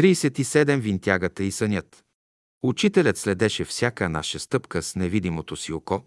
37 0.00 0.80
винтягата 0.80 1.44
и 1.44 1.50
сънят. 1.50 2.04
Учителят 2.62 3.18
следеше 3.18 3.64
всяка 3.64 4.08
наша 4.08 4.38
стъпка 4.38 4.82
с 4.82 4.96
невидимото 4.96 5.56
си 5.56 5.72
око, 5.72 6.02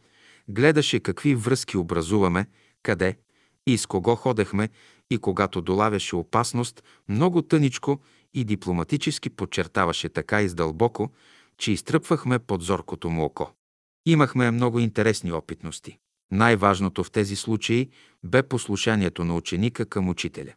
гледаше 0.48 1.00
какви 1.00 1.36
връзки 1.36 1.78
образуваме, 1.78 2.46
къде 2.84 3.18
и 3.68 3.78
с 3.78 3.86
кого 3.86 4.16
ходехме 4.16 4.70
и 5.12 5.18
когато 5.18 5.62
долавяше 5.62 6.16
опасност, 6.16 6.84
много 7.10 7.42
тъничко 7.42 8.02
и 8.34 8.44
дипломатически 8.44 9.30
подчертаваше 9.30 10.10
така 10.10 10.42
издълбоко, 10.42 11.12
че 11.58 11.72
изтръпвахме 11.72 12.40
под 12.40 12.62
зоркото 12.62 13.10
му 13.10 13.24
око. 13.24 13.52
Имахме 14.06 14.52
много 14.52 14.80
интересни 14.80 15.32
опитности. 15.32 15.98
Най-важното 16.32 17.04
в 17.04 17.12
тези 17.12 17.36
случаи 17.36 17.90
бе 18.24 18.44
послушанието 18.44 19.24
на 19.24 19.36
ученика 19.36 19.86
към 19.86 20.10
учителя. 20.10 20.54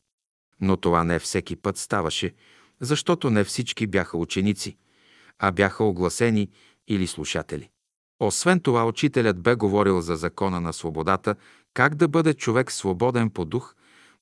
Но 0.60 0.76
това 0.76 1.04
не 1.04 1.18
всеки 1.18 1.56
път 1.56 1.78
ставаше, 1.78 2.34
защото 2.80 3.30
не 3.30 3.44
всички 3.44 3.86
бяха 3.86 4.18
ученици, 4.18 4.76
а 5.38 5.52
бяха 5.52 5.84
огласени 5.84 6.48
или 6.88 7.06
слушатели. 7.06 7.68
Освен 8.20 8.60
това, 8.60 8.86
учителят 8.86 9.40
бе 9.40 9.54
говорил 9.54 10.00
за 10.00 10.16
закона 10.16 10.60
на 10.60 10.72
свободата, 10.72 11.34
как 11.74 11.94
да 11.94 12.08
бъде 12.08 12.34
човек 12.34 12.72
свободен 12.72 13.30
по 13.30 13.44
дух, 13.44 13.74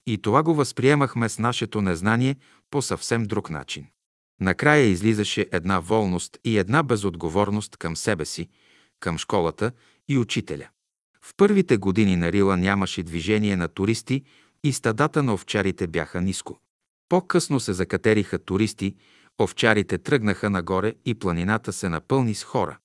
и 0.06 0.18
това 0.18 0.42
го 0.42 0.54
възприемахме 0.54 1.28
с 1.28 1.38
нашето 1.38 1.82
незнание 1.82 2.36
по 2.70 2.82
съвсем 2.82 3.24
друг 3.24 3.50
начин. 3.50 3.86
Накрая 4.40 4.84
излизаше 4.84 5.46
една 5.52 5.78
волност 5.80 6.38
и 6.44 6.58
една 6.58 6.82
безотговорност 6.82 7.77
към 7.77 7.96
себе 7.96 8.24
си, 8.24 8.48
към 9.00 9.18
школата 9.18 9.72
и 10.08 10.18
учителя. 10.18 10.68
В 11.22 11.34
първите 11.36 11.77
години 11.77 12.16
на 12.16 12.32
Рила 12.32 12.56
нямаше 12.56 13.02
движение 13.02 13.56
на 13.56 13.68
туристи 13.68 14.22
и 14.64 14.72
стадата 14.72 15.22
на 15.22 15.34
овчарите 15.34 15.86
бяха 15.86 16.20
ниско. 16.20 16.58
По-късно 17.08 17.60
се 17.60 17.72
закатериха 17.72 18.38
туристи, 18.38 18.96
овчарите 19.42 19.98
тръгнаха 19.98 20.50
нагоре 20.50 20.94
и 21.04 21.14
планината 21.14 21.72
се 21.72 21.88
напълни 21.88 22.34
с 22.34 22.44
хора. 22.44 22.78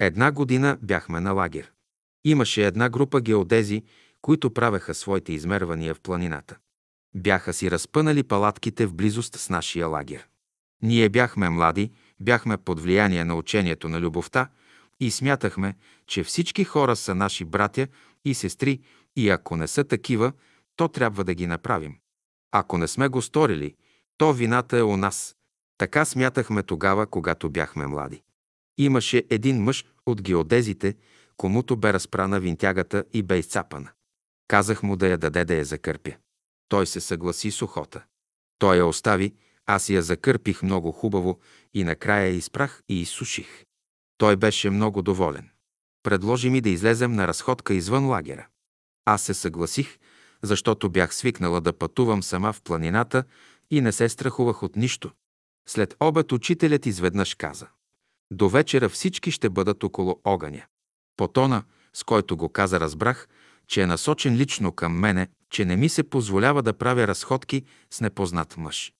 Една 0.00 0.32
година 0.32 0.78
бяхме 0.82 1.20
на 1.20 1.32
лагер. 1.32 1.72
Имаше 2.24 2.66
една 2.66 2.88
група 2.88 3.20
геодези, 3.20 3.82
които 4.22 4.54
правеха 4.54 4.94
своите 4.94 5.32
измервания 5.32 5.94
в 5.94 6.00
планината. 6.00 6.56
Бяха 7.14 7.52
си 7.52 7.70
разпънали 7.70 8.22
палатките 8.22 8.86
в 8.86 8.94
близост 8.94 9.34
с 9.34 9.50
нашия 9.50 9.86
лагер. 9.86 10.28
Ние 10.82 11.08
бяхме 11.08 11.50
млади, 11.50 11.90
бяхме 12.20 12.56
под 12.56 12.80
влияние 12.80 13.24
на 13.24 13.34
учението 13.34 13.88
на 13.88 14.00
любовта 14.00 14.48
и 15.00 15.10
смятахме, 15.10 15.76
че 16.06 16.24
всички 16.24 16.64
хора 16.64 16.96
са 16.96 17.14
наши 17.14 17.44
братя 17.44 17.88
и 18.24 18.34
сестри 18.34 18.80
и 19.16 19.30
ако 19.30 19.56
не 19.56 19.66
са 19.66 19.84
такива, 19.84 20.32
то 20.76 20.88
трябва 20.88 21.24
да 21.24 21.34
ги 21.34 21.46
направим. 21.46 21.96
Ако 22.56 22.78
не 22.78 22.88
сме 22.88 23.08
го 23.08 23.22
сторили, 23.22 23.74
то 24.16 24.32
вината 24.32 24.78
е 24.78 24.82
у 24.82 24.96
нас. 24.96 25.36
Така 25.78 26.04
смятахме 26.04 26.62
тогава, 26.62 27.06
когато 27.06 27.50
бяхме 27.50 27.86
млади. 27.86 28.22
Имаше 28.78 29.24
един 29.30 29.62
мъж 29.62 29.84
от 30.06 30.22
геодезите, 30.22 30.94
комуто 31.36 31.76
бе 31.76 31.92
разпрана 31.92 32.40
винтягата 32.40 33.04
и 33.12 33.22
бе 33.22 33.38
изцапана. 33.38 33.90
Казах 34.48 34.82
му 34.82 34.96
да 34.96 35.08
я 35.08 35.18
даде 35.18 35.44
да 35.44 35.54
я 35.54 35.64
закърпя. 35.64 36.12
Той 36.68 36.86
се 36.86 37.00
съгласи 37.00 37.50
с 37.50 37.62
охота. 37.62 38.04
Той 38.58 38.76
я 38.76 38.86
остави, 38.86 39.34
аз 39.66 39.88
я 39.88 40.02
закърпих 40.02 40.62
много 40.62 40.92
хубаво 40.92 41.40
и 41.74 41.84
накрая 41.84 42.26
я 42.26 42.34
изпрах 42.34 42.82
и 42.88 43.00
изсуших. 43.00 43.64
Той 44.18 44.36
беше 44.36 44.70
много 44.70 45.02
доволен. 45.02 45.50
Предложи 46.02 46.50
ми 46.50 46.60
да 46.60 46.70
излезем 46.70 47.12
на 47.12 47.28
разходка 47.28 47.74
извън 47.74 48.06
лагера. 48.06 48.46
Аз 49.04 49.22
се 49.22 49.34
съгласих, 49.34 49.98
защото 50.44 50.90
бях 50.90 51.14
свикнала 51.14 51.60
да 51.60 51.72
пътувам 51.72 52.22
сама 52.22 52.52
в 52.52 52.62
планината 52.62 53.24
и 53.70 53.80
не 53.80 53.92
се 53.92 54.08
страхувах 54.08 54.62
от 54.62 54.76
нищо. 54.76 55.10
След 55.68 55.96
обед 56.00 56.32
учителят 56.32 56.86
изведнъж 56.86 57.34
каза. 57.34 57.66
До 58.32 58.48
вечера 58.48 58.88
всички 58.88 59.30
ще 59.30 59.50
бъдат 59.50 59.84
около 59.84 60.20
огъня. 60.24 60.62
По 61.16 61.28
тона, 61.28 61.62
с 61.92 62.04
който 62.04 62.36
го 62.36 62.48
каза, 62.48 62.80
разбрах, 62.80 63.28
че 63.66 63.82
е 63.82 63.86
насочен 63.86 64.36
лично 64.36 64.72
към 64.72 64.98
мене, 64.98 65.28
че 65.50 65.64
не 65.64 65.76
ми 65.76 65.88
се 65.88 66.02
позволява 66.02 66.62
да 66.62 66.72
правя 66.72 67.06
разходки 67.06 67.62
с 67.90 68.00
непознат 68.00 68.56
мъж. 68.56 68.92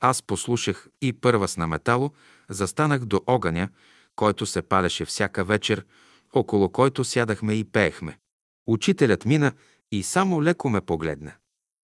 Аз 0.00 0.22
послушах 0.22 0.88
и 1.02 1.12
първа 1.12 1.48
с 1.48 1.56
на 1.56 1.66
метало, 1.66 2.10
застанах 2.48 3.04
до 3.04 3.20
огъня, 3.26 3.68
който 4.16 4.46
се 4.46 4.62
палеше 4.62 5.04
всяка 5.04 5.44
вечер, 5.44 5.84
около 6.32 6.68
който 6.68 7.04
сядахме 7.04 7.54
и 7.54 7.64
пеехме. 7.64 8.18
Учителят 8.66 9.24
мина 9.24 9.52
и 9.92 10.02
само 10.02 10.42
леко 10.42 10.68
ме 10.68 10.80
погледна. 10.80 11.32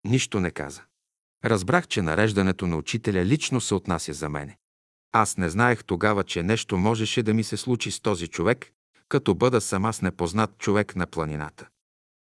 Нищо 0.03 0.39
не 0.39 0.51
каза. 0.51 0.81
Разбрах, 1.45 1.87
че 1.87 2.01
нареждането 2.01 2.67
на 2.67 2.77
учителя 2.77 3.25
лично 3.25 3.61
се 3.61 3.75
отнася 3.75 4.13
за 4.13 4.29
мене. 4.29 4.57
Аз 5.11 5.37
не 5.37 5.49
знаех 5.49 5.83
тогава, 5.83 6.23
че 6.23 6.43
нещо 6.43 6.77
можеше 6.77 7.23
да 7.23 7.33
ми 7.33 7.43
се 7.43 7.57
случи 7.57 7.91
с 7.91 7.99
този 7.99 8.27
човек, 8.27 8.71
като 9.09 9.35
бъда 9.35 9.61
сама 9.61 9.93
с 9.93 10.01
непознат 10.01 10.57
човек 10.57 10.95
на 10.95 11.07
планината. 11.07 11.67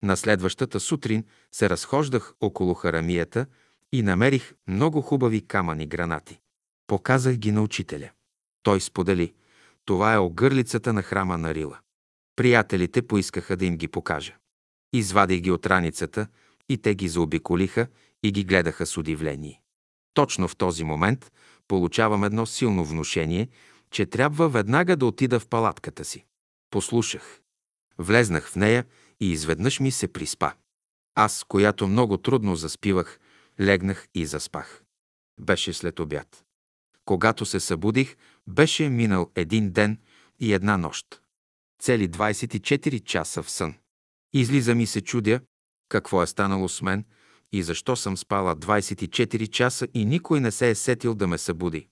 На 0.03 0.17
следващата 0.17 0.81
сутрин 0.81 1.25
се 1.53 1.71
разхождах 1.71 2.35
около 2.41 2.75
харамията 2.75 3.47
и 3.93 4.03
намерих 4.03 4.55
много 4.69 5.03
хубави 5.03 5.47
камъни 5.47 5.87
гранати. 5.87 6.41
Показах 6.87 7.37
ги 7.37 7.53
на 7.53 7.63
учителя. 7.63 8.11
Той 8.63 8.81
сподели. 8.81 9.35
Това 9.85 10.15
е 10.15 10.19
огърлицата 10.19 10.93
на 10.93 11.03
храма 11.03 11.39
на 11.39 11.55
Рила. 11.55 11.79
Приятелите 12.37 13.03
поискаха 13.03 13.57
да 13.57 13.65
им 13.65 13.77
ги 13.77 13.89
покажа. 13.89 14.37
Извадих 14.93 15.41
ги 15.41 15.51
от 15.51 15.67
раницата 15.67 16.27
и 16.69 16.79
те 16.79 16.95
ги 16.95 17.09
заобиколиха 17.09 17.87
и 18.23 18.33
ги 18.33 18.45
гледаха 18.45 18.87
с 18.87 18.97
удивление. 18.97 19.61
Точно 20.15 20.49
в 20.49 20.57
този 20.57 20.85
момент 20.85 21.33
получавам 21.69 22.25
едно 22.25 22.47
силно 22.47 22.85
внушение, 22.85 23.49
че 23.91 24.07
трябва 24.07 24.49
веднага 24.49 24.97
да 24.97 25.07
отида 25.07 25.41
в 25.41 25.49
палатката 25.49 26.05
си. 26.05 26.25
Послушах. 26.71 27.41
Влезнах 27.99 28.49
в 28.49 28.57
нея 28.57 28.85
и 29.21 29.33
изведнъж 29.33 29.81
ми 29.81 29.91
се 29.91 30.09
приспа. 30.09 30.53
Аз, 31.15 31.45
която 31.45 31.89
много 31.89 32.17
трудно 32.17 32.57
заспивах, 32.57 33.21
легнах 33.61 34.09
и 34.15 34.27
заспах. 34.27 34.83
Беше 35.41 35.73
след 35.73 36.01
обяд. 36.01 36.45
Когато 37.05 37.47
се 37.47 37.61
събудих, 37.61 38.17
беше 38.47 38.89
минал 38.89 39.31
един 39.35 39.71
ден 39.71 39.99
и 40.41 40.53
една 40.53 40.77
нощ. 40.77 41.23
Цели 41.83 42.11
24 42.11 43.05
часа 43.05 43.43
в 43.43 43.51
сън. 43.51 43.75
Излиза 44.37 44.73
и 44.73 44.87
се 44.87 45.01
чудя, 45.01 45.41
какво 45.89 46.23
е 46.23 46.27
станало 46.27 46.69
с 46.69 46.83
мен 46.83 47.05
и 47.53 47.63
защо 47.63 47.97
съм 47.97 48.17
спала 48.17 48.57
24 48.57 49.51
часа 49.51 49.89
и 49.95 50.05
никой 50.05 50.41
не 50.41 50.51
се 50.51 50.71
е 50.71 50.75
сетил 50.75 51.15
да 51.15 51.27
ме 51.27 51.39
събуди. 51.39 51.89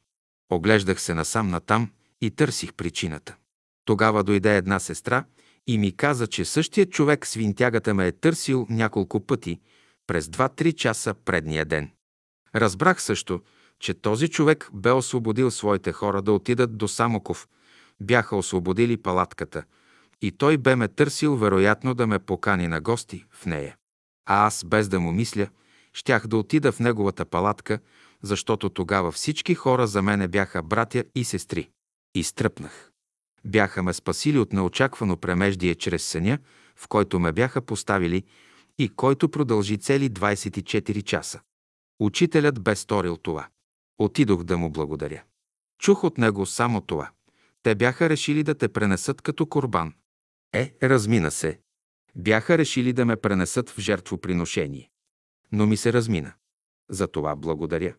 Оглеждах 0.50 1.00
се 1.00 1.14
насам 1.14 1.48
натам 1.48 1.90
и 2.20 2.30
търсих 2.30 2.74
причината. 2.74 3.36
Тогава 3.84 4.24
дойде 4.24 4.56
една 4.56 4.78
сестра 4.78 5.24
и 5.66 5.78
ми 5.78 5.96
каза, 5.96 6.26
че 6.26 6.44
същият 6.44 6.90
човек 6.90 7.26
с 7.26 7.34
винтягата 7.34 7.94
ме 7.94 8.06
е 8.06 8.12
търсил 8.12 8.66
няколко 8.70 9.26
пъти 9.26 9.60
през 10.06 10.26
2-3 10.26 10.74
часа 10.74 11.14
предния 11.14 11.64
ден. 11.64 11.90
Разбрах 12.54 13.02
също, 13.02 13.40
че 13.80 13.94
този 13.94 14.28
човек 14.28 14.70
бе 14.72 14.90
освободил 14.90 15.50
своите 15.50 15.92
хора 15.92 16.22
да 16.22 16.32
отидат 16.32 16.76
до 16.76 16.88
Самоков. 16.88 17.48
Бяха 18.00 18.36
освободили 18.36 18.96
палатката 18.96 19.64
и 20.26 20.32
той 20.32 20.56
бе 20.58 20.76
ме 20.76 20.88
търсил 20.88 21.36
вероятно 21.36 21.94
да 21.94 22.06
ме 22.06 22.18
покани 22.18 22.68
на 22.68 22.80
гости 22.80 23.24
в 23.30 23.46
нея. 23.46 23.76
А 24.26 24.46
аз, 24.46 24.64
без 24.64 24.88
да 24.88 25.00
му 25.00 25.12
мисля, 25.12 25.48
щях 25.92 26.26
да 26.26 26.36
отида 26.36 26.72
в 26.72 26.80
неговата 26.80 27.24
палатка, 27.24 27.78
защото 28.22 28.70
тогава 28.70 29.12
всички 29.12 29.54
хора 29.54 29.86
за 29.86 30.02
мене 30.02 30.28
бяха 30.28 30.62
братя 30.62 31.04
и 31.14 31.24
сестри. 31.24 31.70
И 32.14 32.24
стръпнах. 32.24 32.90
Бяха 33.44 33.82
ме 33.82 33.92
спасили 33.92 34.38
от 34.38 34.52
неочаквано 34.52 35.16
премеждие 35.16 35.74
чрез 35.74 36.04
съня, 36.04 36.38
в 36.76 36.88
който 36.88 37.20
ме 37.20 37.32
бяха 37.32 37.62
поставили 37.62 38.24
и 38.78 38.88
който 38.88 39.28
продължи 39.28 39.78
цели 39.78 40.10
24 40.10 41.02
часа. 41.02 41.40
Учителят 42.00 42.62
бе 42.62 42.76
сторил 42.76 43.16
това. 43.16 43.48
Отидох 43.98 44.42
да 44.42 44.58
му 44.58 44.70
благодаря. 44.70 45.22
Чух 45.78 46.04
от 46.04 46.18
него 46.18 46.46
само 46.46 46.80
това. 46.80 47.10
Те 47.62 47.74
бяха 47.74 48.08
решили 48.08 48.42
да 48.42 48.54
те 48.54 48.68
пренесат 48.68 49.22
като 49.22 49.46
корбан. 49.46 49.92
Е, 50.54 50.74
размина 50.82 51.30
се. 51.30 51.58
Бяха 52.16 52.58
решили 52.58 52.92
да 52.92 53.04
ме 53.04 53.16
пренесат 53.16 53.70
в 53.70 53.80
жертвоприношение. 53.80 54.90
Но 55.52 55.66
ми 55.66 55.76
се 55.76 55.92
размина. 55.92 56.32
За 56.90 57.08
това 57.08 57.36
благодаря. 57.36 57.94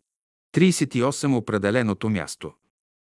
38. 0.56 1.36
Определеното 1.36 2.10
място. 2.10 2.54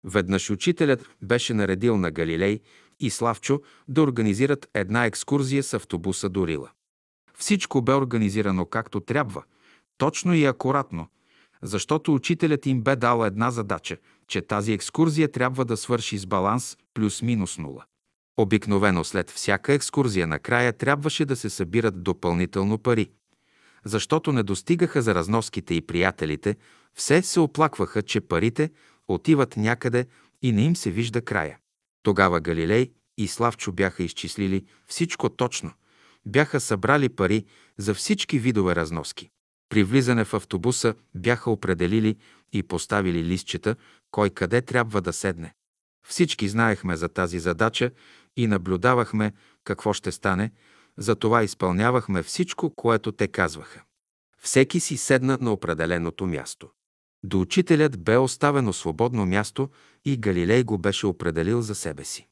Веднъж 0.04 0.50
учителят 0.50 1.10
беше 1.22 1.54
наредил 1.54 1.98
на 1.98 2.12
Галилей 2.12 2.60
и 3.00 3.10
Славчо 3.10 3.62
да 3.88 4.02
организират 4.02 4.70
една 4.74 5.06
екскурзия 5.06 5.64
с 5.64 5.74
автобуса 5.74 6.30
до 6.30 6.48
Рила. 6.48 6.72
Всичко 7.38 7.82
бе 7.82 7.94
организирано 7.94 8.66
както 8.66 9.00
трябва, 9.00 9.44
точно 9.98 10.34
и 10.34 10.46
акуратно, 10.46 11.08
защото 11.62 12.14
учителят 12.14 12.66
им 12.66 12.82
бе 12.82 12.96
дал 12.96 13.26
една 13.26 13.52
задача, 13.52 13.98
че 14.28 14.42
тази 14.42 14.74
екскурзия 14.74 15.32
трябва 15.32 15.66
да 15.66 15.78
свърши 15.78 16.18
с 16.18 16.26
баланс 16.26 16.78
плюс-минус 16.94 17.58
нула. 17.58 17.86
Обикновено 18.38 19.04
след 19.04 19.32
всяка 19.32 19.74
екскурзия 19.74 20.28
накрая 20.28 20.74
трябваше 20.74 21.26
да 21.26 21.36
се 21.36 21.50
събират 21.50 22.04
допълнително 22.04 22.78
пари. 22.78 23.12
Защото 23.86 24.32
не 24.32 24.44
достигаха 24.44 25.02
за 25.02 25.16
разноските 25.16 25.74
и 25.74 25.82
приятелите, 25.82 26.56
все 26.94 27.22
се 27.22 27.40
оплакваха, 27.40 28.02
че 28.02 28.22
парите 28.22 28.72
отиват 29.08 29.58
някъде 29.58 30.08
и 30.42 30.52
не 30.52 30.62
им 30.62 30.76
се 30.76 30.92
вижда 30.92 31.22
края. 31.22 31.58
Тогава 32.04 32.40
Галилей 32.40 32.92
и 33.18 33.28
Славчо 33.28 33.72
бяха 33.72 34.04
изчислили 34.04 34.66
всичко 34.88 35.30
точно. 35.30 35.72
Бяха 36.26 36.60
събрали 36.60 37.10
пари 37.10 37.46
за 37.78 37.94
всички 37.94 38.40
видове 38.40 38.76
разноски. 38.76 39.30
При 39.70 39.84
влизане 39.84 40.26
в 40.26 40.34
автобуса 40.34 40.96
бяха 41.16 41.52
определили 41.52 42.16
и 42.54 42.64
поставили 42.64 43.24
листчета, 43.24 43.76
кой 44.12 44.30
къде 44.30 44.62
трябва 44.62 45.02
да 45.02 45.14
седне. 45.14 45.54
Всички 46.08 46.48
знаехме 46.48 46.96
за 46.96 47.10
тази 47.10 47.40
задача 47.40 47.92
и 48.38 48.48
наблюдавахме 48.48 49.34
какво 49.64 49.94
ще 49.94 50.12
стане, 50.12 50.52
затова 50.98 51.44
изпълнявахме 51.44 52.24
всичко, 52.24 52.76
което 52.76 53.12
те 53.12 53.28
казваха. 53.28 53.84
Всеки 54.42 54.80
си 54.80 54.98
седна 54.98 55.38
на 55.42 55.54
определеното 55.54 56.26
място. 56.26 56.70
До 57.24 57.42
учителят 57.42 58.04
бе 58.04 58.18
оставено 58.18 58.74
свободно 58.74 59.26
място 59.26 59.70
и 60.06 60.18
Галилей 60.18 60.64
го 60.64 60.78
беше 60.78 61.08
определил 61.08 61.62
за 61.62 61.76
себе 61.76 62.04
си. 62.04 62.28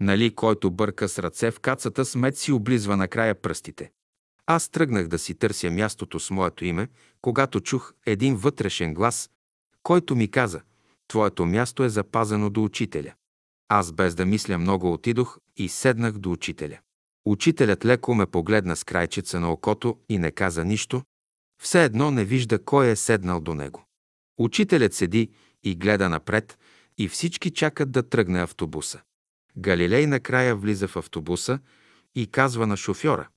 Нали, 0.00 0.34
който 0.34 0.70
бърка 0.70 1.08
с 1.08 1.18
ръце 1.18 1.50
в 1.50 1.60
кацата, 1.60 2.04
смет 2.04 2.36
си 2.36 2.52
облизва 2.52 2.96
накрая 2.96 3.34
пръстите. 3.34 3.90
Аз 4.46 4.68
тръгнах 4.68 5.08
да 5.08 5.18
си 5.18 5.34
търся 5.34 5.70
мястото 5.70 6.20
с 6.20 6.30
моето 6.30 6.64
име, 6.64 6.88
когато 7.20 7.60
чух 7.60 7.92
един 8.06 8.36
вътрешен 8.36 8.94
глас, 8.94 9.30
който 9.82 10.16
ми 10.16 10.30
каза 10.30 10.60
«Твоето 11.08 11.46
място 11.46 11.84
е 11.84 11.88
запазено 11.88 12.50
до 12.50 12.64
учителя». 12.64 13.14
Аз 13.74 13.92
без 13.92 14.14
да 14.14 14.26
мисля 14.26 14.58
много 14.58 14.92
отидох 14.92 15.38
и 15.56 15.68
седнах 15.68 16.18
до 16.18 16.32
учителя. 16.32 16.78
Учителят 17.24 17.84
леко 17.84 18.14
ме 18.14 18.26
погледна 18.26 18.76
с 18.76 18.84
крайчеца 18.84 19.40
на 19.40 19.52
окото 19.52 19.98
и 20.08 20.18
не 20.18 20.30
каза 20.30 20.64
нищо, 20.64 21.02
все 21.62 21.84
едно 21.84 22.10
не 22.10 22.24
вижда 22.24 22.64
кой 22.64 22.90
е 22.90 22.96
седнал 22.96 23.40
до 23.40 23.54
него. 23.54 23.84
Учителят 24.38 24.94
седи 24.94 25.30
и 25.62 25.74
гледа 25.74 26.08
напред 26.08 26.58
и 26.98 27.08
всички 27.08 27.50
чакат 27.50 27.90
да 27.92 28.02
тръгне 28.08 28.42
автобуса. 28.42 29.00
Галилей 29.56 30.06
накрая 30.06 30.56
влиза 30.56 30.88
в 30.88 30.96
автобуса 30.96 31.58
и 32.14 32.26
казва 32.26 32.66
на 32.66 32.76
шофьора 32.76 33.28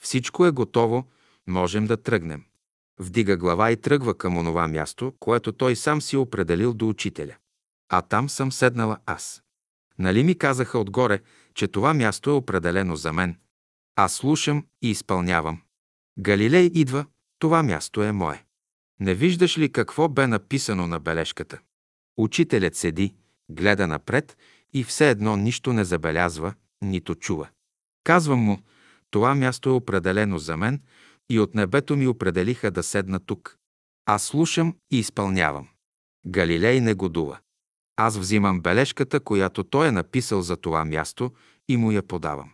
«Всичко 0.00 0.46
е 0.46 0.50
готово, 0.50 1.04
можем 1.46 1.86
да 1.86 1.96
тръгнем». 1.96 2.44
Вдига 2.98 3.36
глава 3.36 3.70
и 3.70 3.76
тръгва 3.76 4.18
към 4.18 4.36
онова 4.38 4.68
място, 4.68 5.14
което 5.20 5.52
той 5.52 5.76
сам 5.76 6.02
си 6.02 6.16
определил 6.16 6.74
до 6.74 6.88
учителя. 6.88 7.36
А 7.88 8.02
там 8.02 8.28
съм 8.28 8.52
седнала 8.52 8.98
аз. 9.06 9.42
Нали 10.00 10.24
ми 10.24 10.34
казаха 10.34 10.78
отгоре, 10.78 11.20
че 11.54 11.68
това 11.68 11.94
място 11.94 12.30
е 12.30 12.32
определено 12.32 12.96
за 12.96 13.12
мен? 13.12 13.36
Аз 13.96 14.14
слушам 14.14 14.66
и 14.82 14.90
изпълнявам. 14.90 15.62
Галилей 16.18 16.70
идва, 16.74 17.06
това 17.38 17.62
място 17.62 18.02
е 18.02 18.12
мое. 18.12 18.44
Не 19.00 19.14
виждаш 19.14 19.58
ли 19.58 19.72
какво 19.72 20.08
бе 20.08 20.26
написано 20.26 20.86
на 20.86 21.00
бележката? 21.00 21.58
Учителят 22.16 22.76
седи, 22.76 23.14
гледа 23.50 23.86
напред 23.86 24.36
и 24.72 24.84
все 24.84 25.10
едно 25.10 25.36
нищо 25.36 25.72
не 25.72 25.84
забелязва, 25.84 26.54
нито 26.82 27.14
чува. 27.14 27.48
Казвам 28.04 28.38
му, 28.38 28.58
това 29.10 29.34
място 29.34 29.68
е 29.68 29.72
определено 29.72 30.38
за 30.38 30.56
мен 30.56 30.80
и 31.30 31.40
от 31.40 31.54
небето 31.54 31.96
ми 31.96 32.06
определиха 32.06 32.70
да 32.70 32.82
седна 32.82 33.20
тук. 33.20 33.56
Аз 34.06 34.22
слушам 34.22 34.76
и 34.90 34.98
изпълнявам. 34.98 35.68
Галилей 36.26 36.80
не 36.80 36.94
годува. 36.94 37.38
Аз 38.02 38.18
взимам 38.18 38.60
бележката, 38.60 39.20
която 39.20 39.64
той 39.64 39.88
е 39.88 39.92
написал 39.92 40.42
за 40.42 40.56
това 40.56 40.84
място 40.84 41.32
и 41.68 41.76
му 41.76 41.92
я 41.92 42.02
подавам. 42.02 42.50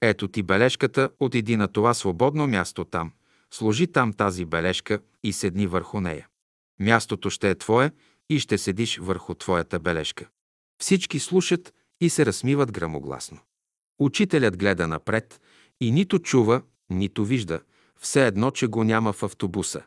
Ето 0.00 0.28
ти 0.28 0.42
бележката, 0.42 1.10
отиди 1.20 1.56
на 1.56 1.68
това 1.68 1.94
свободно 1.94 2.46
място 2.46 2.84
там. 2.84 3.12
Сложи 3.54 3.86
там 3.86 4.12
тази 4.12 4.44
бележка 4.44 5.00
и 5.24 5.32
седни 5.32 5.66
върху 5.66 6.00
нея. 6.00 6.28
Мястото 6.80 7.30
ще 7.30 7.50
е 7.50 7.54
твое 7.54 7.90
и 8.30 8.38
ще 8.38 8.58
седиш 8.58 8.98
върху 8.98 9.34
твоята 9.34 9.78
бележка. 9.78 10.28
Всички 10.82 11.18
слушат 11.18 11.74
и 12.00 12.10
се 12.10 12.26
разсмиват 12.26 12.72
грамогласно. 12.72 13.38
Учителят 14.00 14.56
гледа 14.56 14.88
напред 14.88 15.40
и 15.80 15.92
нито 15.92 16.18
чува, 16.18 16.62
нито 16.90 17.24
вижда, 17.24 17.60
все 18.00 18.26
едно, 18.26 18.50
че 18.50 18.66
го 18.66 18.84
няма 18.84 19.12
в 19.12 19.22
автобуса. 19.22 19.82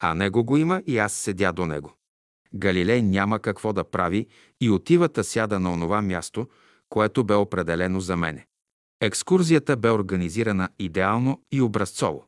А 0.00 0.14
него 0.14 0.44
го 0.44 0.56
има 0.56 0.82
и 0.86 0.98
аз 0.98 1.12
седя 1.12 1.52
до 1.52 1.66
него. 1.66 1.95
Галилей 2.54 3.02
няма 3.02 3.38
какво 3.38 3.72
да 3.72 3.84
прави 3.84 4.26
и 4.60 4.70
отивата 4.70 5.24
сяда 5.24 5.60
на 5.60 5.72
онова 5.72 6.02
място, 6.02 6.48
което 6.88 7.24
бе 7.24 7.34
определено 7.34 8.00
за 8.00 8.16
мене. 8.16 8.46
Екскурзията 9.00 9.76
бе 9.76 9.90
организирана 9.90 10.68
идеално 10.78 11.42
и 11.52 11.62
образцово. 11.62 12.26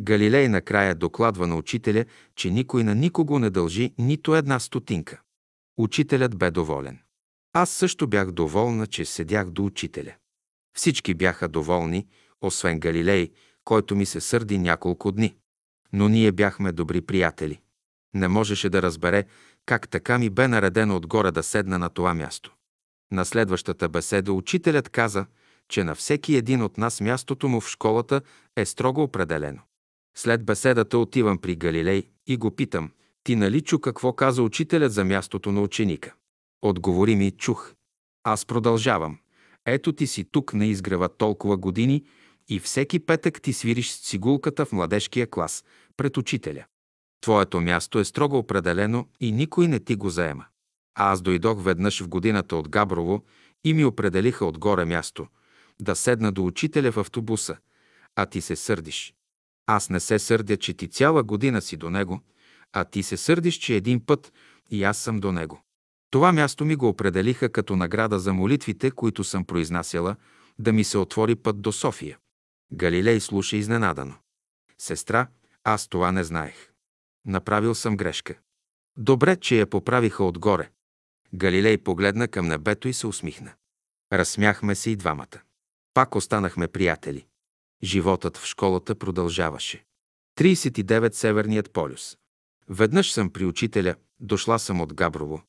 Галилей 0.00 0.48
накрая 0.48 0.94
докладва 0.94 1.46
на 1.46 1.56
учителя, 1.56 2.04
че 2.36 2.50
никой 2.50 2.84
на 2.84 2.94
никого 2.94 3.38
не 3.38 3.50
дължи 3.50 3.94
нито 3.98 4.36
една 4.36 4.60
стотинка. 4.60 5.20
Учителят 5.78 6.38
бе 6.38 6.50
доволен. 6.50 6.98
Аз 7.52 7.70
също 7.70 8.06
бях 8.06 8.30
доволна, 8.30 8.86
че 8.86 9.04
седях 9.04 9.50
до 9.50 9.64
учителя. 9.64 10.14
Всички 10.76 11.14
бяха 11.14 11.48
доволни, 11.48 12.06
освен 12.40 12.80
Галилей, 12.80 13.30
който 13.64 13.96
ми 13.96 14.06
се 14.06 14.20
сърди 14.20 14.58
няколко 14.58 15.12
дни. 15.12 15.34
Но 15.92 16.08
ние 16.08 16.32
бяхме 16.32 16.72
добри 16.72 17.00
приятели. 17.00 17.60
Не 18.14 18.28
можеше 18.28 18.68
да 18.68 18.82
разбере 18.82 19.24
как 19.66 19.88
така 19.88 20.18
ми 20.18 20.30
бе 20.30 20.48
наредено 20.48 20.96
отгоре 20.96 21.30
да 21.30 21.42
седна 21.42 21.78
на 21.78 21.88
това 21.88 22.14
място. 22.14 22.54
На 23.12 23.24
следващата 23.24 23.88
беседа 23.88 24.32
учителят 24.32 24.88
каза, 24.88 25.26
че 25.68 25.84
на 25.84 25.94
всеки 25.94 26.36
един 26.36 26.62
от 26.62 26.78
нас 26.78 27.00
мястото 27.00 27.48
му 27.48 27.60
в 27.60 27.68
школата 27.68 28.20
е 28.56 28.64
строго 28.64 29.02
определено. 29.02 29.60
След 30.16 30.44
беседата 30.44 30.98
отивам 30.98 31.38
при 31.38 31.56
Галилей 31.56 32.02
и 32.26 32.36
го 32.36 32.56
питам, 32.56 32.90
ти 33.24 33.36
нали 33.36 33.60
чу 33.60 33.78
какво 33.78 34.12
каза 34.12 34.42
учителят 34.42 34.92
за 34.92 35.04
мястото 35.04 35.52
на 35.52 35.62
ученика? 35.62 36.14
Отговори 36.62 37.16
ми, 37.16 37.30
чух. 37.30 37.74
Аз 38.24 38.46
продължавам. 38.46 39.18
Ето 39.66 39.92
ти 39.92 40.06
си 40.06 40.24
тук 40.24 40.54
на 40.54 40.66
изгрева 40.66 41.08
толкова 41.08 41.56
години 41.56 42.04
и 42.48 42.58
всеки 42.58 42.98
петък 43.00 43.42
ти 43.42 43.52
свириш 43.52 43.90
с 43.90 44.08
цигулката 44.08 44.64
в 44.64 44.72
младежкия 44.72 45.30
клас, 45.30 45.64
пред 45.96 46.16
учителя. 46.16 46.64
Твоето 47.20 47.60
място 47.60 47.98
е 47.98 48.04
строго 48.04 48.38
определено 48.38 49.08
и 49.20 49.32
никой 49.32 49.68
не 49.68 49.80
ти 49.80 49.96
го 49.96 50.10
заема. 50.10 50.44
А 50.94 51.12
аз 51.12 51.22
дойдох 51.22 51.62
веднъж 51.62 52.02
в 52.02 52.08
годината 52.08 52.56
от 52.56 52.68
Габрово 52.68 53.24
и 53.64 53.74
ми 53.74 53.84
определиха 53.84 54.44
отгоре 54.44 54.84
място, 54.84 55.26
да 55.80 55.96
седна 55.96 56.32
до 56.32 56.46
учителя 56.46 56.92
в 56.92 56.96
автобуса, 56.96 57.56
а 58.16 58.26
ти 58.26 58.40
се 58.40 58.56
сърдиш. 58.56 59.14
Аз 59.66 59.90
не 59.90 60.00
се 60.00 60.18
сърдя, 60.18 60.56
че 60.56 60.74
ти 60.74 60.88
цяла 60.88 61.22
година 61.22 61.60
си 61.62 61.76
до 61.76 61.90
него, 61.90 62.20
а 62.72 62.84
ти 62.84 63.02
се 63.02 63.16
сърдиш, 63.16 63.54
че 63.54 63.76
един 63.76 64.06
път 64.06 64.32
и 64.70 64.84
аз 64.84 64.98
съм 64.98 65.20
до 65.20 65.32
него. 65.32 65.62
Това 66.10 66.32
място 66.32 66.64
ми 66.64 66.76
го 66.76 66.88
определиха 66.88 67.52
като 67.52 67.76
награда 67.76 68.18
за 68.18 68.32
молитвите, 68.32 68.90
които 68.90 69.24
съм 69.24 69.44
произнасяла, 69.44 70.16
да 70.58 70.72
ми 70.72 70.84
се 70.84 70.98
отвори 70.98 71.34
път 71.34 71.60
до 71.60 71.72
София. 71.72 72.18
Галилей 72.72 73.20
слуша 73.20 73.56
изненадано. 73.56 74.14
Сестра, 74.78 75.26
аз 75.64 75.88
това 75.88 76.12
не 76.12 76.24
знаех. 76.24 76.69
Направил 77.26 77.74
съм 77.74 77.96
грешка. 77.96 78.38
Добре, 78.96 79.36
че 79.36 79.58
я 79.58 79.66
поправиха 79.66 80.24
отгоре. 80.24 80.70
Галилей 81.34 81.78
погледна 81.78 82.28
към 82.28 82.46
небето 82.46 82.88
и 82.88 82.92
се 82.92 83.06
усмихна. 83.06 83.52
Разсмяхме 84.12 84.74
се 84.74 84.90
и 84.90 84.96
двамата. 84.96 85.40
Пак 85.94 86.14
останахме 86.14 86.68
приятели. 86.68 87.26
Животът 87.82 88.36
в 88.36 88.46
школата 88.46 88.94
продължаваше. 88.94 89.84
39 90.38 91.12
Северният 91.12 91.70
полюс. 91.70 92.16
Веднъж 92.68 93.12
съм 93.12 93.30
при 93.30 93.44
учителя, 93.44 93.94
дошла 94.20 94.58
съм 94.58 94.80
от 94.80 94.94
Габрово. 94.94 95.42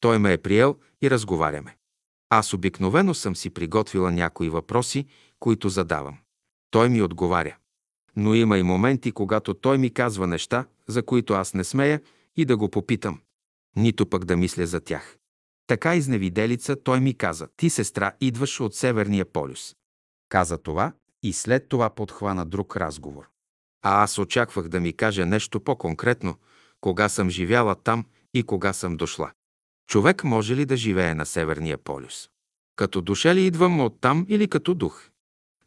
Той 0.00 0.18
ме 0.18 0.32
е 0.32 0.38
приел 0.38 0.78
и 1.02 1.10
разговаряме. 1.10 1.76
Аз 2.30 2.54
обикновено 2.54 3.14
съм 3.14 3.36
си 3.36 3.50
приготвила 3.50 4.12
някои 4.12 4.48
въпроси, 4.48 5.06
които 5.38 5.68
задавам. 5.68 6.18
Той 6.70 6.88
ми 6.88 7.02
отговаря. 7.02 7.56
Но 8.16 8.34
има 8.34 8.58
и 8.58 8.62
моменти, 8.62 9.12
когато 9.12 9.54
той 9.54 9.78
ми 9.78 9.94
казва 9.94 10.26
неща, 10.26 10.66
за 10.92 11.02
които 11.02 11.34
аз 11.34 11.54
не 11.54 11.64
смея 11.64 12.00
и 12.36 12.44
да 12.44 12.56
го 12.56 12.68
попитам. 12.68 13.20
Нито 13.76 14.06
пък 14.06 14.24
да 14.24 14.36
мисля 14.36 14.66
за 14.66 14.80
тях. 14.80 15.16
Така 15.66 15.94
изневиделица 15.94 16.76
той 16.82 17.00
ми 17.00 17.14
каза, 17.14 17.48
ти 17.56 17.70
сестра 17.70 18.12
идваш 18.20 18.60
от 18.60 18.74
Северния 18.74 19.24
полюс. 19.24 19.76
Каза 20.28 20.58
това 20.58 20.92
и 21.22 21.32
след 21.32 21.68
това 21.68 21.90
подхвана 21.90 22.46
друг 22.46 22.76
разговор. 22.76 23.28
А 23.82 24.02
аз 24.02 24.18
очаквах 24.18 24.68
да 24.68 24.80
ми 24.80 24.92
каже 24.92 25.24
нещо 25.24 25.60
по-конкретно, 25.60 26.36
кога 26.80 27.08
съм 27.08 27.30
живяла 27.30 27.74
там 27.74 28.06
и 28.34 28.42
кога 28.42 28.72
съм 28.72 28.96
дошла. 28.96 29.32
Човек 29.88 30.24
може 30.24 30.56
ли 30.56 30.64
да 30.64 30.76
живее 30.76 31.14
на 31.14 31.26
Северния 31.26 31.78
полюс? 31.78 32.28
Като 32.76 33.00
душа 33.00 33.34
ли 33.34 33.46
идвам 33.46 33.80
от 33.80 34.00
там 34.00 34.26
или 34.28 34.48
като 34.48 34.74
дух? 34.74 35.08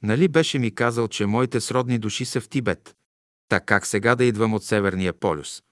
Нали 0.03 0.27
беше 0.27 0.60
ми 0.60 0.75
казал, 0.75 1.08
че 1.08 1.25
моите 1.25 1.62
сродни 1.62 2.00
души 2.00 2.25
са 2.25 2.41
в 2.41 2.50
Тибет? 2.50 2.96
Так 3.50 3.66
как 3.66 3.86
сега 3.86 4.16
да 4.16 4.24
идвам 4.24 4.54
от 4.54 4.64
Северния 4.64 5.14
полюс? 5.14 5.64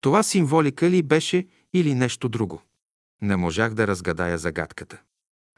Това 0.00 0.22
символика 0.22 0.90
ли 0.90 1.02
беше 1.02 1.46
или 1.72 1.94
нещо 1.94 2.28
друго? 2.28 2.62
Не 3.22 3.36
можах 3.36 3.74
да 3.74 3.86
разгадая 3.86 4.38
загадката. 4.38 5.00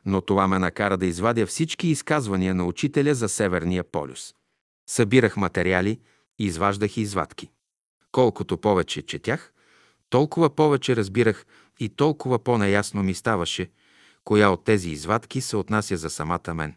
Но 0.07 0.21
това 0.21 0.49
ме 0.49 0.59
накара 0.59 0.97
да 0.97 1.07
извадя 1.07 1.47
всички 1.47 1.89
изказвания 1.89 2.55
на 2.55 2.65
учителя 2.65 3.15
за 3.15 3.29
Северния 3.29 3.85
полюс. 3.85 4.35
Събирах 4.89 5.37
материали, 5.37 6.01
изваждах 6.39 6.97
извадки. 6.97 7.51
Колкото 8.13 8.59
повече 8.59 9.03
четях, 9.03 9.53
толкова 10.11 10.55
повече 10.55 10.97
разбирах 10.97 11.47
и 11.81 11.89
толкова 11.89 12.39
по-неясно 12.39 13.03
ми 13.03 13.15
ставаше, 13.15 13.71
коя 14.25 14.51
от 14.51 14.65
тези 14.65 14.91
извадки 14.91 15.41
се 15.41 15.57
отнася 15.57 15.97
за 15.97 16.11
самата 16.11 16.55
мен. 16.55 16.75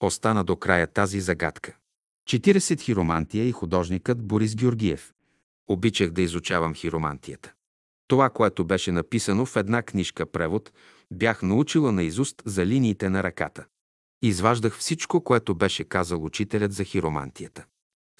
Остана 0.00 0.44
до 0.44 0.56
края 0.56 0.86
тази 0.86 1.20
загадка. 1.20 1.76
40 2.28 2.80
хиромантия 2.80 3.48
и 3.48 3.52
художникът 3.52 4.26
Борис 4.26 4.56
Георгиев. 4.56 5.12
Обичах 5.68 6.10
да 6.10 6.22
изучавам 6.22 6.74
хиромантията. 6.74 7.52
Това, 8.08 8.30
което 8.30 8.64
беше 8.64 8.92
написано 8.92 9.46
в 9.46 9.56
една 9.56 9.82
книжка 9.82 10.26
превод, 10.26 10.72
бях 11.12 11.42
научила 11.42 11.92
на 11.92 12.02
изуст 12.02 12.42
за 12.44 12.66
линиите 12.66 13.08
на 13.08 13.22
ръката. 13.22 13.66
Изваждах 14.22 14.78
всичко, 14.78 15.24
което 15.24 15.54
беше 15.54 15.84
казал 15.84 16.24
учителят 16.24 16.72
за 16.72 16.84
хиромантията. 16.84 17.64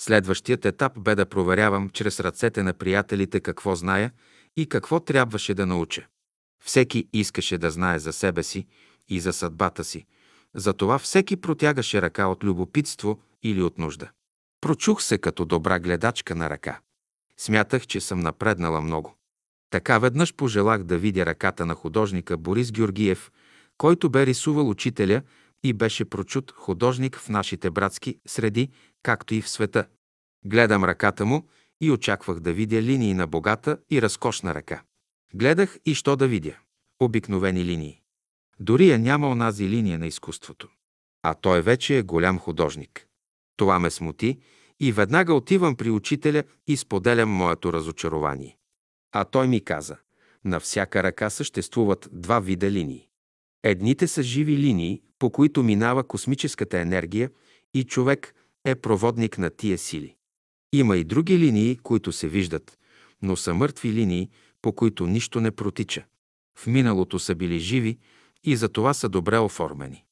Следващият 0.00 0.64
етап 0.64 0.92
бе 0.98 1.14
да 1.14 1.26
проверявам 1.26 1.90
чрез 1.90 2.20
ръцете 2.20 2.62
на 2.62 2.72
приятелите 2.72 3.40
какво 3.40 3.74
зная 3.74 4.12
и 4.56 4.68
какво 4.68 5.00
трябваше 5.00 5.54
да 5.54 5.66
науча. 5.66 6.06
Всеки 6.64 7.08
искаше 7.12 7.58
да 7.58 7.70
знае 7.70 7.98
за 7.98 8.12
себе 8.12 8.42
си 8.42 8.66
и 9.08 9.20
за 9.20 9.32
съдбата 9.32 9.84
си. 9.84 10.06
Затова 10.54 10.98
всеки 10.98 11.36
протягаше 11.36 12.02
ръка 12.02 12.26
от 12.26 12.44
любопитство 12.44 13.20
или 13.42 13.62
от 13.62 13.78
нужда. 13.78 14.10
Прочух 14.60 15.02
се 15.02 15.18
като 15.18 15.44
добра 15.44 15.78
гледачка 15.78 16.34
на 16.34 16.50
ръка. 16.50 16.80
Смятах, 17.36 17.86
че 17.86 18.00
съм 18.00 18.20
напреднала 18.20 18.80
много. 18.80 19.14
Така 19.70 19.98
веднъж 19.98 20.34
пожелах 20.34 20.82
да 20.82 20.98
видя 20.98 21.26
ръката 21.26 21.66
на 21.66 21.74
художника 21.74 22.36
Борис 22.36 22.72
Георгиев, 22.72 23.30
който 23.78 24.10
бе 24.10 24.26
рисувал 24.26 24.68
учителя 24.68 25.22
и 25.62 25.72
беше 25.72 26.04
прочут 26.04 26.52
художник 26.52 27.16
в 27.16 27.28
нашите 27.28 27.70
братски 27.70 28.18
среди, 28.26 28.70
както 29.02 29.34
и 29.34 29.42
в 29.42 29.48
света. 29.48 29.86
Гледам 30.44 30.84
ръката 30.84 31.24
му 31.24 31.46
и 31.80 31.90
очаквах 31.90 32.40
да 32.40 32.52
видя 32.52 32.82
линии 32.82 33.14
на 33.14 33.26
богата 33.26 33.78
и 33.90 34.02
разкошна 34.02 34.54
ръка. 34.54 34.82
Гледах 35.34 35.78
и 35.86 35.94
що 35.94 36.16
да 36.16 36.28
видя. 36.28 36.58
Обикновени 37.00 37.64
линии. 37.64 37.99
Дори 38.60 38.88
я 38.88 38.98
няма 38.98 39.28
онази 39.28 39.68
линия 39.68 39.98
на 39.98 40.06
изкуството. 40.06 40.68
А 41.22 41.34
той 41.34 41.62
вече 41.62 41.98
е 41.98 42.02
голям 42.02 42.38
художник. 42.38 43.06
Това 43.56 43.78
ме 43.78 43.90
смути 43.90 44.38
и 44.80 44.92
веднага 44.92 45.34
отивам 45.34 45.76
при 45.76 45.90
учителя 45.90 46.44
и 46.66 46.76
споделям 46.76 47.30
моето 47.30 47.72
разочарование. 47.72 48.56
А 49.12 49.24
той 49.24 49.48
ми 49.48 49.64
каза, 49.64 49.96
на 50.44 50.60
всяка 50.60 51.02
ръка 51.02 51.30
съществуват 51.30 52.08
два 52.12 52.40
вида 52.40 52.70
линии. 52.70 53.08
Едните 53.62 54.08
са 54.08 54.22
живи 54.22 54.56
линии, 54.56 55.02
по 55.18 55.30
които 55.30 55.62
минава 55.62 56.04
космическата 56.04 56.78
енергия 56.78 57.30
и 57.74 57.84
човек 57.84 58.34
е 58.64 58.74
проводник 58.74 59.38
на 59.38 59.50
тия 59.50 59.78
сили. 59.78 60.16
Има 60.72 60.96
и 60.96 61.04
други 61.04 61.38
линии, 61.38 61.76
които 61.76 62.12
се 62.12 62.28
виждат, 62.28 62.78
но 63.22 63.36
са 63.36 63.54
мъртви 63.54 63.92
линии, 63.92 64.30
по 64.62 64.72
които 64.72 65.06
нищо 65.06 65.40
не 65.40 65.50
протича. 65.50 66.04
В 66.58 66.66
миналото 66.66 67.18
са 67.18 67.34
били 67.34 67.58
живи 67.58 67.98
и 68.44 68.56
за 68.56 68.68
това 68.68 68.94
са 68.94 69.08
добре 69.08 69.38
оформени. 69.38 70.04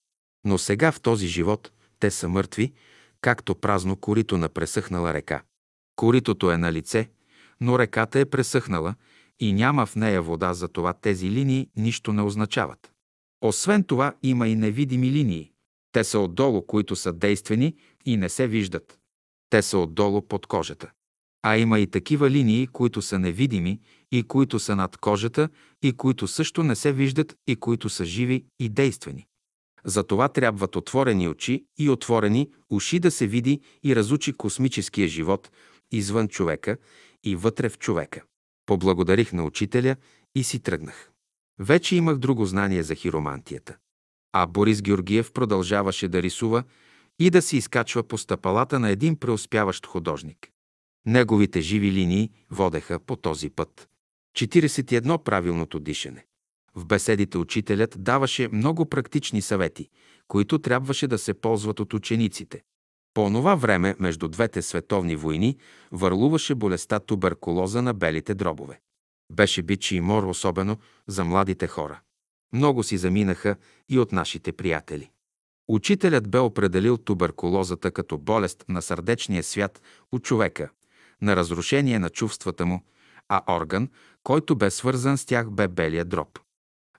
Но 0.44 0.58
сега 0.58 0.92
в 0.92 1.00
този 1.00 1.26
живот 1.26 1.72
те 2.00 2.10
са 2.10 2.28
мъртви, 2.28 2.72
както 3.20 3.54
празно 3.54 3.96
корито 3.96 4.38
на 4.38 4.48
пресъхнала 4.48 5.14
река. 5.14 5.42
Коритото 5.96 6.50
е 6.50 6.56
на 6.56 6.72
лице, 6.72 7.10
но 7.60 7.78
реката 7.78 8.18
е 8.18 8.24
пресъхнала 8.24 8.94
и 9.40 9.52
няма 9.52 9.86
в 9.86 9.96
нея 9.96 10.22
вода, 10.22 10.54
затова 10.54 10.92
тези 10.92 11.30
линии 11.30 11.68
нищо 11.76 12.12
не 12.12 12.22
означават. 12.22 12.92
Освен 13.40 13.84
това 13.84 14.14
има 14.22 14.48
и 14.48 14.54
невидими 14.54 15.10
линии. 15.10 15.52
Те 15.92 16.04
са 16.04 16.18
отдолу, 16.18 16.66
които 16.66 16.96
са 16.96 17.12
действени 17.12 17.76
и 18.04 18.16
не 18.16 18.28
се 18.28 18.46
виждат. 18.46 18.98
Те 19.50 19.62
са 19.62 19.78
отдолу 19.78 20.22
под 20.22 20.46
кожата. 20.46 20.90
А 21.42 21.56
има 21.56 21.78
и 21.80 21.86
такива 21.86 22.30
линии, 22.30 22.66
които 22.66 23.02
са 23.02 23.18
невидими 23.18 23.80
и 24.12 24.22
които 24.22 24.58
са 24.58 24.76
над 24.76 24.96
кожата 24.96 25.48
и 25.82 25.92
които 25.92 26.26
също 26.26 26.62
не 26.62 26.76
се 26.76 26.92
виждат 26.92 27.36
и 27.46 27.56
които 27.56 27.88
са 27.88 28.04
живи 28.04 28.44
и 28.58 28.68
действени. 28.68 29.26
Затова 29.84 30.28
трябват 30.28 30.76
отворени 30.76 31.28
очи 31.28 31.64
и 31.78 31.90
отворени 31.90 32.50
уши 32.70 32.98
да 32.98 33.10
се 33.10 33.26
види 33.26 33.60
и 33.84 33.96
разучи 33.96 34.32
космическия 34.32 35.08
живот 35.08 35.50
извън 35.92 36.28
човека 36.28 36.76
и 37.24 37.36
вътре 37.36 37.68
в 37.68 37.78
човека. 37.78 38.22
Поблагодарих 38.66 39.32
на 39.32 39.44
учителя 39.44 39.96
и 40.34 40.44
си 40.44 40.60
тръгнах. 40.60 41.10
Вече 41.58 41.96
имах 41.96 42.18
друго 42.18 42.44
знание 42.44 42.82
за 42.82 42.94
хиромантията. 42.94 43.76
А 44.32 44.46
Борис 44.46 44.82
Георгиев 44.82 45.32
продължаваше 45.32 46.08
да 46.08 46.22
рисува 46.22 46.64
и 47.18 47.30
да 47.30 47.42
се 47.42 47.56
изкачва 47.56 48.02
по 48.02 48.18
стъпалата 48.18 48.78
на 48.78 48.90
един 48.90 49.16
преуспяващ 49.16 49.86
художник. 49.86 50.50
Неговите 51.08 51.60
живи 51.60 51.92
линии 51.92 52.30
водеха 52.50 52.98
по 52.98 53.16
този 53.16 53.50
път. 53.50 53.88
41. 54.36 55.22
Правилното 55.22 55.80
дишане. 55.80 56.26
В 56.74 56.86
беседите 56.86 57.38
учителят 57.38 57.96
даваше 57.98 58.48
много 58.52 58.86
практични 58.86 59.42
съвети, 59.42 59.88
които 60.26 60.58
трябваше 60.58 61.06
да 61.06 61.18
се 61.18 61.34
ползват 61.34 61.80
от 61.80 61.94
учениците. 61.94 62.62
По 63.14 63.24
онова 63.24 63.54
време, 63.54 63.96
между 63.98 64.28
двете 64.28 64.62
световни 64.62 65.16
войни, 65.16 65.56
върлуваше 65.92 66.54
болестта 66.54 67.00
туберкулоза 67.00 67.82
на 67.82 67.94
белите 67.94 68.34
дробове. 68.34 68.80
Беше 69.32 69.62
бичи 69.62 69.96
и 69.96 70.00
мор, 70.00 70.22
особено 70.22 70.76
за 71.06 71.24
младите 71.24 71.66
хора. 71.66 72.00
Много 72.52 72.82
си 72.82 72.98
заминаха 72.98 73.56
и 73.88 73.98
от 73.98 74.12
нашите 74.12 74.52
приятели. 74.52 75.10
Учителят 75.68 76.30
бе 76.30 76.38
определил 76.38 76.96
туберкулозата 76.96 77.90
като 77.90 78.18
болест 78.18 78.64
на 78.68 78.82
сърдечния 78.82 79.42
свят 79.42 79.82
у 80.12 80.18
човека, 80.18 80.70
на 81.22 81.36
разрушение 81.36 81.98
на 81.98 82.10
чувствата 82.10 82.66
му, 82.66 82.82
а 83.28 83.56
орган, 83.56 83.88
който 84.22 84.56
бе 84.56 84.70
свързан 84.70 85.18
с 85.18 85.24
тях, 85.24 85.50
бе 85.50 85.68
белия 85.68 86.04
дроб. 86.04 86.38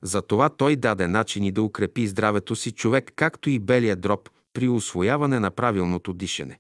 Затова 0.02 0.50
той 0.50 0.76
даде 0.76 1.08
начини 1.08 1.52
да 1.52 1.62
укрепи 1.62 2.08
здравето 2.08 2.56
си 2.56 2.72
човек, 2.72 3.12
както 3.16 3.50
и 3.50 3.60
белия 3.60 3.96
дроб 3.96 4.30
при 4.54 4.70
освояване 4.70 5.40
на 5.40 5.52
правилното 5.52 6.14
дишане. 6.14 6.60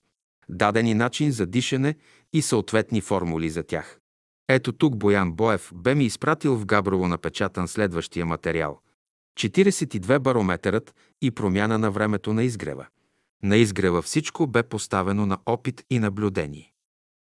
Дадени 0.50 0.94
начин 0.94 1.32
за 1.32 1.46
дишане 1.46 1.96
и 2.34 2.42
съответни 2.42 3.02
формули 3.02 3.50
за 3.50 3.64
тях. 3.64 4.00
Ето 4.48 4.72
тук 4.72 4.98
Боян 4.98 5.34
Боев 5.34 5.72
бе 5.76 5.96
ми 5.96 6.06
изпратил 6.06 6.56
в 6.56 6.66
Габрово 6.66 7.08
напечатан 7.08 7.68
следващия 7.68 8.26
материал. 8.26 8.82
42 9.40 10.20
барометърът 10.20 10.96
и 11.22 11.32
промяна 11.32 11.78
на 11.78 11.92
времето 11.92 12.34
на 12.34 12.44
изгрева. 12.44 12.88
На 13.44 13.58
изгрева 13.58 14.02
всичко 14.02 14.48
бе 14.48 14.64
поставено 14.64 15.26
на 15.26 15.38
опит 15.46 15.84
и 15.90 16.00
наблюдение. 16.00 16.74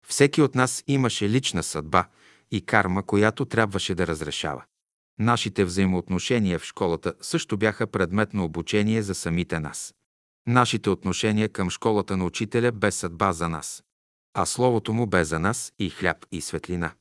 Всеки 0.09 0.43
от 0.43 0.55
нас 0.55 0.85
имаше 0.87 1.29
лична 1.29 1.63
съдба 1.63 2.05
и 2.51 2.61
карма, 2.61 3.03
която 3.03 3.45
трябваше 3.45 3.95
да 3.95 4.07
разрешава. 4.07 4.65
Нашите 5.19 5.65
взаимоотношения 5.65 6.59
в 6.59 6.65
школата 6.65 7.15
също 7.21 7.57
бяха 7.57 7.87
предмет 7.87 8.35
на 8.35 8.45
обучение 8.45 9.03
за 9.03 9.15
самите 9.15 9.61
нас. 9.61 9.95
Нашите 10.47 10.91
отношения 10.91 11.49
към 11.49 11.71
школата 11.71 12.17
на 12.17 12.25
учителя 12.25 12.73
бе 12.73 12.91
съдба 12.91 13.33
за 13.33 13.49
нас, 13.49 13.83
а 14.35 14.47
словото 14.47 14.93
му 14.93 15.07
бе 15.07 15.25
за 15.25 15.39
нас 15.39 15.73
и 15.79 15.91
хляб 15.91 16.27
и 16.33 16.41
светлина. 16.41 16.93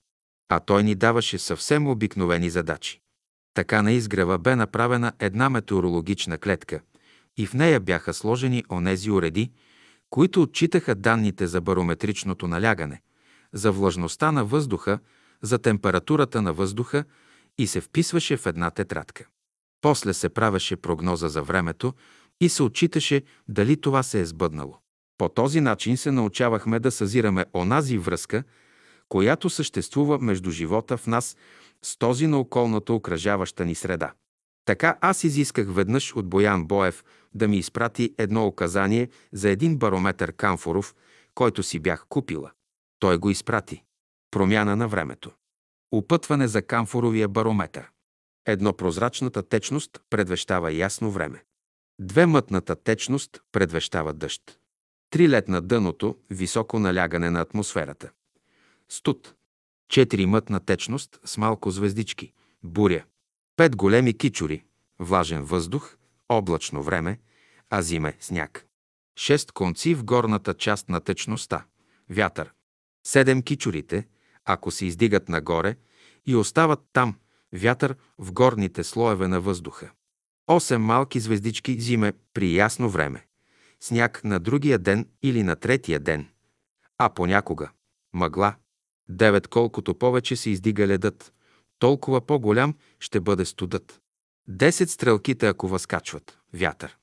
А 0.50 0.60
той 0.60 0.84
ни 0.84 0.96
даваше 0.96 1.38
съвсем 1.38 1.88
обикновени 1.88 2.50
задачи. 2.50 3.02
Така 3.54 3.82
на 3.82 3.92
изгрева 3.92 4.38
бе 4.38 4.56
направена 4.56 5.14
една 5.20 5.50
метеорологична 5.50 6.38
клетка 6.38 6.82
и 7.38 7.46
в 7.46 7.54
нея 7.54 7.80
бяха 7.80 8.14
сложени 8.14 8.64
онези 8.72 9.12
уреди, 9.12 9.52
които 10.10 10.42
отчитаха 10.42 10.96
данните 10.96 11.48
за 11.48 11.62
барометричното 11.62 12.48
налягане, 12.48 13.02
за 13.54 13.72
влажността 13.72 14.32
на 14.32 14.46
въздуха, 14.46 15.00
за 15.42 15.60
температурата 15.60 16.42
на 16.42 16.54
въздуха 16.54 17.04
и 17.58 17.68
се 17.68 17.82
вписваше 17.82 18.38
в 18.38 18.46
една 18.46 18.72
тетрадка. 18.72 19.28
После 19.82 20.14
се 20.14 20.30
правеше 20.30 20.76
прогноза 20.76 21.30
за 21.30 21.42
времето 21.42 21.94
и 22.42 22.50
се 22.50 22.64
отчиташе 22.64 23.22
дали 23.48 23.82
това 23.82 24.04
се 24.04 24.20
е 24.20 24.26
сбъднало. 24.26 24.78
По 25.18 25.30
този 25.30 25.62
начин 25.62 25.98
се 25.98 26.12
научавахме 26.12 26.80
да 26.80 26.92
съзираме 26.92 27.46
онази 27.54 27.98
връзка, 27.98 28.44
която 29.10 29.50
съществува 29.50 30.20
между 30.20 30.52
живота 30.52 30.98
в 30.98 31.08
нас 31.08 31.36
с 31.82 31.98
този 31.98 32.28
на 32.28 32.40
околната 32.40 32.94
окръжаваща 32.94 33.66
ни 33.66 33.76
среда. 33.76 34.14
Така 34.68 34.98
аз 35.02 35.24
изисках 35.24 35.74
веднъж 35.74 36.16
от 36.16 36.30
Боян 36.30 36.66
Боев 36.66 37.04
да 37.34 37.48
ми 37.48 37.58
изпрати 37.58 38.16
едно 38.18 38.48
указание 38.48 39.10
за 39.32 39.50
един 39.50 39.78
барометър 39.78 40.34
Камфоров, 40.34 40.96
който 41.36 41.64
си 41.64 41.80
бях 41.80 42.06
купила. 42.10 42.52
Той 43.00 43.18
го 43.18 43.30
изпрати. 43.30 43.84
Промяна 44.32 44.76
на 44.76 44.88
времето. 44.88 45.32
Опътване 45.92 46.48
за 46.48 46.62
камфоровия 46.62 47.28
барометър. 47.28 47.90
Едно 48.46 48.74
прозрачната 48.74 49.44
течност 49.44 50.02
предвещава 50.10 50.74
ясно 50.74 51.12
време. 51.12 51.44
Две 52.00 52.26
мътната 52.26 52.76
течност 52.76 53.42
предвещава 53.52 54.14
дъжд. 54.14 54.60
Три 55.10 55.30
лет 55.30 55.48
на 55.48 55.62
дъното– 55.62 56.18
високо 56.30 56.80
налягане 56.80 57.30
на 57.30 57.42
атмосферата. 57.42 58.12
Студ. 58.90 59.36
Четири 59.90 60.26
мътна 60.26 60.60
течност 60.60 61.20
с 61.26 61.38
малко 61.38 61.72
звездички. 61.72 62.34
Буря. 62.64 63.04
Пет 63.58 63.76
големи 63.76 64.18
кичури. 64.18 64.64
Влажен 65.00 65.44
въздух. 65.44 65.98
Облачно 66.30 66.84
време. 66.84 67.20
А 67.70 67.82
зиме– 67.82 68.18
сняг. 68.20 68.66
Шест 69.16 69.52
конци 69.52 69.96
в 69.96 70.04
горната 70.04 70.54
част 70.54 70.90
на 70.90 71.02
течността. 71.02 71.66
Вятър. 72.10 72.54
Седем 73.08 73.42
кичурите, 73.42 74.08
ако 74.46 74.72
се 74.72 74.86
издигат 74.86 75.30
нагоре 75.30 75.76
и 76.26 76.36
остават 76.36 76.80
там, 76.94 77.16
вятър 77.54 77.96
в 78.18 78.32
горните 78.32 78.84
слоеве 78.84 79.28
на 79.28 79.42
въздуха. 79.42 79.92
Осем 80.48 80.82
малки 80.82 81.20
звездички 81.20 81.80
зиме 81.80 82.14
при 82.34 82.56
ясно 82.56 82.90
време. 82.90 83.26
Сняг 83.80 84.24
на 84.24 84.40
другия 84.40 84.80
ден 84.80 85.08
или 85.24 85.44
на 85.44 85.56
третия 85.56 86.00
ден. 86.00 86.28
А 86.98 87.10
понякога– 87.10 87.72
мъгла. 88.14 88.56
Девет 89.10 89.48
колкото 89.48 89.96
повече 89.96 90.36
се 90.36 90.50
издига 90.50 90.88
ледът, 90.88 91.34
толкова 91.80 92.22
по-голям 92.22 92.76
ще 93.00 93.20
бъде 93.20 93.46
студът. 93.46 94.02
Десет 94.48 94.90
стрелките, 94.90 95.48
ако 95.48 95.68
възкачват– 95.68 96.40
вятър. 96.54 96.98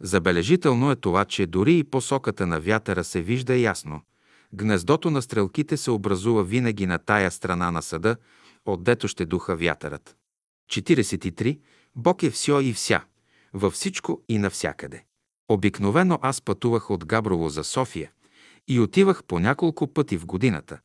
Забележително 0.00 0.90
е 0.90 0.96
това, 0.96 1.24
че 1.24 1.46
дори 1.46 1.78
и 1.78 1.84
посоката 1.84 2.46
на 2.46 2.60
вятъра 2.60 3.04
се 3.04 3.22
вижда 3.22 3.56
ясно. 3.56 4.02
Гнездото 4.52 5.10
на 5.10 5.22
стрелките 5.22 5.76
се 5.76 5.90
образува 5.90 6.42
винаги 6.42 6.86
на 6.86 6.98
тая 6.98 7.30
страна 7.30 7.70
на 7.70 7.82
съда, 7.82 8.16
отдето 8.64 9.08
ще 9.08 9.26
духа 9.26 9.56
вятърът. 9.56 10.16
43. 10.70 11.60
Бог 11.96 12.22
е 12.22 12.30
все 12.30 12.52
и 12.62 12.72
вся, 12.72 13.04
във 13.52 13.72
всичко 13.72 14.22
и 14.28 14.38
навсякъде. 14.38 15.04
Обикновено 15.48 16.18
аз 16.22 16.42
пътувах 16.42 16.90
от 16.90 17.06
Габрово 17.06 17.48
за 17.48 17.64
София 17.64 18.10
и 18.68 18.80
отивах 18.80 19.24
по 19.24 19.38
няколко 19.38 19.86
пъти 19.86 20.16
в 20.16 20.26
годината, 20.26 20.80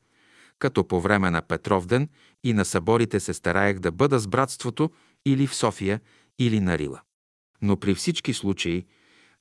като 0.58 0.88
по 0.88 1.00
време 1.00 1.30
на 1.30 1.42
Петров 1.42 1.86
ден 1.86 2.08
и 2.44 2.52
на 2.52 2.64
съборите 2.64 3.20
се 3.20 3.34
стараех 3.34 3.78
да 3.78 3.92
бъда 3.92 4.18
с 4.18 4.26
братството 4.26 4.90
или 5.26 5.46
в 5.46 5.54
София, 5.54 6.00
или 6.38 6.60
на 6.60 6.78
Рила. 6.78 7.00
Но 7.62 7.76
при 7.76 7.94
всички 7.94 8.34
случаи 8.34 8.84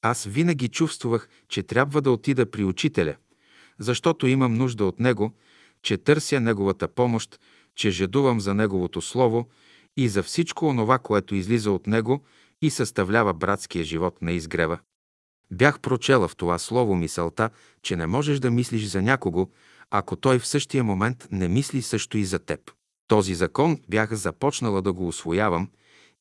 аз 0.01 0.23
винаги 0.23 0.67
чувствах, 0.67 1.29
че 1.49 1.63
трябва 1.63 2.01
да 2.01 2.11
отида 2.11 2.51
при 2.51 2.63
учителя, 2.63 3.15
защото 3.79 4.27
имам 4.27 4.53
нужда 4.53 4.85
от 4.85 4.99
него, 4.99 5.33
че 5.81 5.97
търся 5.97 6.39
неговата 6.39 6.87
помощ, 6.87 7.39
че 7.75 7.91
жадувам 7.91 8.39
за 8.39 8.53
неговото 8.53 9.01
слово 9.01 9.49
и 9.97 10.09
за 10.09 10.23
всичко 10.23 10.65
онова, 10.65 10.99
което 10.99 11.35
излиза 11.35 11.71
от 11.71 11.87
него 11.87 12.23
и 12.61 12.69
съставлява 12.69 13.33
братския 13.33 13.83
живот 13.83 14.21
на 14.21 14.31
изгрева. 14.31 14.79
Бях 15.51 15.79
прочела 15.79 16.27
в 16.27 16.35
това 16.35 16.59
слово 16.59 16.95
мисълта, 16.95 17.49
че 17.81 17.95
не 17.95 18.07
можеш 18.07 18.39
да 18.39 18.51
мислиш 18.51 18.85
за 18.85 19.01
някого, 19.01 19.49
ако 19.95 20.15
той 20.15 20.39
в 20.39 20.47
същия 20.47 20.83
момент 20.83 21.27
не 21.31 21.47
мисли 21.47 21.81
също 21.81 22.17
и 22.17 22.25
за 22.25 22.39
теб. 22.39 22.71
Този 23.07 23.35
закон 23.35 23.77
бях 23.89 24.13
започнала 24.13 24.81
да 24.81 24.93
го 24.93 25.07
освоявам 25.07 25.69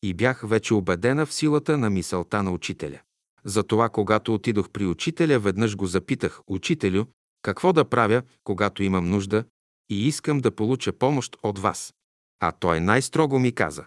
и 0.03 0.15
бях 0.15 0.43
вече 0.45 0.75
убедена 0.75 1.27
в 1.27 1.33
силата 1.33 1.79
на 1.79 1.91
мисълта 1.91 2.43
на 2.43 2.51
учителя. 2.51 3.01
Затова, 3.45 3.89
когато 3.89 4.35
отидох 4.35 4.71
при 4.71 4.87
учителя, 4.87 5.39
веднъж 5.39 5.77
го 5.77 5.87
запитах, 5.87 6.41
учителю, 6.47 7.05
какво 7.43 7.73
да 7.73 7.85
правя, 7.85 8.23
когато 8.45 8.83
имам 8.83 9.11
нужда 9.11 9.45
и 9.91 10.07
искам 10.07 10.41
да 10.41 10.51
получа 10.51 10.93
помощ 10.93 11.37
от 11.43 11.59
вас. 11.59 11.95
А 12.41 12.53
той 12.53 12.81
най-строго 12.81 13.39
ми 13.39 13.53
каза, 13.53 13.85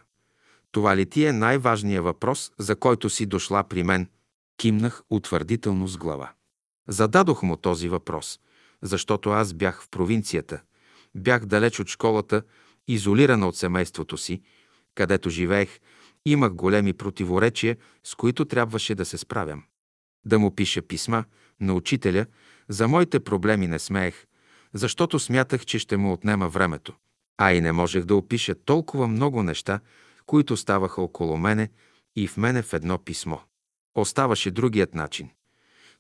това 0.71 0.97
ли 0.97 1.05
ти 1.05 1.25
е 1.25 1.33
най-важният 1.33 2.03
въпрос, 2.03 2.51
за 2.59 2.75
който 2.75 3.09
си 3.09 3.25
дошла 3.25 3.63
при 3.63 3.83
мен? 3.83 4.09
Кимнах 4.57 5.03
утвърдително 5.09 5.87
с 5.87 5.97
глава. 5.97 6.31
Зададох 6.87 7.43
му 7.43 7.57
този 7.57 7.89
въпрос, 7.89 8.39
защото 8.81 9.29
аз 9.29 9.53
бях 9.53 9.81
в 9.81 9.89
провинцията, 9.89 10.61
бях 11.15 11.45
далеч 11.45 11.79
от 11.79 11.87
школата, 11.87 12.41
изолирана 12.87 13.47
от 13.47 13.55
семейството 13.55 14.17
си, 14.17 14.41
където 14.95 15.29
живеех, 15.29 15.79
имах 16.25 16.53
големи 16.53 16.93
противоречия, 16.93 17.77
с 18.03 18.15
които 18.15 18.45
трябваше 18.45 18.95
да 18.95 19.05
се 19.05 19.17
справям. 19.17 19.63
Да 20.25 20.39
му 20.39 20.55
пиша 20.55 20.81
писма 20.81 21.23
на 21.59 21.73
учителя, 21.73 22.25
за 22.69 22.87
моите 22.87 23.19
проблеми 23.19 23.67
не 23.67 23.79
смеех, 23.79 24.25
защото 24.73 25.19
смятах, 25.19 25.65
че 25.65 25.79
ще 25.79 25.97
му 25.97 26.13
отнема 26.13 26.49
времето. 26.49 26.93
А 27.37 27.53
и 27.53 27.61
не 27.61 27.71
можех 27.71 28.05
да 28.05 28.15
опиша 28.15 28.55
толкова 28.55 29.07
много 29.07 29.43
неща, 29.43 29.79
които 30.25 30.57
ставаха 30.57 31.01
около 31.01 31.37
мене 31.37 31.69
и 32.15 32.27
в 32.27 32.37
мене 32.37 32.61
в 32.61 32.73
едно 32.73 32.97
писмо. 32.97 33.37
Оставаше 33.95 34.51
другият 34.51 34.95
начин. 34.95 35.29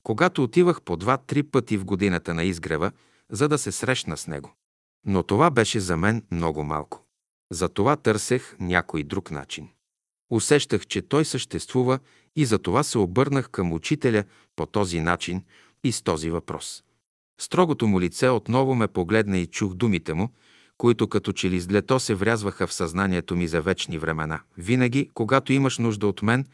Когато 0.05 0.43
отивах 0.43 0.81
по 0.81 0.97
два-три 0.97 1.43
пъти 1.43 1.77
в 1.77 1.85
годината 1.85 2.33
на 2.33 2.43
изгрева, 2.43 2.91
за 3.29 3.47
да 3.47 3.57
се 3.57 3.71
срещна 3.71 4.17
с 4.17 4.27
него. 4.27 4.53
Но 5.05 5.23
това 5.23 5.51
беше 5.51 5.79
за 5.79 5.97
мен 5.97 6.23
много 6.31 6.63
малко. 6.63 7.05
Затова 7.51 7.95
търсех 7.95 8.55
някой 8.59 9.03
друг 9.03 9.31
начин. 9.31 9.69
Усещах, 10.29 10.87
че 10.87 11.01
той 11.01 11.25
съществува 11.25 11.99
и 12.35 12.45
затова 12.45 12.83
се 12.83 12.97
обърнах 12.97 13.49
към 13.49 13.73
учителя 13.73 14.23
по 14.55 14.65
този 14.65 14.99
начин 14.99 15.43
и 15.83 15.91
с 15.91 16.01
този 16.01 16.29
въпрос. 16.29 16.83
Строгото 17.41 17.87
му 17.87 18.01
лице 18.01 18.29
отново 18.29 18.75
ме 18.75 18.87
погледна 18.87 19.37
и 19.37 19.47
чух 19.47 19.73
думите 19.73 20.13
му, 20.13 20.29
които 20.77 21.07
като 21.07 21.31
че 21.31 21.49
ли 21.49 21.59
с 21.59 21.67
длето 21.67 21.99
се 21.99 22.15
врязваха 22.15 22.67
в 22.67 22.73
съзнанието 22.73 23.35
ми 23.35 23.47
за 23.47 23.61
вечни 23.61 23.97
времена. 23.97 24.41
Винаги, 24.57 25.09
когато 25.13 25.53
имаш 25.53 25.77
нужда 25.77 26.07
от 26.07 26.21
мен 26.21 26.45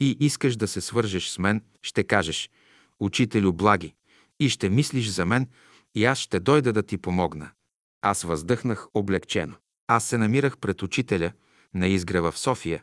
и 0.00 0.16
искаш 0.20 0.56
да 0.56 0.68
се 0.68 0.80
свържеш 0.80 1.28
с 1.28 1.38
мен, 1.38 1.62
ще 1.82 2.04
кажеш 2.04 2.50
«Учителю 3.00 3.52
благи» 3.52 3.94
и 4.40 4.48
ще 4.48 4.68
мислиш 4.68 5.08
за 5.08 5.26
мен 5.26 5.48
и 5.94 6.04
аз 6.04 6.18
ще 6.18 6.40
дойда 6.40 6.72
да 6.72 6.82
ти 6.82 6.98
помогна. 6.98 7.50
Аз 8.02 8.22
въздъхнах 8.22 8.88
облегчено. 8.94 9.54
Аз 9.86 10.04
се 10.04 10.18
намирах 10.18 10.58
пред 10.58 10.82
учителя 10.82 11.32
на 11.74 11.86
изгрева 11.86 12.32
в 12.32 12.38
София, 12.38 12.82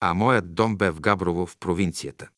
а 0.00 0.14
моят 0.14 0.54
дом 0.54 0.76
бе 0.76 0.90
в 0.90 1.00
Габрово 1.00 1.46
в 1.46 1.56
провинцията. 1.56 2.28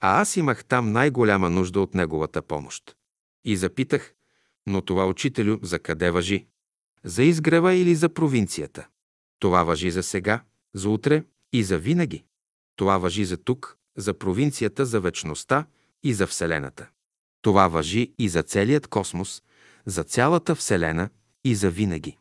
А 0.00 0.20
аз 0.20 0.36
имах 0.36 0.64
там 0.64 0.92
най-голяма 0.92 1.50
нужда 1.50 1.80
от 1.80 1.94
неговата 1.94 2.42
помощ. 2.42 2.96
И 3.44 3.56
запитах, 3.56 4.14
но 4.66 4.82
това 4.82 5.06
учителю 5.06 5.58
за 5.62 5.78
къде 5.78 6.10
въжи? 6.10 6.46
За 7.04 7.22
изгрева 7.22 7.74
или 7.74 7.94
за 7.94 8.08
провинцията? 8.08 8.88
Това 9.38 9.62
въжи 9.62 9.90
за 9.90 10.02
сега, 10.02 10.42
за 10.74 10.90
утре 10.90 11.24
и 11.52 11.62
за 11.62 11.78
винаги. 11.78 12.24
Това 12.76 12.98
въжи 12.98 13.24
за 13.24 13.36
тук, 13.36 13.76
за 13.96 14.14
провинцията, 14.14 14.86
за 14.86 15.00
вечността 15.00 15.66
и 16.02 16.14
за 16.14 16.26
Вселената. 16.26 16.88
Това 17.42 17.68
въжи 17.68 18.14
и 18.18 18.28
за 18.28 18.42
целият 18.42 18.86
космос, 18.86 19.42
за 19.86 20.04
цялата 20.04 20.54
Вселена 20.54 21.10
и 21.44 21.54
за 21.54 21.70
винаги. 21.70 22.18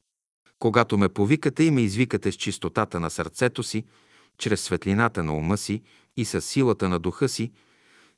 Когато 0.59 0.97
ме 0.97 1.09
повикате 1.09 1.63
и 1.63 1.71
ме 1.71 1.81
извикате 1.81 2.31
с 2.31 2.35
чистотата 2.35 2.99
на 2.99 3.09
сърцето 3.09 3.63
си, 3.63 3.85
чрез 4.37 4.61
светлината 4.61 5.23
на 5.23 5.37
ума 5.37 5.57
си 5.57 5.83
и 6.17 6.25
с 6.25 6.41
силата 6.41 6.89
на 6.89 6.99
духа 6.99 7.29
си, 7.29 7.51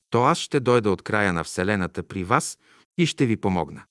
то 0.10 0.24
аз 0.24 0.38
ще 0.38 0.60
дойда 0.60 0.92
от 0.92 1.02
края 1.02 1.34
на 1.34 1.44
Вселената 1.44 2.04
при 2.04 2.24
вас 2.24 2.58
и 2.98 3.06
ще 3.06 3.26
ви 3.26 3.38
помогна. 3.38 3.84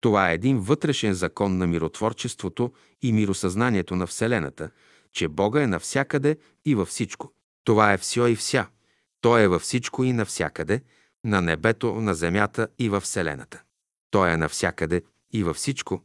Това 0.00 0.30
е 0.30 0.34
един 0.34 0.58
вътрешен 0.58 1.14
закон 1.14 1.58
на 1.58 1.66
миротворчеството 1.66 2.72
и 3.02 3.12
миросъзнанието 3.12 3.96
на 3.96 4.06
Вселената, 4.06 4.70
че 5.12 5.28
Бога 5.28 5.62
е 5.62 5.66
навсякъде 5.66 6.36
и 6.64 6.74
във 6.74 6.88
всичко. 6.88 7.32
Това 7.64 7.92
е 7.92 7.98
все 7.98 8.20
и 8.20 8.36
вся. 8.36 8.66
Той 9.20 9.42
е 9.42 9.48
във 9.48 9.62
всичко 9.62 10.04
и 10.04 10.12
навсякъде, 10.12 10.82
на 11.24 11.40
небето, 11.40 11.94
на 11.94 12.14
земята 12.14 12.68
и 12.78 12.88
във 12.88 13.02
Вселената. 13.02 13.62
Той 14.10 14.30
е 14.30 14.36
навсякъде 14.36 15.02
и 15.32 15.42
във 15.42 15.56
всичко, 15.56 16.02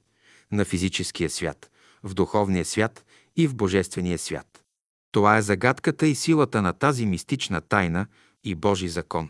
на 0.52 0.66
физическия 0.66 1.30
свят, 1.30 1.72
в 2.04 2.14
духовния 2.14 2.66
свят 2.66 3.06
и 3.36 3.48
в 3.48 3.56
божествения 3.56 4.18
свят. 4.18 4.64
Това 5.12 5.38
е 5.38 5.42
загадката 5.42 6.08
и 6.08 6.16
силата 6.16 6.62
на 6.62 6.74
тази 6.74 7.06
мистична 7.06 7.62
тайна 7.62 8.08
и 8.44 8.56
Божи 8.56 8.88
закон. 8.88 9.30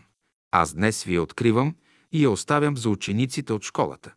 Аз 0.50 0.74
днес 0.74 1.04
ви 1.04 1.14
я 1.14 1.22
откривам 1.22 1.74
и 2.12 2.24
я 2.24 2.30
оставям 2.30 2.76
за 2.76 2.90
учениците 2.90 3.52
от 3.52 3.62
школата. 3.64 4.14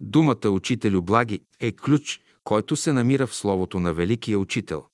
Думата 0.00 0.48
«Учителю 0.48 1.02
благи» 1.02 1.40
е 1.60 1.72
ключ, 1.72 2.20
който 2.44 2.76
се 2.76 2.92
намира 2.92 3.26
в 3.26 3.34
словото 3.34 3.80
на 3.80 3.94
Великия 3.94 4.38
Учител. 4.38 4.86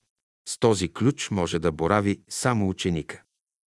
С 0.47 0.57
този 0.57 0.93
ключ 0.93 1.29
може 1.31 1.59
да 1.59 1.71
борави 1.71 2.21
само 2.29 2.69
ученика. 2.69 3.22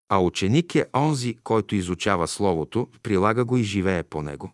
А 0.09 0.19
ученик 0.19 0.75
е 0.75 0.87
онзи, 0.97 1.37
който 1.45 1.75
изучава 1.75 2.29
Словото, 2.29 2.88
прилага 3.03 3.45
го 3.45 3.57
и 3.57 3.62
живее 3.62 4.03
по 4.03 4.23
него. 4.23 4.53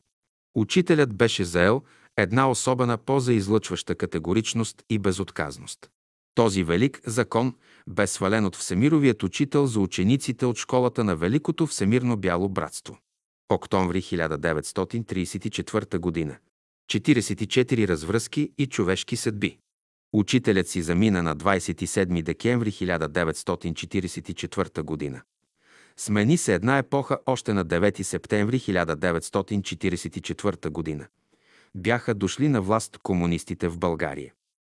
Учителят 0.54 1.14
беше 1.14 1.44
заел 1.44 1.82
една 2.16 2.50
особена 2.50 2.98
поза 2.98 3.32
излъчваща 3.32 3.94
категоричност 3.94 4.82
и 4.90 4.98
безотказност. 4.98 5.90
Този 6.34 6.64
велик 6.64 7.00
закон 7.06 7.54
бе 7.88 8.06
свален 8.06 8.44
от 8.44 8.56
Всемировият 8.56 9.22
учител 9.22 9.66
за 9.66 9.80
учениците 9.80 10.46
от 10.46 10.58
школата 10.58 11.04
на 11.04 11.16
Великото 11.16 11.66
Всемирно 11.66 12.16
Бяло 12.16 12.48
братство. 12.48 12.98
Октомври 13.48 14.02
1934 14.02 15.98
година. 15.98 16.36
44 16.90 17.88
развръзки 17.88 18.52
и 18.58 18.66
човешки 18.66 19.16
съдби. 19.16 19.58
Учителят 20.12 20.68
си 20.68 20.82
замина 20.82 21.22
на 21.22 21.36
27 21.36 22.22
декември 22.22 22.72
1944 22.72 24.82
година. 24.82 25.22
Смени 25.96 26.36
се 26.36 26.54
една 26.54 26.78
епоха 26.78 27.18
още 27.26 27.52
на 27.52 27.66
9 27.66 28.02
септември 28.02 28.58
1944 28.58 30.70
година. 30.70 31.06
Бяха 31.74 32.14
дошли 32.14 32.48
на 32.48 32.62
власт 32.62 32.98
комунистите 32.98 33.68
в 33.68 33.78
България. 33.78 34.32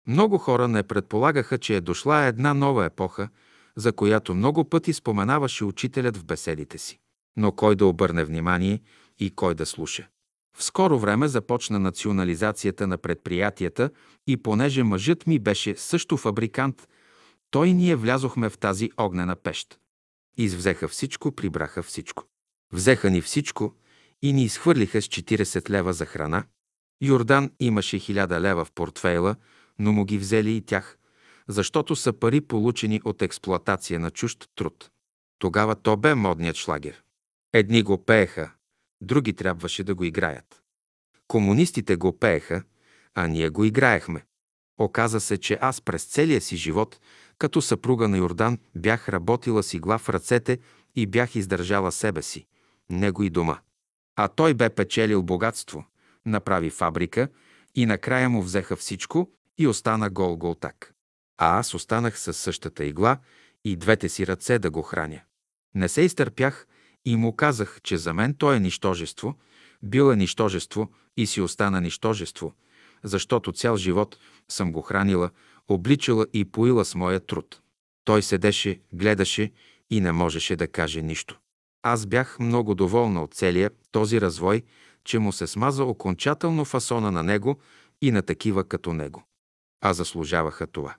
Много 0.06 0.38
хора 0.38 0.68
не 0.68 0.82
предполагаха, 0.82 1.58
че 1.58 1.76
е 1.76 1.80
дошла 1.80 2.24
една 2.24 2.54
нова 2.54 2.84
епоха, 2.84 3.28
за 3.76 3.92
която 3.92 4.34
много 4.34 4.64
пъти 4.64 4.92
споменаваше 4.92 5.64
учителят 5.64 6.16
в 6.16 6.24
беседите 6.24 6.78
си. 6.78 6.98
Но 7.36 7.52
кой 7.52 7.76
да 7.76 7.86
обърне 7.86 8.24
внимание 8.24 8.80
и 9.18 9.30
кой 9.30 9.54
да 9.54 9.66
слуша? 9.66 10.08
В 10.56 10.64
скоро 10.64 10.98
време 10.98 11.28
започна 11.28 11.78
национализацията 11.78 12.86
на 12.86 12.98
предприятията 12.98 13.90
и 14.26 14.36
понеже 14.36 14.82
мъжът 14.82 15.26
ми 15.26 15.38
беше 15.38 15.76
също 15.76 16.16
фабрикант, 16.16 16.88
той 17.50 17.72
ние 17.72 17.96
влязохме 17.96 18.50
в 18.50 18.58
тази 18.58 18.90
огнена 18.96 19.36
пещ. 19.36 19.78
Извзеха 20.36 20.88
всичко, 20.88 21.32
прибраха 21.32 21.82
всичко. 21.82 22.24
Взеха 22.72 23.10
ни 23.10 23.20
всичко 23.20 23.74
и 24.22 24.32
ни 24.32 24.44
изхвърлиха 24.44 25.02
с 25.02 25.08
40 25.08 25.70
лева 25.70 25.92
за 25.92 26.06
храна. 26.06 26.44
Йордан 27.02 27.50
имаше 27.60 28.00
1000 28.00 28.40
лева 28.40 28.64
в 28.64 28.72
портфейла, 28.72 29.36
но 29.78 29.92
му 29.92 30.04
ги 30.04 30.18
взели 30.18 30.56
и 30.56 30.60
тях, 30.60 30.98
защото 31.48 31.96
са 31.96 32.12
пари 32.12 32.40
получени 32.40 33.00
от 33.04 33.22
експлоатация 33.22 34.00
на 34.00 34.10
чужд 34.10 34.50
труд. 34.54 34.90
Тогава 35.38 35.74
то 35.74 35.96
бе 35.96 36.14
модният 36.14 36.56
шлагер. 36.56 37.02
Едни 37.52 37.82
го 37.82 38.04
пееха, 38.04 38.52
други 39.00 39.32
трябваше 39.32 39.84
да 39.84 39.94
го 39.94 40.04
играят. 40.04 40.62
Комунистите 41.28 41.96
го 41.96 42.18
пееха, 42.18 42.62
а 43.14 43.26
ние 43.26 43.48
го 43.48 43.64
играехме. 43.64 44.24
Оказа 44.78 45.20
се, 45.20 45.38
че 45.38 45.58
аз 45.60 45.80
през 45.80 46.04
целия 46.04 46.40
си 46.40 46.56
живот, 46.56 47.00
като 47.42 47.62
съпруга 47.62 48.08
на 48.08 48.18
Йордан, 48.18 48.58
бях 48.74 49.08
работила 49.08 49.62
си 49.62 49.78
глав 49.78 50.00
в 50.00 50.08
ръцете 50.08 50.58
и 50.94 51.06
бях 51.06 51.36
издържала 51.36 51.92
себе 51.92 52.22
си, 52.22 52.46
него 52.90 53.22
и 53.22 53.30
дома. 53.30 53.58
А 54.16 54.28
той 54.28 54.54
бе 54.54 54.70
печелил 54.70 55.22
богатство, 55.22 55.84
направи 56.26 56.70
фабрика 56.70 57.28
и 57.74 57.86
накрая 57.86 58.28
му 58.28 58.42
взеха 58.42 58.76
всичко 58.76 59.30
и 59.58 59.66
остана 59.66 60.10
гол-голтак. 60.10 60.94
А 61.38 61.58
аз 61.58 61.74
останах 61.74 62.18
със 62.18 62.36
същата 62.36 62.84
игла 62.84 63.18
и 63.64 63.76
двете 63.76 64.08
си 64.08 64.26
ръце 64.26 64.58
да 64.58 64.70
го 64.70 64.82
храня. 64.82 65.20
Не 65.74 65.88
се 65.88 66.00
изтърпях 66.00 66.66
и 67.04 67.16
му 67.16 67.36
казах, 67.36 67.80
че 67.82 67.96
за 67.96 68.14
мен 68.14 68.34
той 68.34 68.56
е 68.56 68.60
нищожество, 68.60 69.38
бил 69.82 70.12
е 70.12 70.16
нищожество 70.16 70.90
и 71.16 71.26
си 71.26 71.40
остана 71.40 71.80
нищожество, 71.80 72.52
защото 73.04 73.52
цял 73.52 73.76
живот 73.76 74.18
съм 74.48 74.72
го 74.72 74.82
хранила, 74.82 75.30
обличала 75.74 76.26
и 76.32 76.44
поила 76.44 76.84
с 76.84 76.94
моя 76.94 77.20
труд. 77.20 77.60
Той 78.04 78.22
седеше, 78.22 78.80
гледаше 78.92 79.50
и 79.90 80.00
не 80.00 80.12
можеше 80.12 80.56
да 80.56 80.68
каже 80.68 81.02
нищо. 81.02 81.38
Аз 81.82 82.06
бях 82.06 82.38
много 82.38 82.74
доволна 82.74 83.22
от 83.22 83.34
целия 83.34 83.70
този 83.90 84.20
развой, 84.20 84.62
че 85.04 85.18
му 85.18 85.32
се 85.32 85.46
смаза 85.46 85.84
окончателно 85.84 86.64
фасона 86.64 87.10
на 87.10 87.22
него 87.22 87.58
и 88.02 88.10
на 88.10 88.22
такива 88.22 88.64
като 88.64 88.92
него. 88.92 89.24
А 89.80 89.92
заслужаваха 89.92 90.66
това. 90.66 90.94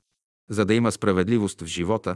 За 0.50 0.66
да 0.66 0.74
има 0.74 0.92
справедливост 0.92 1.62
в 1.62 1.66
живота, 1.66 2.16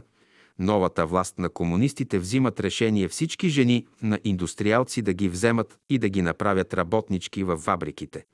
новата 0.58 1.06
власт 1.06 1.38
на 1.38 1.48
комунистите 1.48 2.18
взимат 2.18 2.60
решение 2.60 3.08
всички 3.08 3.48
жени 3.48 3.86
на 4.02 4.18
индустриалци 4.24 5.02
да 5.02 5.12
ги 5.12 5.28
вземат 5.28 5.78
и 5.90 5.98
да 5.98 6.08
ги 6.08 6.22
направят 6.22 6.74
работнички 6.74 7.44
във 7.44 7.60
фабриките, 7.60 8.24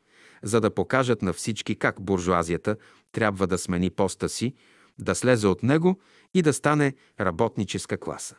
за 0.45 0.61
да 0.61 0.75
покажат 0.75 1.23
на 1.23 1.33
всички 1.33 1.77
как 1.77 2.01
буржуазията 2.01 2.77
трябва 3.13 3.47
да 3.47 3.59
смени 3.59 3.91
поста 3.91 4.29
си, 4.29 4.55
да 4.99 5.15
слезе 5.15 5.47
от 5.47 5.63
него 5.63 6.01
и 6.35 6.43
да 6.43 6.53
стане 6.53 6.95
работническа 7.21 7.99
класа. 7.99 8.37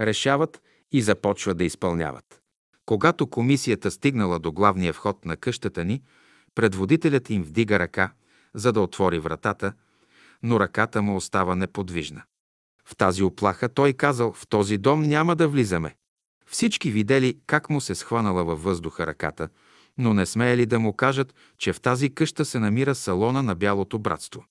Решават 0.00 0.62
и 0.92 1.02
започва 1.02 1.54
да 1.54 1.64
изпълняват. 1.64 2.40
Когато 2.86 3.26
комисията 3.26 3.90
стигнала 3.90 4.38
до 4.38 4.52
главния 4.52 4.92
вход 4.92 5.24
на 5.24 5.36
къщата 5.36 5.84
ни, 5.84 6.02
предводителят 6.54 7.30
им 7.30 7.42
вдига 7.42 7.78
ръка, 7.78 8.12
за 8.54 8.72
да 8.72 8.80
отвори 8.80 9.18
вратата, 9.18 9.72
но 10.42 10.60
ръката 10.60 11.02
му 11.02 11.16
остава 11.16 11.54
неподвижна. 11.54 12.22
В 12.84 12.96
тази 12.96 13.22
оплаха 13.22 13.68
той 13.68 13.92
казал, 13.92 14.32
в 14.32 14.46
този 14.46 14.78
дом 14.78 15.02
няма 15.02 15.36
да 15.36 15.48
влизаме. 15.48 15.94
Всички 16.46 16.90
видели 16.90 17.38
как 17.46 17.70
му 17.70 17.80
се 17.80 17.94
схванала 17.94 18.44
във 18.44 18.62
въздуха 18.62 19.06
ръката, 19.06 19.48
но 19.98 20.14
не 20.14 20.26
смеели 20.26 20.66
да 20.66 20.78
му 20.78 20.92
кажат, 20.92 21.34
че 21.58 21.72
в 21.72 21.80
тази 21.80 22.14
къща 22.14 22.44
се 22.44 22.58
намира 22.58 22.94
салона 22.94 23.42
на 23.42 23.54
Бялото 23.54 23.98
братство. 23.98 24.44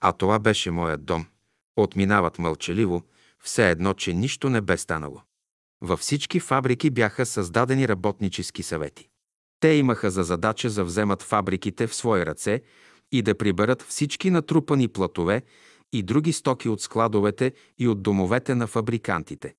А 0.00 0.12
това 0.12 0.38
беше 0.38 0.70
моят 0.70 1.04
дом. 1.04 1.26
Отминават 1.76 2.38
мълчаливо, 2.38 3.02
все 3.42 3.70
едно, 3.70 3.94
че 3.94 4.12
нищо 4.12 4.50
не 4.50 4.60
бе 4.60 4.76
станало. 4.76 5.22
Във 5.80 6.00
всички 6.00 6.40
фабрики 6.40 6.90
бяха 6.90 7.26
създадени 7.26 7.88
работнически 7.88 8.62
съвети. 8.62 9.08
Те 9.60 9.68
имаха 9.68 10.10
за 10.10 10.22
задача 10.22 10.70
да 10.70 10.84
вземат 10.84 11.22
фабриките 11.22 11.86
в 11.86 11.94
свои 11.94 12.26
ръце 12.26 12.62
и 13.12 13.22
да 13.22 13.38
приберат 13.38 13.82
всички 13.82 14.30
натрупани 14.30 14.88
платове 14.88 15.42
и 15.92 16.02
други 16.02 16.32
стоки 16.32 16.68
от 16.68 16.80
складовете 16.80 17.52
и 17.78 17.88
от 17.88 18.02
домовете 18.02 18.54
на 18.54 18.66
фабрикантите. 18.66 19.54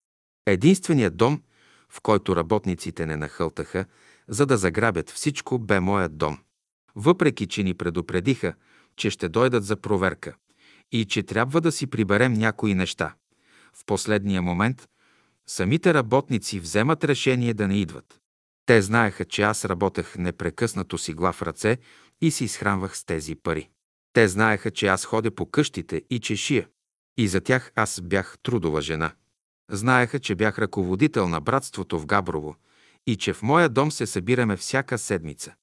Единственият 0.45 1.17
дом, 1.17 1.41
в 1.89 2.01
който 2.01 2.35
работниците 2.35 3.05
не 3.05 3.15
нахълтаха, 3.15 3.85
за 4.31 4.45
да 4.45 4.57
заграбят 4.57 5.09
всичко, 5.09 5.59
бе 5.59 5.79
моят 5.79 6.17
дом. 6.17 6.37
Въпреки, 6.95 7.47
че 7.47 7.63
ни 7.63 7.73
предупредиха, 7.73 8.53
че 8.95 9.09
ще 9.09 9.29
дойдат 9.29 9.63
за 9.63 9.75
проверка 9.75 10.35
и 10.91 11.05
че 11.05 11.23
трябва 11.23 11.61
да 11.61 11.71
си 11.71 11.87
приберем 11.87 12.33
някои 12.33 12.73
неща. 12.73 13.15
В 13.73 13.85
последния 13.85 14.41
момент 14.41 14.87
самите 15.47 15.93
работници 15.93 16.59
вземат 16.59 17.03
решение 17.03 17.53
да 17.53 17.67
не 17.67 17.77
идват. 17.77 18.19
Те 18.65 18.81
знаеха, 18.81 19.25
че 19.25 19.41
аз 19.41 19.65
работех 19.65 20.17
непрекъснато 20.17 20.97
си 20.97 21.13
глав 21.13 21.41
ръце 21.41 21.77
и 22.21 22.31
си 22.31 22.43
изхранвах 22.43 22.97
с 22.97 23.05
тези 23.05 23.35
пари. 23.35 23.69
Те 24.13 24.27
знаеха, 24.27 24.71
че 24.71 24.87
аз 24.87 25.05
ходя 25.05 25.31
по 25.31 25.45
къщите 25.45 26.01
и 26.09 26.19
че 26.19 26.35
шия. 26.35 26.67
И 27.17 27.27
за 27.27 27.41
тях 27.41 27.71
аз 27.75 28.01
бях 28.01 28.37
трудова 28.43 28.81
жена. 28.81 29.11
Знаеха, 29.71 30.19
че 30.19 30.35
бях 30.35 30.59
ръководител 30.59 31.27
на 31.27 31.41
братството 31.41 31.99
в 31.99 32.05
Габрово 32.05 32.55
и 33.07 33.15
че 33.15 33.33
в 33.33 33.41
моя 33.41 33.69
дом 33.69 33.91
се 33.91 34.05
събираме 34.05 34.57
всяка 34.57 34.97
седмица. 34.97 35.53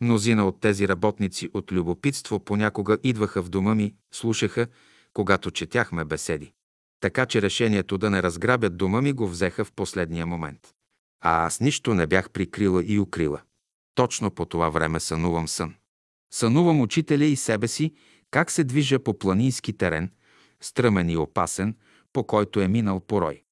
Мнозина 0.00 0.46
от 0.46 0.60
тези 0.60 0.88
работници 0.88 1.50
от 1.54 1.72
любопитство 1.72 2.40
понякога 2.40 2.98
идваха 3.02 3.42
в 3.42 3.48
дома 3.48 3.74
ми, 3.74 3.94
слушаха, 4.12 4.66
когато 5.12 5.50
четяхме 5.50 6.04
беседи. 6.04 6.52
Така 7.00 7.26
че 7.26 7.42
решението 7.42 7.98
да 7.98 8.10
не 8.10 8.22
разграбят 8.22 8.76
дома 8.76 9.00
ми 9.00 9.12
го 9.12 9.28
взеха 9.28 9.64
в 9.64 9.72
последния 9.72 10.26
момент. 10.26 10.74
А 11.20 11.46
аз 11.46 11.60
нищо 11.60 11.94
не 11.94 12.06
бях 12.06 12.30
прикрила 12.30 12.84
и 12.84 12.98
укрила. 12.98 13.42
Точно 13.94 14.30
по 14.30 14.44
това 14.44 14.68
време 14.68 15.00
сънувам 15.00 15.48
сън. 15.48 15.74
Сънувам 16.32 16.80
учителя 16.80 17.24
и 17.24 17.36
себе 17.36 17.68
си, 17.68 17.94
как 18.30 18.50
се 18.50 18.64
движа 18.64 18.98
по 18.98 19.18
планински 19.18 19.72
терен, 19.72 20.10
стръмен 20.60 21.10
и 21.10 21.16
опасен, 21.16 21.76
по 22.12 22.24
който 22.24 22.60
е 22.60 22.68
минал 22.68 23.00
порой. 23.00 23.42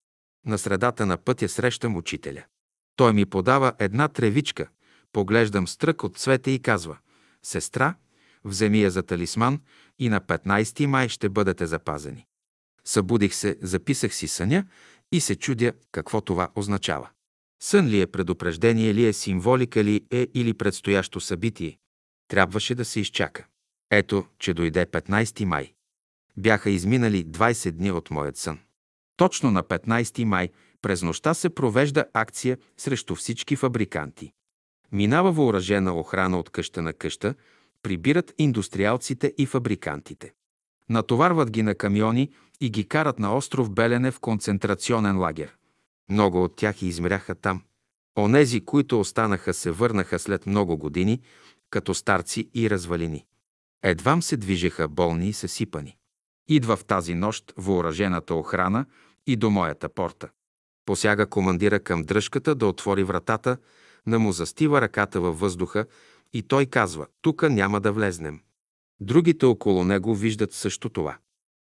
На 0.47 0.59
средата 0.59 1.07
на 1.07 1.17
пътя 1.17 1.49
срещам 1.49 1.97
учителя. 1.97 2.45
Той 2.97 3.13
ми 3.13 3.27
подава 3.27 3.73
една 3.79 4.09
тревичка, 4.09 4.69
поглеждам 5.13 5.69
стрък 5.69 6.05
от 6.05 6.17
цвете 6.17 6.51
и 6.51 6.59
казва 6.59 6.99
«Сестра, 7.43 7.95
вземи 8.45 8.83
я 8.83 8.91
за 8.91 9.03
талисман 9.03 9.61
и 9.99 10.09
на 10.09 10.21
15 10.21 10.87
май 10.87 11.09
ще 11.09 11.29
бъдете 11.29 11.67
запазени». 11.67 12.27
Събудих 12.85 13.35
се, 13.35 13.59
записах 13.63 14.15
си 14.15 14.29
съня 14.29 14.65
и 15.13 15.21
се 15.21 15.37
чудя 15.37 15.73
какво 15.93 16.21
това 16.21 16.49
означава. 16.55 17.09
Сън 17.63 17.87
ли 17.87 18.01
е 18.01 18.07
предупреждение 18.07 18.95
ли 18.95 19.07
е, 19.07 19.13
символика 19.13 19.85
ли 19.85 20.07
е 20.11 20.29
или 20.35 20.55
предстоящо 20.55 21.21
събитие? 21.21 21.79
Трябваше 22.29 22.75
да 22.75 22.85
се 22.85 23.01
изчака. 23.01 23.47
Ето, 23.91 24.27
че 24.39 24.55
дойде 24.55 24.87
15 24.87 25.45
май. 25.45 25.73
Бяха 26.37 26.71
изминали 26.71 27.27
20 27.27 27.71
дни 27.71 27.91
от 27.91 28.11
моят 28.11 28.37
сън. 28.37 28.59
Точно 29.17 29.51
на 29.51 29.63
15 29.63 30.25
май 30.25 30.49
през 30.83 31.03
нощта 31.03 31.35
се 31.35 31.51
провежда 31.51 32.05
акция 32.15 32.59
срещу 32.77 33.15
всички 33.15 33.57
фабриканти. 33.57 34.33
Минава 34.93 35.33
въоръжена 35.33 35.99
охрана 35.99 36.39
от 36.39 36.51
къща 36.51 36.83
на 36.83 36.93
къща, 36.93 37.35
прибират 37.83 38.35
индустриалците 38.39 39.35
и 39.39 39.47
фабрикантите. 39.47 40.33
Натоварват 40.89 41.51
ги 41.51 41.63
на 41.63 41.75
камиони 41.75 42.31
и 42.61 42.71
ги 42.71 42.89
карат 42.89 43.19
на 43.19 43.37
остров 43.37 43.71
Белене 43.71 44.11
в 44.11 44.21
концентрационен 44.21 45.19
лагер. 45.19 45.57
Много 46.11 46.45
от 46.45 46.57
тях 46.57 46.83
измряха 46.83 47.35
там. 47.35 47.63
Онези, 48.19 48.65
които 48.65 49.01
останаха, 49.01 49.55
се 49.55 49.71
върнаха 49.71 50.19
след 50.19 50.47
много 50.47 50.79
години, 50.79 51.21
като 51.71 51.95
старци 51.95 52.51
и 52.55 52.71
развалини. 52.71 53.25
Едвам 53.83 54.23
се 54.23 54.37
движеха 54.37 54.89
болни 54.89 55.29
и 55.29 55.33
съсипани. 55.33 55.97
Идва 56.49 56.77
в 56.77 56.85
тази 56.85 57.15
нощ 57.15 57.53
въоръжената 57.57 58.35
охрана 58.35 58.87
и 59.27 59.37
до 59.37 59.51
моята 59.51 59.89
порта. 59.89 60.29
Посяга 60.87 61.27
командира 61.27 61.81
към 61.81 62.03
дръжката 62.03 62.55
да 62.55 62.67
отвори 62.67 63.05
вратата, 63.05 63.57
на 64.07 64.19
му 64.19 64.33
застива 64.33 64.81
ръката 64.81 65.21
във 65.21 65.41
въздуха 65.41 65.87
и 66.33 66.43
той 66.43 66.67
казва 66.67 67.07
«Тука 67.23 67.51
няма 67.51 67.81
да 67.81 67.93
влезнем». 67.93 68.41
Другите 69.01 69.47
около 69.47 69.85
него 69.85 70.15
виждат 70.15 70.53
също 70.53 70.89
това. 70.89 71.19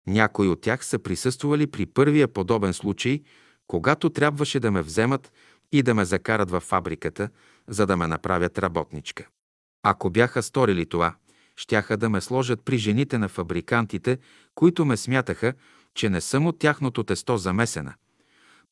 Някои 0.06 0.48
от 0.48 0.60
тях 0.60 0.84
са 0.84 0.98
присъствали 0.98 1.66
при 1.66 1.86
първия 1.86 2.28
подобен 2.28 2.72
случай, 2.72 3.22
когато 3.66 4.10
трябваше 4.10 4.60
да 4.60 4.70
ме 4.70 4.82
вземат 4.82 5.32
и 5.72 5.82
да 5.82 5.94
ме 5.94 6.04
закарат 6.04 6.50
във 6.50 6.62
фабриката, 6.62 7.28
за 7.68 7.86
да 7.86 7.96
ме 7.96 8.06
направят 8.06 8.58
работничка. 8.58 9.28
Ако 9.82 10.10
бяха 10.10 10.42
сторили 10.42 10.86
това, 10.86 11.14
щяха 11.56 11.96
да 11.96 12.08
ме 12.08 12.20
сложат 12.20 12.64
при 12.64 12.78
жените 12.78 13.18
на 13.18 13.28
фабрикантите, 13.28 14.18
които 14.54 14.84
ме 14.84 14.96
смятаха, 14.96 15.54
че 15.94 16.10
не 16.10 16.20
съм 16.20 16.46
от 16.46 16.58
тяхното 16.58 17.04
тесто 17.04 17.36
замесена. 17.36 17.94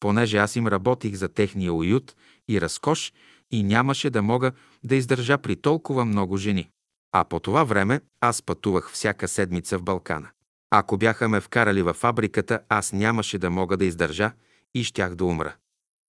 Понеже 0.00 0.36
аз 0.36 0.56
им 0.56 0.66
работих 0.66 1.14
за 1.14 1.28
техния 1.28 1.72
уют 1.72 2.16
и 2.48 2.60
разкош 2.60 3.12
и 3.50 3.62
нямаше 3.62 4.10
да 4.10 4.22
мога 4.22 4.52
да 4.84 4.94
издържа 4.94 5.38
при 5.38 5.56
толкова 5.56 6.04
много 6.04 6.36
жени. 6.36 6.70
А 7.12 7.24
по 7.24 7.40
това 7.40 7.64
време 7.64 8.00
аз 8.20 8.42
пътувах 8.42 8.90
всяка 8.92 9.28
седмица 9.28 9.78
в 9.78 9.82
Балкана. 9.82 10.28
Ако 10.70 10.96
бяха 10.96 11.28
ме 11.28 11.40
вкарали 11.40 11.82
във 11.82 11.96
фабриката, 11.96 12.60
аз 12.68 12.92
нямаше 12.92 13.38
да 13.38 13.50
мога 13.50 13.76
да 13.76 13.84
издържа 13.84 14.32
и 14.74 14.84
щях 14.84 15.14
да 15.14 15.24
умра. 15.24 15.56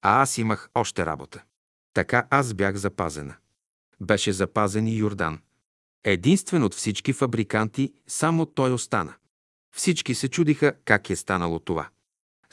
А 0.02 0.22
аз 0.22 0.38
имах 0.38 0.70
още 0.76 1.06
работа. 1.06 1.44
Така 1.94 2.28
аз 2.30 2.54
бях 2.54 2.76
запазена. 2.76 3.36
Беше 4.02 4.34
запазен 4.34 4.88
и 4.88 4.96
Йордан. 4.96 5.40
Единствен 6.04 6.64
от 6.64 6.74
всички 6.74 7.14
фабриканти, 7.14 7.94
само 8.08 8.46
той 8.46 8.74
остана. 8.74 9.14
Всички 9.76 10.16
се 10.16 10.28
чудиха 10.28 10.74
как 10.86 11.10
е 11.10 11.16
станало 11.16 11.60
това. 11.60 11.90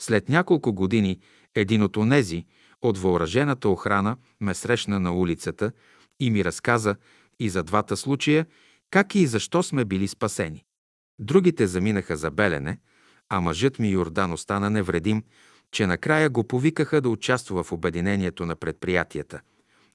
След 0.01 0.29
няколко 0.29 0.73
години 0.73 1.19
един 1.55 1.83
от 1.83 1.97
онези 1.97 2.45
от 2.81 2.97
въоръжената 2.97 3.69
охрана 3.69 4.17
ме 4.41 4.53
срещна 4.53 4.99
на 4.99 5.13
улицата 5.13 5.71
и 6.19 6.31
ми 6.31 6.45
разказа 6.45 6.95
и 7.39 7.49
за 7.49 7.63
двата 7.63 7.97
случая, 7.97 8.45
как 8.91 9.15
и 9.15 9.27
защо 9.27 9.63
сме 9.63 9.85
били 9.85 10.07
спасени. 10.07 10.63
Другите 11.19 11.67
заминаха 11.67 12.17
за 12.17 12.31
белене, 12.31 12.79
а 13.29 13.41
мъжът 13.41 13.79
ми 13.79 13.89
Йордан 13.89 14.33
остана 14.33 14.69
невредим, 14.69 15.23
че 15.71 15.87
накрая 15.87 16.29
го 16.29 16.43
повикаха 16.43 17.01
да 17.01 17.09
участва 17.09 17.63
в 17.63 17.71
обединението 17.71 18.45
на 18.45 18.55
предприятията, 18.55 19.41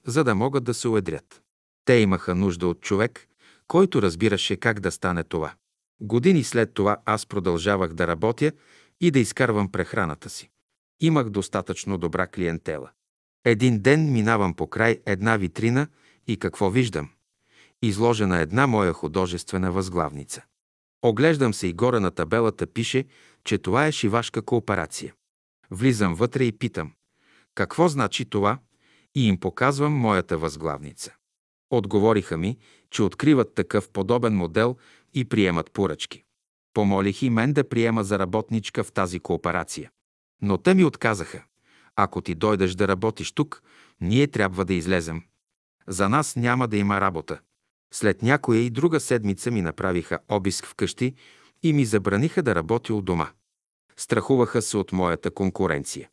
за 0.05 0.23
да 0.23 0.35
могат 0.35 0.63
да 0.63 0.73
се 0.73 0.87
уедрят. 0.87 1.41
Те 1.85 1.93
имаха 1.93 2.35
нужда 2.35 2.67
от 2.67 2.81
човек, 2.81 3.27
който 3.67 4.01
разбираше 4.01 4.55
как 4.55 4.79
да 4.79 4.91
стане 4.91 5.23
това. 5.23 5.53
Години 6.01 6.43
след 6.43 6.73
това 6.73 6.97
аз 7.05 7.25
продължавах 7.25 7.93
да 7.93 8.07
работя 8.07 8.51
и 9.03 9.11
да 9.11 9.19
изкарвам 9.19 9.71
прехраната 9.71 10.29
си. 10.29 10.49
Имах 10.99 11.29
достатъчно 11.29 11.97
добра 11.97 12.27
клиентела. 12.27 12.91
Един 13.45 13.79
ден 13.79 14.11
минавам 14.11 14.53
по 14.53 14.67
край 14.67 14.99
една 15.05 15.37
витрина 15.37 15.87
и 16.27 16.37
какво 16.37 16.69
виждам? 16.69 17.09
Изложена 17.81 18.39
една 18.39 18.67
моя 18.67 18.93
художествена 18.93 19.71
възглавница. 19.71 20.41
Оглеждам 21.01 21.53
се 21.53 21.67
и 21.67 21.73
горе 21.73 21.99
на 21.99 22.11
табелата 22.11 22.67
пише, 22.67 23.05
че 23.43 23.57
това 23.57 23.87
е 23.87 23.91
шивашка 23.91 24.41
кооперация. 24.41 25.13
Влизам 25.71 26.15
вътре 26.15 26.43
и 26.43 26.51
питам, 26.51 26.91
какво 27.55 27.87
значи 27.87 28.25
това? 28.25 28.59
И 29.15 29.27
им 29.27 29.39
показвам 29.39 29.93
моята 29.93 30.37
възглавница. 30.37 31.15
Отговориха 31.69 32.37
ми, 32.37 32.57
че 32.89 33.03
откриват 33.03 33.53
такъв 33.53 33.89
подобен 33.89 34.35
модел 34.35 34.77
и 35.13 35.25
приемат 35.25 35.71
поръчки. 35.71 36.23
Помолих 36.73 37.21
и 37.21 37.29
мен 37.29 37.53
да 37.53 37.69
приема 37.69 38.03
за 38.03 38.19
работничка 38.19 38.83
в 38.83 38.91
тази 38.91 39.19
кооперация. 39.19 39.91
Но 40.41 40.57
те 40.57 40.73
ми 40.73 40.85
отказаха. 40.85 41.43
Ако 41.95 42.21
ти 42.21 42.35
дойдеш 42.35 42.75
да 42.75 42.87
работиш 42.87 43.31
тук, 43.31 43.63
ние 44.01 44.27
трябва 44.27 44.65
да 44.65 44.73
излезем. 44.73 45.23
За 45.87 46.09
нас 46.09 46.35
няма 46.35 46.67
да 46.67 46.77
има 46.77 47.01
работа. 47.01 47.39
След 47.93 48.21
някоя 48.21 48.59
и 48.59 48.69
друга 48.69 48.99
седмица 48.99 49.51
ми 49.51 49.61
направиха 49.61 50.19
обиск 50.29 50.65
вкъщи 50.65 51.13
и 51.63 51.73
ми 51.73 51.85
забраниха 51.85 52.43
да 52.43 52.55
работя 52.55 52.95
от 52.95 53.05
дома. 53.05 53.29
Страхуваха 53.97 54.61
се 54.61 54.77
от 54.77 54.91
моята 54.91 55.31
конкуренция. 55.31 56.09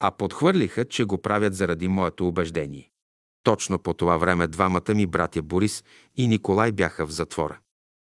А 0.00 0.10
подхвърлиха, 0.10 0.84
че 0.84 1.04
го 1.04 1.22
правят 1.22 1.54
заради 1.54 1.88
моето 1.88 2.28
убеждение. 2.28 2.90
Точно 3.42 3.78
по 3.78 3.94
това 3.94 4.16
време 4.16 4.46
двамата 4.46 4.94
ми 4.94 5.06
братя 5.06 5.42
Борис 5.42 5.84
и 6.16 6.28
Николай 6.28 6.72
бяха 6.72 7.06
в 7.06 7.10
затвора. 7.10 7.58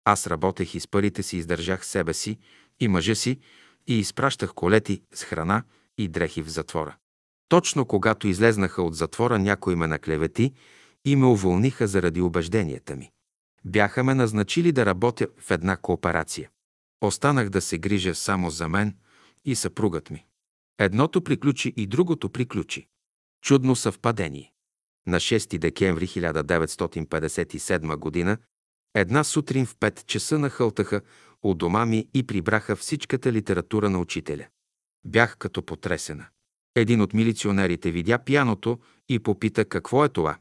Аз 0.05 0.27
работех 0.27 0.75
и 0.75 0.79
с 0.79 0.87
парите 0.87 1.23
си 1.23 1.37
издържах 1.37 1.85
себе 1.85 2.13
си 2.13 2.37
и 2.79 2.87
мъжа 2.87 3.15
си 3.15 3.39
и 3.87 3.99
изпращах 3.99 4.53
колети 4.53 5.01
с 5.13 5.23
храна 5.23 5.63
и 5.97 6.07
дрехи 6.07 6.41
в 6.41 6.49
затвора. 6.49 6.95
Точно 7.49 7.85
когато 7.85 8.27
излезнаха 8.27 8.83
от 8.83 8.95
затвора, 8.95 9.39
някой 9.39 9.75
ме 9.75 9.87
наклевети 9.87 10.53
и 11.05 11.15
ме 11.15 11.25
уволниха 11.25 11.87
заради 11.87 12.21
убежденията 12.21 12.95
ми. 12.95 13.11
Бяха 13.65 14.03
ме 14.03 14.13
назначили 14.13 14.71
да 14.71 14.85
работя 14.85 15.27
в 15.39 15.51
една 15.51 15.77
кооперация. 15.77 16.49
Останах 17.01 17.49
да 17.49 17.61
се 17.61 17.77
грижа 17.77 18.15
само 18.15 18.49
за 18.49 18.69
мен 18.69 18.95
и 19.45 19.55
съпругът 19.55 20.09
ми. 20.09 20.25
Едното 20.79 21.23
приключи 21.23 21.73
и 21.77 21.87
другото 21.87 22.29
приключи. 22.29 22.87
Чудно 23.41 23.75
съвпадение. 23.75 24.51
На 25.07 25.17
6 25.17 25.57
декември 25.57 26.07
1957 26.07 28.25
г. 28.25 28.37
една 28.93 29.23
сутрин 29.23 29.65
в 29.65 29.75
5 29.75 30.05
часа 30.05 30.39
нахълтаха 30.39 31.01
у 31.43 31.53
дома 31.53 31.85
ми 31.85 32.07
и 32.13 32.23
прибраха 32.27 32.75
всичката 32.75 33.31
литература 33.31 33.89
на 33.89 33.99
учителя. 33.99 34.45
Бях 35.05 35.37
като 35.37 35.61
потресена. 35.61 36.25
Един 36.75 37.01
от 37.01 37.13
милиционерите 37.13 37.91
видя 37.91 38.17
пияното 38.17 38.79
и 39.09 39.19
попита 39.19 39.65
какво 39.65 40.05
е 40.05 40.09
това. 40.09 40.37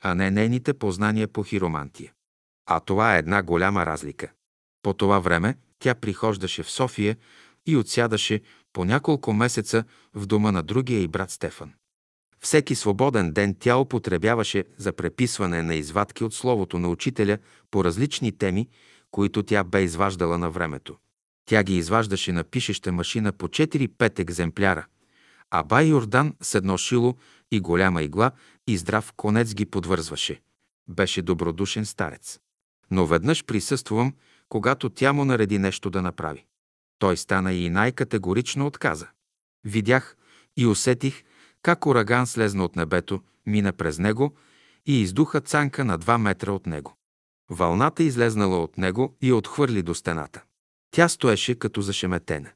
а 0.00 0.14
не 0.14 0.30
нейните 0.30 0.74
познания 0.74 1.28
по 1.28 1.42
хиромантия. 1.42 2.12
А 2.66 2.80
това 2.80 3.16
е 3.16 3.18
една 3.18 3.42
голяма 3.42 3.86
разлика. 3.86 4.30
По 4.82 4.94
това 4.94 5.18
време 5.18 5.56
тя 5.78 5.94
прихождаше 5.94 6.62
в 6.62 6.70
София 6.70 7.16
и 7.66 7.76
отсядаше 7.76 8.40
по 8.72 8.84
няколко 8.84 9.32
месеца 9.32 9.84
в 10.14 10.26
дома 10.26 10.52
на 10.52 10.62
другия 10.62 11.00
и 11.00 11.08
брат 11.08 11.30
Стефан. 11.30 11.72
Всеки 12.44 12.74
свободен 12.74 13.32
ден 13.32 13.56
тя 13.60 13.76
употребяваше 13.76 14.64
за 14.76 14.92
преписване 14.92 15.62
на 15.62 15.74
извадки 15.74 16.24
от 16.24 16.34
словото 16.34 16.78
на 16.78 16.88
учителя 16.88 17.38
по 17.70 17.84
различни 17.84 18.38
теми, 18.38 18.68
които 19.10 19.42
тя 19.42 19.64
бе 19.64 19.82
изваждала 19.82 20.38
на 20.38 20.50
времето. 20.50 20.96
Тя 21.46 21.62
ги 21.62 21.76
изваждаше 21.76 22.32
на 22.32 22.44
пишеща 22.44 22.92
машина 22.92 23.32
по 23.32 23.48
4-5 23.48 24.18
екземпляра, 24.18 24.86
а 25.50 25.62
бай 25.62 25.86
Йордан 25.86 26.34
с 26.42 26.54
едно 26.54 26.76
шило 26.78 27.14
и 27.50 27.60
голяма 27.60 28.02
игла 28.02 28.30
и 28.66 28.76
здрав 28.76 29.12
конец 29.16 29.54
ги 29.54 29.66
подвързваше. 29.66 30.40
Беше 30.88 31.22
добродушен 31.22 31.84
старец. 31.84 32.38
Но 32.90 33.06
веднъж 33.06 33.44
присъствувам, 33.44 34.14
когато 34.48 34.88
тя 34.88 35.12
му 35.12 35.24
нареди 35.24 35.58
нещо 35.58 35.90
да 35.90 36.02
направи. 36.02 36.44
Той 36.98 37.16
стана 37.16 37.52
и 37.52 37.70
най-категорично 37.70 38.66
отказа. 38.66 39.08
Видях 39.64 40.16
и 40.56 40.66
усетих 40.66 41.22
как 41.64 41.86
ураган 41.86 42.26
слезна 42.26 42.64
от 42.64 42.76
небето, 42.76 43.20
мина 43.46 43.72
през 43.72 43.98
него 43.98 44.36
и 44.86 45.00
издуха 45.00 45.40
цанка 45.40 45.84
на 45.84 45.98
два 45.98 46.18
метра 46.18 46.52
от 46.52 46.66
него. 46.66 46.96
Вълната 47.50 48.02
излезнала 48.02 48.62
от 48.62 48.78
него 48.78 49.16
и 49.22 49.32
отхвърли 49.32 49.82
до 49.82 49.94
стената. 49.94 50.42
Тя 50.90 51.08
стоеше 51.08 51.54
като 51.58 51.80
зашеметена. 51.80 52.50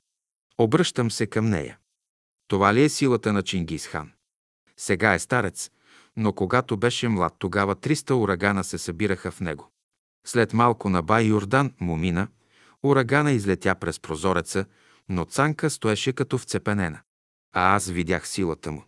Обръщам 0.58 1.10
се 1.10 1.26
към 1.26 1.48
нея. 1.48 1.78
Това 2.48 2.74
ли 2.74 2.82
е 2.82 2.88
силата 2.88 3.32
на 3.32 3.42
Чингис 3.42 3.86
хан? 3.86 4.12
Сега 4.76 5.14
е 5.14 5.18
старец, 5.18 5.70
но 6.16 6.32
когато 6.32 6.76
беше 6.76 7.08
млад, 7.08 7.34
тогава 7.38 7.76
300 7.76 8.10
урагана 8.10 8.64
се 8.64 8.78
събираха 8.78 9.30
в 9.30 9.40
него. 9.40 9.70
След 10.26 10.52
малко 10.52 10.90
на 10.90 11.02
бай 11.02 11.24
Йордан 11.24 11.72
му 11.80 11.96
мина, 11.96 12.28
урагана 12.82 13.32
излетя 13.32 13.74
през 13.74 14.00
прозореца, 14.00 14.64
но 15.08 15.24
Цанка 15.24 15.70
стоеше 15.70 16.12
като 16.12 16.38
вцепенена. 16.38 17.00
А 17.54 17.76
аз 17.76 17.88
видях 17.88 18.28
силата 18.28 18.72
му 18.72 18.84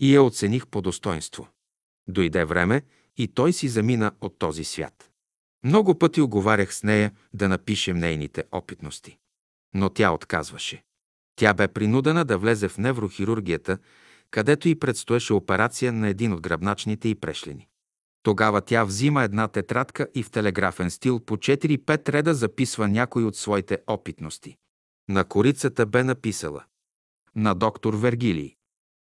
и 0.00 0.14
я 0.14 0.22
оцених 0.22 0.66
по 0.66 0.82
достоинство. 0.82 1.48
Дойде 2.08 2.44
време 2.44 2.82
и 3.16 3.28
той 3.28 3.52
си 3.52 3.68
замина 3.68 4.12
от 4.20 4.38
този 4.38 4.64
свят. 4.64 5.10
Много 5.64 5.98
пъти 5.98 6.20
оговарях 6.20 6.74
с 6.74 6.82
нея 6.82 7.12
да 7.34 7.48
напишем 7.48 7.96
нейните 7.96 8.44
опитности. 8.52 9.18
Но 9.74 9.90
тя 9.90 10.12
отказваше. 10.12 10.84
Тя 11.36 11.54
бе 11.54 11.68
принудена 11.68 12.24
да 12.24 12.38
влезе 12.38 12.68
в 12.68 12.78
неврохирургията, 12.78 13.78
където 14.30 14.68
и 14.68 14.78
предстоеше 14.78 15.32
операция 15.32 15.92
на 15.92 16.08
един 16.08 16.32
от 16.32 16.40
гръбначните 16.40 17.08
и 17.08 17.14
прешлени. 17.14 17.68
Тогава 18.22 18.60
тя 18.60 18.84
взима 18.84 19.22
една 19.22 19.48
тетрадка 19.48 20.08
и 20.14 20.22
в 20.22 20.30
телеграфен 20.30 20.90
стил 20.90 21.20
по 21.20 21.36
4-5 21.36 22.08
реда 22.08 22.34
записва 22.34 22.88
някои 22.88 23.24
от 23.24 23.36
своите 23.36 23.78
опитности. 23.86 24.56
На 25.08 25.24
корицата 25.24 25.86
бе 25.86 26.04
написала 26.04 26.64
На 27.36 27.54
доктор 27.54 27.94
Вергилий. 27.94 28.53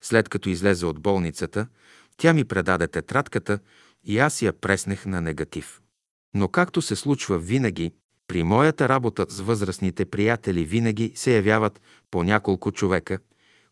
След 0.05 0.29
като 0.29 0.49
излезе 0.49 0.87
от 0.87 1.01
болницата, 1.01 1.67
тя 2.17 2.33
ми 2.33 2.45
предаде 2.45 2.89
тетрадката 2.89 3.59
и 4.05 4.19
аз 4.19 4.43
я 4.43 4.53
преснех 4.53 5.07
на 5.07 5.21
негатив. 5.21 5.81
Но 6.35 6.49
както 6.49 6.83
се 6.83 6.97
случва 6.97 7.39
винаги, 7.39 7.93
при 8.27 8.43
моята 8.43 8.89
работа 8.89 9.27
с 9.29 9.41
възрастните 9.41 10.05
приятели 10.05 10.65
винаги 10.65 11.13
се 11.15 11.35
явяват 11.35 11.81
по 12.11 12.23
няколко 12.25 12.73
човека, 12.73 13.19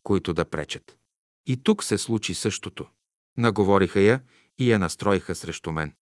които 0.03 0.35
да 0.35 0.45
пречат. 0.45 0.97
И 1.47 1.57
тук 1.57 1.85
се 1.85 1.99
случи 1.99 2.35
същото. 2.35 2.87
Наговориха 3.39 4.01
я 4.01 4.21
и 4.59 4.73
я 4.73 4.79
настроиха 4.79 5.35
срещу 5.35 5.73
мен. 5.73 5.93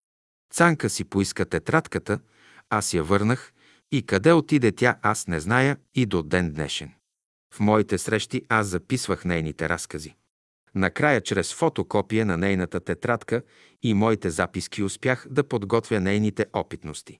Цанка 0.53 0.89
си 0.89 1.03
поиска 1.03 1.45
тетрадката, 1.45 2.19
аз 2.69 2.93
я 2.93 3.03
върнах 3.03 3.53
и 3.91 4.05
къде 4.05 4.33
отиде 4.33 4.71
тя, 4.71 4.99
аз 5.01 5.27
не 5.27 5.39
зная 5.39 5.77
и 5.95 6.05
до 6.05 6.23
ден 6.23 6.51
днешен. 6.53 6.91
В 7.53 7.59
моите 7.59 7.97
срещи 7.97 8.45
аз 8.49 8.67
записвах 8.67 9.25
нейните 9.25 9.69
разкази. 9.69 10.15
Накрая, 10.75 11.21
чрез 11.21 11.53
фотокопия 11.53 12.25
на 12.25 12.37
нейната 12.37 12.79
тетрадка 12.79 13.41
и 13.83 13.93
моите 13.93 14.29
записки 14.29 14.83
успях 14.83 15.27
да 15.29 15.43
подготвя 15.43 15.99
нейните 15.99 16.45
опитности. 16.53 17.19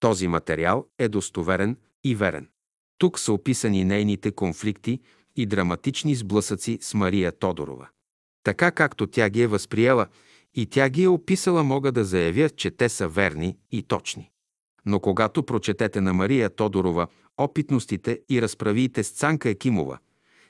Този 0.00 0.28
материал 0.28 0.86
е 0.98 1.08
достоверен 1.08 1.76
и 2.04 2.14
верен. 2.14 2.48
Тук 2.98 3.18
са 3.18 3.32
описани 3.32 3.84
нейните 3.84 4.30
конфликти 4.30 5.00
и 5.36 5.46
драматични 5.46 6.14
сблъсъци 6.14 6.78
с 6.80 6.94
Мария 6.94 7.32
Тодорова. 7.32 7.88
Така 8.44 8.70
както 8.70 9.06
тя 9.06 9.30
ги 9.30 9.42
е 9.42 9.46
възприела 9.46 10.06
и 10.54 10.66
тя 10.66 10.88
ги 10.88 11.02
е 11.02 11.08
описала, 11.08 11.64
мога 11.64 11.92
да 11.92 12.04
заявя, 12.04 12.50
че 12.50 12.70
те 12.70 12.88
са 12.88 13.08
верни 13.08 13.58
и 13.70 13.82
точни. 13.82 14.30
Но 14.86 15.00
когато 15.00 15.42
прочетете 15.42 16.00
на 16.00 16.14
Мария 16.14 16.50
Тодорова 16.50 17.06
опитностите 17.38 18.20
и 18.30 18.42
разправиите 18.42 19.04
с 19.04 19.10
Цанка 19.10 19.48
Екимова, 19.48 19.98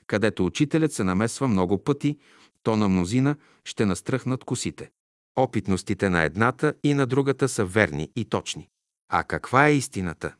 където 0.07 0.45
учителят 0.45 0.93
се 0.93 1.03
намесва 1.03 1.47
много 1.47 1.83
пъти, 1.83 2.17
то 2.63 2.75
на 2.75 2.89
мнозина 2.89 3.35
ще 3.65 3.85
настръхнат 3.85 4.43
косите. 4.43 4.91
Опитностите 5.35 6.09
на 6.09 6.23
едната 6.23 6.73
и 6.83 6.93
на 6.93 7.05
другата 7.05 7.49
са 7.49 7.65
верни 7.65 8.11
и 8.15 8.25
точни. 8.25 8.69
А 9.11 9.23
каква 9.23 9.67
е 9.67 9.75
истината? 9.75 10.35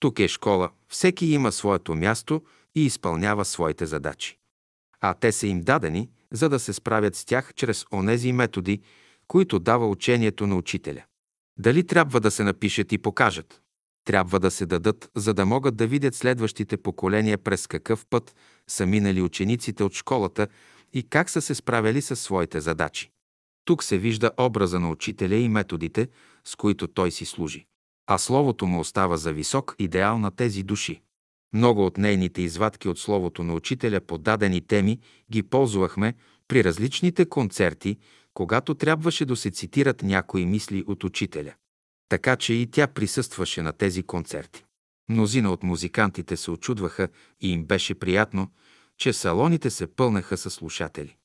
Тук 0.00 0.18
е 0.18 0.28
школа, 0.28 0.70
всеки 0.88 1.26
има 1.26 1.52
своето 1.52 1.94
място 1.94 2.42
и 2.74 2.84
изпълнява 2.84 3.44
своите 3.44 3.86
задачи. 3.86 4.38
А 5.00 5.14
те 5.14 5.32
са 5.32 5.46
им 5.46 5.60
дадени, 5.60 6.10
за 6.32 6.48
да 6.48 6.58
се 6.58 6.72
справят 6.72 7.16
с 7.16 7.24
тях 7.24 7.54
чрез 7.54 7.84
онези 7.92 8.32
методи, 8.32 8.80
които 9.28 9.58
дава 9.58 9.88
учението 9.88 10.46
на 10.46 10.56
учителя. 10.56 11.04
Дали 11.58 11.86
трябва 11.86 12.20
да 12.20 12.30
се 12.30 12.44
напишат 12.44 12.92
и 12.92 12.98
покажат? 12.98 13.60
Трябва 14.04 14.40
да 14.40 14.50
се 14.50 14.66
дадат, 14.66 15.10
за 15.16 15.34
да 15.34 15.46
могат 15.46 15.76
да 15.76 15.86
видят 15.86 16.14
следващите 16.14 16.76
поколения 16.76 17.38
през 17.38 17.66
какъв 17.66 18.06
път 18.10 18.34
са 18.68 18.86
минали 18.86 19.22
учениците 19.22 19.84
от 19.84 19.94
школата 19.94 20.48
и 20.94 21.02
как 21.02 21.30
са 21.30 21.40
се 21.40 21.54
справили 21.54 22.02
с 22.02 22.16
своите 22.16 22.60
задачи. 22.60 23.10
Тук 23.64 23.82
се 23.82 23.98
вижда 23.98 24.30
образа 24.38 24.80
на 24.80 24.90
учителя 24.90 25.34
и 25.34 25.48
методите, 25.48 26.08
с 26.44 26.56
които 26.56 26.88
той 26.88 27.10
си 27.10 27.24
служи. 27.24 27.66
А 28.06 28.18
словото 28.18 28.66
му 28.66 28.80
остава 28.80 29.16
за 29.16 29.32
висок 29.32 29.74
идеал 29.78 30.18
на 30.18 30.30
тези 30.30 30.62
души. 30.62 31.02
Много 31.54 31.86
от 31.86 31.98
нейните 31.98 32.42
извадки 32.42 32.88
от 32.88 32.98
словото 32.98 33.42
на 33.42 33.54
учителя 33.54 34.00
по 34.00 34.18
дадени 34.18 34.60
теми 34.60 34.98
ги 35.32 35.42
ползвахме 35.42 36.14
при 36.48 36.64
различните 36.64 37.28
концерти, 37.28 37.98
когато 38.34 38.74
трябваше 38.74 39.24
да 39.24 39.36
се 39.36 39.50
цитират 39.50 40.02
някои 40.02 40.46
мисли 40.46 40.84
от 40.86 41.04
учителя. 41.04 41.54
Така 42.08 42.36
че 42.36 42.54
и 42.54 42.66
тя 42.66 42.86
присъстваше 42.86 43.62
на 43.62 43.72
тези 43.72 44.02
концерти. 44.02 44.64
Мнозина 45.08 45.52
от 45.52 45.62
музикантите 45.62 46.36
се 46.36 46.50
очудваха 46.50 47.08
и 47.40 47.52
им 47.52 47.64
беше 47.64 47.94
приятно, 47.94 48.50
че 48.98 49.12
салоните 49.12 49.70
се 49.70 49.86
пълнаха 49.86 50.36
с 50.36 50.50
слушатели. 50.50 51.16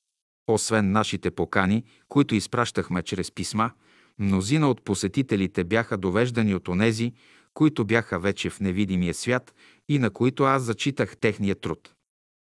Освен 0.48 0.92
нашите 0.92 1.32
покани, 1.32 1.84
които 2.08 2.36
изпращахме 2.36 3.04
чрез 3.04 3.32
писма, 3.32 3.72
мнозина 4.20 4.70
от 4.70 4.84
посетителите 4.84 5.64
бяха 5.64 5.98
довеждани 5.98 6.56
от 6.56 6.68
онези, 6.68 7.14
които 7.54 7.86
бяха 7.86 8.20
вече 8.20 8.50
в 8.50 8.60
невидимия 8.60 9.14
свят 9.14 9.54
и 9.90 10.00
на 10.00 10.10
които 10.10 10.44
аз 10.44 10.64
зачитах 10.64 11.18
техния 11.18 11.56
труд. 11.56 11.94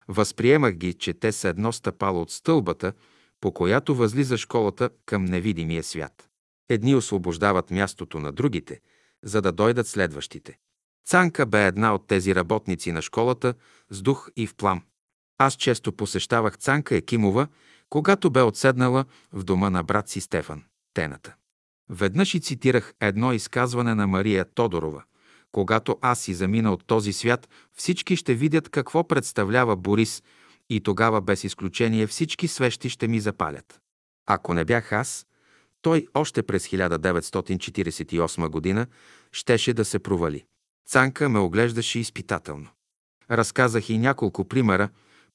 Възприемах 0.09 0.75
ги, 0.75 0.95
че 0.95 1.15
те 1.15 1.33
са 1.33 1.49
едно 1.49 1.73
стъпало 1.73 2.23
от 2.23 2.31
стълбата, 2.31 2.93
по 3.41 3.53
която 3.53 3.95
възлиза 3.95 4.37
школата 4.37 4.91
към 5.07 5.25
невидимия 5.25 5.83
свят. 5.83 6.29
Едни 6.69 6.95
освобождават 6.95 7.71
мястото 7.71 8.19
на 8.19 8.33
другите, 8.33 8.81
за 9.25 9.43
да 9.43 9.53
дойдат 9.53 9.87
следващите. 9.87 10.59
Цанка 11.07 11.47
бе 11.47 11.67
една 11.67 11.95
от 11.95 12.07
тези 12.07 12.35
работници 12.35 12.93
на 12.93 13.03
школата 13.03 13.55
с 13.91 14.03
дух 14.03 14.31
и 14.37 14.47
в 14.47 14.55
плам. 14.55 14.83
Аз 15.39 15.55
често 15.55 15.93
посещавах 15.93 16.59
Цанка 16.59 16.97
Екимова, 16.97 17.47
когато 17.91 18.31
бе 18.31 18.43
отседнала 18.43 19.05
в 19.33 19.45
дома 19.45 19.71
на 19.71 19.83
брат 19.83 20.09
си 20.09 20.21
Стефан, 20.21 20.63
тената. 20.95 21.35
Веднъж 21.91 22.35
и 22.35 22.41
цитирах 22.41 22.95
едно 23.01 23.33
изказване 23.33 23.95
на 23.95 24.07
Мария 24.07 24.45
Тодорова. 24.45 25.03
Когато 25.53 25.99
аз 26.01 26.21
си 26.21 26.35
замина 26.35 26.73
от 26.73 26.87
този 26.87 27.13
свят, 27.13 27.49
всички 27.77 28.17
ще 28.17 28.35
видят 28.35 28.69
какво 28.69 29.09
представлява 29.09 29.77
Борис 29.77 30.23
и 30.71 30.81
тогава 30.81 31.21
без 31.21 31.45
изключение 31.45 32.07
всички 32.07 32.49
свещи 32.49 32.89
ще 32.89 33.09
ми 33.09 33.21
запалят. 33.21 33.81
Ако 34.27 34.55
не 34.55 34.65
бях 34.65 34.93
аз, 34.93 35.27
той 35.83 36.07
още 36.15 36.43
през 36.43 36.69
1948 36.69 38.49
година 38.49 38.87
щеше 39.33 39.75
да 39.75 39.85
се 39.85 39.99
провали. 39.99 40.45
Цанка 40.89 41.29
ме 41.29 41.39
оглеждаше 41.39 41.99
изпитателно. 41.99 42.69
Разказах 43.31 43.91
и 43.91 43.99
няколко 43.99 44.45
примера, 44.45 44.89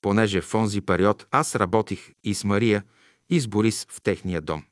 понеже 0.03 0.41
в 0.41 0.55
онзи 0.55 0.81
период 0.81 1.27
аз 1.31 1.55
работих 1.55 2.11
и 2.23 2.33
с 2.33 2.43
Мария, 2.43 2.83
и 3.29 3.39
с 3.39 3.47
Борис 3.47 3.87
в 3.89 4.01
техния 4.01 4.41
дом. 4.41 4.63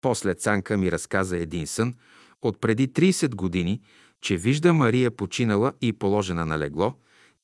После 0.00 0.34
Цанка 0.34 0.76
ми 0.76 0.92
разказа 0.92 1.36
един 1.36 1.66
сън 1.66 1.94
от 2.42 2.60
преди 2.60 2.88
30 2.88 3.34
години, 3.34 3.80
че 4.20 4.36
вижда 4.36 4.72
Мария 4.72 5.10
починала 5.10 5.72
и 5.80 5.92
положена 5.92 6.46
на 6.46 6.58
легло, 6.58 6.94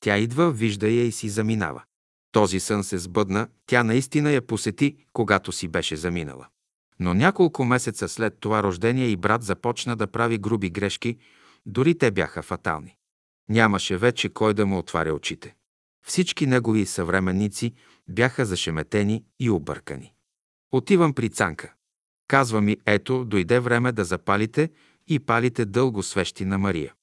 тя 0.01 0.19
идва, 0.19 0.53
вижда 0.53 0.89
я 0.89 1.05
и 1.05 1.13
си 1.13 1.29
заминава. 1.29 1.83
Този 2.33 2.61
сън 2.61 2.85
се 2.85 2.99
сбъдна, 2.99 3.49
тя 3.67 3.85
наистина 3.85 4.31
я 4.31 4.43
посети, 4.43 4.97
когато 5.13 5.53
си 5.53 5.69
беше 5.69 5.97
заминала. 5.97 6.47
Но 7.01 7.15
няколко 7.15 7.65
месеца 7.65 8.09
след 8.09 8.41
това 8.41 8.63
рождение 8.63 9.07
и 9.07 9.17
брат 9.17 9.43
започна 9.43 9.97
да 9.97 10.07
прави 10.07 10.39
груби 10.39 10.71
грешки, 10.71 11.17
дори 11.67 11.99
те 11.99 12.11
бяха 12.11 12.43
фатални. 12.43 12.97
Нямаше 13.49 13.97
вече 13.97 14.29
кой 14.29 14.55
да 14.55 14.67
му 14.67 14.79
отваря 14.79 15.15
очите. 15.15 15.55
Всички 16.09 16.47
негови 16.47 16.87
съвременници 16.87 17.73
бяха 18.09 18.45
зашеметени 18.45 19.25
и 19.41 19.51
объркани. 19.51 20.15
Отивам 20.73 21.15
при 21.15 21.29
Цанка. 21.29 21.73
Казва 22.29 22.61
ми, 22.61 22.77
ето, 22.87 23.25
дойде 23.25 23.61
време 23.61 23.93
да 23.93 24.05
запалите 24.05 24.71
и 25.07 25.19
палите 25.19 25.65
дълго 25.65 26.03
свещи 26.03 26.45
на 26.45 26.59
Мария. 26.59 26.95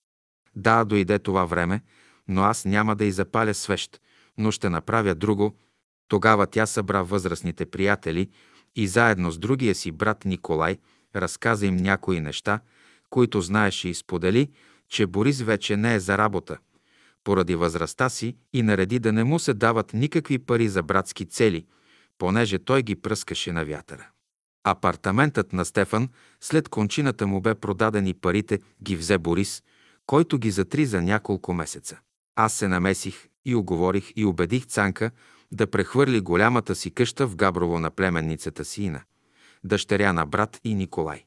Да, 0.55 0.83
дойде 0.83 1.19
това 1.19 1.45
време, 1.45 1.81
но 2.27 2.41
аз 2.41 2.65
няма 2.65 2.95
да 2.95 3.05
й 3.05 3.11
запаля 3.11 3.53
свещ, 3.53 4.01
но 4.37 4.51
ще 4.51 4.69
направя 4.69 5.15
друго. 5.15 5.55
Тогава 6.07 6.47
тя 6.47 6.65
събра 6.65 7.01
възрастните 7.01 7.65
приятели 7.65 8.29
и 8.75 8.87
заедно 8.87 9.31
с 9.31 9.37
другия 9.37 9.75
си 9.75 9.91
брат 9.91 10.25
Николай 10.25 10.77
разказа 11.15 11.65
им 11.65 11.75
някои 11.75 12.19
неща, 12.19 12.59
които 13.09 13.41
знаеше 13.41 13.89
и 13.89 13.93
сподели, 13.93 14.49
че 14.89 15.07
Борис 15.07 15.41
вече 15.41 15.77
не 15.77 15.95
е 15.95 15.99
за 15.99 16.17
работа, 16.17 16.57
поради 17.25 17.55
възрастта 17.55 18.09
си 18.09 18.35
и 18.53 18.63
нареди 18.63 18.99
да 18.99 19.13
не 19.13 19.23
му 19.23 19.39
се 19.39 19.53
дават 19.53 19.93
никакви 19.93 20.39
пари 20.39 20.67
за 20.69 20.83
братски 20.83 21.25
цели, 21.25 21.65
понеже 22.17 22.59
той 22.59 22.83
ги 22.83 22.95
пръскаше 22.95 23.51
на 23.51 23.65
вятъра. 23.65 24.09
Апартаментът 24.63 25.53
на 25.53 25.65
Стефан 25.65 26.09
след 26.41 26.69
кончината 26.69 27.27
му 27.27 27.41
бе 27.41 27.55
продаден 27.55 28.07
и 28.07 28.13
парите 28.13 28.59
ги 28.83 28.95
взе 28.95 29.17
Борис, 29.17 29.63
който 30.05 30.37
ги 30.37 30.51
затри 30.51 30.85
за 30.85 31.01
няколко 31.01 31.53
месеца. 31.53 31.99
Аз 32.35 32.53
се 32.53 32.67
намесих 32.67 33.27
и 33.45 33.55
оговорих 33.55 34.11
и 34.15 34.25
убедих 34.25 34.65
Цанка 34.65 35.11
да 35.51 35.67
прехвърли 35.67 36.21
голямата 36.21 36.75
си 36.75 36.91
къща 36.91 37.27
в 37.27 37.35
Габрово 37.35 37.79
на 37.79 37.91
племенницата 37.91 38.65
си 38.65 38.83
Ина, 38.83 39.01
дъщеря 39.63 40.13
на 40.13 40.25
брат 40.25 40.59
и 40.63 40.75
Николай. 40.75 41.25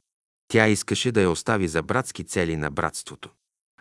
Тя 0.49 0.69
искаше 0.69 1.13
да 1.13 1.23
я 1.23 1.31
остави 1.31 1.69
за 1.69 1.83
братски 1.83 2.25
цели 2.25 2.57
на 2.57 2.71
братството. 2.71 3.31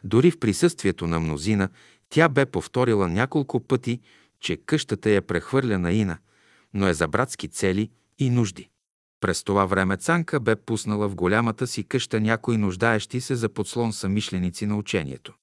Дори 0.04 0.32
в 0.32 0.40
присъствието 0.40 1.08
на 1.08 1.20
мнозина, 1.20 1.70
тя 2.10 2.30
бе 2.30 2.46
повторила 2.46 3.10
няколко 3.10 3.60
пъти, 3.60 4.00
че 4.40 4.58
къщата 4.58 5.10
я 5.10 5.22
прехвърля 5.22 5.80
на 5.80 5.92
Ина, 5.92 6.18
но 6.74 6.88
е 6.88 6.94
за 6.94 7.08
братски 7.08 7.48
цели 7.48 7.90
и 8.20 8.30
нужди. 8.30 8.70
През 9.22 9.44
това 9.44 9.66
време 9.66 9.98
Цанка 9.98 10.40
бе 10.40 10.56
пуснала 10.56 11.10
в 11.10 11.16
голямата 11.16 11.68
си 11.68 11.84
къща 11.84 12.20
някои 12.20 12.58
нуждаещи 12.58 13.22
се 13.22 13.36
за 13.36 13.50
подслон 13.50 13.94
самишленици 13.94 14.66
на 14.66 14.78
учението. 14.78 15.34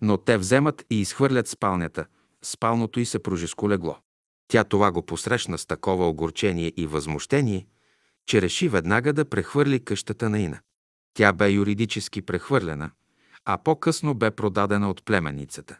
Но 0.00 0.16
те 0.16 0.38
вземат 0.38 0.84
и 0.90 1.00
изхвърлят 1.00 1.48
спалнята, 1.48 2.06
спалното 2.42 3.00
и 3.00 3.06
съпружеско 3.06 3.70
легло. 3.70 3.96
Тя 4.48 4.64
това 4.64 4.92
го 4.92 5.02
посрещна 5.02 5.58
с 5.58 5.66
такова 5.66 6.08
огорчение 6.08 6.72
и 6.76 6.86
възмущение, 6.86 7.66
че 8.26 8.42
реши 8.42 8.68
веднага 8.68 9.12
да 9.12 9.24
прехвърли 9.24 9.84
къщата 9.84 10.30
на 10.30 10.38
Ина. 10.38 10.60
Тя 11.14 11.32
бе 11.32 11.48
юридически 11.48 12.22
прехвърлена, 12.22 12.90
а 13.44 13.58
по-късно 13.58 14.14
бе 14.14 14.30
продадена 14.30 14.90
от 14.90 15.04
племенницата. 15.04 15.78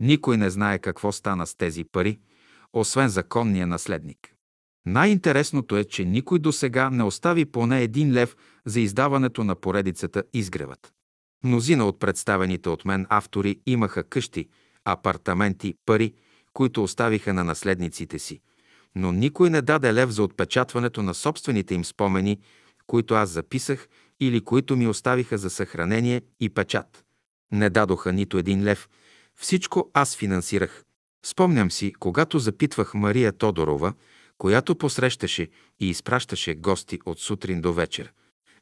Никой 0.00 0.36
не 0.36 0.50
знае 0.50 0.78
какво 0.78 1.12
стана 1.12 1.46
с 1.46 1.54
тези 1.54 1.84
пари, 1.84 2.18
освен 2.72 3.08
законния 3.08 3.66
наследник. 3.66 4.34
Най-интересното 4.86 5.76
е, 5.76 5.84
че 5.84 6.04
никой 6.04 6.38
до 6.38 6.52
сега 6.52 6.90
не 6.90 7.02
остави 7.02 7.44
поне 7.44 7.82
един 7.82 8.12
лев 8.12 8.36
за 8.66 8.80
издаването 8.80 9.44
на 9.44 9.54
поредицата 9.54 10.22
Изгревът. 10.32 10.92
Мнозина 11.44 11.86
от 11.86 12.00
представените 12.00 12.68
от 12.68 12.84
мен 12.84 13.06
автори 13.08 13.60
имаха 13.66 14.04
къщи, 14.04 14.48
апартаменти, 14.84 15.74
пари, 15.86 16.14
които 16.52 16.82
оставиха 16.82 17.34
на 17.34 17.44
наследниците 17.44 18.18
си, 18.18 18.40
но 18.94 19.12
никой 19.12 19.50
не 19.50 19.62
даде 19.62 19.94
лев 19.94 20.10
за 20.10 20.22
отпечатването 20.22 21.02
на 21.02 21.14
собствените 21.14 21.74
им 21.74 21.84
спомени, 21.84 22.38
които 22.86 23.14
аз 23.14 23.30
записах 23.30 23.88
или 24.20 24.40
които 24.40 24.76
ми 24.76 24.86
оставиха 24.86 25.38
за 25.38 25.50
съхранение 25.50 26.22
и 26.40 26.50
печат. 26.50 27.04
Не 27.52 27.70
дадоха 27.70 28.12
нито 28.12 28.38
един 28.38 28.64
лев. 28.64 28.88
Всичко 29.40 29.90
аз 29.94 30.16
финансирах. 30.16 30.84
Спомням 31.24 31.70
си, 31.70 31.92
когато 31.98 32.38
запитвах 32.38 32.94
Мария 32.94 33.32
Тодорова, 33.32 33.92
която 34.38 34.74
посрещаше 34.74 35.48
и 35.80 35.90
изпращаше 35.90 36.54
гости 36.54 36.98
от 37.06 37.20
сутрин 37.20 37.60
до 37.60 37.72
вечер. 37.72 38.12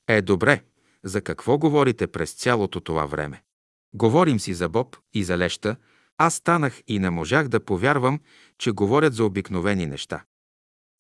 Е, 0.08 0.22
добре, 0.22 0.62
за 1.04 1.20
какво 1.20 1.58
говорите 1.58 2.06
през 2.06 2.32
цялото 2.32 2.80
това 2.80 3.06
време? 3.06 3.42
Говорим 3.94 4.40
си 4.40 4.54
за 4.54 4.68
Боб 4.68 4.96
и 5.14 5.24
за 5.24 5.38
леща, 5.38 5.76
аз 6.18 6.34
станах 6.34 6.82
и 6.86 6.98
не 6.98 7.10
можах 7.10 7.48
да 7.48 7.64
повярвам, 7.64 8.20
че 8.58 8.70
говорят 8.70 9.14
за 9.14 9.24
обикновени 9.24 9.86
неща. 9.86 10.24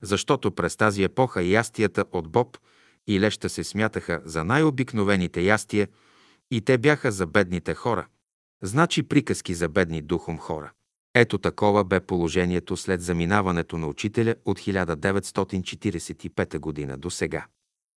Защото 0.02 0.54
през 0.54 0.76
тази 0.76 1.02
епоха 1.02 1.42
ястията 1.42 2.04
от 2.12 2.28
Боб 2.28 2.58
и 3.06 3.20
леща 3.20 3.48
се 3.48 3.64
смятаха 3.64 4.22
за 4.24 4.44
най-обикновените 4.44 5.40
ястия 5.40 5.88
и 6.50 6.60
те 6.60 6.78
бяха 6.78 7.12
за 7.12 7.26
бедните 7.26 7.74
хора. 7.74 8.06
Значи 8.62 9.02
приказки 9.02 9.54
за 9.54 9.68
бедни 9.68 10.02
духом 10.02 10.38
хора. 10.38 10.72
Ето 11.14 11.38
такова 11.38 11.84
бе 11.84 12.00
положението 12.00 12.76
след 12.76 13.02
заминаването 13.02 13.78
на 13.78 13.86
учителя 13.86 14.34
от 14.44 14.58
1945 14.58 16.58
година 16.58 16.98
до 16.98 17.10
сега. 17.10 17.46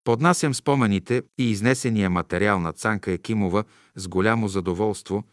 Поднасям 0.04 0.54
спомените 0.54 1.24
и 1.38 1.52
изнесения 1.52 2.10
материал 2.10 2.60
на 2.60 2.74
Цанка 2.74 3.12
Екимова 3.12 3.64
с 3.96 4.08
голямо 4.08 4.48
задоволство, 4.48 5.24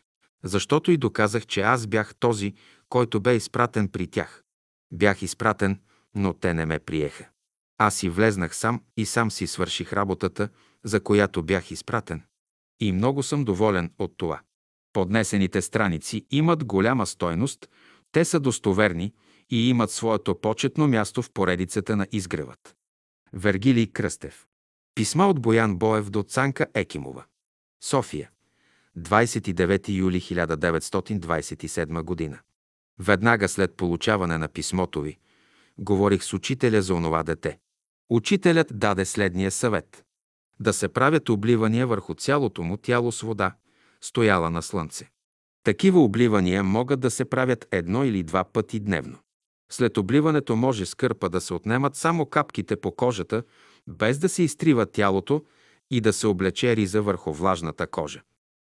защото 0.45 0.91
и 0.91 0.97
доказах, 0.97 1.47
че 1.47 1.61
аз 1.61 1.87
бях 1.87 2.15
този, 2.15 2.55
който 2.89 3.21
бе 3.21 3.37
изпратен 3.37 3.89
при 3.89 4.07
тях. 4.07 4.43
Бях 4.93 5.23
изпратен, 5.23 5.81
но 6.15 6.33
те 6.33 6.55
не 6.55 6.67
ме 6.67 6.79
приеха. 6.79 7.29
Аз 7.79 7.95
си 7.95 8.09
влезнах 8.09 8.57
сам 8.57 8.83
и 8.97 9.07
сам 9.07 9.31
си 9.31 9.47
свърших 9.47 9.93
работата, 9.93 10.49
за 10.85 11.01
която 11.01 11.43
бях 11.43 11.71
изпратен. 11.71 12.23
И 12.81 12.93
много 12.93 13.23
съм 13.23 13.45
доволен 13.45 13.91
от 13.99 14.15
това. 14.17 14.41
Поднесените 14.99 15.63
страници 15.63 16.27
имат 16.31 16.65
голяма 16.65 17.07
стойност, 17.07 17.69
те 18.13 18.25
са 18.25 18.41
достоверни 18.41 19.13
и 19.51 19.69
имат 19.69 19.91
своето 19.91 20.35
почетно 20.41 20.89
място 20.89 21.23
в 21.23 21.31
поредицата 21.31 21.97
на 21.97 22.07
изгревът. 22.13 22.77
Вергилий 23.33 23.87
Кръстев. 23.87 24.47
Писма 24.95 25.27
от 25.27 25.41
Боян 25.41 25.77
Боев 25.77 26.11
до 26.11 26.23
Цанка 26.23 26.67
Екимова. 26.75 27.25
София. 27.85 28.31
29 28.99 29.89
юли 29.89 30.21
1927 30.21 32.03
година. 32.03 32.39
Веднага 32.99 33.49
след 33.49 33.77
получаване 33.77 34.39
на 34.39 34.49
писмото 34.49 35.01
ви, 35.01 35.19
говорих 35.79 36.25
с 36.25 36.33
учителя 36.33 36.83
за 36.83 36.95
онова 36.95 37.23
дете. 37.23 37.59
Учителят 38.11 38.79
даде 38.79 39.05
следния 39.05 39.51
съвет. 39.51 40.05
Да 40.61 40.73
се 40.73 40.89
правят 40.89 41.29
обливания 41.29 41.87
върху 41.87 42.15
цялото 42.15 42.63
му 42.63 42.77
тяло 42.77 43.13
с 43.13 43.21
вода, 43.21 43.55
стояла 44.05 44.51
на 44.51 44.63
слънце. 44.63 45.11
Такива 45.65 46.01
обливания 46.01 46.65
могат 46.65 47.01
да 47.01 47.11
се 47.11 47.25
правят 47.25 47.69
едно 47.71 48.05
или 48.05 48.23
два 48.23 48.45
пъти 48.45 48.81
дневно. 48.81 49.19
След 49.73 49.97
обливането 49.97 50.57
може 50.57 50.87
с 50.87 50.95
кърпа 50.95 51.29
да 51.29 51.41
се 51.41 51.55
отнемат 51.55 51.97
само 51.97 52.27
капките 52.27 52.77
по 52.77 52.93
кожата, 52.93 53.43
без 53.89 54.19
да 54.19 54.29
се 54.29 54.43
изтрива 54.43 54.87
тялото 54.87 55.45
и 55.91 56.01
да 56.01 56.13
се 56.13 56.27
облече 56.27 56.77
риза 56.77 57.03
върху 57.03 57.33
влажната 57.33 57.87
кожа. 57.87 58.23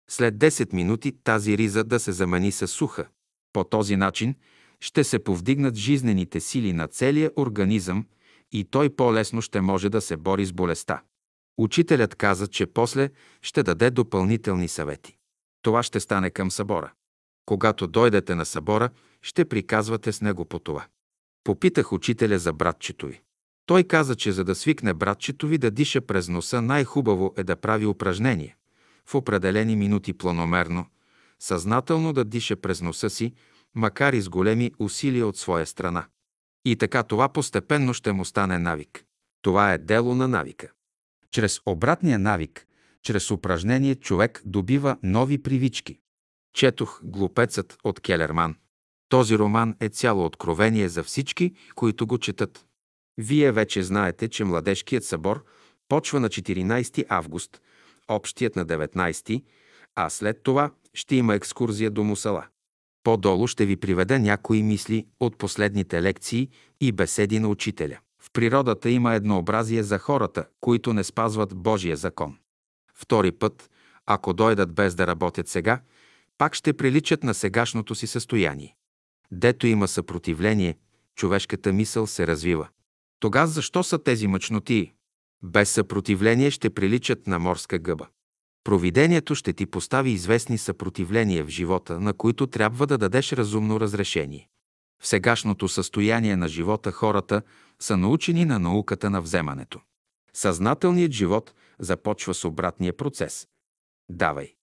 След 0.10 0.36
10 0.36 0.74
минути 0.74 1.12
тази 1.24 1.58
риза 1.58 1.84
да 1.84 2.00
се 2.00 2.12
замени 2.12 2.52
с 2.52 2.68
суха. 2.68 3.08
По 3.54 3.64
този 3.64 3.96
начин 3.96 4.36
ще 4.80 5.04
се 5.04 5.20
повдигнат 5.20 5.76
жизнените 5.76 6.40
сили 6.40 6.74
на 6.74 6.88
целия 6.88 7.32
организъм 7.38 8.06
и 8.52 8.64
той 8.64 8.90
по-лесно 8.90 9.42
ще 9.42 9.62
може 9.62 9.90
да 9.90 10.02
се 10.02 10.18
бори 10.18 10.46
с 10.46 10.54
болестта. 10.54 11.02
Учителят 11.58 12.16
каза, 12.16 12.48
че 12.48 12.66
после 12.66 13.10
ще 13.42 13.64
даде 13.64 13.90
допълнителни 13.90 14.68
съвети. 14.68 15.18
Това 15.62 15.84
ще 15.84 16.00
стане 16.00 16.30
към 16.30 16.52
събора. 16.52 16.92
Когато 17.46 17.88
дойдете 17.88 18.36
на 18.36 18.46
събора, 18.46 18.90
ще 19.22 19.46
приказвате 19.46 20.12
с 20.12 20.22
него 20.22 20.46
по 20.46 20.60
това. 20.60 20.86
Попитах 21.44 21.94
учителя 21.94 22.40
за 22.40 22.54
братчето 22.54 23.08
ви. 23.08 23.22
Той 23.66 23.84
каза, 23.84 24.16
че 24.16 24.32
за 24.32 24.44
да 24.44 24.56
свикне 24.56 24.94
братчето 24.94 25.48
ви 25.48 25.58
да 25.58 25.72
диша 25.72 26.02
през 26.02 26.30
носа, 26.30 26.62
най-хубаво 26.62 27.34
е 27.38 27.44
да 27.44 27.56
прави 27.56 27.86
упражнение. 27.86 28.56
В 29.06 29.16
определени 29.16 29.76
минути 29.76 30.14
планомерно, 30.14 30.86
съзнателно 31.40 32.14
да 32.14 32.26
диша 32.26 32.56
през 32.56 32.82
носа 32.82 33.10
си, 33.10 33.34
макар 33.76 34.14
и 34.14 34.22
с 34.22 34.30
големи 34.30 34.72
усилия 34.80 35.28
от 35.28 35.38
своя 35.38 35.66
страна. 35.66 36.06
И 36.66 36.76
така 36.76 37.04
това 37.04 37.30
постепенно 37.30 37.94
ще 37.94 38.12
му 38.12 38.26
стане 38.26 38.60
навик. 38.60 39.06
Това 39.42 39.74
е 39.74 39.78
дело 39.78 40.16
на 40.16 40.28
навика. 40.28 40.72
Чрез 41.32 41.62
обратния 41.66 42.20
навик, 42.20 42.68
чрез 43.04 43.32
упражнение 43.32 43.96
човек 43.96 44.42
добива 44.46 44.98
нови 45.04 45.38
привички. 45.44 46.00
Четох 46.54 47.02
«Глупецът» 47.04 47.78
от 47.84 48.00
Келерман. 48.00 48.56
Този 49.10 49.38
роман 49.38 49.76
е 49.80 49.90
цяло 49.90 50.26
откровение 50.26 50.90
за 50.90 51.04
всички, 51.04 51.54
които 51.76 52.08
го 52.08 52.18
четат. 52.18 52.66
Вие 53.18 53.52
вече 53.52 53.84
знаете, 53.84 54.28
че 54.28 54.44
Младежкият 54.44 55.04
събор 55.04 55.46
почва 55.90 56.20
на 56.20 56.30
14 56.30 57.06
август, 57.10 57.62
общият 58.08 58.56
на 58.56 58.66
19, 58.66 59.44
а 59.96 60.10
след 60.10 60.44
това 60.44 60.72
ще 60.94 61.16
има 61.16 61.36
екскурзия 61.36 61.92
до 61.92 62.04
Мусала. 62.04 62.48
По-долу 63.04 63.48
ще 63.48 63.66
ви 63.66 63.76
приведа 63.76 64.20
някои 64.20 64.64
мисли 64.64 65.08
от 65.20 65.38
последните 65.38 66.02
лекции 66.02 66.50
и 66.82 66.92
беседи 66.92 67.40
на 67.40 67.48
учителя. 67.48 67.98
В 68.22 68.32
природата 68.34 68.90
има 68.90 69.14
еднообразие 69.14 69.84
за 69.84 69.98
хората, 69.98 70.46
които 70.60 70.94
не 70.94 71.04
спазват 71.04 71.56
Божия 71.56 71.98
закон. 71.98 72.38
Втори 73.02 73.32
път, 73.32 73.70
ако 74.06 74.34
дойдат 74.34 74.74
без 74.74 74.96
да 74.96 75.08
работят 75.08 75.48
сега, 75.48 75.82
пак 76.38 76.56
ще 76.56 76.74
приличат 76.74 77.24
на 77.24 77.34
сегашното 77.34 77.96
си 77.96 78.08
състояние. 78.08 78.76
Дето 79.32 79.68
има 79.68 79.88
съпротивление, 79.88 80.78
човешката 81.16 81.74
мисъл 81.74 82.08
се 82.08 82.28
развива. 82.28 82.68
Тогава 83.20 83.48
защо 83.48 83.84
са 83.84 84.04
тези 84.04 84.28
мъчноти? 84.28 84.94
Без 85.44 85.70
съпротивление 85.70 86.52
ще 86.52 86.70
приличат 86.70 87.28
на 87.28 87.40
морска 87.40 87.80
гъба. 87.80 88.08
Провидението 88.64 89.36
ще 89.36 89.54
ти 89.54 89.66
постави 89.66 90.12
известни 90.12 90.58
съпротивления 90.58 91.46
в 91.46 91.50
живота, 91.50 92.00
на 92.00 92.14
които 92.14 92.48
трябва 92.48 92.88
да 92.88 92.98
дадеш 92.98 93.34
разумно 93.34 93.80
разрешение. 93.80 94.48
В 95.02 95.08
сегашното 95.08 95.68
състояние 95.68 96.36
на 96.36 96.48
живота 96.48 96.92
хората 96.92 97.42
са 97.80 97.98
научени 97.98 98.46
на 98.46 98.60
науката 98.60 99.10
на 99.10 99.22
вземането. 99.22 99.80
Съзнателният 100.34 101.12
живот 101.12 101.54
започва 101.82 102.34
с 102.34 102.46
обратния 102.46 102.98
процес. 102.98 103.48
Давай. 104.10 104.56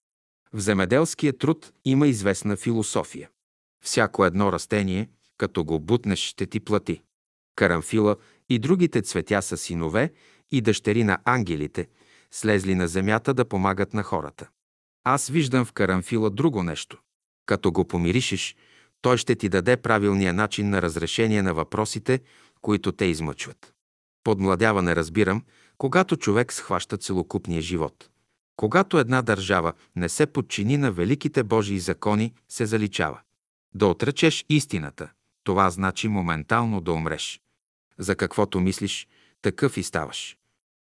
В 0.52 0.60
земеделския 0.60 1.38
труд 1.38 1.72
има 1.84 2.08
известна 2.08 2.56
философия. 2.56 3.30
Всяко 3.84 4.24
едно 4.24 4.52
растение, 4.52 5.08
като 5.36 5.64
го 5.64 5.80
бутнеш, 5.80 6.18
ще 6.18 6.46
ти 6.46 6.60
плати. 6.60 7.02
Карамфила 7.56 8.16
и 8.48 8.58
другите 8.58 9.02
цветя 9.02 9.42
са 9.42 9.56
синове 9.56 10.12
и 10.50 10.60
дъщери 10.60 11.04
на 11.04 11.18
ангелите, 11.24 11.88
слезли 12.30 12.74
на 12.74 12.88
земята 12.88 13.34
да 13.34 13.44
помагат 13.44 13.94
на 13.94 14.02
хората. 14.02 14.48
Аз 15.04 15.28
виждам 15.28 15.64
в 15.64 15.72
карамфила 15.72 16.30
друго 16.30 16.62
нещо. 16.62 16.98
Като 17.46 17.72
го 17.72 17.84
помиришеш, 17.84 18.56
Той 19.00 19.16
ще 19.16 19.34
ти 19.34 19.48
даде 19.48 19.76
правилния 19.76 20.32
начин 20.34 20.70
на 20.70 20.82
разрешение 20.82 21.42
на 21.42 21.54
въпросите, 21.54 22.20
които 22.60 22.92
те 22.92 23.04
измъчват. 23.04 23.74
Подмладяване 24.24 24.96
разбирам, 24.96 25.44
когато 25.78 26.16
човек 26.16 26.52
схваща 26.52 26.96
целокупния 26.96 27.62
живот. 27.62 28.10
Когато 28.56 28.98
една 28.98 29.22
държава 29.22 29.72
не 29.96 30.08
се 30.08 30.26
подчини 30.26 30.76
на 30.76 30.92
великите 30.92 31.42
Божии 31.42 31.78
закони, 31.78 32.34
се 32.48 32.66
заличава. 32.66 33.20
Да 33.74 33.86
отречеш 33.86 34.44
истината, 34.48 35.10
това 35.44 35.70
значи 35.70 36.08
моментално 36.08 36.80
да 36.80 36.92
умреш. 36.92 37.40
За 37.98 38.16
каквото 38.16 38.60
мислиш, 38.60 39.08
такъв 39.42 39.76
и 39.76 39.82
ставаш. 39.82 40.36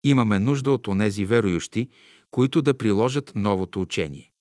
Имаме 0.03 0.39
нужда 0.39 0.71
от 0.71 0.87
онези 0.87 1.25
верующи, 1.25 1.89
които 2.31 2.61
да 2.61 2.77
приложат 2.77 3.31
новото 3.35 3.81
учение. 3.81 4.31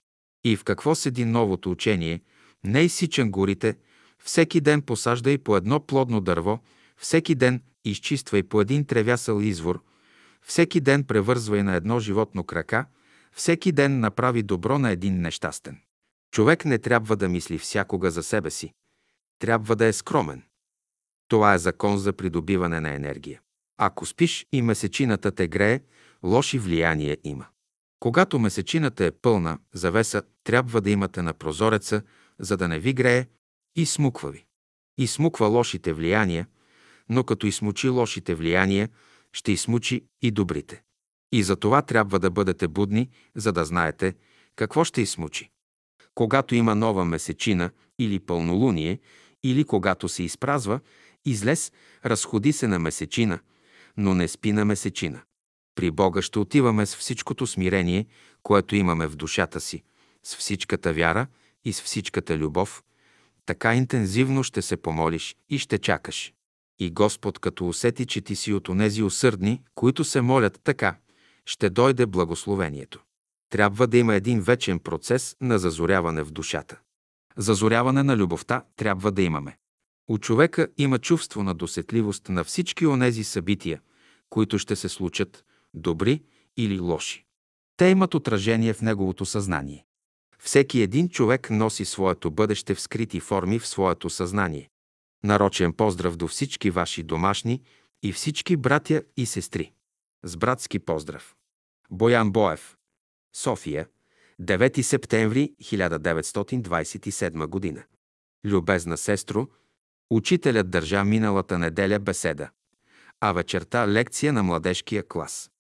И 0.45 0.57
в 0.57 0.65
какво 0.65 0.95
седи 0.95 1.25
новото 1.25 1.71
учение? 1.71 2.21
Не 2.65 2.81
изсичан 2.81 3.31
горите, 3.31 3.77
всеки 4.25 4.61
ден 4.61 4.83
посаждай 4.83 5.39
по 5.39 5.57
едно 5.57 5.81
плодно 5.81 6.21
дърво, 6.21 6.59
всеки 6.97 7.35
ден 7.35 7.63
изчиствай 7.85 8.43
по 8.43 8.61
един 8.61 8.85
тревясъл 8.85 9.41
извор, 9.41 9.83
всеки 10.47 10.81
ден 10.81 11.05
превързвай 11.05 11.63
на 11.63 11.75
едно 11.75 12.01
животно 12.01 12.45
крака, 12.45 12.87
всеки 13.33 13.73
ден 13.73 14.01
направи 14.01 14.43
добро 14.43 14.79
на 14.79 14.91
един 14.91 15.21
нещастен. 15.21 15.81
Човек 16.33 16.65
не 16.65 16.79
трябва 16.79 17.17
да 17.17 17.29
мисли 17.29 17.59
всякога 17.59 18.11
за 18.11 18.23
себе 18.23 18.51
си. 18.51 18.73
Трябва 19.39 19.77
да 19.77 19.87
е 19.87 19.93
скромен. 19.93 20.43
Това 21.29 21.55
е 21.55 21.59
закон 21.59 21.99
за 21.99 22.13
придобиване 22.13 22.81
на 22.81 22.95
енергия. 22.95 23.41
Ако 23.79 24.07
спиш 24.07 24.47
и 24.53 24.63
месечината 24.63 25.33
те 25.33 25.49
грее, 25.49 25.81
лоши 26.23 26.59
влияния 26.59 27.17
има. 27.25 27.47
Когато 28.01 28.39
месечината 28.39 29.05
е 29.05 29.11
пълна, 29.11 29.59
завеса 29.75 30.23
трябва 30.45 30.81
да 30.81 30.91
имате 30.91 31.23
на 31.23 31.35
прозореца, 31.35 32.03
за 32.39 32.57
да 32.57 32.69
не 32.69 32.79
ви 32.79 32.93
грее 32.93 33.27
и 33.77 33.87
смуква 33.87 34.31
ви. 34.31 34.47
И 34.99 35.07
смуква 35.07 35.47
лошите 35.47 35.93
влияния, 35.93 36.47
но 37.09 37.25
като 37.25 37.47
измучи 37.47 37.89
лошите 37.89 38.35
влияния, 38.35 38.89
ще 39.33 39.53
измучи 39.53 40.05
и 40.23 40.31
добрите. 40.31 40.83
И 41.33 41.43
за 41.43 41.57
това 41.57 41.83
трябва 41.83 42.19
да 42.19 42.31
бъдете 42.31 42.69
будни, 42.69 43.11
за 43.35 43.53
да 43.53 43.65
знаете 43.65 44.15
какво 44.57 44.85
ще 44.85 45.01
измучи. 45.01 45.51
Когато 46.15 46.55
има 46.55 46.75
нова 46.75 47.05
месечина 47.05 47.71
или 47.99 48.21
пълнолуние, 48.21 48.99
или 49.43 49.65
когато 49.65 50.09
се 50.09 50.23
изпразва, 50.23 50.81
излез, 51.25 51.73
разходи 52.05 52.53
се 52.53 52.69
на 52.69 52.79
месечина, 52.79 53.41
но 53.97 54.15
не 54.15 54.29
спи 54.29 54.53
на 54.53 54.65
месечина. 54.65 55.23
При 55.75 55.91
Бога 55.91 56.23
ще 56.23 56.39
отиваме 56.39 56.87
с 56.87 56.97
всичкото 56.97 57.47
смирение, 57.47 58.07
което 58.43 58.77
имаме 58.77 59.07
в 59.07 59.17
душата 59.17 59.61
си, 59.61 59.83
с 60.23 60.37
всичката 60.37 60.93
вяра 60.93 61.27
и 61.65 61.73
с 61.73 61.83
всичката 61.83 62.39
любов. 62.39 62.83
Така 63.47 63.75
интензивно 63.75 64.43
ще 64.43 64.63
се 64.63 64.77
помолиш 64.77 65.37
и 65.49 65.59
ще 65.59 65.79
чакаш. 65.79 66.33
И 66.81 66.91
Господ, 66.91 67.39
като 67.39 67.69
усети, 67.69 68.07
че 68.07 68.21
ти 68.21 68.37
си 68.37 68.53
от 68.53 68.69
онези 68.69 69.03
усърдни, 69.03 69.63
които 69.75 70.05
се 70.05 70.21
молят 70.21 70.61
така, 70.65 70.97
ще 71.47 71.71
дойде 71.71 72.07
благословението. 72.07 73.03
Трябва 73.51 73.87
да 73.87 73.99
има 73.99 74.15
един 74.15 74.41
вечен 74.41 74.79
процес 74.79 75.37
на 75.41 75.59
зазоряване 75.59 76.23
в 76.23 76.31
душата. 76.31 76.79
Зазоряване 77.37 78.03
на 78.03 78.17
любовта 78.17 78.65
трябва 78.77 79.13
да 79.13 79.23
имаме. 79.23 79.57
У 80.09 80.19
човека 80.19 80.69
има 80.79 80.99
чувство 80.99 81.43
на 81.43 81.55
досетливост 81.55 82.29
на 82.29 82.45
всички 82.45 82.87
онези 82.87 83.25
събития, 83.25 83.81
които 84.31 84.59
ще 84.59 84.77
се 84.77 84.89
случат, 84.89 85.45
добри 85.75 86.23
или 86.57 86.81
лоши. 86.81 87.25
Те 87.77 87.87
имат 87.87 88.15
отражение 88.15 88.73
в 88.73 88.83
неговото 88.83 89.27
съзнание. 89.27 89.85
Всеки 90.39 90.81
един 90.81 91.09
човек 91.09 91.51
носи 91.51 91.85
своето 91.85 92.31
бъдеще 92.31 92.75
в 92.75 92.81
скрити 92.81 93.21
форми 93.21 93.59
в 93.59 93.67
своето 93.67 94.11
съзнание. 94.11 94.70
Нарочен 95.25 95.73
поздрав 95.73 96.17
до 96.17 96.29
всички 96.29 96.71
ваши 96.71 97.03
домашни 97.03 97.63
и 98.03 98.13
всички 98.13 98.57
братя 98.57 99.03
и 99.17 99.27
сестри. 99.27 99.73
С 100.23 100.37
братски 100.37 100.79
поздрав. 100.79 101.37
Боян 101.91 102.33
Боев. 102.33 102.77
София. 103.37 103.87
9 104.41 104.83
септември 104.83 105.55
1927 105.63 107.47
година. 107.47 107.83
Любезна 108.45 108.97
сестро, 108.97 109.49
учителят 110.11 110.71
държа 110.71 111.05
миналата 111.05 111.59
неделя 111.59 111.99
беседа, 111.99 112.51
а 113.21 113.33
вечерта 113.33 113.89
лекция 113.89 114.33
на 114.33 114.43
младежкия 114.43 115.09
клас. 115.09 115.51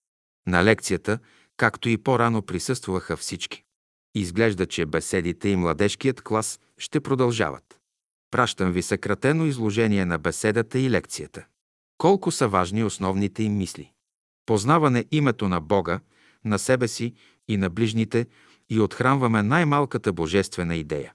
На 0.46 0.64
лекцията, 0.64 1.18
както 1.56 1.88
и 1.88 1.98
по-рано 1.98 2.42
присъстваха 2.42 3.16
всички. 3.16 3.64
Изглежда, 4.14 4.66
че 4.66 4.86
беседите 4.86 5.48
и 5.48 5.56
младежкият 5.56 6.22
клас 6.22 6.60
ще 6.78 7.00
продължават. 7.00 7.79
Пращам 8.30 8.72
ви 8.72 8.82
съкратено 8.82 9.46
изложение 9.46 10.04
на 10.04 10.18
беседата 10.18 10.78
и 10.78 10.90
лекцията. 10.90 11.44
Колко 11.98 12.30
са 12.30 12.48
важни 12.48 12.84
основните 12.84 13.42
им 13.42 13.56
мисли. 13.56 13.92
Познаване 14.46 15.04
името 15.10 15.48
на 15.48 15.60
Бога, 15.60 16.00
на 16.44 16.58
себе 16.58 16.88
си 16.88 17.14
и 17.48 17.56
на 17.56 17.70
ближните 17.70 18.26
и 18.70 18.80
отхранваме 18.80 19.42
най-малката 19.42 20.12
божествена 20.12 20.76
идея. 20.76 21.12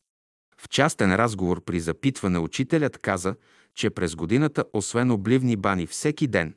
В 0.57 0.69
частен 0.69 1.15
разговор 1.15 1.63
при 1.63 1.79
запитване 1.79 2.39
учителят 2.39 2.97
каза, 2.97 3.35
че 3.75 3.89
през 3.89 4.15
годината, 4.15 4.63
освен 4.73 5.11
обливни 5.11 5.55
бани 5.55 5.87
всеки 5.87 6.27
ден, 6.27 6.55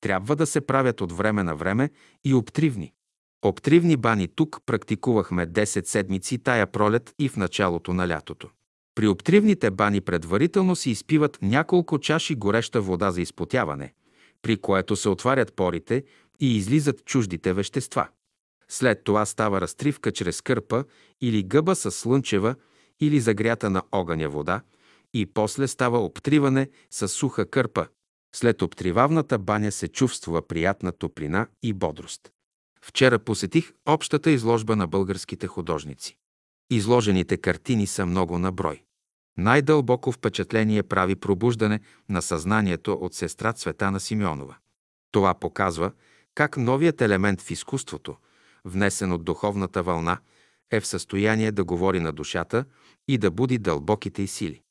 трябва 0.00 0.36
да 0.36 0.46
се 0.46 0.60
правят 0.60 1.00
от 1.00 1.12
време 1.12 1.42
на 1.42 1.56
време 1.56 1.90
и 2.24 2.34
обтривни. 2.34 2.92
Обтривни 3.44 3.96
бани 3.96 4.28
тук 4.28 4.60
практикувахме 4.66 5.46
10 5.46 5.86
седмици 5.86 6.38
тая 6.38 6.66
пролет 6.66 7.14
и 7.18 7.28
в 7.28 7.36
началото 7.36 7.94
на 7.94 8.08
лятото. 8.08 8.50
При 8.94 9.08
обтривните 9.08 9.70
бани 9.70 10.00
предварително 10.00 10.76
се 10.76 10.90
изпиват 10.90 11.38
няколко 11.42 11.98
чаши 11.98 12.34
гореща 12.34 12.80
вода 12.80 13.10
за 13.10 13.20
изпотяване, 13.20 13.94
при 14.42 14.56
което 14.56 14.96
се 14.96 15.08
отварят 15.08 15.52
порите 15.52 16.04
и 16.40 16.56
излизат 16.56 17.04
чуждите 17.04 17.52
вещества. 17.52 18.08
След 18.68 19.04
това 19.04 19.26
става 19.26 19.60
разтривка 19.60 20.12
чрез 20.12 20.40
кърпа 20.40 20.84
или 21.20 21.42
гъба 21.42 21.76
с 21.76 21.90
слънчева 21.90 22.54
или 23.00 23.20
загрята 23.20 23.70
на 23.70 23.82
огъня 23.92 24.28
вода 24.28 24.60
и 25.14 25.26
после 25.26 25.68
става 25.68 26.04
обтриване 26.04 26.70
с 26.90 27.08
суха 27.08 27.50
кърпа. 27.50 27.86
След 28.34 28.62
обтривавната 28.62 29.38
баня 29.38 29.72
се 29.72 29.88
чувства 29.88 30.46
приятна 30.48 30.92
топлина 30.92 31.46
и 31.62 31.72
бодрост. 31.72 32.30
Вчера 32.82 33.18
посетих 33.18 33.72
общата 33.86 34.30
изложба 34.30 34.76
на 34.76 34.86
българските 34.86 35.46
художници. 35.46 36.16
Изложените 36.72 37.36
картини 37.36 37.86
са 37.86 38.06
много 38.06 38.38
на 38.38 38.52
брой. 38.52 38.82
Най-дълбоко 39.38 40.12
впечатление 40.12 40.82
прави 40.82 41.16
пробуждане 41.16 41.80
на 42.08 42.22
съзнанието 42.22 42.92
от 42.92 43.14
сестра 43.14 43.52
Цветана 43.52 44.00
Симеонова. 44.00 44.56
Това 45.10 45.34
показва 45.34 45.92
как 46.34 46.56
новият 46.56 47.00
елемент 47.00 47.40
в 47.40 47.50
изкуството, 47.50 48.16
внесен 48.64 49.12
от 49.12 49.24
духовната 49.24 49.82
вълна, 49.82 50.18
е 50.70 50.80
в 50.80 50.86
състояние 50.86 51.52
да 51.52 51.64
говори 51.64 52.00
на 52.00 52.12
душата 52.12 52.64
и 53.08 53.18
да 53.18 53.30
буди 53.30 53.58
дълбоките 53.58 54.22
й 54.22 54.26
сили. 54.26 54.62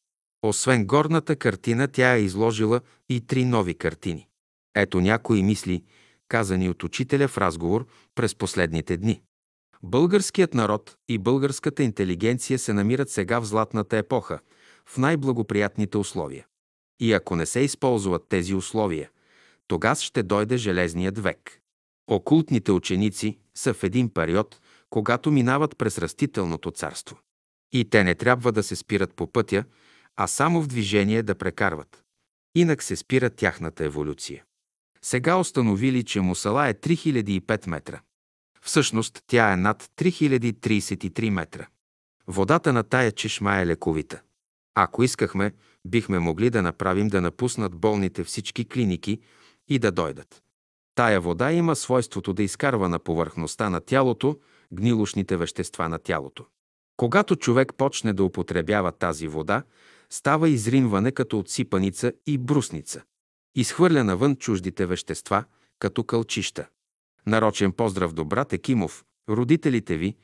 Освен 0.44 0.86
горната 0.86 1.36
картина, 1.36 1.88
тя 1.88 2.16
е 2.16 2.22
изложила 2.22 2.82
и 3.10 3.22
три 3.22 3.46
нови 3.46 3.74
картини. 3.74 4.28
Ето 4.76 5.02
някои 5.02 5.44
мисли, 5.44 5.84
казани 6.28 6.70
от 6.70 6.84
учителя 6.84 7.28
в 7.28 7.38
разговор 7.38 7.88
през 8.16 8.36
последните 8.36 8.98
дни. 8.98 9.22
Българският 9.84 10.54
народ 10.54 10.98
и 11.10 11.18
българската 11.18 11.84
интелигенция 11.84 12.60
се 12.60 12.74
намират 12.74 13.10
сега 13.10 13.40
в 13.40 13.46
златната 13.46 13.98
епоха, 13.98 14.40
в 14.86 14.98
най-благоприятните 14.98 15.98
условия. 15.98 16.46
И 17.00 17.14
ако 17.14 17.36
не 17.36 17.46
се 17.46 17.60
използват 17.60 18.26
тези 18.30 18.54
условия, 18.54 19.10
тогава 19.68 19.96
ще 19.96 20.24
дойде 20.24 20.58
железният 20.58 21.20
век. 21.20 21.60
Окултните 22.08 22.72
ученици 22.72 23.38
са 23.56 23.74
в 23.74 23.84
един 23.84 24.10
период, 24.10 24.62
когато 24.90 25.32
минават 25.32 25.78
през 25.78 25.98
растителното 25.98 26.72
царство. 26.72 27.18
И 27.72 27.90
те 27.90 28.04
не 28.04 28.16
трябва 28.16 28.52
да 28.52 28.64
се 28.64 28.76
спират 28.76 29.14
по 29.14 29.32
пътя, 29.32 29.64
а 30.16 30.28
само 30.28 30.62
в 30.62 30.68
движение 30.68 31.24
да 31.24 31.36
прекарват. 31.36 32.04
Инак 32.56 32.84
се 32.84 32.96
спира 32.96 33.30
тяхната 33.30 33.86
еволюция. 33.86 34.44
Сега 35.02 35.38
установили, 35.38 36.04
че 36.04 36.22
Мусала 36.22 36.68
е 36.68 36.74
3005 36.74 37.68
метра. 37.68 38.02
Всъщност 38.66 39.24
тя 39.28 39.54
е 39.54 39.58
над 39.58 39.90
3033 39.98 41.30
метра. 41.30 41.68
Водата 42.28 42.74
на 42.74 42.84
тая 42.84 43.12
чешма 43.12 43.56
е 43.56 43.66
лековита. 43.66 44.22
Ако 44.76 45.04
искахме, 45.04 45.54
бихме 45.86 46.20
могли 46.20 46.50
да 46.50 46.62
направим 46.62 47.08
да 47.08 47.22
напуснат 47.22 47.76
болните 47.76 48.24
всички 48.24 48.66
клиники 48.66 49.20
и 49.68 49.80
да 49.80 49.92
дойдат. 49.92 50.42
Тая 50.96 51.22
вода 51.22 51.52
има 51.52 51.76
свойството 51.76 52.34
да 52.34 52.44
изкарва 52.44 52.90
на 52.90 53.00
повърхността 53.00 53.70
на 53.70 53.82
тялото 53.82 54.40
гнилушните 54.74 55.38
вещества 55.38 55.90
на 55.90 56.00
тялото. 56.00 56.46
Когато 56.98 57.36
човек 57.36 57.74
почне 57.78 58.14
да 58.14 58.24
употребява 58.24 58.92
тази 58.92 59.28
вода, 59.28 59.64
става 60.10 60.50
изринване 60.50 61.12
като 61.12 61.40
отсипаница 61.40 62.14
и 62.28 62.38
брусница. 62.38 63.02
Изхвърля 63.56 64.04
навън 64.04 64.36
чуждите 64.36 64.86
вещества, 64.86 65.44
като 65.80 66.04
кълчища. 66.04 66.68
Нарочен 67.26 67.72
поздрав 67.72 68.14
до 68.14 68.26
брат 68.26 68.54
Екимов, 68.54 69.06
родителите 69.30 69.98
ви, 69.98 70.16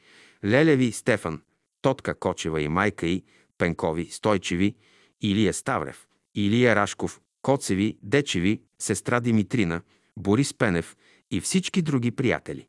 Лелеви 0.45 0.91
Стефан, 0.91 1.41
Тотка 1.81 2.15
Кочева 2.15 2.61
и 2.61 2.67
майка 2.67 3.07
й, 3.07 3.23
Пенкови, 3.57 4.05
Стойчеви, 4.05 4.75
Илия 5.21 5.53
Ставрев, 5.53 6.07
Илия 6.35 6.75
Рашков, 6.75 7.21
Коцеви, 7.41 7.97
Дечеви, 8.03 8.61
сестра 8.79 9.19
Димитрина, 9.19 9.81
Борис 10.17 10.53
Пенев 10.53 10.97
и 11.31 11.41
всички 11.41 11.81
други 11.81 12.11
приятели. 12.11 12.67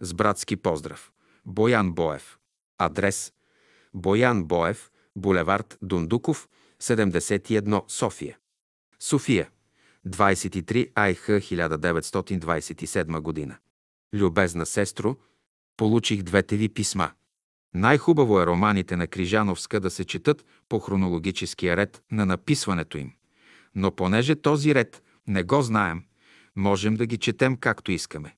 С 0.00 0.14
братски 0.14 0.56
поздрав. 0.56 1.12
Боян 1.44 1.92
Боев. 1.92 2.38
Адрес. 2.78 3.32
Боян 3.94 4.44
Боев, 4.44 4.90
булевард 5.16 5.78
Дундуков, 5.82 6.48
71, 6.80 7.84
София. 7.88 8.38
София. 8.98 9.48
23 10.06 10.92
Айх 10.94 11.28
1927 11.28 13.20
година. 13.20 13.56
Любезна 14.14 14.66
сестро, 14.66 15.16
получих 15.76 16.22
двете 16.22 16.56
ви 16.56 16.68
писма. 16.68 17.10
Най-хубаво 17.74 18.40
е 18.40 18.46
романите 18.46 18.96
на 18.96 19.06
Крижановска 19.06 19.80
да 19.80 19.90
се 19.90 20.04
четат 20.04 20.44
по 20.68 20.78
хронологическия 20.78 21.76
ред 21.76 22.02
на 22.10 22.26
написването 22.26 22.98
им. 22.98 23.12
Но 23.74 23.90
понеже 23.90 24.36
този 24.36 24.74
ред 24.74 25.02
не 25.26 25.42
го 25.42 25.62
знаем, 25.62 26.02
можем 26.56 26.94
да 26.94 27.06
ги 27.06 27.18
четем 27.18 27.56
както 27.56 27.92
искаме. 27.92 28.36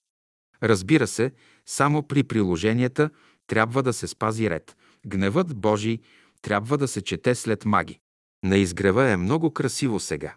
Разбира 0.62 1.06
се, 1.06 1.32
само 1.66 2.02
при 2.02 2.22
приложенията 2.22 3.10
трябва 3.46 3.82
да 3.82 3.92
се 3.92 4.06
спази 4.06 4.50
ред. 4.50 4.76
Гневът 5.06 5.56
Божий 5.56 5.98
трябва 6.42 6.78
да 6.78 6.88
се 6.88 7.02
чете 7.02 7.34
след 7.34 7.64
маги. 7.64 8.00
На 8.44 8.56
изгрева 8.56 9.10
е 9.10 9.16
много 9.16 9.50
красиво 9.50 10.00
сега. 10.00 10.36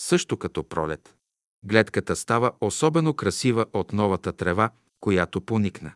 Също 0.00 0.36
като 0.36 0.68
пролет. 0.68 1.16
Гледката 1.64 2.16
става 2.16 2.52
особено 2.60 3.14
красива 3.14 3.66
от 3.72 3.92
новата 3.92 4.32
трева, 4.32 4.70
която 5.00 5.40
поникна. 5.40 5.92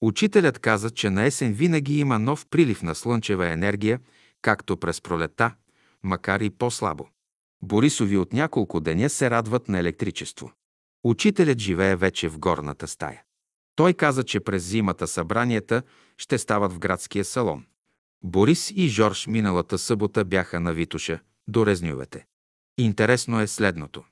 Учителят 0.00 0.58
каза, 0.58 0.90
че 0.90 1.10
на 1.10 1.24
есен 1.24 1.52
винаги 1.52 1.98
има 1.98 2.18
нов 2.18 2.46
прилив 2.46 2.82
на 2.82 2.94
слънчева 2.94 3.48
енергия, 3.48 4.00
както 4.42 4.76
през 4.76 5.00
пролета, 5.00 5.54
макар 6.02 6.40
и 6.40 6.50
по-слабо. 6.50 7.08
Борисови 7.62 8.16
от 8.16 8.32
няколко 8.32 8.80
деня 8.80 9.10
се 9.10 9.30
радват 9.30 9.68
на 9.68 9.78
електричество. 9.78 10.52
Учителят 11.04 11.58
живее 11.58 11.96
вече 11.96 12.28
в 12.28 12.38
горната 12.38 12.88
стая. 12.88 13.22
Той 13.76 13.94
каза, 13.94 14.24
че 14.24 14.40
през 14.40 14.64
зимата 14.64 15.06
събранията 15.06 15.82
ще 16.18 16.38
стават 16.38 16.72
в 16.72 16.78
градския 16.78 17.24
салон. 17.24 17.64
Борис 18.24 18.72
и 18.76 18.88
Жорж 18.88 19.26
миналата 19.26 19.78
събота 19.78 20.24
бяха 20.24 20.60
на 20.60 20.72
Витуша, 20.72 21.20
до 21.48 21.66
Резнювете. 21.66 22.26
Интересно 22.78 23.40
е 23.40 23.46
следното. 23.46 24.04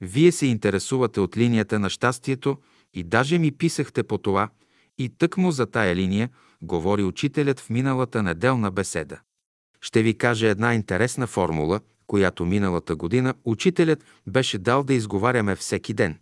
Вие 0.00 0.32
се 0.32 0.46
интересувате 0.46 1.20
от 1.20 1.36
линията 1.36 1.78
на 1.78 1.90
щастието 1.90 2.58
и 2.94 3.02
даже 3.04 3.38
ми 3.38 3.52
писахте 3.52 4.02
по 4.02 4.18
това, 4.18 4.48
и 4.98 5.08
тъкмо 5.08 5.50
за 5.50 5.66
тая 5.66 5.96
линия 5.96 6.30
говори 6.62 7.02
учителят 7.02 7.60
в 7.60 7.70
миналата 7.70 8.22
неделна 8.22 8.70
беседа. 8.70 9.20
Ще 9.80 10.02
ви 10.02 10.14
кажа 10.14 10.48
една 10.48 10.74
интересна 10.74 11.26
формула, 11.26 11.80
която 12.06 12.46
миналата 12.46 12.96
година 12.96 13.34
учителят 13.44 14.04
беше 14.26 14.58
дал 14.58 14.84
да 14.84 14.94
изговаряме 14.94 15.56
всеки 15.56 15.94
ден. 15.94 16.18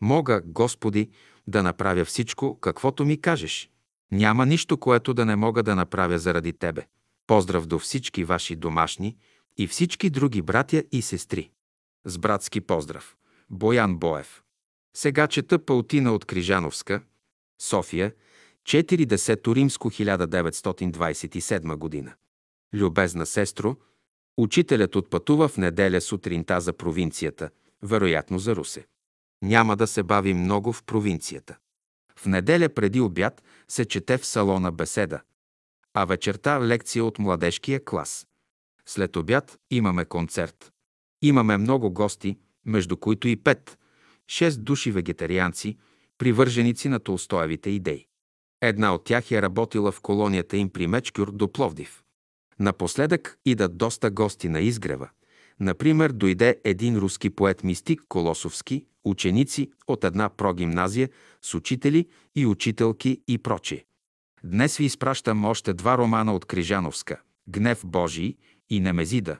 Мога, 0.00 0.42
Господи, 0.44 1.10
да 1.46 1.62
направя 1.62 2.04
всичко, 2.04 2.58
каквото 2.60 3.04
ми 3.04 3.20
кажеш. 3.20 3.70
Няма 4.12 4.46
нищо, 4.46 4.76
което 4.76 5.14
да 5.14 5.24
не 5.24 5.36
мога 5.36 5.62
да 5.62 5.76
направя 5.76 6.18
заради 6.18 6.52
Тебе. 6.52 6.82
Поздрав 7.26 7.66
до 7.66 7.78
всички 7.78 8.24
ваши 8.24 8.56
домашни 8.56 9.16
и 9.58 9.66
всички 9.66 10.10
други 10.10 10.42
братя 10.42 10.84
и 10.92 11.02
сестри. 11.02 11.50
С 12.04 12.18
братски 12.18 12.60
поздрав. 12.60 13.16
Боян 13.50 13.96
Боев. 13.96 14.42
Сега 14.96 15.26
чета 15.26 15.58
Паутина 15.58 16.12
от 16.12 16.24
Крижановска, 16.24 17.02
София, 17.60 18.12
40 18.64 19.54
Римско 19.54 19.90
1927 19.90 21.76
година. 21.76 22.14
Любезна 22.74 23.26
сестро, 23.26 23.76
учителят 24.36 24.96
отпътува 24.96 25.48
в 25.48 25.56
неделя 25.56 26.00
сутринта 26.00 26.60
за 26.60 26.72
провинцията, 26.72 27.50
вероятно 27.82 28.38
за 28.38 28.56
Русе. 28.56 28.86
Няма 29.42 29.76
да 29.76 29.86
се 29.86 30.02
бави 30.02 30.34
много 30.34 30.72
в 30.72 30.82
провинцията. 30.82 31.56
В 32.16 32.26
неделя 32.26 32.68
преди 32.68 33.00
обяд 33.00 33.42
се 33.68 33.84
чете 33.84 34.18
в 34.18 34.26
салона 34.26 34.72
беседа, 34.72 35.20
а 35.94 36.04
вечерта 36.04 36.60
лекция 36.60 37.04
от 37.04 37.18
младежкия 37.18 37.84
клас. 37.84 38.26
След 38.86 39.16
обяд 39.16 39.58
имаме 39.70 40.04
концерт. 40.04 40.71
Имаме 41.22 41.56
много 41.56 41.90
гости, 41.90 42.36
между 42.66 42.96
които 42.96 43.28
и 43.28 43.36
пет, 43.36 43.78
шест 44.28 44.64
души 44.64 44.90
вегетарианци, 44.90 45.78
привърженици 46.18 46.88
на 46.88 47.00
Толстоевите 47.00 47.70
идеи. 47.70 48.06
Една 48.60 48.94
от 48.94 49.04
тях 49.04 49.30
е 49.30 49.42
работила 49.42 49.92
в 49.92 50.00
колонията 50.00 50.56
им 50.56 50.70
при 50.70 50.86
Мечкюр 50.86 51.32
до 51.32 51.52
Пловдив. 51.52 52.02
Напоследък 52.58 53.38
идат 53.44 53.76
доста 53.76 54.10
гости 54.10 54.48
на 54.48 54.60
изгрева. 54.60 55.08
Например, 55.60 56.12
дойде 56.12 56.60
един 56.64 56.96
руски 56.96 57.30
поет-мистик 57.30 58.00
Колосовски, 58.08 58.84
ученици 59.04 59.70
от 59.86 60.04
една 60.04 60.28
прогимназия 60.28 61.10
с 61.42 61.54
учители 61.54 62.08
и 62.34 62.46
учителки 62.46 63.22
и 63.28 63.38
прочие. 63.38 63.84
Днес 64.44 64.76
ви 64.76 64.84
изпращам 64.84 65.44
още 65.44 65.72
два 65.72 65.98
романа 65.98 66.34
от 66.34 66.44
Крижановска– 66.44 67.20
«Гнев 67.48 67.82
Божий» 67.84 68.36
и 68.70 68.80
«Немезида». 68.80 69.38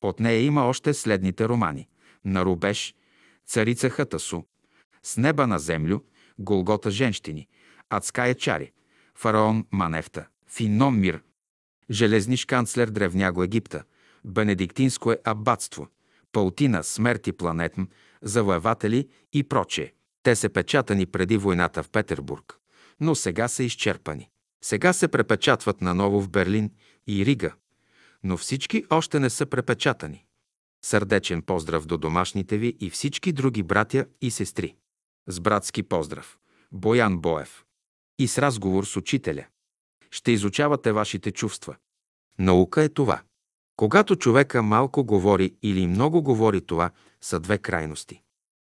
От 0.00 0.20
нея 0.20 0.42
има 0.42 0.64
още 0.64 0.94
следните 0.94 1.48
романи– 1.48 1.88
«На 2.24 2.44
рубеж», 2.44 2.94
«Царица 3.46 3.90
Хатасу», 3.90 4.42
«С 5.02 5.16
неба 5.16 5.46
на 5.46 5.58
землю», 5.58 6.00
«Голгота 6.38 6.90
женщини», 6.90 7.48
«Адская 7.88 8.34
чари», 8.34 8.72
«Фараон 9.14 9.66
Манефта», 9.70 10.26
«Фином 10.46 11.00
мир», 11.00 11.22
«Железниш 11.90 12.44
канцлер 12.46 12.90
Древняго 12.90 13.42
Египта», 13.42 13.84
«Бенедиктинско 14.24 15.12
е 15.12 15.18
аббатство», 15.24 15.88
«Паутина, 16.32 16.84
смерт 16.84 17.26
и 17.26 17.32
планетм», 17.32 17.82
«Завоеватели» 18.22 19.08
и 19.32 19.42
прочее. 19.42 19.92
Те 20.22 20.36
се 20.36 20.48
печатани 20.48 21.06
преди 21.06 21.36
войната 21.36 21.82
в 21.82 21.90
Петербург, 21.90 22.58
но 23.00 23.14
сега 23.14 23.48
са 23.48 23.62
изчерпани. 23.62 24.30
Сега 24.62 24.92
се 24.92 25.08
препечатват 25.08 25.80
наново 25.80 26.20
в 26.20 26.28
Берлин 26.28 26.70
и 27.06 27.26
Рига, 27.26 27.52
но 28.22 28.36
всички 28.36 28.84
още 28.90 29.20
не 29.20 29.30
са 29.30 29.46
препечатани. 29.46 30.24
Сърдечен 30.84 31.42
поздрав 31.42 31.86
до 31.86 31.98
домашните 31.98 32.58
ви 32.58 32.76
и 32.80 32.90
всички 32.90 33.32
други 33.32 33.62
братя 33.62 34.06
и 34.20 34.30
сестри. 34.30 34.74
С 35.28 35.40
братски 35.40 35.82
поздрав. 35.82 36.38
Боян 36.72 37.18
Боев. 37.18 37.64
И 38.18 38.28
с 38.28 38.38
разговор 38.38 38.84
с 38.84 38.96
учителя. 38.96 39.46
Ще 40.10 40.32
изучавате 40.32 40.92
вашите 40.92 41.30
чувства. 41.30 41.76
Наука 42.38 42.82
е 42.82 42.88
това. 42.88 43.22
Когато 43.76 44.16
човека 44.16 44.62
малко 44.62 45.04
говори 45.04 45.54
или 45.62 45.86
много 45.86 46.22
говори, 46.22 46.60
това 46.60 46.90
са 47.20 47.40
две 47.40 47.58
крайности. 47.58 48.22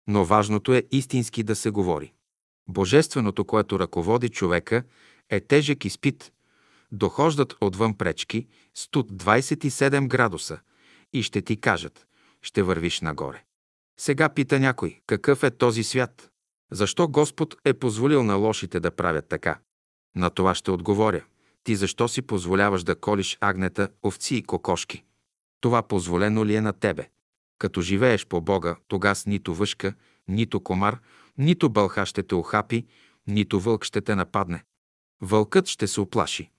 Но 0.08 0.26
важното 0.26 0.74
е 0.74 0.84
истински 0.91 1.43
да 1.43 1.56
се 1.56 1.70
говори. 1.70 2.14
Божественото, 2.68 3.45
което 3.45 3.80
ръководи 3.80 4.30
човека, 4.30 4.84
е 5.30 5.39
тежък 5.39 5.86
изпит. 5.86 6.32
Дохождат 6.91 7.55
отвън 7.61 7.93
пречки, 7.93 8.47
студ 8.73 9.11
27 9.11 10.07
градуса 10.07 10.59
и 11.13 11.23
ще 11.23 11.41
ти 11.41 11.57
кажат, 11.57 12.07
ще 12.41 12.63
вървиш 12.63 13.01
нагоре. 13.01 13.43
Сега 13.99 14.29
пита 14.29 14.59
някой, 14.59 14.99
какъв 15.07 15.43
е 15.43 15.51
този 15.51 15.83
свят? 15.83 16.31
Защо 16.71 17.07
Господ 17.07 17.55
е 17.65 17.73
позволил 17.73 18.23
на 18.23 18.35
лошите 18.35 18.79
да 18.79 18.91
правят 18.91 19.27
така? 19.27 19.59
На 20.15 20.29
това 20.29 20.55
ще 20.55 20.71
отговоря. 20.71 21.23
Ти 21.63 21.75
защо 21.75 22.07
си 22.07 22.21
позволяваш 22.21 22.83
да 22.83 22.95
колиш 22.95 23.37
агнета, 23.41 23.89
овци 24.03 24.35
и 24.35 24.43
кокошки? 24.43 25.03
Това 25.61 25.81
позволено 25.81 26.45
ли 26.45 26.55
е 26.55 26.61
на 26.61 26.73
тебе? 26.73 27.09
Като 27.57 27.81
живееш 27.81 28.25
по 28.25 28.41
Бога, 28.41 28.75
тогас 28.87 29.25
нито 29.25 29.55
въшка, 29.55 29.93
нито 30.27 30.59
комар, 30.59 30.99
нито 31.37 31.69
бълха 31.69 32.05
ще 32.05 32.23
те 32.23 32.35
охапи, 32.35 32.85
нито 33.27 33.59
вълк 33.59 33.83
ще 33.83 34.01
те 34.01 34.15
нападне. 34.15 34.63
Вълкът 35.21 35.67
ще 35.67 35.87
се 35.87 36.01
оплаши. 36.01 36.51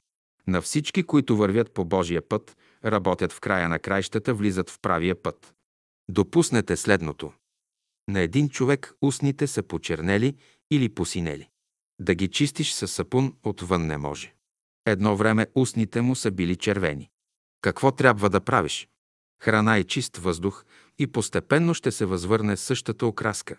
На 0.51 0.63
всички, 0.63 1.03
които 1.03 1.37
вървят 1.37 1.73
по 1.73 1.85
Божия 1.85 2.29
път, 2.29 2.57
работят 2.85 3.33
в 3.33 3.41
края 3.41 3.69
на 3.69 3.79
краищата, 3.79 4.35
влизат 4.35 4.71
в 4.71 4.79
правия 4.83 5.23
път. 5.23 5.55
Допуснете 6.09 6.77
следното. 6.77 7.33
На 8.09 8.21
един 8.21 8.49
човек 8.49 8.95
устните 9.03 9.47
са 9.47 9.63
почернели 9.63 10.37
или 10.71 10.89
посинели. 10.89 11.49
Да 12.01 12.15
ги 12.15 12.29
чистиш 12.29 12.73
със 12.73 12.93
сапун 12.93 13.37
отвън 13.43 13.87
не 13.87 13.97
може. 13.97 14.35
Едно 14.87 15.17
време 15.17 15.47
устните 15.55 16.01
му 16.01 16.15
са 16.15 16.31
били 16.31 16.57
червени. 16.57 17.11
Какво 17.61 17.93
трябва 17.93 18.31
да 18.31 18.41
правиш? 18.41 18.89
Храна 19.43 19.79
и 19.79 19.85
чист 19.85 20.17
въздух 20.17 20.65
и 20.99 21.07
постепенно 21.07 21.75
ще 21.75 21.93
се 21.93 22.05
възвърне 22.05 22.57
същата 22.57 23.07
окраска. 23.07 23.57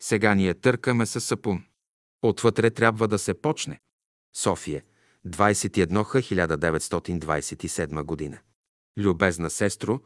Сега 0.00 0.34
ние 0.34 0.54
търкаме 0.54 1.06
със 1.06 1.24
сапун. 1.24 1.64
Отвътре 2.22 2.70
трябва 2.70 3.08
да 3.08 3.18
се 3.18 3.34
почне. 3.34 3.80
София, 4.36 4.82
21 5.26 6.02
1927 6.02 8.02
година. 8.02 8.38
Любезна 8.98 9.50
сестро, 9.50 10.00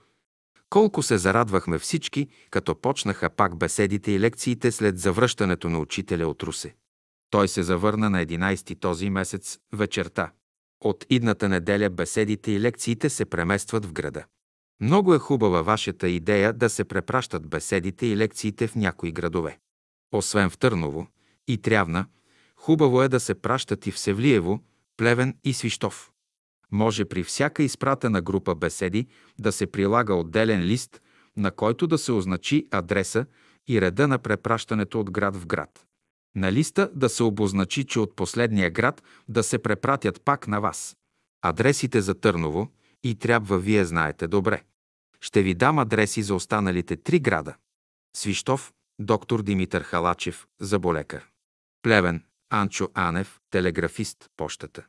колко 0.70 1.02
се 1.02 1.18
зарадвахме 1.18 1.78
всички, 1.78 2.28
като 2.50 2.74
почнаха 2.74 3.30
пак 3.30 3.56
беседите 3.56 4.12
и 4.12 4.20
лекциите 4.20 4.72
след 4.72 4.98
завръщането 4.98 5.68
на 5.68 5.78
учителя 5.78 6.28
от 6.28 6.42
Русе. 6.42 6.74
Той 7.30 7.48
се 7.48 7.62
завърна 7.62 8.10
на 8.10 8.26
11 8.26 8.80
този 8.80 9.10
месец 9.10 9.58
вечерта. 9.72 10.32
От 10.80 11.06
идната 11.10 11.48
неделя 11.48 11.90
беседите 11.90 12.52
и 12.52 12.60
лекциите 12.60 13.10
се 13.10 13.24
преместват 13.24 13.86
в 13.86 13.92
града. 13.92 14.24
Много 14.80 15.14
е 15.14 15.18
хубава 15.18 15.62
вашата 15.62 16.08
идея 16.08 16.52
да 16.52 16.70
се 16.70 16.84
препращат 16.84 17.48
беседите 17.48 18.06
и 18.06 18.16
лекциите 18.16 18.66
в 18.66 18.74
някои 18.74 19.12
градове. 19.12 19.58
Освен 20.12 20.50
в 20.50 20.58
Търново 20.58 21.06
и 21.48 21.58
Трявна, 21.58 22.06
хубаво 22.56 23.02
е 23.02 23.08
да 23.08 23.20
се 23.20 23.34
пращат 23.34 23.86
и 23.86 23.90
в 23.90 23.98
Севлиево, 23.98 24.60
Плевен 24.96 25.36
и 25.44 25.52
Свищов. 25.52 26.12
Може 26.72 27.04
при 27.04 27.22
всяка 27.22 27.62
изпратена 27.62 28.22
група 28.22 28.54
беседи 28.54 29.06
да 29.38 29.52
се 29.52 29.66
прилага 29.66 30.14
отделен 30.14 30.60
лист, 30.60 31.02
на 31.36 31.50
който 31.50 31.86
да 31.86 31.98
се 31.98 32.12
означи 32.12 32.68
адреса 32.70 33.26
и 33.68 33.80
реда 33.80 34.08
на 34.08 34.18
препращането 34.18 35.00
от 35.00 35.10
град 35.10 35.36
в 35.36 35.46
град. 35.46 35.86
На 36.36 36.52
листа 36.52 36.90
да 36.94 37.08
се 37.08 37.22
обозначи, 37.22 37.84
че 37.84 38.00
от 38.00 38.16
последния 38.16 38.70
град 38.70 39.02
да 39.28 39.42
се 39.42 39.58
препратят 39.58 40.20
пак 40.24 40.48
на 40.48 40.60
вас. 40.60 40.96
Адресите 41.42 42.00
за 42.00 42.14
Търново 42.14 42.68
и 43.02 43.14
трябва 43.14 43.58
вие 43.58 43.84
знаете 43.84 44.28
добре. 44.28 44.62
Ще 45.20 45.42
ви 45.42 45.54
дам 45.54 45.78
адреси 45.78 46.22
за 46.22 46.34
останалите 46.34 46.96
три 46.96 47.18
града. 47.18 47.54
Свищов, 48.16 48.72
доктор 48.98 49.42
Димитър 49.42 49.82
Халачев, 49.82 50.46
заболекар. 50.60 51.28
Плевен, 51.82 52.24
Анчо 52.54 52.88
Анев, 52.94 53.40
телеграфист, 53.50 54.30
пощата. 54.36 54.86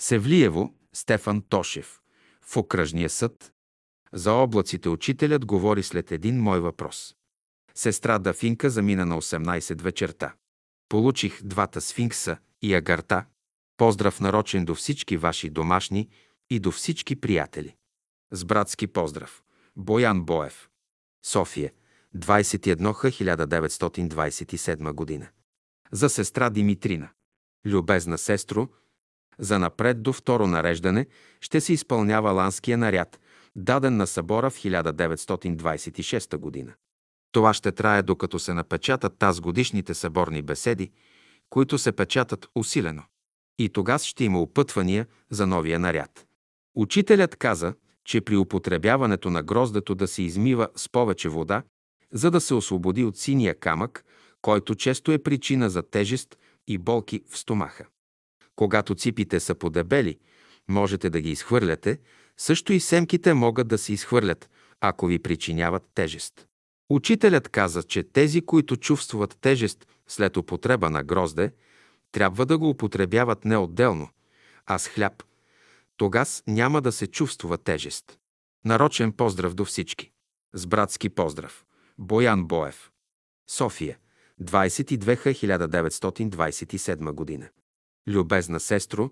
Севлиево, 0.00 0.74
Стефан 0.92 1.42
Тошев, 1.42 2.00
в 2.42 2.56
окръжния 2.56 3.10
съд. 3.10 3.52
За 4.12 4.32
облаците 4.32 4.88
учителят 4.88 5.46
говори 5.46 5.82
след 5.82 6.12
един 6.12 6.40
мой 6.40 6.60
въпрос. 6.60 7.14
Сестра 7.74 8.18
Дафинка 8.18 8.70
замина 8.70 9.06
на 9.06 9.20
18 9.20 9.82
вечерта. 9.82 10.34
Получих 10.88 11.42
двата 11.42 11.80
сфинкса 11.80 12.36
и 12.62 12.74
агарта. 12.74 13.24
Поздрав 13.76 14.20
нарочен 14.20 14.64
до 14.64 14.74
всички 14.74 15.16
ваши 15.16 15.50
домашни 15.50 16.08
и 16.50 16.60
до 16.60 16.70
всички 16.70 17.16
приятели. 17.16 17.76
С 18.30 18.44
братски 18.44 18.86
поздрав. 18.86 19.42
Боян 19.76 20.24
Боев. 20.24 20.68
София. 21.24 21.72
21 22.16 22.76
1927 22.76 24.92
година. 24.92 25.28
За 25.92 26.08
сестра 26.08 26.50
Димитрина. 26.50 27.08
Любезна 27.66 28.18
сестро, 28.18 28.68
за 29.38 29.58
напред 29.58 30.02
до 30.02 30.12
второ 30.12 30.46
нареждане 30.46 31.06
ще 31.40 31.60
се 31.60 31.72
изпълнява 31.72 32.30
ланския 32.30 32.78
наряд, 32.78 33.20
даден 33.56 33.96
на 33.96 34.06
събора 34.06 34.50
в 34.50 34.56
1926 34.56 36.36
година. 36.36 36.72
Това 37.32 37.54
ще 37.54 37.72
трае 37.72 38.02
докато 38.02 38.38
се 38.38 38.54
напечатат 38.54 39.18
таз 39.18 39.40
годишните 39.40 39.94
съборни 39.94 40.42
беседи, 40.42 40.90
които 41.50 41.78
се 41.78 41.92
печатат 41.92 42.48
усилено. 42.54 43.02
И 43.58 43.68
тогас 43.68 44.04
ще 44.04 44.24
има 44.24 44.42
опътвания 44.42 45.06
за 45.30 45.46
новия 45.46 45.78
наряд. 45.78 46.26
Учителят 46.74 47.36
каза, 47.36 47.74
че 48.04 48.20
при 48.20 48.36
употребяването 48.36 49.30
на 49.30 49.42
гроздето 49.42 49.94
да 49.94 50.08
се 50.08 50.22
измива 50.22 50.68
с 50.76 50.88
повече 50.88 51.28
вода, 51.28 51.62
за 52.12 52.30
да 52.30 52.40
се 52.40 52.54
освободи 52.54 53.04
от 53.04 53.16
синия 53.16 53.58
камък, 53.58 54.04
който 54.42 54.74
често 54.74 55.12
е 55.12 55.18
причина 55.18 55.70
за 55.70 55.82
тежест 55.82 56.38
и 56.66 56.78
болки 56.78 57.22
в 57.30 57.38
стомаха. 57.38 57.86
Когато 58.56 58.94
ципите 58.94 59.40
са 59.40 59.54
подебели, 59.54 60.18
можете 60.68 61.10
да 61.10 61.20
ги 61.20 61.30
изхвърляте, 61.30 61.98
също 62.36 62.72
и 62.72 62.80
семките 62.80 63.34
могат 63.34 63.68
да 63.68 63.78
се 63.78 63.92
изхвърлят, 63.92 64.50
ако 64.80 65.06
ви 65.06 65.18
причиняват 65.18 65.82
тежест. 65.94 66.46
Учителят 66.90 67.48
каза, 67.48 67.82
че 67.82 68.02
тези, 68.02 68.40
които 68.40 68.76
чувстват 68.76 69.38
тежест 69.40 69.86
след 70.08 70.36
употреба 70.36 70.90
на 70.90 71.04
грозде, 71.04 71.52
трябва 72.12 72.46
да 72.46 72.58
го 72.58 72.68
употребяват 72.68 73.44
не 73.44 73.56
отделно, 73.56 74.08
а 74.66 74.78
с 74.78 74.88
хляб. 74.88 75.22
Тогас 75.96 76.42
няма 76.46 76.82
да 76.82 76.92
се 76.92 77.06
чувства 77.06 77.58
тежест. 77.58 78.18
Нарочен 78.64 79.12
поздрав 79.12 79.54
до 79.54 79.64
всички. 79.64 80.10
С 80.54 80.66
братски 80.66 81.08
поздрав. 81.08 81.64
Боян 81.98 82.46
Боев. 82.46 82.90
София. 83.50 83.98
22 84.42 85.16
1927 85.16 87.12
година. 87.12 87.48
Любезна 88.08 88.60
сестро, 88.60 89.10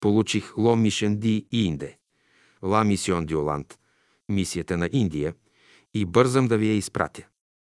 получих 0.00 0.58
Ло 0.58 0.76
Мишен 0.76 1.18
Ди 1.18 1.46
Инде. 1.52 1.98
Ла 2.62 2.84
Мисион 2.84 3.26
Диоланд. 3.26 3.78
Мисията 4.28 4.76
на 4.76 4.88
Индия– 4.92 5.34
и 5.94 6.04
бързам 6.04 6.48
да 6.48 6.58
ви 6.58 6.68
я 6.68 6.74
изпратя. 6.74 7.22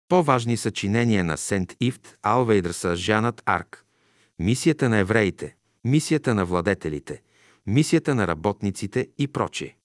По-важни 0.08 0.56
съчинения 0.56 1.24
на 1.24 1.36
Сент 1.36 1.76
Ивт 1.80 2.18
Алвейдър 2.22 2.72
са 2.72 2.96
Жанът 2.96 3.42
Арк, 3.46 3.84
мисията 4.38 4.88
на 4.88 4.98
евреите, 4.98 5.56
мисията 5.84 6.34
на 6.34 6.44
владетелите, 6.44 7.22
мисията 7.66 8.14
на 8.14 8.26
работниците 8.26 9.08
и 9.18 9.28
прочие. 9.28 9.76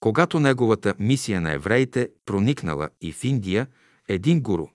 Когато 0.00 0.40
неговата 0.40 0.94
мисия 0.98 1.40
на 1.40 1.52
евреите 1.52 2.08
проникнала 2.26 2.88
и 3.00 3.12
в 3.12 3.24
Индия, 3.24 3.66
един 4.08 4.40
гуру, 4.40 4.66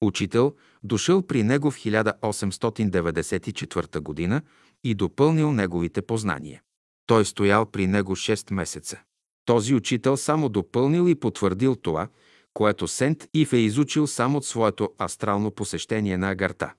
учител, 0.00 0.54
дошъл 0.82 1.22
при 1.22 1.42
него 1.42 1.70
в 1.70 1.76
1894 1.76 4.00
година 4.00 4.42
и 4.84 4.94
допълнил 4.94 5.52
неговите 5.52 6.02
познания. 6.02 6.62
Той 7.06 7.24
стоял 7.24 7.66
при 7.66 7.86
него 7.86 8.16
6 8.16 8.54
месеца. 8.54 9.00
Този 9.44 9.74
учител 9.74 10.16
само 10.16 10.48
допълнил 10.48 11.08
и 11.08 11.14
потвърдил 11.14 11.76
това, 11.76 12.08
което 12.54 12.88
Сент 12.88 13.28
Ив 13.34 13.52
е 13.52 13.56
изучил 13.56 14.06
само 14.06 14.38
от 14.38 14.44
своето 14.44 14.90
астрално 15.02 15.50
посещение 15.50 16.18
на 16.18 16.30
Агарта. 16.30 16.72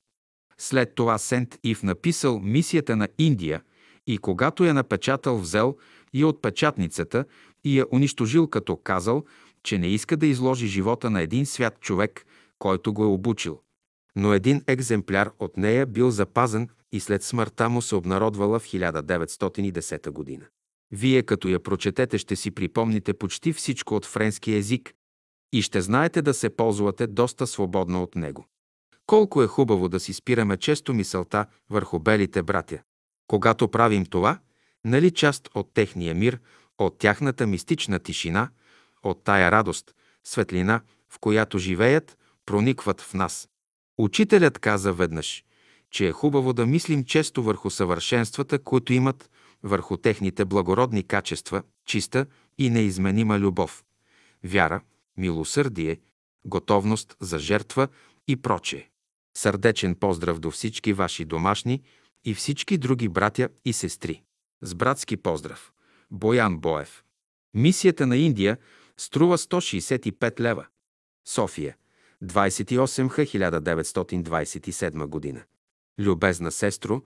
След 0.57 0.95
това 0.95 1.17
Сент 1.17 1.59
Ив 1.63 1.83
написал 1.83 2.39
мисията 2.39 2.95
на 2.95 3.07
Индия 3.17 3.61
и 4.07 4.17
когато 4.17 4.65
я 4.65 4.73
напечатал, 4.73 5.37
взел 5.37 5.77
и 6.13 6.23
от 6.23 6.41
печатницата 6.41 7.25
и 7.63 7.79
я 7.79 7.85
унищожил, 7.91 8.47
като 8.47 8.77
казал, 8.77 9.23
че 9.63 9.77
не 9.77 9.87
иска 9.87 10.17
да 10.17 10.25
изложи 10.25 10.67
живота 10.67 11.09
на 11.09 11.21
един 11.21 11.45
свят 11.45 11.79
човек, 11.79 12.25
който 12.59 12.93
го 12.93 13.03
е 13.03 13.07
обучил. 13.07 13.61
Но 14.15 14.33
един 14.33 14.63
екземпляр 14.67 15.31
от 15.39 15.57
нея 15.57 15.85
бил 15.85 16.11
запазен 16.11 16.69
и 16.91 16.99
след 16.99 17.23
смъртта 17.23 17.69
му 17.69 17.81
се 17.81 17.95
обнародвала 17.95 18.59
в 18.59 18.65
1910 18.65 20.09
година. 20.09 20.45
Вие 20.91 21.23
като 21.23 21.47
я 21.47 21.63
прочетете 21.63 22.17
ще 22.17 22.35
си 22.35 22.51
припомните 22.51 23.13
почти 23.13 23.53
всичко 23.53 23.95
от 23.95 24.05
френски 24.05 24.53
език 24.53 24.93
и 25.53 25.61
ще 25.61 25.81
знаете 25.81 26.21
да 26.21 26.33
се 26.33 26.49
ползвате 26.49 27.07
доста 27.07 27.47
свободно 27.47 28.03
от 28.03 28.15
него. 28.15 28.45
Колко 29.05 29.43
е 29.43 29.47
хубаво 29.47 29.89
да 29.89 29.99
си 29.99 30.13
спираме 30.13 30.57
често 30.57 30.93
мисълта 30.93 31.45
върху 31.69 31.99
белите 31.99 32.43
братя. 32.43 32.79
Когато 33.27 33.67
правим 33.67 34.05
това, 34.05 34.39
нали 34.85 35.11
част 35.11 35.49
от 35.55 35.73
техния 35.73 36.15
мир, 36.15 36.39
от 36.77 36.97
тяхната 36.97 37.47
мистична 37.47 37.99
тишина, 37.99 38.49
от 39.03 39.23
тая 39.23 39.51
радост, 39.51 39.95
светлина, 40.23 40.81
в 41.09 41.19
която 41.19 41.57
живеят, 41.57 42.17
проникват 42.45 43.01
в 43.01 43.13
нас. 43.13 43.49
Учителят 44.01 44.59
каза 44.59 44.93
веднъж, 44.93 45.43
че 45.91 46.07
е 46.07 46.11
хубаво 46.11 46.53
да 46.53 46.65
мислим 46.65 47.03
често 47.05 47.43
върху 47.43 47.69
съвършенствата, 47.69 48.59
които 48.59 48.93
имат 48.93 49.29
върху 49.63 49.97
техните 49.97 50.45
благородни 50.45 51.03
качества, 51.03 51.63
чиста 51.85 52.25
и 52.57 52.69
неизменима 52.69 53.39
любов, 53.39 53.83
вяра, 54.43 54.81
милосърдие, 55.17 55.99
готовност 56.45 57.17
за 57.19 57.39
жертва 57.39 57.87
и 58.27 58.35
прочее. 58.35 58.89
Сърдечен 59.37 59.95
поздрав 59.95 60.39
до 60.39 60.51
всички 60.51 60.93
ваши 60.93 61.25
домашни 61.25 61.81
и 62.25 62.33
всички 62.33 62.77
други 62.77 63.09
братя 63.09 63.49
и 63.65 63.73
сестри. 63.73 64.21
С 64.61 64.75
братски 64.75 65.17
поздрав. 65.17 65.71
Боян 66.11 66.57
Боев. 66.57 67.03
Мисията 67.53 68.07
на 68.07 68.17
Индия 68.17 68.57
струва 68.97 69.37
165 69.37 70.39
лева. 70.39 70.65
София. 71.27 71.75
28 72.23 73.07
1927 73.07 75.05
година. 75.05 75.43
Любезна 75.99 76.51
сестро, 76.51 77.01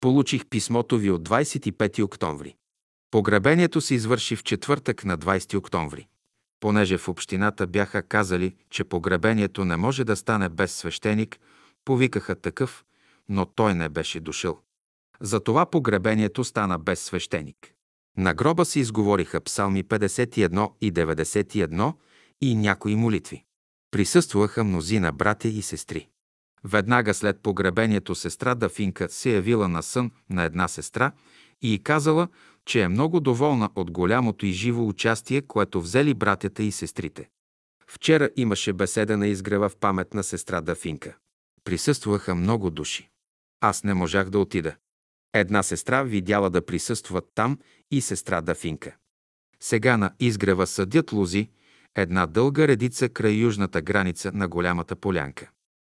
Получих 0.00 0.46
писмото 0.46 0.98
ви 0.98 1.10
от 1.10 1.28
25 1.28 2.04
октомври. 2.04 2.56
Погребението 3.10 3.80
се 3.80 3.94
извърши 3.94 4.36
в 4.36 4.42
четвъртък 4.42 5.04
на 5.04 5.18
20 5.18 5.58
октомври. 5.58 6.06
Понеже 6.60 6.98
в 6.98 7.08
общината 7.08 7.66
бяха 7.66 8.02
казали, 8.02 8.56
че 8.70 8.84
погребението 8.84 9.64
не 9.64 9.76
може 9.76 10.04
да 10.04 10.16
стане 10.16 10.48
без 10.48 10.76
свещеник, 10.76 11.38
повикаха 11.84 12.34
такъв, 12.34 12.84
но 13.28 13.46
той 13.46 13.74
не 13.74 13.88
беше 13.88 14.20
дошъл. 14.20 14.58
Затова 15.20 15.66
погребението 15.66 16.44
стана 16.44 16.78
без 16.78 17.00
свещеник. 17.00 17.72
На 18.16 18.34
гроба 18.34 18.64
се 18.64 18.80
изговориха 18.80 19.40
псалми 19.40 19.84
51 19.84 20.72
и 20.80 20.92
91 20.92 21.94
и 22.40 22.54
някои 22.54 22.96
молитви. 22.96 23.44
Присъстваха 23.90 24.64
мнозина 24.64 25.12
братя 25.12 25.48
и 25.48 25.62
сестри. 25.62 26.08
Веднага 26.64 27.14
след 27.14 27.40
погребението 27.40 28.14
сестра 28.14 28.54
Дафинка 28.54 29.08
се 29.08 29.30
явила 29.30 29.68
на 29.68 29.82
сън 29.82 30.10
на 30.30 30.42
една 30.42 30.68
сестра 30.68 31.12
и 31.62 31.80
казала, 31.82 32.28
че 32.66 32.82
е 32.82 32.88
много 32.88 33.20
доволна 33.20 33.70
от 33.74 33.90
голямото 33.90 34.46
и 34.46 34.52
живо 34.52 34.88
участие, 34.88 35.42
което 35.42 35.80
взели 35.80 36.14
братята 36.14 36.62
и 36.62 36.72
сестрите. 36.72 37.28
Вчера 37.86 38.30
имаше 38.36 38.72
беседа 38.72 39.16
на 39.16 39.26
изгрева 39.26 39.68
в 39.68 39.76
памет 39.76 40.14
на 40.14 40.24
сестра 40.24 40.60
Дафинка. 40.60 41.16
Присъстваха 41.64 42.34
много 42.34 42.70
души. 42.70 43.10
Аз 43.60 43.84
не 43.84 43.94
можах 43.94 44.30
да 44.30 44.38
отида. 44.38 44.74
Една 45.34 45.62
сестра 45.62 46.02
видяла 46.02 46.50
да 46.50 46.66
присъстват 46.66 47.24
там 47.34 47.58
и 47.90 48.00
сестра 48.00 48.40
Дафинка. 48.40 48.96
Сега 49.60 49.96
на 49.96 50.12
изгрева 50.20 50.66
съдят 50.66 51.12
лози, 51.12 51.48
една 51.96 52.26
дълга 52.26 52.68
редица 52.68 53.08
край 53.08 53.32
южната 53.32 53.82
граница 53.82 54.32
на 54.34 54.48
голямата 54.48 54.96
полянка. 54.96 55.50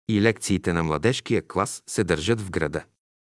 И 0.09 0.23
лекциите 0.23 0.73
на 0.73 0.83
младежкия 0.83 1.47
клас 1.47 1.83
се 1.87 2.05
държат 2.05 2.41
в 2.41 2.51
града. 2.51 2.85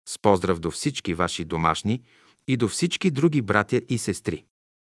С 0.08 0.20
поздрав 0.20 0.60
до 0.60 0.72
всички 0.72 1.14
ваши 1.14 1.46
домашни 1.46 2.02
и 2.48 2.58
до 2.58 2.68
всички 2.68 3.12
други 3.12 3.42
братя 3.42 3.82
и 3.90 3.98
сестри. 3.98 4.46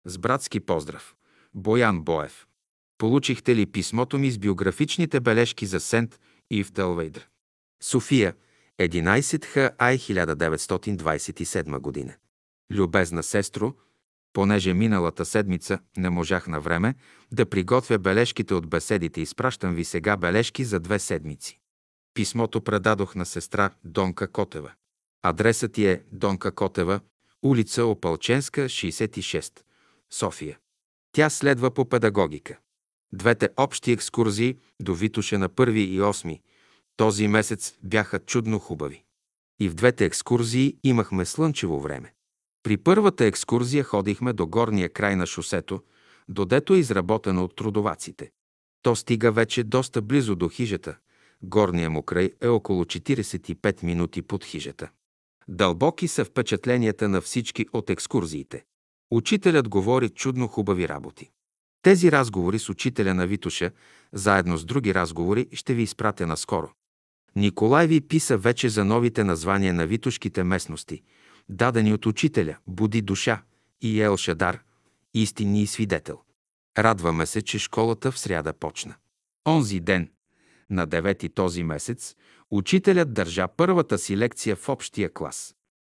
С 0.06 0.18
братски 0.18 0.60
поздрав. 0.60 1.14
Боян 1.54 2.02
Боев. 2.02 2.46
Получихте 2.98 3.56
ли 3.56 3.66
писмото 3.66 4.18
ми 4.18 4.30
с 4.30 4.38
биографичните 4.38 5.20
бележки 5.20 5.66
за 5.66 5.80
Сент 5.80 6.20
Ив 6.50 6.72
Дълвейдър? 6.72 7.28
София, 7.82 8.34
11 8.80 9.44
Х. 9.44 9.74
Ай 9.78 9.98
1927 9.98 11.78
година. 11.78 12.14
Любезна 12.72 13.22
сестро, 13.22 13.74
понеже 14.32 14.74
миналата 14.74 15.24
седмица 15.24 15.78
не 15.96 16.10
можах 16.10 16.46
на 16.46 16.60
време 16.60 16.94
да 17.32 17.46
приготвя 17.46 17.98
бележките 17.98 18.54
от 18.54 18.66
беседите, 18.66 19.20
изпращам 19.20 19.74
ви 19.74 19.84
сега 19.84 20.16
бележки 20.16 20.64
за 20.64 20.80
две 20.80 20.98
седмици. 20.98 21.58
Писмото 22.14 22.60
предадох 22.60 23.14
на 23.14 23.26
сестра 23.26 23.70
Донка 23.84 24.28
Котева. 24.28 24.72
Адресът 25.22 25.72
ти 25.72 25.86
е 25.86 26.02
Донка 26.12 26.52
Котева, 26.52 27.00
улица 27.42 27.84
Опалченска, 27.84 28.60
66, 28.60 29.60
София. 30.10 30.58
Тя 31.12 31.30
следва 31.30 31.70
по 31.70 31.88
педагогика. 31.88 32.58
Двете 33.12 33.48
общи 33.56 33.92
екскурзии 33.92 34.56
до 34.80 34.94
Витуша 34.94 35.38
на 35.38 35.48
1 35.48 35.70
и 35.70 36.00
8 36.00 36.40
този 37.00 37.28
месец 37.28 37.74
бяха 37.82 38.18
чудно 38.18 38.58
хубави. 38.58 39.04
И 39.60 39.68
в 39.68 39.74
двете 39.74 40.04
екскурзии 40.04 40.76
имахме 40.84 41.24
слънчево 41.24 41.80
време. 41.80 42.12
При 42.62 42.76
първата 42.76 43.24
екскурзия 43.24 43.84
ходихме 43.84 44.32
до 44.32 44.46
горния 44.46 44.92
край 44.92 45.16
на 45.16 45.26
шосето, 45.26 45.82
додето 46.28 46.74
е 46.74 46.78
изработено 46.78 47.44
от 47.44 47.56
трудоваците. 47.56 48.30
То 48.82 48.96
стига 48.96 49.32
вече 49.32 49.64
доста 49.64 50.02
близо 50.02 50.36
до 50.36 50.48
хижата. 50.48 50.96
Горния 51.42 51.90
му 51.90 52.02
край 52.02 52.32
е 52.40 52.48
около 52.48 52.84
45 52.84 53.82
минути 53.82 54.22
под 54.22 54.44
хижата. 54.44 54.90
Дълбоки 55.48 56.08
са 56.08 56.24
впечатленията 56.24 57.08
на 57.08 57.20
всички 57.20 57.66
от 57.72 57.90
екскурзиите. 57.90 58.64
Учителят 59.10 59.68
говори 59.68 60.08
чудно 60.08 60.48
хубави 60.48 60.88
работи. 60.88 61.30
Тези 61.82 62.12
разговори 62.12 62.58
с 62.58 62.68
учителя 62.68 63.14
на 63.14 63.26
Витуша, 63.26 63.70
заедно 64.12 64.56
с 64.56 64.64
други 64.64 64.94
разговори, 64.94 65.48
ще 65.52 65.74
ви 65.74 65.82
изпратя 65.82 66.26
наскоро. 66.26 66.70
Николай 67.36 67.86
ви 67.86 68.00
писа 68.00 68.36
вече 68.36 68.68
за 68.68 68.84
новите 68.84 69.24
названия 69.24 69.74
на 69.74 69.86
витушките 69.86 70.44
местности, 70.44 71.02
дадени 71.50 71.92
от 71.94 72.06
учителя 72.06 72.56
Буди 72.66 73.02
душа 73.02 73.42
и 73.82 74.02
Ел 74.02 74.16
Шадар, 74.16 74.58
истинни 75.14 75.66
свидетел. 75.66 76.20
Радваме 76.78 77.26
се, 77.26 77.42
че 77.42 77.58
школата 77.58 78.12
в 78.12 78.18
сряда 78.18 78.52
почна. 78.52 78.94
Онзи 79.48 79.80
ден, 79.80 80.10
на 80.70 80.86
девети 80.86 81.28
този 81.28 81.62
месец, 81.62 82.16
учителят 82.50 83.12
държа 83.12 83.48
първата 83.56 83.98
си 83.98 84.16
лекция 84.16 84.56
в 84.56 84.68
общия 84.68 85.12
клас. 85.12 85.54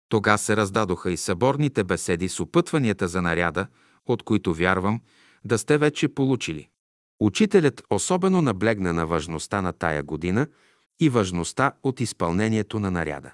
Тога 0.09 0.37
се 0.37 0.57
раздадоха 0.57 1.11
и 1.11 1.17
съборните 1.17 1.83
беседи 1.83 2.29
с 2.29 2.39
опътванията 2.39 3.07
за 3.07 3.21
наряда, 3.21 3.67
от 4.05 4.23
които 4.23 4.53
вярвам, 4.53 5.01
да 5.45 5.57
сте 5.57 5.77
вече 5.77 6.07
получили. 6.07 6.69
Учителят 7.19 7.83
особено 7.89 8.41
наблегна 8.41 8.93
на 8.93 9.07
важността 9.07 9.61
на 9.61 9.73
тая 9.73 10.03
година 10.03 10.47
и 10.99 11.09
важността 11.09 11.71
от 11.83 11.99
изпълнението 12.01 12.79
на 12.79 12.91
наряда. 12.91 13.31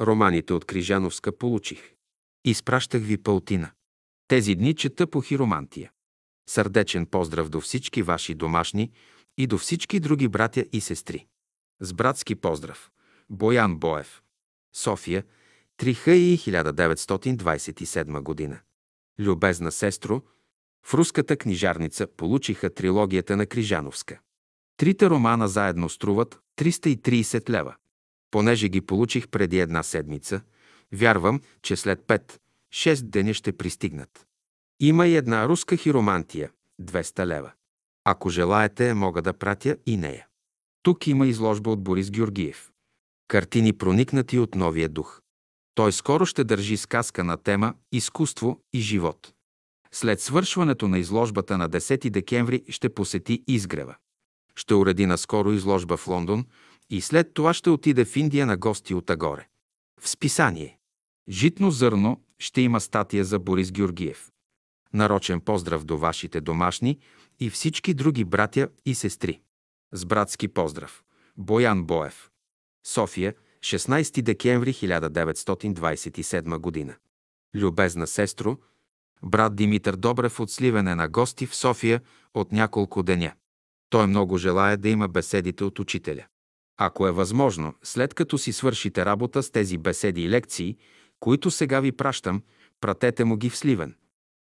Романите 0.00 0.52
от 0.52 0.64
Крижановска 0.64 1.38
получих. 1.38 1.94
Изпращах 2.44 3.02
ви 3.02 3.22
пълтина. 3.22 3.70
Тези 4.28 4.54
дни 4.54 4.74
чета 4.74 5.06
по 5.06 5.20
хиромантия. 5.20 5.90
Сърдечен 6.48 7.06
поздрав 7.06 7.48
до 7.48 7.60
всички 7.60 8.02
ваши 8.02 8.34
домашни 8.34 8.92
и 9.38 9.46
до 9.46 9.58
всички 9.58 10.00
други 10.00 10.28
братя 10.28 10.64
и 10.72 10.80
сестри. 10.80 11.26
С 11.80 11.92
братски 11.92 12.34
поздрав. 12.34 12.90
Боян 13.30 13.78
Боев. 13.78 14.22
София, 14.74 15.24
3 15.78 16.10
и 16.10 16.38
1927 16.38 18.20
година. 18.20 18.60
Любезна 19.18 19.72
сестро, 19.72 20.22
в 20.86 20.94
руската 20.94 21.36
книжарница 21.36 22.06
получиха 22.06 22.74
трилогията 22.74 23.36
на 23.36 23.46
Крижановска. 23.46 24.20
Трите 24.76 25.10
романа 25.10 25.48
заедно 25.48 25.88
струват 25.88 26.40
330 26.56 27.50
лева. 27.50 27.76
Понеже 28.34 28.68
ги 28.68 28.80
получих 28.80 29.28
преди 29.28 29.58
една 29.58 29.82
седмица, 29.82 30.40
вярвам, 30.92 31.40
че 31.62 31.76
след 31.76 32.00
5-6 32.72 33.02
деня 33.02 33.34
ще 33.34 33.52
пристигнат. 33.52 34.26
Има 34.80 35.06
и 35.06 35.16
една 35.16 35.48
руска 35.48 35.76
хиромантия– 35.76 36.50
200 36.82 37.26
лева. 37.26 37.52
Ако 38.04 38.30
желаете, 38.30 38.94
мога 38.94 39.22
да 39.22 39.32
пратя 39.32 39.76
и 39.86 39.96
нея. 39.96 40.26
Тук 40.82 41.06
има 41.06 41.26
изложба 41.26 41.70
от 41.70 41.82
Борис 41.82 42.10
Георгиев. 42.10 42.70
Картини 43.28 43.72
проникнати 43.72 44.38
от 44.38 44.54
новия 44.54 44.88
дух. 44.88 45.20
Той 45.74 45.92
скоро 45.92 46.26
ще 46.26 46.44
държи 46.44 46.76
сказка 46.76 47.24
на 47.24 47.36
тема 47.36 47.74
«Изкуство 47.92 48.60
и 48.72 48.80
живот». 48.80 49.32
След 49.92 50.20
свършването 50.20 50.88
на 50.88 50.98
изложбата 50.98 51.58
на 51.58 51.70
10 51.70 52.10
декември 52.10 52.64
ще 52.68 52.88
посети 52.88 53.44
Изгрева. 53.48 53.94
Ще 54.56 54.74
уреди 54.74 55.06
наскоро 55.06 55.52
изложба 55.52 55.96
в 55.96 56.06
Лондон 56.08 56.46
и 56.90 57.00
след 57.00 57.34
това 57.34 57.54
ще 57.54 57.70
отиде 57.70 58.04
в 58.04 58.16
Индия 58.16 58.46
на 58.46 58.56
гости 58.56 58.94
от 58.94 59.10
Агоре. 59.10 59.48
В 60.00 60.08
списание 60.08 60.78
«Житно 61.28 61.70
зърно» 61.70 62.20
ще 62.38 62.60
има 62.60 62.80
статия 62.80 63.24
за 63.24 63.38
Борис 63.38 63.72
Георгиев. 63.72 64.30
Нарочен 64.92 65.40
поздрав 65.40 65.84
до 65.84 65.98
вашите 65.98 66.40
домашни 66.40 66.98
и 67.40 67.50
всички 67.50 67.94
други 67.94 68.24
братя 68.24 68.68
и 68.86 68.94
сестри. 68.94 69.40
С 69.92 70.04
братски 70.04 70.48
поздрав. 70.48 71.04
Боян 71.36 71.84
Боев. 71.84 72.30
София, 72.86 73.34
16 73.60 74.22
декември 74.22 74.72
1927 74.72 76.58
година. 76.58 76.94
Любезна 77.54 78.06
сестро, 78.06 78.58
брат 79.22 79.56
Димитър 79.56 79.96
Добрев 79.96 80.40
от 80.40 80.50
Сливене 80.50 80.94
на 80.94 81.08
гости 81.08 81.46
в 81.46 81.56
София 81.56 82.00
от 82.34 82.52
няколко 82.52 83.02
деня. 83.02 83.32
Той 83.90 84.06
много 84.06 84.38
желая 84.38 84.76
да 84.76 84.88
има 84.88 85.08
беседите 85.08 85.64
от 85.64 85.78
учителя. 85.78 86.26
Ако 86.76 87.06
е 87.06 87.12
възможно, 87.12 87.74
след 87.82 88.14
като 88.14 88.38
си 88.38 88.52
свършите 88.52 89.04
работа 89.04 89.42
с 89.42 89.50
тези 89.50 89.78
беседи 89.78 90.22
и 90.22 90.28
лекции, 90.28 90.76
които 91.20 91.50
сега 91.50 91.80
ви 91.80 91.92
пращам, 91.92 92.42
пратете 92.80 93.24
му 93.24 93.36
ги 93.36 93.50
в 93.50 93.56
Сливен. 93.56 93.94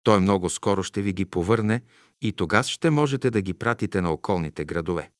Той 0.03 0.20
много 0.20 0.51
скоро 0.51 0.83
ще 0.83 1.03
ви 1.03 1.12
ги 1.12 1.24
повърне 1.24 1.81
и 2.22 2.33
тогава 2.33 2.64
ще 2.64 2.91
можете 2.91 3.31
да 3.31 3.41
ги 3.41 3.55
пратите 3.55 4.01
на 4.01 4.12
околните 4.12 4.64
градове. 4.64 5.11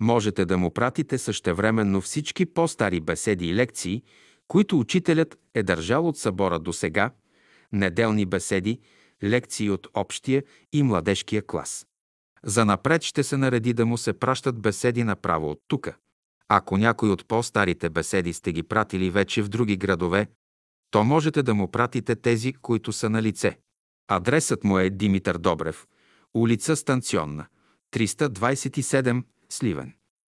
Можете 0.00 0.44
да 0.44 0.58
му 0.58 0.70
пратите 0.70 1.18
същевременно 1.18 2.00
всички 2.00 2.46
по-стари 2.46 3.00
беседи 3.00 3.48
и 3.48 3.54
лекции, 3.54 4.02
които 4.48 4.78
учителят 4.78 5.38
е 5.54 5.62
държал 5.62 6.08
от 6.08 6.18
събора 6.18 6.58
до 6.58 6.72
сега, 6.72 7.10
неделни 7.72 8.26
беседи, 8.26 8.80
лекции 9.22 9.70
от 9.70 9.86
общия 9.94 10.42
и 10.72 10.82
младежкия 10.82 11.46
клас. 11.46 11.86
За 12.42 12.64
напред 12.64 13.02
ще 13.02 13.22
се 13.22 13.36
нареди 13.36 13.72
да 13.72 13.86
му 13.86 13.98
се 13.98 14.12
пращат 14.12 14.60
беседи 14.60 15.04
направо 15.04 15.50
от 15.50 15.58
тука. 15.68 15.96
Ако 16.48 16.76
някой 16.76 17.10
от 17.10 17.28
по-старите 17.28 17.90
беседи 17.90 18.32
сте 18.32 18.52
ги 18.52 18.62
пратили 18.62 19.10
вече 19.10 19.42
в 19.42 19.48
други 19.48 19.76
градове, 19.76 20.28
то 20.90 21.04
можете 21.04 21.42
да 21.42 21.54
му 21.54 21.70
пратите 21.70 22.16
тези, 22.16 22.52
които 22.52 22.92
са 22.92 23.10
на 23.10 23.22
лице. 23.22 23.58
Адресът 24.08 24.64
му 24.64 24.78
е 24.78 24.90
Димитър 24.90 25.38
Добрев, 25.38 25.86
улица 26.34 26.76
Станционна, 26.76 27.46
327, 27.92 29.22
Сливен. 29.48 29.92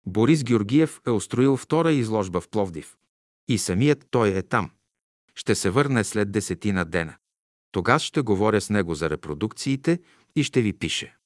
Борис 0.06 0.44
Георгиев 0.44 1.00
е 1.06 1.10
устроил 1.10 1.56
втора 1.56 1.92
изложба 1.92 2.40
в 2.40 2.48
Пловдив. 2.48 2.96
И 3.48 3.58
самият 3.58 4.06
той 4.10 4.28
е 4.28 4.42
там. 4.42 4.70
Ще 5.34 5.54
се 5.54 5.70
върне 5.70 6.04
след 6.04 6.32
десетина 6.32 6.84
дена. 6.84 7.16
Тогас 7.72 8.02
ще 8.02 8.20
говоря 8.20 8.60
с 8.60 8.70
него 8.70 8.94
за 8.94 9.10
репродукциите 9.10 10.00
и 10.36 10.44
ще 10.44 10.62
ви 10.62 10.72
пише. 10.72 11.16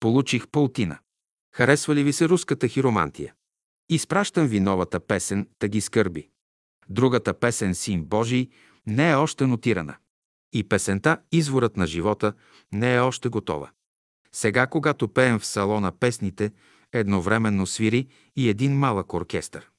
Получих 0.00 0.48
полтина. 0.48 0.98
Харесва 1.54 1.94
ли 1.94 2.04
ви 2.04 2.12
се 2.12 2.28
руската 2.28 2.68
хиромантия? 2.68 3.34
Изпращам 3.90 4.46
ви 4.46 4.60
новата 4.60 5.00
песен 5.00 5.48
«Та 5.58 5.68
ги 5.68 5.80
скърби». 5.80 6.28
Другата 6.88 7.34
песен 7.34 7.74
«Син 7.74 8.04
Божий» 8.04 8.48
не 8.86 9.10
е 9.10 9.14
още 9.14 9.46
нотирана. 9.46 9.96
И 10.52 10.68
песента 10.68 11.18
«Изворът 11.32 11.76
на 11.76 11.86
живота» 11.86 12.32
не 12.72 12.94
е 12.94 13.00
още 13.00 13.28
готова. 13.28 13.70
Сега, 14.32 14.66
когато 14.66 15.08
пеем 15.08 15.38
в 15.38 15.46
салона 15.46 15.92
песните, 15.92 16.52
едновременно 16.92 17.66
свири 17.66 18.08
и 18.36 18.48
един 18.48 18.78
малък 18.78 19.14
оркестър. 19.14 19.70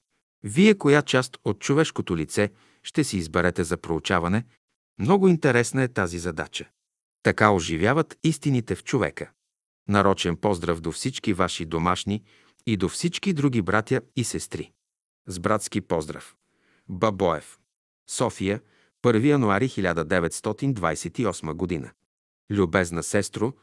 Вие 0.44 0.78
коя 0.78 1.02
част 1.02 1.38
от 1.46 1.60
човешкото 1.60 2.18
лице 2.18 2.52
ще 2.84 3.04
си 3.04 3.18
изберете 3.18 3.64
за 3.64 3.78
проучаване? 3.78 4.46
Много 5.00 5.28
интересна 5.28 5.84
е 5.84 5.88
тази 5.88 6.20
задача. 6.20 6.70
Така 7.24 7.52
оживяват 7.52 8.18
истините 8.24 8.76
в 8.76 8.84
човека. 8.84 9.32
Нарочен 9.88 10.38
поздрав 10.38 10.82
до 10.82 10.92
всички 10.92 11.34
ваши 11.34 11.66
домашни 11.66 12.24
и 12.66 12.78
до 12.78 12.90
всички 12.90 13.34
други 13.34 13.62
братя 13.62 14.02
и 14.16 14.24
сестри. 14.24 14.72
С 15.28 15.40
братски 15.40 15.82
поздрав. 15.82 16.36
Бабоев. 16.90 17.60
София, 18.10 18.62
1 19.04 19.26
януари 19.26 19.70
1928 19.70 21.54
година. 21.54 21.92
Любезна 22.52 23.04
сестро, 23.04 23.54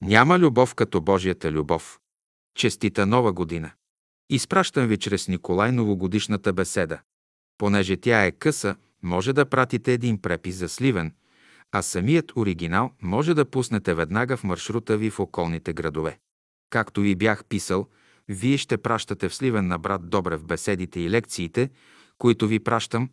няма 0.00 0.38
любов 0.38 0.74
като 0.74 1.00
Божията 1.00 1.52
любов. 1.52 2.00
Честита 2.54 3.06
нова 3.06 3.32
година! 3.32 3.70
Изпращам 4.30 4.86
ви 4.86 4.96
чрез 4.96 5.28
Николай 5.28 5.72
новогодишната 5.72 6.52
беседа. 6.52 7.00
Понеже 7.58 7.96
тя 7.96 8.24
е 8.24 8.32
къса, 8.32 8.76
може 9.02 9.32
да 9.32 9.46
пратите 9.46 9.92
един 9.92 10.22
препис 10.22 10.56
за 10.56 10.68
Сливен, 10.68 11.12
а 11.72 11.82
самият 11.82 12.36
оригинал 12.36 12.92
може 13.02 13.34
да 13.34 13.44
пуснете 13.44 13.94
веднага 13.94 14.36
в 14.36 14.44
маршрута 14.44 14.96
ви 14.96 15.10
в 15.10 15.20
околните 15.20 15.72
градове. 15.72 16.18
Както 16.70 17.00
ви 17.00 17.14
бях 17.14 17.44
писал, 17.44 17.86
вие 18.28 18.58
ще 18.58 18.76
пращате 18.76 19.28
в 19.28 19.34
Сливен 19.34 19.66
на 19.66 19.78
брат 19.78 20.10
Добрев 20.10 20.44
беседите 20.44 21.00
и 21.00 21.10
лекциите, 21.10 21.70
които 22.18 22.46
ви 22.46 22.58
пращам, 22.58 23.10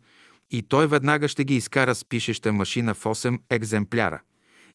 и 0.50 0.62
той 0.62 0.86
веднага 0.86 1.28
ще 1.28 1.44
ги 1.44 1.56
изкара 1.56 1.94
с 1.94 2.04
пишеща 2.04 2.52
машина 2.52 2.94
в 2.94 3.04
8 3.04 3.38
екземпляра 3.50 4.20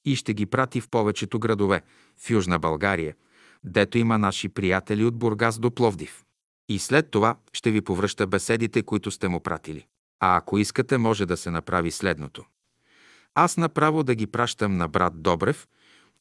и 0.06 0.16
ще 0.16 0.34
ги 0.34 0.46
прати 0.46 0.82
в 0.82 0.90
повечето 0.90 1.40
градове 1.40 1.82
в 2.18 2.30
Южна 2.30 2.60
България, 2.60 3.16
дето 3.64 3.98
има 3.98 4.18
наши 4.18 4.50
приятели 4.50 5.06
от 5.06 5.18
Бургас 5.18 5.60
до 5.60 5.72
Пловдив. 5.72 6.24
И 6.70 6.80
след 6.80 7.12
това 7.12 7.36
ще 7.54 7.72
ви 7.72 7.82
повръща 7.82 8.28
беседите, 8.28 8.84
които 8.84 9.12
сте 9.12 9.28
му 9.28 9.40
пратили. 9.40 9.86
А 10.20 10.38
ако 10.38 10.58
искате, 10.58 10.98
може 10.98 11.26
да 11.26 11.38
се 11.38 11.52
направи 11.52 11.92
следното. 11.92 12.46
Аз 13.36 13.58
направо 13.58 14.04
да 14.04 14.16
ги 14.16 14.28
пращам 14.28 14.78
на 14.78 14.88
брат 14.88 15.22
Добрев 15.22 15.68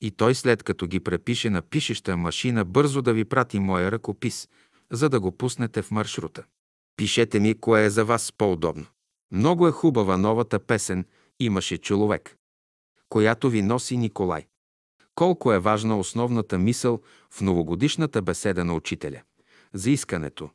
и 0.01 0.11
той 0.11 0.35
след 0.35 0.63
като 0.63 0.87
ги 0.87 1.01
препише 1.01 1.51
на 1.51 1.63
пишеща 1.63 2.17
машина, 2.17 2.65
бързо 2.65 3.03
да 3.03 3.13
ви 3.13 3.25
прати 3.25 3.59
моя 3.59 3.93
ръкопис, 3.93 4.49
за 4.91 5.09
да 5.09 5.21
го 5.21 5.33
пуснете 5.33 5.83
в 5.83 5.91
маршрута. 5.91 6.45
Пишете 6.97 7.41
ми, 7.41 7.61
кое 7.61 7.85
е 7.85 7.91
за 7.91 8.05
вас 8.05 8.33
по-удобно. 8.33 8.87
Много 9.33 9.69
е 9.69 9.73
хубава 9.73 10.17
новата 10.17 10.59
песен 10.59 11.05
«Имаше 11.41 11.79
човек», 11.79 12.37
която 13.09 13.51
ви 13.51 13.63
носи 13.63 13.97
Николай. 13.97 14.47
Колко 15.15 15.53
е 15.53 15.59
важна 15.59 15.99
основната 15.99 16.59
мисъл 16.59 17.01
в 17.31 17.41
новогодишната 17.41 18.23
беседа 18.23 18.65
на 18.65 18.75
учителя 18.75 19.23
за 19.75 19.91
искането. 19.91 20.51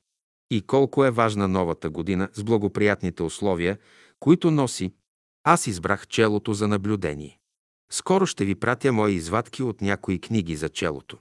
И 0.51 0.61
колко 0.61 1.05
е 1.05 1.11
важна 1.11 1.47
новата 1.47 1.89
година 1.89 2.29
с 2.33 2.43
благоприятните 2.43 3.23
условия, 3.23 3.77
които 4.19 4.51
носи. 4.51 4.93
Аз 5.43 5.67
избрах 5.67 6.07
челото 6.07 6.53
за 6.53 6.67
наблюдение. 6.67 7.39
Скоро 7.91 8.25
ще 8.25 8.45
ви 8.45 8.55
пратя 8.55 8.91
мои 8.91 9.13
извадки 9.13 9.63
от 9.63 9.81
някои 9.81 10.21
книги 10.21 10.55
за 10.55 10.69
челото. 10.69 11.17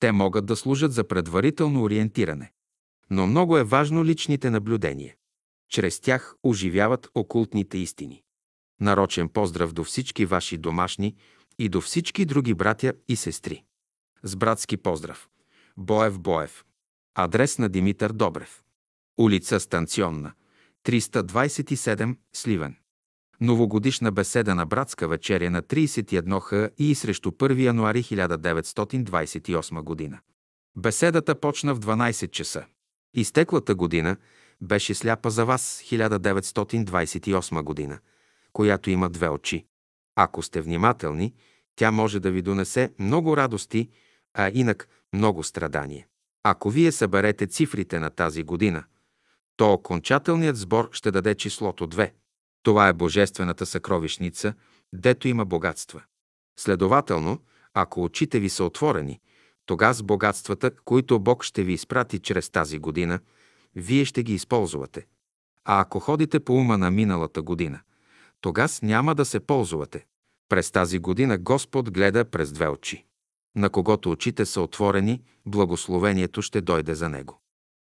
Те 0.00 0.12
могат 0.12 0.46
да 0.46 0.56
служат 0.56 0.92
за 0.92 1.08
предварително 1.08 1.82
ориентиране. 1.82 2.52
Но 3.10 3.26
много 3.26 3.58
е 3.58 3.64
важно 3.64 4.04
личните 4.04 4.50
наблюдения. 4.50 5.14
Чрез 5.70 6.00
тях 6.00 6.34
оживяват 6.42 7.08
окултните 7.14 7.78
истини. 7.78 8.22
Нарочен 8.80 9.28
поздрав 9.28 9.72
до 9.72 9.84
всички 9.84 10.26
ваши 10.26 10.58
домашни 10.58 11.16
и 11.58 11.68
до 11.68 11.80
всички 11.80 12.24
други 12.24 12.54
братя 12.54 12.92
и 13.08 13.16
сестри. 13.16 13.64
С 14.22 14.36
братски 14.36 14.76
поздрав. 14.76 15.28
Боев 15.76 16.18
Боев. 16.18 16.64
Адрес 17.14 17.58
на 17.58 17.68
Димитър 17.68 18.12
Добрев. 18.12 18.62
Улица 19.18 19.60
Станционна. 19.60 20.32
327 20.84 22.16
Сливен. 22.32 22.76
Новогодишна 23.40 24.12
беседа 24.12 24.54
на 24.54 24.66
братска 24.66 25.08
вечеря 25.08 25.50
на 25.50 25.62
31 25.62 26.40
х 26.40 26.70
и 26.78 26.94
срещу 26.94 27.30
1 27.30 27.60
януари 27.60 28.02
1928 28.02 29.82
година. 29.82 30.18
Беседата 30.76 31.40
почна 31.40 31.74
в 31.74 31.80
12 31.80 32.30
часа. 32.30 32.64
Изтеклата 33.14 33.74
година 33.74 34.16
беше 34.60 34.94
сляпа 34.94 35.30
за 35.30 35.44
вас 35.44 35.82
1928 35.84 37.62
година, 37.62 37.98
която 38.52 38.90
има 38.90 39.10
две 39.10 39.28
очи. 39.28 39.66
Ако 40.16 40.42
сте 40.42 40.60
внимателни, 40.60 41.34
тя 41.76 41.90
може 41.90 42.20
да 42.20 42.30
ви 42.30 42.42
донесе 42.42 42.92
много 42.98 43.36
радости, 43.36 43.88
а 44.34 44.50
инак 44.54 44.88
много 45.12 45.42
страдания. 45.42 46.06
Ако 46.42 46.70
вие 46.70 46.92
съберете 46.92 47.46
цифрите 47.46 47.98
на 47.98 48.10
тази 48.10 48.42
година, 48.42 48.84
то 49.56 49.72
окончателният 49.72 50.56
сбор 50.56 50.88
ще 50.92 51.10
даде 51.10 51.34
числото 51.34 51.88
2. 51.88 52.10
Това 52.68 52.88
е 52.88 52.92
божествената 52.92 53.66
съкровищница, 53.66 54.54
дето 54.92 55.28
има 55.28 55.44
богатства. 55.44 56.02
Следователно, 56.58 57.38
ако 57.74 58.04
очите 58.04 58.40
ви 58.40 58.48
са 58.48 58.64
отворени, 58.64 59.20
тогава 59.66 59.94
с 59.94 60.02
богатствата, 60.02 60.70
които 60.84 61.20
Бог 61.20 61.44
ще 61.44 61.62
ви 61.62 61.72
изпрати 61.72 62.18
чрез 62.18 62.50
тази 62.50 62.78
година, 62.78 63.20
вие 63.74 64.04
ще 64.04 64.22
ги 64.22 64.34
използвате. 64.34 65.06
А 65.64 65.80
ако 65.80 66.00
ходите 66.00 66.40
по 66.40 66.52
ума 66.52 66.78
на 66.78 66.90
миналата 66.90 67.42
година, 67.42 67.80
тогава 68.40 68.68
няма 68.82 69.14
да 69.14 69.24
се 69.24 69.40
ползвате. 69.40 70.06
През 70.48 70.70
тази 70.70 70.98
година 70.98 71.38
Господ 71.38 71.90
гледа 71.90 72.24
през 72.24 72.52
две 72.52 72.68
очи. 72.68 73.06
На 73.56 73.70
когото 73.70 74.10
очите 74.10 74.46
са 74.46 74.60
отворени, 74.60 75.22
благословението 75.46 76.42
ще 76.42 76.60
дойде 76.60 76.94
за 76.94 77.08
него. 77.08 77.40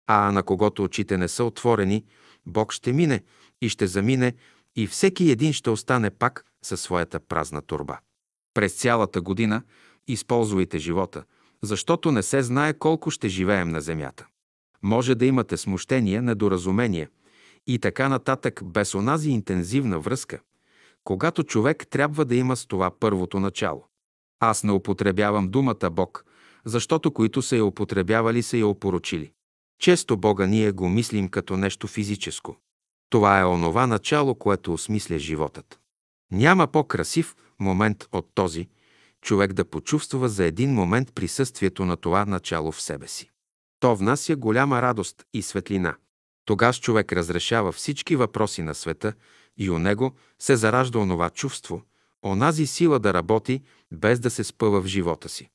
А 0.07 0.32
на 0.32 0.43
когото 0.43 0.84
очите 0.84 1.17
не 1.17 1.27
са 1.27 1.43
отворени, 1.43 2.05
Бог 2.45 2.73
ще 2.73 2.93
мине 2.93 3.23
и 3.61 3.69
ще 3.69 3.88
замине 3.88 4.34
и 4.76 4.88
всеки 4.88 5.32
един 5.32 5.53
ще 5.53 5.70
остане 5.70 6.09
пак 6.09 6.45
със 6.63 6.82
своята 6.82 7.20
празна 7.20 7.61
турба. 7.61 7.99
През 8.53 8.74
цялата 8.74 9.22
година 9.22 9.63
използвайте 10.07 10.80
живота, 10.80 11.24
защото 11.63 12.11
не 12.11 12.24
се 12.24 12.43
знае 12.43 12.74
колко 12.74 13.11
ще 13.11 13.30
живеем 13.30 13.70
на 13.70 13.82
земята. 13.82 14.28
Може 14.84 15.15
да 15.15 15.26
имате 15.26 15.57
смущение, 15.57 16.22
недоразумение 16.22 17.09
и 17.67 17.80
така 17.80 18.09
нататък 18.09 18.61
без 18.65 18.95
онази 18.95 19.30
интензивна 19.30 19.99
връзка, 19.99 20.39
когато 21.03 21.43
човек 21.43 21.88
трябва 21.89 22.26
да 22.26 22.36
има 22.36 22.55
с 22.55 22.65
това 22.65 22.91
първото 22.99 23.39
начало. 23.39 23.86
Аз 24.39 24.63
не 24.63 24.72
употребявам 24.72 25.49
думата 25.49 25.89
Бог, 25.91 26.26
защото 26.65 27.11
които 27.11 27.41
са 27.41 27.55
я 27.55 27.65
употребявали, 27.65 28.43
са 28.43 28.57
я 28.57 28.67
опорочили. 28.67 29.32
Често 29.82 30.17
Бога 30.17 30.47
ние 30.47 30.72
го 30.72 30.89
мислим 30.89 31.30
като 31.30 31.57
нещо 31.57 31.88
физическо. 31.88 32.57
Това 33.10 33.39
е 33.39 33.45
онова 33.45 33.88
начало, 33.88 34.36
което 34.36 34.74
осмисля 34.74 35.20
животът. 35.20 35.80
Няма 36.32 36.68
по-красив 36.68 37.36
момент 37.60 38.07
от 38.12 38.30
този, 38.36 38.68
човек 39.22 39.53
да 39.53 39.66
почувства 39.66 40.30
за 40.30 40.45
един 40.45 40.74
момент 40.74 41.14
присъствието 41.16 41.86
на 41.86 41.97
това 41.97 42.26
начало 42.26 42.72
в 42.72 42.82
себе 42.82 43.07
си. 43.07 43.30
То 43.80 43.95
внася 43.95 44.36
голяма 44.36 44.82
радост 44.82 45.24
и 45.34 45.41
светлина. 45.41 45.95
Тогас 46.45 46.80
човек 46.80 47.14
разрешава 47.14 47.72
всички 47.72 48.16
въпроси 48.16 48.62
на 48.62 48.76
света 48.76 49.14
и 49.57 49.70
у 49.70 49.80
него 49.80 50.16
се 50.39 50.55
заражда 50.55 50.99
онова 50.99 51.30
чувство, 51.30 51.82
онази 52.26 52.68
сила 52.68 52.99
да 52.99 53.14
работи, 53.14 53.62
без 53.91 54.20
да 54.20 54.30
се 54.30 54.43
спъва 54.43 54.82
в 54.82 54.86
живота 54.86 55.30
си. 55.30 55.49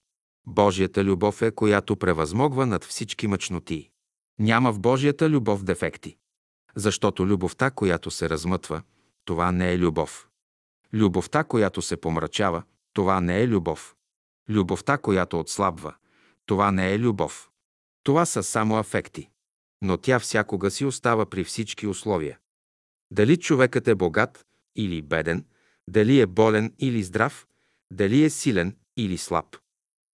Божията 0.46 1.04
любов 1.04 1.42
е, 1.42 1.50
която 1.50 1.96
превъзмогва 1.96 2.66
над 2.66 2.84
всички 2.84 3.26
мъчноти. 3.26 3.90
Няма 4.38 4.72
в 4.72 4.80
Божията 4.80 5.30
любов 5.30 5.64
дефекти. 5.64 6.16
Защото 6.76 7.26
любовта, 7.26 7.70
която 7.70 8.10
се 8.10 8.28
размътва, 8.28 8.82
това 9.24 9.52
не 9.52 9.72
е 9.72 9.78
любов. 9.78 10.28
Любовта, 10.92 11.44
която 11.44 11.82
се 11.82 11.96
помрачава, 11.96 12.62
това 12.92 13.20
не 13.20 13.42
е 13.42 13.48
любов. 13.48 13.96
Любовта, 14.48 14.98
която 14.98 15.40
отслабва, 15.40 15.94
това 16.46 16.70
не 16.70 16.92
е 16.92 16.98
любов. 16.98 17.50
Това 18.02 18.26
са 18.26 18.42
само 18.42 18.78
афекти. 18.78 19.28
Но 19.82 19.96
тя 19.96 20.18
всякога 20.18 20.70
си 20.70 20.84
остава 20.84 21.26
при 21.26 21.44
всички 21.44 21.86
условия. 21.86 22.38
Дали 23.10 23.36
човекът 23.36 23.88
е 23.88 23.94
богат 23.94 24.46
или 24.76 25.02
беден, 25.02 25.44
дали 25.88 26.20
е 26.20 26.26
болен 26.26 26.74
или 26.78 27.02
здрав, 27.02 27.46
дали 27.90 28.24
е 28.24 28.30
силен 28.30 28.76
или 28.96 29.18
слаб. 29.18 29.56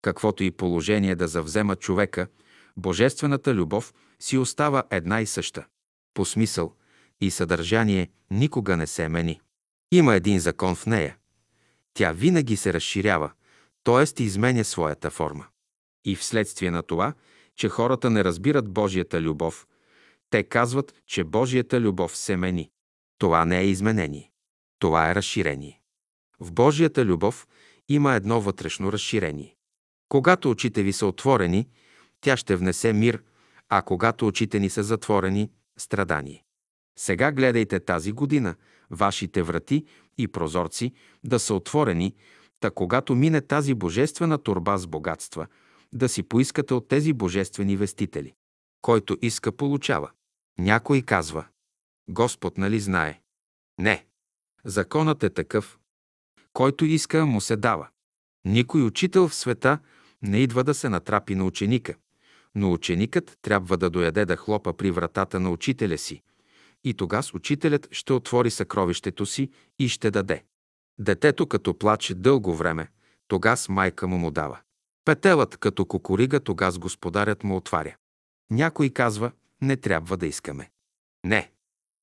Каквото 0.03 0.45
и 0.45 0.51
положение 0.51 1.15
да 1.15 1.29
завзема 1.29 1.77
човека, 1.77 2.27
божествената 2.77 3.55
любов 3.55 3.95
си 4.19 4.39
остава 4.39 4.83
една 4.91 5.21
и 5.21 5.27
съща. 5.27 5.67
По 6.15 6.25
смисъл 6.25 6.75
и 7.21 7.31
съдържание 7.31 8.09
никога 8.31 8.77
не 8.77 8.87
се 8.87 9.09
мени. 9.09 9.41
Има 9.93 10.15
един 10.15 10.39
закон 10.39 10.75
в 10.75 10.87
нея. 10.87 11.17
Тя 11.95 12.13
винаги 12.13 12.57
се 12.57 12.73
разширява, 12.73 13.33
т.е. 13.85 14.23
изменя 14.23 14.65
своята 14.65 15.11
форма. 15.11 15.47
И 16.05 16.17
вследствие 16.17 16.71
на 16.71 16.83
това, 16.83 17.15
че 17.57 17.69
хората 17.69 18.11
не 18.11 18.25
разбират 18.25 18.73
Божията 18.73 19.21
любов, 19.21 19.67
те 20.31 20.43
казват, 20.43 20.95
че 21.07 21.25
Божията 21.25 21.81
любов 21.81 22.17
се 22.17 22.37
мени. 22.37 22.71
Това 23.19 23.45
не 23.45 23.61
е 23.61 23.67
изменение. 23.67 24.31
Това 24.79 25.11
е 25.11 25.15
разширение. 25.15 25.81
В 26.41 26.53
Божията 26.53 27.05
любов 27.05 27.49
има 27.89 28.15
едно 28.15 28.41
вътрешно 28.41 28.93
разширение. 28.93 29.57
Когато 30.09 30.51
очите 30.51 30.83
ви 30.83 30.93
са 30.93 31.07
отворени, 31.07 31.69
тя 32.21 32.37
ще 32.37 32.57
внесе 32.57 32.93
мир, 32.93 33.23
а 33.69 33.83
когато 33.83 34.27
очите 34.27 34.61
ни 34.61 34.71
са 34.71 34.83
затворени– 34.83 35.51
страдание. 35.81 36.45
Сега 36.99 37.33
гледайте 37.33 37.81
тази 37.81 38.13
година, 38.13 38.55
вашите 38.91 39.43
врати 39.43 39.85
и 40.19 40.29
прозорци 40.29 40.93
да 41.25 41.39
са 41.39 41.55
отворени, 41.55 42.15
та 42.61 42.71
когато 42.71 43.15
мине 43.15 43.41
тази 43.41 43.75
божествена 43.75 44.39
турба 44.39 44.79
с 44.79 44.87
богатства, 44.87 45.47
да 45.93 46.09
си 46.09 46.23
поискате 46.23 46.75
от 46.75 46.89
тези 46.89 47.13
божествени 47.13 47.77
вестители. 47.77 48.35
Който 48.83 49.17
иска, 49.23 49.53
получава. 49.53 50.11
Някой 50.59 51.03
казва, 51.03 51.45
Господ 52.09 52.59
нали 52.59 52.81
знае? 52.81 53.21
Не. 53.79 54.07
Законът 54.65 55.23
е 55.23 55.31
такъв. 55.31 55.79
Който 56.53 56.85
иска, 56.85 57.27
му 57.27 57.41
се 57.41 57.57
дава. 57.57 57.89
Никой 58.45 58.83
учител 58.83 59.29
в 59.29 59.35
света 59.35 59.79
не 60.23 60.39
идва 60.39 60.65
да 60.65 60.75
се 60.75 60.89
натрапи 60.89 61.35
на 61.35 61.45
ученика, 61.45 61.95
но 62.55 62.73
ученикът 62.73 63.39
трябва 63.43 63.77
да 63.77 63.91
дояде 63.91 64.25
да 64.25 64.37
хлопа 64.37 64.73
при 64.73 64.91
вратата 64.91 65.41
на 65.41 65.51
учителя 65.51 65.99
си. 65.99 66.23
И 66.85 66.95
тогас 66.95 67.35
учителят 67.35 67.89
ще 67.91 68.13
отвори 68.13 68.51
съкровището 68.51 69.27
си 69.27 69.51
и 69.79 69.89
ще 69.89 70.11
даде. 70.11 70.45
Детето 70.99 71.47
като 71.47 71.79
плаче 71.79 72.15
дълго 72.15 72.55
време, 72.55 72.89
тогас 73.29 73.69
майка 73.69 74.09
му 74.09 74.19
му 74.19 74.31
дава. 74.31 74.59
Петелът 75.05 75.57
като 75.57 75.85
кукурига, 75.85 76.41
тогас 76.41 76.79
господарят 76.79 77.45
му 77.45 77.57
отваря. 77.57 77.97
Някой 78.51 78.91
казва, 78.91 79.33
не 79.63 79.77
трябва 79.77 80.17
да 80.17 80.27
искаме. 80.27 80.71
Не. 81.25 81.51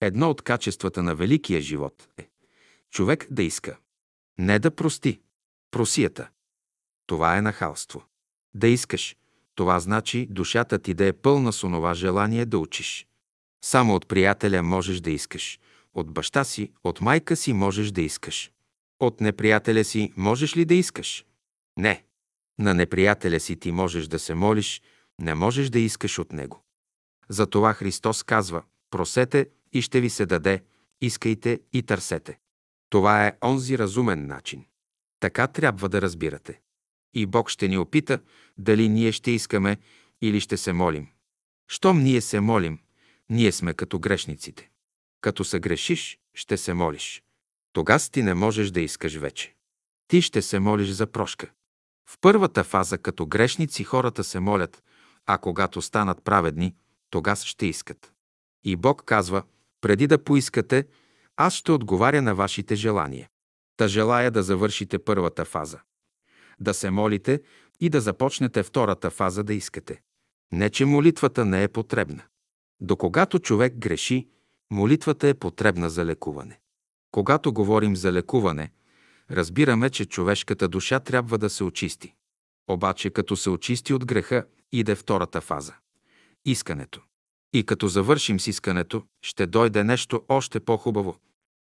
Едно 0.02 0.30
от 0.30 0.42
качествата 0.42 1.04
на 1.04 1.16
великия 1.16 1.62
живот 1.62 2.08
е 2.18 2.30
човек 2.92 3.28
да 3.32 3.44
иска. 3.44 3.78
Не 4.38 4.60
да 4.60 4.72
прости. 4.72 5.22
Просията. 5.72 6.30
Това 7.06 7.38
е 7.38 7.42
нахалство. 7.42 8.04
Да 8.54 8.68
искаш. 8.68 9.16
Това 9.58 9.80
значи 9.80 10.28
душата 10.30 10.80
ти 10.80 10.94
да 10.94 11.06
е 11.06 11.14
пълна 11.14 11.54
с 11.54 11.64
онова 11.64 11.94
желание 11.94 12.46
да 12.46 12.60
учиш. 12.60 13.08
Само 13.66 13.96
от 13.96 14.08
приятеля 14.08 14.64
можеш 14.64 15.00
да 15.00 15.12
искаш. 15.12 15.60
От 15.94 16.12
баща 16.12 16.44
си, 16.44 16.72
от 16.84 17.02
майка 17.02 17.36
си 17.36 17.54
можеш 17.54 17.92
да 17.92 18.02
искаш. 18.02 18.52
От 19.00 19.22
неприятеля 19.22 19.84
си 19.84 20.14
можеш 20.18 20.58
ли 20.58 20.66
да 20.66 20.74
искаш? 20.74 21.26
Не. 21.78 22.04
На 22.60 22.74
неприятеля 22.74 23.40
си 23.40 23.56
ти 23.56 23.72
можеш 23.72 24.08
да 24.08 24.20
се 24.20 24.34
молиш, 24.34 24.82
не 25.20 25.36
можеш 25.36 25.70
да 25.70 25.80
искаш 25.80 26.20
от 26.20 26.34
него. 26.34 26.64
Затова 27.30 27.74
Христос 27.74 28.24
казва, 28.24 28.64
просете 28.92 29.50
и 29.74 29.82
ще 29.82 30.02
ви 30.02 30.10
се 30.10 30.26
даде, 30.26 30.64
искайте 31.02 31.60
и 31.74 31.84
търсете. 31.84 32.40
Това 32.90 33.28
е 33.28 33.38
онзи 33.44 33.78
разумен 33.78 34.28
начин. 34.28 34.66
Така 35.20 35.48
трябва 35.48 35.90
да 35.90 36.02
разбирате. 36.02 36.60
И 37.14 37.26
Бог 37.26 37.50
ще 37.50 37.68
ни 37.68 37.78
опита 37.78 38.20
дали 38.58 38.90
ние 38.90 39.12
ще 39.12 39.32
искаме 39.32 39.78
или 40.22 40.40
ще 40.40 40.58
се 40.58 40.74
молим. 40.74 41.08
Щом 41.68 42.04
ние 42.04 42.22
се 42.22 42.40
молим, 42.40 42.80
ние 43.30 43.52
сме 43.52 43.74
като 43.74 44.00
грешниците. 44.00 44.70
Като 45.22 45.44
се 45.44 45.60
грешиш, 45.60 46.20
ще 46.34 46.58
се 46.58 46.74
молиш. 46.74 47.24
Тогас 47.74 48.10
ти 48.10 48.24
не 48.24 48.34
можеш 48.34 48.72
да 48.72 48.82
искаш 48.82 49.16
вече. 49.16 49.56
Ти 50.08 50.22
ще 50.22 50.42
се 50.42 50.60
молиш 50.60 50.90
за 50.90 51.08
прошка. 51.08 51.52
В 52.10 52.18
първата 52.22 52.64
фаза 52.64 52.98
като 52.98 53.26
грешници 53.26 53.84
хората 53.84 54.24
се 54.24 54.40
молят, 54.40 54.84
а 55.26 55.38
когато 55.38 55.82
станат 55.82 56.24
праведни, 56.24 56.76
тогас 57.10 57.44
ще 57.44 57.66
искат. 57.66 58.14
И 58.64 58.76
Бог 58.76 59.04
казва, 59.06 59.44
преди 59.82 60.08
да 60.08 60.24
поискате, 60.24 60.88
аз 61.36 61.54
ще 61.54 61.72
отговаря 61.72 62.22
на 62.22 62.36
вашите 62.36 62.76
желания. 62.76 63.30
Та 63.78 63.88
желая 63.88 64.32
да 64.32 64.44
завършите 64.44 65.00
първата 65.00 65.46
фаза. 65.46 65.80
Да 66.60 66.74
се 66.74 66.90
молите 66.90 67.42
и 67.80 67.90
да 67.90 68.02
започнете 68.02 68.64
втората 68.64 69.10
фаза 69.10 69.44
да 69.44 69.54
искате. 69.54 70.02
Не, 70.52 70.70
че 70.70 70.86
молитвата 70.86 71.46
не 71.46 71.64
е 71.64 71.68
потребна. 71.68 72.24
До 72.82 72.96
когато 72.96 73.40
човек 73.40 73.78
греши, 73.78 74.28
молитвата 74.72 75.28
е 75.28 75.34
потребна 75.34 75.90
за 75.90 76.06
лекуване. 76.06 76.60
Когато 77.12 77.54
говорим 77.54 77.96
за 77.96 78.14
лекуване, 78.14 78.72
разбираме, 79.32 79.90
че 79.90 80.06
човешката 80.06 80.68
душа 80.68 81.00
трябва 81.00 81.38
да 81.38 81.50
се 81.50 81.64
очисти. 81.64 82.14
Обаче, 82.70 83.10
като 83.10 83.36
се 83.36 83.50
очисти 83.50 83.94
от 83.94 84.06
греха, 84.06 84.46
иде 84.72 84.96
втората 84.96 85.42
фаза– 85.42 85.74
искането. 86.46 87.02
И 87.54 87.66
като 87.66 87.88
завършим 87.88 88.40
с 88.40 88.48
искането, 88.48 89.04
ще 89.22 89.48
дойде 89.48 89.84
нещо 89.84 90.24
още 90.30 90.60
по-хубаво. 90.60 91.18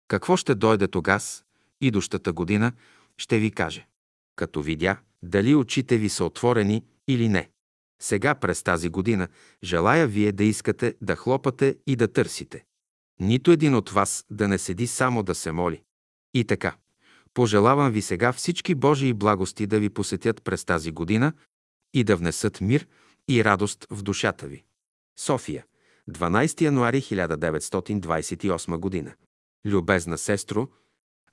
Какво 0.07 0.37
ще 0.37 0.55
дойде 0.55 0.87
тогас, 0.87 1.43
идущата 1.81 2.33
година, 2.33 2.71
ще 3.17 3.39
ви 3.39 3.51
каже. 3.51 3.87
Като 4.35 4.61
видя 4.61 4.97
дали 5.23 5.55
очите 5.55 5.97
ви 5.97 6.09
са 6.09 6.25
отворени 6.25 6.83
или 7.07 7.29
не. 7.29 7.49
Сега 8.01 8.35
през 8.35 8.63
тази 8.63 8.89
година 8.89 9.27
желая 9.63 10.07
вие 10.07 10.31
да 10.31 10.43
искате 10.43 10.95
да 11.01 11.15
хлопате 11.15 11.77
и 11.87 11.95
да 11.95 12.07
търсите. 12.07 12.65
Нито 13.19 13.51
един 13.51 13.75
от 13.75 13.89
вас 13.89 14.25
да 14.29 14.47
не 14.47 14.57
седи 14.57 14.87
само 14.87 15.23
да 15.23 15.35
се 15.35 15.51
моли. 15.51 15.81
И 16.33 16.43
така, 16.43 16.75
пожелавам 17.33 17.91
ви 17.91 18.01
сега 18.01 18.33
всички 18.33 18.75
Божии 18.75 19.13
благости 19.13 19.67
да 19.67 19.79
ви 19.79 19.89
посетят 19.89 20.43
през 20.43 20.65
тази 20.65 20.91
година 20.91 21.33
и 21.93 22.03
да 22.03 22.15
внесат 22.15 22.61
мир 22.61 22.87
и 23.29 23.43
радост 23.43 23.87
в 23.89 24.03
душата 24.03 24.47
ви. 24.47 24.63
София, 25.19 25.65
12 26.09 26.61
януари 26.61 27.01
1928 27.01 28.77
година. 28.77 29.13
Любезна 29.65 30.17
сестро, 30.17 30.67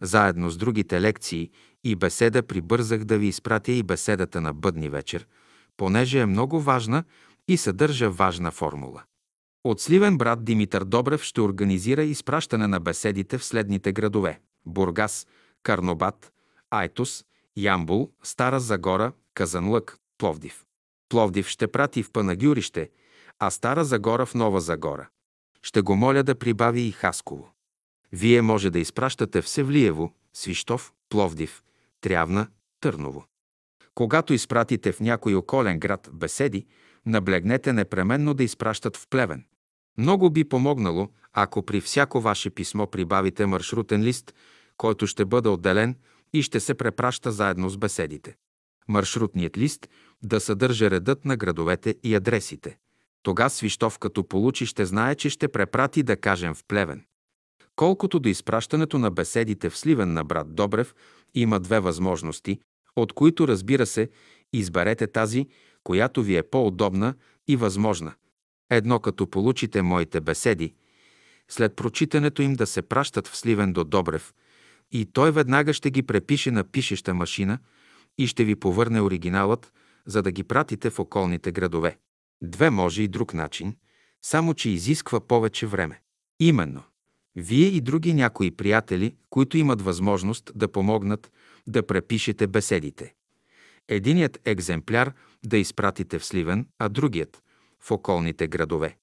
заедно 0.03 0.51
с 0.51 0.57
другите 0.57 1.01
лекции 1.01 1.51
и 1.85 1.97
беседа 1.97 2.43
прибързах 2.43 3.05
да 3.05 3.19
ви 3.19 3.27
изпратя 3.27 3.73
и 3.73 3.83
беседата 3.83 4.41
на 4.41 4.53
бъдни 4.53 4.89
вечер, 4.89 5.27
понеже 5.77 6.21
е 6.21 6.27
много 6.27 6.61
важна 6.61 7.05
и 7.49 7.57
съдържа 7.57 8.11
важна 8.11 8.51
формула. 8.51 9.03
От 9.65 9.81
Сливен 9.81 10.19
брат 10.19 10.45
Димитър 10.45 10.85
Добрев 10.85 11.23
ще 11.23 11.41
организира 11.41 12.03
изпращане 12.03 12.67
на 12.67 12.81
беседите 12.81 13.39
в 13.39 13.45
следните 13.45 13.93
градове– 13.93 14.41
Бургас, 14.67 15.27
Карнобат, 15.63 16.33
Айтос, 16.71 17.25
Ямбул, 17.57 18.11
Стара 18.23 18.61
Загора, 18.61 19.13
Казанлък, 19.35 19.99
Пловдив. 20.19 20.65
Пловдив 21.09 21.49
ще 21.49 21.67
прати 21.67 22.03
в 22.03 22.13
Панагюрище, 22.13 22.91
а 23.39 23.51
Стара 23.51 23.85
Загора 23.85 24.27
в 24.27 24.35
Нова 24.35 24.61
Загора. 24.61 25.09
Ще 25.63 25.81
го 25.81 25.97
моля 25.97 26.23
да 26.23 26.35
прибави 26.35 26.81
и 26.81 26.93
Хасково. 26.93 27.52
Вие 28.13 28.43
може 28.43 28.71
да 28.71 28.79
изпращате 28.79 29.43
в 29.43 29.49
Севлиево, 29.49 30.15
Свищов, 30.33 30.93
Пловдив, 31.09 31.63
Трявна, 32.01 32.47
Търново. 32.81 33.25
Когато 33.95 34.35
изпратите 34.35 34.93
в 34.93 35.01
някой 35.01 35.35
околен 35.35 35.79
град 35.79 36.11
беседи, 36.13 36.67
наблегнете 37.07 37.73
непременно 37.73 38.35
да 38.35 38.45
изпращат 38.45 38.97
в 38.97 39.07
Плевен. 39.11 39.45
Много 39.99 40.31
би 40.31 40.45
помогнало, 40.45 41.09
ако 41.33 41.63
при 41.63 41.81
всяко 41.81 42.21
ваше 42.21 42.51
писмо 42.51 42.87
прибавите 42.87 43.47
маршрутен 43.47 44.03
лист, 44.03 44.35
който 44.77 45.07
ще 45.07 45.25
бъде 45.25 45.49
отделен 45.49 45.97
и 46.33 46.43
ще 46.43 46.61
се 46.61 46.75
препраща 46.75 47.33
заедно 47.33 47.69
с 47.69 47.79
беседите. 47.79 48.37
Маршрутният 48.89 49.59
лист 49.59 49.89
да 50.23 50.41
съдържа 50.41 50.91
редът 50.91 51.25
на 51.25 51.37
градовете 51.37 51.97
и 52.03 52.15
адресите. 52.15 52.79
Тога 53.23 53.49
Свищов 53.49 53.99
като 53.99 54.29
получи 54.29 54.67
ще 54.67 54.87
знае, 54.87 55.15
че 55.15 55.31
ще 55.31 55.49
препрати 55.49 56.03
да 56.03 56.17
кажем 56.17 56.55
в 56.55 56.65
Плевен. 56.69 57.05
Колкото 57.83 58.19
до 58.19 58.29
изпращането 58.29 58.99
на 58.99 59.11
беседите 59.11 59.71
в 59.71 59.79
Сливен 59.79 60.13
на 60.13 60.25
брат 60.25 60.55
Добрев, 60.55 60.95
има 61.35 61.61
две 61.61 61.81
възможности, 61.81 62.61
от 62.97 63.13
които, 63.13 63.49
разбира 63.49 63.87
се, 63.87 64.11
изберете 64.53 65.07
тази, 65.07 65.47
която 65.85 66.23
ви 66.23 66.37
е 66.37 66.43
по-удобна 66.43 67.15
и 67.49 67.57
възможна. 67.57 68.15
Едно 68.71 69.01
като 69.01 69.27
получите 69.27 69.83
моите 69.83 70.21
беседи, 70.21 70.75
след 71.49 71.77
прочитането 71.77 72.43
им 72.43 72.55
да 72.55 72.67
се 72.67 72.83
пращат 72.83 73.29
в 73.29 73.37
Сливен 73.37 73.73
до 73.73 73.85
Добрев, 73.85 74.35
и 74.93 75.07
той 75.07 75.33
веднага 75.33 75.73
ще 75.73 75.91
ги 75.91 76.03
препише 76.03 76.51
на 76.51 76.65
пишеща 76.65 77.15
машина 77.15 77.59
и 78.19 78.27
ще 78.27 78.45
ви 78.45 78.57
повърне 78.57 79.01
оригиналът, 79.01 79.73
за 80.07 80.23
да 80.23 80.31
ги 80.31 80.45
пратите 80.45 80.91
в 80.91 80.99
околните 80.99 81.53
градове. 81.53 81.99
Две 82.43 82.71
може 82.71 83.03
и 83.03 83.09
друг 83.09 83.35
начин, 83.35 83.77
само 84.25 84.55
че 84.55 84.71
изисква 84.71 85.21
повече 85.21 85.67
време. 85.67 86.01
Именно. 86.41 86.83
Вие 87.37 87.67
и 87.67 87.81
други 87.81 88.15
някои 88.15 88.51
приятели, 88.51 89.17
които 89.31 89.59
имат 89.59 89.83
възможност 89.83 90.53
да 90.55 90.73
помогнат 90.73 91.33
да 91.67 91.87
препишете 91.87 92.47
беседите. 92.47 93.15
Единият 93.89 94.41
екземпляр 94.45 95.13
да 95.45 95.59
изпратите 95.59 96.19
в 96.19 96.25
Сливен, 96.25 96.67
а 96.79 96.89
другият 96.89 97.43
в 97.81 97.91
околните 97.91 98.49
градове. 98.49 98.97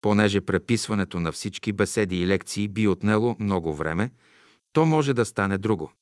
Понеже 0.00 0.40
преписването 0.40 1.20
на 1.20 1.32
всички 1.32 1.72
беседи 1.72 2.22
и 2.22 2.26
лекции 2.26 2.68
би 2.68 2.88
отнело 2.88 3.36
много 3.38 3.74
време, 3.74 4.10
то 4.72 4.86
може 4.86 5.14
да 5.14 5.24
стане 5.24 5.58
друго. 5.58 5.92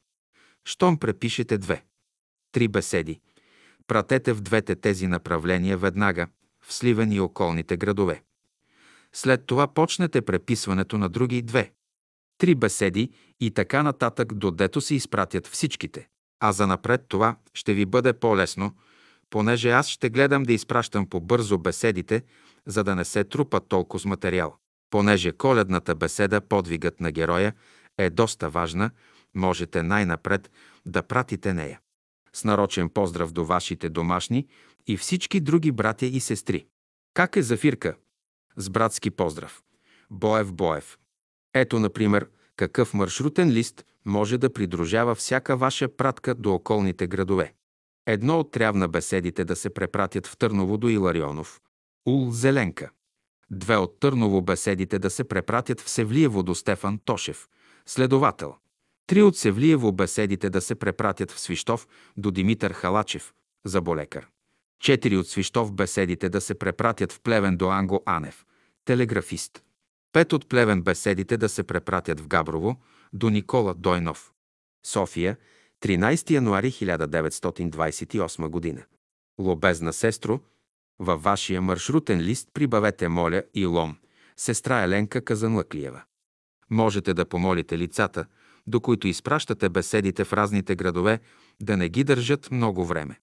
Щом 0.64 0.98
препишете 0.98 1.58
две, 1.58 1.84
три 2.52 2.68
беседи, 2.68 3.20
пратете 3.86 4.32
в 4.32 4.40
двете 4.40 4.76
тези 4.76 5.06
направления 5.06 5.78
веднага, 5.78 6.26
в 6.60 6.72
Сливен 6.72 7.12
и 7.12 7.20
околните 7.20 7.76
градове. 7.76 8.22
След 9.14 9.46
това 9.46 9.66
почнете 9.66 10.22
преписването 10.22 10.98
на 10.98 11.08
други 11.08 11.42
две, 11.42 11.72
три 12.38 12.54
беседи 12.54 13.10
и 13.40 13.50
така 13.50 13.82
нататък, 13.82 14.34
додето 14.34 14.80
се 14.80 14.94
изпратят 14.94 15.46
всичките. 15.46 16.08
А 16.40 16.52
за 16.52 16.66
напред 16.66 17.04
това 17.08 17.36
ще 17.54 17.74
ви 17.74 17.86
бъде 17.86 18.12
по-лесно, 18.12 18.74
понеже 19.30 19.70
аз 19.70 19.88
ще 19.88 20.10
гледам 20.10 20.42
да 20.42 20.52
изпращам 20.52 21.06
по-бързо 21.06 21.58
беседите, 21.58 22.22
за 22.66 22.84
да 22.84 22.94
не 22.94 23.04
се 23.04 23.24
трупа 23.24 23.60
толкова 23.60 24.00
с 24.00 24.04
материал. 24.04 24.56
Понеже 24.90 25.32
коледната 25.32 25.94
беседа 25.94 26.40
«Подвигът 26.40 27.00
на 27.00 27.12
героя» 27.12 27.54
е 27.98 28.10
доста 28.10 28.50
важна, 28.50 28.90
можете 29.34 29.82
най-напред 29.82 30.50
да 30.86 31.02
пратите 31.02 31.54
нея. 31.54 31.80
С 32.32 32.44
нарочен 32.44 32.88
поздрав 32.88 33.32
до 33.32 33.44
вашите 33.44 33.88
домашни 33.88 34.46
и 34.86 34.96
всички 34.96 35.40
други 35.40 35.72
братя 35.72 36.06
и 36.06 36.20
сестри. 36.20 36.66
Как 37.14 37.36
е 37.36 37.42
Зафирка? 37.42 37.94
С 38.56 38.70
братски 38.70 39.10
поздрав. 39.10 39.62
Боев 40.10 40.52
Боев. 40.52 40.98
Ето, 41.54 41.78
например, 41.78 42.28
какъв 42.56 42.94
маршрутен 42.94 43.50
лист 43.50 43.84
може 44.04 44.38
да 44.38 44.52
придружава 44.52 45.14
всяка 45.14 45.56
ваша 45.56 45.96
пратка 45.96 46.34
до 46.34 46.54
околните 46.54 47.06
градове. 47.06 47.54
Едно 48.06 48.38
от 48.38 48.50
трябва 48.50 48.88
беседите 48.88 49.44
да 49.44 49.56
се 49.56 49.70
препратят 49.70 50.26
в 50.26 50.36
Търново 50.36 50.78
до 50.78 50.88
Иларионов, 50.88 51.60
Ул 52.06 52.30
Зеленка. 52.30 52.90
Две 53.50 53.76
от 53.76 54.00
Търново 54.00 54.42
беседите 54.42 54.98
да 54.98 55.10
се 55.10 55.24
препратят 55.24 55.80
в 55.80 55.90
Севлиево 55.90 56.42
до 56.42 56.54
Стефан 56.54 56.98
Тошев, 57.04 57.48
следовател. 57.86 58.54
Три 59.06 59.22
от 59.22 59.36
Севлиево 59.36 59.92
беседите 59.92 60.50
да 60.50 60.60
се 60.60 60.74
препратят 60.74 61.30
в 61.30 61.40
Свищов 61.40 61.88
до 62.16 62.30
Димитър 62.30 62.72
Халачев, 62.72 63.32
заболекар. 63.64 64.28
Четири 64.82 65.16
от 65.16 65.28
Свищов 65.28 65.72
беседите 65.72 66.28
да 66.28 66.40
се 66.40 66.54
препратят 66.54 67.12
в 67.12 67.20
Плевен 67.20 67.56
до 67.56 67.70
Анго 67.70 68.02
Анев, 68.06 68.44
телеграфист. 68.84 69.62
Пет 70.12 70.32
от 70.32 70.48
Плевен 70.48 70.82
беседите 70.82 71.36
да 71.36 71.48
се 71.48 71.62
препратят 71.62 72.20
в 72.20 72.28
Габрово 72.28 72.76
до 73.12 73.30
Никола 73.30 73.74
Дойнов. 73.74 74.32
София, 74.86 75.36
13 75.82 76.30
януари 76.30 76.70
1928 76.70 78.48
година. 78.48 78.82
Лобезна 79.40 79.92
сестро, 79.92 80.40
във 80.98 81.22
вашия 81.22 81.62
маршрутен 81.62 82.20
лист 82.20 82.48
прибавете 82.54 83.08
моля 83.08 83.42
и 83.54 83.66
лом, 83.66 83.96
сестра 84.36 84.82
Еленка 84.82 85.24
Казанлъклиева. 85.24 86.02
Можете 86.70 87.14
да 87.14 87.24
помолите 87.24 87.78
лицата, 87.78 88.26
до 88.66 88.80
които 88.80 89.08
изпращате 89.08 89.68
беседите 89.68 90.24
в 90.24 90.32
разните 90.32 90.76
градове, 90.76 91.20
да 91.62 91.76
не 91.76 91.88
ги 91.88 92.04
държат 92.04 92.50
много 92.50 92.84
време. 92.84 93.18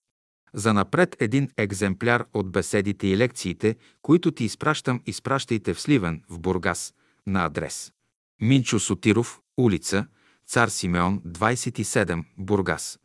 За 0.53 0.73
напред 0.73 1.15
един 1.19 1.49
екземпляр 1.57 2.25
от 2.33 2.51
беседите 2.51 3.07
и 3.07 3.17
лекциите, 3.17 3.75
които 4.01 4.31
ти 4.31 4.43
изпращам, 4.43 5.01
изпращайте 5.05 5.73
в 5.73 5.81
Сливен, 5.81 6.23
в 6.29 6.39
Бургас, 6.39 6.93
на 7.27 7.45
адрес. 7.45 7.91
Минчо 8.41 8.79
Сотиров, 8.79 9.39
улица, 9.57 10.07
Цар 10.47 10.67
Симеон, 10.67 11.21
27, 11.27 12.23
Бургас. 12.37 12.99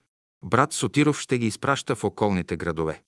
Брат 0.44 0.72
Сотиров 0.72 1.20
ще 1.20 1.38
ги 1.38 1.46
изпраща 1.46 1.96
в 1.96 2.04
околните 2.04 2.56
градове. 2.56 3.02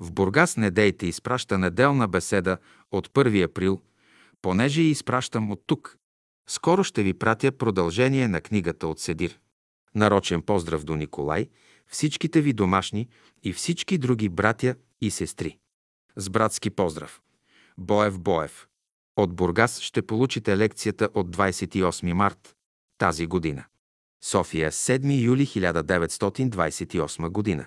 В 0.00 0.12
Бургас 0.12 0.56
не 0.56 0.70
дейте 0.70 1.06
изпраща 1.06 1.58
неделна 1.58 2.08
беседа 2.08 2.58
от 2.90 3.08
1 3.08 3.44
април, 3.44 3.80
понеже 4.42 4.82
и 4.82 4.90
изпращам 4.90 5.50
от 5.50 5.62
тук. 5.66 5.96
Скоро 6.48 6.84
ще 6.84 7.02
ви 7.02 7.14
пратя 7.14 7.52
продължение 7.52 8.28
на 8.28 8.40
книгата 8.40 8.86
от 8.86 9.00
Седир. 9.00 9.38
Нарочен 9.94 10.42
поздрав 10.42 10.84
до 10.84 10.96
Николай, 10.96 11.48
всичките 11.88 12.40
ви 12.40 12.52
домашни 12.52 13.08
и 13.42 13.52
всички 13.52 13.98
други 13.98 14.28
братя 14.28 14.74
и 15.00 15.10
сестри. 15.10 15.58
С 16.16 16.30
братски 16.30 16.70
поздрав. 16.70 17.20
Боев 17.78 18.20
Боев. 18.20 18.68
От 19.16 19.34
Бургас 19.34 19.80
ще 19.80 20.02
получите 20.02 20.56
лекцията 20.56 21.08
от 21.14 21.36
28 21.36 22.12
март 22.12 22.56
тази 22.98 23.26
година. 23.26 23.64
София, 24.24 24.72
7 24.72 25.22
юли 25.22 25.46
1928 25.46 27.28
година. 27.28 27.66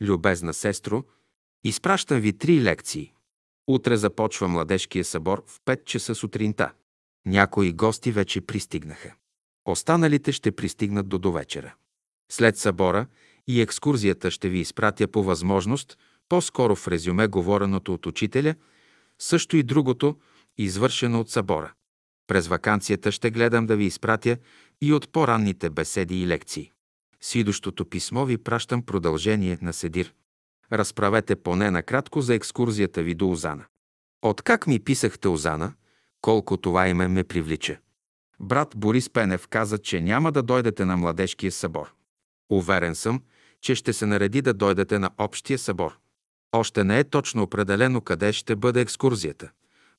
Любезна 0.00 0.54
сестро, 0.54 1.04
изпращам 1.64 2.20
ви 2.20 2.38
три 2.38 2.62
лекции. 2.62 3.12
Утре 3.66 3.96
започва 3.96 4.48
Младежкия 4.48 5.04
събор 5.04 5.44
в 5.46 5.60
5 5.60 5.84
часа 5.84 6.14
сутринта. 6.14 6.72
Някои 7.26 7.72
гости 7.72 8.12
вече 8.12 8.40
пристигнаха. 8.40 9.14
Останалите 9.64 10.32
ще 10.32 10.52
пристигнат 10.52 11.08
до 11.08 11.18
довечера. 11.18 11.74
След 12.32 12.58
събора 12.58 13.06
и 13.50 13.60
екскурзията 13.60 14.30
ще 14.30 14.48
ви 14.48 14.58
изпратя 14.58 15.08
по 15.08 15.22
възможност, 15.22 15.98
по-скоро 16.28 16.76
в 16.76 16.88
резюме 16.88 17.26
говореното 17.26 17.94
от 17.94 18.06
учителя, 18.06 18.54
също 19.18 19.56
и 19.56 19.62
другото, 19.62 20.16
извършено 20.58 21.20
от 21.20 21.30
събора. 21.30 21.72
През 22.26 22.48
вакансията 22.48 23.12
ще 23.12 23.30
гледам 23.30 23.66
да 23.66 23.76
ви 23.76 23.84
изпратя 23.84 24.36
и 24.80 24.92
от 24.92 25.12
по-ранните 25.12 25.70
беседи 25.70 26.22
и 26.22 26.26
лекции. 26.26 26.72
С 27.20 27.34
идущото 27.34 27.84
писмо 27.84 28.24
ви 28.24 28.38
пращам 28.38 28.82
продължение 28.82 29.58
на 29.62 29.72
Седир. 29.72 30.14
Разправете 30.72 31.36
поне 31.36 31.70
накратко 31.70 32.20
за 32.20 32.34
екскурзията 32.34 33.02
ви 33.02 33.14
до 33.14 33.30
Озана. 33.30 33.64
Откак 34.22 34.66
ми 34.66 34.80
писахте 34.80 35.28
Озана, 35.28 35.72
колко 36.20 36.56
това 36.56 36.88
име 36.88 37.08
ме 37.08 37.24
привлича. 37.24 37.78
Брат 38.40 38.72
Борис 38.76 39.10
Пенев 39.10 39.48
каза, 39.48 39.78
че 39.78 40.00
няма 40.00 40.32
да 40.32 40.42
дойдете 40.42 40.84
на 40.84 40.96
младежкия 40.96 41.52
събор. 41.52 41.94
Уверен 42.50 42.94
съм, 42.94 43.22
че 43.60 43.74
ще 43.74 43.92
се 43.92 44.06
нареди 44.06 44.42
да 44.42 44.54
дойдете 44.54 44.98
на 44.98 45.10
общия 45.18 45.58
събор. 45.58 45.98
Още 46.52 46.84
не 46.84 46.98
е 46.98 47.04
точно 47.04 47.42
определено 47.42 48.00
къде 48.00 48.32
ще 48.32 48.56
бъде 48.56 48.80
екскурзията, 48.80 49.50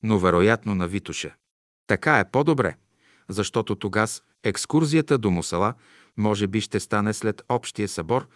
но 0.02 0.18
вероятно 0.18 0.74
на 0.74 0.88
Витуша. 0.88 1.34
Така 1.86 2.18
е 2.18 2.30
по-добре, 2.30 2.76
защото 3.28 3.74
тогас 3.74 4.22
екскурзията 4.44 5.18
до 5.18 5.30
Мусала 5.30 5.74
може 6.16 6.46
би 6.46 6.60
ще 6.60 6.80
стане 6.80 7.12
след 7.12 7.42
общия 7.48 7.88
събор 7.88 8.28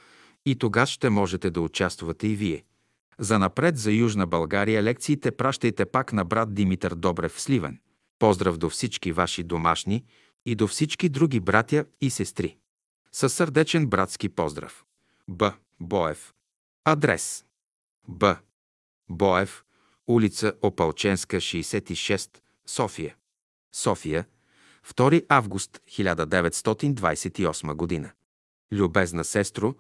и 0.47 0.57
тогас 0.57 0.89
ще 0.89 1.11
можете 1.11 1.51
да 1.51 1.61
участвате 1.61 2.28
и 2.28 2.36
вие. 2.36 2.65
За 3.19 3.39
напред 3.39 3.78
за 3.78 3.93
Южна 3.93 4.27
България 4.27 4.82
лекциите 4.82 5.31
пращайте 5.31 5.85
пак 5.86 6.12
на 6.12 6.24
брат 6.24 6.55
Димитър 6.55 6.94
Добрев 6.94 7.32
в 7.32 7.40
Сливен. 7.40 7.81
Поздрав 8.19 8.57
до 8.59 8.70
всички 8.70 9.12
ваши 9.12 9.43
домашни 9.43 10.05
и 10.47 10.55
до 10.55 10.66
всички 10.66 11.09
други 11.09 11.40
братя 11.40 11.85
и 12.01 12.11
сестри. 12.11 12.57
Със 13.12 13.35
сърдечен 13.35 13.86
братски 13.86 14.28
поздрав. 14.28 14.85
Б. 15.28 15.53
Боев. 15.81 16.35
Адрес. 16.85 17.44
Б. 18.09 18.36
Боев, 19.09 19.65
улица 20.07 20.53
Опалченска, 20.62 21.36
66, 21.36 22.39
София. 22.66 23.16
София, 23.74 24.27
2 24.94 25.27
август 25.28 25.81
1928 25.90 27.74
година. 27.74 28.11
Любезна 28.73 29.24
сестро, 29.24 29.74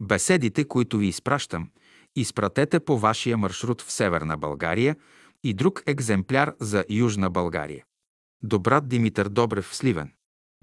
беседите, 0.00 0.64
които 0.64 0.98
ви 0.98 1.06
изпращам, 1.06 1.70
изпратете 2.16 2.80
по 2.80 2.98
вашия 2.98 3.36
маршрут 3.36 3.82
в 3.82 3.92
Северна 3.92 4.36
България 4.36 4.96
и 5.44 5.54
друг 5.54 5.82
екземпляр 5.86 6.54
за 6.60 6.84
Южна 6.90 7.30
България. 7.30 7.84
До 8.42 8.58
брат 8.58 8.88
Димитър 8.88 9.28
Добрев 9.28 9.64
в 9.64 9.76
Сливен. 9.76 10.12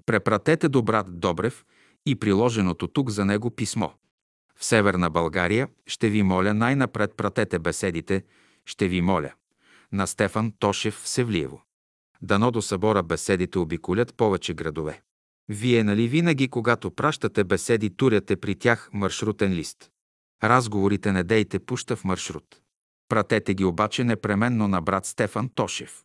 Препратете 0.06 0.68
до 0.68 0.82
брат 0.82 1.20
Добрев 1.20 1.64
и 2.06 2.16
приложеното 2.16 2.88
тук 2.88 3.10
за 3.10 3.24
него 3.24 3.50
писмо. 3.50 3.88
В 4.56 4.64
Северна 4.64 5.10
България 5.10 5.68
ще 5.86 6.08
ви 6.08 6.22
моля 6.22 6.54
най-напред 6.54 7.14
пратете 7.16 7.58
беседите, 7.58 8.24
ще 8.66 8.88
ви 8.88 9.00
моля. 9.00 9.32
На 9.92 10.06
Стефан 10.06 10.52
Тошев 10.58 10.94
в 10.94 11.08
Севлиево. 11.08 11.62
Дано 12.22 12.50
до 12.50 12.62
събора 12.62 13.02
беседите 13.02 13.58
обиколят 13.58 14.14
повече 14.14 14.54
градове. 14.54 15.02
Вие 15.48 15.84
нали 15.84 16.08
винаги, 16.08 16.48
когато 16.48 16.90
пращате 16.90 17.44
беседи, 17.44 17.96
туряте 17.96 18.36
при 18.36 18.54
тях 18.54 18.90
маршрутен 18.92 19.52
лист? 19.52 19.90
Разговорите 20.44 21.12
не 21.12 21.24
дейте 21.24 21.58
пуща 21.58 21.96
в 21.96 22.04
маршрут. 22.04 22.60
Пратете 23.08 23.54
ги 23.54 23.64
обаче 23.64 24.04
непременно 24.04 24.68
на 24.68 24.80
брат 24.80 25.06
Стефан 25.06 25.48
Тошев. 25.54 26.04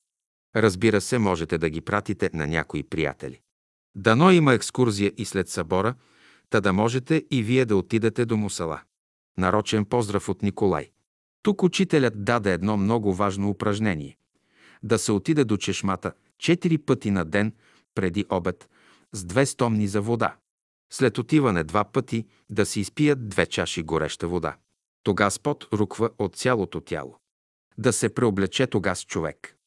Разбира 0.56 1.02
се, 1.02 1.18
можете 1.18 1.58
да 1.58 1.70
ги 1.70 1.82
пратите 1.82 2.30
на 2.34 2.48
някои 2.48 2.84
приятели. 2.84 3.40
Дано 3.96 4.32
има 4.32 4.54
екскурзия 4.54 5.12
и 5.18 5.26
след 5.26 5.50
събора, 5.50 5.96
та 6.52 6.62
да 6.62 6.74
можете 6.74 7.26
и 7.32 7.44
вие 7.44 7.66
да 7.66 7.76
отидете 7.76 8.26
до 8.26 8.38
Мусала. 8.38 8.82
Нарочен 9.38 9.86
поздрав 9.86 10.30
от 10.30 10.42
Николай. 10.42 10.92
Тук 11.44 11.64
учителят 11.64 12.24
даде 12.24 12.54
едно 12.54 12.78
много 12.78 13.14
важно 13.14 13.50
упражнение. 13.50 14.18
Да 14.84 15.00
се 15.00 15.12
отиде 15.12 15.44
до 15.44 15.58
чешмата 15.58 16.12
четири 16.38 16.78
пъти 16.78 17.12
на 17.12 17.26
ден 17.26 17.54
преди 17.96 18.26
обед 18.30 18.70
с 19.12 19.24
две 19.24 19.46
стомни 19.46 19.88
за 19.88 20.02
вода. 20.02 20.36
След 20.94 21.18
отиване 21.18 21.64
два 21.64 21.84
пъти 21.84 22.28
да 22.50 22.66
се 22.66 22.80
изпият 22.80 23.30
две 23.30 23.46
чаши 23.46 23.84
гореща 23.84 24.28
вода. 24.28 24.56
Тогас 25.04 25.40
пот 25.40 25.68
руква 25.74 26.10
от 26.18 26.36
цялото 26.36 26.82
тяло. 26.82 27.18
Да 27.78 27.94
се 27.94 28.14
преоблече 28.14 28.68
тогас 28.68 29.06
човек. 29.06 29.58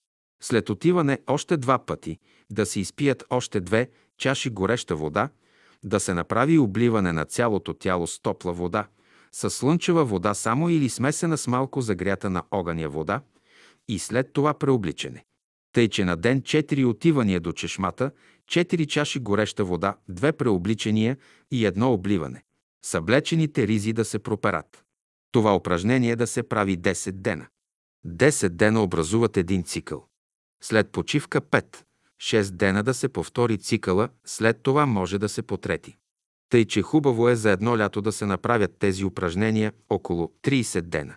След 0.43 0.71
отиване 0.71 1.19
още 1.27 1.57
два 1.57 1.79
пъти 1.79 2.19
да 2.51 2.67
се 2.67 2.81
изпият 2.81 3.25
още 3.31 3.61
две 3.61 3.91
чаши 4.19 4.51
гореща 4.51 4.97
вода, 4.97 5.29
да 5.85 6.01
се 6.01 6.15
направи 6.15 6.59
обливане 6.59 7.13
на 7.13 7.25
цялото 7.25 7.75
тяло 7.75 8.07
с 8.07 8.21
топла 8.21 8.53
вода, 8.53 8.87
с 9.33 9.51
слънчева 9.51 10.05
вода 10.05 10.35
само 10.35 10.69
или 10.69 10.89
смесена 10.89 11.39
с 11.39 11.47
малко 11.47 11.81
загрята 11.81 12.31
на 12.31 12.43
огъня 12.51 12.89
вода 12.89 13.21
и 13.89 13.99
след 13.99 14.33
това 14.33 14.55
преобличане. 14.55 15.25
Тъй, 15.73 15.89
че 15.89 16.05
на 16.05 16.17
ден 16.17 16.43
4 16.43 16.87
отивания 16.87 17.41
до 17.41 17.53
чешмата, 17.53 18.11
4 18.51 18.87
чаши 18.87 19.19
гореща 19.19 19.65
вода, 19.65 19.97
две 20.09 20.33
преобличания 20.33 21.17
и 21.51 21.67
едно 21.67 21.93
обливане. 21.93 22.43
Съблечените 22.85 23.67
ризи 23.67 23.93
да 23.93 24.05
се 24.05 24.19
проперат. 24.19 24.85
Това 25.33 25.57
упражнение 25.57 26.17
да 26.17 26.27
се 26.27 26.43
прави 26.43 26.79
10 26.79 27.13
дена. 27.13 27.47
10 28.07 28.49
дена 28.49 28.83
образуват 28.83 29.37
един 29.37 29.63
цикъл. 29.63 30.07
След 30.63 30.91
почивка 30.91 31.41
5, 31.41 31.77
6 32.23 32.51
дена 32.51 32.83
да 32.83 32.95
се 32.95 33.09
повтори 33.09 33.59
цикъла, 33.59 34.09
след 34.25 34.63
това 34.63 34.87
може 34.87 35.19
да 35.19 35.29
се 35.29 35.43
потрети. 35.43 35.97
Тъй, 36.49 36.65
че 36.65 36.83
хубаво 36.83 37.29
е 37.29 37.37
за 37.37 37.51
едно 37.51 37.79
лято 37.79 38.03
да 38.03 38.13
се 38.13 38.27
направят 38.27 38.79
тези 38.79 39.05
упражнения 39.05 39.73
около 39.91 40.33
30 40.43 40.81
дена. 40.81 41.15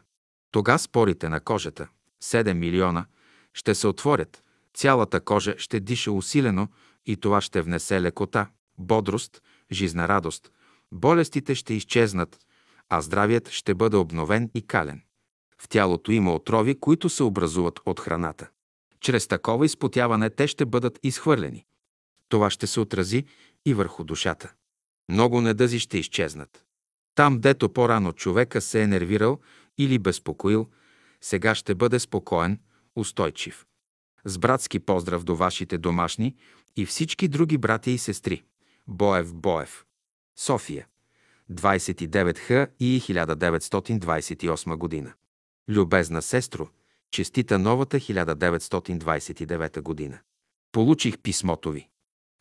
Тога 0.51 0.77
спорите 0.77 1.29
на 1.29 1.39
кожата, 1.39 1.87
7 2.23 2.53
милиона, 2.53 3.05
ще 3.53 3.75
се 3.75 3.87
отворят, 3.87 4.43
цялата 4.73 5.19
кожа 5.21 5.55
ще 5.57 5.79
диша 5.79 6.11
усилено 6.11 6.67
и 7.05 7.17
това 7.17 7.41
ще 7.41 7.61
внесе 7.61 8.01
лекота, 8.01 8.47
бодрост, 8.77 9.41
жизна 9.71 10.07
радост, 10.07 10.51
болестите 10.91 11.55
ще 11.55 11.73
изчезнат, 11.73 12.39
а 12.89 13.01
здравият 13.01 13.49
ще 13.49 13.73
бъде 13.73 13.97
обновен 13.97 14.49
и 14.55 14.61
кален. 14.61 15.01
В 15.61 15.69
тялото 15.69 16.11
има 16.11 16.35
отрови, 16.35 16.79
които 16.79 17.09
се 17.09 17.23
образуват 17.23 17.79
от 17.85 17.99
храната. 17.99 18.49
Чрез 19.01 19.27
такова 19.27 19.65
изпотяване 19.65 20.29
те 20.29 20.47
ще 20.47 20.65
бъдат 20.65 20.99
изхвърлени. 21.03 21.65
Това 22.29 22.49
ще 22.49 22.67
се 22.67 22.79
отрази 22.79 23.25
и 23.65 23.73
върху 23.73 24.03
душата. 24.03 24.53
Много 25.09 25.41
недъзи 25.41 25.79
ще 25.79 25.97
изчезнат. 25.97 26.63
Там, 27.15 27.39
дето 27.39 27.73
по-рано 27.73 28.13
човека 28.13 28.61
се 28.61 28.81
е 28.81 28.87
нервирал 28.87 29.39
или 29.77 29.99
безпокоил, 29.99 30.67
сега 31.21 31.55
ще 31.55 31.75
бъде 31.75 31.99
спокоен, 31.99 32.59
устойчив. 32.95 33.65
С 34.25 34.37
братски 34.37 34.79
поздрав 34.79 35.23
до 35.23 35.35
вашите 35.35 35.77
домашни 35.77 36.35
и 36.75 36.85
всички 36.85 37.27
други 37.27 37.57
братя 37.57 37.91
и 37.91 37.97
сестри. 37.97 38.43
Боев 38.87 39.33
Боев. 39.33 39.85
София. 40.35 40.87
29 41.51 42.37
х 42.37 42.71
и 42.79 43.01
1928 43.01 44.75
година. 44.75 45.13
Любезна 45.69 46.21
сестро, 46.21 46.69
честита 47.11 47.59
новата 47.59 47.97
1929 47.97 49.81
година. 49.81 50.19
Получих 50.71 51.17
писмото 51.17 51.71
ви. 51.71 51.87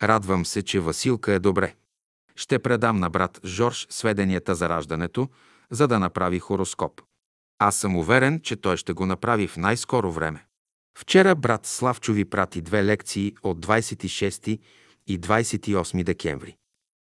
Радвам 0.02 0.46
се, 0.46 0.62
че 0.62 0.80
Василка 0.80 1.32
е 1.32 1.38
добре. 1.38 1.74
Ще 2.36 2.58
предам 2.58 2.98
на 2.98 3.10
брат 3.10 3.40
Жорж 3.44 3.86
сведенията 3.90 4.54
за 4.54 4.68
раждането, 4.68 5.28
за 5.70 5.88
да 5.88 5.98
направи 5.98 6.38
хороскоп. 6.38 7.02
Аз 7.58 7.76
съм 7.76 7.96
уверен, 7.96 8.40
че 8.40 8.56
той 8.56 8.76
ще 8.76 8.92
го 8.92 9.06
направи 9.06 9.48
в 9.48 9.56
най-скоро 9.56 10.12
време. 10.12 10.46
Вчера 10.98 11.34
брат 11.34 11.66
Славчо 11.66 12.12
ви 12.12 12.24
прати 12.24 12.60
две 12.60 12.84
лекции 12.84 13.34
от 13.42 13.66
26 13.66 14.58
и 15.06 15.20
28 15.20 16.04
декември. 16.04 16.56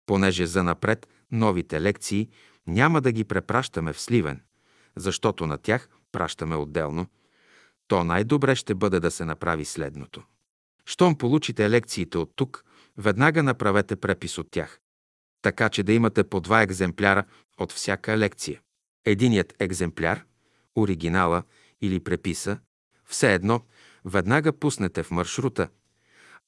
Понеже 0.07 0.47
за 0.47 0.62
напред 0.62 1.09
новите 1.31 1.81
лекции 1.81 2.28
няма 2.66 3.01
да 3.01 3.12
ги 3.12 3.24
препращаме 3.24 3.93
в 3.93 4.01
Сливен, 4.01 4.41
защото 4.97 5.47
на 5.47 5.59
тях 5.59 5.89
пращаме 6.12 6.57
отделно, 6.57 7.07
то 7.89 8.05
най-добре 8.05 8.56
ще 8.56 8.74
бъде 8.74 9.01
да 9.01 9.11
се 9.11 9.24
направи 9.24 9.65
следното. 9.65 10.23
Щом 10.86 11.19
получите 11.19 11.70
лекциите 11.70 12.19
от 12.19 12.32
тук, 12.36 12.65
веднага 12.98 13.43
направете 13.43 13.97
препис 13.97 14.39
от 14.39 14.51
тях, 14.51 14.81
така 15.43 15.69
че 15.69 15.82
да 15.82 15.93
имате 15.93 16.24
по 16.24 16.40
два 16.40 16.62
екземпляра 16.62 17.24
от 17.59 17.73
всяка 17.73 18.19
лекция. 18.19 18.61
Единият 19.05 19.55
екземпляр, 19.61 20.24
оригинала 20.77 21.43
или 21.81 22.01
преписа, 22.01 22.59
все 23.05 23.35
едно, 23.35 23.61
веднага 24.05 24.52
пуснете 24.52 25.02
в 25.02 25.11
маршрута, 25.11 25.69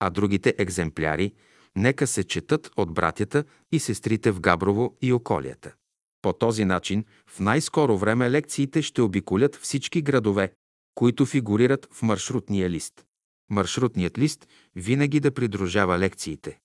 а 0.00 0.10
другите 0.10 0.54
екземпляри 0.58 1.34
нека 1.76 2.06
се 2.06 2.24
четат 2.24 2.70
от 2.76 2.94
братята 2.94 3.44
и 3.72 3.78
сестрите 3.78 4.30
в 4.30 4.40
Габрово 4.40 4.96
и 5.02 5.12
околията. 5.12 5.74
По 6.22 6.32
този 6.32 6.64
начин 6.64 7.04
в 7.26 7.40
най-скоро 7.40 7.98
време 7.98 8.30
лекциите 8.30 8.82
ще 8.82 9.02
обиколят 9.02 9.56
всички 9.56 10.02
градове, 10.02 10.52
които 10.96 11.26
фигурират 11.26 11.88
в 11.92 12.02
маршрутния 12.02 12.70
лист. 12.70 13.04
Маршрутният 13.50 14.18
лист 14.18 14.48
винаги 14.76 15.20
да 15.20 15.30
придружава 15.30 15.98
лекциите. 15.98 16.58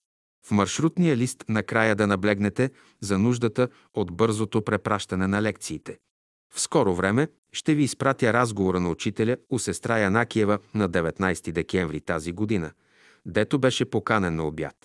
В 0.47 0.51
маршрутния 0.51 1.17
лист 1.17 1.45
накрая 1.49 1.95
да 1.95 2.07
наблегнете 2.07 2.69
за 3.01 3.17
нуждата 3.17 3.67
от 3.93 4.11
бързото 4.11 4.61
препращане 4.61 5.27
на 5.27 5.41
лекциите. 5.41 5.97
В 6.53 6.61
скоро 6.61 6.95
време 6.95 7.27
ще 7.53 7.75
ви 7.75 7.83
изпратя 7.83 8.33
разговора 8.33 8.79
на 8.79 8.89
учителя 8.89 9.37
у 9.49 9.59
сестра 9.59 9.99
Янакиева 9.99 10.59
на 10.73 10.89
19 10.89 11.51
декември 11.51 12.01
тази 12.01 12.31
година, 12.31 12.71
дето 13.25 13.59
беше 13.59 13.85
поканен 13.85 14.35
на 14.35 14.47
обяд. 14.47 14.75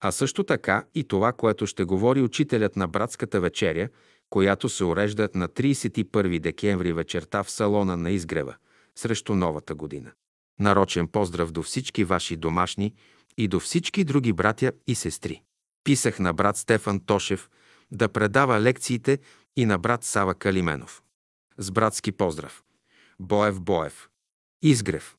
А 0.00 0.12
също 0.12 0.44
така 0.44 0.84
и 0.94 1.04
това, 1.04 1.32
което 1.32 1.66
ще 1.66 1.84
говори 1.84 2.22
учителят 2.22 2.76
на 2.76 2.88
братската 2.88 3.40
вечеря, 3.40 3.88
която 4.30 4.68
се 4.68 4.84
урежда 4.84 5.28
на 5.34 5.48
31 5.48 6.38
декември 6.40 6.92
вечерта 6.92 7.42
в 7.42 7.50
салона 7.50 7.96
на 7.96 8.10
изгрева, 8.10 8.56
срещу 8.98 9.34
новата 9.34 9.74
година. 9.74 10.12
Нарочен 10.60 11.08
поздрав 11.08 11.52
до 11.52 11.62
всички 11.62 12.04
ваши 12.04 12.36
домашни 12.36 12.94
и 13.36 13.48
до 13.48 13.60
всички 13.60 14.04
други 14.04 14.32
братя 14.32 14.72
и 14.86 14.94
сестри. 14.94 15.42
Писах 15.84 16.18
на 16.18 16.32
брат 16.32 16.56
Стефан 16.56 17.00
Тошев 17.00 17.50
да 17.90 18.08
предава 18.08 18.60
лекциите 18.60 19.18
и 19.56 19.66
на 19.66 19.78
брат 19.78 20.04
Сава 20.04 20.34
Калименов. 20.34 21.02
С 21.58 21.70
братски 21.70 22.12
поздрав. 22.12 22.62
Боев 23.20 23.60
Боев. 23.60 24.08
Изгрев. 24.62 25.16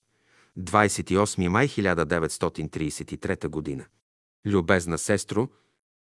28 0.60 1.48
май 1.48 1.68
1933 1.68 3.48
година. 3.48 3.86
Любезна 4.46 4.98
сестро, 4.98 5.50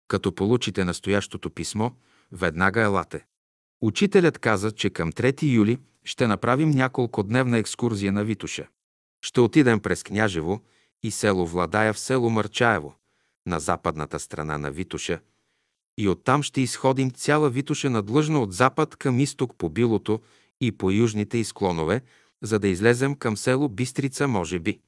като 0.07 0.35
получите 0.35 0.83
настоящото 0.83 1.49
писмо, 1.49 1.91
веднага 2.31 2.81
елате. 2.81 3.25
Учителят 3.81 4.39
каза, 4.39 4.71
че 4.71 4.89
към 4.89 5.11
3 5.11 5.43
юли 5.43 5.79
ще 6.05 6.27
направим 6.27 6.69
няколко 6.69 7.23
дневна 7.23 7.57
екскурзия 7.57 8.11
на 8.11 8.23
Витуша. 8.23 8.67
Ще 9.21 9.41
отидем 9.41 9.79
през 9.79 10.03
Княжево 10.03 10.61
и 11.03 11.11
село 11.11 11.47
Владая 11.47 11.93
в 11.93 11.99
село 11.99 12.29
Мърчаево, 12.29 12.95
на 13.45 13.59
западната 13.59 14.19
страна 14.19 14.57
на 14.57 14.71
Витуша, 14.71 15.19
и 15.97 16.07
оттам 16.07 16.43
ще 16.43 16.61
изходим 16.61 17.11
цяла 17.11 17.49
Витуша 17.49 17.89
надлъжно 17.89 18.43
от 18.43 18.53
запад 18.53 18.95
към 18.95 19.19
изток 19.19 19.55
по 19.57 19.69
Билото 19.69 20.19
и 20.61 20.71
по 20.71 20.91
южните 20.91 21.37
изклонове, 21.37 22.01
за 22.41 22.59
да 22.59 22.67
излезем 22.67 23.15
към 23.15 23.37
село 23.37 23.69
Бистрица, 23.69 24.27
може 24.27 24.59
би. 24.59 24.79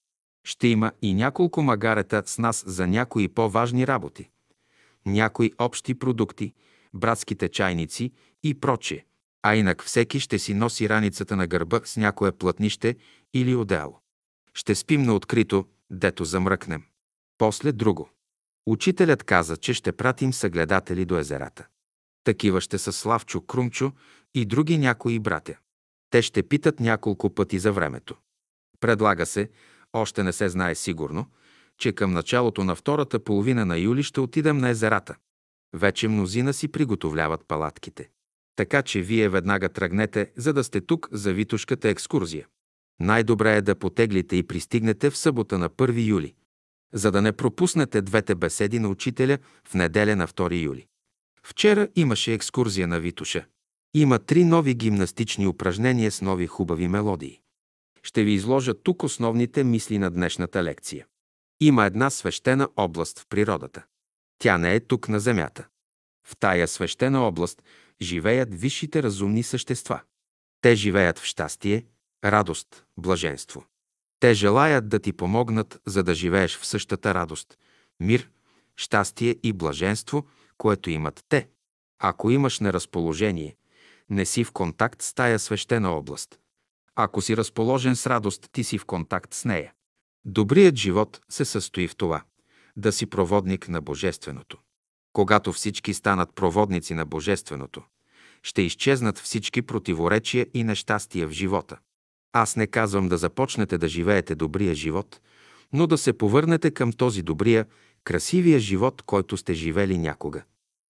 Ще 0.44 0.68
има 0.68 0.92
и 1.02 1.14
няколко 1.14 1.62
магарета 1.62 2.24
с 2.26 2.38
нас 2.38 2.64
за 2.68 2.88
някои 2.88 3.28
по-важни 3.28 3.88
работи. 3.88 4.30
Някои 5.06 5.52
общи 5.60 5.94
продукти, 5.94 6.54
братските 6.94 7.50
чайници 7.50 8.12
и 8.44 8.60
прочие. 8.60 9.06
А 9.44 9.56
инак 9.56 9.84
всеки 9.84 10.20
ще 10.20 10.40
си 10.40 10.54
носи 10.54 10.90
раницата 10.90 11.36
на 11.36 11.48
гърба 11.48 11.82
с 11.84 11.98
някое 11.98 12.32
плътнище 12.32 12.96
или 13.34 13.56
одеяло. 13.56 14.00
Ще 14.54 14.76
спим 14.76 15.04
на 15.04 15.16
открито, 15.16 15.66
дето 15.90 16.26
замръкнем. 16.26 16.84
После 17.38 17.72
друго. 17.72 18.10
Учителят 18.66 19.24
каза, 19.24 19.58
че 19.58 19.74
ще 19.74 19.92
пратим 19.92 20.34
съгледатели 20.34 21.06
до 21.06 21.18
езерата. 21.18 21.68
Такива 22.24 22.62
ще 22.62 22.78
са 22.78 22.94
Славчо, 22.94 23.42
Крумчо 23.42 23.92
и 24.36 24.46
други 24.46 24.78
някои 24.78 25.20
братя. 25.20 25.58
Те 26.10 26.22
ще 26.22 26.44
питат 26.44 26.80
няколко 26.80 27.30
пъти 27.30 27.60
за 27.60 27.72
времето. 27.72 28.16
Предлага 28.80 29.26
се, 29.26 29.50
още 29.94 30.24
не 30.24 30.34
се 30.34 30.50
знае 30.50 30.76
сигурно, 30.76 31.26
че 31.78 31.94
към 31.94 32.14
началото 32.14 32.64
на 32.64 32.76
втората 32.76 33.24
половина 33.24 33.66
на 33.66 33.78
юли 33.78 34.04
ще 34.04 34.20
отидем 34.20 34.58
на 34.58 34.70
езерата. 34.70 35.16
Вече 35.74 36.08
мнозина 36.08 36.54
си 36.54 36.68
приготовляват 36.68 37.46
палатките. 37.48 38.10
Така 38.58 38.82
че 38.82 39.02
вие 39.02 39.30
веднага 39.30 39.70
тръгнете, 39.70 40.32
за 40.36 40.54
да 40.54 40.64
сте 40.64 40.82
тук 40.82 41.10
за 41.12 41.34
Витушката 41.34 41.90
екскурзия. 41.90 42.48
Най-добре 43.00 43.56
е 43.56 43.62
да 43.62 43.76
потеглите 43.76 44.36
и 44.36 44.44
пристигнете 44.44 45.10
в 45.10 45.18
събота 45.18 45.58
на 45.58 45.70
1 45.70 46.08
юли, 46.08 46.34
за 46.94 47.12
да 47.12 47.22
не 47.22 47.32
пропуснете 47.32 48.02
двете 48.02 48.36
беседи 48.36 48.80
на 48.80 48.90
учителя 48.90 49.38
в 49.68 49.74
неделя 49.74 50.16
на 50.16 50.28
2 50.28 50.62
юли. 50.62 50.88
Вчера 51.44 51.88
имаше 51.96 52.34
екскурзия 52.34 52.88
на 52.88 53.00
Витуша. 53.00 53.46
Има 53.94 54.20
три 54.20 54.44
нови 54.44 54.74
гимнастични 54.74 55.48
упражнения 55.48 56.12
с 56.12 56.22
нови 56.22 56.48
хубави 56.48 56.88
мелодии. 56.88 57.40
Ще 58.04 58.24
ви 58.24 58.32
изложа 58.32 58.74
тук 58.74 59.04
основните 59.04 59.64
мисли 59.64 59.98
на 59.98 60.12
днешната 60.12 60.64
лекция. 60.64 61.06
Има 61.60 61.86
една 61.86 62.10
свещена 62.10 62.70
област 62.76 63.20
в 63.20 63.26
природата. 63.30 63.84
Тя 64.40 64.58
не 64.58 64.76
е 64.76 64.80
тук 64.80 65.10
на 65.10 65.20
Земята. 65.20 65.68
В 66.28 66.36
тая 66.40 66.68
свещена 66.68 67.22
област 67.22 67.64
живеят 68.02 68.50
висшите 68.62 69.04
разумни 69.04 69.44
същества. 69.44 70.02
Те 70.62 70.76
живеят 70.76 71.20
в 71.20 71.24
щастие, 71.24 71.86
радост, 72.26 72.86
блаженство. 72.98 73.66
Те 74.20 74.34
желаят 74.34 74.90
да 74.90 75.00
ти 75.00 75.14
помогнат, 75.14 75.82
за 75.86 76.04
да 76.04 76.16
живееш 76.16 76.58
в 76.58 76.66
същата 76.66 77.14
радост, 77.14 77.58
мир, 78.00 78.30
щастие 78.76 79.36
и 79.44 79.54
блаженство, 79.54 80.28
което 80.58 80.90
имат 80.90 81.26
те. 81.30 81.50
Ако 82.00 82.32
имаш 82.32 82.60
неразположение, 82.60 83.56
не 84.10 84.26
си 84.26 84.44
в 84.44 84.52
контакт 84.52 85.02
с 85.02 85.14
тая 85.14 85.40
свещена 85.40 85.90
област. 85.90 86.40
Ако 86.96 87.22
си 87.22 87.38
разположен 87.38 87.96
с 87.96 88.08
радост, 88.08 88.50
ти 88.52 88.64
си 88.64 88.78
в 88.78 88.86
контакт 88.86 89.34
с 89.34 89.46
нея. 89.46 89.74
Добрият 90.26 90.76
живот 90.76 91.22
се 91.30 91.46
състои 91.46 91.88
в 91.88 91.96
това– 91.96 92.24
да 92.78 92.92
си 92.92 93.06
проводник 93.06 93.68
на 93.68 93.82
Божественото. 93.82 94.58
Когато 95.18 95.54
всички 95.54 95.94
станат 95.94 96.36
проводници 96.36 96.94
на 96.94 97.06
Божественото, 97.06 97.84
ще 98.44 98.62
изчезнат 98.62 99.18
всички 99.18 99.62
противоречия 99.62 100.48
и 100.54 100.64
нещастия 100.64 101.28
в 101.28 101.32
живота. 101.32 101.78
Аз 102.34 102.56
не 102.56 102.68
казвам 102.68 103.10
да 103.10 103.18
започнете 103.18 103.78
да 103.78 103.88
живеете 103.88 104.36
добрия 104.36 104.76
живот, 104.76 105.22
но 105.74 105.88
да 105.88 105.98
се 105.98 106.14
повърнете 106.14 106.72
към 106.72 106.94
този 106.94 107.22
добрия, 107.22 107.66
красивия 108.04 108.60
живот, 108.60 109.02
който 109.02 109.38
сте 109.38 109.54
живели 109.54 109.98
някога. 109.98 110.44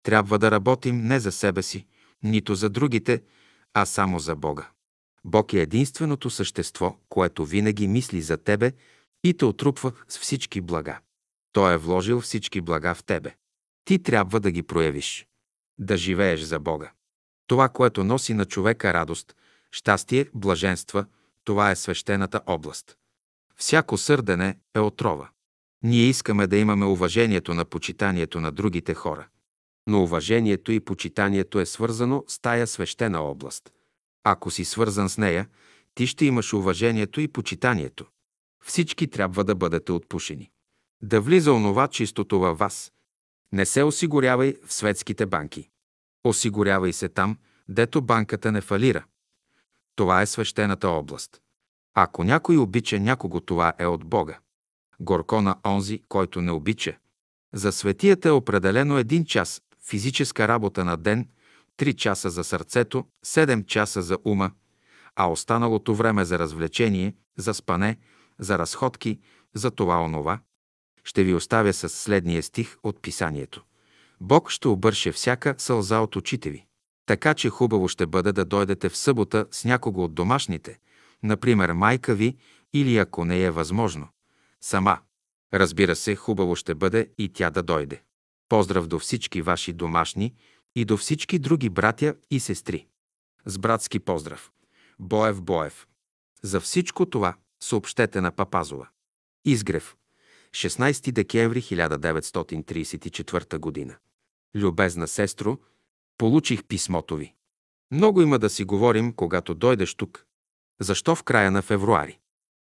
Трябва 0.03 0.39
да 0.39 0.51
работим 0.51 1.03
не 1.03 1.20
за 1.20 1.32
себе 1.32 1.62
си, 1.62 1.86
нито 2.23 2.55
за 2.55 2.70
другите, 2.70 3.23
а 3.74 3.86
само 3.86 4.19
за 4.19 4.36
Бога. 4.36 4.69
Бог 5.24 5.53
е 5.53 5.61
единственото 5.61 6.31
същество, 6.31 6.97
което 7.09 7.44
винаги 7.44 7.89
мисли 7.89 8.23
за 8.23 8.36
тебе 8.36 8.73
и 9.24 9.35
те 9.35 9.44
отрупва 9.44 9.93
с 10.09 10.19
всички 10.19 10.61
блага. 10.61 10.98
Той 11.53 11.74
е 11.74 11.78
вложил 11.78 12.20
всички 12.20 12.61
блага 12.61 12.94
в 12.94 13.05
тебе. 13.05 13.35
Ти 13.86 14.02
трябва 14.02 14.40
да 14.40 14.50
ги 14.50 14.62
проявиш. 14.62 15.26
Да 15.78 15.96
живееш 15.96 16.40
за 16.40 16.58
Бога. 16.60 16.92
Това, 17.46 17.68
което 17.68 18.04
носи 18.04 18.34
на 18.34 18.44
човека 18.44 18.92
радост, 18.92 19.36
щастие, 19.70 20.26
блаженства, 20.34 21.06
това 21.44 21.70
е 21.70 21.76
свещената 21.76 22.40
област. 22.46 22.96
Всяко 23.56 23.98
сърдене 23.98 24.58
е 24.74 24.80
отрова. 24.80 25.28
Ние 25.82 26.02
искаме 26.02 26.46
да 26.46 26.56
имаме 26.56 26.84
уважението 26.84 27.54
на 27.54 27.64
почитанието 27.64 28.40
на 28.40 28.52
другите 28.52 28.94
хора. 28.94 29.28
Но 29.86 30.02
уважението 30.02 30.72
и 30.72 30.80
почитанието 30.80 31.60
е 31.60 31.66
свързано 31.66 32.24
с 32.28 32.38
тая 32.38 32.66
свещена 32.66 33.20
област. 33.20 33.72
Ако 34.24 34.50
си 34.50 34.64
свързан 34.64 35.08
с 35.08 35.18
нея, 35.18 35.48
ти 35.94 36.06
ще 36.06 36.26
имаш 36.26 36.52
уважението 36.52 37.20
и 37.20 37.28
почитанието. 37.28 38.06
Всички 38.64 39.10
трябва 39.10 39.44
да 39.44 39.54
бъдете 39.54 39.92
отпушени. 39.92 40.50
Да 41.02 41.20
влиза 41.20 41.52
онова 41.52 41.88
чистото 41.88 42.38
във 42.38 42.58
вас. 42.58 42.92
Не 43.52 43.66
се 43.66 43.82
осигурявай 43.82 44.55
в 44.66 44.73
светските 44.73 45.27
банки. 45.27 45.68
Осигурявай 46.24 46.93
се 46.93 47.09
там, 47.09 47.39
дето 47.68 48.02
банката 48.02 48.52
не 48.52 48.60
фалира. 48.60 49.05
Това 49.94 50.23
е 50.23 50.27
свещената 50.27 50.89
област. 50.89 51.40
Ако 51.94 52.24
някой 52.24 52.56
обича 52.56 53.01
някого, 53.01 53.40
това 53.40 53.73
е 53.78 53.86
от 53.86 54.05
Бога. 54.05 54.39
Горко 55.01 55.43
на 55.43 55.56
онзи, 55.66 56.02
който 56.09 56.43
не 56.43 56.52
обича. 56.52 56.97
За 57.55 57.73
светията 57.73 58.28
е 58.28 58.32
определено 58.32 58.98
един 58.98 59.24
час 59.24 59.62
физическа 59.86 60.48
работа 60.48 60.85
на 60.85 60.97
ден, 60.97 61.28
3 61.78 61.94
часа 61.94 62.31
за 62.31 62.44
сърцето, 62.44 63.05
7 63.27 63.66
часа 63.66 64.02
за 64.02 64.18
ума, 64.24 64.51
а 65.16 65.31
останалото 65.31 65.94
време 65.94 66.24
за 66.24 66.39
развлечение, 66.39 67.14
за 67.36 67.55
спане, 67.55 67.97
за 68.39 68.59
разходки, 68.59 69.20
за 69.55 69.70
това 69.70 70.02
онова. 70.02 70.40
Ще 71.07 71.24
ви 71.24 71.35
оставя 71.35 71.73
с 71.73 71.89
следния 71.89 72.43
стих 72.43 72.77
от 72.83 73.03
писанието. 73.03 73.65
Бог 74.20 74.51
ще 74.51 74.69
обърше 74.69 75.12
всяка 75.12 75.55
сълза 75.59 75.99
от 75.99 76.16
очите 76.16 76.51
ви. 76.51 76.66
Така 77.07 77.35
че 77.35 77.51
хубаво 77.51 77.89
ще 77.89 78.07
бъде 78.07 78.33
да 78.33 78.45
дойдете 78.45 78.89
в 78.89 78.97
събота 78.97 79.47
с 79.51 79.65
някого 79.65 80.05
от 80.05 80.15
домашните, 80.15 80.78
например 81.23 81.73
майка 81.73 82.15
ви 82.15 82.37
или 82.74 82.99
ако 82.99 83.24
не 83.24 83.43
е 83.43 83.51
възможно, 83.51 84.09
сама. 84.61 84.99
Разбира 85.55 85.97
се, 85.97 86.16
хубаво 86.16 86.57
ще 86.57 86.74
бъде 86.74 87.11
и 87.19 87.28
тя 87.28 87.51
да 87.51 87.62
дойде. 87.62 88.03
Поздрав 88.49 88.87
до 88.87 88.99
всички 88.99 89.43
ваши 89.43 89.73
домашни 89.73 90.35
и 90.77 90.85
до 90.85 90.97
всички 90.97 91.39
други 91.39 91.69
братя 91.69 92.15
и 92.31 92.41
сестри. 92.41 92.87
С 93.45 93.59
братски 93.59 93.99
поздрав. 93.99 94.53
Боев 94.99 95.43
Боев. 95.43 95.87
За 96.43 96.61
всичко 96.61 97.07
това 97.07 97.35
съобщете 97.62 98.20
на 98.20 98.31
Папазова. 98.31 98.89
Изгрев. 99.45 99.97
16 100.57 101.12
декември 101.12 101.62
1934 101.62 103.59
година. 103.59 103.97
Любезна 104.55 105.09
сестро, 105.09 105.59
получих 106.19 106.65
писмото 106.65 107.16
ви. 107.16 107.35
Много 107.91 108.23
има 108.23 108.39
да 108.39 108.51
си 108.51 108.65
говорим, 108.65 109.12
когато 109.12 109.55
дойдеш 109.55 109.95
тук. 109.95 110.27
Защо 110.81 111.15
в 111.15 111.23
края 111.23 111.51
на 111.51 111.62
февруари? 111.62 112.19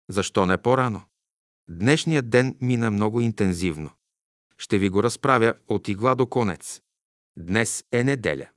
Защо 0.10 0.46
не 0.46 0.58
по-рано? 0.58 1.02
Днешният 1.70 2.30
ден 2.30 2.58
мина 2.62 2.92
много 2.92 3.22
интензивно. 3.22 3.90
Ще 4.58 4.78
ви 4.78 4.90
го 4.90 5.04
разправя 5.04 5.54
от 5.68 5.88
игла 5.88 6.16
до 6.16 6.28
конец. 6.28 6.82
Днес 7.38 7.86
е 7.92 8.04
неделя. 8.04 8.50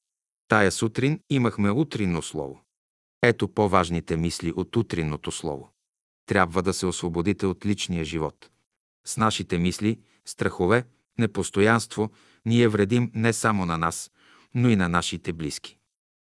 Тая 0.49 0.73
сутрин 0.73 1.21
имахме 1.31 1.71
утринно 1.71 2.23
слово. 2.23 2.61
Ето 3.23 3.49
по-важните 3.49 4.17
мисли 4.17 4.53
от 4.53 4.77
утринното 4.77 5.33
слово. 5.33 5.71
Трябва 6.27 6.63
да 6.63 6.73
се 6.73 6.87
освободите 6.87 7.47
от 7.47 7.67
личния 7.67 8.05
живот. 8.05 8.51
С 9.07 9.16
нашите 9.16 9.59
мисли, 9.59 10.01
страхове, 10.24 10.85
непостоянство, 11.19 12.11
ние 12.47 12.69
вредим 12.69 13.11
не 13.15 13.33
само 13.33 13.66
на 13.66 13.78
нас, 13.78 14.11
но 14.55 14.69
и 14.69 14.77
на 14.77 14.89
нашите 14.89 15.33
близки. 15.33 15.78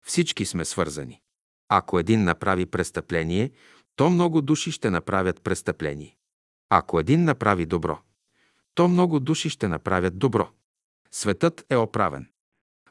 Всички 0.07 0.45
сме 0.45 0.65
свързани. 0.65 1.21
Ако 1.69 1.99
един 1.99 2.25
направи 2.25 2.67
престъпление, 2.67 3.51
то 3.97 4.11
много 4.11 4.43
души 4.43 4.71
ще 4.73 4.91
направят 4.91 5.43
престъпление. 5.43 6.17
Ако 6.71 7.01
един 7.01 7.25
направи 7.25 7.67
добро, 7.67 7.99
то 8.75 8.89
много 8.89 9.21
души 9.21 9.51
ще 9.51 9.69
направят 9.69 10.19
добро. 10.19 10.49
Светът 11.11 11.67
е 11.71 11.77
оправен. 11.77 12.29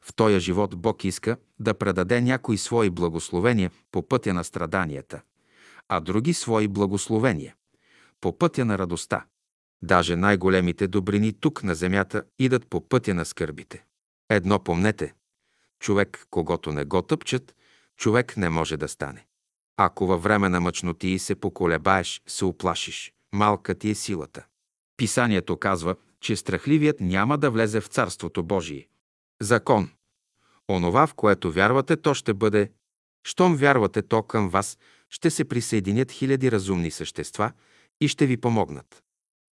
В 0.02 0.14
този 0.16 0.40
живот 0.40 0.76
Бог 0.76 1.04
иска 1.04 1.38
да 1.60 1.74
предаде 1.74 2.22
някои 2.22 2.58
свои 2.58 2.90
благословения 2.90 3.72
по 3.92 4.08
пътя 4.08 4.34
на 4.34 4.44
страданията, 4.44 5.22
а 5.90 6.00
други 6.00 6.34
свои 6.34 6.68
благословения 6.68 7.56
по 8.22 8.38
пътя 8.38 8.66
на 8.66 8.78
радостта. 8.78 9.26
Даже 9.82 10.16
най-големите 10.16 10.88
добрини 10.88 11.34
тук 11.34 11.64
на 11.64 11.76
земята 11.76 12.24
идат 12.40 12.68
по 12.68 12.90
пътя 12.90 13.14
на 13.14 13.26
скърбите. 13.26 13.86
Едно 14.30 14.64
помнете. 14.64 15.14
Човек, 15.80 16.28
когато 16.30 16.72
не 16.72 16.86
го 16.86 17.02
тъпчат, 17.02 17.56
човек 17.98 18.38
не 18.38 18.50
може 18.50 18.78
да 18.78 18.88
стане. 18.88 19.26
Ако 19.78 20.08
във 20.08 20.24
време 20.24 20.50
на 20.50 20.60
мъчноти 20.60 21.20
се 21.20 21.36
поколебаеш, 21.36 22.22
се 22.28 22.46
оплашиш. 22.46 23.14
Малка 23.34 23.76
ти 23.76 23.90
е 23.90 23.96
силата. 23.96 24.46
Писанието 24.98 25.58
казва, 25.58 25.96
че 26.22 26.36
страхливият 26.36 27.00
няма 27.00 27.38
да 27.38 27.52
влезе 27.52 27.82
в 27.82 27.88
Царството 27.88 28.44
Божие. 28.44 28.88
Закон. 29.42 29.90
Онова, 30.70 31.08
в 31.08 31.14
което 31.14 31.52
вярвате, 31.52 31.98
то 31.98 32.14
ще 32.14 32.34
бъде. 32.34 32.72
Щом 33.28 33.56
вярвате, 33.56 34.02
то 34.02 34.24
към 34.24 34.50
вас 34.50 34.78
ще 35.10 35.30
се 35.30 35.46
присъединят 35.46 36.12
хиляди 36.12 36.52
разумни 36.52 36.92
същества 36.92 37.52
и 38.02 38.08
ще 38.08 38.26
ви 38.26 38.38
помогнат. 38.38 39.04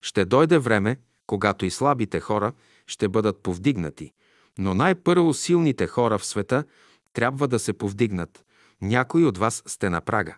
Ще 0.03 0.25
дойде 0.25 0.57
време, 0.57 0.97
когато 1.27 1.65
и 1.65 1.69
слабите 1.69 2.19
хора 2.19 2.53
ще 2.87 3.07
бъдат 3.07 3.43
повдигнати, 3.43 4.11
но 4.57 4.73
най-първо 4.73 5.33
силните 5.33 5.87
хора 5.87 6.17
в 6.17 6.25
света 6.25 6.63
трябва 7.13 7.47
да 7.47 7.59
се 7.59 7.73
повдигнат. 7.73 8.45
Някои 8.81 9.25
от 9.25 9.37
вас 9.37 9.63
сте 9.65 9.89
на 9.89 10.01
прага. 10.01 10.37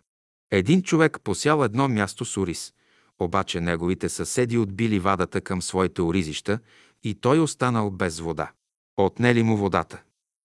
Един 0.51 0.81
човек 0.81 1.17
посял 1.23 1.63
едно 1.63 1.87
място 1.87 2.25
с 2.25 2.37
ориз– 2.37 2.73
обаче 3.19 3.61
неговите 3.61 4.09
съседи 4.09 4.57
отбили 4.57 4.99
вадата 4.99 5.41
към 5.41 5.61
своите 5.61 6.01
оризища 6.01 6.59
и 7.03 7.15
той 7.15 7.39
останал 7.39 7.91
без 7.91 8.19
вода. 8.19 8.51
Отнели 8.97 9.43
му 9.43 9.57
водата. 9.57 10.01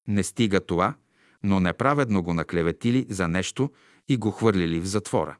Не 0.08 0.22
стига 0.22 0.60
това, 0.60 0.94
но 1.42 1.60
неправедно 1.60 2.22
го 2.22 2.34
наклеветили 2.34 3.06
за 3.08 3.28
нещо 3.28 3.70
и 4.08 4.16
го 4.16 4.30
хвърлили 4.30 4.80
в 4.80 4.86
затвора. 4.86 5.36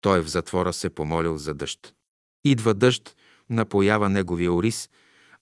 Той 0.00 0.20
в 0.20 0.28
затвора 0.28 0.72
се 0.72 0.90
помолил 0.90 1.38
за 1.38 1.54
дъжд. 1.54 1.94
Идва 2.44 2.74
дъжд, 2.74 3.16
напоява 3.50 4.08
неговия 4.08 4.52
ориз, 4.52 4.90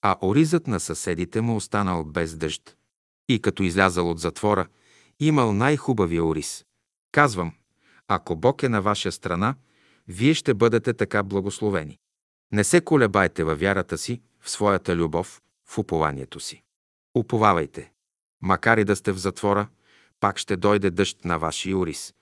а 0.03 0.17
оризът 0.23 0.67
на 0.67 0.81
съседите 0.81 1.41
му 1.41 1.57
останал 1.57 2.05
без 2.05 2.37
дъжд. 2.37 2.77
И 3.29 3.41
като 3.41 3.63
излязал 3.63 4.11
от 4.11 4.19
затвора, 4.19 4.67
имал 5.21 5.53
най-хубавия 5.53 6.25
ориз. 6.25 6.65
Казвам, 7.13 7.53
ако 8.09 8.37
Бог 8.37 8.63
е 8.63 8.69
на 8.69 8.83
ваша 8.83 9.13
страна, 9.13 9.55
вие 10.09 10.35
ще 10.35 10.55
бъдете 10.55 10.95
така 10.95 11.23
благословени. 11.23 11.99
Не 12.53 12.65
се 12.65 12.81
колебайте 12.81 13.45
във 13.45 13.61
вярата 13.61 13.99
си, 13.99 14.23
в 14.41 14.51
своята 14.51 14.97
любов, 14.97 15.43
в 15.69 15.79
упованието 15.79 16.41
си. 16.41 16.63
Уповавайте. 17.15 17.93
Макар 18.43 18.79
и 18.79 18.85
да 18.85 18.97
сте 18.97 19.13
в 19.13 19.19
затвора, 19.19 19.69
пак 20.21 20.39
ще 20.39 20.57
дойде 20.57 20.91
дъжд 20.91 21.25
на 21.25 21.39
вашия 21.39 21.79
ориз. 21.79 22.15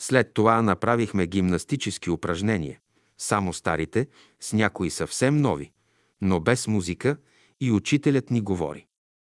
След 0.00 0.34
това 0.34 0.62
направихме 0.62 1.26
гимнастически 1.26 2.10
упражнения, 2.10 2.78
само 3.18 3.52
старите, 3.52 4.08
с 4.40 4.52
някои 4.52 4.90
съвсем 4.90 5.36
нови, 5.40 5.72
но 6.20 6.40
без 6.40 6.66
музика 6.66 7.16
и 7.60 7.72
учителят 7.72 8.30
ни 8.30 8.40
говори. 8.40 8.86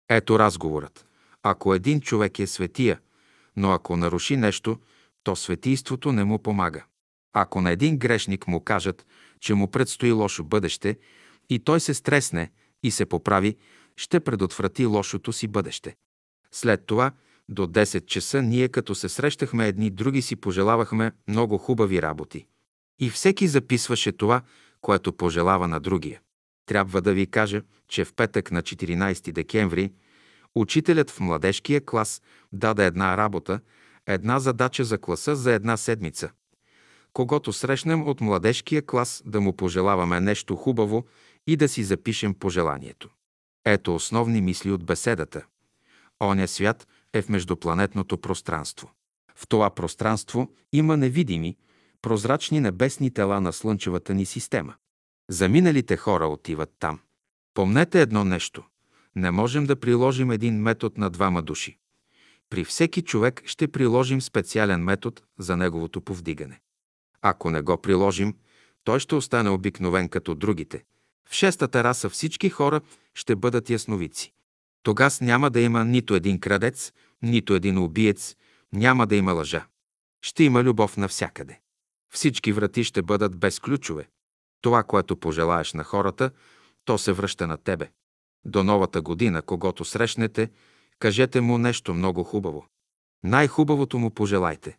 Ето 0.08 0.38
разговорът. 0.38 1.06
Ако 1.42 1.74
един 1.74 2.00
човек 2.00 2.38
е 2.38 2.46
светия, 2.46 3.00
но 3.56 3.70
ако 3.70 3.96
наруши 3.96 4.36
нещо, 4.36 4.78
то 5.22 5.36
светийството 5.36 6.12
не 6.12 6.24
му 6.24 6.38
помага. 6.38 6.84
Ако 7.32 7.60
на 7.60 7.70
един 7.70 7.98
грешник 7.98 8.46
му 8.46 8.60
кажат, 8.60 9.06
че 9.40 9.54
му 9.54 9.70
предстои 9.70 10.12
лошо 10.12 10.44
бъдеще 10.44 10.98
и 11.50 11.58
той 11.58 11.80
се 11.80 11.94
стресне 11.94 12.50
и 12.82 12.90
се 12.90 13.06
поправи, 13.06 13.56
ще 13.96 14.20
предотврати 14.20 14.86
лошото 14.86 15.32
си 15.32 15.48
бъдеще. 15.48 15.96
След 16.52 16.86
това 16.86 17.12
до 17.48 17.66
10 17.66 18.06
часа 18.06 18.42
ние 18.42 18.68
като 18.68 18.94
се 18.94 19.08
срещахме 19.08 19.68
едни 19.68 19.90
други 19.90 20.22
си 20.22 20.36
пожелавахме 20.36 21.12
много 21.28 21.58
хубави 21.58 22.02
работи. 22.02 22.46
И 22.98 23.10
всеки 23.10 23.48
записваше 23.48 24.12
това, 24.12 24.42
което 24.80 25.12
пожелава 25.12 25.68
на 25.68 25.80
другия. 25.80 26.20
Трябва 26.66 27.02
да 27.02 27.12
ви 27.12 27.26
кажа, 27.26 27.62
че 27.88 28.04
в 28.04 28.14
петък 28.14 28.50
на 28.50 28.62
14 28.62 29.32
декември 29.32 29.92
учителят 30.54 31.10
в 31.10 31.20
младежкия 31.20 31.84
клас 31.84 32.22
даде 32.52 32.86
една 32.86 33.16
работа, 33.16 33.60
една 34.06 34.38
задача 34.38 34.84
за 34.84 34.98
класа 34.98 35.36
за 35.36 35.52
една 35.52 35.76
седмица 35.76 36.30
когато 37.16 37.52
срещнем 37.52 38.08
от 38.08 38.20
младежкия 38.20 38.86
клас, 38.86 39.22
да 39.26 39.40
му 39.40 39.56
пожелаваме 39.56 40.20
нещо 40.20 40.56
хубаво 40.56 41.04
и 41.46 41.56
да 41.56 41.68
си 41.68 41.84
запишем 41.84 42.34
пожеланието. 42.34 43.10
Ето 43.64 43.94
основни 43.94 44.40
мисли 44.40 44.70
от 44.70 44.84
беседата. 44.84 45.46
Оня 46.22 46.48
свят 46.48 46.86
е 47.12 47.22
в 47.22 47.28
междупланетното 47.28 48.18
пространство. 48.18 48.90
В 49.34 49.48
това 49.48 49.70
пространство 49.70 50.50
има 50.72 50.96
невидими, 50.96 51.56
прозрачни 52.06 52.60
небесни 52.60 53.10
тела 53.10 53.40
на 53.40 53.52
Слънчевата 53.52 54.14
ни 54.14 54.26
система. 54.26 54.74
Заминалите 55.30 55.96
хора 55.96 56.26
отиват 56.26 56.70
там. 56.78 57.00
Помнете 57.54 58.00
едно 58.00 58.24
нещо. 58.24 58.64
Не 59.16 59.30
можем 59.30 59.66
да 59.66 59.76
приложим 59.76 60.30
един 60.30 60.62
метод 60.62 60.94
на 60.98 61.10
двама 61.10 61.42
души. 61.42 61.78
При 62.50 62.64
всеки 62.64 63.02
човек 63.02 63.42
ще 63.46 63.68
приложим 63.68 64.20
специален 64.20 64.84
метод 64.84 65.20
за 65.38 65.56
неговото 65.56 66.00
повдигане. 66.00 66.60
Ако 67.22 67.50
не 67.50 67.62
го 67.62 67.76
приложим, 67.76 68.34
той 68.84 69.00
ще 69.00 69.14
остане 69.14 69.50
обикновен 69.50 70.08
като 70.08 70.34
другите. 70.34 70.84
В 71.28 71.32
шестата 71.32 71.84
раса 71.84 72.10
всички 72.10 72.50
хора 72.50 72.80
ще 73.14 73.36
бъдат 73.36 73.70
ясновици. 73.70 74.32
Тогас 74.82 75.20
няма 75.20 75.50
да 75.50 75.60
има 75.60 75.84
нито 75.84 76.14
един 76.14 76.40
крадец, 76.40 76.92
нито 77.22 77.54
един 77.54 77.78
убиец, 77.78 78.36
няма 78.72 79.06
да 79.06 79.16
има 79.16 79.32
лъжа. 79.32 79.66
Ще 80.22 80.44
има 80.44 80.62
любов 80.62 80.96
навсякъде. 80.96 81.60
Всички 82.14 82.52
врати 82.52 82.84
ще 82.84 83.02
бъдат 83.02 83.36
без 83.36 83.60
ключове. 83.60 84.08
Това, 84.60 84.82
което 84.82 85.16
пожелаеш 85.16 85.72
на 85.72 85.84
хората, 85.84 86.30
то 86.84 86.98
се 86.98 87.12
връща 87.12 87.46
на 87.46 87.56
тебе. 87.56 87.90
До 88.44 88.64
новата 88.64 89.02
година, 89.02 89.42
когато 89.42 89.84
срещнете, 89.84 90.50
кажете 90.98 91.40
му 91.40 91.58
нещо 91.58 91.94
много 91.94 92.24
хубаво. 92.24 92.66
Най-хубавото 93.24 93.98
му 93.98 94.10
пожелайте. 94.10 94.76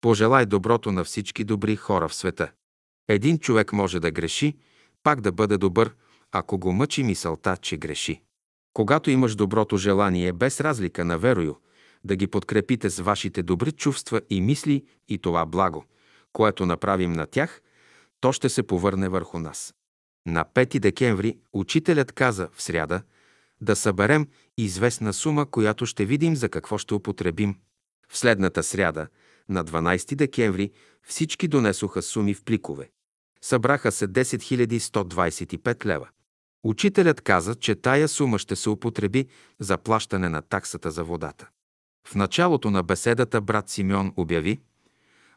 Пожелай 0.00 0.46
доброто 0.46 0.92
на 0.92 1.04
всички 1.04 1.44
добри 1.44 1.76
хора 1.76 2.08
в 2.08 2.14
света. 2.14 2.52
Един 3.08 3.38
човек 3.38 3.72
може 3.72 4.00
да 4.00 4.10
греши, 4.10 4.56
пак 5.02 5.20
да 5.20 5.32
бъде 5.32 5.58
добър, 5.58 5.94
ако 6.32 6.58
го 6.58 6.72
мъчи 6.72 7.02
мисълта, 7.02 7.56
че 7.56 7.76
греши. 7.76 8.22
Когато 8.72 9.10
имаш 9.10 9.34
доброто 9.34 9.76
желание, 9.76 10.32
без 10.32 10.60
разлика 10.60 11.04
на 11.04 11.18
верою, 11.18 11.54
да 12.04 12.16
ги 12.16 12.26
подкрепите 12.26 12.90
с 12.90 13.02
вашите 13.02 13.42
добри 13.42 13.72
чувства 13.72 14.20
и 14.30 14.40
мисли 14.40 14.84
и 15.08 15.18
това 15.18 15.46
благо, 15.46 15.84
което 16.32 16.66
направим 16.66 17.12
на 17.12 17.26
тях, 17.26 17.60
то 18.20 18.32
ще 18.32 18.48
се 18.48 18.62
повърне 18.62 19.08
върху 19.08 19.38
нас. 19.38 19.74
На 20.26 20.44
5 20.54 20.78
декември 20.78 21.38
учителят 21.52 22.12
каза 22.12 22.48
в 22.52 22.62
сряда 22.62 23.02
да 23.60 23.76
съберем 23.76 24.28
известна 24.58 25.12
сума, 25.12 25.50
която 25.50 25.86
ще 25.86 26.04
видим 26.04 26.36
за 26.36 26.48
какво 26.48 26.78
ще 26.78 26.94
употребим. 26.94 27.56
В 28.08 28.18
следната 28.18 28.62
сряда, 28.62 29.08
на 29.48 29.64
12 29.64 30.14
декември, 30.14 30.70
всички 31.02 31.48
донесоха 31.48 32.02
суми 32.02 32.34
в 32.34 32.44
пликове. 32.44 32.90
Събраха 33.42 33.92
се 33.92 34.08
10 34.08 34.78
125 34.78 35.86
лева. 35.86 36.08
Учителят 36.64 37.20
каза, 37.20 37.54
че 37.54 37.74
тая 37.74 38.08
сума 38.08 38.38
ще 38.38 38.56
се 38.56 38.70
употреби 38.70 39.26
за 39.60 39.78
плащане 39.78 40.28
на 40.28 40.42
таксата 40.42 40.90
за 40.90 41.04
водата. 41.04 41.48
В 42.06 42.14
началото 42.14 42.70
на 42.70 42.82
беседата 42.82 43.40
брат 43.40 43.68
Симеон 43.68 44.12
обяви, 44.16 44.60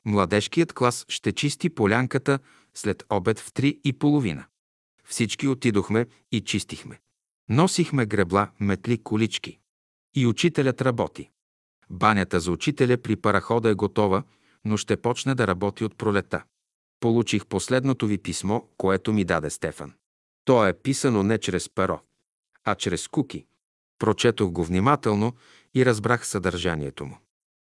младежкият 0.06 0.74
клас 0.74 1.06
ще 1.10 1.32
чисти 1.32 1.70
полянката 1.70 2.40
след 2.74 3.04
обед 3.10 3.40
в 3.40 3.54
три 3.54 3.80
и 3.84 3.94
половина. 3.94 4.46
Всички 5.06 5.48
отидохме 5.48 6.08
и 6.32 6.42
чистихме. 6.42 7.00
Носихме 7.50 8.06
гребла, 8.06 8.52
метли, 8.60 8.98
колички. 8.98 9.60
И 10.16 10.28
учителят 10.28 10.82
работи. 10.82 11.30
Банята 11.90 12.40
за 12.40 12.52
учителя 12.52 12.98
при 12.98 13.16
парахода 13.16 13.70
е 13.70 13.74
готова, 13.74 14.24
но 14.66 14.78
ще 14.78 14.98
почне 14.98 15.36
да 15.36 15.48
работи 15.48 15.84
от 15.84 15.98
пролета. 15.98 16.44
Получих 17.00 17.46
последното 17.46 18.08
ви 18.08 18.18
писмо, 18.18 18.62
което 18.78 19.14
ми 19.14 19.24
даде 19.24 19.50
Стефан. 19.50 19.94
То 20.46 20.68
е 20.68 20.74
писано 20.74 21.24
не 21.24 21.38
чрез 21.38 21.70
перо, 21.70 22.00
а 22.64 22.76
чрез 22.76 23.08
куки. 23.08 23.46
Прочетох 24.00 24.52
го 24.52 24.64
внимателно 24.64 25.34
и 25.76 25.86
разбрах 25.86 26.28
съдържанието 26.28 27.06
му. 27.06 27.18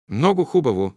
Много 0.10 0.46
хубаво. 0.46 0.94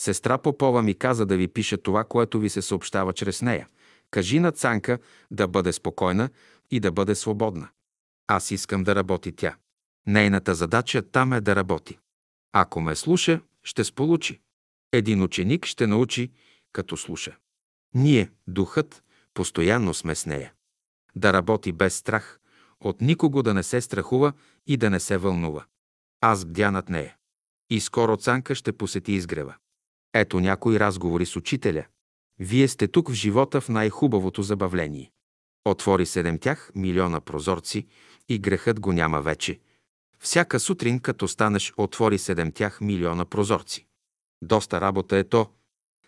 Сестра 0.00 0.38
Попова 0.38 0.82
ми 0.82 0.94
каза 0.94 1.26
да 1.26 1.36
ви 1.36 1.48
пиша 1.48 1.76
това, 1.76 2.04
което 2.04 2.40
ви 2.40 2.48
се 2.48 2.62
съобщава 2.62 3.12
чрез 3.12 3.42
нея. 3.42 3.68
Кажи 4.10 4.40
на 4.40 4.52
Цанка 4.52 4.98
да 5.30 5.48
бъде 5.48 5.72
спокойна 5.72 6.30
и 6.70 6.80
да 6.80 6.92
бъде 6.92 7.14
свободна. 7.14 7.68
Аз 8.26 8.50
искам 8.50 8.84
да 8.84 8.94
работи 8.94 9.32
тя. 9.32 9.56
Нейната 10.06 10.54
задача 10.54 11.02
там 11.02 11.32
е 11.32 11.40
да 11.40 11.56
работи. 11.56 11.98
Ако 12.52 12.80
ме 12.80 12.96
слуша, 12.96 13.40
ще 13.62 13.84
сполучи. 13.84 14.40
Един 14.92 15.22
ученик 15.22 15.66
ще 15.66 15.86
научи, 15.86 16.32
като 16.72 16.96
слуша. 16.96 17.36
Ние, 17.94 18.30
духът, 18.46 19.04
постоянно 19.34 19.94
сме 19.94 20.14
с 20.14 20.26
нея. 20.26 20.52
Да 21.16 21.32
работи 21.32 21.72
без 21.72 21.96
страх, 21.96 22.40
от 22.80 23.00
никого 23.00 23.42
да 23.42 23.54
не 23.54 23.62
се 23.62 23.80
страхува 23.80 24.32
и 24.66 24.76
да 24.76 24.90
не 24.90 25.00
се 25.00 25.16
вълнува. 25.16 25.64
Аз 26.20 26.44
бдя 26.44 26.70
над 26.70 26.88
нея. 26.88 27.16
И 27.70 27.80
скоро 27.80 28.16
Цанка 28.16 28.54
ще 28.54 28.72
посети 28.72 29.12
изгрева. 29.12 29.54
Ето 30.18 30.40
някои 30.40 30.80
разговори 30.80 31.26
с 31.26 31.36
учителя. 31.36 31.84
Вие 32.38 32.68
сте 32.68 32.88
тук 32.88 33.10
в 33.10 33.12
живота 33.12 33.60
в 33.60 33.68
най-хубавото 33.68 34.42
забавление. 34.42 35.10
Отвори 35.64 36.06
седем 36.06 36.38
тях 36.38 36.70
милиона 36.74 37.20
прозорци 37.20 37.86
и 38.28 38.38
грехът 38.38 38.80
го 38.80 38.92
няма 38.92 39.22
вече. 39.22 39.60
Всяка 40.20 40.60
сутрин, 40.60 40.98
като 40.98 41.28
станеш, 41.28 41.72
отвори 41.76 42.18
седем 42.18 42.52
тях 42.52 42.80
милиона 42.80 43.24
прозорци. 43.24 43.86
Доста 44.42 44.80
работа 44.80 45.16
е 45.16 45.24
то. 45.24 45.50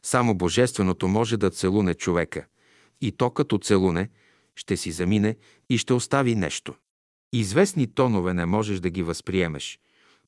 Само 0.02 0.34
Божественото 0.34 1.08
може 1.08 1.36
да 1.36 1.50
целуне 1.50 1.94
човека. 1.94 2.46
И 3.00 3.12
то 3.12 3.30
като 3.30 3.58
целуне 3.58 4.10
ще 4.56 4.76
си 4.76 4.92
замине 4.92 5.36
и 5.70 5.78
ще 5.78 5.92
остави 5.92 6.34
нещо. 6.34 6.74
Известни 7.32 7.94
тонове 7.94 8.34
не 8.34 8.46
можеш 8.46 8.80
да 8.80 8.90
ги 8.90 9.02
възприемеш, 9.02 9.80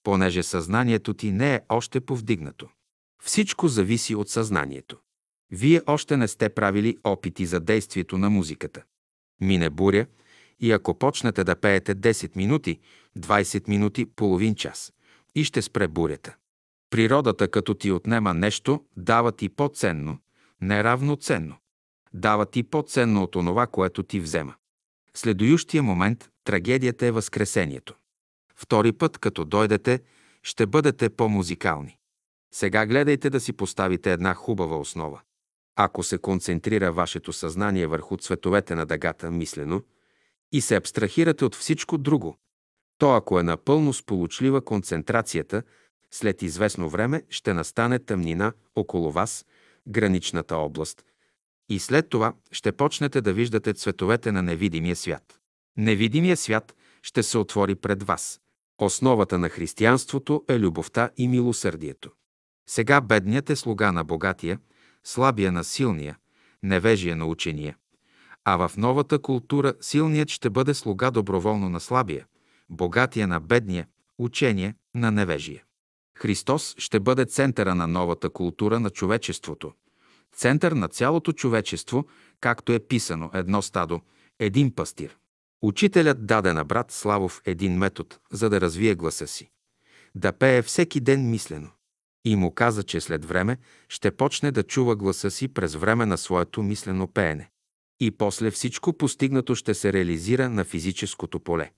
понеже 0.02 0.42
съзнанието 0.42 1.14
ти 1.14 1.30
не 1.32 1.54
е 1.54 1.60
още 1.68 2.00
повдигнато. 2.00 2.68
Всичко 3.22 3.68
зависи 3.68 4.14
от 4.14 4.28
съзнанието. 4.28 4.98
Вие 5.50 5.82
още 5.86 6.16
не 6.16 6.28
сте 6.28 6.48
правили 6.48 6.96
опити 7.04 7.46
за 7.46 7.60
действието 7.60 8.18
на 8.18 8.30
музиката. 8.30 8.82
Мине 9.40 9.70
буря 9.70 10.06
и 10.60 10.72
ако 10.72 10.98
почнете 10.98 11.44
да 11.44 11.56
пеете 11.56 11.94
10 11.94 12.36
минути, 12.36 12.78
20 13.18 13.68
минути, 13.68 14.04
половин 14.06 14.54
час, 14.54 14.92
и 15.34 15.44
ще 15.44 15.62
спре 15.62 15.88
бурята. 15.88 16.36
Природата, 16.90 17.48
като 17.48 17.74
ти 17.74 17.92
отнема 17.92 18.34
нещо, 18.34 18.84
дава 18.96 19.32
ти 19.32 19.48
по-ценно, 19.48 20.18
неравноценно. 20.60 21.56
Дава 22.14 22.46
ти 22.46 22.62
по-ценно 22.62 23.22
от 23.22 23.36
онова, 23.36 23.66
което 23.66 24.02
ти 24.02 24.20
взема. 24.20 24.54
Следующия 25.14 25.82
момент 25.82 26.30
трагедията 26.44 27.06
е 27.06 27.10
възкресението. 27.10 27.94
Втори 28.56 28.92
път, 28.92 29.18
като 29.18 29.44
дойдете, 29.44 30.00
ще 30.42 30.66
бъдете 30.66 31.10
по-музикални. 31.10 31.99
Сега 32.52 32.86
гледайте 32.86 33.30
да 33.30 33.40
си 33.40 33.52
поставите 33.52 34.12
една 34.12 34.34
хубава 34.34 34.76
основа. 34.76 35.20
Ако 35.76 36.02
се 36.02 36.18
концентрира 36.18 36.92
вашето 36.92 37.32
съзнание 37.32 37.86
върху 37.86 38.16
цветовете 38.16 38.74
на 38.74 38.86
дъгата 38.86 39.30
мислено 39.30 39.82
и 40.52 40.60
се 40.60 40.76
абстрахирате 40.76 41.44
от 41.44 41.54
всичко 41.54 41.98
друго, 41.98 42.36
то 42.98 43.14
ако 43.14 43.40
е 43.40 43.42
напълно 43.42 43.92
сполучлива 43.92 44.64
концентрацията, 44.64 45.62
след 46.10 46.42
известно 46.42 46.88
време 46.88 47.22
ще 47.28 47.54
настане 47.54 47.98
тъмнина 47.98 48.52
около 48.76 49.12
вас, 49.12 49.46
граничната 49.88 50.56
област, 50.56 51.04
и 51.68 51.78
след 51.78 52.08
това 52.08 52.34
ще 52.52 52.72
почнете 52.72 53.20
да 53.20 53.32
виждате 53.32 53.74
цветовете 53.74 54.32
на 54.32 54.42
невидимия 54.42 54.96
свят. 54.96 55.40
Невидимия 55.76 56.36
свят 56.36 56.74
ще 57.02 57.22
се 57.22 57.38
отвори 57.38 57.74
пред 57.74 58.02
вас. 58.02 58.40
Основата 58.78 59.38
на 59.38 59.48
християнството 59.48 60.44
е 60.48 60.58
любовта 60.58 61.10
и 61.16 61.28
милосърдието. 61.28 62.10
Сега 62.70 63.00
бедният 63.00 63.50
е 63.50 63.56
слуга 63.56 63.92
на 63.92 64.04
богатия, 64.04 64.58
слабия 65.04 65.52
на 65.52 65.64
силния, 65.64 66.18
невежия 66.62 67.16
на 67.16 67.26
учения. 67.26 67.76
А 68.44 68.68
в 68.68 68.76
новата 68.76 69.18
култура 69.18 69.74
силният 69.80 70.28
ще 70.28 70.50
бъде 70.50 70.74
слуга 70.74 71.10
доброволно 71.10 71.68
на 71.68 71.80
слабия, 71.80 72.26
богатия 72.68 73.28
на 73.28 73.40
бедния, 73.40 73.86
учение 74.18 74.74
на 74.94 75.10
невежия. 75.10 75.62
Христос 76.18 76.74
ще 76.78 77.00
бъде 77.00 77.24
центъра 77.24 77.74
на 77.74 77.86
новата 77.86 78.30
култура 78.30 78.80
на 78.80 78.90
човечеството, 78.90 79.72
център 80.36 80.72
на 80.72 80.88
цялото 80.88 81.32
човечество, 81.32 82.06
както 82.40 82.72
е 82.72 82.78
писано 82.78 83.30
едно 83.34 83.62
стадо, 83.62 84.00
един 84.38 84.74
пастир. 84.74 85.16
Учителят 85.62 86.26
даде 86.26 86.52
на 86.52 86.64
брат 86.64 86.92
Славов 86.92 87.42
един 87.44 87.78
метод, 87.78 88.16
за 88.32 88.50
да 88.50 88.60
развие 88.60 88.94
гласа 88.94 89.26
си. 89.26 89.50
Да 90.14 90.32
пее 90.32 90.62
всеки 90.62 91.00
ден 91.00 91.30
мислено. 91.30 91.70
И 92.24 92.36
му 92.36 92.54
каза, 92.54 92.82
че 92.82 93.00
след 93.00 93.24
време 93.24 93.58
ще 93.88 94.10
почне 94.10 94.50
да 94.50 94.62
чува 94.62 94.96
гласа 94.96 95.30
си 95.30 95.48
през 95.48 95.74
време 95.74 96.06
на 96.06 96.18
своето 96.18 96.62
мислено 96.62 97.08
пеене. 97.08 97.50
И 98.00 98.10
после 98.10 98.50
всичко 98.50 98.92
постигнато 98.92 99.54
ще 99.54 99.74
се 99.74 99.92
реализира 99.92 100.48
на 100.50 100.64
физическото 100.64 101.40
поле. 101.40 101.70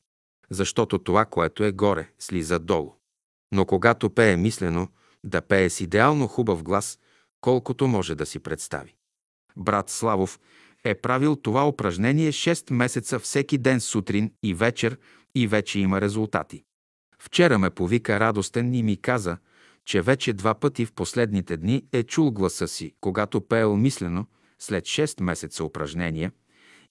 Защото 0.50 0.98
това, 0.98 1.24
което 1.24 1.64
е 1.64 1.72
горе, 1.72 2.08
слиза 2.18 2.58
долу. 2.58 2.94
Но 3.52 3.66
когато 3.66 4.10
пее 4.10 4.36
мислено, 4.36 4.88
да 5.24 5.40
пее 5.40 5.70
с 5.70 5.80
идеално 5.80 6.26
хубав 6.26 6.62
глас, 6.62 6.98
колкото 7.40 7.86
може 7.86 8.14
да 8.14 8.26
си 8.26 8.38
представи. 8.38 8.94
Брат 9.56 9.90
Славов 9.90 10.40
е 10.84 10.94
правил 10.94 11.36
това 11.36 11.68
упражнение 11.68 12.32
6 12.32 12.72
месеца 12.72 13.18
всеки 13.18 13.58
ден 13.58 13.80
сутрин 13.80 14.32
и 14.42 14.54
вечер 14.54 14.98
и 15.34 15.46
вече 15.46 15.80
има 15.80 16.00
резултати. 16.00 16.64
Вчера 17.18 17.58
ме 17.58 17.70
повика 17.70 18.20
радостен 18.20 18.74
и 18.74 18.82
ми 18.82 18.96
каза, 18.96 19.38
че 19.84 20.02
вече 20.02 20.32
два 20.32 20.54
пъти 20.54 20.86
в 20.86 20.92
последните 20.92 21.56
дни 21.56 21.84
е 21.92 22.02
чул 22.02 22.30
гласа 22.30 22.68
си, 22.68 22.94
когато 23.00 23.40
пеел 23.40 23.76
мислено 23.76 24.26
след 24.58 24.84
6 24.84 25.22
месеца 25.22 25.64
упражнения 25.64 26.32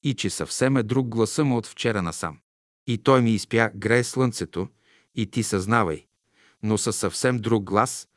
и 0.03 0.13
че 0.13 0.29
съвсем 0.29 0.77
е 0.77 0.83
друг 0.83 1.07
гласа 1.07 1.43
му 1.43 1.57
от 1.57 1.67
вчера 1.67 2.01
насам. 2.01 2.37
И 2.87 2.97
той 2.97 3.21
ми 3.21 3.31
изпя 3.31 3.71
грее 3.75 4.03
слънцето 4.03 4.67
и 5.15 5.25
ти 5.31 5.43
съзнавай, 5.43 6.05
но 6.63 6.77
със 6.77 6.95
съвсем 6.95 7.37
друг 7.37 7.63
глас, 7.63 8.07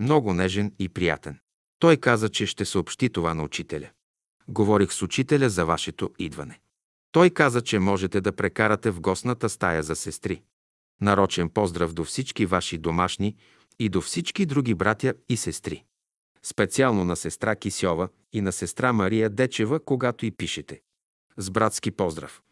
много 0.00 0.34
нежен 0.34 0.72
и 0.78 0.88
приятен. 0.88 1.38
Той 1.78 1.96
каза, 1.96 2.28
че 2.28 2.46
ще 2.46 2.64
съобщи 2.64 3.08
това 3.08 3.34
на 3.34 3.42
учителя. 3.42 3.90
Говорих 4.48 4.92
с 4.92 5.02
учителя 5.02 5.50
за 5.50 5.64
вашето 5.64 6.10
идване. 6.18 6.60
Той 7.12 7.30
каза, 7.30 7.62
че 7.62 7.78
можете 7.78 8.20
да 8.20 8.32
прекарате 8.32 8.90
в 8.90 9.00
гостната 9.00 9.48
стая 9.48 9.82
за 9.82 9.96
сестри. 9.96 10.42
Нарочен 11.00 11.48
поздрав 11.48 11.92
до 11.92 12.04
всички 12.04 12.46
ваши 12.46 12.78
домашни 12.78 13.36
и 13.80 13.88
до 13.88 14.00
всички 14.00 14.46
други 14.46 14.74
братя 14.74 15.14
и 15.28 15.36
сестри. 15.36 15.84
Специално 16.42 17.04
на 17.04 17.16
сестра 17.16 17.56
Кисьова 17.56 18.08
и 18.32 18.40
на 18.40 18.52
сестра 18.52 18.92
Мария 18.92 19.30
Дечева, 19.30 19.84
когато 19.84 20.26
и 20.26 20.30
пишете. 20.30 20.80
С 21.36 21.50
братски 21.50 21.90
поздрав. 21.90 22.42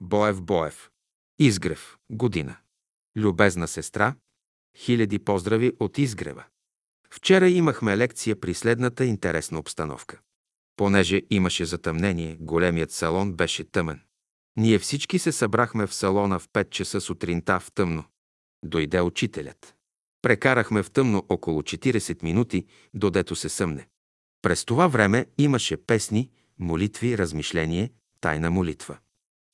Боев 0.00 0.42
Боев. 0.42 0.90
Изгрев. 1.38 1.96
Година. 2.10 2.56
Любезна 3.16 3.68
сестра. 3.68 4.14
Хиляди 4.76 5.18
поздрави 5.18 5.72
от 5.80 5.98
Изгрева. 5.98 6.44
Вчера 7.10 7.48
имахме 7.48 7.96
лекция 7.96 8.40
при 8.40 8.54
следната 8.54 9.04
интересна 9.04 9.58
обстановка. 9.58 10.20
Понеже 10.76 11.22
имаше 11.30 11.64
затъмнение, 11.64 12.36
големият 12.40 12.90
салон 12.90 13.32
беше 13.32 13.64
тъмен. 13.64 14.00
Ние 14.56 14.78
всички 14.78 15.18
се 15.18 15.32
събрахме 15.32 15.86
в 15.86 15.94
салона 15.94 16.38
в 16.38 16.48
5 16.48 16.70
часа 16.70 17.00
сутринта 17.00 17.60
в 17.60 17.72
тъмно. 17.72 18.04
Дойде 18.64 19.00
учителят. 19.00 19.74
Прекарахме 20.22 20.82
в 20.82 20.90
тъмно 20.90 21.26
около 21.28 21.62
40 21.62 22.22
минути, 22.22 22.66
додето 22.94 23.36
се 23.36 23.48
съмне. 23.48 23.88
През 24.42 24.64
това 24.64 24.86
време 24.86 25.26
имаше 25.38 25.76
песни, 25.76 26.30
молитви, 26.58 27.18
размишление, 27.18 27.92
тайна 28.20 28.50
молитва. 28.50 28.98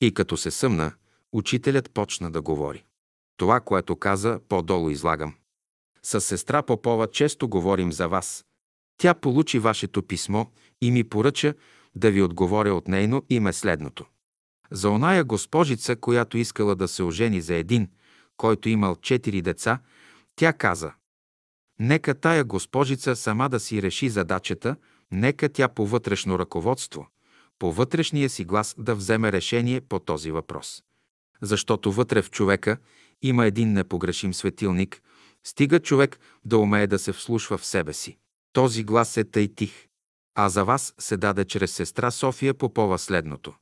И 0.01 0.13
като 0.13 0.37
се 0.37 0.51
съмна, 0.51 0.91
учителят 1.31 1.91
почна 1.91 2.31
да 2.31 2.41
говори. 2.41 2.83
Това, 3.37 3.59
което 3.59 3.95
каза, 3.95 4.39
по-долу 4.49 4.89
излагам. 4.89 5.35
С 6.03 6.21
сестра 6.21 6.61
Попова 6.61 7.07
често 7.07 7.47
говорим 7.47 7.91
за 7.91 8.07
вас. 8.07 8.45
Тя 8.97 9.13
получи 9.13 9.59
вашето 9.59 10.03
писмо 10.03 10.45
и 10.81 10.91
ми 10.91 11.03
поръча 11.03 11.53
да 11.95 12.11
ви 12.11 12.21
отговоря 12.21 12.73
от 12.73 12.87
нейно 12.87 13.23
име 13.29 13.53
следното. 13.53 14.05
За 14.71 14.89
оная 14.89 15.23
госпожица, 15.23 15.95
която 15.95 16.37
искала 16.37 16.75
да 16.75 16.87
се 16.87 17.03
ожени 17.03 17.41
за 17.41 17.55
един, 17.55 17.87
който 18.37 18.69
имал 18.69 18.95
четири 18.95 19.41
деца, 19.41 19.79
тя 20.39 20.53
каза 20.53 20.93
Нека 21.79 22.15
тая 22.15 22.43
госпожица 22.43 23.15
сама 23.15 23.49
да 23.49 23.59
си 23.59 23.81
реши 23.81 24.09
задачата, 24.09 24.75
нека 25.11 25.49
тя 25.49 25.67
по 25.67 25.87
вътрешно 25.87 26.39
ръководство, 26.39 27.07
по 27.59 27.71
вътрешния 27.71 28.29
си 28.29 28.45
глас 28.45 28.75
да 28.77 28.95
вземе 28.95 29.31
решение 29.31 29.81
по 29.81 29.99
този 29.99 30.31
въпрос. 30.31 30.83
Защото 31.41 31.91
вътре 31.91 32.21
в 32.21 32.31
човека 32.31 32.77
има 33.21 33.45
един 33.45 33.73
непогрешим 33.73 34.33
светилник, 34.33 35.01
стига 35.43 35.79
човек 35.79 36.19
да 36.45 36.57
умее 36.57 36.87
да 36.87 36.99
се 36.99 37.13
вслушва 37.13 37.57
в 37.57 37.65
себе 37.65 37.93
си. 37.93 38.17
Този 38.53 38.83
глас 38.83 39.17
е 39.17 39.23
тъй 39.23 39.47
тих. 39.55 39.87
А 40.35 40.49
за 40.49 40.65
вас 40.65 40.93
се 40.97 41.17
даде 41.17 41.45
чрез 41.45 41.71
сестра 41.71 42.11
София 42.11 42.53
Попова 42.53 42.99
следното. 42.99 43.53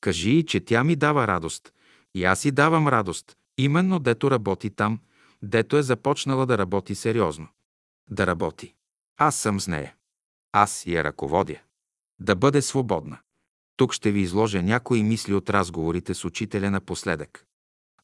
Кажи 0.00 0.30
и, 0.30 0.46
че 0.46 0.60
тя 0.60 0.84
ми 0.84 0.96
дава 0.96 1.26
радост. 1.26 1.72
И 2.14 2.24
аз 2.24 2.44
и 2.44 2.50
давам 2.50 2.88
радост, 2.88 3.36
именно 3.58 3.98
дето 3.98 4.30
работи 4.30 4.70
там, 4.70 5.00
дето 5.42 5.76
е 5.76 5.82
започнала 5.82 6.46
да 6.46 6.58
работи 6.58 6.94
сериозно. 6.94 7.48
Да 8.10 8.26
работи. 8.26 8.74
Аз 9.16 9.36
съм 9.36 9.60
с 9.60 9.68
нея. 9.68 9.94
Аз 10.52 10.86
я 10.86 11.04
ръководя. 11.04 11.60
Да 12.20 12.36
бъде 12.36 12.62
свободна. 12.62 13.18
Тук 13.76 13.92
ще 13.92 14.10
ви 14.10 14.20
изложа 14.20 14.62
някои 14.62 15.02
мисли 15.02 15.34
от 15.34 15.50
разговорите 15.50 16.14
с 16.14 16.24
учителя 16.24 16.70
напоследък. 16.70 17.44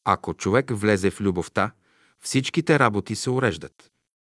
Ако 0.04 0.34
човек 0.34 0.70
влезе 0.70 1.10
в 1.10 1.20
любовта, 1.20 1.72
всичките 2.20 2.78
работи 2.78 3.14
се 3.14 3.30
уреждат. 3.30 3.90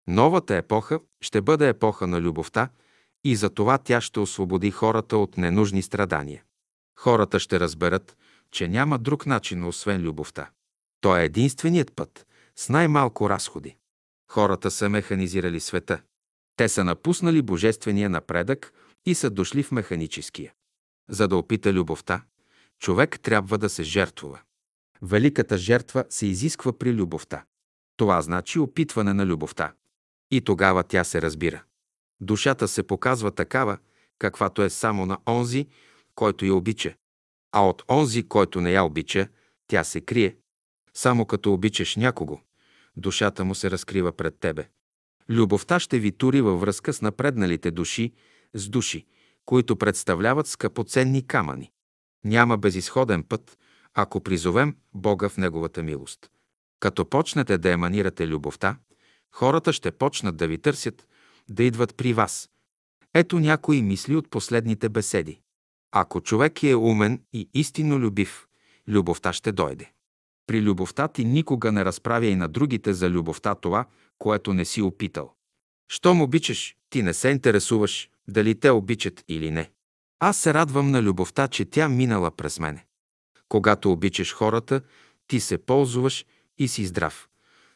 Новата 0.07 0.57
епоха 0.57 1.01
ще 1.21 1.41
бъде 1.41 1.69
епоха 1.69 2.07
на 2.07 2.21
любовта 2.21 2.69
и 3.25 3.37
за 3.37 3.51
това 3.51 3.79
тя 3.79 4.01
ще 4.01 4.21
освободи 4.21 4.71
хората 4.71 5.17
от 5.17 5.37
ненужни 5.37 5.83
страдания. 5.83 6.43
Хората 6.99 7.41
ще 7.41 7.61
разберат, 7.61 8.17
че 8.51 8.69
няма 8.69 8.99
друг 8.99 9.27
начин, 9.27 9.65
освен 9.65 10.01
любовта. 10.01 10.51
То 11.01 11.17
е 11.17 11.25
единственият 11.25 11.93
път, 11.97 12.27
с 12.57 12.69
най-малко 12.69 13.31
разходи. 13.31 13.77
Хората 14.31 14.71
са 14.71 14.89
механизирали 14.89 15.61
света. 15.61 16.03
Те 16.57 16.69
са 16.69 16.85
напуснали 16.85 17.43
божествения 17.43 18.11
напредък 18.11 18.73
и 19.07 19.15
са 19.15 19.31
дошли 19.31 19.63
в 19.63 19.73
механическия. 19.73 20.53
За 21.11 21.29
да 21.29 21.37
опита 21.37 21.73
любовта, 21.73 22.25
човек 22.79 23.21
трябва 23.21 23.59
да 23.59 23.69
се 23.69 23.83
жертвува. 23.83 24.41
Великата 25.03 25.59
жертва 25.59 26.05
се 26.11 26.27
изисква 26.27 26.79
при 26.79 26.93
любовта. 26.93 27.45
Това 27.97 28.23
значи 28.23 28.59
опитване 28.59 29.13
на 29.13 29.27
любовта. 29.27 29.73
И 30.31 30.41
тогава 30.41 30.83
тя 30.83 31.05
се 31.05 31.23
разбира. 31.23 31.63
Душата 32.21 32.69
се 32.69 32.83
показва 32.83 33.31
такава, 33.31 33.79
каквато 34.19 34.63
е 34.63 34.71
само 34.71 35.07
на 35.07 35.19
онзи, 35.29 35.67
който 36.15 36.45
я 36.45 36.55
обича. 36.55 36.95
А 37.53 37.67
от 37.69 37.83
онзи, 37.91 38.29
който 38.29 38.61
не 38.61 38.73
я 38.73 38.85
обича, 38.85 39.29
тя 39.67 39.85
се 39.85 40.01
крие. 40.01 40.37
Само 40.95 41.27
като 41.27 41.53
обичаш 41.53 41.97
някого, 41.97 42.41
душата 42.97 43.45
му 43.45 43.55
се 43.55 43.71
разкрива 43.71 44.13
пред 44.13 44.39
тебе. 44.41 44.69
Любовта 45.29 45.81
ще 45.81 45.99
ви 45.99 46.13
тури 46.13 46.41
във 46.41 46.61
връзка 46.61 46.93
с 46.93 47.03
напредналите 47.03 47.71
души, 47.71 48.13
с 48.55 48.69
души, 48.69 49.07
които 49.45 49.77
представляват 49.77 50.47
скъпоценни 50.47 51.27
камъни. 51.27 51.73
Няма 52.25 52.59
безисходен 52.59 53.23
път, 53.23 53.59
ако 53.95 54.21
призовем 54.21 54.77
Бога 54.95 55.29
в 55.29 55.37
Неговата 55.37 55.83
милост. 55.83 56.31
Като 56.81 57.09
почнете 57.09 57.59
да 57.59 57.71
еманирате 57.71 58.29
любовта, 58.29 58.77
хората 59.31 59.73
ще 59.73 59.91
почнат 59.91 60.37
да 60.37 60.49
ви 60.49 60.59
търсят, 60.59 61.07
да 61.51 61.63
идват 61.63 61.97
при 61.97 62.13
вас. 62.13 62.51
Ето 63.15 63.39
някои 63.39 63.83
мисли 63.83 64.17
от 64.17 64.31
последните 64.31 64.89
беседи. 64.89 65.41
Ако 65.93 66.21
човек 66.21 66.63
е 66.63 66.75
умен 66.75 67.23
и 67.33 67.49
истинно 67.55 67.99
любив, 67.99 68.47
любовта 68.89 69.33
ще 69.33 69.53
дойде. 69.53 69.93
При 70.53 70.63
любовта 70.63 71.09
ти 71.09 71.25
никога 71.25 71.73
не 71.73 71.85
разправя 71.85 72.27
и 72.27 72.37
на 72.37 72.49
другите 72.49 72.93
за 72.93 73.11
любовта 73.11 73.55
това, 73.55 73.87
което 74.19 74.55
не 74.55 74.65
си 74.65 74.83
опитал. 74.83 75.35
Щом 75.89 76.23
обичаш, 76.23 76.77
ти 76.91 77.03
не 77.03 77.15
се 77.15 77.29
интересуваш 77.29 78.11
дали 78.29 78.61
те 78.61 78.71
обичат 78.71 79.25
или 79.29 79.51
не. 79.51 79.71
Аз 80.21 80.37
се 80.37 80.55
радвам 80.55 80.91
на 80.91 81.03
любовта, 81.03 81.49
че 81.49 81.65
тя 81.65 81.89
минала 81.89 82.31
през 82.31 82.59
мене. 82.59 82.87
Когато 83.49 83.93
обичаш 83.93 84.35
хората, 84.35 84.81
ти 85.27 85.41
се 85.41 85.59
ползваш 85.59 86.27
и 86.59 86.69
си 86.69 86.87
здрав. 86.87 87.29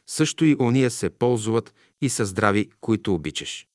Също 0.07 0.45
и 0.45 0.55
ония 0.59 0.91
се 0.91 1.09
ползват 1.09 1.73
и 2.01 2.09
са 2.09 2.25
здрави, 2.25 2.69
които 2.81 3.13
обичаш. 3.13 3.67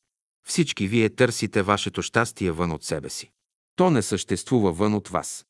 Всички 0.46 0.88
вие 0.88 1.08
търсите 1.08 1.62
вашето 1.62 2.02
щастие 2.02 2.50
вън 2.50 2.72
от 2.72 2.84
себе 2.84 3.10
си. 3.10 3.30
То 3.76 3.90
не 3.90 4.02
съществува 4.02 4.72
вън 4.72 4.94
от 4.94 5.08
вас. 5.08 5.46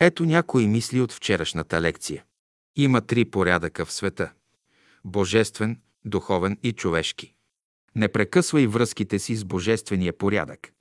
Ето 0.00 0.24
някои 0.24 0.66
мисли 0.66 1.00
от 1.00 1.12
вчерашната 1.12 1.80
лекция. 1.80 2.24
Има 2.76 3.00
три 3.00 3.24
порядъка 3.24 3.84
в 3.84 3.92
света– 3.92 4.32
божествен, 5.04 5.80
духовен 6.04 6.58
и 6.62 6.72
човешки. 6.72 7.34
Не 7.96 8.08
прекъсвай 8.08 8.66
връзките 8.66 9.18
си 9.18 9.36
с 9.36 9.44
божествения 9.44 10.18
порядък. 10.18 10.72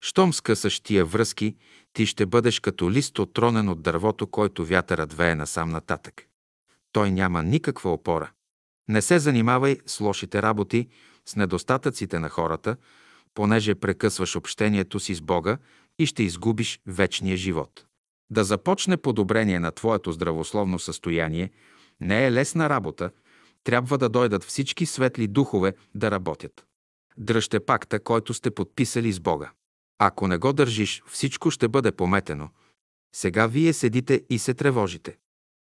Щом 0.00 0.32
скъсаш 0.32 0.80
тия 0.80 1.04
връзки, 1.04 1.56
ти 1.92 2.06
ще 2.06 2.26
бъдеш 2.26 2.60
като 2.60 2.90
лист 2.90 3.18
отронен 3.18 3.68
от 3.68 3.82
дървото, 3.82 4.26
който 4.26 4.66
вятърът 4.66 5.12
вее 5.12 5.34
насам 5.34 5.70
нататък. 5.70 6.26
Той 6.92 7.10
няма 7.10 7.42
никаква 7.42 7.92
опора. 7.92 8.30
Не 8.88 9.02
се 9.02 9.18
занимавай 9.18 9.78
с 9.86 10.00
лошите 10.00 10.42
работи, 10.42 10.88
с 11.26 11.36
недостатъците 11.36 12.18
на 12.18 12.28
хората, 12.28 12.76
понеже 13.34 13.74
прекъсваш 13.74 14.36
общението 14.36 15.00
си 15.00 15.14
с 15.14 15.20
Бога 15.20 15.58
и 15.98 16.06
ще 16.06 16.22
изгубиш 16.22 16.80
вечния 16.86 17.36
живот. 17.36 17.86
Да 18.32 18.44
започне 18.44 18.96
подобрение 18.96 19.60
на 19.60 19.72
твоето 19.72 20.12
здравословно 20.12 20.78
състояние 20.78 21.50
не 22.00 22.26
е 22.26 22.32
лесна 22.32 22.68
работа, 22.68 23.10
трябва 23.64 23.98
да 23.98 24.08
дойдат 24.08 24.44
всички 24.44 24.86
светли 24.86 25.26
духове 25.26 25.74
да 25.94 26.10
работят. 26.10 26.66
Дръжте 27.18 27.60
пакта, 27.60 28.00
който 28.00 28.34
сте 28.34 28.50
подписали 28.50 29.12
с 29.12 29.20
Бога. 29.20 29.50
Ако 29.98 30.28
не 30.28 30.38
го 30.38 30.52
държиш, 30.52 31.02
всичко 31.06 31.50
ще 31.50 31.68
бъде 31.68 31.92
пометено. 31.92 32.48
Сега 33.14 33.46
вие 33.46 33.72
седите 33.72 34.22
и 34.30 34.38
се 34.38 34.54
тревожите. 34.54 35.16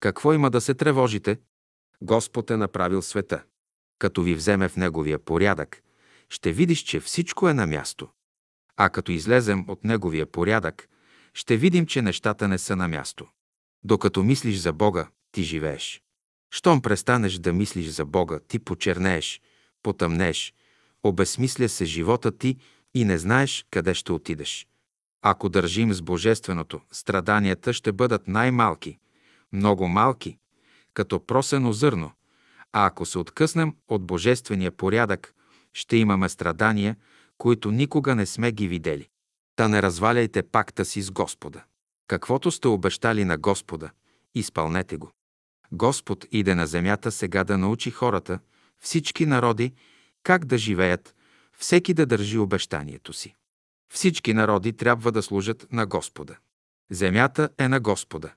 Какво 0.01 0.32
има 0.32 0.51
да 0.51 0.61
се 0.61 0.74
тревожите? 0.74 1.39
Господ 2.03 2.51
е 2.51 2.57
направил 2.57 3.03
света. 3.03 3.43
Като 3.99 4.23
ви 4.23 4.35
вземе 4.35 4.69
в 4.69 4.77
неговия 4.77 5.19
порядък, 5.19 5.82
ще 6.28 6.53
видиш, 6.53 6.78
че 6.78 7.01
всичко 7.01 7.49
е 7.49 7.55
на 7.55 7.66
място. 7.66 8.09
А 8.77 8.89
като 8.89 9.12
излезем 9.12 9.65
от 9.69 9.85
неговия 9.85 10.27
порядък, 10.27 10.89
ще 11.35 11.56
видим, 11.56 11.86
че 11.86 12.02
нещата 12.02 12.48
не 12.48 12.59
са 12.59 12.77
на 12.77 12.89
място. 12.89 13.27
Докато 13.85 14.23
мислиш 14.23 14.56
за 14.56 14.73
Бога, 14.73 15.09
ти 15.32 15.43
живееш. 15.43 16.02
Щом 16.51 16.82
престанеш 16.82 17.35
да 17.35 17.52
мислиш 17.52 17.86
за 17.86 18.05
Бога, 18.05 18.40
ти 18.48 18.59
почернееш, 18.59 19.40
потъмнееш, 19.82 20.55
обесмисля 21.02 21.69
се 21.69 21.85
живота 21.85 22.39
ти 22.39 22.56
и 22.94 23.05
не 23.05 23.19
знаеш 23.19 23.66
къде 23.70 23.94
ще 23.94 24.12
отидеш. 24.12 24.66
Ако 25.23 25.48
държим 25.48 25.93
с 25.93 26.02
Божественото, 26.02 26.81
страданията 26.93 27.73
ще 27.73 27.93
бъдат 27.93 28.28
най-малки, 28.28 28.98
много 29.52 29.89
малки, 29.89 30.39
като 30.94 31.27
просено 31.27 31.73
зърно, 31.73 32.12
а 32.73 32.86
ако 32.86 33.06
се 33.06 33.19
откъснем 33.19 33.74
от 33.89 34.06
божествения 34.06 34.73
порядък, 34.73 35.35
ще 35.73 35.97
имаме 35.97 36.28
страдания, 36.28 36.97
които 37.39 37.70
никога 37.70 38.15
не 38.15 38.27
сме 38.27 38.52
ги 38.52 38.69
видели. 38.69 39.09
Та 39.56 39.68
не 39.68 39.82
разваляйте 39.82 40.43
пакта 40.43 40.85
си 40.85 41.02
с 41.02 41.10
Господа. 41.10 41.64
Каквото 42.06 42.51
сте 42.51 42.68
обещали 42.68 43.24
на 43.24 43.39
Господа, 43.39 43.90
изпълнете 44.35 44.97
го. 44.97 45.10
Господ 45.72 46.26
иде 46.32 46.55
на 46.55 46.66
земята 46.66 47.12
сега 47.12 47.44
да 47.44 47.59
научи 47.59 47.90
хората, 47.90 48.39
всички 48.81 49.26
народи, 49.26 49.72
как 50.22 50.44
да 50.44 50.59
живеят, 50.59 51.14
всеки 51.59 51.94
да 51.94 52.06
държи 52.06 52.39
обещанието 52.39 53.12
си. 53.12 53.35
Всички 53.93 54.35
народи 54.35 54.72
трябва 54.72 55.12
да 55.12 55.22
служат 55.22 55.66
на 55.72 55.86
Господа. 55.86 56.36
Земята 56.90 57.48
е 57.59 57.68
на 57.68 57.81
Господа. 57.81 58.32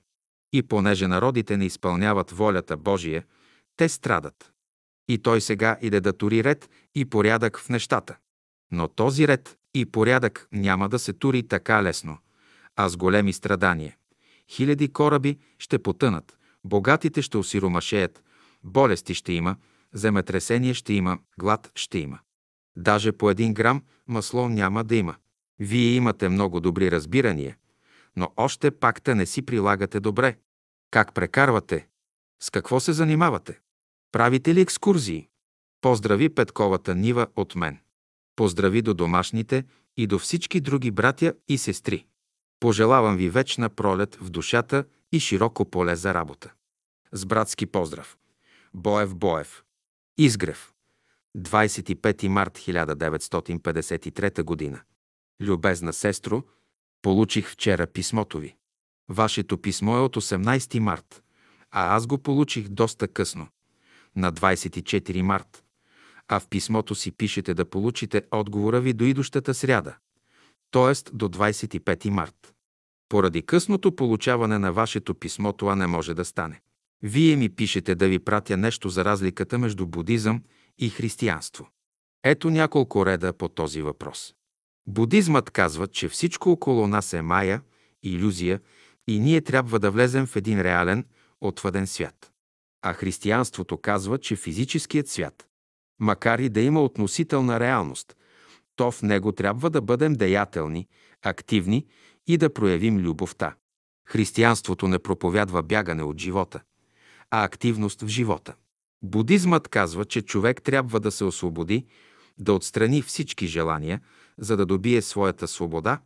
И 0.52 0.62
понеже 0.62 1.06
народите 1.06 1.56
не 1.56 1.64
изпълняват 1.64 2.30
волята 2.30 2.76
Божия, 2.76 3.24
те 3.76 3.88
страдат. 3.88 4.52
И 5.08 5.18
той 5.18 5.40
сега 5.40 5.78
иде 5.80 6.00
да 6.00 6.12
тури 6.12 6.44
ред 6.44 6.70
и 6.94 7.04
порядък 7.04 7.58
в 7.58 7.68
нещата. 7.68 8.16
Но 8.70 8.88
този 8.88 9.28
ред 9.28 9.57
и 9.74 9.86
порядък 9.86 10.48
няма 10.52 10.88
да 10.88 10.98
се 10.98 11.12
тури 11.12 11.48
така 11.48 11.82
лесно, 11.82 12.18
а 12.76 12.88
с 12.88 12.96
големи 12.96 13.32
страдания. 13.32 13.96
Хиляди 14.48 14.92
кораби 14.92 15.38
ще 15.58 15.78
потънат, 15.78 16.38
богатите 16.64 17.22
ще 17.22 17.38
осиромашеят, 17.38 18.22
болести 18.64 19.14
ще 19.14 19.32
има, 19.32 19.56
земетресение 19.92 20.74
ще 20.74 20.92
има, 20.92 21.18
глад 21.38 21.72
ще 21.74 21.98
има. 21.98 22.18
Даже 22.76 23.12
по 23.12 23.30
един 23.30 23.54
грам 23.54 23.82
масло 24.06 24.48
няма 24.48 24.84
да 24.84 24.96
има. 24.96 25.14
Вие 25.58 25.94
имате 25.94 26.28
много 26.28 26.60
добри 26.60 26.90
разбирания, 26.90 27.56
но 28.16 28.32
още 28.36 28.70
пакта 28.70 29.14
не 29.14 29.26
си 29.26 29.42
прилагате 29.42 30.00
добре. 30.00 30.36
Как 30.90 31.14
прекарвате? 31.14 31.88
С 32.42 32.50
какво 32.50 32.80
се 32.80 32.92
занимавате? 32.92 33.60
Правите 34.12 34.54
ли 34.54 34.60
екскурзии? 34.60 35.28
Поздрави 35.80 36.28
Петковата 36.28 36.94
нива 36.94 37.26
от 37.36 37.54
мен. 37.54 37.78
Поздрави 38.38 38.82
до 38.82 38.94
домашните 38.94 39.64
и 39.96 40.06
до 40.06 40.18
всички 40.18 40.60
други 40.60 40.90
братя 40.90 41.34
и 41.48 41.58
сестри. 41.58 42.06
Пожелавам 42.60 43.16
ви 43.16 43.30
вечна 43.30 43.68
пролет 43.68 44.14
в 44.14 44.30
душата 44.30 44.84
и 45.12 45.20
широко 45.20 45.64
поле 45.64 45.96
за 45.96 46.14
работа. 46.14 46.52
С 47.12 47.26
братски 47.26 47.66
поздрав. 47.66 48.18
Боев 48.74 49.14
Боев. 49.14 49.64
Изгрев. 50.18 50.72
25 51.36 52.28
март 52.28 52.58
1953 52.58 54.42
година. 54.42 54.80
Любезна 55.40 55.92
сестро, 55.92 56.42
получих 57.02 57.50
вчера 57.50 57.86
писмото 57.86 58.38
ви. 58.38 58.56
Вашето 59.08 59.58
писмо 59.58 59.96
е 59.96 60.00
от 60.00 60.16
18 60.16 60.78
март, 60.78 61.22
а 61.70 61.96
аз 61.96 62.06
го 62.06 62.18
получих 62.18 62.68
доста 62.68 63.08
късно, 63.08 63.48
на 64.16 64.32
24 64.32 65.22
март. 65.22 65.64
А 66.28 66.40
в 66.40 66.48
писмото 66.48 66.94
си 66.94 67.12
пишете 67.12 67.54
да 67.54 67.64
получите 67.64 68.22
отговора 68.30 68.80
ви 68.80 68.92
до 68.92 69.04
идущата 69.04 69.54
сряда, 69.54 69.96
т.е. 70.70 71.16
до 71.16 71.28
25 71.28 72.08
март. 72.10 72.54
Поради 73.08 73.42
късното 73.42 73.96
получаване 73.96 74.58
на 74.58 74.72
вашето 74.72 75.14
писмо 75.14 75.52
това 75.52 75.76
не 75.76 75.86
може 75.86 76.14
да 76.14 76.24
стане. 76.24 76.60
Вие 77.02 77.36
ми 77.36 77.48
пишете 77.48 77.94
да 77.94 78.08
ви 78.08 78.18
пратя 78.18 78.56
нещо 78.56 78.88
за 78.88 79.04
разликата 79.04 79.58
между 79.58 79.86
будизъм 79.86 80.42
и 80.78 80.88
християнство. 80.90 81.68
Ето 82.24 82.50
няколко 82.50 83.06
реда 83.06 83.32
по 83.32 83.48
този 83.48 83.82
въпрос. 83.82 84.34
Будизмът 84.86 85.50
казва, 85.50 85.86
че 85.86 86.08
всичко 86.08 86.50
около 86.50 86.88
нас 86.88 87.12
е 87.12 87.22
мая, 87.22 87.62
иллюзия 88.02 88.60
и 89.08 89.20
ние 89.20 89.40
трябва 89.40 89.78
да 89.78 89.90
влезем 89.90 90.26
в 90.26 90.36
един 90.36 90.60
реален, 90.60 91.04
отвъден 91.40 91.86
свят. 91.86 92.32
А 92.82 92.92
християнството 92.92 93.78
казва, 93.78 94.18
че 94.18 94.36
физическият 94.36 95.08
свят, 95.08 95.48
макар 96.00 96.38
и 96.38 96.48
да 96.48 96.60
има 96.60 96.82
относителна 96.82 97.60
реалност, 97.60 98.16
то 98.76 98.90
в 98.90 99.02
него 99.02 99.32
трябва 99.32 99.70
да 99.70 99.80
бъдем 99.80 100.12
деятелни, 100.12 100.88
активни 101.22 101.86
и 102.26 102.36
да 102.36 102.54
проявим 102.54 102.98
любовта. 102.98 103.54
Християнството 104.08 104.88
не 104.88 104.98
проповядва 104.98 105.62
бягане 105.62 106.02
от 106.02 106.18
живота, 106.18 106.60
а 107.30 107.44
активност 107.44 108.02
в 108.02 108.06
живота. 108.06 108.54
Будизмът 109.02 109.68
казва, 109.68 110.04
че 110.04 110.22
човек 110.22 110.62
трябва 110.62 111.00
да 111.00 111.10
се 111.10 111.24
освободи, 111.24 111.86
да 112.38 112.52
отстрани 112.52 113.02
всички 113.02 113.46
желания, 113.46 114.00
за 114.38 114.56
да 114.56 114.66
добие 114.66 115.02
своята 115.02 115.48
свобода, 115.48 116.00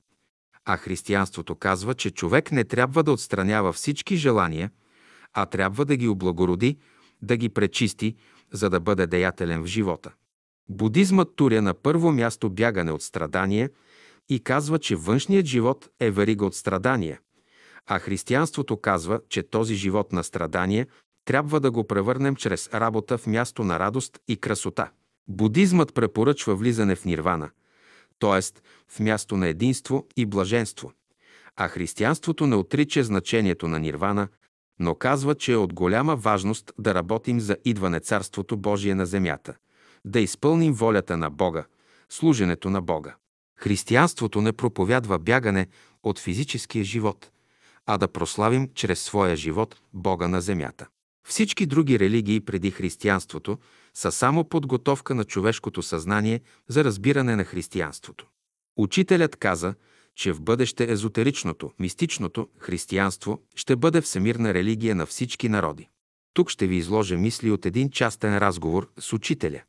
а 0.65 0.77
християнството 0.77 1.55
казва, 1.55 1.95
че 1.95 2.11
човек 2.11 2.53
не 2.53 2.65
трябва 2.65 3.03
да 3.03 3.13
отстранява 3.13 3.73
всички 3.73 4.17
желания, 4.17 4.71
а 5.33 5.47
трябва 5.47 5.85
да 5.85 5.97
ги 5.97 6.09
облагороди, 6.09 6.79
да 7.23 7.37
ги 7.37 7.49
пречисти, 7.49 8.17
за 8.53 8.71
да 8.71 8.81
бъде 8.81 9.07
деятелен 9.07 9.63
в 9.63 9.67
живота. 9.67 10.13
Будизмът 10.69 11.37
туря 11.37 11.63
на 11.63 11.75
първо 11.75 12.13
място 12.13 12.51
бягане 12.51 12.93
от 12.93 13.03
страдание 13.03 13.71
и 14.29 14.41
казва, 14.41 14.79
че 14.79 14.97
външният 14.97 15.47
живот 15.47 15.89
е 16.01 16.11
верига 16.11 16.47
от 16.47 16.55
страдания, 16.55 17.21
а 17.87 17.99
християнството 17.99 18.77
казва, 18.77 19.21
че 19.29 19.43
този 19.43 19.75
живот 19.75 20.13
на 20.13 20.25
страдание 20.25 20.87
трябва 21.25 21.61
да 21.61 21.71
го 21.71 21.87
превърнем 21.87 22.37
чрез 22.37 22.71
работа 22.75 23.19
в 23.19 23.27
място 23.27 23.65
на 23.65 23.79
радост 23.79 24.19
и 24.29 24.37
красота. 24.37 24.91
Будизмът 25.29 25.95
препоръчва 25.95 26.55
влизане 26.57 26.97
в 26.97 27.05
нирвана, 27.05 27.51
т.е. 28.19 28.41
в 28.89 29.01
място 29.01 29.37
на 29.37 29.49
единство 29.49 30.07
и 30.17 30.27
блаженство, 30.27 30.93
а 31.57 31.69
християнството 31.69 32.47
не 32.47 32.57
отрича 32.57 33.05
значението 33.05 33.69
на 33.69 33.79
нирвана, 33.79 34.29
но 34.83 34.95
казва, 34.95 35.35
че 35.35 35.53
е 35.53 35.57
от 35.57 35.73
голяма 35.73 36.17
важност 36.17 36.73
да 36.79 36.95
работим 36.95 37.41
за 37.41 37.57
идване 37.65 38.01
Царството 38.01 38.57
Божие 38.57 38.95
на 38.95 39.07
земята, 39.07 39.55
да 40.05 40.21
изпълним 40.21 40.73
волята 40.73 41.17
на 41.17 41.31
Бога, 41.31 41.65
служенето 42.09 42.71
на 42.71 42.83
Бога. 42.83 43.15
Християнството 43.59 44.41
не 44.41 44.53
проповядва 44.53 45.19
бягане 45.19 45.67
от 46.03 46.19
физическия 46.19 46.85
живот, 46.85 47.31
а 47.87 47.99
да 47.99 48.09
прославим 48.09 48.69
чрез 48.75 49.03
своя 49.03 49.37
живот 49.37 49.81
Бога 49.93 50.29
на 50.29 50.41
земята. 50.41 50.87
Всички 51.29 51.67
други 51.67 51.99
религии 51.99 52.41
преди 52.41 52.71
християнството 52.71 53.59
са 53.95 54.13
само 54.13 54.45
подготовка 54.45 55.15
на 55.15 55.25
човешкото 55.25 55.83
съзнание 55.83 56.41
за 56.69 56.85
разбиране 56.85 57.37
на 57.37 57.45
християнството. 57.45 58.27
Учителят 58.77 59.37
каза, 59.37 59.75
че 60.17 60.33
в 60.33 60.43
бъдеще 60.43 60.93
езотеричното, 60.93 61.73
мистичното 61.79 62.49
християнство 62.59 63.43
ще 63.55 63.77
бъде 63.77 64.01
всемирна 64.01 64.55
религия 64.55 64.95
на 64.95 65.07
всички 65.07 65.49
народи. 65.49 65.89
Тук 66.35 66.51
ще 66.51 66.67
ви 66.67 66.77
изложа 66.77 67.17
мисли 67.17 67.51
от 67.51 67.67
един 67.67 67.91
частен 67.91 68.39
разговор 68.39 68.91
с 68.99 69.13
учителя. 69.13 69.63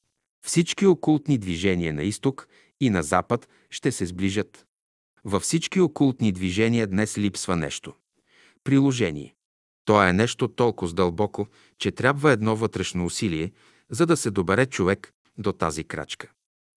Всички 0.45 0.85
окултни 0.85 1.37
движения 1.37 1.93
на 1.93 2.03
изток 2.03 2.47
и 2.81 2.89
на 2.89 3.03
запад 3.03 3.49
ще 3.69 3.91
се 3.91 4.05
сближат. 4.05 4.65
Във 5.25 5.43
всички 5.43 5.79
окултни 5.79 6.31
движения 6.31 6.87
днес 6.87 7.17
липсва 7.17 7.55
нещо. 7.55 7.93
Приложение. 8.63 9.35
То 9.85 10.03
е 10.03 10.13
нещо 10.13 10.47
толкова 10.47 10.93
дълбоко, 10.93 11.47
че 11.77 11.91
трябва 11.91 12.31
едно 12.31 12.55
вътрешно 12.55 13.05
усилие, 13.05 13.51
за 13.89 14.05
да 14.05 14.17
се 14.17 14.31
добере 14.31 14.65
човек 14.65 15.13
до 15.37 15.53
тази 15.53 15.83
крачка. 15.83 16.31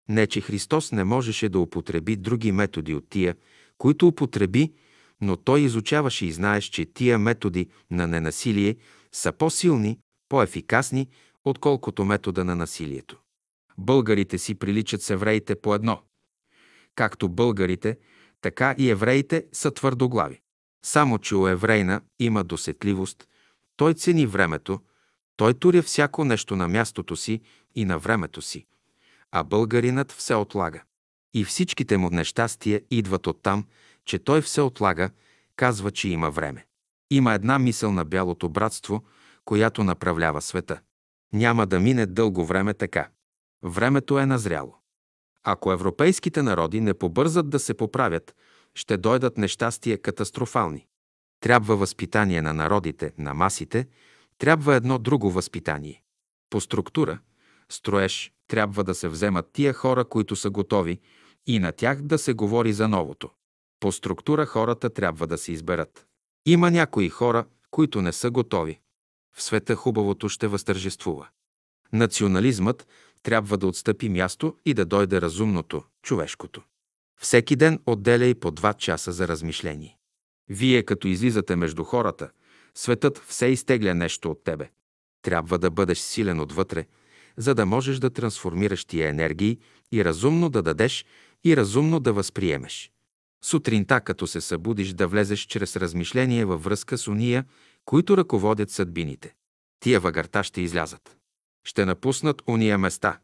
Не, 0.08 0.26
че 0.26 0.40
Христос 0.40 0.92
не 0.92 1.04
можеше 1.04 1.48
да 1.48 1.58
употреби 1.58 2.16
други 2.16 2.52
методи 2.52 2.94
от 2.94 3.08
тия, 3.08 3.36
които 3.78 4.06
употреби, 4.06 4.72
но 5.20 5.36
той 5.36 5.60
изучаваше 5.60 6.26
и 6.26 6.32
знаеш, 6.32 6.64
че 6.64 6.92
тия 6.92 7.18
методи 7.18 7.68
на 7.90 8.06
ненасилие 8.06 8.76
са 9.12 9.32
по-силни, 9.32 9.98
по-ефикасни, 10.28 11.08
отколкото 11.44 12.04
метода 12.04 12.44
на 12.44 12.56
насилието. 12.56 13.18
Българите 13.78 14.38
си 14.38 14.54
приличат 14.54 15.02
с 15.02 15.10
евреите 15.10 15.54
по 15.54 15.74
едно. 15.74 16.02
Както 16.94 17.28
българите, 17.28 17.98
така 18.40 18.74
и 18.78 18.90
евреите 18.90 19.46
са 19.52 19.70
твърдоглави. 19.70 20.40
Само, 20.84 21.18
че 21.18 21.36
у 21.36 21.48
еврейна 21.48 22.00
има 22.18 22.44
досетливост, 22.44 23.28
той 23.76 23.94
цени 23.94 24.26
времето, 24.26 24.80
той 25.36 25.54
туря 25.54 25.82
всяко 25.82 26.24
нещо 26.24 26.56
на 26.56 26.68
мястото 26.68 27.16
си 27.16 27.40
и 27.74 27.84
на 27.84 27.98
времето 27.98 28.42
си, 28.42 28.66
а 29.32 29.44
българинът 29.44 30.12
все 30.12 30.34
отлага. 30.34 30.82
И 31.36 31.44
всичките 31.44 31.96
му 31.96 32.10
нещастия 32.10 32.80
идват 32.90 33.26
от 33.26 33.42
там, 33.42 33.64
че 34.04 34.18
той 34.18 34.40
все 34.40 34.60
отлага, 34.60 35.10
казва, 35.56 35.90
че 35.90 36.08
има 36.08 36.30
време. 36.30 36.66
Има 37.10 37.34
една 37.34 37.58
мисъл 37.58 37.92
на 37.92 38.04
бялото 38.04 38.48
братство, 38.48 39.04
която 39.44 39.84
направлява 39.84 40.42
света. 40.42 40.80
Няма 41.32 41.66
да 41.66 41.80
мине 41.80 42.06
дълго 42.06 42.44
време 42.44 42.74
така. 42.74 43.08
Времето 43.62 44.18
е 44.18 44.26
назряло. 44.26 44.74
Ако 45.44 45.72
европейските 45.72 46.42
народи 46.42 46.80
не 46.80 46.94
побързат 46.94 47.50
да 47.50 47.58
се 47.58 47.74
поправят, 47.74 48.34
ще 48.74 48.96
дойдат 48.96 49.38
нещастия 49.38 50.02
катастрофални. 50.02 50.86
Трябва 51.40 51.76
възпитание 51.76 52.42
на 52.42 52.54
народите, 52.54 53.12
на 53.18 53.34
масите, 53.34 53.86
трябва 54.38 54.74
едно 54.74 54.98
друго 54.98 55.30
възпитание. 55.30 56.02
По 56.50 56.60
структура, 56.60 57.18
строеж, 57.68 58.32
трябва 58.48 58.84
да 58.84 58.94
се 58.94 59.08
вземат 59.08 59.50
тия 59.52 59.72
хора, 59.72 60.04
които 60.04 60.36
са 60.36 60.50
готови, 60.50 61.00
и 61.46 61.58
на 61.58 61.72
тях 61.72 62.02
да 62.02 62.18
се 62.18 62.32
говори 62.32 62.72
за 62.72 62.88
новото. 62.88 63.30
По 63.80 63.92
структура 63.92 64.46
хората 64.46 64.90
трябва 64.90 65.26
да 65.26 65.38
се 65.38 65.52
изберат. 65.52 66.06
Има 66.46 66.70
някои 66.70 67.08
хора, 67.08 67.46
които 67.70 68.02
не 68.02 68.12
са 68.12 68.30
готови. 68.30 68.80
в 69.36 69.42
света 69.42 69.74
хубавото 69.74 70.28
ще 70.28 70.46
възтържествува. 70.46 71.28
Национализмът 71.92 72.86
трябва 73.22 73.58
да 73.58 73.66
отстъпи 73.66 74.08
място 74.08 74.56
и 74.64 74.74
да 74.74 74.84
дойде 74.84 75.20
разумното, 75.20 75.82
човешкото. 76.02 76.62
Всеки 77.20 77.56
ден 77.56 77.80
отделя 77.86 78.24
и 78.24 78.34
по 78.34 78.50
два 78.50 78.72
часа 78.72 79.12
за 79.12 79.28
размишление. 79.28 79.98
Вие, 80.48 80.82
като 80.82 81.08
излизате 81.08 81.56
между 81.56 81.84
хората, 81.84 82.30
светът 82.74 83.18
все 83.18 83.46
изтегля 83.46 83.94
нещо 83.94 84.30
от 84.30 84.44
тебе. 84.44 84.70
Трябва 85.22 85.58
да 85.58 85.70
бъдеш 85.70 85.98
силен 85.98 86.40
отвътре, 86.40 86.86
за 87.36 87.54
да 87.54 87.66
можеш 87.66 87.98
да 87.98 88.10
трансформираш 88.10 88.84
тия 88.84 89.08
енергии 89.08 89.58
и 89.92 90.04
разумно 90.04 90.50
да 90.50 90.62
дадеш 90.62 91.04
и 91.46 91.56
разумно 91.56 92.00
да 92.00 92.12
възприемеш. 92.12 92.92
Сутринта, 93.44 94.00
като 94.00 94.26
се 94.26 94.40
събудиш, 94.40 94.92
да 94.92 95.08
влезеш 95.08 95.40
чрез 95.40 95.76
размишление 95.76 96.44
във 96.44 96.64
връзка 96.64 96.98
с 96.98 97.08
уния, 97.08 97.44
които 97.84 98.16
ръководят 98.16 98.70
съдбините. 98.70 99.34
Тия 99.80 100.00
въгърта 100.00 100.44
ще 100.44 100.60
излязат. 100.60 101.16
Ще 101.64 101.84
напуснат 101.84 102.42
уния 102.46 102.78
места. 102.78 103.20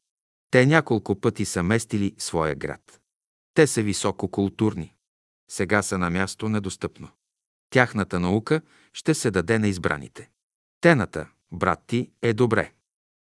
Те 0.50 0.66
няколко 0.66 1.20
пъти 1.20 1.44
са 1.44 1.62
местили 1.62 2.14
своя 2.18 2.54
град. 2.54 3.00
Те 3.54 3.66
са 3.66 3.82
висококултурни. 3.82 4.94
Сега 5.50 5.82
са 5.82 5.98
на 5.98 6.10
място 6.10 6.48
недостъпно. 6.48 7.08
Тяхната 7.70 8.20
наука 8.20 8.60
ще 8.92 9.14
се 9.14 9.30
даде 9.30 9.58
на 9.58 9.68
избраните. 9.68 10.30
Тената, 10.80 11.28
брат 11.52 11.80
ти, 11.86 12.10
е 12.22 12.32
добре. 12.32 12.72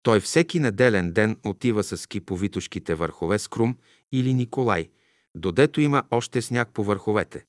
Той 0.03 0.19
всеки 0.19 0.59
неделен 0.59 1.11
ден 1.11 1.39
отива 1.45 1.83
с 1.83 1.97
ски 1.97 2.19
по 2.19 2.37
Витошките 2.37 2.95
върхове 2.95 3.39
с 3.39 3.47
Крум 3.47 3.77
или 4.11 4.33
Николай, 4.33 4.89
додето 5.35 5.81
има 5.81 6.03
още 6.11 6.41
сняг 6.41 6.69
по 6.73 6.83
върховете. 6.83 7.45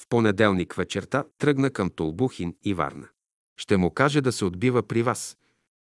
В 0.00 0.08
понеделник 0.08 0.74
вечерта 0.74 1.24
тръгна 1.38 1.70
към 1.70 1.90
Толбухин 1.90 2.56
и 2.64 2.74
Варна. 2.74 3.08
Ще 3.56 3.76
му 3.76 3.90
каже 3.90 4.20
да 4.20 4.32
се 4.32 4.44
отбива 4.44 4.82
при 4.82 5.02
вас. 5.02 5.36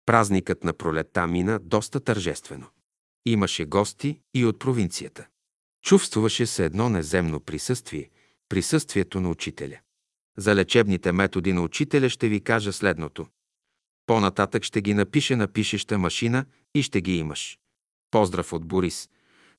Празникът 0.05 0.63
на 0.63 0.73
пролетта 0.73 1.27
мина 1.27 1.59
доста 1.59 1.99
тържествено. 1.99 2.67
Имаше 3.25 3.65
гости 3.65 4.19
и 4.33 4.45
от 4.45 4.59
провинцията. 4.59 5.27
Чувствуваше 5.83 6.45
се 6.45 6.65
едно 6.65 6.89
неземно 6.89 7.39
присъствие, 7.39 8.09
присъствието 8.49 9.21
на 9.21 9.29
учителя. 9.29 9.79
За 10.37 10.55
лечебните 10.55 11.11
методи 11.11 11.53
на 11.53 11.61
учителя 11.61 12.09
ще 12.09 12.29
ви 12.29 12.41
кажа 12.41 12.73
следното. 12.73 13.27
По-нататък 14.05 14.63
ще 14.63 14.81
ги 14.81 14.93
напише 14.93 15.35
на 15.35 15.47
пишеща 15.47 15.97
машина 15.97 16.45
и 16.75 16.83
ще 16.83 17.01
ги 17.01 17.17
имаш. 17.17 17.59
Поздрав 18.11 18.53
от 18.53 18.65
Борис, 18.65 19.09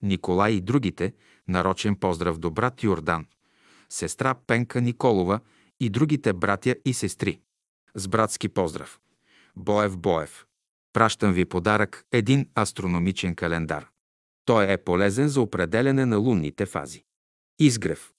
Николай 0.03 0.53
и 0.53 0.61
другите, 0.61 1.15
нарочен 1.49 1.97
поздрав 1.97 2.39
до 2.39 2.51
брат 2.51 2.83
Йордан, 2.83 3.27
сестра 3.89 4.35
Пенка 4.35 4.81
Николова 4.81 5.41
и 5.81 5.91
другите 5.91 6.33
братя 6.33 6.77
и 6.85 6.95
сестри. 6.95 7.41
С 7.95 8.09
братски 8.09 8.49
поздрав. 8.49 9.01
Боев 9.57 9.99
Боев. 9.99 10.47
Пращам 10.93 11.33
ви 11.33 11.45
подарък 11.45 12.05
един 12.13 12.49
астрономичен 12.59 13.35
календар. 13.35 13.89
Той 14.45 14.73
е 14.73 14.77
полезен 14.77 15.29
за 15.29 15.41
определене 15.41 16.07
на 16.07 16.17
лунните 16.17 16.67
фази. 16.67 17.05
Изгрев. 17.59 18.13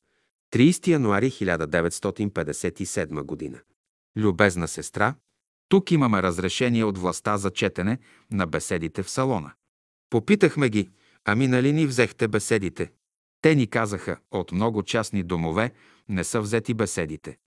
30 0.53 0.87
януари 0.87 1.31
1957 1.31 3.23
година. 3.23 3.59
Любезна 4.17 4.67
сестра, 4.67 5.15
тук 5.69 5.91
имаме 5.91 6.23
разрешение 6.23 6.83
от 6.83 6.97
властта 6.97 7.37
за 7.37 7.51
четене 7.51 7.97
на 8.31 8.47
беседите 8.47 9.03
в 9.03 9.09
салона. 9.09 9.51
Попитахме 10.09 10.69
ги, 10.69 10.89
ами 11.25 11.47
нали 11.47 11.73
ни 11.73 11.85
взехте 11.85 12.27
беседите? 12.27 12.91
Те 13.41 13.55
ни 13.55 13.67
казаха, 13.67 14.17
от 14.31 14.51
много 14.51 14.83
частни 14.83 15.23
домове 15.23 15.71
не 16.09 16.23
са 16.23 16.41
взети 16.41 16.73
беседите. 16.73 17.37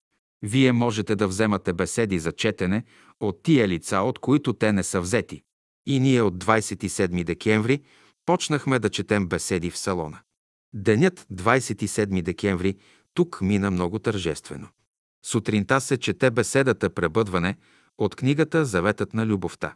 Вие 0.43 0.73
можете 0.73 1.17
да 1.17 1.29
вземате 1.29 1.73
беседи 1.73 2.19
за 2.19 2.33
четене 2.33 2.85
от 3.21 3.43
тия 3.43 3.69
лица, 3.69 3.99
от 3.99 4.19
които 4.19 4.53
те 4.53 4.73
не 4.73 4.83
са 4.83 5.01
взети. 5.01 5.43
И 5.87 6.01
ние 6.01 6.23
от 6.23 6.45
27 6.45 7.25
декември 7.25 7.83
почнахме 8.27 8.79
да 8.79 8.91
четем 8.91 9.27
беседи 9.27 9.71
в 9.71 9.79
салона. 9.79 10.21
Денят 10.75 11.27
27 11.33 12.23
декември 12.23 12.77
тук 13.15 13.41
мина 13.41 13.71
много 13.71 13.99
тържествено. 13.99 14.69
Сутринта 15.25 15.81
се 15.81 15.97
чете 15.97 16.31
беседата 16.31 16.91
Пребъдване 16.91 17.57
от 17.99 18.17
книгата 18.17 18.65
Заветът 18.65 19.15
на 19.15 19.27
любовта. 19.27 19.75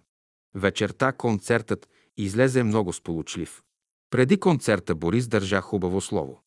Вечерта 0.54 1.12
концертът 1.12 1.88
излезе 2.16 2.62
много 2.62 2.92
сполучлив. 2.92 3.62
Преди 4.10 4.40
концерта 4.40 4.94
Борис 4.94 5.28
държа 5.28 5.60
хубаво 5.60 6.00
слово. 6.00 6.42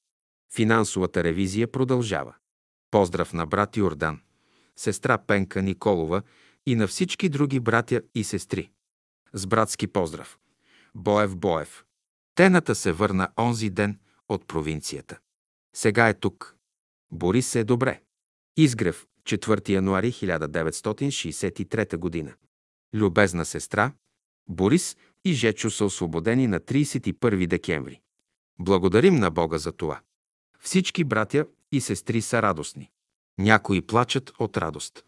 Финансовата 0.56 1.24
ревизия 1.24 1.72
продължава. 1.72 2.36
Поздрав 2.92 3.34
на 3.34 3.46
брат 3.46 3.78
Йордан, 3.78 4.20
сестра 4.76 5.18
Пенка 5.18 5.62
Николова 5.62 6.22
и 6.66 6.76
на 6.76 6.88
всички 6.88 7.30
други 7.30 7.60
братя 7.60 8.02
и 8.16 8.24
сестри. 8.24 8.72
С 9.34 9.48
братски 9.48 9.88
поздрав. 9.88 10.40
Боев 10.96 11.38
Боев. 11.38 11.86
Тената 12.36 12.76
се 12.76 12.92
върна 12.92 13.30
онзи 13.40 13.70
ден 13.70 14.00
от 14.30 14.48
провинцията. 14.48 15.20
Сега 15.76 16.10
е 16.10 16.14
тук. 16.14 16.56
Борис 17.12 17.56
е 17.56 17.64
добре. 17.64 18.02
Изгрев, 18.58 19.08
4 19.24 19.70
януари 19.70 20.12
1963 20.12 21.98
година. 21.98 22.34
Любезна 22.94 23.46
сестра, 23.46 23.94
Борис 24.48 24.98
и 25.26 25.34
Жечо 25.34 25.70
са 25.70 25.86
освободени 25.86 26.48
на 26.48 26.60
31 26.60 27.48
декември. 27.48 28.02
Благодарим 28.60 29.16
на 29.16 29.32
Бога 29.32 29.58
за 29.58 29.72
това. 29.72 30.00
Всички 30.60 31.04
братя 31.04 31.46
и 31.72 31.82
сестри 31.82 32.22
са 32.22 32.42
радостни. 32.42 32.92
Някои 33.38 33.82
плачат 33.82 34.32
от 34.40 34.58
радост. 34.58 35.06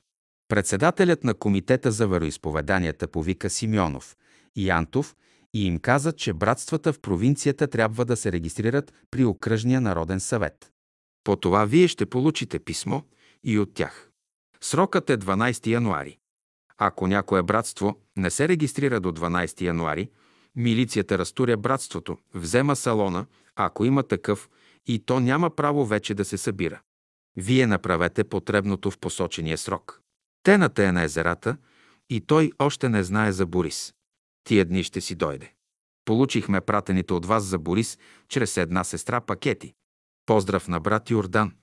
Председателят 0.48 1.24
на 1.24 1.34
Комитета 1.34 1.92
за 1.92 2.08
вероисповеданията 2.08 3.08
повика 3.08 3.50
Симеонов 3.50 4.18
и 4.56 4.70
Антов 4.70 5.16
и 5.54 5.66
им 5.66 5.80
каза, 5.80 6.12
че 6.12 6.34
братствата 6.34 6.94
в 6.94 7.00
провинцията 7.00 7.68
трябва 7.68 8.06
да 8.06 8.18
се 8.18 8.32
регистрират 8.32 8.94
при 9.12 9.26
Окръжния 9.26 9.82
народен 9.82 10.20
съвет. 10.20 10.72
По 11.24 11.36
това 11.36 11.66
вие 11.66 11.88
ще 11.88 12.06
получите 12.06 12.60
писмо 12.60 13.02
и 13.44 13.60
от 13.60 13.74
тях. 13.74 14.12
Срокът 14.62 15.10
е 15.10 15.18
12 15.18 15.68
януари. 15.68 16.18
Ако 16.84 17.08
някое 17.08 17.44
братство 17.44 18.00
не 18.18 18.30
се 18.30 18.48
регистрира 18.48 19.00
до 19.00 19.12
12 19.12 19.62
януари, 19.62 20.10
милицията 20.56 21.18
разтуря 21.18 21.58
братството, 21.58 22.18
взема 22.34 22.76
салона, 22.76 23.26
ако 23.56 23.86
има 23.86 24.04
такъв, 24.04 24.50
и 24.88 25.00
то 25.00 25.20
няма 25.20 25.56
право 25.56 25.86
вече 25.86 26.14
да 26.14 26.26
се 26.26 26.38
събира. 26.38 26.82
Вие 27.38 27.68
направете 27.68 28.24
потребното 28.24 28.92
в 28.92 28.98
посочения 28.98 29.58
срок. 29.58 30.02
Тената 30.44 30.86
е 30.86 30.92
на 30.92 31.04
езерата 31.04 31.58
и 32.10 32.22
той 32.22 32.52
още 32.60 32.90
не 32.90 33.04
знае 33.04 33.32
за 33.32 33.46
Борис. 33.46 33.94
Тия 34.44 34.66
дни 34.66 34.84
ще 34.84 35.02
си 35.02 35.16
дойде. 35.16 35.54
Получихме 36.06 36.62
пратените 36.62 37.14
от 37.14 37.26
вас 37.26 37.44
за 37.44 37.60
Борис 37.60 37.98
чрез 38.30 38.58
една 38.58 38.84
сестра 38.84 39.22
пакети. 39.22 39.74
Поздрав 40.26 40.68
на 40.68 40.80
брат 40.80 41.10
Йордан, 41.10 41.54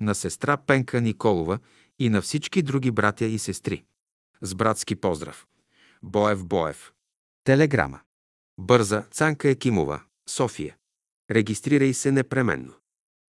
на 0.00 0.14
сестра 0.14 0.56
Пенка 0.56 1.00
Николова 1.00 1.58
и 1.98 2.08
на 2.08 2.22
всички 2.22 2.62
други 2.62 2.90
братя 2.90 3.24
и 3.24 3.38
сестри. 3.38 3.84
С 4.42 4.54
братски 4.54 4.96
поздрав. 4.96 5.46
Боев 6.02 6.46
Боев. 6.46 6.92
Телеграма. 7.44 8.00
Бърза 8.58 9.02
Цанка 9.02 9.48
Екимова, 9.48 10.02
София. 10.28 10.76
Регистрирай 11.30 11.94
се 11.94 12.12
непременно. 12.12 12.74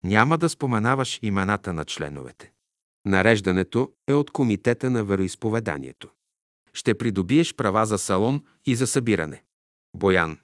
Няма 0.04 0.38
да 0.38 0.50
споменаваш 0.50 1.20
имената 1.22 1.74
на 1.74 1.86
членовете. 1.86 2.52
Нареждането 3.06 3.94
е 4.08 4.14
от 4.14 4.32
Комитета 4.32 4.90
на 4.90 5.04
вероисповеданието. 5.04 6.10
Ще 6.74 6.98
придобиеш 6.98 7.56
права 7.56 7.86
за 7.86 7.98
салон 7.98 8.46
и 8.66 8.76
за 8.76 8.88
събиране. 8.88 9.44
Боян. 9.96 10.40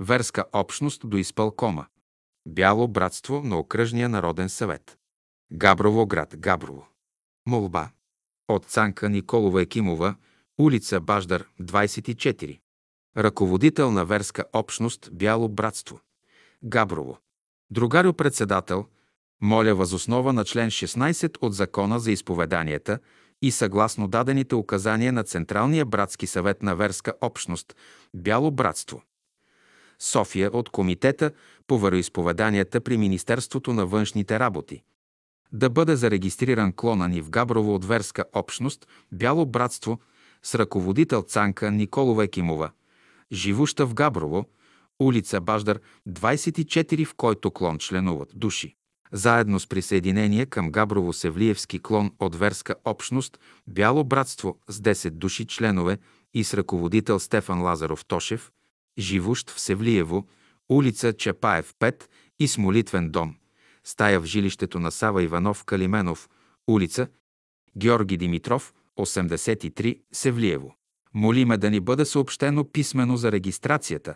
Верска 0.00 0.44
общност 0.52 1.08
до 1.08 1.16
изпълкома. 1.16 1.86
Бяло 2.46 2.88
братство 2.88 3.42
на 3.42 3.58
Окръжния 3.58 4.08
народен 4.08 4.48
съвет. 4.48 4.98
Габрово 5.52 6.06
град 6.06 6.36
Габрово. 6.36 6.88
Молба. 7.46 7.90
От 8.50 8.64
Цанка 8.64 9.08
Николова 9.08 9.62
Екимова, 9.62 10.14
улица 10.58 11.00
Баждар, 11.00 11.44
24. 11.62 12.60
Ръководител 13.16 13.90
на 13.90 14.04
верска 14.04 14.44
общност 14.52 15.10
Бяло 15.12 15.48
братство. 15.48 16.00
Габрово. 16.64 17.18
Другарю 17.70 18.12
председател, 18.12 18.86
моля 19.42 19.74
възоснова 19.74 20.32
на 20.32 20.44
член 20.44 20.70
16 20.70 21.36
от 21.40 21.54
Закона 21.54 22.00
за 22.00 22.12
изповеданията 22.12 22.98
и 23.42 23.50
съгласно 23.50 24.08
дадените 24.08 24.54
указания 24.54 25.12
на 25.12 25.24
Централния 25.24 25.84
братски 25.84 26.26
съвет 26.26 26.62
на 26.62 26.76
верска 26.76 27.12
общност 27.20 27.76
Бяло 28.14 28.50
братство. 28.50 29.02
София 29.98 30.50
от 30.52 30.70
Комитета 30.70 31.30
по 31.66 31.78
вероисповеданията 31.78 32.80
при 32.80 32.96
Министерството 32.96 33.72
на 33.72 33.86
външните 33.86 34.38
работи. 34.38 34.82
Да 35.52 35.70
бъде 35.70 35.96
зарегистриран 35.96 36.72
клона 36.72 37.08
ни 37.08 37.20
в 37.20 37.30
Габрово 37.30 37.74
от 37.74 37.84
верска 37.84 38.24
общност 38.32 38.88
Бяло 39.12 39.46
братство 39.46 40.00
с 40.42 40.54
ръководител 40.54 41.22
Цанка 41.22 41.70
Николова 41.70 42.24
Екимова, 42.24 42.70
живуща 43.32 43.86
в 43.86 43.94
Габрово, 43.94 44.44
улица 44.98 45.40
Баждар, 45.40 45.80
24, 46.08 47.04
в 47.04 47.14
който 47.14 47.50
клон 47.50 47.78
членуват 47.78 48.32
души. 48.34 48.74
заедно 49.12 49.60
с 49.60 49.66
присъединение 49.66 50.46
към 50.46 50.72
Габрово-Севлиевски 50.72 51.82
клон 51.82 52.12
от 52.18 52.34
верска 52.34 52.74
общност 52.84 53.38
Бяло 53.66 54.04
братство 54.04 54.58
с 54.68 54.80
10 54.80 55.10
души 55.10 55.46
членове 55.46 55.98
и 56.34 56.44
с 56.44 56.54
ръководител 56.54 57.18
Стефан 57.18 57.62
Лазаров 57.62 58.04
Тошев, 58.04 58.52
живущ 58.98 59.50
в 59.50 59.60
Севлиево, 59.60 60.26
улица 60.68 61.12
Чапаев 61.12 61.74
5 61.80 62.02
и 62.38 62.48
с 62.48 62.58
молитвен 62.58 63.10
дом, 63.10 63.34
стая 63.88 64.20
в 64.20 64.24
жилището 64.24 64.80
на 64.80 64.90
Сава 64.90 65.22
Иванов 65.22 65.64
Калименов, 65.64 66.28
улица 66.66 67.08
Георги 67.76 68.16
Димитров, 68.16 68.74
83, 68.98 70.00
Севлиево. 70.12 70.74
Молиме 71.14 71.56
да 71.56 71.70
ни 71.70 71.80
бъде 71.80 72.04
съобщено 72.04 72.64
писмено 72.64 73.16
за 73.16 73.32
регистрацията, 73.32 74.14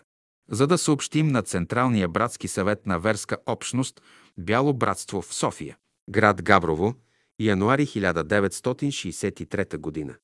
за 0.49 0.67
да 0.67 0.77
съобщим 0.77 1.27
на 1.27 1.41
Централния 1.41 2.07
братски 2.07 2.47
съвет 2.47 2.85
на 2.85 2.99
верска 2.99 3.37
общност 3.45 4.01
Бяло 4.37 4.73
братство 4.73 5.21
в 5.21 5.33
София, 5.33 5.77
град 6.09 6.43
Габрово, 6.43 6.95
януари 7.39 7.85
1963 7.85 10.07
г. 10.07 10.15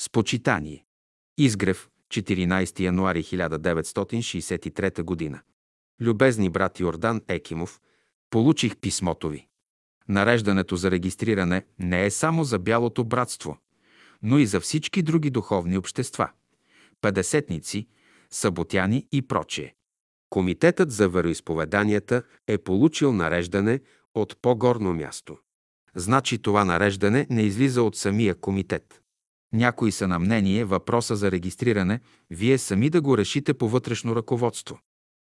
С 0.00 0.10
почитание. 0.10 0.84
Изгрев, 1.38 1.88
14 2.14 2.80
януари 2.80 3.22
1963 3.22 5.32
г. 5.32 5.40
Любезни 6.00 6.50
брат 6.50 6.80
Йордан 6.80 7.22
Екимов, 7.28 7.80
получих 8.30 8.76
писмото 8.76 9.28
ви. 9.28 9.46
Нареждането 10.08 10.76
за 10.76 10.90
регистриране 10.90 11.64
не 11.78 12.06
е 12.06 12.10
само 12.10 12.44
за 12.44 12.58
Бялото 12.58 13.04
братство, 13.04 13.58
но 14.22 14.38
и 14.38 14.46
за 14.46 14.60
всички 14.60 15.02
други 15.02 15.30
духовни 15.30 15.78
общества– 15.78 16.30
педесетници, 17.00 17.86
съботяни 18.30 19.06
и 19.12 19.22
прочие. 19.22 19.74
Комитетът 20.30 20.90
за 20.90 21.08
вероисповеданията 21.08 22.22
е 22.46 22.58
получил 22.58 23.12
нареждане 23.12 23.80
от 24.14 24.36
по-горно 24.42 24.94
място. 24.94 25.38
Значи 25.94 26.38
това 26.38 26.64
нареждане 26.64 27.26
не 27.30 27.42
излиза 27.42 27.82
от 27.82 27.96
самия 27.96 28.34
комитет. 28.34 29.00
Някои 29.52 29.92
са 29.92 30.08
на 30.08 30.18
мнение 30.18 30.64
въпроса 30.64 31.16
за 31.16 31.30
регистриране, 31.30 32.00
вие 32.30 32.58
сами 32.58 32.90
да 32.90 33.00
го 33.00 33.18
решите 33.18 33.54
по 33.54 33.68
вътрешно 33.68 34.16
ръководство. 34.16 34.78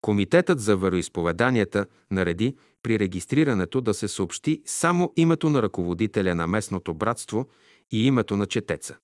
Комитетът 0.04 0.60
за 0.60 0.76
вероисповеданията 0.76 1.86
нареди 2.10 2.56
при 2.82 2.98
регистрирането 2.98 3.80
да 3.80 3.94
се 3.94 4.08
съобщи 4.08 4.62
само 4.66 5.12
името 5.16 5.50
на 5.50 5.62
ръководителя 5.62 6.34
на 6.34 6.46
местното 6.46 6.94
братство 6.94 7.48
и 7.92 8.06
името 8.06 8.36
на 8.36 8.46
четеца. 8.46 8.96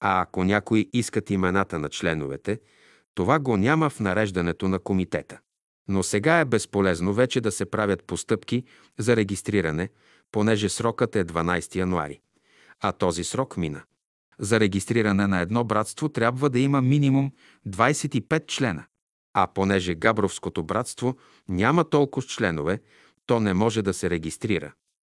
А 0.00 0.22
ако 0.22 0.44
някои 0.44 0.90
искат 0.92 1.30
имената 1.30 1.78
на 1.78 1.88
членовете, 1.88 2.60
това 3.14 3.38
го 3.38 3.56
няма 3.56 3.90
в 3.90 4.00
нареждането 4.00 4.68
на 4.68 4.78
комитета. 4.78 5.38
Но 5.88 6.02
сега 6.02 6.38
е 6.38 6.44
безполезно 6.44 7.14
вече 7.14 7.40
да 7.40 7.52
се 7.52 7.64
правят 7.64 8.04
постъпки 8.04 8.64
за 8.98 9.16
регистриране, 9.16 9.88
понеже 10.32 10.68
срокът 10.68 11.16
е 11.16 11.24
12 11.24 11.76
януари. 11.76 12.20
А 12.80 12.92
този 12.92 13.24
срок 13.24 13.56
мина. 13.56 13.82
За 14.38 14.60
регистриране 14.60 15.26
на 15.26 15.40
едно 15.40 15.64
братство 15.64 16.08
трябва 16.08 16.50
да 16.50 16.58
има 16.58 16.82
минимум 16.82 17.32
25 17.68 18.46
члена. 18.46 18.84
А 19.34 19.46
понеже 19.46 19.94
Габровското 19.94 20.62
братство 20.62 21.16
няма 21.48 21.90
толкова 21.90 22.26
членове, 22.26 22.80
то 23.26 23.40
не 23.40 23.54
може 23.54 23.82
да 23.82 23.94
се 23.94 24.10
регистрира. 24.10 24.72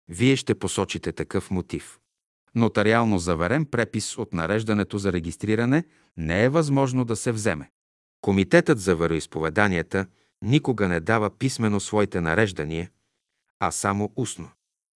Вие 0.09 0.35
ще 0.35 0.59
посочите 0.59 1.11
такъв 1.11 1.51
мотив. 1.51 1.99
Нотариално 2.55 3.19
заверен 3.19 3.65
препис 3.65 4.17
от 4.17 4.33
нареждането 4.33 4.97
за 4.97 5.13
регистриране 5.13 5.83
не 6.17 6.43
е 6.43 6.49
възможно 6.49 7.05
да 7.05 7.15
се 7.15 7.31
вземе. 7.31 7.71
Комитетът 8.21 8.79
за 8.79 8.95
вероисповеданията 8.95 10.05
никога 10.41 10.87
не 10.87 10.99
дава 10.99 11.37
писмено 11.37 11.79
своите 11.79 12.21
нареждания, 12.21 12.89
а 13.59 13.71
само 13.71 14.13
устно. 14.15 14.49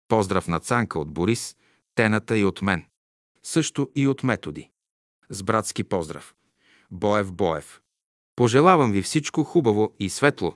Поздрав 0.07 0.47
на 0.47 0.59
Цанка 0.59 0.99
от 0.99 1.11
Борис, 1.11 1.55
Тената 1.95 2.37
и 2.37 2.45
от 2.45 2.61
мен. 2.61 2.85
Също 3.43 3.89
и 3.95 4.07
от 4.07 4.23
методи. 4.23 4.69
С 5.29 5.43
братски 5.43 5.83
поздрав. 5.83 6.35
Боев 6.91 7.31
Боев. 7.31 7.81
Пожелавам 8.39 8.91
ви 8.91 9.01
всичко 9.01 9.43
хубаво 9.43 9.95
и 9.99 10.09
светло. 10.09 10.53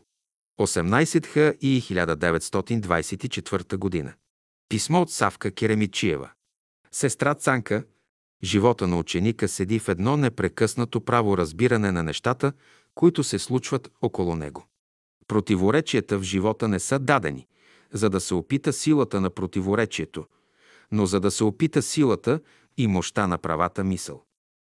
18 0.60 1.58
и 1.58 1.82
1924 1.82 3.78
година. 3.78 4.14
Писмо 4.70 5.02
от 5.02 5.12
Савка 5.12 5.52
Керемичиева. 5.52 6.30
Сестра 6.92 7.34
Цанка, 7.34 7.84
живота 8.44 8.88
на 8.88 8.98
ученика 8.98 9.48
седи 9.48 9.80
в 9.80 9.90
едно 9.90 10.18
непрекъснато 10.18 11.02
право 11.02 11.38
разбиране 11.38 11.92
на 11.92 12.04
нещата, 12.04 12.54
които 12.96 13.24
се 13.24 13.40
случват 13.40 13.92
около 14.02 14.36
него. 14.36 14.68
Противоречията 15.28 16.20
в 16.20 16.24
живота 16.24 16.68
не 16.68 16.80
са 16.80 17.00
дадени, 17.00 17.48
за 17.94 18.10
да 18.10 18.20
се 18.20 18.34
опита 18.34 18.74
силата 18.74 19.22
на 19.22 19.30
противоречието, 19.30 20.26
но 20.92 21.06
за 21.06 21.20
да 21.20 21.32
се 21.32 21.44
опита 21.44 21.82
силата 21.82 22.40
и 22.78 22.88
мощта 22.88 23.28
на 23.28 23.38
правата 23.38 23.84
мисъл. 23.84 24.24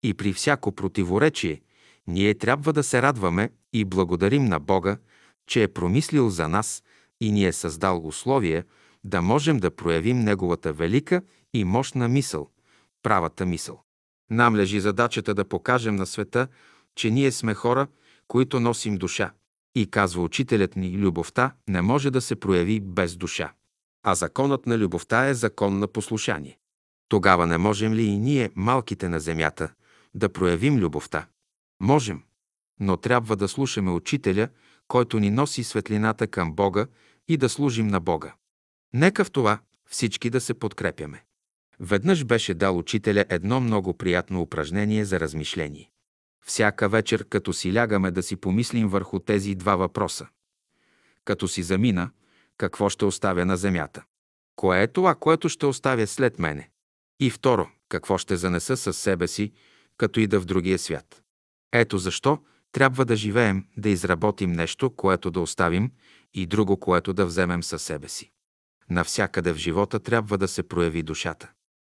И 0.02 0.14
при 0.14 0.32
всяко 0.32 0.72
противоречие 0.72 1.60
ние 2.08 2.34
трябва 2.34 2.72
да 2.72 2.82
се 2.82 3.02
радваме 3.02 3.50
и 3.72 3.84
благодарим 3.84 4.44
на 4.44 4.60
Бога, 4.60 4.96
че 5.46 5.62
е 5.62 5.68
промислил 5.68 6.30
за 6.30 6.48
нас 6.48 6.82
и 7.20 7.32
ни 7.32 7.44
е 7.44 7.52
създал 7.52 8.06
условия 8.06 8.64
да 9.04 9.22
можем 9.22 9.58
да 9.58 9.70
проявим 9.70 10.18
Неговата 10.18 10.72
велика 10.72 11.22
и 11.54 11.64
мощна 11.64 12.08
мисъл, 12.08 12.50
правата 13.02 13.46
мисъл. 13.46 13.82
Нам 14.30 14.56
лежи 14.56 14.80
задачата 14.80 15.34
да 15.34 15.44
покажем 15.44 15.96
на 15.96 16.06
света, 16.06 16.48
че 16.94 17.10
ние 17.10 17.32
сме 17.32 17.54
хора, 17.54 17.86
които 18.28 18.60
носим 18.60 18.96
душа. 18.96 19.32
И 19.74 19.90
казва 19.90 20.22
учителят 20.22 20.76
ни, 20.76 20.98
любовта 20.98 21.54
не 21.68 21.82
може 21.82 22.10
да 22.10 22.20
се 22.20 22.36
прояви 22.36 22.80
без 22.80 23.16
душа. 23.16 23.52
А 24.02 24.14
законът 24.14 24.66
на 24.66 24.78
любовта 24.78 25.26
е 25.26 25.34
закон 25.34 25.78
на 25.78 25.86
послушание. 25.86 26.58
Тогава 27.08 27.46
не 27.46 27.58
можем 27.58 27.94
ли 27.94 28.02
и 28.02 28.18
ние, 28.18 28.50
малките 28.54 29.08
на 29.08 29.20
земята, 29.20 29.72
да 30.14 30.28
проявим 30.28 30.76
любовта? 30.76 31.26
Можем, 31.82 32.22
но 32.80 32.96
трябва 32.96 33.36
да 33.36 33.48
слушаме 33.48 33.90
учителя, 33.90 34.48
който 34.88 35.18
ни 35.18 35.30
носи 35.30 35.64
светлината 35.64 36.26
към 36.26 36.54
Бога 36.54 36.86
и 37.28 37.36
да 37.36 37.48
служим 37.48 37.86
на 37.86 38.00
Бога. 38.00 38.34
Нека 38.92 39.24
в 39.24 39.30
това 39.30 39.58
всички 39.88 40.30
да 40.30 40.40
се 40.40 40.54
подкрепяме. 40.54 41.24
Веднъж 41.80 42.24
беше 42.24 42.54
дал 42.54 42.78
учителя 42.78 43.24
едно 43.28 43.60
много 43.60 43.94
приятно 43.94 44.40
упражнение 44.40 45.04
за 45.04 45.20
размишление. 45.20 45.90
Всяка 46.46 46.88
вечер, 46.88 47.28
като 47.28 47.52
си 47.52 47.74
лягаме 47.74 48.10
да 48.10 48.22
си 48.22 48.36
помислим 48.36 48.88
върху 48.88 49.18
тези 49.18 49.54
два 49.54 49.76
въпроса. 49.76 50.26
Като 51.24 51.48
си 51.48 51.62
замина, 51.62 52.10
какво 52.56 52.88
ще 52.88 53.04
оставя 53.04 53.46
на 53.46 53.56
земята? 53.56 54.04
Кое 54.56 54.82
е 54.82 54.86
това, 54.86 55.14
което 55.14 55.48
ще 55.48 55.66
оставя 55.66 56.06
след 56.06 56.38
мене? 56.38 56.70
И 57.20 57.30
второ, 57.30 57.68
какво 57.88 58.18
ще 58.18 58.36
занеса 58.36 58.76
със 58.76 58.98
себе 58.98 59.28
си, 59.28 59.52
като 59.96 60.20
ида 60.20 60.40
в 60.40 60.44
другия 60.44 60.78
свят? 60.78 61.21
Ето 61.72 61.98
защо 61.98 62.38
трябва 62.72 63.04
да 63.04 63.16
живеем, 63.16 63.64
да 63.76 63.88
изработим 63.88 64.52
нещо, 64.52 64.90
което 64.90 65.30
да 65.30 65.40
оставим 65.40 65.90
и 66.34 66.46
друго, 66.46 66.80
което 66.80 67.12
да 67.12 67.26
вземем 67.26 67.62
със 67.62 67.82
себе 67.82 68.08
си. 68.08 68.30
Навсякъде 68.90 69.52
в 69.52 69.56
живота 69.56 70.00
трябва 70.00 70.38
да 70.38 70.48
се 70.48 70.62
прояви 70.62 71.02
душата. 71.02 71.50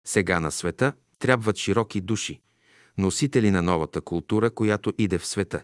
Сега 0.07 0.41
на 0.41 0.51
света 0.51 0.93
трябват 1.19 1.57
широки 1.57 2.01
души, 2.01 2.41
носители 2.99 3.51
на 3.51 3.63
новата 3.63 4.01
култура, 4.01 4.51
която 4.51 4.93
иде 4.99 5.19
в 5.19 5.27
света. 5.27 5.63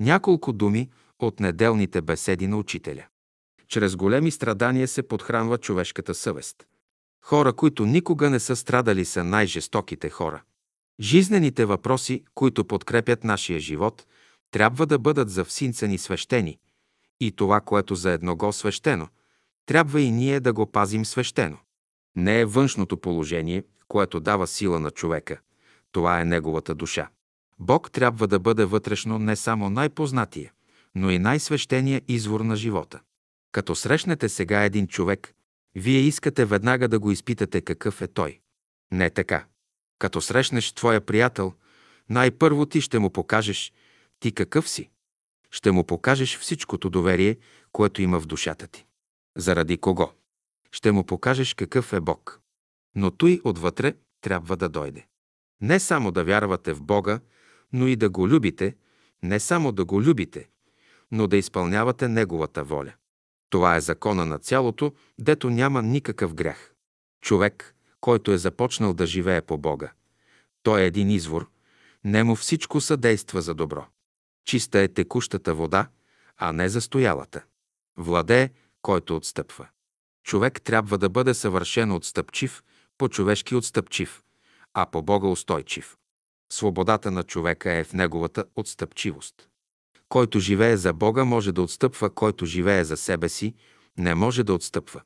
Няколко 0.00 0.52
думи 0.52 0.90
от 1.18 1.40
неделните 1.40 2.02
беседи 2.02 2.46
на 2.46 2.56
учителя. 2.56 3.06
Чрез 3.68 3.96
големи 3.96 4.30
страдания 4.30 4.88
се 4.88 5.02
подхранва 5.02 5.58
човешката 5.58 6.14
съвест. 6.14 6.66
Хора, 7.24 7.52
които 7.52 7.86
никога 7.86 8.30
не 8.30 8.40
са 8.40 8.56
страдали, 8.56 9.04
са 9.04 9.24
най-жестоките 9.24 10.10
хора. 10.10 10.42
Жизнените 11.00 11.64
въпроси, 11.64 12.24
които 12.34 12.64
подкрепят 12.64 13.24
нашия 13.24 13.60
живот, 13.60 14.06
трябва 14.50 14.86
да 14.86 14.98
бъдат 14.98 15.30
за 15.30 15.44
всинцани 15.44 15.98
свещени. 15.98 16.58
И 17.20 17.32
това, 17.32 17.60
което 17.60 17.94
за 17.94 18.10
едного 18.12 18.52
свещено, 18.52 19.08
трябва 19.66 20.00
и 20.00 20.10
ние 20.10 20.40
да 20.40 20.52
го 20.52 20.72
пазим 20.72 21.04
свещено. 21.04 21.58
Не 22.16 22.40
е 22.40 22.44
външното 22.44 22.96
положение, 22.96 23.62
което 23.88 24.20
дава 24.20 24.46
сила 24.46 24.80
на 24.80 24.90
човека. 24.90 25.40
Това 25.92 26.20
е 26.20 26.24
неговата 26.24 26.74
душа. 26.74 27.08
Бог 27.58 27.90
трябва 27.90 28.26
да 28.26 28.38
бъде 28.38 28.64
вътрешно 28.64 29.18
не 29.18 29.36
само 29.36 29.70
най-познатия, 29.70 30.52
но 30.94 31.10
и 31.10 31.18
най-свещения 31.18 32.02
извор 32.08 32.40
на 32.40 32.56
живота. 32.56 33.00
Като 33.52 33.74
срещнете 33.74 34.28
сега 34.28 34.64
един 34.64 34.86
човек, 34.86 35.34
вие 35.74 35.98
искате 35.98 36.44
веднага 36.44 36.88
да 36.88 36.98
го 36.98 37.10
изпитате 37.10 37.60
какъв 37.60 38.02
е 38.02 38.06
той. 38.06 38.40
Не 38.92 39.10
така. 39.10 39.44
Като 39.98 40.20
срещнеш 40.20 40.72
твоя 40.72 41.00
приятел, 41.00 41.52
най-първо 42.10 42.66
ти 42.66 42.80
ще 42.80 42.98
му 42.98 43.10
покажеш 43.10 43.72
ти 44.20 44.32
какъв 44.32 44.68
си. 44.68 44.90
Ще 45.50 45.70
му 45.70 45.84
покажеш 45.84 46.38
всичкото 46.38 46.90
доверие, 46.90 47.36
което 47.72 48.02
има 48.02 48.20
в 48.20 48.26
душата 48.26 48.66
ти. 48.66 48.86
Заради 49.36 49.78
кого? 49.78 50.12
Ще 50.72 50.92
му 50.92 51.04
покажеш 51.04 51.54
какъв 51.54 51.92
е 51.92 52.00
Бог. 52.00 52.40
Но 52.94 53.10
той 53.10 53.40
отвътре 53.44 53.94
трябва 54.20 54.56
да 54.56 54.68
дойде. 54.68 55.06
Не 55.60 55.80
само 55.80 56.12
да 56.12 56.24
вярвате 56.24 56.72
в 56.72 56.82
Бога, 56.82 57.20
но 57.72 57.86
и 57.86 57.96
да 57.96 58.10
го 58.10 58.28
любите, 58.28 58.76
не 59.22 59.40
само 59.40 59.72
да 59.72 59.84
го 59.84 60.02
любите, 60.02 60.48
но 61.10 61.26
да 61.26 61.36
изпълнявате 61.36 62.08
Неговата 62.08 62.64
воля. 62.64 62.92
Това 63.50 63.76
е 63.76 63.80
закона 63.80 64.26
на 64.26 64.38
цялото, 64.38 64.92
дето 65.18 65.50
няма 65.50 65.82
никакъв 65.82 66.34
грях. 66.34 66.74
Човек, 67.20 67.74
който 68.08 68.32
е 68.32 68.38
започнал 68.38 68.94
да 68.94 69.06
живее 69.06 69.42
по 69.42 69.58
Бога, 69.58 69.92
той 70.62 70.80
е 70.80 70.86
един 70.86 71.10
извор, 71.10 71.50
нему 72.04 72.36
всичко 72.36 72.80
съдейства 72.80 73.42
за 73.42 73.54
добро. 73.54 73.86
Чиста 74.44 74.78
е 74.78 74.88
текущата 74.88 75.54
вода, 75.54 75.88
а 76.36 76.52
не 76.52 76.68
застоялата. 76.68 77.44
Владее, 77.96 78.50
който 78.82 79.16
отстъпва. 79.16 79.68
Човек 80.24 80.62
трябва 80.62 80.98
да 80.98 81.08
бъде 81.08 81.34
съвършено 81.34 81.96
отстъпчив, 81.96 82.62
по-човешки 82.98 83.54
отстъпчив, 83.54 84.22
а 84.74 84.86
по 84.86 85.02
Бога 85.02 85.28
устойчив. 85.28 85.96
Свободата 86.52 87.10
на 87.10 87.22
човека 87.22 87.72
е 87.72 87.84
в 87.84 87.92
неговата 87.92 88.44
отстъпчивост. 88.56 89.48
Който 90.08 90.40
живее 90.40 90.76
за 90.76 90.92
Бога 90.92 91.24
може 91.24 91.52
да 91.52 91.62
отстъпва, 91.62 92.10
който 92.10 92.46
живее 92.46 92.84
за 92.84 92.96
себе 92.96 93.28
си 93.28 93.54
не 93.98 94.14
може 94.14 94.44
да 94.44 94.54
отстъпва. 94.54 95.02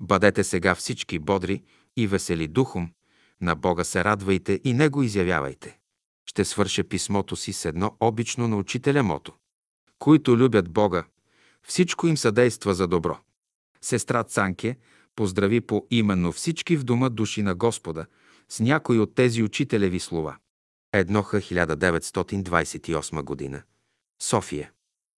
Бъдете 0.00 0.44
сега 0.44 0.74
всички 0.74 1.18
бодри 1.18 1.62
и 2.00 2.06
весели 2.06 2.48
духом, 2.48 2.90
на 3.40 3.54
Бога 3.54 3.84
се 3.84 4.04
радвайте 4.04 4.60
и 4.64 4.72
Него 4.72 5.02
изявявайте. 5.02 5.78
Ще 6.26 6.44
свърша 6.44 6.84
писмото 6.84 7.36
си 7.36 7.52
с 7.52 7.64
едно 7.64 7.96
обично 8.00 8.48
на 8.48 8.56
учителя 8.56 9.02
мото. 9.02 9.32
Които 9.98 10.36
любят 10.36 10.72
Бога, 10.72 11.04
всичко 11.62 12.06
им 12.06 12.16
съдейства 12.16 12.74
за 12.74 12.88
добро. 12.88 13.18
Сестра 13.80 14.24
Цанке 14.24 14.76
поздрави 15.16 15.60
по 15.60 15.86
именно 15.90 16.32
всички 16.32 16.76
в 16.76 16.84
дома 16.84 17.08
души 17.08 17.42
на 17.42 17.54
Господа 17.54 18.06
с 18.48 18.60
някои 18.60 18.98
от 18.98 19.14
тези 19.14 19.42
учителеви 19.42 20.00
слова. 20.00 20.36
Едноха 20.92 21.40
1928 21.40 23.22
година. 23.22 23.62
София. 24.22 24.70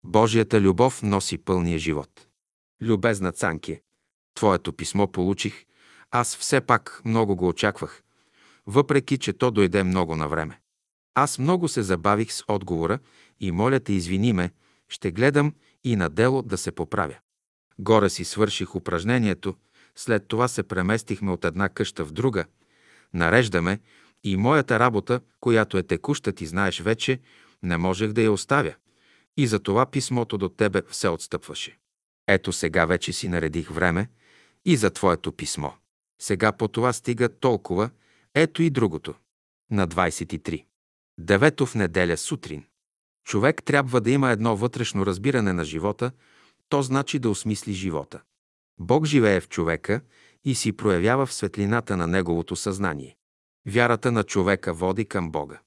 Божията 0.05 0.61
любов 0.61 1.03
носи 1.03 1.39
пълния 1.39 1.79
живот. 1.79 2.27
Любезна 2.83 3.33
Цанке, 3.33 3.83
твоето 4.35 4.73
писмо 4.73 5.07
получих, 5.07 5.65
аз 6.11 6.37
все 6.37 6.61
пак 6.61 7.03
много 7.05 7.37
го 7.37 7.49
очаквах, 7.49 8.03
въпреки 8.67 9.19
че 9.19 9.33
то 9.33 9.51
дойде 9.51 9.85
много 9.85 10.17
на 10.17 10.29
време. 10.29 10.61
Аз 11.15 11.39
много 11.39 11.69
се 11.69 11.83
забавих 11.83 12.33
с 12.33 12.45
отговора 12.49 12.99
и 13.41 13.53
моля 13.53 13.81
те 13.81 13.93
извини 13.93 14.33
ме, 14.33 14.51
ще 14.89 15.11
гледам 15.11 15.55
и 15.85 15.97
на 15.97 16.09
дело 16.09 16.43
да 16.43 16.59
се 16.59 16.73
поправя. 16.73 17.17
Горе 17.79 18.11
си 18.11 18.25
свърших 18.25 18.77
упражнението, 18.77 19.57
след 19.97 20.29
това 20.29 20.49
се 20.49 20.63
преместихме 20.63 21.33
от 21.33 21.45
една 21.45 21.69
къща 21.69 22.05
в 22.05 22.13
друга, 22.13 22.45
нареждаме 23.15 23.81
и 24.25 24.37
моята 24.37 24.79
работа, 24.79 25.21
която 25.41 25.79
е 25.79 25.83
текуща, 25.83 26.33
ти 26.33 26.47
знаеш 26.47 26.81
вече, 26.81 27.21
не 27.63 27.77
можех 27.77 28.13
да 28.13 28.23
я 28.23 28.33
оставя. 28.33 28.75
И 29.37 29.47
за 29.47 29.61
това 29.61 29.87
писмото 29.87 30.39
до 30.39 30.49
тебе 30.49 30.83
все 30.91 31.09
отстъпваше. 31.09 31.79
Ето 32.29 32.53
сега 32.53 32.87
вече 32.87 33.13
си 33.13 33.29
наредих 33.29 33.71
време 33.71 34.09
и 34.65 34.77
за 34.77 34.91
твоето 34.91 35.33
писмо. 35.33 35.71
Сега 36.21 36.53
по 36.53 36.69
това 36.69 36.93
стига 36.93 37.29
толкова, 37.29 37.91
ето 38.35 38.63
и 38.63 38.71
другото. 38.71 39.15
На 39.71 39.89
23. 39.89 40.65
Девето 41.19 41.67
в 41.67 41.75
неделя 41.75 42.17
сутрин. 42.17 42.65
Човек 43.25 43.63
трябва 43.65 44.01
да 44.01 44.11
има 44.11 44.31
едно 44.31 44.57
вътрешно 44.57 45.07
разбиране 45.07 45.53
на 45.53 45.65
живота, 45.65 46.13
то 46.69 46.83
значи 46.83 47.19
да 47.19 47.31
осмисли 47.31 47.73
живота. 47.73 48.23
Бог 48.79 49.07
живее 49.07 49.41
в 49.41 49.49
човека 49.49 50.01
и 50.45 50.55
си 50.55 50.73
проявява 50.73 51.27
в 51.27 51.33
светлината 51.33 51.97
на 51.97 52.07
неговото 52.07 52.57
съзнание. 52.57 53.17
Вярата 53.67 54.13
на 54.13 54.25
човека 54.25 54.75
води 54.75 55.05
към 55.05 55.31
Бога. 55.31 55.61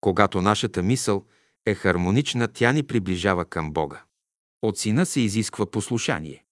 Когато 0.00 0.42
нашата 0.42 0.82
мисъл 0.82 1.24
е 1.66 1.74
хармонична, 1.74 2.48
тя 2.48 2.72
ни 2.72 2.82
приближава 2.82 3.44
към 3.44 3.72
Бога. 3.72 4.02
От 4.62 4.78
сина 4.78 5.06
се 5.06 5.20
изисква 5.20 5.66
послушание. 5.66 6.44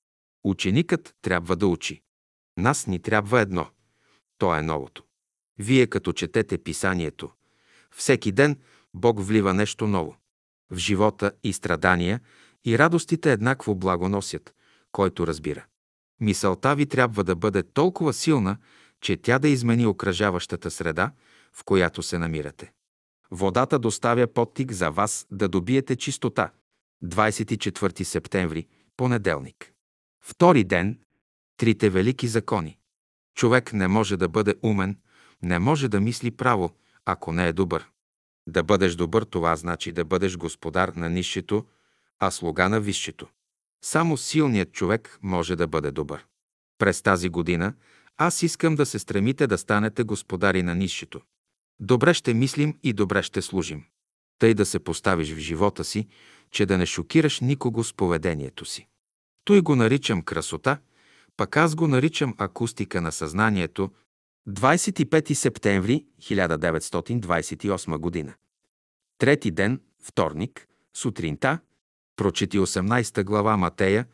Ученикът 0.44 1.14
трябва 1.22 1.56
да 1.56 1.66
учи. 1.66 2.02
Нас 2.56 2.86
ни 2.86 2.98
трябва 2.98 3.40
едно. 3.40 3.66
То 4.38 4.56
е 4.56 4.62
новото. 4.62 5.02
Вие 5.58 5.86
като 5.86 6.12
четете 6.12 6.58
писанието, 6.58 7.30
всеки 7.90 8.32
ден 8.32 8.58
Бог 8.94 9.20
влива 9.20 9.54
нещо 9.54 9.86
ново. 9.86 10.16
В 10.70 10.76
живота 10.76 11.32
и 11.42 11.52
страдания 11.52 12.20
и 12.64 12.78
радостите 12.78 13.32
еднакво 13.32 13.74
благо 13.74 14.08
носят, 14.08 14.54
който 14.92 15.26
разбира. 15.26 15.64
Мисълта 16.20 16.74
ви 16.74 16.86
трябва 16.86 17.24
да 17.24 17.36
бъде 17.36 17.62
толкова 17.62 18.12
силна, 18.12 18.56
че 19.00 19.16
тя 19.16 19.38
да 19.38 19.48
измени 19.48 19.86
окръжаващата 19.86 20.70
среда, 20.70 21.12
в 21.52 21.64
която 21.64 22.02
се 22.02 22.18
намирате. 22.18 22.72
Водата 23.30 23.78
доставя 23.78 24.26
подтик 24.26 24.72
за 24.72 24.90
вас 24.90 25.26
да 25.30 25.48
добиете 25.48 25.96
чистота. 25.96 26.50
24 27.04 28.02
септември, 28.02 28.66
понеделник. 28.96 29.72
Втори 30.20 30.64
ден. 30.64 30.98
Трите 31.56 31.90
велики 31.90 32.28
закони. 32.28 32.78
Човек 33.34 33.72
не 33.72 33.88
може 33.88 34.16
да 34.16 34.28
бъде 34.28 34.54
умен, 34.62 34.98
не 35.42 35.58
може 35.58 35.88
да 35.88 36.00
мисли 36.00 36.30
право, 36.30 36.70
ако 37.04 37.32
не 37.32 37.48
е 37.48 37.52
добър. 37.52 37.88
Да 38.48 38.62
бъдеш 38.62 38.94
добър, 38.94 39.22
това 39.22 39.56
значи 39.56 39.92
да 39.92 40.04
бъдеш 40.04 40.36
господар 40.36 40.88
на 40.88 41.10
нището, 41.10 41.66
а 42.18 42.30
слуга 42.30 42.68
на 42.68 42.80
висшето. 42.80 43.28
Само 43.84 44.16
силният 44.16 44.72
човек 44.72 45.18
може 45.22 45.56
да 45.56 45.66
бъде 45.66 45.90
добър. 45.90 46.26
През 46.78 47.02
тази 47.02 47.28
година 47.28 47.74
аз 48.16 48.42
искам 48.42 48.74
да 48.74 48.86
се 48.86 48.98
стремите 48.98 49.46
да 49.46 49.58
станете 49.58 50.02
господари 50.02 50.62
на 50.62 50.74
нището. 50.74 51.20
Добре 51.80 52.14
ще 52.14 52.34
мислим 52.34 52.78
и 52.82 52.92
добре 52.92 53.22
ще 53.22 53.42
служим. 53.42 53.84
Тъй 54.38 54.54
да 54.54 54.66
се 54.66 54.78
поставиш 54.78 55.32
в 55.32 55.38
живота 55.38 55.84
си, 55.84 56.08
че 56.50 56.66
да 56.66 56.78
не 56.78 56.86
шокираш 56.86 57.40
никого 57.40 57.84
с 57.84 57.94
поведението 57.94 58.64
си. 58.64 58.86
Той 59.44 59.60
го 59.60 59.76
наричам 59.76 60.22
красота, 60.22 60.78
пък 61.36 61.56
аз 61.56 61.74
го 61.74 61.88
наричам 61.88 62.34
акустика 62.38 63.00
на 63.00 63.12
съзнанието. 63.12 63.90
25 64.48 65.32
септември 65.32 66.06
1928 66.22 67.98
година. 67.98 68.34
Трети 69.18 69.50
ден, 69.50 69.80
вторник, 70.02 70.66
сутринта, 70.96 71.58
прочети 72.16 72.58
18 72.58 73.24
глава 73.24 73.56
Матея, 73.56 74.06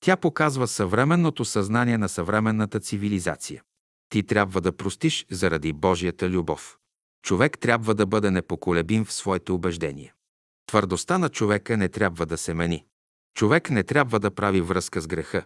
тя 0.00 0.16
показва 0.16 0.66
съвременното 0.68 1.44
съзнание 1.44 1.98
на 1.98 2.08
съвременната 2.08 2.80
цивилизация. 2.80 3.62
Ти 4.08 4.22
трябва 4.22 4.60
да 4.60 4.76
простиш 4.76 5.26
заради 5.30 5.72
Божията 5.72 6.30
любов. 6.30 6.78
Човек 7.22 7.58
трябва 7.58 7.94
да 7.94 8.06
бъде 8.06 8.30
непоколебим 8.30 9.04
в 9.04 9.12
своите 9.12 9.52
убеждения. 9.52 10.12
Твърдостта 10.66 11.18
на 11.18 11.28
човека 11.28 11.76
не 11.76 11.88
трябва 11.88 12.26
да 12.26 12.38
се 12.38 12.54
мени. 12.54 12.84
Човек 13.34 13.70
не 13.70 13.82
трябва 13.82 14.20
да 14.20 14.30
прави 14.30 14.60
връзка 14.60 15.00
с 15.00 15.06
греха. 15.06 15.44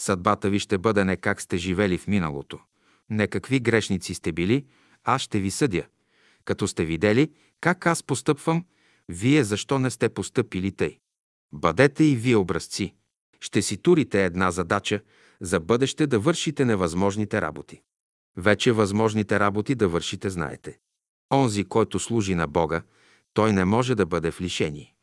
Съдбата 0.00 0.50
ви 0.50 0.58
ще 0.58 0.78
бъде 0.78 1.04
не 1.04 1.16
как 1.16 1.42
сте 1.42 1.56
живели 1.56 1.98
в 1.98 2.06
миналото, 2.06 2.58
не 3.10 3.26
какви 3.26 3.60
грешници 3.60 4.14
сте 4.14 4.32
били, 4.32 4.66
аз 5.04 5.22
ще 5.22 5.40
ви 5.40 5.50
съдя. 5.50 5.86
Като 6.44 6.68
сте 6.68 6.84
видели 6.84 7.30
как 7.60 7.86
аз 7.86 8.02
постъпвам, 8.02 8.64
вие 9.08 9.44
защо 9.44 9.78
не 9.78 9.90
сте 9.90 10.08
постъпили 10.08 10.72
тъй? 10.72 10.98
Бъдете 11.52 12.04
и 12.04 12.16
вие 12.16 12.36
образци. 12.36 12.94
Ще 13.40 13.62
си 13.62 13.76
турите 13.76 14.24
една 14.24 14.50
задача 14.50 15.00
за 15.40 15.60
бъдеще 15.60 16.06
да 16.06 16.18
вършите 16.18 16.64
невъзможните 16.64 17.40
работи. 17.40 17.82
Вече 18.36 18.72
възможните 18.72 19.40
работи 19.40 19.74
да 19.74 19.88
вършите 19.88 20.30
знаете. 20.30 20.78
Онзи, 21.32 21.64
който 21.64 21.98
служи 21.98 22.34
на 22.34 22.46
Бога, 22.46 22.82
той 23.32 23.52
не 23.52 23.64
може 23.64 23.94
да 23.94 24.06
бъде 24.06 24.30
в 24.30 24.40
лишение. 24.40 24.94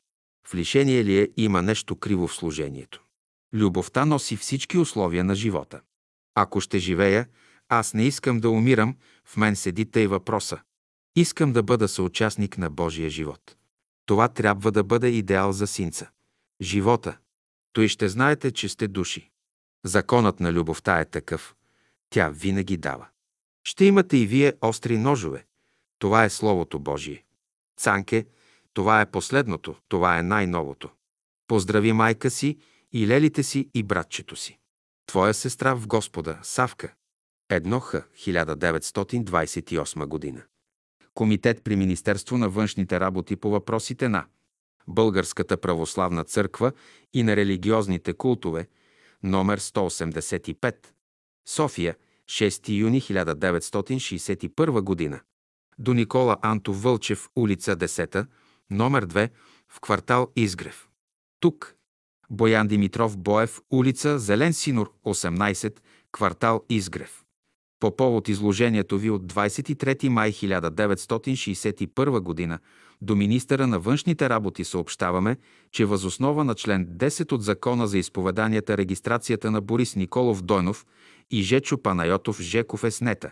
В 0.47 0.55
лишение 0.55 1.05
ли 1.05 1.19
е, 1.19 1.30
има 1.38 1.61
нещо 1.61 1.95
криво 1.95 2.27
в 2.27 2.35
служението. 2.35 3.03
Любовта 3.53 4.05
носи 4.05 4.37
всички 4.37 4.77
условия 4.77 5.23
на 5.23 5.35
живота. 5.35 5.81
Ако 6.35 6.61
ще 6.61 6.79
живея, 6.79 7.27
аз 7.69 7.93
не 7.93 8.03
искам 8.03 8.39
да 8.39 8.49
умирам, 8.49 8.97
в 9.25 9.37
мен 9.37 9.55
седи 9.55 9.91
тъй 9.91 10.07
въпроса. 10.07 10.59
Искам 11.15 11.53
да 11.53 11.63
бъда 11.63 11.87
съучастник 11.87 12.57
на 12.57 12.69
Божия 12.69 13.09
живот. 13.09 13.57
Това 14.05 14.27
трябва 14.27 14.71
да 14.71 14.83
бъде 14.83 15.07
идеал 15.07 15.51
за 15.51 15.67
синца. 15.67 16.09
Живота. 16.61 17.17
Той 17.73 17.87
ще 17.87 18.09
знаете, 18.09 18.51
че 18.51 18.69
сте 18.69 18.87
души. 18.87 19.29
Законът 19.85 20.39
на 20.39 20.53
любовта 20.53 20.99
е 20.99 21.05
такъв. 21.05 21.55
Тя 22.09 22.29
винаги 22.29 22.77
дава. 22.77 23.07
Ще 23.63 23.85
имате 23.85 24.17
и 24.17 24.27
вие 24.27 24.53
остри 24.61 24.97
ножове. 24.97 25.45
Това 25.99 26.23
е 26.23 26.29
Словото 26.29 26.79
Божие. 26.79 27.23
Цанке, 27.77 28.25
това 28.73 29.01
е 29.01 29.11
последното, 29.11 29.75
това 29.87 30.17
е 30.17 30.23
най-новото. 30.23 30.89
Поздрави 31.47 31.93
майка 31.93 32.29
си 32.29 32.57
и 32.93 33.07
лелите 33.07 33.43
си 33.43 33.69
и 33.73 33.84
братчето 33.84 34.35
си. 34.35 34.57
Твоя 35.05 35.34
сестра 35.34 35.73
в 35.73 35.88
Господа, 35.88 36.39
Савка. 36.43 36.93
Едноха, 37.49 38.05
1928 38.18 40.05
година. 40.05 40.41
Комитет 41.13 41.63
при 41.63 41.76
Министерство 41.76 42.38
на 42.38 42.49
външните 42.49 42.99
работи 42.99 43.35
по 43.35 43.49
въпросите 43.49 44.09
на 44.09 44.26
Българската 44.88 45.57
православна 45.57 46.23
църква 46.23 46.72
и 47.13 47.23
на 47.23 47.35
религиозните 47.35 48.13
култове, 48.13 48.68
номер 49.23 49.59
185, 49.59 50.76
София, 51.47 51.95
6 52.26 52.69
юни 52.69 53.01
1961 53.01 54.81
година. 54.81 55.19
До 55.80 55.93
Никола 55.93 56.38
Антов 56.41 56.84
Вълчев, 56.84 57.30
улица 57.35 57.76
10, 57.76 58.27
номер 58.69 59.05
2, 59.05 59.30
в 59.68 59.80
квартал 59.81 60.31
Изгрев. 60.35 60.88
Тук, 61.39 61.76
Боян 62.31 62.67
Димитров 62.67 63.17
Боев, 63.17 63.61
улица 63.71 64.19
Зелен 64.19 64.53
Синор, 64.53 64.91
18, 65.05 65.79
квартал 66.11 66.65
Изгрев. 66.69 67.23
По 67.79 67.95
повод 67.95 68.29
изложението 68.29 68.97
ви 68.97 69.09
от 69.09 69.33
23 69.33 70.07
май 70.07 70.31
1961 70.31 72.49
г. 72.49 72.59
до 73.01 73.15
министъра 73.15 73.67
на 73.67 73.79
външните 73.79 74.29
работи 74.29 74.63
съобщаваме, 74.63 75.37
че 75.71 75.85
възоснова 75.85 76.43
на 76.43 76.55
член 76.55 76.87
10 76.87 77.31
от 77.31 77.43
Закона 77.43 77.87
за 77.87 77.97
изповеданията 77.97 78.77
регистрацията 78.77 79.51
на 79.51 79.61
Борис 79.61 79.95
Николов 79.95 80.41
Дойнов 80.41 80.85
и 81.31 81.41
Жечо 81.41 81.77
Панайотов 81.77 82.41
Жеков 82.41 82.83
е 82.83 82.91
снета. 82.91 83.31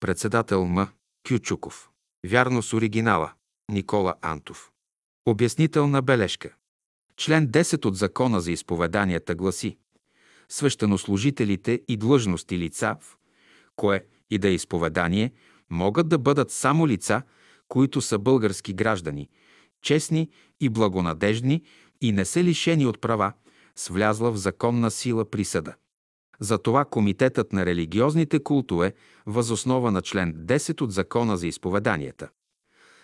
Председател 0.00 0.66
М. 0.66 0.88
Кючуков. 1.28 1.90
Вярно 2.26 2.62
с 2.62 2.72
оригинала. 2.72 3.32
Никола 3.72 4.14
Антов. 4.22 4.70
Обяснителна 5.26 6.02
бележка. 6.02 6.54
Член 7.18 7.48
10 7.48 7.84
от 7.84 7.96
Закона 7.96 8.40
за 8.40 8.52
изповеданията 8.52 9.34
гласи 9.34 9.76
Свещенослужителите 10.48 11.80
и 11.88 11.96
длъжности 11.96 12.58
лица 12.58 12.96
в 13.00 13.16
кое 13.76 14.04
и 14.30 14.38
да 14.38 14.48
е 14.48 14.54
изповедание 14.54 15.32
могат 15.70 16.08
да 16.08 16.18
бъдат 16.18 16.50
само 16.50 16.88
лица, 16.88 17.22
които 17.68 18.00
са 18.00 18.18
български 18.18 18.72
граждани, 18.72 19.28
честни 19.82 20.30
и 20.60 20.68
благонадежни 20.68 21.62
и 22.00 22.12
не 22.12 22.24
са 22.24 22.44
лишени 22.44 22.86
от 22.86 23.00
права 23.00 23.32
с 23.76 23.88
влязла 23.88 24.32
в 24.32 24.36
законна 24.36 24.90
сила 24.90 25.30
присъда. 25.30 25.74
Затова 26.40 26.84
Комитетът 26.84 27.52
на 27.52 27.66
религиозните 27.66 28.42
култове, 28.42 28.94
възоснова 29.26 29.90
на 29.90 30.02
член 30.02 30.34
10 30.34 30.80
от 30.80 30.92
Закона 30.92 31.36
за 31.36 31.46
изповеданията, 31.46 32.28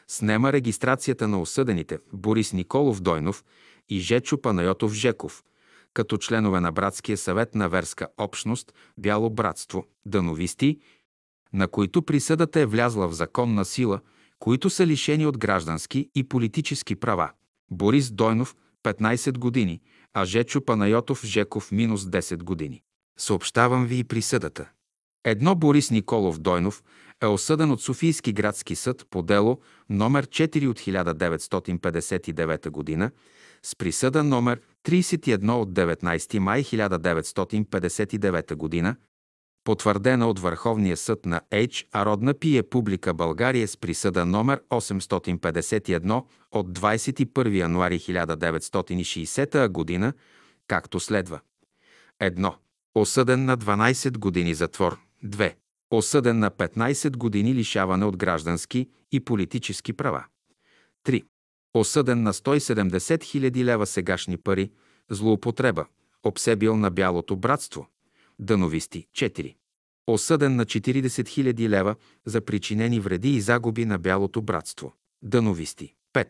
снема 0.08 0.52
регистрацията 0.52 1.28
на 1.28 1.40
осъдените 1.40 1.98
Борис 2.12 2.52
Николов 2.52 3.00
Дойнов 3.00 3.44
и 3.88 4.00
Жечо 4.00 4.40
Панайотов 4.40 4.92
Жеков, 4.92 5.44
като 5.94 6.18
членове 6.18 6.60
на 6.60 6.72
Братския 6.72 7.16
съвет 7.16 7.54
на 7.54 7.68
верска 7.68 8.08
общност 8.18 8.74
Бяло 8.98 9.30
братство, 9.30 9.86
дановисти, 10.06 10.78
на 11.52 11.68
които 11.68 12.02
присъдата 12.02 12.60
е 12.60 12.66
влязла 12.66 13.08
в 13.08 13.14
законна 13.14 13.64
сила, 13.64 14.00
които 14.38 14.70
са 14.70 14.86
лишени 14.86 15.26
от 15.26 15.38
граждански 15.38 16.10
и 16.14 16.28
политически 16.28 16.96
права. 16.96 17.30
Борис 17.70 18.10
Дойнов– 18.10 18.56
15 18.84 19.38
години, 19.38 19.80
а 20.14 20.24
Жечо 20.24 20.64
Панайотов 20.64 21.24
Жеков– 21.24 21.68
минус 21.72 22.02
10 22.02 22.42
години. 22.42 22.82
Съобщавам 23.18 23.86
ви 23.86 23.98
и 23.98 24.04
присъдата. 24.04 24.70
Едно 25.24 25.54
Борис 25.54 25.90
Николов 25.90 26.38
Дойнов 26.38 26.82
е 27.22 27.26
осъден 27.26 27.70
от 27.70 27.82
Софийски 27.82 28.32
градски 28.32 28.76
съд 28.76 29.06
по 29.10 29.22
дело 29.22 29.60
номер 29.90 30.26
4 30.26 30.68
от 30.68 30.80
1959 30.80 32.70
година 32.70 33.10
с 33.64 33.76
присъда 33.76 34.24
номер 34.24 34.60
31 34.86 35.50
от 35.50 35.72
19 35.72 36.38
май 36.38 36.62
1959 36.62 38.54
година, 38.54 38.96
потвърдена 39.64 40.28
от 40.28 40.38
Върховния 40.38 40.96
съд 40.96 41.26
на 41.26 41.40
Ейч, 41.50 41.86
а 41.92 42.06
родна 42.06 42.34
пие 42.34 42.62
публика 42.62 43.14
България 43.14 43.68
с 43.68 43.76
присъда 43.76 44.26
номер 44.26 44.62
851 44.70 46.24
от 46.52 46.78
21 46.78 47.56
януари 47.56 47.98
1960 47.98 49.68
година, 49.68 50.12
както 50.68 51.00
следва. 51.00 51.40
1. 52.22 52.54
Осъден 52.94 53.44
на 53.44 53.58
12 53.58 54.18
години 54.18 54.54
затвор. 54.54 54.98
2. 55.24 55.54
Осъден 55.90 56.38
на 56.38 56.50
15 56.50 57.16
години 57.16 57.54
лишаване 57.54 58.04
от 58.04 58.16
граждански 58.16 58.88
и 59.12 59.20
политически 59.20 59.92
права. 59.92 60.24
3. 61.06 61.24
Осъден 61.74 62.22
на 62.22 62.32
170 62.32 62.98
000 62.98 63.64
лева 63.64 63.86
сегашни 63.86 64.36
пари, 64.36 64.70
злоупотреба, 65.10 65.86
обсебил 66.22 66.76
на 66.76 66.90
бялото 66.90 67.36
братство. 67.36 67.88
Дановисти 68.38 69.06
4. 69.12 69.54
Осъден 70.06 70.56
на 70.56 70.64
40 70.64 71.06
000 71.06 71.68
лева 71.68 71.96
за 72.24 72.40
причинени 72.40 73.00
вреди 73.00 73.34
и 73.34 73.40
загуби 73.40 73.84
на 73.84 73.98
бялото 73.98 74.42
братство. 74.42 74.94
Дановисти 75.22 75.94
5. 76.14 76.28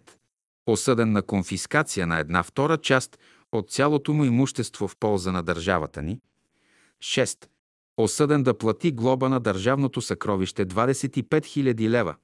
Осъден 0.67 1.13
на 1.13 1.23
конфискация 1.23 2.07
на 2.07 2.19
една 2.19 2.43
втора 2.43 2.79
част 2.79 3.19
от 3.53 3.71
цялото 3.71 4.13
му 4.13 4.25
имущество 4.25 4.89
в 4.89 4.97
полза 4.97 5.33
на 5.33 5.43
държавата 5.43 6.03
ни. 6.03 6.21
6. 7.03 7.47
Осъден 7.97 8.43
да 8.43 8.59
плати 8.59 8.93
глоба 8.93 9.29
на 9.29 9.41
държавното 9.41 10.01
съкровище 10.01 10.67
25 10.67 11.25
000 11.25 11.89
лева 11.89 12.17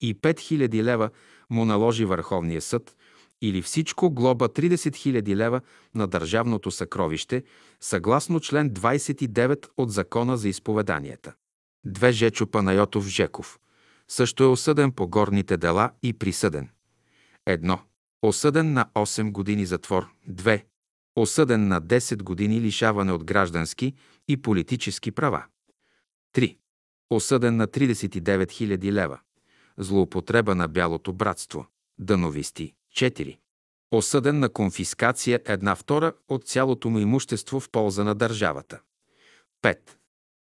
и 0.00 0.14
5 0.14 0.34
000 0.34 0.82
лева 0.82 1.10
му 1.50 1.64
наложи 1.64 2.04
Върховния 2.04 2.60
съд 2.60 2.96
или 3.42 3.62
всичко 3.62 4.10
глоба 4.10 4.48
30 4.48 4.74
000 4.74 5.36
лева 5.36 5.60
на 5.94 6.06
държавното 6.06 6.70
съкровище, 6.70 7.44
съгласно 7.80 8.40
член 8.40 8.70
29 8.70 9.66
от 9.76 9.92
Закона 9.92 10.36
за 10.36 10.48
изповеданията. 10.48 11.34
Две 11.86 12.12
Жечо 12.12 12.46
Панайотов 12.46 13.06
Жеков. 13.06 13.58
Също 14.08 14.44
е 14.44 14.46
осъден 14.46 14.92
по 14.92 15.08
горните 15.08 15.56
дела 15.56 15.90
и 16.02 16.12
присъден. 16.12 16.68
Едно. 17.46 17.78
Осъден 18.22 18.72
на 18.72 18.86
8 18.94 19.32
години 19.32 19.66
затвор. 19.66 20.06
2. 20.30 20.62
Осъден 21.16 21.68
на 21.68 21.82
10 21.82 22.22
години 22.22 22.60
лишаване 22.60 23.12
от 23.12 23.24
граждански 23.24 23.94
и 24.28 24.36
политически 24.42 25.10
права. 25.10 25.44
3. 26.36 26.56
Осъден 27.10 27.56
на 27.56 27.68
39 27.68 28.44
000 28.44 28.92
лева. 28.92 29.20
Злоупотреба 29.78 30.54
на 30.54 30.68
бялото 30.68 31.12
братство. 31.12 31.66
Дановисти. 31.98 32.74
4. 32.96 33.38
Осъден 33.90 34.38
на 34.38 34.48
конфискация 34.48 35.40
една 35.46 35.74
втора 35.74 36.12
от 36.28 36.44
цялото 36.44 36.90
му 36.90 36.98
имущество 36.98 37.60
в 37.60 37.70
полза 37.70 38.04
на 38.04 38.14
държавата. 38.14 38.80
5. 39.62 39.78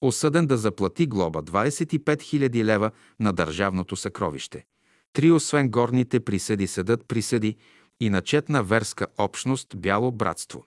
Осъден 0.00 0.46
да 0.46 0.56
заплати 0.56 1.06
глоба 1.06 1.42
25 1.42 2.00
000 2.00 2.64
лева 2.64 2.90
на 3.20 3.32
държавното 3.32 3.96
съкровище. 3.96 4.66
Три 5.12 5.30
освен 5.30 5.70
горните 5.70 6.20
присъди 6.20 6.66
съдът 6.66 7.08
присъди 7.08 7.56
и 8.00 8.10
начетна 8.10 8.62
верска 8.62 9.06
общност 9.18 9.76
Бяло 9.76 10.12
братство. 10.12 10.64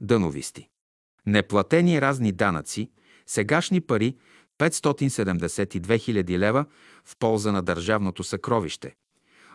Дановисти. 0.00 0.68
Неплатени 1.26 2.00
разни 2.00 2.32
данъци, 2.32 2.90
сегашни 3.26 3.80
пари 3.80 4.16
572 4.58 5.80
000 5.80 6.38
лева 6.38 6.64
в 7.04 7.16
полза 7.18 7.52
на 7.52 7.62
държавното 7.62 8.24
съкровище, 8.24 8.94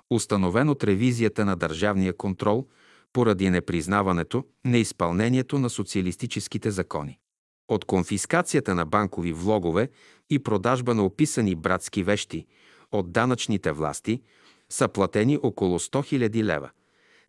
установен 0.09 0.69
от 0.69 0.83
ревизията 0.83 1.45
на 1.45 1.55
държавния 1.55 2.13
контрол 2.13 2.67
поради 3.13 3.49
непризнаването, 3.49 4.45
неизпълнението 4.65 5.59
на 5.59 5.69
социалистическите 5.69 6.71
закони. 6.71 7.19
От 7.67 7.85
конфискацията 7.85 8.75
на 8.75 8.85
банкови 8.85 9.33
влогове 9.33 9.89
и 10.29 10.39
продажба 10.39 10.95
на 10.95 11.05
описани 11.05 11.55
братски 11.55 12.03
вещи 12.03 12.47
от 12.91 13.11
данъчните 13.11 13.71
власти 13.71 14.21
са 14.69 14.87
платени 14.87 15.39
около 15.43 15.79
100 15.79 16.29
000 16.29 16.43
лева, 16.43 16.69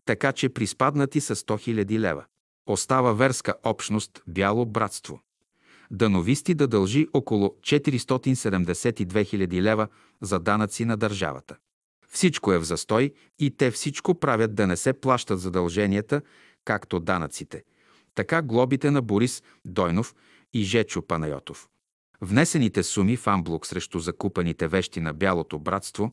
така 0.05 0.32
че 0.32 0.49
приспаднати 0.49 1.20
са 1.20 1.36
100 1.36 1.85
000 1.85 1.99
лева. 1.99 2.24
Остава 2.66 3.12
верска 3.12 3.55
общност 3.65 4.23
Бяло 4.27 4.66
братство. 4.66 5.20
Дановисти 5.93 6.55
да 6.55 6.69
дължи 6.69 7.06
около 7.12 7.56
472 7.60 9.05
000 9.05 9.62
лева 9.62 9.89
за 10.20 10.39
данъци 10.39 10.85
на 10.85 10.97
държавата. 10.97 11.56
Всичко 12.09 12.52
е 12.52 12.59
в 12.59 12.64
застой 12.64 13.12
и 13.39 13.56
те 13.56 13.70
всичко 13.70 14.14
правят 14.14 14.55
да 14.55 14.66
не 14.66 14.77
се 14.77 14.93
плащат 14.93 15.40
задълженията, 15.40 16.23
както 16.64 17.01
данъците, 17.01 17.62
така 18.14 18.43
глобите 18.43 18.90
на 18.90 19.02
Борис 19.02 19.43
Дойнов 19.64 20.14
и 20.55 20.62
Жечо 20.62 21.02
Панайотов. 21.02 21.69
Внесените 22.20 22.82
суми 22.82 23.16
в 23.16 23.27
амблок 23.27 23.66
срещу 23.66 23.98
закупените 23.98 24.69
вещи 24.69 25.01
на 25.01 25.12
Бялото 25.12 25.59
братство 25.59 26.12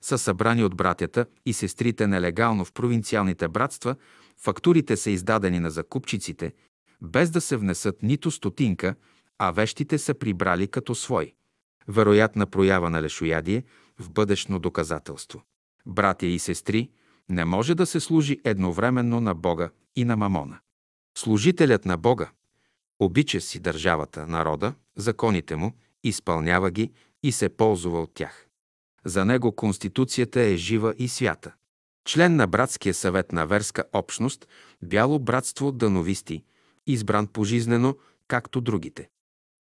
са 0.00 0.18
събрани 0.18 0.64
от 0.64 0.76
братята 0.76 1.26
и 1.46 1.52
сестрите 1.52 2.06
нелегално 2.06 2.64
в 2.64 2.72
провинциалните 2.72 3.48
братства, 3.48 3.96
фактурите 4.36 4.96
са 4.96 5.10
издадени 5.10 5.60
на 5.60 5.70
закупчиците, 5.70 6.52
без 7.02 7.30
да 7.30 7.40
се 7.40 7.56
внесат 7.56 8.02
нито 8.02 8.30
стотинка, 8.30 8.94
а 9.38 9.50
вещите 9.50 9.98
са 9.98 10.14
прибрали 10.14 10.68
като 10.68 10.94
свои. 10.94 11.34
Вероятна 11.88 12.46
проява 12.46 12.90
на 12.90 13.02
лешоядие 13.02 13.64
в 13.98 14.10
бъдещно 14.10 14.58
доказателство. 14.58 15.42
Братя 15.86 16.26
и 16.26 16.38
сестри, 16.38 16.90
не 17.28 17.44
може 17.44 17.74
да 17.74 17.86
се 17.86 18.00
служи 18.00 18.40
едновременно 18.44 19.20
на 19.20 19.34
Бога 19.34 19.70
и 19.96 20.04
на 20.04 20.16
Мамона. 20.16 20.58
Служителят 21.18 21.84
на 21.84 21.96
Бога 21.96 22.30
обича 22.98 23.40
си 23.40 23.60
държавата, 23.60 24.26
народа, 24.26 24.74
законите 24.96 25.56
му, 25.56 25.72
изпълнява 26.04 26.70
ги 26.70 26.92
и 27.22 27.32
се 27.32 27.48
ползва 27.48 28.02
от 28.02 28.14
тях. 28.14 28.46
За 29.04 29.24
него 29.24 29.52
Конституцията 29.52 30.40
е 30.40 30.56
жива 30.56 30.94
и 30.98 31.08
свята. 31.08 31.54
Член 32.04 32.36
на 32.36 32.46
Братския 32.46 32.94
съвет 32.94 33.32
на 33.32 33.46
верска 33.46 33.84
общност, 33.92 34.48
Бяло 34.82 35.18
братство 35.18 35.72
дановисти, 35.72 36.44
избран 36.86 37.26
пожизнено, 37.26 37.96
както 38.28 38.60
другите. 38.60 39.08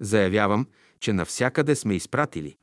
Заявявам, 0.00 0.66
че 1.00 1.12
навсякъде 1.12 1.76
сме 1.76 1.94
изпратили, 1.94 2.56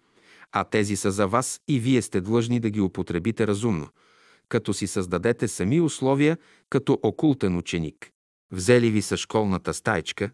а 0.52 0.64
тези 0.64 0.95
са 0.95 1.11
за 1.11 1.28
вас 1.28 1.61
и 1.68 1.80
вие 1.80 2.02
сте 2.02 2.22
длъжни 2.22 2.60
да 2.60 2.69
ги 2.69 2.82
употребите 2.82 3.48
разумно, 3.48 3.88
като 4.49 4.73
си 4.73 4.88
създадете 4.88 5.48
сами 5.48 5.82
условия 5.82 6.38
като 6.69 6.99
окултен 7.03 7.57
ученик. 7.57 8.11
Взели 8.52 8.91
ви 8.91 9.02
са 9.02 9.18
школната 9.18 9.73
стайчка, 9.73 10.32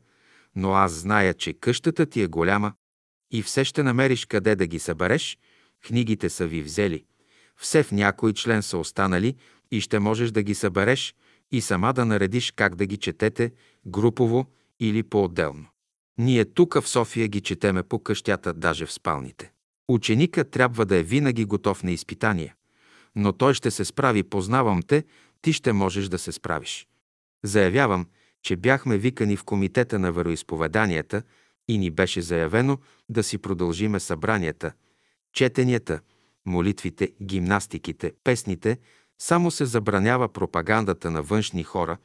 но 0.56 0.74
аз 0.74 0.92
зная, 0.92 1.34
че 1.34 1.54
къщата 1.54 2.06
ти 2.06 2.22
е 2.22 2.28
голяма 2.28 2.74
и 3.32 3.44
все 3.44 3.64
ще 3.64 3.84
намериш 3.84 4.26
къде 4.26 4.56
да 4.56 4.68
ги 4.68 4.80
събереш, 4.80 5.38
книгите 5.86 6.30
са 6.30 6.48
ви 6.48 6.62
взели, 6.62 7.06
все 7.58 7.84
в 7.84 7.92
някой 7.92 8.34
член 8.34 8.64
са 8.64 8.78
останали 8.78 9.36
и 9.72 9.82
ще 9.82 10.00
можеш 10.00 10.32
да 10.32 10.44
ги 10.44 10.56
събереш 10.56 11.16
и 11.52 11.62
сама 11.62 11.94
да 11.94 12.06
наредиш 12.06 12.52
как 12.52 12.76
да 12.76 12.86
ги 12.86 12.98
четете, 12.98 13.52
групово 13.88 14.46
или 14.80 15.04
по-отделно. 15.04 15.66
Ние 16.18 16.46
тук 16.46 16.82
в 16.82 16.88
София 16.88 17.28
ги 17.28 17.42
четеме 17.42 17.84
по 17.84 18.00
къщата, 18.00 18.54
даже 18.54 18.86
в 18.86 18.92
спалните. 18.92 19.52
Ученика 19.88 20.44
трябва 20.44 20.86
да 20.86 20.96
е 20.96 21.04
винаги 21.04 21.46
готов 21.46 21.84
на 21.84 21.92
изпитания, 21.92 22.56
но 23.16 23.34
той 23.34 23.54
ще 23.54 23.72
се 23.72 23.86
справи, 23.86 24.24
познавам 24.24 24.82
те, 24.82 25.04
ти 25.42 25.54
ще 25.54 25.74
можеш 25.74 26.08
да 26.08 26.18
се 26.18 26.32
справиш. 26.32 26.88
Заявявам, 27.44 28.08
че 28.44 28.56
бяхме 28.56 28.98
викани 28.98 29.38
в 29.38 29.44
комитета 29.44 30.00
на 30.00 30.12
вероисповеданията 30.12 31.24
и 31.68 31.78
ни 31.78 31.92
беше 31.92 32.22
заявено 32.22 32.78
да 33.10 33.24
си 33.24 33.38
продължиме 33.38 34.00
събранията, 34.00 34.72
четенията, 35.34 36.00
молитвите, 36.46 37.12
гимнастиките, 37.24 38.14
песните, 38.24 38.80
само 39.20 39.52
се 39.52 39.66
забранява 39.66 40.30
пропагандата 40.30 41.12
на 41.12 41.22
външни 41.22 41.64
хора 41.64 41.98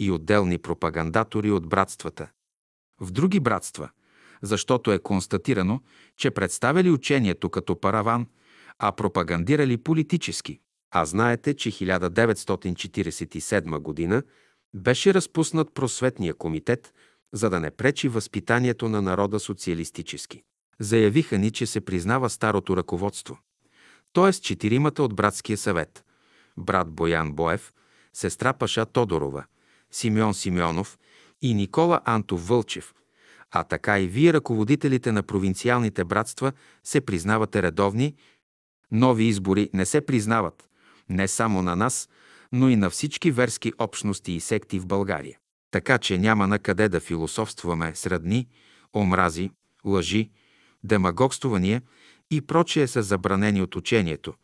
и 0.00 0.10
отделни 0.10 0.58
пропагандатори 0.58 1.50
от 1.50 1.68
братствата. 1.68 2.28
В 3.00 3.10
други 3.10 3.40
братства, 3.40 3.90
защото 4.42 4.92
е 4.92 4.98
констатирано, 4.98 5.80
че 6.16 6.30
представили 6.30 6.90
учението 6.90 7.50
като 7.50 7.80
параван, 7.80 8.26
а 8.78 8.92
пропагандирали 8.92 9.76
политически. 9.76 10.60
А 10.90 11.04
знаете, 11.04 11.54
че 11.54 11.70
1947 11.70 13.78
година 13.78 14.22
беше 14.74 15.14
разпуснат 15.14 15.74
просветния 15.74 16.34
комитет, 16.34 16.94
за 17.32 17.50
да 17.50 17.60
не 17.60 17.70
пречи 17.70 18.08
възпитанието 18.08 18.88
на 18.88 19.02
народа 19.02 19.40
социалистически. 19.40 20.42
Заявиха 20.80 21.38
ни, 21.38 21.50
че 21.50 21.66
се 21.66 21.80
признава 21.80 22.30
старото 22.30 22.76
ръководство, 22.76 23.38
т.е. 24.12 24.32
четиримата 24.32 25.02
от 25.02 25.14
братския 25.14 25.56
съвет– 25.56 26.04
брат 26.56 26.90
Боян 26.90 27.32
Боев, 27.32 27.72
сестра 28.12 28.52
Паша 28.52 28.86
Тодорова, 28.86 29.44
Симеон 29.90 30.34
Симеонов 30.34 30.98
и 31.42 31.54
Никола 31.54 32.00
Антов 32.04 32.48
Вълчев, 32.48 32.94
а 33.50 33.64
така 33.64 34.00
и 34.00 34.06
вие, 34.06 34.32
ръководителите 34.32 35.12
на 35.12 35.22
провинциалните 35.22 36.04
братства, 36.04 36.52
се 36.84 37.00
признавате 37.00 37.62
редовни, 37.62 38.14
нови 38.92 39.24
избори 39.24 39.70
не 39.74 39.86
се 39.86 40.00
признават, 40.00 40.68
не 41.08 41.28
само 41.28 41.62
на 41.62 41.76
нас, 41.76 42.08
но 42.52 42.68
и 42.68 42.76
на 42.76 42.90
всички 42.90 43.30
верски 43.30 43.72
общности 43.78 44.32
и 44.32 44.40
секти 44.40 44.78
в 44.78 44.86
България. 44.86 45.38
Така 45.70 45.98
че 45.98 46.18
няма 46.18 46.46
на 46.46 46.58
къде 46.58 46.88
да 46.88 47.00
философстваме 47.00 47.94
средни, 47.94 48.48
омрази, 48.94 49.50
лъжи, 49.84 50.30
демагогствания 50.84 51.82
и 52.30 52.40
прочие 52.40 52.86
са 52.86 53.02
забранени 53.02 53.62
от 53.62 53.76
учението, 53.76 54.34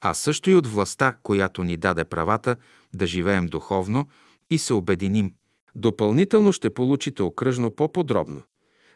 а 0.00 0.14
също 0.14 0.50
и 0.50 0.54
от 0.54 0.66
властта, 0.66 1.16
която 1.22 1.64
ни 1.64 1.76
даде 1.76 2.04
правата 2.04 2.56
да 2.94 3.06
живеем 3.06 3.46
духовно 3.46 4.08
и 4.50 4.58
се 4.58 4.74
обединим. 4.74 5.34
Допълнително 5.74 6.52
ще 6.52 6.74
получите 6.74 7.22
окръжно 7.22 7.70
по-подробно. 7.70 8.42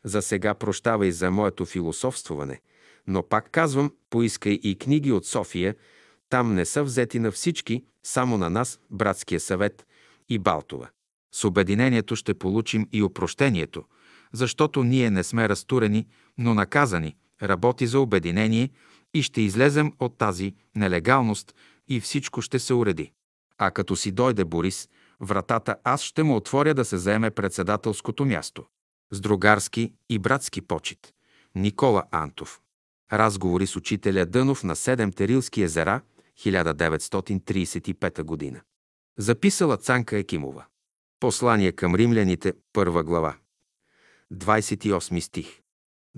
За 0.04 0.22
сега 0.22 0.54
прощавай 0.54 1.12
за 1.12 1.30
моето 1.30 1.64
философстване, 1.64 2.60
но 3.06 3.22
пак 3.22 3.50
казвам, 3.50 3.92
поискай 4.10 4.52
и 4.52 4.78
книги 4.78 5.12
от 5.12 5.26
София, 5.26 5.74
там 6.28 6.54
не 6.54 6.64
са 6.64 6.84
взети 6.84 7.18
на 7.18 7.30
всички, 7.30 7.84
само 8.02 8.38
на 8.38 8.50
нас, 8.50 8.80
Братския 8.90 9.40
съвет 9.40 9.86
и 10.28 10.38
Балтова. 10.38 10.88
С 11.34 11.44
обединението 11.44 12.16
ще 12.16 12.34
получим 12.34 12.88
и 12.92 13.02
опрощението, 13.02 13.84
защото 14.32 14.84
ние 14.84 15.10
не 15.10 15.24
сме 15.24 15.48
разтурени, 15.48 16.06
но 16.38 16.54
наказани, 16.54 17.16
работи 17.42 17.86
за 17.86 18.00
обединение 18.00 18.70
и 19.14 19.22
ще 19.22 19.40
излезем 19.40 19.92
от 19.98 20.18
тази 20.18 20.54
нелегалност 20.76 21.54
и 21.88 22.00
всичко 22.00 22.42
ще 22.42 22.58
се 22.58 22.74
уреди. 22.74 23.12
А 23.58 23.70
като 23.70 23.96
си 23.96 24.12
дойде 24.12 24.44
Борис, 24.44 24.88
вратата 25.20 25.76
аз 25.84 26.02
ще 26.02 26.22
му 26.22 26.36
отворя 26.36 26.74
да 26.74 26.84
се 26.84 26.98
заеме 26.98 27.30
председателското 27.30 28.24
място. 28.24 28.64
С 29.12 29.20
другарски 29.20 29.92
и 30.08 30.18
братски 30.18 30.60
почет. 30.60 31.14
Никола 31.54 32.02
Антов. 32.10 32.60
Разговори 33.12 33.66
с 33.66 33.76
учителя 33.76 34.26
Дънов 34.26 34.64
на 34.64 34.76
Седем 34.76 35.12
Терилски 35.12 35.62
езера, 35.62 36.00
1935 36.38 38.22
година. 38.22 38.60
Записала 39.18 39.76
Цанка 39.76 40.18
Екимова. 40.18 40.64
Послание 41.20 41.72
към 41.72 41.94
римляните, 41.94 42.52
първа 42.72 43.04
глава. 43.04 43.34
28 44.32 45.20
стих. 45.20 45.60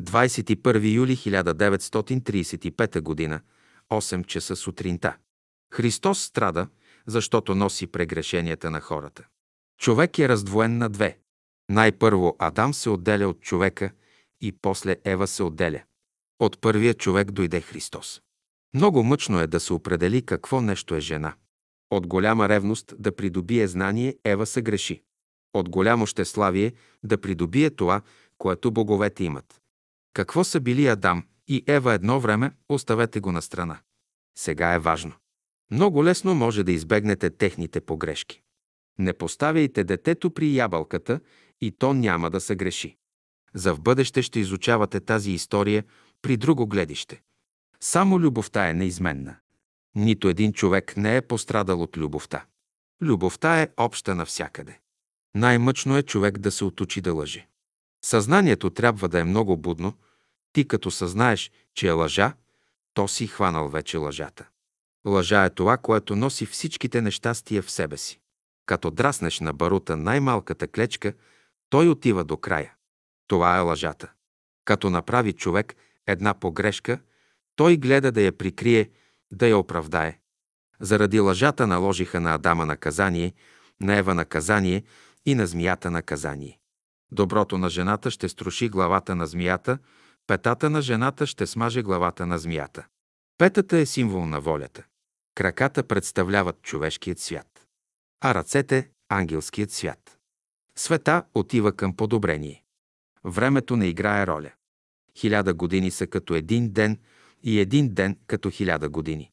21 0.01 0.95
юли 0.95 1.17
1935 1.17 3.01
година, 3.01 3.41
8 3.91 4.27
часа 4.27 4.57
сутринта. 4.57 5.17
Христос 5.73 6.23
страда, 6.23 6.69
защото 7.07 7.55
носи 7.55 7.87
прегрешенията 7.87 8.71
на 8.71 8.81
хората. 8.81 9.25
Човек 9.81 10.19
е 10.19 10.29
раздвоен 10.29 10.79
на 10.79 10.89
две. 10.89 11.19
Най-първо 11.71 12.37
Адам 12.39 12.75
се 12.75 12.91
отделя 12.91 13.29
от 13.29 13.41
човека 13.41 13.91
и 14.41 14.53
после 14.53 14.97
Ева 15.05 15.27
се 15.27 15.43
отделя. 15.43 15.83
От 16.39 16.61
първия 16.61 16.95
човек 16.95 17.31
дойде 17.31 17.61
Христос. 17.61 18.23
Много 18.75 19.03
мъчно 19.03 19.41
е 19.41 19.47
да 19.47 19.61
се 19.61 19.73
определи 19.73 20.23
какво 20.23 20.61
нещо 20.61 20.95
е 20.95 21.01
жена. 21.01 21.35
От 21.91 22.07
голяма 22.07 22.49
ревност 22.49 22.95
да 22.99 23.17
придобие 23.17 23.67
знание 23.69 24.17
Ева 24.25 24.47
се 24.47 24.63
греши. 24.63 25.03
От 25.55 25.69
голямо 25.69 26.07
щеславие 26.07 26.73
да 27.03 27.21
придобие 27.21 27.71
това, 27.71 28.03
което 28.39 28.71
боговете 28.71 29.25
имат. 29.25 29.63
Какво 30.15 30.45
са 30.45 30.61
били 30.61 30.87
Адам 30.87 31.25
и 31.49 31.65
Ева 31.67 31.95
едно 31.95 32.21
време, 32.21 32.53
оставете 32.69 33.21
го 33.21 33.33
на 33.33 33.43
страна. 33.43 33.79
Сега 34.39 34.75
е 34.75 34.79
важно. 34.79 35.13
Много 35.71 36.05
лесно 36.05 36.35
може 36.35 36.65
да 36.65 36.73
избегнете 36.73 37.31
техните 37.31 37.81
погрешки. 37.81 38.43
Не 38.99 39.13
поставяйте 39.13 39.85
детето 39.85 40.31
при 40.31 40.55
ябълката 40.55 41.21
и 41.61 41.71
то 41.71 41.95
няма 41.95 42.31
да 42.31 42.41
се 42.41 42.57
греши. 42.57 42.97
За 43.55 43.75
в 43.75 43.81
бъдеще 43.81 44.23
ще 44.23 44.41
изучавате 44.41 45.01
тази 45.01 45.33
история 45.33 45.85
при 46.23 46.37
друго 46.37 46.67
гледище. 46.67 47.23
Само 47.81 48.21
любовта 48.21 48.69
е 48.69 48.75
неизменна. 48.75 49.37
Нито 49.95 50.29
един 50.29 50.53
човек 50.53 50.97
не 50.97 51.17
е 51.17 51.23
пострадал 51.23 51.83
от 51.83 51.97
любовта. 51.97 52.45
Любовта 53.03 53.61
е 53.61 53.69
обща 53.77 54.15
навсякъде. 54.15 54.81
Най-мъчно 55.35 55.97
е 55.97 56.03
човек 56.03 56.39
да 56.39 56.51
се 56.51 56.65
отучи 56.65 57.01
да 57.01 57.15
лъже. 57.15 57.47
Съзнанието 58.05 58.71
трябва 58.71 59.09
да 59.09 59.21
е 59.21 59.25
много 59.25 59.57
будно. 59.57 59.95
Ти 60.53 60.69
като 60.69 60.91
съзнаеш, 60.91 61.51
че 61.75 61.89
е 61.89 61.93
лъжа, 61.93 62.33
то 62.95 63.09
си 63.09 63.27
хванал 63.27 63.69
вече 63.69 63.97
лъжата. 63.97 64.49
Лъжа 65.07 65.45
е 65.45 65.51
това, 65.51 65.77
което 65.77 66.17
носи 66.17 66.47
всичките 66.47 67.01
нещастия 67.01 67.63
в 67.63 67.71
себе 67.71 67.97
си. 67.97 68.21
Като 68.67 68.91
драснеш 68.91 69.41
на 69.41 69.53
барута 69.53 69.97
най-малката 69.97 70.69
клечка, 70.69 71.13
той 71.71 71.89
отива 71.89 72.25
до 72.25 72.37
края. 72.37 72.75
Това 73.27 73.57
е 73.57 73.61
лъжата. 73.61 74.13
Като 74.65 74.91
направи 74.91 75.33
човек 75.33 75.75
една 76.07 76.35
погрешка, 76.35 76.99
той 77.57 77.77
гледа 77.77 78.13
да 78.13 78.23
я 78.23 78.39
прикрие, 78.39 78.91
да 79.31 79.47
я 79.49 79.59
оправдае. 79.59 80.19
Заради 80.81 81.21
лъжата 81.21 81.67
наложиха 81.67 82.21
на 82.21 82.35
Адама 82.35 82.67
наказание, 82.67 83.33
на 83.81 83.97
Ева 83.97 84.15
наказание 84.15 84.85
и 85.27 85.35
на 85.35 85.47
змията 85.47 85.91
наказание. 85.91 86.59
Доброто 87.13 87.59
на 87.59 87.71
жената 87.71 88.11
ще 88.11 88.29
струши 88.29 88.69
главата 88.69 89.15
на 89.15 89.27
змията, 89.27 89.79
петата 90.27 90.71
на 90.71 90.83
жената 90.83 91.27
ще 91.27 91.47
смаже 91.47 91.83
главата 91.83 92.27
на 92.27 92.39
змията. 92.39 92.87
Петата 93.39 93.79
е 93.79 93.87
символ 93.87 94.27
на 94.27 94.41
волята. 94.41 94.85
Краката 95.35 95.83
представляват 95.83 96.63
човешкият 96.63 97.19
свят, 97.19 97.67
а 98.21 98.35
ръцете– 98.35 98.89
ангелският 99.09 99.71
свят. 99.71 100.19
Света 100.77 101.25
отива 101.35 101.73
към 101.73 101.97
подобрение. 101.97 102.65
Времето 103.25 103.77
не 103.77 103.87
играе 103.87 104.27
роля. 104.27 104.51
Хиляда 105.19 105.55
години 105.55 105.91
са 105.91 106.07
като 106.07 106.35
един 106.35 106.73
ден 106.73 106.99
и 107.43 107.61
един 107.61 107.95
ден 107.95 108.19
като 108.27 108.51
хиляда 108.51 108.89
години. 108.89 109.31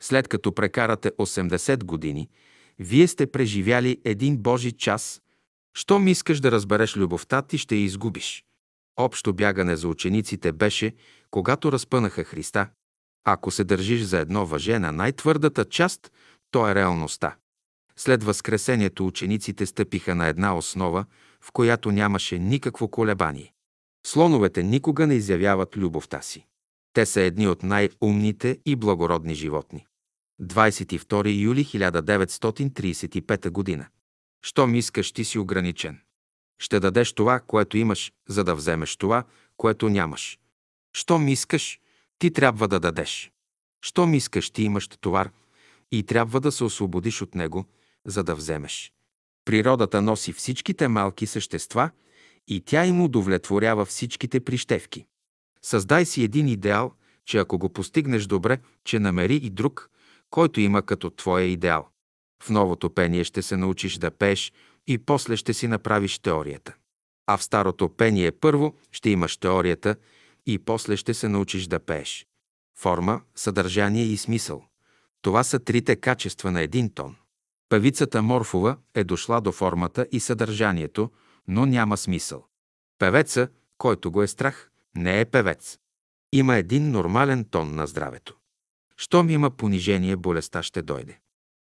След 0.00 0.28
като 0.28 0.54
прекарате 0.54 1.10
80 1.10 1.84
години, 1.84 2.30
вие 2.78 3.08
сте 3.08 3.26
преживяли 3.26 4.00
един 4.04 4.36
Божи 4.36 4.72
час. 4.72 5.21
Щом 5.74 6.08
искаш 6.08 6.40
да 6.40 6.52
разбереш 6.52 6.96
любовта, 6.96 7.42
ти 7.42 7.58
ще 7.58 7.76
я 7.76 7.82
изгубиш. 7.82 8.44
Общо 8.96 9.32
бягане 9.32 9.76
за 9.76 9.88
учениците 9.88 10.52
беше, 10.52 10.94
когато 11.30 11.72
разпънаха 11.72 12.24
Христа. 12.24 12.68
Ако 13.24 13.50
се 13.50 13.64
държиш 13.64 14.02
за 14.02 14.18
едно 14.18 14.46
въже 14.46 14.78
на 14.78 14.92
най-твърдата 14.92 15.64
част, 15.64 16.12
то 16.50 16.68
е 16.68 16.74
реалността. 16.74 17.36
След 17.96 18.24
Възкресението 18.24 19.06
учениците 19.06 19.66
стъпиха 19.66 20.14
на 20.14 20.26
една 20.26 20.56
основа, 20.56 21.04
в 21.40 21.52
която 21.52 21.92
нямаше 21.92 22.38
никакво 22.38 22.88
колебание. 22.88 23.52
Слоновете 24.06 24.62
никога 24.62 25.06
не 25.06 25.14
изявяват 25.14 25.76
любовта 25.76 26.22
си. 26.22 26.46
Те 26.92 27.06
са 27.06 27.20
едни 27.20 27.48
от 27.48 27.62
най-умните 27.62 28.58
и 28.66 28.76
благородни 28.76 29.34
животни. 29.34 29.86
22 30.42 31.40
юли 31.40 31.64
1935 31.64 33.50
година. 33.50 33.86
Щом 34.42 34.74
искаш, 34.74 35.12
ти 35.12 35.24
си 35.24 35.38
ограничен. 35.38 36.00
Ще 36.58 36.80
дадеш 36.80 37.12
това, 37.12 37.40
което 37.40 37.76
имаш, 37.76 38.12
за 38.28 38.44
да 38.44 38.54
вземеш 38.54 38.96
това, 38.96 39.24
което 39.56 39.88
нямаш. 39.88 40.38
Щом 40.92 41.28
искаш, 41.28 41.80
ти 42.18 42.32
трябва 42.32 42.68
да 42.68 42.80
дадеш. 42.80 43.32
Щом 43.84 44.14
искаш, 44.14 44.50
ти 44.50 44.62
имаш 44.62 44.88
товар 44.88 45.30
и 45.92 46.02
трябва 46.02 46.40
да 46.40 46.52
се 46.52 46.64
освободиш 46.64 47.22
от 47.22 47.34
него, 47.34 47.64
за 48.04 48.24
да 48.24 48.34
вземеш. 48.34 48.92
Природата 49.44 50.02
носи 50.02 50.32
всичките 50.32 50.88
малки 50.88 51.26
същества 51.26 51.90
и 52.48 52.60
тя 52.60 52.86
им 52.86 53.02
удовлетворява 53.02 53.84
всичките 53.84 54.40
прищевки. 54.40 55.06
Създай 55.62 56.04
си 56.04 56.22
един 56.22 56.48
идеал, 56.48 56.92
че 57.24 57.38
ако 57.38 57.58
го 57.58 57.68
постигнеш 57.68 58.26
добре, 58.26 58.58
че 58.84 58.98
намери 58.98 59.36
и 59.36 59.50
друг, 59.50 59.90
който 60.30 60.60
има 60.60 60.82
като 60.82 61.10
твоя 61.10 61.44
идеал. 61.44 61.88
В 62.42 62.50
новото 62.50 62.90
пение 62.90 63.24
ще 63.24 63.42
се 63.42 63.56
научиш 63.56 63.98
да 63.98 64.10
пееш 64.10 64.52
и 64.86 64.98
после 64.98 65.36
ще 65.36 65.54
си 65.54 65.66
направиш 65.68 66.18
теорията. 66.18 66.74
А 67.26 67.36
в 67.36 67.44
старото 67.44 67.88
пение 67.88 68.32
първо 68.32 68.74
ще 68.92 69.10
имаш 69.10 69.36
теорията 69.36 69.96
и 70.46 70.58
после 70.58 70.96
ще 70.96 71.14
се 71.14 71.28
научиш 71.28 71.66
да 71.66 71.78
пееш. 71.80 72.26
Форма, 72.78 73.20
съдържание 73.34 74.04
и 74.04 74.16
смисъл. 74.16 74.64
Това 75.22 75.44
са 75.44 75.58
трите 75.58 75.96
качества 75.96 76.50
на 76.50 76.60
един 76.60 76.94
тон. 76.94 77.16
Певицата 77.68 78.22
Морфова 78.22 78.76
е 78.94 79.04
дошла 79.04 79.40
до 79.40 79.52
формата 79.52 80.06
и 80.12 80.20
съдържанието, 80.20 81.10
но 81.48 81.66
няма 81.66 81.96
смисъл. 81.96 82.44
Певеца, 82.98 83.48
който 83.78 84.10
го 84.10 84.22
е 84.22 84.26
страх, 84.26 84.70
не 84.96 85.20
е 85.20 85.24
певец. 85.24 85.78
Има 86.32 86.56
един 86.56 86.90
нормален 86.90 87.44
тон 87.44 87.74
на 87.74 87.86
здравето. 87.86 88.36
Щом 88.96 89.30
има 89.30 89.50
понижение, 89.50 90.16
болестта 90.16 90.62
ще 90.62 90.82
дойде. 90.82 91.18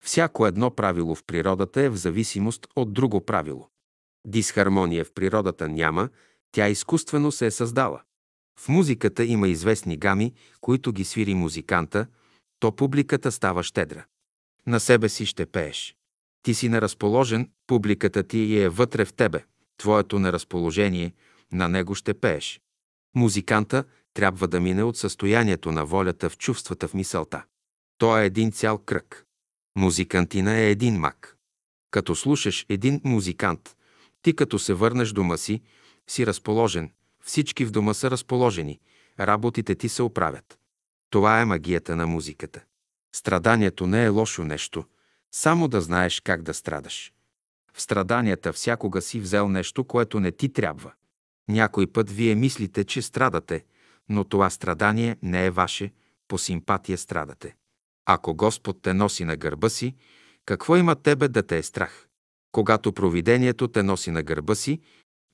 Всяко 0.03 0.47
едно 0.47 0.71
правило 0.71 1.15
в 1.15 1.23
природата 1.23 1.81
е 1.81 1.89
в 1.89 1.95
зависимост 1.95 2.67
от 2.75 2.93
друго 2.93 3.25
правило. 3.25 3.69
Дисхармония 4.27 5.05
в 5.05 5.13
природата 5.13 5.69
няма, 5.69 6.09
тя 6.51 6.69
изкуствено 6.69 7.31
се 7.31 7.45
е 7.45 7.51
създала. 7.51 8.01
В 8.59 8.69
музиката 8.69 9.23
има 9.23 9.47
известни 9.47 9.97
гами, 9.97 10.33
които 10.61 10.91
ги 10.91 11.05
свири 11.05 11.33
музиканта, 11.33 12.07
то 12.59 12.75
публиката 12.75 13.31
става 13.31 13.63
щедра. 13.63 14.05
На 14.67 14.79
себе 14.79 15.09
си 15.09 15.25
ще 15.25 15.45
пееш. 15.45 15.95
Ти 16.43 16.53
си 16.53 16.69
неразположен, 16.69 17.49
публиката 17.67 18.23
ти 18.23 18.59
е 18.59 18.69
вътре 18.69 19.05
в 19.05 19.13
тебе. 19.13 19.43
Твоето 19.77 20.19
неразположение, 20.19 21.13
на 21.51 21.69
него 21.69 21.95
ще 21.95 22.13
пееш. 22.13 22.61
Музиканта 23.15 23.83
трябва 24.13 24.47
да 24.47 24.59
мине 24.59 24.83
от 24.83 24.97
състоянието 24.97 25.71
на 25.71 25.85
волята 25.85 26.29
в 26.29 26.37
чувствата 26.37 26.87
в 26.87 26.93
мисълта. 26.93 27.43
То 27.97 28.17
е 28.17 28.25
един 28.25 28.51
цял 28.51 28.77
кръг. 28.77 29.25
Музикантина 29.75 30.57
е 30.57 30.71
един 30.71 30.95
мак. 30.95 31.37
Като 31.91 32.15
слушаш 32.15 32.65
един 32.69 33.01
музикант, 33.03 33.75
ти 34.21 34.35
като 34.35 34.59
се 34.59 34.73
върнеш 34.73 35.11
дома 35.11 35.37
си, 35.37 35.61
си 36.07 36.25
разположен, 36.25 36.91
всички 37.23 37.65
в 37.65 37.71
дома 37.71 37.93
са 37.93 38.11
разположени, 38.11 38.79
работите 39.19 39.75
ти 39.75 39.89
се 39.89 40.03
оправят. 40.03 40.59
Това 41.09 41.41
е 41.41 41.45
магията 41.45 41.95
на 41.95 42.07
музиката. 42.07 42.63
Страданието 43.15 43.87
не 43.87 44.05
е 44.05 44.09
лошо 44.09 44.43
нещо, 44.43 44.85
само 45.31 45.67
да 45.67 45.81
знаеш 45.81 46.19
как 46.19 46.41
да 46.41 46.53
страдаш. 46.53 47.13
В 47.73 47.81
страданията 47.81 48.53
всякога 48.53 49.01
си 49.01 49.19
взел 49.19 49.49
нещо, 49.49 49.83
което 49.83 50.19
не 50.19 50.31
ти 50.31 50.53
трябва. 50.53 50.93
Някой 51.49 51.87
път 51.87 52.09
вие 52.09 52.35
мислите, 52.35 52.83
че 52.83 53.01
страдате, 53.01 53.65
но 54.09 54.23
това 54.23 54.49
страдание 54.49 55.17
не 55.21 55.45
е 55.45 55.51
ваше, 55.51 55.93
по 56.27 56.37
симпатия 56.37 56.97
страдате. 56.97 57.55
Ако 58.11 58.35
Господ 58.35 58.81
те 58.81 58.93
носи 58.93 59.25
на 59.25 59.35
гърба 59.35 59.69
си, 59.69 59.95
какво 60.45 60.75
има 60.77 60.95
тебе 60.95 61.27
да 61.27 61.43
те 61.43 61.57
е 61.57 61.63
страх? 61.63 62.07
Когато 62.51 62.93
провидението 62.93 63.67
те 63.67 63.83
носи 63.83 64.11
на 64.11 64.23
гърба 64.23 64.55
си 64.55 64.81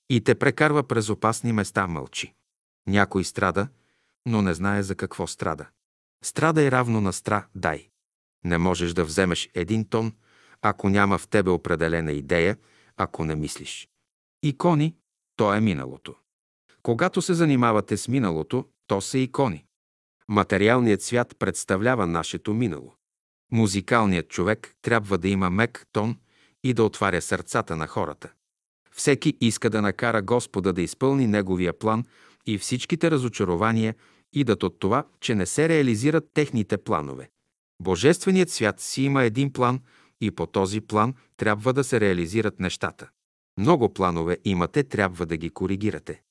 и 0.09 0.21
те 0.21 0.35
прекарва 0.35 0.83
през 0.83 1.09
опасни 1.09 1.53
места, 1.53 1.87
мълчи. 1.87 2.33
Някой 2.87 3.23
страда, 3.23 3.67
но 4.25 4.41
не 4.41 4.53
знае 4.53 4.83
за 4.83 4.95
какво 4.95 5.27
страда. 5.27 5.67
Страда 6.23 6.63
е 6.63 6.71
равно 6.71 7.01
на 7.01 7.13
стра, 7.13 7.47
дай. 7.55 7.89
Не 8.45 8.57
можеш 8.57 8.93
да 8.93 9.05
вземеш 9.05 9.49
един 9.53 9.89
тон, 9.89 10.13
ако 10.61 10.89
няма 10.89 11.17
в 11.17 11.27
тебе 11.27 11.49
определена 11.49 12.11
идея, 12.11 12.57
ако 12.97 13.25
не 13.25 13.35
мислиш. 13.35 13.89
Икони, 14.43 14.95
то 15.35 15.53
е 15.53 15.61
миналото. 15.61 16.15
Когато 16.81 17.21
се 17.21 17.33
занимавате 17.33 17.97
с 17.97 18.07
миналото, 18.07 18.65
то 18.87 19.01
са 19.01 19.17
икони. 19.17 19.65
Материалният 20.29 21.01
свят 21.01 21.35
представлява 21.39 22.07
нашето 22.07 22.53
минало. 22.53 22.93
Музикалният 23.51 24.29
човек 24.29 24.75
трябва 24.81 25.17
да 25.17 25.27
има 25.29 25.49
мек 25.49 25.85
тон 25.91 26.17
и 26.63 26.73
да 26.73 26.83
отваря 26.83 27.21
сърцата 27.21 27.75
на 27.75 27.87
хората. 27.87 28.31
Всеки 28.91 29.37
иска 29.41 29.69
да 29.69 29.81
накара 29.81 30.21
Господа 30.21 30.73
да 30.73 30.81
изпълни 30.81 31.27
неговия 31.27 31.79
план 31.79 32.05
и 32.45 32.57
всичките 32.57 33.11
разочарования 33.11 33.95
идат 34.33 34.63
от 34.63 34.79
това, 34.79 35.03
че 35.19 35.35
не 35.35 35.45
се 35.45 35.69
реализират 35.69 36.29
техните 36.33 36.77
планове. 36.77 37.29
Божественият 37.81 38.49
свят 38.49 38.79
си 38.79 39.03
има 39.03 39.23
един 39.23 39.53
план 39.53 39.79
и 40.21 40.31
по 40.31 40.45
този 40.45 40.81
план 40.81 41.13
трябва 41.37 41.73
да 41.73 41.83
се 41.83 41.99
реализират 41.99 42.59
нещата. 42.59 43.09
Много 43.57 43.93
планове 43.93 44.37
имате, 44.45 44.83
трябва 44.83 45.25
да 45.25 45.37
ги 45.37 45.49
коригирате. 45.49 46.21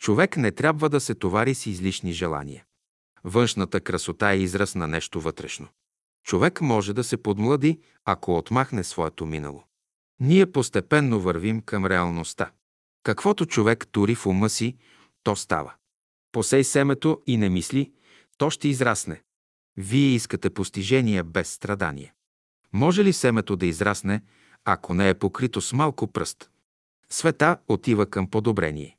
Човек 0.00 0.36
не 0.36 0.50
трябва 0.50 0.88
да 0.88 1.00
се 1.00 1.14
товари 1.14 1.54
с 1.54 1.66
излишни 1.66 2.12
желания. 2.12 2.64
Външната 3.24 3.80
красота 3.80 4.32
е 4.32 4.38
израз 4.38 4.74
на 4.74 4.88
нещо 4.88 5.20
вътрешно. 5.20 5.68
Човек 6.24 6.60
може 6.60 6.92
да 6.92 7.04
се 7.04 7.16
подмлади, 7.16 7.80
ако 8.04 8.36
отмахне 8.36 8.84
своето 8.84 9.26
минало. 9.26 9.64
Ние 10.20 10.52
постепенно 10.52 11.20
вървим 11.20 11.60
към 11.60 11.86
реалността. 11.86 12.50
Каквото 13.02 13.46
човек 13.46 13.86
тури 13.92 14.14
в 14.14 14.26
ума 14.26 14.48
си, 14.48 14.76
то 15.22 15.36
става. 15.36 15.74
Посей 16.32 16.64
семето 16.64 17.22
и 17.26 17.36
не 17.36 17.48
мисли, 17.48 17.92
то 18.38 18.50
ще 18.50 18.68
израсне. 18.68 19.22
Вие 19.76 20.08
искате 20.08 20.50
постижения 20.50 21.24
без 21.24 21.52
страдание. 21.52 22.14
Може 22.72 23.04
ли 23.04 23.12
семето 23.12 23.56
да 23.56 23.66
израсне, 23.66 24.22
ако 24.64 24.94
не 24.94 25.08
е 25.08 25.14
покрито 25.14 25.60
с 25.60 25.72
малко 25.72 26.06
пръст? 26.06 26.50
Света 27.10 27.58
отива 27.68 28.06
към 28.06 28.30
подобрение. 28.30 28.96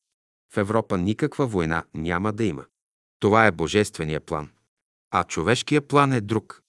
В 0.54 0.58
Европа 0.58 0.98
никаква 0.98 1.48
война 1.48 1.84
няма 1.94 2.34
да 2.34 2.44
има. 2.44 2.66
Това 3.24 3.48
е 3.48 3.52
божествения 3.52 4.22
план. 4.22 4.50
А 5.12 5.24
човешкия 5.24 5.82
план 5.82 6.14
е 6.14 6.22
друг. 6.22 6.62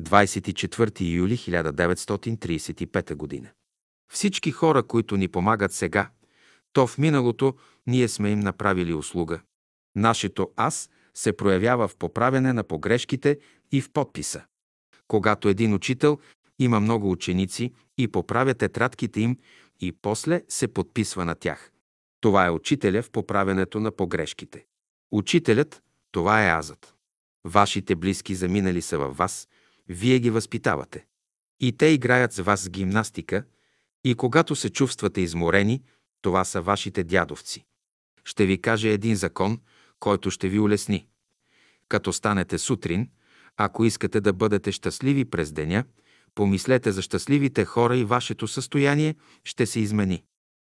24 0.00 1.00
юли 1.00 1.38
1935 1.38 3.14
година. 3.14 3.48
Всички 4.12 4.50
хора, 4.50 4.82
които 4.82 5.16
ни 5.16 5.28
помагат 5.28 5.72
сега, 5.72 6.10
то 6.72 6.86
в 6.86 6.98
миналото 6.98 7.54
ние 7.86 8.08
сме 8.08 8.30
им 8.30 8.40
направили 8.40 8.94
услуга. 8.94 9.40
Нашето 9.96 10.50
аз 10.56 10.90
се 11.14 11.36
проявява 11.36 11.88
в 11.88 11.96
поправяне 11.96 12.52
на 12.52 12.64
погрешките 12.64 13.38
и 13.72 13.80
в 13.80 13.90
подписа. 13.92 14.44
Когато 15.08 15.48
един 15.48 15.74
учител 15.74 16.18
има 16.58 16.80
много 16.80 17.10
ученици 17.10 17.72
и 17.98 18.08
поправя 18.08 18.54
тетрадките 18.54 19.20
им 19.20 19.38
и 19.80 19.92
после 19.92 20.42
се 20.48 20.68
подписва 20.68 21.24
на 21.24 21.34
тях. 21.34 21.72
Това 22.20 22.46
е 22.46 22.50
учителя 22.50 23.02
в 23.02 23.10
поправенето 23.10 23.80
на 23.80 23.90
погрешките. 23.90 24.64
Учителят– 25.12 25.82
това 26.12 26.46
е 26.46 26.50
азът. 26.50 26.94
Вашите 27.44 27.94
близки 27.94 28.34
заминали 28.34 28.82
са 28.82 28.98
във 28.98 29.16
вас, 29.16 29.48
вие 29.88 30.18
ги 30.18 30.30
възпитавате. 30.30 31.06
И 31.60 31.76
те 31.76 31.86
играят 31.86 32.32
с 32.32 32.42
вас 32.42 32.70
гимнастика, 32.70 33.44
и 34.04 34.14
когато 34.14 34.56
се 34.56 34.70
чувствате 34.70 35.20
изморени, 35.20 35.82
това 36.22 36.44
са 36.44 36.62
вашите 36.62 37.04
дядовци. 37.04 37.64
Ще 38.24 38.46
ви 38.46 38.60
кажа 38.60 38.88
един 38.88 39.16
закон, 39.16 39.60
който 40.00 40.30
ще 40.30 40.48
ви 40.48 40.58
улесни. 40.58 41.06
Като 41.88 42.12
станете 42.12 42.58
сутрин, 42.58 43.10
ако 43.56 43.84
искате 43.84 44.20
да 44.20 44.32
бъдете 44.32 44.72
щастливи 44.72 45.24
през 45.24 45.52
деня, 45.52 45.84
помислете 46.34 46.92
за 46.92 47.02
щастливите 47.02 47.64
хора 47.64 47.96
и 47.96 48.04
вашето 48.04 48.48
състояние 48.48 49.14
ще 49.44 49.66
се 49.66 49.80
измени. 49.80 50.24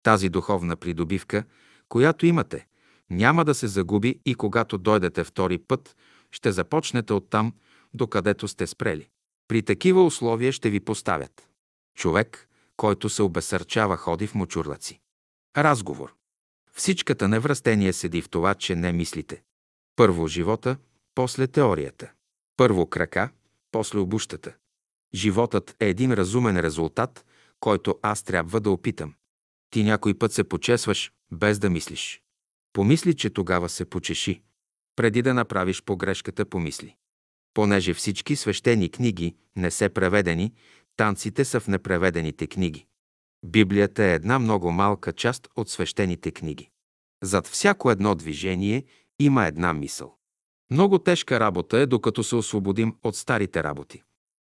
Тази 0.03 0.29
духовна 0.29 0.75
придобивка, 0.75 1.43
която 1.89 2.25
имате, 2.25 2.67
няма 3.11 3.45
да 3.45 3.55
се 3.55 3.67
загуби 3.67 4.19
и 4.25 4.35
когато 4.35 4.77
дойдете 4.77 5.23
втори 5.23 5.57
път, 5.57 5.95
ще 6.31 6.51
започнете 6.51 7.13
оттам, 7.13 7.53
докъдето 7.93 8.47
сте 8.47 8.67
спрели. 8.67 9.09
При 9.47 9.61
такива 9.61 10.05
условия 10.05 10.51
ще 10.51 10.69
ви 10.69 10.79
поставят. 10.79 11.49
Човек, 11.97 12.49
който 12.77 13.09
се 13.09 13.21
обесърчава, 13.21 13.97
ходи 13.97 14.27
в 14.27 14.35
мочурлаци. 14.35 14.99
Разговор. 15.57 16.13
Всичката 16.73 17.27
неврастение 17.27 17.93
седи 17.93 18.21
в 18.21 18.29
това, 18.29 18.53
че 18.53 18.75
не 18.75 18.91
мислите. 18.91 19.43
Първо 19.95 20.27
живота, 20.27 20.77
после 21.15 21.47
теорията. 21.47 22.11
Първо 22.57 22.87
крака, 22.87 23.29
после 23.71 23.99
обущата. 23.99 24.53
Животът 25.13 25.75
е 25.79 25.89
един 25.89 26.13
разумен 26.13 26.59
резултат, 26.59 27.25
който 27.59 27.99
аз 28.01 28.23
трябва 28.23 28.59
да 28.59 28.71
опитам. 28.71 29.13
Ти 29.69 29.83
някой 29.83 30.13
път 30.13 30.33
се 30.33 30.43
почесваш, 30.43 31.11
без 31.31 31.59
да 31.59 31.69
мислиш. 31.69 32.21
Помисли, 32.73 33.15
че 33.15 33.29
тогава 33.29 33.69
се 33.69 33.85
почеши. 33.85 34.41
Преди 34.95 35.21
да 35.21 35.33
направиш 35.33 35.83
погрешката, 35.83 36.45
помисли. 36.45 36.95
Понеже 37.53 37.93
всички 37.93 38.35
свещени 38.35 38.89
книги 38.89 39.35
не 39.55 39.71
се 39.71 39.89
преведени, 39.89 40.53
танците 40.97 41.45
са 41.45 41.59
в 41.59 41.67
непреведените 41.67 42.47
книги. 42.47 42.85
Библията 43.45 44.03
е 44.03 44.13
една 44.13 44.39
много 44.39 44.71
малка 44.71 45.13
част 45.13 45.47
от 45.55 45.69
свещените 45.69 46.31
книги. 46.31 46.69
Зад 47.23 47.47
всяко 47.47 47.91
едно 47.91 48.15
движение 48.15 48.85
има 49.19 49.45
една 49.45 49.73
мисъл. 49.73 50.15
Много 50.71 50.99
тежка 50.99 51.39
работа 51.39 51.79
е, 51.79 51.85
докато 51.85 52.23
се 52.23 52.35
освободим 52.35 52.95
от 53.03 53.15
старите 53.15 53.63
работи. 53.63 54.03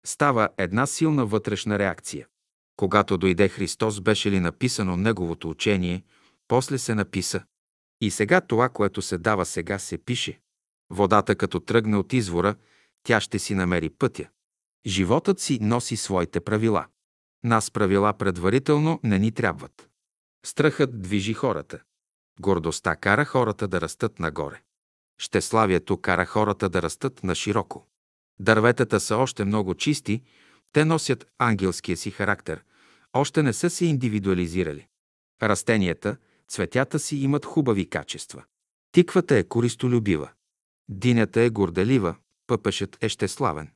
Става 0.05 0.49
една 0.57 0.85
силна 0.85 1.25
вътрешна 1.25 1.79
реакция. 1.79 2.27
Когато 2.75 3.17
дойде 3.17 3.47
Христос, 3.47 4.01
беше 4.01 4.31
ли 4.31 4.39
написано 4.39 4.97
Неговото 4.97 5.49
учение, 5.49 6.03
после 6.47 6.77
се 6.77 6.95
написа. 6.95 7.43
И 8.01 8.11
сега 8.11 8.41
това, 8.41 8.69
което 8.69 9.01
се 9.01 9.17
дава 9.17 9.45
сега, 9.45 9.80
се 9.80 9.97
пише. 9.97 10.39
Водата, 10.89 11.35
като 11.35 11.59
тръгне 11.59 11.97
от 11.97 12.13
извора, 12.13 12.55
тя 13.03 13.21
ще 13.21 13.39
си 13.39 13.55
намери 13.55 13.89
пътя. 13.89 14.30
Животът 14.85 15.39
си 15.39 15.59
носи 15.61 15.97
своите 15.97 16.39
правила. 16.39 16.85
Нас 17.43 17.71
правила 17.71 18.13
предварително 18.13 18.99
не 19.03 19.19
ни 19.19 19.31
трябват. 19.31 19.89
Страхът 20.45 21.01
движи 21.01 21.34
хората. 21.34 21.80
Гордостта 22.39 22.95
кара 22.95 23.26
хората 23.26 23.67
да 23.67 23.81
растат 23.81 24.19
нагоре. 24.19 24.61
Щеславието 25.17 25.97
кара 25.97 26.26
хората 26.26 26.69
да 26.69 26.81
растат 26.81 27.23
на 27.23 27.35
широко. 27.35 27.88
Дърветата 28.39 28.99
са 28.99 29.17
още 29.17 29.45
много 29.45 29.76
чисти, 29.76 30.23
те 30.71 30.85
носят 30.85 31.26
ангелския 31.38 31.97
си 31.97 32.11
характер, 32.11 32.63
още 33.13 33.43
не 33.43 33.53
са 33.53 33.69
се 33.69 33.85
индивидуализирали. 33.85 34.88
Растенията, 35.43 36.17
цветята 36.49 36.99
си 36.99 37.17
имат 37.17 37.45
хубави 37.45 37.89
качества. 37.89 38.43
Тиквата 38.91 39.38
е 39.38 39.43
користолюбива. 39.43 40.30
Динята 40.89 41.41
е 41.41 41.49
горделива, 41.49 42.15
пъпешът 42.47 42.97
е 43.01 43.09
щеславен. 43.09 43.71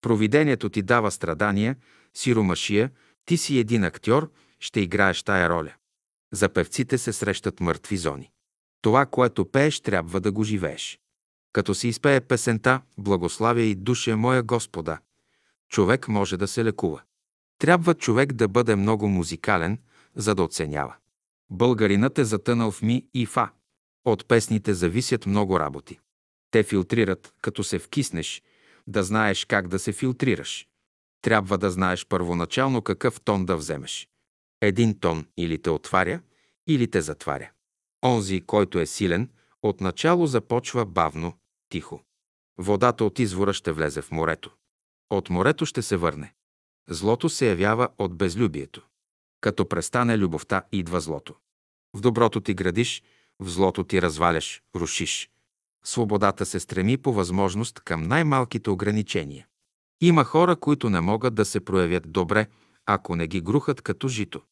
Провидението 0.00 0.68
ти 0.68 0.82
дава 0.82 1.10
страдания, 1.10 1.76
сиромашия, 2.14 2.90
ти 3.24 3.36
си 3.36 3.58
един 3.58 3.84
актьор, 3.84 4.30
ще 4.60 4.80
играеш 4.80 5.22
тая 5.22 5.50
роля. 5.50 5.72
За 6.32 6.48
певците 6.48 6.98
се 6.98 7.12
срещат 7.12 7.60
мъртви 7.60 7.96
зони. 7.96 8.30
Това, 8.82 9.06
което 9.06 9.50
пееш, 9.50 9.80
трябва 9.80 10.20
да 10.20 10.32
го 10.32 10.44
живееш. 10.44 11.00
Като 11.52 11.74
се 11.74 11.88
изпее 11.88 12.20
песента 12.20 12.82
«Благославя 12.98 13.60
и 13.60 13.74
душе 13.74 14.14
моя 14.14 14.42
Господа», 14.42 14.98
човек 15.68 16.08
може 16.08 16.36
да 16.36 16.48
се 16.48 16.64
лекува. 16.64 17.02
Трябва 17.58 17.94
човек 17.94 18.32
да 18.32 18.48
бъде 18.48 18.76
много 18.76 19.08
музикален, 19.08 19.78
за 20.16 20.34
да 20.34 20.42
оценява. 20.42 20.94
Българинът 21.50 22.18
е 22.18 22.24
затънал 22.24 22.70
в 22.70 22.82
ми 22.82 23.06
и 23.14 23.26
фа. 23.26 23.50
От 24.04 24.28
песните 24.28 24.74
зависят 24.74 25.26
много 25.26 25.60
работи. 25.60 25.98
Те 26.50 26.62
филтрират, 26.62 27.34
като 27.42 27.64
се 27.64 27.78
вкиснеш, 27.78 28.42
да 28.86 29.02
знаеш 29.02 29.44
как 29.44 29.68
да 29.68 29.78
се 29.78 29.92
филтрираш. 29.92 30.68
Трябва 31.22 31.58
да 31.58 31.70
знаеш 31.70 32.06
първоначално 32.06 32.82
какъв 32.82 33.20
тон 33.20 33.46
да 33.46 33.56
вземеш. 33.56 34.08
Един 34.60 34.98
тон 34.98 35.26
или 35.36 35.62
те 35.62 35.70
отваря, 35.70 36.20
или 36.66 36.90
те 36.90 37.00
затваря. 37.00 37.50
Онзи, 38.04 38.40
който 38.40 38.78
е 38.78 38.86
силен, 38.86 39.30
отначало 39.62 40.26
започва 40.26 40.86
бавно, 40.86 41.32
тихо. 41.68 42.04
Водата 42.58 43.04
от 43.04 43.18
извора 43.18 43.52
ще 43.52 43.72
влезе 43.72 44.02
в 44.02 44.10
морето. 44.10 44.50
От 45.10 45.30
морето 45.30 45.66
ще 45.66 45.82
се 45.82 45.96
върне. 45.96 46.34
Злото 46.88 47.28
се 47.28 47.48
явява 47.48 47.88
от 47.98 48.16
безлюбието. 48.16 48.86
Като 49.40 49.68
престане 49.68 50.18
любовта, 50.18 50.62
идва 50.72 51.00
злото. 51.00 51.34
В 51.94 52.00
доброто 52.00 52.40
ти 52.40 52.54
градиш, 52.54 53.02
в 53.40 53.48
злото 53.48 53.84
ти 53.84 54.02
разваляш, 54.02 54.62
рушиш. 54.76 55.30
Свободата 55.84 56.46
се 56.46 56.60
стреми 56.60 56.96
по 56.96 57.12
възможност 57.12 57.80
към 57.80 58.02
най-малките 58.02 58.70
ограничения. 58.70 59.46
Има 60.00 60.24
хора, 60.24 60.56
които 60.56 60.90
не 60.90 61.00
могат 61.00 61.34
да 61.34 61.44
се 61.44 61.60
проявят 61.60 62.12
добре, 62.12 62.46
ако 62.86 63.16
не 63.16 63.26
ги 63.26 63.40
грухат 63.40 63.82
като 63.82 64.08
жито. 64.08 64.42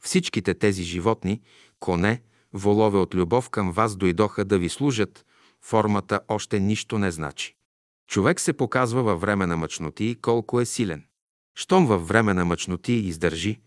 Всичките 0.00 0.54
тези 0.54 0.82
животни, 0.82 1.40
коне, 1.80 2.22
волове 2.52 2.98
от 2.98 3.14
любов 3.14 3.50
към 3.50 3.72
вас 3.72 3.96
дойдоха 3.96 4.44
да 4.44 4.58
ви 4.58 4.68
служат, 4.68 5.26
формата 5.62 6.20
още 6.28 6.60
нищо 6.60 6.98
не 6.98 7.10
значи. 7.10 7.56
Човек 8.08 8.40
се 8.40 8.52
показва 8.52 9.02
във 9.02 9.20
време 9.20 9.46
на 9.46 9.56
мъчноти 9.56 10.16
колко 10.22 10.60
е 10.60 10.66
силен. 10.66 11.04
Щом 11.54 11.86
във 11.86 12.08
време 12.08 12.34
на 12.34 12.44
мъчноти 12.44 12.92
издържи, 12.92 13.60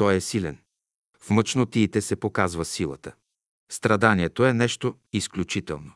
той 0.00 0.14
е 0.14 0.20
силен. 0.20 0.58
В 1.20 1.30
мъчнотиите 1.30 2.00
се 2.00 2.16
показва 2.16 2.64
силата. 2.64 3.14
Страданието 3.70 4.46
е 4.46 4.52
нещо 4.52 4.94
изключително. 5.12 5.92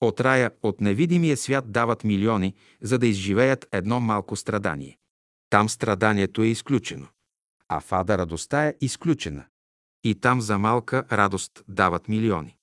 От 0.00 0.20
рая, 0.20 0.50
от 0.62 0.80
невидимия 0.80 1.36
свят 1.36 1.72
дават 1.72 2.04
милиони, 2.04 2.54
за 2.80 2.98
да 2.98 3.06
изживеят 3.06 3.68
едно 3.72 4.00
малко 4.00 4.36
страдание. 4.36 4.98
Там 5.50 5.68
страданието 5.68 6.42
е 6.42 6.46
изключено, 6.46 7.06
а 7.68 7.80
в 7.80 7.92
ада 7.92 8.18
радостта 8.18 8.66
е 8.66 8.74
изключена. 8.80 9.44
И 10.04 10.14
там 10.14 10.40
за 10.40 10.58
малка 10.58 11.04
радост 11.12 11.64
дават 11.68 12.08
милиони. 12.08 12.56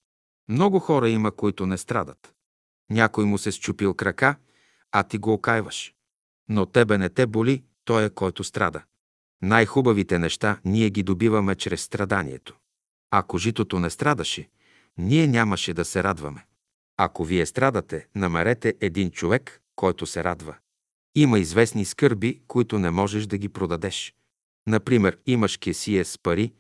Много 0.50 0.80
хора 0.80 1.10
има, 1.10 1.32
които 1.32 1.66
не 1.66 1.78
страдат. 1.78 2.34
Някой 2.90 3.26
му 3.26 3.38
се 3.38 3.52
счупил 3.52 3.94
крака, 3.94 4.36
а 4.92 5.04
ти 5.04 5.18
го 5.18 5.34
окайваш. 5.34 5.94
Но 6.50 6.66
тебе 6.66 6.98
не 6.98 7.10
те 7.10 7.28
боли, 7.28 7.64
той 7.86 8.06
е 8.06 8.10
който 8.10 8.44
страда. 8.44 8.84
Най-хубавите 9.46 10.20
неща 10.20 10.60
ние 10.66 10.90
ги 10.90 11.04
добиваме 11.04 11.56
чрез 11.56 11.82
страданието. 11.82 12.56
Ако 13.12 13.38
житото 13.38 13.80
не 13.80 13.90
страдаше, 13.90 14.50
ние 14.98 15.28
нямаше 15.28 15.74
да 15.74 15.86
се 15.86 16.04
радваме. 16.04 16.46
Ако 16.98 17.26
вие 17.26 17.46
страдате, 17.46 18.08
намерете 18.16 18.74
един 18.82 19.12
човек, 19.12 19.62
който 19.76 20.06
се 20.06 20.24
радва. 20.24 20.56
Има 21.16 21.40
известни 21.40 21.86
скърби, 21.86 22.42
които 22.48 22.80
не 22.80 22.92
можеш 22.92 23.26
да 23.26 23.38
ги 23.38 23.50
продадеш. 23.50 24.14
Например, 24.68 25.18
имаш 25.26 25.58
кесие 25.58 26.06
с 26.06 26.18
пари 26.18 26.54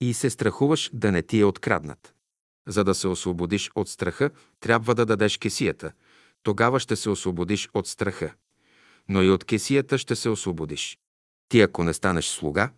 и 0.00 0.14
се 0.14 0.30
страхуваш 0.30 0.90
да 0.92 1.12
не 1.12 1.22
ти 1.22 1.40
е 1.40 1.44
откраднат. 1.44 2.14
За 2.68 2.84
да 2.84 2.94
се 2.94 3.08
освободиш 3.08 3.70
от 3.74 3.88
страха, 3.88 4.30
трябва 4.60 4.94
да 4.94 5.06
дадеш 5.06 5.38
кесията. 5.38 5.92
Тогава 6.42 6.80
ще 6.80 6.96
се 6.96 7.10
освободиш 7.10 7.68
от 7.74 7.86
страха. 7.86 8.34
Но 9.08 9.22
и 9.22 9.30
от 9.30 9.44
кесията 9.44 9.98
ще 9.98 10.16
се 10.16 10.28
освободиш. 10.28 10.98
Ти 11.50 11.60
ако 11.60 11.84
не 11.84 11.94
станеш 11.94 12.26
слуга, 12.26 12.70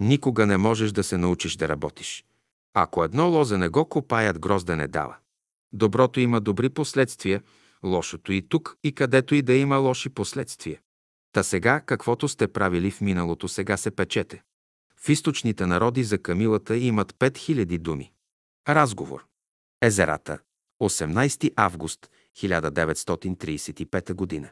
никога 0.00 0.46
не 0.46 0.56
можеш 0.56 0.92
да 0.92 1.02
се 1.02 1.18
научиш 1.18 1.56
да 1.56 1.68
работиш. 1.68 2.24
Ако 2.74 3.04
едно 3.04 3.30
лозе 3.30 3.58
не 3.58 3.68
го 3.68 3.88
копаят, 3.88 4.38
грозда 4.38 4.76
не 4.76 4.88
дава. 4.88 5.16
Доброто 5.72 6.20
има 6.20 6.40
добри 6.40 6.68
последствия, 6.68 7.42
лошото 7.84 8.32
и 8.32 8.48
тук, 8.48 8.76
и 8.84 8.92
където 8.92 9.34
и 9.34 9.42
да 9.42 9.54
има 9.54 9.76
лоши 9.76 10.08
последствия. 10.08 10.80
Та 11.32 11.42
сега, 11.42 11.80
каквото 11.80 12.28
сте 12.28 12.48
правили 12.48 12.90
в 12.90 13.00
миналото, 13.00 13.48
сега 13.48 13.76
се 13.76 13.90
печете. 13.90 14.42
В 15.00 15.08
източните 15.08 15.66
народи 15.66 16.04
за 16.04 16.18
камилата 16.18 16.76
имат 16.76 17.12
5000 17.12 17.78
думи. 17.78 18.12
Разговор. 18.68 19.26
Езерата. 19.82 20.38
18 20.82 21.52
август 21.56 22.10
1935 22.36 24.14
година. 24.14 24.48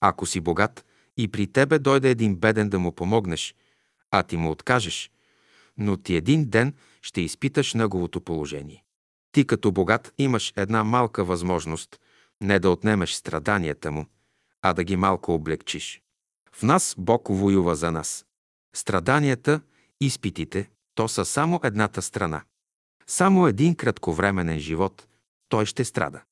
Ако 0.00 0.26
си 0.26 0.40
богат 0.40 0.84
и 1.22 1.28
при 1.28 1.46
тебе 1.46 1.78
дойде 1.78 2.10
един 2.10 2.36
беден 2.36 2.68
да 2.68 2.78
му 2.78 2.92
помогнеш, 2.92 3.54
а 4.10 4.22
ти 4.22 4.36
му 4.36 4.50
откажеш, 4.50 5.10
но 5.78 5.96
ти 5.96 6.16
един 6.16 6.44
ден 6.44 6.74
ще 7.02 7.20
изпиташ 7.20 7.74
неговото 7.74 8.20
положение. 8.20 8.84
Ти 9.32 9.46
като 9.46 9.72
богат 9.72 10.12
имаш 10.18 10.52
една 10.56 10.84
малка 10.84 11.24
възможност 11.24 12.00
не 12.40 12.58
да 12.58 12.70
отнемеш 12.70 13.12
страданията 13.12 13.90
му, 13.90 14.06
а 14.62 14.72
да 14.72 14.84
ги 14.84 14.96
малко 14.96 15.34
облегчиш. 15.34 16.02
В 16.52 16.62
нас 16.62 16.94
Бог 16.98 17.28
воюва 17.30 17.76
за 17.76 17.92
нас. 17.92 18.26
Страданията, 18.76 19.60
изпитите, 20.00 20.70
то 20.94 21.08
са 21.08 21.24
само 21.24 21.60
едната 21.64 22.02
страна. 22.02 22.42
Само 23.06 23.46
един 23.46 23.74
кратковременен 23.74 24.58
живот, 24.58 25.06
той 25.48 25.66
ще 25.66 25.84
страда. 25.84 26.22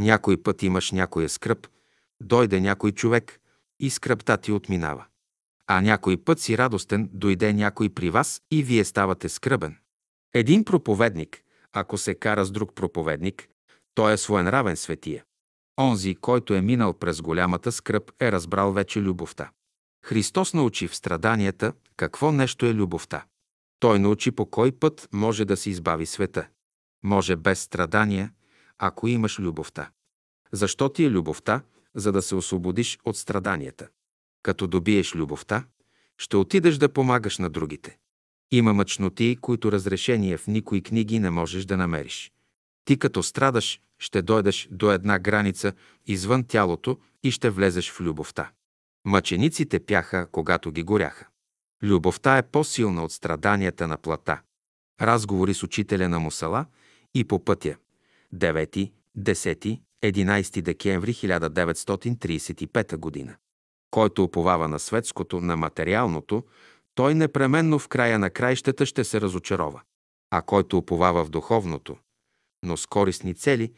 Някой 0.00 0.42
път 0.42 0.62
имаш 0.62 0.92
някоя 0.92 1.28
скръп, 1.28 1.66
дойде 2.20 2.60
някой 2.60 2.92
човек 2.92 3.40
и 3.80 3.90
скръпта 3.90 4.36
ти 4.36 4.52
отминава. 4.52 5.04
А 5.66 5.80
някой 5.80 6.16
път 6.16 6.40
си 6.40 6.58
радостен, 6.58 7.10
дойде 7.12 7.52
някой 7.52 7.88
при 7.88 8.10
вас 8.10 8.40
и 8.50 8.62
вие 8.62 8.84
ставате 8.84 9.28
скръбен. 9.28 9.76
Един 10.34 10.64
проповедник, 10.64 11.42
ако 11.72 11.98
се 11.98 12.14
кара 12.14 12.44
с 12.44 12.50
друг 12.50 12.74
проповедник, 12.74 13.48
той 13.94 14.12
е 14.12 14.16
своенравен 14.16 14.76
светия. 14.76 15.24
Онзи, 15.80 16.14
който 16.14 16.54
е 16.54 16.60
минал 16.60 16.94
през 16.94 17.20
голямата 17.20 17.72
скръп, 17.72 18.12
е 18.20 18.32
разбрал 18.32 18.72
вече 18.72 19.00
любовта. 19.02 19.50
Христос 20.04 20.54
научи 20.54 20.88
в 20.88 20.96
страданията 20.96 21.72
какво 21.96 22.32
нещо 22.32 22.66
е 22.66 22.74
любовта. 22.74 23.24
Той 23.80 23.98
научи 23.98 24.30
по 24.30 24.46
кой 24.46 24.72
път 24.72 25.08
може 25.12 25.44
да 25.44 25.56
се 25.56 25.70
избави 25.70 26.06
света. 26.06 26.48
Може 27.04 27.36
без 27.36 27.60
страдания, 27.60 28.32
ако 28.78 29.08
имаш 29.08 29.38
любовта. 29.38 29.90
Защо 30.52 30.88
ти 30.88 31.04
е 31.04 31.10
любовта? 31.10 31.62
За 31.98 32.12
да 32.12 32.22
се 32.22 32.34
освободиш 32.34 32.98
от 33.04 33.16
страданията. 33.16 33.88
Като 34.42 34.66
добиеш 34.66 35.14
любовта, 35.14 35.64
ще 36.18 36.36
отидеш 36.36 36.76
да 36.76 36.92
помагаш 36.92 37.38
на 37.38 37.50
другите. 37.50 37.98
Има 38.50 38.72
мъчноти, 38.72 39.38
които 39.40 39.72
разрешение 39.72 40.36
в 40.36 40.46
никои 40.46 40.82
книги 40.82 41.18
не 41.18 41.30
можеш 41.30 41.64
да 41.64 41.76
намериш. 41.76 42.32
Ти 42.84 42.98
като 42.98 43.22
страдаш, 43.22 43.80
ще 43.98 44.22
дойдеш 44.22 44.68
до 44.70 44.92
една 44.92 45.18
граница 45.18 45.72
извън 46.06 46.44
тялото 46.44 46.98
и 47.22 47.30
ще 47.30 47.50
влезеш 47.50 47.90
в 47.90 48.00
любовта. 48.00 48.50
Мъчениците 49.04 49.80
пяха, 49.80 50.28
когато 50.32 50.72
ги 50.72 50.82
горяха. 50.82 51.26
Любовта 51.82 52.38
е 52.38 52.42
по-силна 52.42 53.04
от 53.04 53.12
страданията 53.12 53.88
на 53.88 53.96
плата. 53.96 54.40
Разговори 55.00 55.54
с 55.54 55.62
учителя 55.62 56.08
на 56.08 56.18
Мусала 56.18 56.66
и 57.14 57.24
по 57.24 57.44
пътя. 57.44 57.76
9, 58.34 58.92
10, 59.18 59.80
11 60.04 60.62
декември 60.62 61.14
1935 61.14 62.96
година. 62.96 63.36
Който 63.90 64.24
уповава 64.24 64.68
на 64.68 64.78
светското, 64.78 65.40
на 65.40 65.56
материалното, 65.56 66.44
той 66.94 67.14
непременно 67.14 67.78
в 67.78 67.88
края 67.88 68.18
на 68.18 68.30
краищата 68.30 68.86
ще 68.86 69.04
се 69.04 69.20
разочарова. 69.20 69.82
А 70.30 70.42
който 70.42 70.78
уповава 70.78 71.24
в 71.24 71.30
духовното, 71.30 71.96
но 72.64 72.76
с 72.76 72.86
корисни 72.86 73.34
цели, 73.34 73.72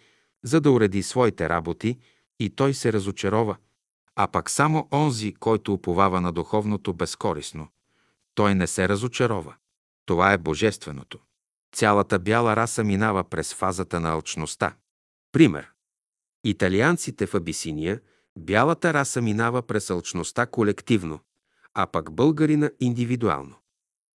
за 0.44 0.60
да 0.60 0.70
уреди 0.70 1.02
своите 1.02 1.48
работи, 1.48 1.98
и 2.40 2.50
той 2.50 2.74
се 2.74 2.92
разочарова, 2.92 3.56
а 4.16 4.26
пак 4.26 4.50
само 4.50 4.88
онзи, 4.92 5.34
който 5.34 5.72
уповава 5.72 6.20
на 6.20 6.32
духовното 6.32 6.94
безкорисно, 6.94 7.68
той 8.34 8.54
не 8.54 8.66
се 8.66 8.88
разочарова. 8.88 9.54
Това 10.06 10.32
е 10.32 10.38
божественото. 10.38 11.18
Цялата 11.74 12.18
бяла 12.18 12.56
раса 12.56 12.84
минава 12.84 13.24
през 13.24 13.54
фазата 13.54 14.00
на 14.00 14.10
алчността. 14.10 14.74
Пример. 15.32 15.70
Италианците 16.44 17.26
в 17.26 17.34
Абисиния, 17.34 18.00
бялата 18.38 18.94
раса 18.94 19.22
минава 19.22 19.62
през 19.62 19.90
алчността 19.90 20.46
колективно, 20.46 21.20
а 21.74 21.86
пък 21.86 22.12
българина 22.12 22.70
индивидуално. 22.80 23.54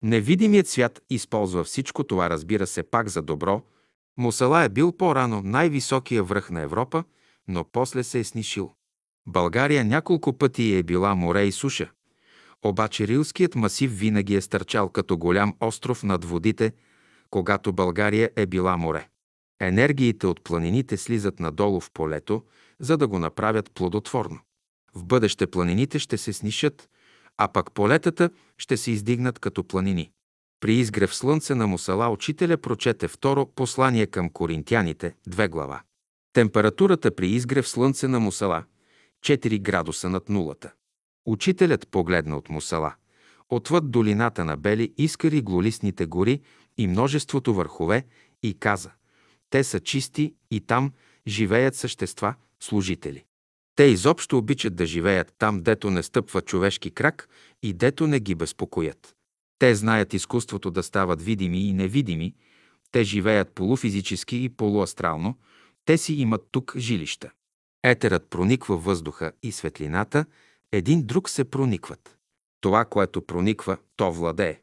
Невидимият 0.03 0.67
свят 0.67 1.01
използва 1.09 1.63
всичко 1.63 2.03
това, 2.03 2.29
разбира 2.29 2.67
се, 2.67 2.83
пак 2.83 3.09
за 3.09 3.21
добро. 3.21 3.61
Мусала 4.17 4.63
е 4.63 4.69
бил 4.69 4.91
по-рано 4.91 5.41
най-високия 5.45 6.23
връх 6.23 6.49
на 6.49 6.61
Европа, 6.61 7.03
но 7.47 7.65
после 7.71 8.03
се 8.03 8.19
е 8.19 8.23
снишил. 8.23 8.71
България 9.27 9.85
няколко 9.85 10.37
пъти 10.37 10.75
е 10.75 10.83
била 10.83 11.15
море 11.15 11.43
и 11.43 11.51
суша. 11.51 11.91
Обаче 12.65 13.07
Рилският 13.07 13.55
масив 13.55 13.99
винаги 13.99 14.35
е 14.35 14.41
стърчал 14.41 14.89
като 14.89 15.17
голям 15.17 15.53
остров 15.59 16.03
над 16.03 16.25
водите, 16.25 16.73
когато 17.29 17.73
България 17.73 18.29
е 18.35 18.45
била 18.45 18.77
море. 18.77 19.09
Енергиите 19.59 20.27
от 20.27 20.43
планините 20.43 20.97
слизат 20.97 21.39
надолу 21.39 21.79
в 21.79 21.91
полето, 21.91 22.43
за 22.79 22.97
да 22.97 23.07
го 23.07 23.19
направят 23.19 23.71
плодотворно. 23.71 24.39
В 24.95 25.05
бъдеще 25.05 25.47
планините 25.47 25.99
ще 25.99 26.17
се 26.17 26.33
снишат, 26.33 26.89
а 27.37 27.47
пък 27.47 27.71
полетата 27.71 28.29
ще 28.57 28.77
се 28.77 28.91
издигнат 28.91 29.39
като 29.39 29.63
планини. 29.63 30.11
При 30.59 30.73
изгрев 30.73 31.15
слънце 31.15 31.55
на 31.55 31.67
Мусала 31.67 32.09
учителя 32.09 32.57
прочете 32.57 33.07
второ 33.07 33.45
послание 33.45 34.07
към 34.07 34.29
коринтяните, 34.29 35.15
две 35.27 35.47
глава. 35.47 35.81
Температурата 36.33 37.15
при 37.15 37.27
изгрев 37.27 37.67
слънце 37.67 38.07
на 38.07 38.19
Мусала– 38.19 38.63
4 39.25 39.61
градуса 39.61 40.09
над 40.09 40.29
нулата. 40.29 40.73
Учителят 41.25 41.87
погледна 41.87 42.37
от 42.37 42.49
Мусала, 42.49 42.95
отвъд 43.49 43.91
долината 43.91 44.45
на 44.45 44.57
бели 44.57 44.93
искари 44.97 45.41
глолистните 45.41 46.05
гори 46.05 46.41
и 46.77 46.87
множеството 46.87 47.53
върхове 47.53 48.05
и 48.43 48.59
каза– 48.59 48.91
те 49.55 49.63
са 49.63 49.79
чисти 49.79 50.33
и 50.51 50.61
там 50.61 50.91
живеят 51.27 51.75
същества, 51.75 52.35
служители. 52.59 53.25
Те 53.75 53.83
изобщо 53.83 54.37
обичат 54.37 54.75
да 54.75 54.85
живеят 54.85 55.33
там, 55.37 55.63
дето 55.63 55.91
не 55.91 56.03
стъпва 56.03 56.41
човешки 56.41 56.91
крак 56.91 57.29
и 57.63 57.73
дето 57.73 58.07
не 58.07 58.19
ги 58.19 58.35
безпокоят. 58.35 59.15
Те 59.59 59.75
знаят 59.75 60.13
изкуството 60.13 60.71
да 60.71 60.83
стават 60.83 61.21
видими 61.21 61.69
и 61.69 61.73
невидими, 61.73 62.33
те 62.91 63.03
живеят 63.03 63.51
полуфизически 63.51 64.43
и 64.43 64.49
полуастрално, 64.49 65.37
те 65.85 65.97
си 65.97 66.13
имат 66.13 66.47
тук 66.51 66.73
жилища. 66.77 67.31
Етерът 67.83 68.29
прониква 68.29 68.77
въздуха 68.77 69.31
и 69.43 69.51
светлината, 69.51 70.25
един 70.71 71.05
друг 71.05 71.29
се 71.29 71.43
проникват. 71.43 72.17
Това, 72.61 72.85
което 72.85 73.21
прониква, 73.21 73.77
то 73.95 74.11
владее. 74.11 74.59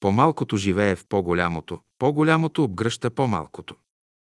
По-малкото 0.00 0.56
живее 0.56 0.96
в 0.96 1.06
по-голямото, 1.08 1.80
по-голямото 1.98 2.64
обгръща 2.64 3.10
по-малкото. 3.10 3.74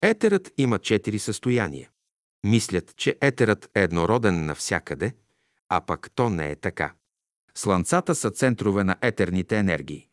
Етерът 0.07 0.53
има 0.59 0.79
четири 0.79 1.19
състояния. 1.19 1.91
Мислят, 2.47 2.97
че 2.97 3.17
етерът 3.21 3.71
е 3.75 3.83
еднороден 3.83 4.47
навсякъде, 4.47 5.15
а 5.69 5.81
пък 5.81 6.11
то 6.15 6.31
не 6.31 6.51
е 6.51 6.57
така. 6.57 6.95
Слънцата 7.55 8.15
са 8.15 8.31
центрове 8.31 8.85
на 8.85 8.97
етерните 9.03 9.59
енергии. 9.59 10.09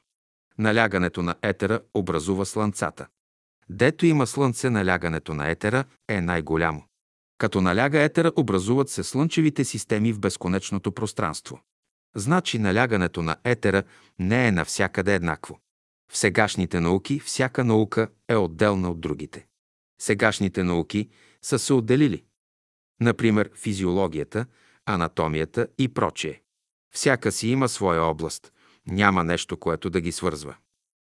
Налягането 0.57 1.23
на 1.23 1.35
етера 1.41 1.81
образува 1.93 2.45
слънцата. 2.45 3.07
Дето 3.69 4.05
има 4.05 4.27
слънце, 4.27 4.69
налягането 4.69 5.33
на 5.33 5.49
етера 5.49 5.83
е 6.07 6.21
най-голямо. 6.21 6.83
Като 7.37 7.61
наляга 7.61 8.01
етера, 8.01 8.31
образуват 8.35 8.89
се 8.89 9.03
слънчевите 9.03 9.63
системи 9.63 10.13
в 10.13 10.19
безконечното 10.19 10.91
пространство. 10.91 11.61
Значи 12.15 12.59
налягането 12.59 13.21
на 13.21 13.35
етера 13.43 13.83
не 14.19 14.47
е 14.47 14.51
навсякъде 14.51 15.15
еднакво. 15.15 15.59
В 16.11 16.17
сегашните 16.17 16.79
науки 16.79 17.19
всяка 17.19 17.63
наука 17.63 18.07
е 18.27 18.35
отделна 18.35 18.91
от 18.91 19.01
другите. 19.01 19.50
Сегашните 20.01 20.63
науки 20.63 21.09
са 21.41 21.59
се 21.59 21.73
отделили. 21.73 22.23
Например, 23.01 23.51
физиологията, 23.55 24.45
анатомията 24.85 25.67
и 25.77 25.87
прочее. 25.87 26.41
Всяка 26.93 27.31
си 27.31 27.47
има 27.47 27.69
своя 27.69 28.01
област. 28.01 28.53
Няма 28.87 29.23
нещо, 29.23 29.57
което 29.57 29.89
да 29.89 30.01
ги 30.01 30.11
свързва. 30.11 30.55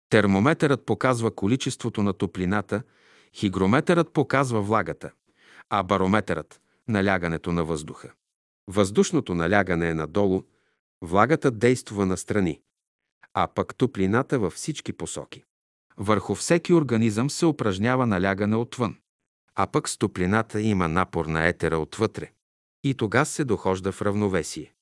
Термометърът 0.09 0.85
показва 0.85 1.35
количеството 1.35 2.03
на 2.03 2.13
топлината, 2.13 2.83
хигрометърът 3.33 4.13
показва 4.13 4.61
влагата, 4.61 5.11
а 5.69 5.83
барометърът– 5.83 6.61
налягането 6.87 7.51
на 7.51 7.63
въздуха. 7.63 8.11
Въздушното 8.67 9.35
налягане 9.35 9.89
е 9.89 9.93
надолу, 9.93 10.43
влагата 11.01 11.51
действа 11.51 12.05
настрани, 12.05 12.61
а 13.33 13.47
пък 13.47 13.75
топлината 13.75 14.39
във 14.39 14.53
всички 14.53 14.93
посоки. 14.93 15.43
Върху 16.01 16.35
всеки 16.35 16.73
организъм 16.73 17.29
се 17.29 17.45
упражнява 17.45 18.07
налягане 18.07 18.55
отвън 18.55 18.95
а 19.55 19.67
пък 19.67 19.89
с 19.89 19.97
топлината 19.97 20.61
има 20.61 20.87
напор 20.87 21.25
на 21.25 21.47
етера 21.47 21.77
отвътре. 21.77 22.31
И 22.83 22.93
тогас 22.93 23.29
се 23.29 23.43
дохожда 23.43 23.91
в 23.91 24.01
равновесие. 24.01 24.73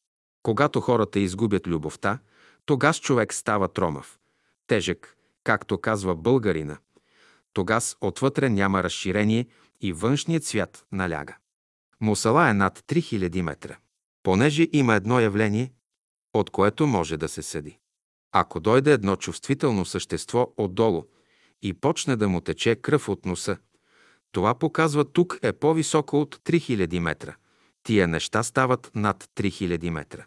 Когато 0.43 0.81
хората 0.81 1.19
изгубят 1.19 1.67
любовта, 1.67 2.19
тогас 2.65 2.99
човек 2.99 3.33
става 3.33 3.67
тромав, 3.67 4.19
тежък, 4.67 5.17
както 5.43 5.77
казва 5.77 6.15
българина. 6.15 6.77
Тогас 7.53 7.98
отвътре 8.01 8.49
няма 8.49 8.83
разширение 8.83 9.48
и 9.81 9.93
външният 9.93 10.43
свят 10.43 10.85
наляга. 10.91 11.38
Мусала 12.01 12.49
е 12.49 12.53
над 12.53 12.80
3000 12.80 13.41
метра. 13.41 13.77
Понеже 14.23 14.67
има 14.73 14.95
едно 14.95 15.19
явление, 15.19 15.72
от 16.33 16.49
което 16.49 16.88
може 16.88 17.17
да 17.17 17.27
се 17.27 17.41
съди. 17.41 17.78
Ако 18.32 18.59
дойде 18.59 18.93
едно 18.93 19.16
чувствително 19.16 19.85
същество 19.85 20.53
отдолу 20.58 21.03
и 21.61 21.74
почне 21.74 22.16
да 22.16 22.30
му 22.30 22.41
тече 22.41 22.75
кръв 22.75 23.09
от 23.09 23.25
носа, 23.25 23.58
това 24.32 24.56
показва 24.56 25.06
тук 25.06 25.40
е 25.41 25.53
по-високо 25.53 26.22
от 26.22 26.35
3000 26.35 26.99
метра. 26.99 27.35
Тия 27.83 28.08
неща 28.08 28.43
стават 28.43 28.91
над 28.95 29.30
3000 29.35 29.90
метра. 29.90 30.25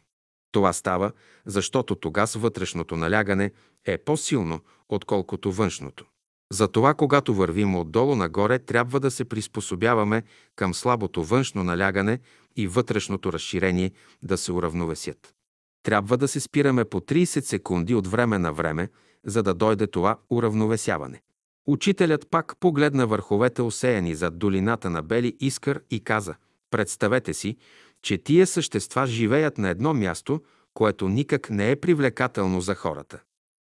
Това 0.53 0.73
става, 0.73 1.13
защото 1.47 1.95
тогас 1.95 2.35
вътрешното 2.35 2.97
налягане 2.97 3.53
е 3.85 3.99
по-силно, 3.99 4.61
отколкото 4.89 5.53
външното. 5.53 6.07
Затова, 6.53 6.95
когато 6.95 7.35
вървим 7.35 7.77
отдолу 7.77 8.17
нагоре, 8.17 8.59
трябва 8.59 9.01
да 9.01 9.11
се 9.11 9.25
приспособяваме 9.25 10.23
към 10.57 10.75
слабото 10.75 11.25
външно 11.25 11.65
налягане 11.65 12.21
и 12.57 12.67
вътрешното 12.67 13.33
разширение 13.33 13.91
да 14.23 14.39
се 14.39 14.53
уравновесят. 14.53 15.35
Трябва 15.83 16.17
да 16.17 16.29
се 16.29 16.41
спираме 16.41 16.85
по 16.85 17.01
30 17.01 17.25
секунди 17.25 17.95
от 17.95 18.07
време 18.07 18.39
на 18.39 18.53
време, 18.53 18.89
за 19.27 19.43
да 19.43 19.55
дойде 19.55 19.87
това 19.87 20.17
уравновесяване. 20.31 21.23
Учителят 21.67 22.31
пак 22.31 22.57
погледна 22.61 23.07
върховете 23.07 23.63
осеяни 23.63 24.15
зад 24.15 24.39
долината 24.39 24.91
на 24.91 25.03
Бели 25.03 25.37
Искър 25.41 25.81
и 25.91 26.01
каза 26.01 26.35
«Представете 26.71 27.35
си, 27.35 27.57
че 28.03 28.19
тия 28.19 28.47
същества 28.47 29.07
живеят 29.07 29.59
на 29.59 29.69
едно 29.69 29.95
място, 29.95 30.41
което 30.75 31.09
никак 31.09 31.51
не 31.51 31.71
е 31.71 31.77
привлекателно 31.77 32.61
за 32.61 32.75
хората. 32.75 33.21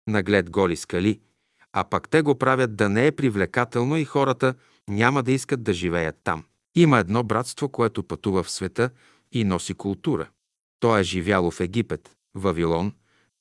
Наглед 0.07 0.51
голи 0.51 0.77
скали, 0.77 1.21
а 1.73 1.85
пък 1.85 2.09
те 2.09 2.23
го 2.23 2.35
правят 2.35 2.77
да 2.77 2.89
не 2.89 3.07
е 3.07 3.13
привлекателно 3.13 3.97
и 3.97 4.05
хората 4.05 4.55
няма 4.89 5.23
да 5.23 5.33
искат 5.33 5.63
да 5.63 5.73
живеят 5.73 6.17
там. 6.25 6.45
Има 6.75 6.99
едно 6.99 7.23
братство, 7.23 7.69
което 7.69 8.03
пътува 8.03 8.43
в 8.43 8.51
света 8.51 8.91
и 9.33 9.45
носи 9.45 9.75
култура. 9.75 10.29
То 10.81 10.99
е 10.99 11.03
живяло 11.03 11.51
в 11.51 11.61
Египет, 11.61 12.17
Вавилон, 12.35 12.93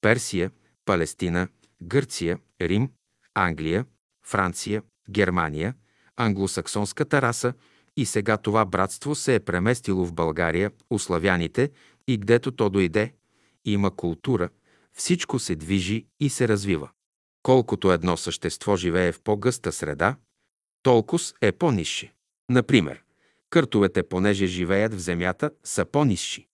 Персия, 0.02 0.52
Палестина, 0.86 1.48
Гърция, 1.84 2.40
Рим, 2.62 2.90
Англия, 3.34 3.86
Франция, 4.26 4.84
Германия, 5.10 5.74
англосаксонската 6.18 7.22
раса 7.22 7.54
и 7.98 8.06
сега 8.06 8.38
това 8.38 8.66
братство 8.66 9.16
се 9.16 9.36
е 9.36 9.40
преместило 9.40 10.06
в 10.06 10.14
България, 10.14 10.72
у 10.90 11.00
славяните, 11.00 11.72
и 12.08 12.18
гдето 12.18 12.52
то 12.52 12.70
дойде, 12.70 13.14
има 13.66 13.96
култура, 13.96 14.50
всичко 14.94 15.40
се 15.40 15.56
движи 15.56 16.06
и 16.20 16.30
се 16.30 16.48
развива. 16.48 16.90
Колкото 17.44 17.92
едно 17.92 18.18
същество 18.18 18.76
живее 18.76 19.12
в 19.12 19.22
по-гъста 19.22 19.72
среда, 19.72 20.16
толкова 20.84 21.24
е 21.42 21.52
по-низши. 21.52 22.14
Например, 22.50 23.04
къртовете, 23.50 24.04
понеже 24.04 24.46
живеят 24.46 24.94
в 24.94 25.00
земята, 25.00 25.52
са 25.64 25.86
по-низши. 25.86 26.48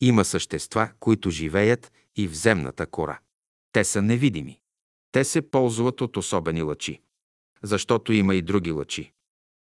Има 0.00 0.24
същества, 0.24 0.90
които 1.00 1.30
живеят 1.30 1.92
и 2.16 2.28
в 2.28 2.36
земната 2.36 2.86
кора. 2.86 3.18
Те 3.72 3.84
са 3.84 4.02
невидими. 4.02 4.60
Те 5.12 5.24
се 5.24 5.50
ползват 5.50 6.00
от 6.00 6.16
особени 6.16 6.62
лъчи. 6.62 7.00
Защото 7.62 8.12
има 8.12 8.34
и 8.34 8.42
други 8.42 8.70
лъчи. 8.70 9.12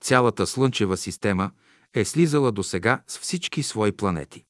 Цялата 0.01 0.47
Слънчева 0.47 0.97
система 0.97 1.51
е 1.95 2.05
слизала 2.05 2.53
до 2.53 2.63
сега 2.63 3.03
с 3.07 3.19
всички 3.19 3.63
свои 3.63 3.93
планети. 3.93 4.45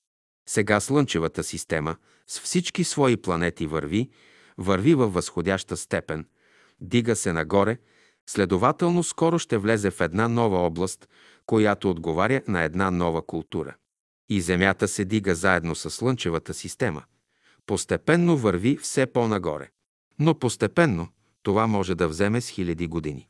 Сега 0.49 0.81
Слънчевата 0.81 1.45
система 1.45 1.97
с 2.27 2.41
всички 2.41 2.85
свои 2.85 3.17
планети 3.17 3.67
върви, 3.67 4.11
върви 4.59 4.95
във 4.95 5.13
възходяща 5.13 5.77
степен, 5.77 6.27
дига 6.81 7.17
се 7.17 7.33
нагоре, 7.33 7.79
следователно 8.27 9.03
скоро 9.03 9.39
ще 9.39 9.59
влезе 9.59 9.91
в 9.91 10.01
една 10.01 10.29
нова 10.29 10.59
област, 10.59 11.09
която 11.47 11.91
отговаря 11.91 12.43
на 12.49 12.63
една 12.63 12.91
нова 12.91 13.27
култура. 13.27 13.75
И 14.29 14.41
Земята 14.41 14.89
се 14.89 15.05
дига 15.05 15.35
заедно 15.35 15.75
с 15.75 15.91
Слънчевата 15.91 16.55
система. 16.55 17.03
Постепенно 17.67 18.37
върви 18.37 18.77
все 18.77 19.07
по-нагоре. 19.07 19.69
Но 20.19 20.39
постепенно 20.39 21.09
това 21.43 21.67
може 21.67 21.95
да 21.95 22.09
вземе 22.09 22.41
с 22.41 22.49
хиляди 22.49 22.87
години. 22.87 23.29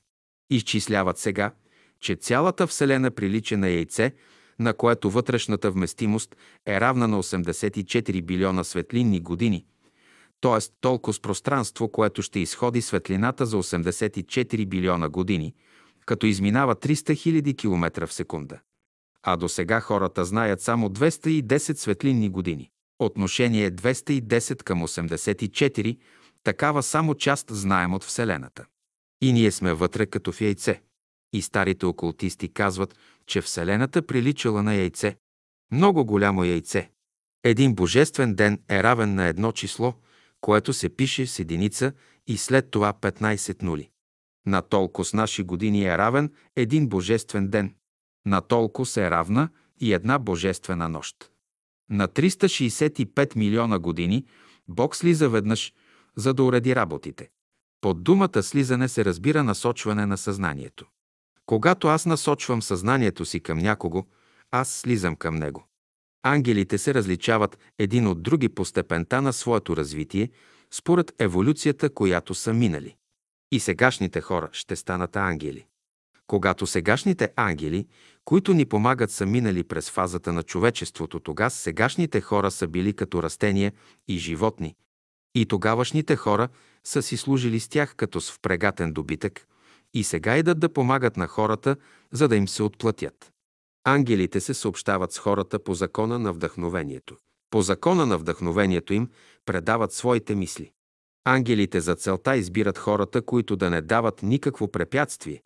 Изчисляват 0.50 1.18
сега, 1.18 1.52
че 2.00 2.14
цялата 2.14 2.66
Вселена 2.66 3.10
прилича 3.10 3.58
на 3.58 3.68
яйце, 3.68 4.12
на 4.58 4.74
което 4.74 5.10
вътрешната 5.10 5.70
вместимост 5.70 6.36
е 6.66 6.80
равна 6.80 7.08
на 7.08 7.22
84 7.22 8.22
билиона 8.22 8.64
светлинни 8.64 9.20
години, 9.20 9.66
т.е. 10.40 10.58
толкова 10.80 11.14
с 11.14 11.20
пространство, 11.20 11.88
което 11.88 12.22
ще 12.22 12.40
изходи 12.40 12.82
светлината 12.82 13.46
за 13.46 13.56
84 13.56 14.66
билиона 14.66 15.08
години, 15.08 15.54
като 16.06 16.26
изминава 16.26 16.76
300 16.76 16.94
000 16.94 17.58
км 17.58 18.06
в 18.06 18.12
секунда. 18.12 18.58
А 19.22 19.36
до 19.36 19.48
сега 19.48 19.80
хората 19.80 20.24
знаят 20.24 20.60
само 20.60 20.88
210 20.88 21.76
светлинни 21.76 22.28
години. 22.28 22.70
Отношение 22.98 23.70
210 23.70 24.62
към 24.62 24.82
84, 24.82 25.98
такава 26.44 26.82
само 26.82 27.14
част 27.14 27.46
знаем 27.50 27.94
от 27.94 28.04
Вселената. 28.04 28.64
И 29.20 29.32
ние 29.32 29.50
сме 29.50 29.72
вътре 29.72 30.06
като 30.06 30.32
в 30.32 30.40
яйце. 30.40 30.82
И 31.32 31.42
старите 31.42 31.86
окултисти 31.86 32.48
казват, 32.52 32.94
че 33.26 33.40
Вселената 33.40 34.06
приличала 34.06 34.62
на 34.62 34.74
яйце. 34.74 35.16
Много 35.72 36.04
голямо 36.04 36.44
яйце. 36.44 36.90
Един 37.44 37.74
божествен 37.74 38.34
ден 38.34 38.62
е 38.70 38.82
равен 38.82 39.14
на 39.14 39.26
едно 39.26 39.52
число, 39.52 39.94
което 40.40 40.72
се 40.72 40.88
пише 40.88 41.26
с 41.26 41.38
единица 41.38 41.92
и 42.26 42.36
след 42.36 42.70
това 42.70 42.92
15 42.92 43.62
нули. 43.62 43.90
На 44.46 44.62
толкова 44.62 45.04
с 45.04 45.14
наши 45.14 45.42
години 45.42 45.84
е 45.84 45.98
равен 45.98 46.32
един 46.56 46.88
божествен 46.88 47.48
ден. 47.48 47.74
На 48.26 48.40
толкова 48.40 48.86
се 48.86 49.06
е 49.06 49.10
равна 49.10 49.48
и 49.80 49.92
една 49.92 50.18
божествена 50.18 50.88
нощ. 50.88 51.30
На 51.90 52.08
365 52.08 53.36
милиона 53.36 53.78
години 53.78 54.26
Бог 54.68 54.96
слиза 54.96 55.28
веднъж, 55.28 55.72
за 56.16 56.34
да 56.34 56.42
уреди 56.42 56.76
работите. 56.76 57.30
Под 57.80 58.02
думата 58.02 58.42
слизане 58.42 58.88
се 58.88 59.04
разбира 59.04 59.44
насочване 59.44 60.06
на 60.06 60.18
съзнанието. 60.18 60.86
Когато 61.46 61.88
аз 61.88 62.06
насочвам 62.06 62.62
съзнанието 62.62 63.24
си 63.24 63.40
към 63.40 63.58
някого, 63.58 64.06
аз 64.50 64.68
слизам 64.68 65.16
към 65.16 65.36
него. 65.36 65.68
Ангелите 66.22 66.78
се 66.78 66.94
различават 66.94 67.58
един 67.78 68.06
от 68.06 68.22
други 68.22 68.48
по 68.48 68.64
степента 68.64 69.22
на 69.22 69.32
своето 69.32 69.76
развитие, 69.76 70.30
според 70.70 71.14
еволюцията, 71.18 71.90
която 71.90 72.34
са 72.34 72.54
минали. 72.54 72.96
И 73.52 73.60
сегашните 73.60 74.20
хора 74.20 74.48
ще 74.52 74.76
станат 74.76 75.16
ангели. 75.16 75.66
Когато 76.28 76.66
сегашните 76.66 77.32
ангели, 77.36 77.86
които 78.24 78.54
ни 78.54 78.64
помагат, 78.64 79.10
са 79.10 79.26
минали 79.26 79.64
през 79.64 79.90
фазата 79.90 80.32
на 80.32 80.42
човечеството, 80.42 81.20
тогава 81.20 81.50
сегашните 81.50 82.20
хора 82.20 82.50
са 82.50 82.68
били 82.68 82.92
като 82.92 83.22
растения 83.22 83.72
и 84.08 84.18
животни. 84.18 84.74
И 85.34 85.46
тогавашните 85.46 86.16
хора 86.16 86.48
са 86.84 87.02
си 87.02 87.16
служили 87.16 87.60
с 87.60 87.68
тях 87.68 87.94
като 87.96 88.20
с 88.20 88.32
впрегатен 88.32 88.92
добитък 88.92 89.46
и 89.94 90.04
сега 90.04 90.36
идат 90.36 90.60
да 90.60 90.72
помагат 90.72 91.16
на 91.16 91.26
хората, 91.26 91.76
за 92.12 92.28
да 92.28 92.36
им 92.36 92.48
се 92.48 92.62
отплатят. 92.62 93.32
Ангелите 93.84 94.40
се 94.40 94.54
съобщават 94.54 95.12
с 95.12 95.18
хората 95.18 95.58
по 95.58 95.74
закона 95.74 96.18
на 96.18 96.32
вдъхновението. 96.32 97.16
По 97.50 97.62
закона 97.62 98.06
на 98.06 98.18
вдъхновението 98.18 98.94
им 98.94 99.08
предават 99.46 99.92
своите 99.92 100.34
мисли. 100.34 100.72
Ангелите 101.24 101.80
за 101.80 101.94
целта 101.94 102.36
избират 102.36 102.78
хората, 102.78 103.22
които 103.22 103.56
да 103.56 103.70
не 103.70 103.80
дават 103.80 104.22
никакво 104.22 104.68
препятствие, 104.68 105.42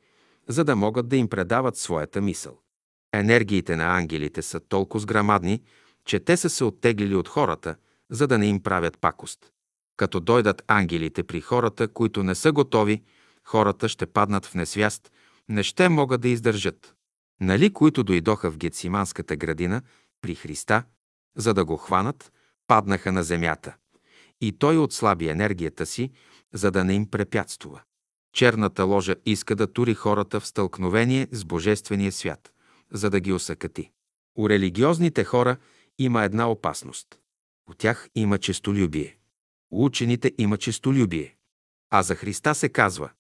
за 0.49 0.65
да 0.65 0.77
могат 0.77 1.09
да 1.09 1.17
им 1.17 1.29
предават 1.29 1.77
своята 1.77 2.21
мисъл. 2.21 2.59
Енергиите 3.13 3.77
на 3.77 3.97
ангелите 3.97 4.43
са 4.43 4.61
толкова 4.61 5.07
грамадни, 5.07 5.63
че 6.05 6.21
те 6.21 6.37
са 6.37 6.51
се 6.51 6.65
оттеглили 6.65 7.15
от 7.15 7.29
хората, 7.29 7.77
за 8.11 8.27
да 8.27 8.39
не 8.39 8.47
им 8.47 8.63
правят 8.63 8.99
пакост. 8.99 9.53
Като 9.97 10.21
дойдат 10.21 10.63
ангелите 10.67 11.23
при 11.23 11.41
хората, 11.41 11.89
които 11.89 12.23
не 12.23 12.35
са 12.35 12.53
готови, 12.53 13.03
хората 13.45 13.89
ще 13.89 14.07
паднат 14.07 14.47
в 14.47 14.55
несвяст, 14.55 15.13
не 15.49 15.63
ще 15.63 15.89
могат 15.89 16.21
да 16.21 16.29
издържат. 16.29 16.95
Нали, 17.41 17.73
които 17.73 18.05
дойдоха 18.05 18.51
в 18.51 18.59
Гециманската 18.59 19.37
градина 19.37 19.83
при 20.21 20.35
Христа, 20.35 20.85
за 21.37 21.55
да 21.55 21.65
го 21.65 21.77
хванат, 21.77 22.33
паднаха 22.67 23.13
на 23.13 23.23
земята. 23.23 23.75
И 24.41 24.53
той 24.53 24.79
отслаби 24.79 25.29
енергията 25.29 25.87
си, 25.87 26.11
за 26.53 26.71
да 26.71 26.85
не 26.85 26.95
им 26.95 27.11
препятствува. 27.11 27.83
Черната 28.33 28.85
ложа 28.85 29.17
иска 29.27 29.57
да 29.57 29.73
тури 29.73 29.95
хората 29.95 30.41
в 30.41 30.47
стълкновение 30.47 31.29
с 31.33 31.45
Божествения 31.45 32.13
свят, 32.13 32.53
за 32.91 33.11
да 33.11 33.21
ги 33.21 33.33
осъкати. 33.33 33.91
У 34.39 34.49
религиозните 34.49 35.25
хора 35.25 35.57
има 35.99 36.25
една 36.25 36.51
опасност. 36.51 37.19
У 37.71 37.75
тях 37.75 38.09
има 38.15 38.39
честолюбие. 38.39 39.17
У 39.71 39.85
учените 39.85 40.33
има 40.39 40.57
честолюбие. 40.57 41.37
А 41.91 42.03
за 42.03 42.15
Христа 42.15 42.55
се 42.55 42.69
казва, 42.69 43.11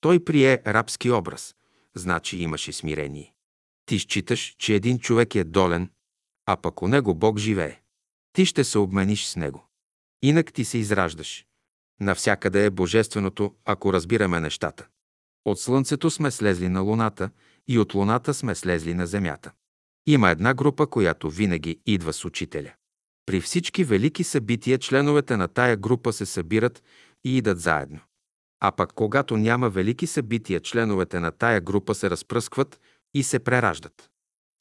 той 0.00 0.24
прие 0.24 0.62
рабски 0.66 1.10
образ, 1.10 1.54
значи 1.94 2.36
имаше 2.36 2.72
смирение. 2.72 3.34
Ти 3.86 3.98
считаш, 3.98 4.54
че 4.58 4.74
един 4.74 4.98
човек 4.98 5.34
е 5.34 5.44
долен, 5.44 5.90
а 6.46 6.56
пък 6.56 6.82
у 6.82 6.88
него 6.88 7.14
Бог 7.14 7.38
живее. 7.38 7.80
Ти 8.32 8.46
ще 8.46 8.64
се 8.64 8.78
обмениш 8.78 9.26
с 9.26 9.36
него. 9.36 9.68
Инак 10.22 10.52
ти 10.52 10.64
се 10.64 10.78
израждаш. 10.78 11.46
Навсякъде 12.00 12.64
е 12.64 12.70
божественото, 12.70 13.54
ако 13.64 13.92
разбираме 13.92 14.40
нещата. 14.40 14.86
От 15.44 15.60
Слънцето 15.60 16.10
сме 16.10 16.30
слезли 16.30 16.68
на 16.68 16.80
Луната 16.80 17.30
и 17.68 17.78
от 17.78 17.94
Луната 17.94 18.34
сме 18.34 18.54
слезли 18.54 18.94
на 18.94 19.06
Земята. 19.06 19.52
Има 20.06 20.30
една 20.30 20.54
група, 20.54 20.86
която 20.86 21.30
винаги 21.30 21.80
идва 21.86 22.12
с 22.12 22.24
учителя. 22.24 22.72
При 23.26 23.40
всички 23.40 23.84
велики 23.84 24.24
събития 24.24 24.78
членовете 24.78 25.36
на 25.36 25.48
тая 25.48 25.76
група 25.76 26.12
се 26.12 26.26
събират 26.26 26.82
и 27.24 27.36
идат 27.36 27.60
заедно. 27.60 28.00
А 28.60 28.72
пък 28.72 28.92
когато 28.92 29.36
няма 29.36 29.70
велики 29.70 30.06
събития, 30.06 30.60
членовете 30.60 31.20
на 31.20 31.30
тая 31.30 31.60
група 31.60 31.94
се 31.94 32.10
разпръскват 32.10 32.80
и 33.14 33.22
се 33.22 33.38
прераждат. 33.38 34.10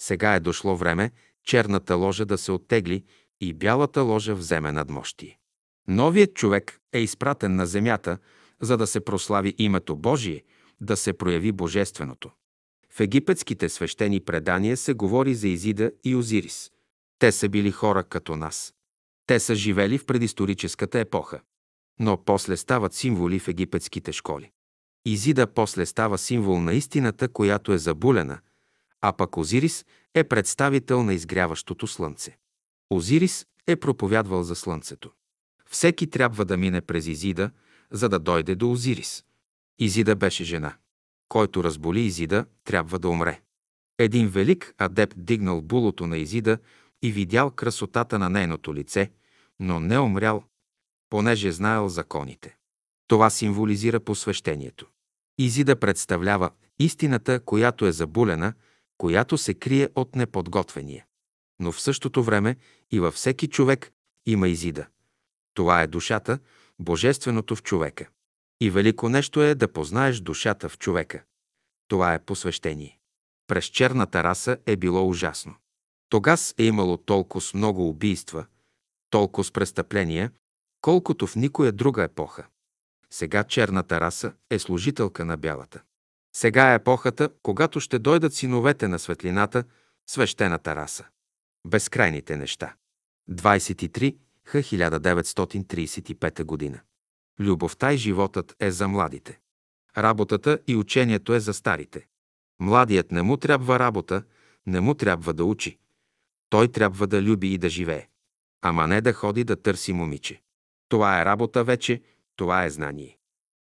Сега 0.01 0.35
е 0.35 0.39
дошло 0.39 0.75
време 0.75 1.11
черната 1.43 1.95
ложа 1.95 2.25
да 2.25 2.37
се 2.37 2.51
оттегли 2.51 3.03
и 3.41 3.53
бялата 3.53 4.01
ложа 4.01 4.35
вземе 4.35 4.71
надмощие. 4.71 5.39
Новият 5.87 6.33
човек 6.33 6.79
е 6.93 6.99
изпратен 6.99 7.55
на 7.55 7.65
земята, 7.65 8.17
за 8.61 8.77
да 8.77 8.87
се 8.87 8.99
прослави 8.99 9.55
името 9.57 9.95
Божие, 9.95 10.43
да 10.81 10.97
се 10.97 11.13
прояви 11.13 11.51
Божественото. 11.51 12.31
В 12.89 12.99
египетските 12.99 13.69
свещени 13.69 14.19
предания 14.19 14.77
се 14.77 14.93
говори 14.93 15.35
за 15.35 15.47
Изида 15.47 15.91
и 16.03 16.15
Озирис. 16.15 16.71
Те 17.19 17.31
са 17.31 17.49
били 17.49 17.71
хора 17.71 18.03
като 18.03 18.35
нас. 18.35 18.73
Те 19.27 19.39
са 19.39 19.55
живели 19.55 19.97
в 19.97 20.05
предисторическата 20.05 20.99
епоха. 20.99 21.41
Но 21.99 22.17
после 22.25 22.57
стават 22.57 22.93
символи 22.93 23.39
в 23.39 23.47
египетските 23.47 24.11
школи. 24.11 24.51
Изида 25.05 25.47
после 25.47 25.85
става 25.85 26.17
символ 26.17 26.59
на 26.59 26.73
истината, 26.73 27.27
която 27.27 27.73
е 27.73 27.77
забулена, 27.77 28.39
а 29.01 29.13
пък 29.13 29.37
Озирис 29.37 29.85
е 30.13 30.23
представител 30.23 31.03
на 31.03 31.13
изгряващото 31.13 31.87
слънце. 31.87 32.37
Озирис 32.89 33.45
е 33.67 33.75
проповядвал 33.75 34.43
за 34.43 34.55
слънцето. 34.55 35.11
Всеки 35.69 36.09
трябва 36.09 36.45
да 36.45 36.57
мине 36.57 36.81
през 36.81 37.07
Изида, 37.07 37.51
за 37.91 38.09
да 38.09 38.19
дойде 38.19 38.55
до 38.55 38.71
Озирис. 38.71 39.23
Изида 39.79 40.15
беше 40.15 40.43
жена. 40.43 40.75
Който 41.29 41.63
разболи 41.63 42.01
Изида, 42.01 42.45
трябва 42.63 42.99
да 42.99 43.09
умре. 43.09 43.41
Един 43.97 44.27
велик 44.27 44.73
адепт 44.77 45.15
дигнал 45.17 45.61
булото 45.61 46.07
на 46.07 46.17
Изида 46.17 46.57
и 47.01 47.11
видял 47.11 47.51
красотата 47.51 48.19
на 48.19 48.29
нейното 48.29 48.75
лице, 48.75 49.11
но 49.59 49.79
не 49.79 49.99
умрял, 49.99 50.43
понеже 51.09 51.51
знаел 51.51 51.87
законите. 51.87 52.57
Това 53.07 53.29
символизира 53.29 53.99
посвещението. 53.99 54.87
Изида 55.37 55.75
представлява 55.75 56.49
истината, 56.79 57.39
която 57.39 57.85
е 57.85 57.91
забулена, 57.91 58.53
която 58.97 59.37
се 59.37 59.53
крие 59.53 59.89
от 59.95 60.15
неподготвения. 60.15 61.05
Но 61.59 61.71
в 61.71 61.81
същото 61.81 62.23
време 62.23 62.55
и 62.91 62.99
във 62.99 63.13
всеки 63.13 63.47
човек 63.47 63.91
има 64.25 64.47
Изида. 64.47 64.87
Това 65.57 65.81
е 65.81 65.87
душата, 65.87 66.39
божественото 66.79 67.55
в 67.55 67.63
човека. 67.63 68.07
И 68.61 68.69
велико 68.69 69.09
нещо 69.09 69.43
е 69.43 69.55
да 69.55 69.73
познаеш 69.73 70.19
душата 70.19 70.69
в 70.69 70.77
човека. 70.77 71.23
Това 71.87 72.13
е 72.13 72.25
посвещение. 72.25 72.99
През 73.47 73.65
черната 73.65 74.23
раса 74.23 74.57
е 74.65 74.75
било 74.75 75.09
ужасно. 75.09 75.55
Тогас 76.09 76.55
е 76.57 76.63
имало 76.63 76.97
толкова 76.97 77.45
много 77.53 77.89
убийства, 77.89 78.45
толкова 79.09 79.51
престъпления, 79.53 80.31
колкото 80.81 81.27
в 81.27 81.35
никоя 81.35 81.71
друга 81.71 82.03
епоха. 82.03 82.47
Сега 83.09 83.43
черната 83.43 84.01
раса 84.01 84.33
е 84.49 84.59
служителка 84.59 85.25
на 85.25 85.37
бялата. 85.37 85.81
Сега 86.35 86.71
е 86.71 86.75
епохата, 86.75 87.29
когато 87.43 87.79
ще 87.79 87.99
дойдат 87.99 88.33
синовете 88.33 88.87
на 88.87 88.99
светлината, 88.99 89.63
свещената 90.09 90.75
раса. 90.75 91.05
Безкрайните 91.67 92.37
неща. 92.37 92.75
23 93.31 94.17
Х 94.47 94.57
1935 94.57 96.43
година. 96.43 96.79
Любовта 97.39 97.93
и 97.93 97.97
животът 97.97 98.55
е 98.59 98.71
за 98.71 98.87
младите. 98.87 99.39
Работата 99.97 100.59
и 100.67 100.75
учението 100.75 101.33
е 101.33 101.39
за 101.39 101.53
старите. 101.53 102.07
Младият 102.59 103.11
не 103.11 103.21
му 103.21 103.37
трябва 103.37 103.79
работа, 103.79 104.23
не 104.65 104.79
му 104.79 104.93
трябва 104.93 105.33
да 105.33 105.45
учи. 105.45 105.77
Той 106.49 106.67
трябва 106.67 107.07
да 107.07 107.21
люби 107.21 107.53
и 107.53 107.57
да 107.57 107.69
живее. 107.69 108.07
Ама 108.61 108.87
не 108.87 109.01
да 109.01 109.13
ходи 109.13 109.43
да 109.43 109.55
търси 109.55 109.93
момиче. 109.93 110.41
Това 110.89 111.21
е 111.21 111.25
работа 111.25 111.63
вече, 111.63 112.01
това 112.35 112.65
е 112.65 112.69
знание. 112.69 113.17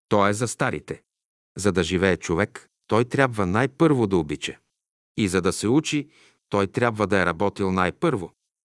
То 0.09 0.27
е 0.27 0.33
за 0.33 0.47
старите. 0.47 1.03
За 1.57 1.71
да 1.71 1.83
живее 1.83 2.17
човек, 2.17 2.69
той 2.87 3.05
трябва 3.05 3.45
най-първо 3.45 4.07
да 4.07 4.17
обича. 4.17 4.57
И 5.17 5.27
за 5.27 5.41
да 5.41 5.53
се 5.53 5.67
учи, 5.67 6.09
той 6.49 6.67
трябва 6.67 7.07
да 7.07 7.21
е 7.21 7.25
работил 7.25 7.71
най-първо. 7.71 8.33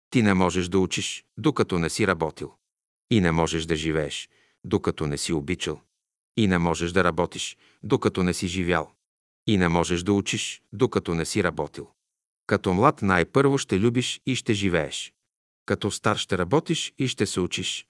Ти 0.09 0.23
не 0.23 0.33
можеш 0.33 0.67
да 0.67 0.79
учиш, 0.79 1.25
докато 1.37 1.79
не 1.79 1.89
си 1.89 2.07
работил. 2.07 2.53
И 3.11 3.21
не 3.21 3.31
можеш 3.31 3.65
да 3.65 3.75
живееш, 3.75 4.29
докато 4.63 5.07
не 5.07 5.17
си 5.17 5.33
обичал. 5.33 5.81
И 6.37 6.47
не 6.47 6.57
можеш 6.57 6.91
да 6.91 7.03
работиш, 7.03 7.57
докато 7.83 8.23
не 8.23 8.33
си 8.33 8.47
живял. 8.47 8.91
И 9.47 9.57
не 9.57 9.67
можеш 9.67 10.03
да 10.03 10.13
учиш, 10.13 10.61
докато 10.73 11.15
не 11.15 11.25
си 11.25 11.43
работил. 11.43 11.91
Като 12.47 12.73
млад 12.73 13.01
най-първо 13.01 13.57
ще 13.57 13.79
любиш 13.79 14.21
и 14.25 14.35
ще 14.35 14.53
живееш. 14.53 15.13
Като 15.65 15.91
стар 15.91 16.17
ще 16.17 16.37
работиш 16.37 16.93
и 16.97 17.07
ще 17.07 17.25
се 17.25 17.39
учиш. 17.39 17.87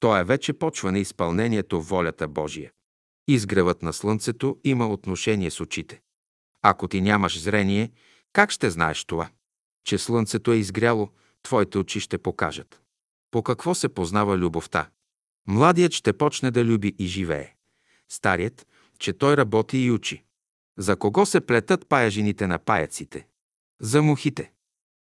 То 0.00 0.16
е 0.16 0.24
вече 0.24 0.52
почва 0.52 0.92
на 0.92 0.98
изпълнението 0.98 1.82
волята 1.82 2.28
Божия. 2.28 2.72
Изгревът 3.28 3.82
на 3.82 3.92
слънцето 3.92 4.58
има 4.64 4.88
отношение 4.88 5.50
с 5.50 5.60
очите. 5.60 6.00
Ако 6.62 6.88
ти 6.88 7.00
нямаш 7.00 7.40
зрение, 7.40 7.90
как 8.32 8.50
ще 8.50 8.70
знаеш 8.70 9.04
това? 9.04 9.30
Че 9.84 9.98
слънцето 9.98 10.52
е 10.52 10.56
изгряло, 10.56 11.10
твоите 11.48 11.78
очи 11.78 12.00
ще 12.00 12.18
покажат. 12.18 12.82
По 13.30 13.42
какво 13.42 13.74
се 13.74 13.88
познава 13.88 14.38
любовта? 14.38 14.90
Младият 15.46 15.92
ще 15.92 16.12
почне 16.12 16.50
да 16.50 16.64
люби 16.64 16.94
и 16.98 17.06
живее. 17.06 17.54
Старият, 18.08 18.66
че 18.98 19.12
той 19.12 19.36
работи 19.36 19.78
и 19.78 19.90
учи. 19.90 20.24
За 20.78 20.96
кого 20.96 21.26
се 21.26 21.40
плетат 21.40 21.88
паяжините 21.88 22.46
на 22.46 22.58
паяците? 22.58 23.26
За 23.80 24.02
мухите. 24.02 24.52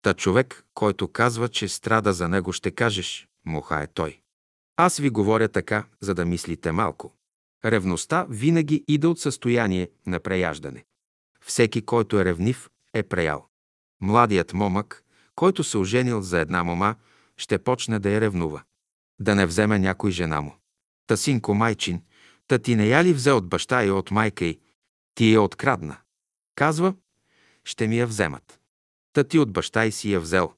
Та 0.02 0.14
човек, 0.14 0.66
който 0.74 1.08
казва, 1.08 1.48
че 1.48 1.68
страда 1.68 2.12
за 2.12 2.28
него, 2.28 2.52
ще 2.52 2.70
кажеш, 2.70 3.28
муха 3.46 3.82
е 3.82 3.86
той. 3.86 4.20
Аз 4.76 4.98
ви 4.98 5.10
говоря 5.10 5.48
така, 5.48 5.84
за 6.00 6.14
да 6.14 6.24
мислите 6.24 6.72
малко. 6.72 7.14
Ревността 7.64 8.26
винаги 8.30 8.84
иде 8.88 9.06
от 9.06 9.20
състояние 9.20 9.90
на 10.06 10.20
преяждане. 10.20 10.84
Всеки, 11.40 11.82
който 11.82 12.20
е 12.20 12.24
ревнив, 12.24 12.70
е 12.94 13.02
преял. 13.02 13.48
Младият 14.00 14.52
момък, 14.52 15.05
който 15.36 15.64
се 15.64 15.78
оженил 15.78 16.20
за 16.22 16.40
една 16.40 16.64
мома, 16.64 16.94
ще 17.36 17.58
почне 17.58 17.98
да 17.98 18.10
я 18.10 18.20
ревнува. 18.20 18.62
Да 19.20 19.34
не 19.34 19.46
вземе 19.46 19.78
някой 19.78 20.10
жена 20.10 20.40
му. 20.40 20.54
Та 21.06 21.16
синко 21.16 21.54
майчин, 21.54 22.02
та 22.48 22.58
ти 22.58 22.76
не 22.76 22.86
я 22.86 23.04
ли 23.04 23.12
взе 23.12 23.32
от 23.32 23.48
баща 23.48 23.84
и 23.84 23.90
от 23.90 24.10
майка 24.10 24.44
й, 24.44 24.60
ти 25.14 25.32
я 25.32 25.42
открадна. 25.42 25.96
Казва, 26.54 26.94
ще 27.64 27.88
ми 27.88 27.98
я 27.98 28.06
вземат. 28.06 28.60
Та 29.12 29.24
ти 29.24 29.38
от 29.38 29.52
баща 29.52 29.84
й 29.84 29.92
си 29.92 30.12
я 30.12 30.20
взел. 30.20 30.52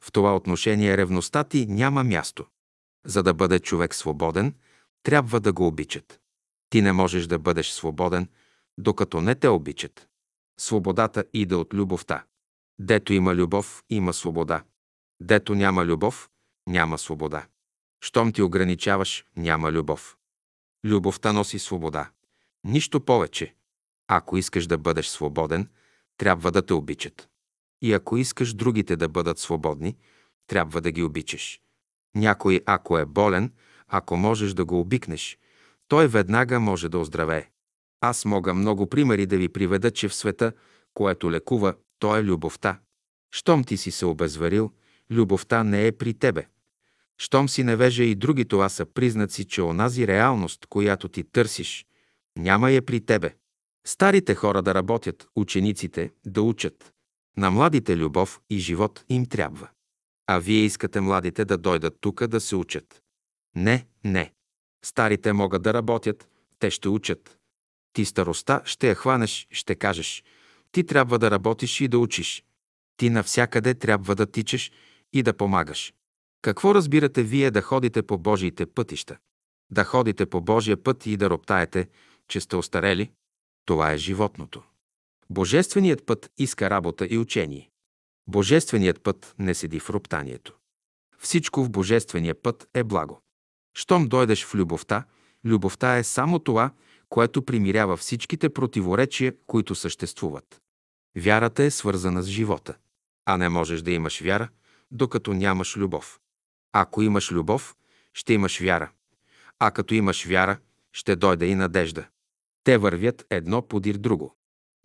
В 0.00 0.12
това 0.12 0.36
отношение 0.36 0.96
ревността 0.96 1.44
ти 1.44 1.66
няма 1.66 2.04
място. 2.04 2.46
За 3.06 3.22
да 3.22 3.34
бъде 3.34 3.58
човек 3.58 3.94
свободен, 3.94 4.54
трябва 5.02 5.40
да 5.40 5.52
го 5.52 5.66
обичат. 5.66 6.20
Ти 6.70 6.82
не 6.82 6.92
можеш 6.92 7.26
да 7.26 7.38
бъдеш 7.38 7.68
свободен, 7.68 8.28
докато 8.78 9.20
не 9.20 9.34
те 9.34 9.48
обичат. 9.48 10.08
Свободата 10.58 11.24
иде 11.32 11.54
от 11.54 11.74
любовта. 11.74 12.24
Дето 12.82 13.12
има 13.12 13.34
любов, 13.34 13.84
има 13.90 14.12
свобода. 14.12 14.64
Дето 15.20 15.54
няма 15.54 15.84
любов, 15.84 16.30
няма 16.66 16.98
свобода. 16.98 17.46
Щом 18.04 18.32
ти 18.32 18.42
ограничаваш, 18.42 19.24
няма 19.36 19.72
любов. 19.72 20.16
Любовта 20.84 21.32
носи 21.32 21.58
свобода. 21.58 22.10
Нищо 22.64 23.00
повече. 23.00 23.54
Ако 24.08 24.36
искаш 24.36 24.66
да 24.66 24.78
бъдеш 24.78 25.06
свободен, 25.06 25.68
трябва 26.16 26.50
да 26.50 26.66
те 26.66 26.74
обичат. 26.74 27.28
И 27.82 27.92
ако 27.92 28.16
искаш 28.16 28.54
другите 28.54 28.96
да 28.96 29.08
бъдат 29.08 29.38
свободни, 29.38 29.96
трябва 30.46 30.80
да 30.80 30.90
ги 30.90 31.02
обичаш. 31.02 31.60
Някой, 32.14 32.60
ако 32.66 32.98
е 32.98 33.06
болен, 33.06 33.52
ако 33.88 34.16
можеш 34.16 34.54
да 34.54 34.64
го 34.64 34.80
обикнеш, 34.80 35.38
той 35.88 36.08
веднага 36.08 36.60
може 36.60 36.88
да 36.88 36.98
оздравее. 36.98 37.50
Аз 38.00 38.24
мога 38.24 38.54
много 38.54 38.86
примери 38.86 39.26
да 39.26 39.36
ви 39.36 39.48
приведа, 39.48 39.90
че 39.90 40.08
в 40.08 40.14
света, 40.14 40.52
което 40.94 41.30
лекува, 41.30 41.74
то 42.02 42.16
е 42.16 42.22
любовта. 42.22 42.80
Щом 43.34 43.64
ти 43.64 43.76
си 43.76 43.90
се 43.90 44.06
обезверил, 44.06 44.70
любовта 45.10 45.64
не 45.64 45.86
е 45.86 45.92
при 45.92 46.14
тебе. 46.14 46.46
Щом 47.18 47.48
си 47.48 47.64
невежа 47.64 48.04
и 48.04 48.14
други, 48.14 48.44
това 48.44 48.68
са 48.68 48.86
признаци, 48.86 49.44
че 49.44 49.62
онази 49.62 50.06
реалност, 50.06 50.66
която 50.66 51.08
ти 51.08 51.24
търсиш, 51.24 51.86
няма 52.36 52.70
я 52.70 52.82
при 52.82 53.00
тебе. 53.00 53.34
Старите 53.86 54.34
хора 54.34 54.62
да 54.62 54.74
работят, 54.74 55.28
учениците 55.36 56.12
да 56.26 56.42
учат. 56.42 56.92
На 57.36 57.50
младите 57.50 57.96
любов 57.96 58.40
и 58.50 58.58
живот 58.58 59.04
им 59.08 59.26
трябва. 59.26 59.68
А 60.26 60.38
вие 60.38 60.64
искате 60.64 61.00
младите 61.00 61.44
да 61.44 61.58
дойдат 61.58 61.96
тук 62.00 62.26
да 62.26 62.40
се 62.40 62.56
учат. 62.56 63.02
Не, 63.56 63.86
не. 64.04 64.32
Старите 64.84 65.32
могат 65.32 65.62
да 65.62 65.74
работят, 65.74 66.28
те 66.58 66.70
ще 66.70 66.88
учат. 66.88 67.38
Ти 67.92 68.04
староста 68.04 68.62
ще 68.64 68.88
я 68.88 68.94
хванеш, 68.94 69.46
ще 69.50 69.74
кажеш. 69.74 70.24
Ти 70.72 70.86
трябва 70.86 71.18
да 71.18 71.30
работиш 71.30 71.80
и 71.80 71.88
да 71.88 71.98
учиш. 71.98 72.44
Ти 72.96 73.10
навсякъде 73.10 73.74
трябва 73.74 74.14
да 74.14 74.26
тичаш 74.26 74.72
и 75.12 75.22
да 75.22 75.36
помагаш. 75.36 75.94
Какво 76.42 76.74
разбирате 76.74 77.22
вие 77.22 77.50
да 77.50 77.62
ходите 77.62 78.02
по 78.02 78.18
Божиите 78.18 78.66
пътища? 78.66 79.16
Да 79.70 79.84
ходите 79.84 80.26
по 80.26 80.40
Божия 80.40 80.82
път 80.82 81.06
и 81.06 81.16
да 81.16 81.30
роптаете, 81.30 81.88
че 82.28 82.40
сте 82.40 82.56
остарели? 82.56 83.10
Това 83.64 83.92
е 83.92 83.98
животното. 83.98 84.62
Божественият 85.30 86.06
път 86.06 86.30
иска 86.38 86.70
работа 86.70 87.06
и 87.10 87.18
учение. 87.18 87.70
Божественият 88.26 89.02
път 89.02 89.34
не 89.38 89.54
седи 89.54 89.80
в 89.80 89.90
роптанието. 89.90 90.56
Всичко 91.18 91.64
в 91.64 91.70
Божествения 91.70 92.42
път 92.42 92.68
е 92.74 92.84
благо. 92.84 93.20
Щом 93.74 94.08
дойдеш 94.08 94.44
в 94.44 94.54
любовта, 94.54 95.04
любовта 95.44 95.96
е 95.96 96.04
само 96.04 96.38
това, 96.38 96.70
което 97.12 97.44
примирява 97.44 97.96
всичките 97.96 98.48
противоречия, 98.48 99.34
които 99.46 99.74
съществуват. 99.74 100.60
Вярата 101.16 101.62
е 101.62 101.70
свързана 101.70 102.22
с 102.22 102.26
живота. 102.26 102.76
А 103.26 103.36
не 103.36 103.48
можеш 103.48 103.82
да 103.82 103.90
имаш 103.90 104.20
вяра, 104.20 104.48
докато 104.90 105.32
нямаш 105.32 105.76
любов. 105.76 106.20
Ако 106.72 107.02
имаш 107.02 107.32
любов, 107.32 107.76
ще 108.12 108.32
имаш 108.32 108.60
вяра. 108.60 108.90
А 109.58 109.70
като 109.70 109.94
имаш 109.94 110.26
вяра, 110.26 110.58
ще 110.92 111.16
дойде 111.16 111.46
и 111.46 111.54
надежда. 111.54 112.06
Те 112.64 112.78
вървят 112.78 113.26
едно 113.30 113.62
подир 113.62 113.94
друго. 113.94 114.36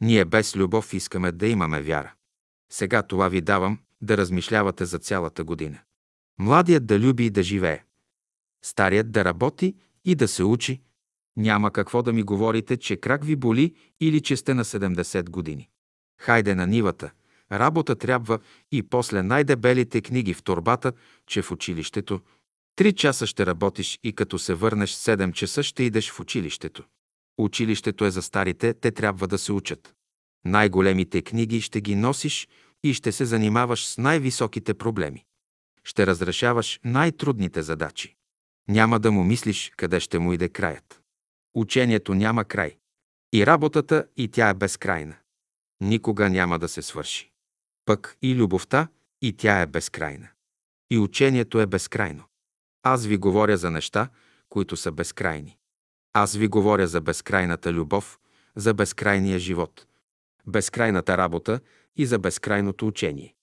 Ние 0.01 0.25
без 0.25 0.55
любов 0.55 0.93
искаме 0.93 1.31
да 1.31 1.47
имаме 1.47 1.81
вяра. 1.81 2.13
Сега 2.71 3.03
това 3.03 3.29
ви 3.29 3.41
давам 3.41 3.79
да 4.01 4.17
размишлявате 4.17 4.85
за 4.85 4.99
цялата 4.99 5.43
година. 5.43 5.79
Младият 6.39 6.85
да 6.85 6.99
люби 6.99 7.25
и 7.25 7.29
да 7.29 7.43
живее. 7.43 7.83
Старият 8.63 9.11
да 9.11 9.25
работи 9.25 9.75
и 10.05 10.15
да 10.15 10.27
се 10.27 10.43
учи. 10.43 10.81
Няма 11.37 11.71
какво 11.71 12.01
да 12.01 12.13
ми 12.13 12.23
говорите, 12.23 12.77
че 12.77 12.97
крак 12.97 13.23
ви 13.23 13.35
боли 13.35 13.75
или 13.99 14.21
че 14.21 14.37
сте 14.37 14.53
на 14.53 14.65
70 14.65 15.29
години. 15.29 15.69
Хайде 16.19 16.55
на 16.55 16.67
нивата. 16.67 17.11
Работа 17.51 17.95
трябва 17.95 18.39
и 18.71 18.83
после 18.83 19.23
най-дебелите 19.23 20.01
книги 20.01 20.33
в 20.33 20.43
турбата, 20.43 20.93
че 21.27 21.41
в 21.41 21.51
училището. 21.51 22.21
Три 22.75 22.93
часа 22.93 23.27
ще 23.27 23.45
работиш 23.45 23.99
и 24.03 24.13
като 24.13 24.39
се 24.39 24.53
върнеш 24.53 24.95
7 24.95 25.31
часа 25.31 25.63
ще 25.63 25.83
идеш 25.83 26.11
в 26.11 26.19
училището. 26.19 26.83
Училището 27.37 28.05
е 28.05 28.11
за 28.11 28.21
старите, 28.21 28.73
те 28.73 28.91
трябва 28.91 29.27
да 29.27 29.37
се 29.37 29.51
учат. 29.51 29.93
Най-големите 30.45 31.21
книги 31.21 31.61
ще 31.61 31.81
ги 31.81 31.95
носиш 31.95 32.47
и 32.83 32.93
ще 32.93 33.11
се 33.11 33.25
занимаваш 33.25 33.85
с 33.85 33.97
най-високите 33.97 34.73
проблеми. 34.73 35.25
Ще 35.83 36.07
разрешаваш 36.07 36.79
най-трудните 36.83 37.61
задачи. 37.61 38.15
Няма 38.67 38.99
да 38.99 39.11
му 39.11 39.23
мислиш 39.23 39.71
къде 39.77 39.99
ще 39.99 40.19
му 40.19 40.33
иде 40.33 40.49
краят. 40.49 41.01
Учението 41.57 42.13
няма 42.13 42.45
край. 42.45 42.77
И 43.33 43.45
работата, 43.45 44.07
и 44.17 44.27
тя 44.27 44.49
е 44.49 44.53
безкрайна. 44.53 45.15
Никога 45.81 46.29
няма 46.29 46.59
да 46.59 46.67
се 46.67 46.81
свърши. 46.81 47.31
Пък 47.85 48.17
и 48.21 48.35
любовта, 48.35 48.87
и 49.21 49.33
тя 49.33 49.61
е 49.61 49.67
безкрайна. 49.67 50.27
И 50.91 50.97
учението 50.97 51.59
е 51.59 51.65
безкрайно. 51.65 52.23
Аз 52.83 53.05
ви 53.05 53.17
говоря 53.17 53.57
за 53.57 53.71
неща, 53.71 54.09
които 54.49 54.77
са 54.77 54.91
безкрайни. 54.91 55.57
Аз 56.13 56.35
ви 56.35 56.47
говоря 56.47 56.87
за 56.87 57.01
безкрайната 57.01 57.73
любов, 57.73 58.19
за 58.55 58.73
безкрайния 58.73 59.39
живот, 59.39 59.85
безкрайната 60.47 61.17
работа 61.17 61.59
и 61.95 62.05
за 62.05 62.19
безкрайното 62.19 62.87
учение. 62.87 63.35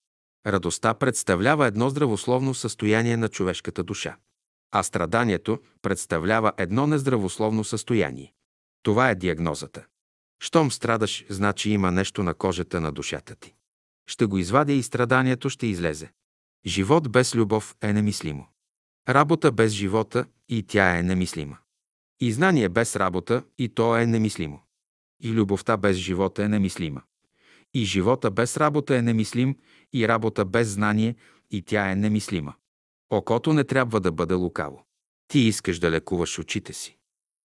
Радостта 0.47 0.95
представлява 0.95 1.67
едно 1.67 1.91
здравословно 1.91 2.55
състояние 2.55 3.17
на 3.17 3.29
човешката 3.29 3.83
душа, 3.83 4.17
а 4.75 4.83
страданието 4.83 5.59
представлява 5.83 6.53
едно 6.57 6.87
нездравословно 6.87 7.65
състояние. 7.65 8.33
Това 8.83 9.11
е 9.11 9.15
диагнозата. 9.15 9.85
Щом 10.41 10.71
страдаш, 10.71 11.25
значи 11.29 11.71
има 11.71 11.91
нещо 11.91 12.23
на 12.23 12.35
кожата 12.35 12.81
на 12.81 12.93
душата 12.93 13.35
ти. 13.35 13.55
Ще 14.07 14.27
го 14.27 14.39
извадя 14.39 14.73
и 14.73 14.83
страданието 14.83 15.51
ще 15.51 15.67
излезе. 15.67 16.11
Живот 16.67 17.13
без 17.13 17.35
любов 17.35 17.77
е 17.83 17.93
немислимо. 17.93 18.47
Работа 19.09 19.53
без 19.53 19.73
живота 19.73 20.27
и 20.49 20.63
тя 20.63 20.99
е 20.99 21.03
немислима. 21.03 21.59
И 22.21 22.33
знание 22.33 22.69
без 22.69 22.97
работа 22.97 23.43
и 23.59 23.69
то 23.69 23.97
е 23.97 24.07
немислимо. 24.07 24.63
И 25.23 25.33
любовта 25.33 25.77
без 25.77 25.97
живота 25.97 26.45
е 26.45 26.49
немислима. 26.49 27.03
И 27.75 27.85
живота 27.85 28.31
без 28.31 28.57
работа 28.57 28.97
е 28.97 29.03
немислим, 29.03 29.57
и 29.93 30.09
работа 30.09 30.45
без 30.45 30.69
знание 30.69 31.15
и 31.51 31.63
тя 31.63 31.91
е 31.91 31.97
немислима. 31.97 32.55
Окото 33.11 33.53
не 33.53 33.65
трябва 33.65 34.01
да 34.01 34.13
бъде 34.13 34.35
лукаво. 34.35 34.85
Ти 35.29 35.39
искаш 35.39 35.79
да 35.79 35.91
лекуваш 35.91 36.39
очите 36.39 36.73
си. 36.73 36.97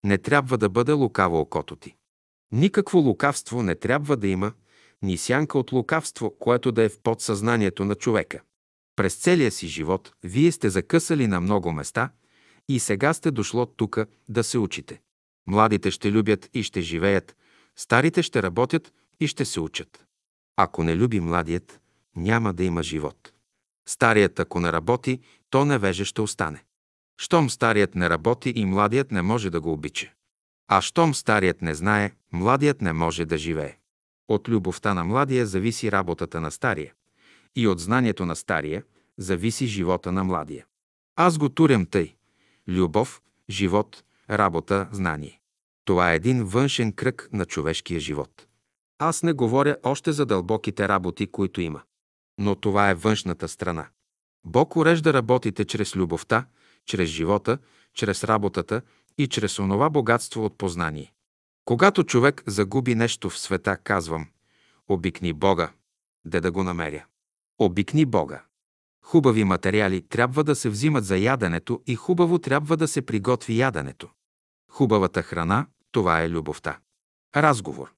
Не 0.03 0.17
трябва 0.17 0.57
да 0.57 0.69
бъде 0.69 0.91
лукаво 0.91 1.39
окото 1.39 1.75
ти. 1.75 1.95
Никакво 2.51 2.99
лукавство 2.99 3.63
не 3.63 3.75
трябва 3.75 4.17
да 4.17 4.27
има, 4.27 4.53
ни 5.01 5.17
сянка 5.17 5.59
от 5.59 5.71
лукавство, 5.71 6.35
което 6.39 6.71
да 6.71 6.83
е 6.83 6.89
в 6.89 6.99
подсъзнанието 6.99 7.85
на 7.85 7.95
човека. 7.95 8.41
През 8.95 9.15
целия 9.15 9.51
си 9.51 9.67
живот 9.67 10.11
вие 10.23 10.51
сте 10.51 10.69
закъсали 10.69 11.27
на 11.27 11.41
много 11.41 11.71
места 11.71 12.11
и 12.69 12.79
сега 12.79 13.13
сте 13.13 13.31
дошло 13.31 13.65
тука 13.65 14.05
да 14.29 14.43
се 14.43 14.57
учите. 14.57 15.01
Младите 15.47 15.91
ще 15.91 16.11
любят 16.11 16.49
и 16.53 16.63
ще 16.63 16.81
живеят, 16.81 17.35
старите 17.75 18.23
ще 18.23 18.43
работят 18.43 18.93
и 19.19 19.27
ще 19.27 19.45
се 19.45 19.59
учат. 19.59 20.05
Ако 20.55 20.83
не 20.83 20.95
люби 20.95 21.19
младият, 21.19 21.81
няма 22.15 22.53
да 22.53 22.63
има 22.63 22.83
живот. 22.83 23.33
Старият, 23.89 24.39
ако 24.39 24.59
не 24.59 24.71
работи, 24.71 25.19
то 25.49 25.65
невеже 25.65 26.05
ще 26.05 26.21
остане. 26.21 26.63
Щом 27.21 27.49
старият 27.49 27.95
не 27.95 28.09
работи 28.09 28.53
и 28.55 28.65
младият 28.65 29.11
не 29.11 29.21
може 29.21 29.49
да 29.49 29.61
го 29.61 29.73
обича. 29.73 30.11
А 30.67 30.81
щом 30.81 31.15
старият 31.15 31.61
не 31.61 31.75
знае, 31.75 32.11
младият 32.31 32.81
не 32.81 32.93
може 32.93 33.25
да 33.25 33.37
живее. 33.37 33.77
От 34.27 34.49
любовта 34.49 34.93
на 34.93 35.03
младия 35.03 35.45
зависи 35.45 35.91
работата 35.91 36.41
на 36.41 36.51
стария. 36.51 36.93
И 37.55 37.67
от 37.67 37.79
знанието 37.79 38.25
на 38.25 38.35
стария 38.35 38.83
зависи 39.17 39.65
живота 39.65 40.11
на 40.11 40.23
младия. 40.23 40.65
Аз 41.15 41.37
го 41.37 41.49
турям 41.49 41.85
тъй. 41.85 42.15
Любов, 42.67 43.21
живот, 43.49 44.03
работа, 44.29 44.87
знание. 44.91 45.39
Това 45.85 46.11
е 46.11 46.15
един 46.15 46.43
външен 46.43 46.93
кръг 46.93 47.29
на 47.33 47.45
човешкия 47.45 47.99
живот. 47.99 48.47
Аз 48.99 49.23
не 49.23 49.33
говоря 49.33 49.77
още 49.83 50.11
за 50.11 50.25
дълбоките 50.25 50.87
работи, 50.87 51.27
които 51.27 51.61
има. 51.61 51.81
Но 52.39 52.55
това 52.55 52.89
е 52.89 52.95
външната 52.95 53.47
страна. 53.47 53.87
Бог 54.45 54.75
урежда 54.75 55.13
работите 55.13 55.65
чрез 55.65 55.95
любовта, 55.95 56.45
чрез 56.85 57.09
живота, 57.09 57.57
чрез 57.93 58.23
работата 58.23 58.81
и 59.17 59.27
чрез 59.27 59.59
онова 59.59 59.89
богатство 59.89 60.45
от 60.45 60.57
познание. 60.57 61.13
Когато 61.65 62.03
човек 62.03 62.43
загуби 62.47 62.95
нещо 62.95 63.29
в 63.29 63.39
света, 63.39 63.77
казвам, 63.77 64.27
обикни 64.87 65.33
Бога, 65.33 65.71
де 66.25 66.39
да 66.39 66.51
го 66.51 66.63
намеря. 66.63 67.05
Обикни 67.59 68.05
Бога. 68.05 68.43
Хубави 69.05 69.43
материали 69.43 70.01
трябва 70.01 70.43
да 70.43 70.55
се 70.55 70.69
взимат 70.69 71.05
за 71.05 71.17
яденето 71.17 71.81
и 71.87 71.95
хубаво 71.95 72.39
трябва 72.39 72.77
да 72.77 72.87
се 72.87 73.01
приготви 73.01 73.57
яденето. 73.57 74.09
Хубавата 74.71 75.23
храна– 75.23 75.67
това 75.91 76.21
е 76.21 76.29
любовта. 76.29 76.79
Разговор. 77.35 77.93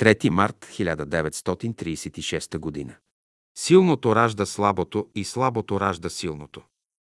3 0.00 0.28
март 0.28 0.66
1936 0.70 2.58
година. 2.58 2.94
Силното 3.60 4.16
ражда 4.16 4.46
слабото 4.46 5.08
и 5.14 5.24
слабото 5.24 5.80
ражда 5.80 6.08
силното. 6.08 6.62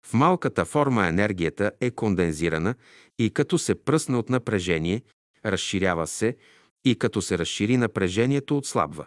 В 0.05 0.13
малката 0.13 0.65
форма 0.65 1.07
енергията 1.07 1.71
е 1.81 1.91
кондензирана 1.91 2.75
и 3.17 3.29
като 3.29 3.57
се 3.57 3.75
пръсне 3.75 4.17
от 4.17 4.29
напрежение, 4.29 5.01
разширява 5.45 6.07
се 6.07 6.37
и 6.85 6.95
като 6.95 7.21
се 7.21 7.37
разшири 7.37 7.77
напрежението 7.77 8.57
отслабва. 8.57 9.05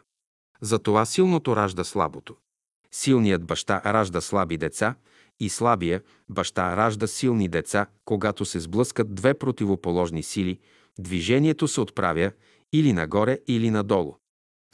Затова 0.61 1.05
силното 1.05 1.57
ражда 1.57 1.85
слабото. 1.85 2.37
Силният 2.91 3.45
баща 3.45 3.83
ражда 3.85 4.21
слаби 4.21 4.57
деца 4.57 4.95
и 5.41 5.49
слабия 5.49 6.03
баща 6.29 6.77
ражда 6.77 7.07
силни 7.07 7.49
деца, 7.49 7.87
когато 8.05 8.45
се 8.45 8.61
сблъскат 8.61 9.15
две 9.15 9.35
противоположни 9.35 10.23
сили, 10.23 10.59
движението 10.99 11.69
се 11.69 11.81
отправя 11.81 12.33
или 12.73 12.93
нагоре, 12.93 13.39
или 13.47 13.71
надолу. 13.71 14.22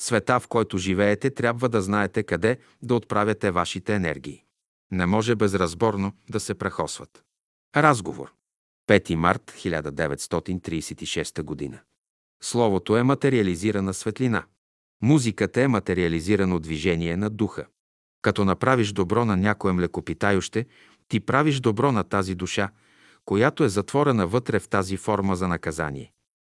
Света, 0.01 0.41
в 0.41 0.49
който 0.49 0.79
живеете, 0.79 1.31
трябва 1.31 1.69
да 1.69 1.83
знаете 1.83 2.23
къде 2.23 2.59
да 2.83 2.95
отправяте 2.95 3.51
вашите 3.51 3.95
енергии. 3.95 4.45
Не 4.91 5.07
може 5.07 5.35
безразборно 5.35 6.13
да 6.31 6.41
се 6.41 6.55
прахосват. 6.55 7.25
Разговор. 7.77 8.33
5 8.89 9.15
март 9.15 9.53
1936 9.57 11.43
година. 11.43 11.79
Словото 12.43 12.97
е 12.97 13.03
материализирана 13.03 13.95
светлина. 13.95 14.45
Музиката 15.03 15.63
е 15.63 15.69
материализирано 15.69 16.59
движение 16.59 17.17
на 17.17 17.31
духа. 17.31 17.67
Като 18.23 18.45
направиш 18.45 18.93
добро 18.93 19.25
на 19.25 19.37
някое 19.37 19.73
млекопитающе, 19.73 20.67
ти 21.09 21.21
правиш 21.21 21.61
добро 21.61 21.93
на 21.93 22.05
тази 22.05 22.35
душа, 22.35 22.71
която 23.25 23.65
е 23.65 23.69
затворена 23.69 24.27
вътре 24.27 24.59
в 24.59 24.69
тази 24.69 24.97
форма 24.97 25.37
за 25.37 25.49
наказание. 25.49 26.13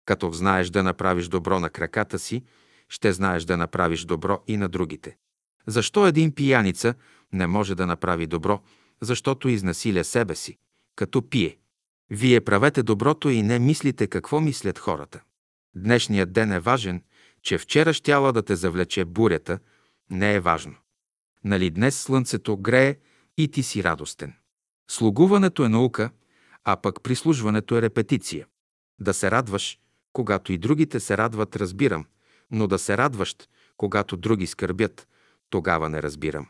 Като 0.06 0.32
знаеш 0.32 0.70
да 0.70 0.84
направиш 0.84 1.28
добро 1.28 1.60
на 1.60 1.70
краката 1.70 2.20
си, 2.20 2.44
ще 2.90 3.14
знаеш 3.14 3.44
да 3.44 3.58
направиш 3.58 4.06
добро 4.06 4.44
и 4.48 4.58
на 4.58 4.70
другите. 4.70 5.18
Защо 5.68 6.08
един 6.08 6.32
пияница 6.36 6.94
не 7.34 7.48
може 7.48 7.76
да 7.76 7.88
направи 7.88 8.28
добро? 8.28 8.62
Защото 9.02 9.50
изнасиля 9.50 10.04
себе 10.04 10.36
си, 10.36 10.58
като 10.96 11.30
пие. 11.30 11.58
Вие 12.10 12.42
правете 12.42 12.84
доброто 12.84 13.30
и 13.30 13.42
не 13.42 13.60
мислите 13.60 14.08
какво 14.08 14.42
мислят 14.42 14.80
хората. 14.80 15.22
Днешният 15.76 16.34
ден 16.34 16.52
е 16.52 16.60
важен, 16.60 17.04
че 17.42 17.58
вчера 17.58 17.94
щяла 17.94 18.34
да 18.34 18.42
те 18.42 18.56
завлече 18.56 19.06
бурята, 19.06 19.60
не 20.10 20.34
е 20.34 20.40
важно. 20.40 20.76
Нали 21.44 21.70
днес 21.70 22.00
слънцето 22.00 22.58
грее 22.58 22.96
и 23.38 23.48
ти 23.48 23.64
си 23.64 23.84
радостен. 23.84 24.34
Слугуването 24.92 25.66
е 25.66 25.70
наука, 25.70 26.10
а 26.64 26.76
пък 26.76 27.04
прислужването 27.04 27.78
е 27.78 27.82
репетиция. 27.82 28.48
Да 29.00 29.14
се 29.14 29.32
радваш, 29.32 29.80
когато 30.14 30.54
и 30.54 30.58
другите 30.58 31.00
се 31.00 31.18
радват, 31.18 31.56
разбирам, 31.56 32.06
но 32.52 32.68
да 32.68 32.80
се 32.80 32.98
радваш, 32.98 33.36
когато 33.78 34.18
други 34.18 34.48
скърбят, 34.48 35.08
тогава 35.50 35.90
не 35.90 36.02
разбирам. 36.02 36.48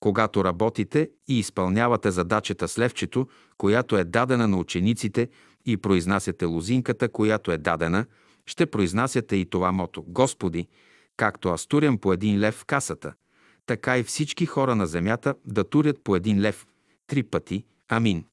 Когато 0.00 0.44
работите 0.44 1.10
и 1.28 1.38
изпълнявате 1.38 2.10
задачата 2.10 2.68
с 2.68 2.78
левчето, 2.78 3.28
която 3.58 3.96
е 3.96 4.04
дадена 4.04 4.48
на 4.48 4.56
учениците 4.56 5.28
и 5.66 5.76
произнасяте 5.76 6.44
лозинката, 6.44 7.08
която 7.08 7.52
е 7.52 7.58
дадена, 7.58 8.06
ще 8.46 8.66
произнасяте 8.66 9.36
и 9.36 9.50
това 9.50 9.72
мото. 9.72 10.02
Господи, 10.02 10.68
както 11.16 11.48
аз 11.48 11.66
турям 11.66 11.98
по 11.98 12.12
един 12.12 12.40
лев 12.40 12.54
в 12.54 12.64
касата, 12.64 13.14
така 13.66 13.98
и 13.98 14.02
всички 14.02 14.46
хора 14.46 14.76
на 14.76 14.86
земята 14.86 15.34
да 15.44 15.64
турят 15.64 16.04
по 16.04 16.16
един 16.16 16.40
лев 16.40 16.66
три 17.06 17.22
пъти. 17.22 17.64
Амин. 17.88 18.24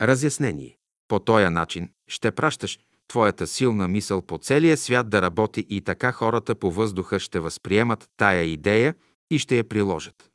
Разяснение. 0.00 0.76
По 1.08 1.18
този 1.18 1.48
начин 1.48 1.90
ще 2.08 2.30
пращаш 2.30 2.78
твоята 3.08 3.46
силна 3.46 3.88
мисъл 3.88 4.22
по 4.22 4.38
целия 4.38 4.76
свят 4.76 5.10
да 5.10 5.22
работи 5.22 5.66
и 5.68 5.80
така 5.80 6.12
хората 6.12 6.54
по 6.54 6.70
въздуха 6.70 7.20
ще 7.20 7.40
възприемат 7.40 8.08
тая 8.16 8.42
идея 8.44 8.94
и 9.30 9.38
ще 9.38 9.56
я 9.56 9.68
приложат. 9.68 10.30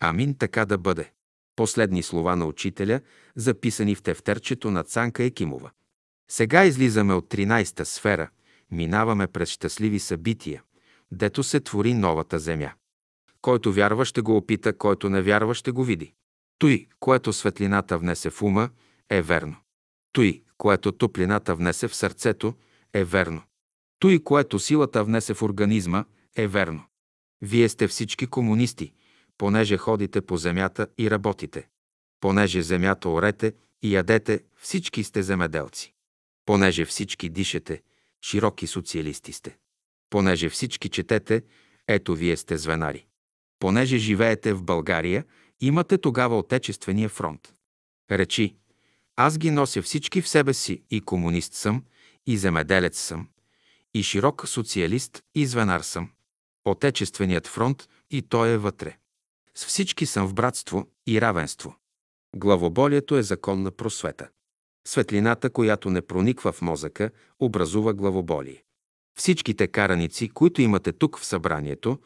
Амин 0.00 0.34
така 0.38 0.64
да 0.64 0.78
бъде. 0.78 1.12
Последни 1.56 2.02
слова 2.02 2.36
на 2.36 2.46
учителя, 2.46 3.00
записани 3.36 3.94
в 3.94 4.02
тефтерчето 4.02 4.70
на 4.70 4.82
Цанка 4.82 5.24
Екимова. 5.24 5.70
Сега 6.30 6.64
излизаме 6.64 7.14
от 7.14 7.28
13-та 7.28 7.84
сфера, 7.84 8.30
минаваме 8.70 9.26
през 9.26 9.48
щастливи 9.48 9.98
събития, 9.98 10.62
дето 11.10 11.42
се 11.42 11.60
твори 11.60 11.94
новата 11.94 12.38
земя. 12.38 12.72
Който 13.42 13.72
вярва, 13.72 14.04
ще 14.04 14.20
го 14.20 14.36
опита, 14.36 14.78
който 14.78 15.10
не 15.10 15.22
вярва, 15.22 15.54
ще 15.54 15.70
го 15.70 15.84
види. 15.84 16.14
Той, 16.58 16.86
което 17.00 17.32
светлината 17.32 17.98
внесе 17.98 18.30
в 18.30 18.42
ума, 18.42 18.70
е 19.10 19.22
верно. 19.22 19.56
Той, 20.12 20.42
което 20.62 20.92
топлината 20.92 21.54
внесе 21.54 21.88
в 21.88 21.94
сърцето, 21.94 22.54
е 22.94 23.04
верно. 23.04 23.42
Той, 23.98 24.18
което 24.18 24.58
силата 24.58 25.04
внесе 25.04 25.34
в 25.34 25.42
организма, 25.42 26.04
е 26.36 26.46
верно. 26.46 26.84
Вие 27.40 27.68
сте 27.68 27.88
всички 27.88 28.26
комунисти, 28.26 28.92
понеже 29.38 29.76
ходите 29.76 30.20
по 30.20 30.36
земята 30.36 30.86
и 30.98 31.10
работите. 31.10 31.68
Понеже 32.20 32.62
земята 32.62 33.08
орете 33.08 33.52
и 33.82 33.94
ядете, 33.94 34.40
всички 34.56 35.04
сте 35.04 35.22
земеделци. 35.22 35.94
Понеже 36.46 36.84
всички 36.84 37.28
дишете, 37.28 37.82
широки 38.24 38.66
социалисти 38.66 39.32
сте. 39.32 39.56
Понеже 40.10 40.48
всички 40.48 40.88
четете, 40.88 41.42
ето 41.88 42.14
вие 42.14 42.36
сте 42.36 42.56
звенари. 42.58 43.06
Понеже 43.58 43.98
живеете 43.98 44.52
в 44.52 44.62
България, 44.62 45.24
имате 45.60 45.98
тогава 45.98 46.38
Отечествения 46.38 47.08
фронт. 47.08 47.54
Речи, 48.10 48.56
аз 49.16 49.38
ги 49.38 49.50
нося 49.50 49.82
всички 49.82 50.22
в 50.22 50.28
себе 50.28 50.54
си 50.54 50.82
и 50.90 51.00
комунист 51.00 51.54
съм, 51.54 51.84
и 52.26 52.36
земеделец 52.36 53.00
съм, 53.00 53.28
и 53.94 54.02
широк 54.02 54.48
социалист 54.48 55.22
и 55.34 55.46
звенар 55.46 55.80
съм. 55.80 56.10
Отечественият 56.64 57.46
фронт 57.46 57.88
и 58.10 58.22
той 58.22 58.48
е 58.48 58.58
вътре. 58.58 58.96
С 59.54 59.66
всички 59.66 60.06
съм 60.06 60.26
в 60.26 60.34
братство 60.34 60.86
и 61.06 61.20
равенство. 61.20 61.76
Главоболието 62.36 63.16
е 63.16 63.22
закон 63.22 63.62
на 63.62 63.70
просвета. 63.70 64.28
Светлината, 64.88 65.50
която 65.50 65.90
не 65.90 66.02
прониква 66.02 66.52
в 66.52 66.62
мозъка, 66.62 67.10
образува 67.40 67.94
главоболие. 67.94 68.64
Всичките 69.18 69.66
караници, 69.66 70.28
които 70.28 70.62
имате 70.62 70.92
тук 70.92 71.18
в 71.18 71.24
събранието, 71.24 71.98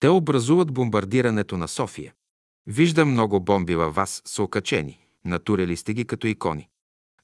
те 0.00 0.08
образуват 0.08 0.72
бомбардирането 0.72 1.56
на 1.56 1.68
София. 1.68 2.14
Виждам 2.66 3.10
много 3.10 3.40
бомби 3.40 3.74
във 3.74 3.94
вас 3.94 4.22
са 4.24 4.42
окачени. 4.42 5.07
Натурели 5.24 5.76
сте 5.76 5.94
ги 5.94 6.04
като 6.04 6.26
икони. 6.26 6.68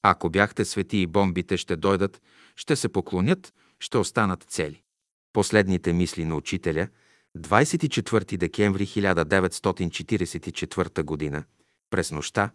Ако 0.03 0.31
бяхте 0.31 0.65
свети 0.65 0.99
и 0.99 1.07
бомбите 1.07 1.57
ще 1.57 1.77
дойдат, 1.77 2.23
ще 2.57 2.77
се 2.77 2.89
поклонят, 2.89 3.55
ще 3.81 3.99
останат 3.99 4.43
цели. 4.43 4.83
Последните 5.33 5.93
мисли 5.93 6.25
на 6.25 6.37
учителя, 6.37 6.89
24 7.39 8.37
декември 8.37 8.87
1944 8.87 11.31
г., 11.31 11.45
през 11.91 12.13
нощта, 12.13 12.51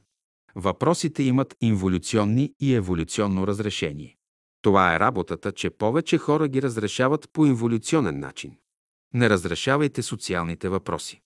въпросите 0.56 1.24
имат 1.24 1.56
инволюционни 1.62 2.54
и 2.60 2.76
еволюционно 2.76 3.48
разрешение. 3.48 4.16
Това 4.62 4.96
е 4.96 5.00
работата, 5.00 5.52
че 5.52 5.70
повече 5.70 6.18
хора 6.18 6.48
ги 6.48 6.62
разрешават 6.62 7.30
по 7.34 7.46
инволюционен 7.46 8.20
начин. 8.20 8.58
Не 9.14 9.30
разрешавайте 9.30 10.02
социалните 10.02 10.70
въпроси. 10.70 11.22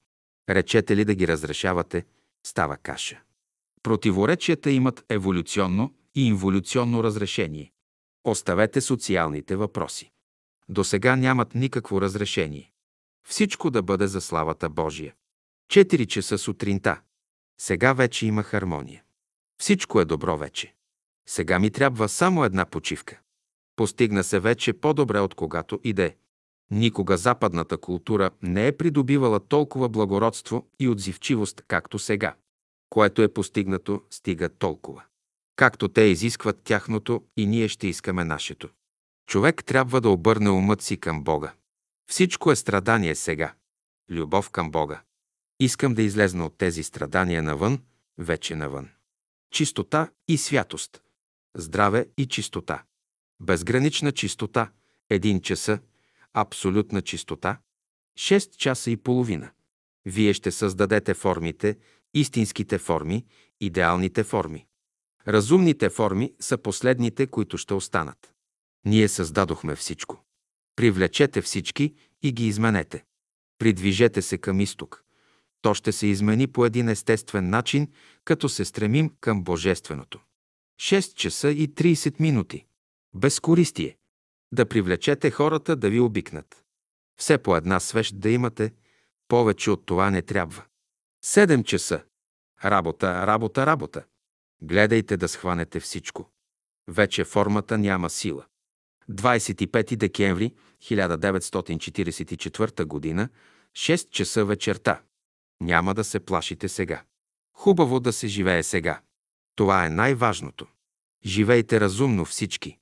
Речете 0.50 0.96
ли 0.96 1.06
да 1.06 1.16
ги 1.16 1.28
разрешавате, 1.28 2.06
става 2.46 2.78
каша. 2.78 3.22
Противоречията 3.84 4.72
имат 4.72 5.06
еволюционно 5.10 5.94
и 6.16 6.28
инволюционно 6.28 7.04
разрешение. 7.04 7.72
Оставете 8.24 8.82
социалните 8.82 9.56
въпроси. 9.56 10.12
До 10.70 10.84
сега 10.84 11.16
нямат 11.16 11.56
никакво 11.56 12.02
разрешение. 12.02 12.72
Всичко 13.28 13.70
да 13.70 13.82
бъде 13.82 14.08
за 14.08 14.22
славата 14.22 14.70
Божия. 14.70 15.14
Четири 15.70 16.06
часа 16.06 16.38
сутринта. 16.38 17.02
Сега 17.60 17.94
вече 17.94 18.26
има 18.26 18.44
хармония. 18.44 19.04
Всичко 19.62 20.02
е 20.02 20.06
добро 20.06 20.38
вече. 20.38 20.74
Сега 21.28 21.60
ми 21.60 21.72
трябва 21.72 22.10
само 22.10 22.44
една 22.44 22.66
почивка. 22.66 23.20
Постигна 23.76 24.24
се 24.24 24.40
вече 24.40 24.74
по-добре 24.74 25.20
от 25.20 25.36
когато 25.36 25.80
иде. 25.84 26.16
Никога 26.72 27.18
западната 27.18 27.78
култура 27.78 28.30
не 28.42 28.68
е 28.68 28.78
придобивала 28.78 29.40
толкова 29.40 29.90
благородство 29.90 30.68
и 30.80 30.90
отзивчивост, 30.90 31.62
както 31.68 32.00
сега. 32.00 32.36
Което 32.94 33.22
е 33.22 33.34
постигнато, 33.34 34.02
стига 34.10 34.50
толкова. 34.50 35.04
Както 35.56 35.88
те 35.88 36.02
изискват 36.02 36.62
тяхното, 36.64 37.24
и 37.38 37.46
ние 37.46 37.68
ще 37.68 37.88
искаме 37.88 38.24
нашето. 38.24 38.70
Човек 39.28 39.64
трябва 39.66 40.02
да 40.02 40.10
обърне 40.10 40.50
умът 40.50 40.82
си 40.82 40.98
към 40.98 41.24
Бога. 41.24 41.54
Всичко 42.10 42.52
е 42.52 42.56
страдание 42.56 43.16
сега. 43.16 43.54
Любов 44.10 44.50
към 44.50 44.72
Бога. 44.72 45.02
Искам 45.60 45.94
да 45.94 46.02
излезна 46.02 46.46
от 46.46 46.58
тези 46.58 46.84
страдания 46.84 47.44
навън, 47.44 47.80
вече 48.18 48.56
навън. 48.56 48.90
Чистота 49.52 50.12
и 50.28 50.38
святост. 50.38 51.02
Здраве 51.56 52.08
и 52.18 52.26
чистота. 52.28 52.84
Безгранична 53.42 54.12
чистота. 54.12 54.72
Един 55.10 55.42
часа. 55.42 55.80
Абсолютна 56.34 57.02
чистота. 57.02 57.60
Шест 58.18 58.58
часа 58.58 58.92
и 58.92 58.98
половина. 58.98 59.52
Вие 60.06 60.34
ще 60.34 60.52
създадете 60.52 61.14
формите, 61.14 61.78
истинските 62.14 62.78
форми, 62.78 63.26
идеалните 63.60 64.24
форми. 64.24 64.66
Разумните 65.28 65.90
форми 65.90 66.34
са 66.40 66.58
последните, 66.58 67.28
които 67.28 67.58
ще 67.58 67.74
останат. 67.74 68.34
Ние 68.86 69.08
създадохме 69.08 69.76
всичко. 69.76 70.24
Привлечете 70.76 71.42
всички 71.42 71.96
и 72.22 72.32
ги 72.32 72.48
изменете. 72.48 73.04
Придвижете 73.60 74.22
се 74.22 74.38
към 74.38 74.60
изток. 74.60 75.04
То 75.62 75.74
ще 75.74 75.92
се 75.92 76.08
измени 76.08 76.48
по 76.48 76.66
един 76.66 76.90
естествен 76.90 77.50
начин, 77.50 77.88
като 78.26 78.50
се 78.50 78.66
стремим 78.66 79.12
към 79.20 79.44
Божественото. 79.44 80.20
6 80.82 81.16
часа 81.16 81.50
и 81.50 81.74
30 81.74 82.20
минути. 82.20 82.66
Безкористие. 83.16 83.98
Да 84.54 84.66
привлечете 84.66 85.32
хората 85.32 85.76
да 85.76 85.90
ви 85.90 86.00
обикнат. 86.00 86.64
Все 87.18 87.38
по 87.38 87.56
една 87.56 87.80
свещ 87.80 88.20
да 88.20 88.30
имате, 88.30 88.74
повече 89.28 89.72
от 89.72 89.86
това 89.86 90.10
не 90.10 90.22
трябва. 90.22 90.64
7 91.26 91.64
часа. 91.64 92.04
Работа, 92.66 93.28
работа, 93.28 93.66
работа. 93.66 94.04
Гледайте 94.62 95.18
да 95.18 95.28
схванете 95.28 95.80
всичко. 95.80 96.30
Вече 96.88 97.24
формата 97.24 97.78
няма 97.78 98.10
сила. 98.10 98.46
25 99.10 99.96
декември 99.96 100.54
1944 100.82 102.76
г. 102.76 103.30
6 103.74 104.10
часа 104.10 104.46
вечерта. 104.46 105.02
Няма 105.62 105.94
да 105.94 106.04
се 106.04 106.20
плашите 106.20 106.70
сега. 106.70 107.04
Хубаво 107.54 108.00
да 108.00 108.14
се 108.14 108.28
живее 108.28 108.64
сега. 108.64 109.02
Това 109.56 109.86
е 109.86 109.90
най-важното. 109.90 110.68
Живейте 111.26 111.80
разумно 111.80 112.26
всички. 112.26 112.78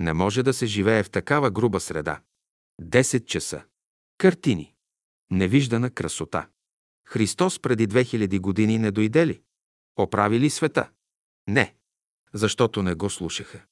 Не 0.00 0.12
може 0.12 0.42
да 0.42 0.54
се 0.54 0.66
живее 0.66 1.02
в 1.02 1.10
такава 1.10 1.50
груба 1.50 1.80
среда. 1.80 2.20
10 2.82 3.24
часа. 3.24 3.64
Картини. 4.18 4.74
Невиждана 5.30 5.90
красота. 5.90 6.48
Христос 7.10 7.58
преди 7.58 7.88
2000 7.88 8.40
години 8.40 8.78
не 8.78 8.90
дойде 8.90 9.26
ли? 9.26 9.40
Оправи 9.96 10.40
ли 10.40 10.50
света? 10.50 10.90
Не, 11.48 11.74
защото 12.34 12.82
не 12.82 12.94
го 12.94 13.10
слушаха. 13.10 13.62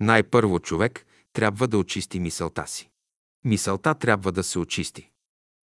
Най-първо 0.00 0.60
човек 0.60 1.06
трябва 1.32 1.68
да 1.68 1.78
очисти 1.78 2.20
мисълта 2.20 2.66
си. 2.66 2.90
Мисълта 3.44 3.94
трябва 3.94 4.32
да 4.32 4.42
се 4.42 4.58
очисти. 4.58 5.10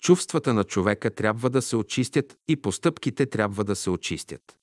Чувствата 0.03 0.55
на 0.55 0.65
човека 0.65 1.15
трябва 1.15 1.51
да 1.51 1.63
се 1.63 1.77
очистят 1.77 2.39
и 2.49 2.57
постъпките 2.57 3.27
трябва 3.27 3.65
да 3.65 3.77
се 3.77 3.91
очистят. 3.91 4.59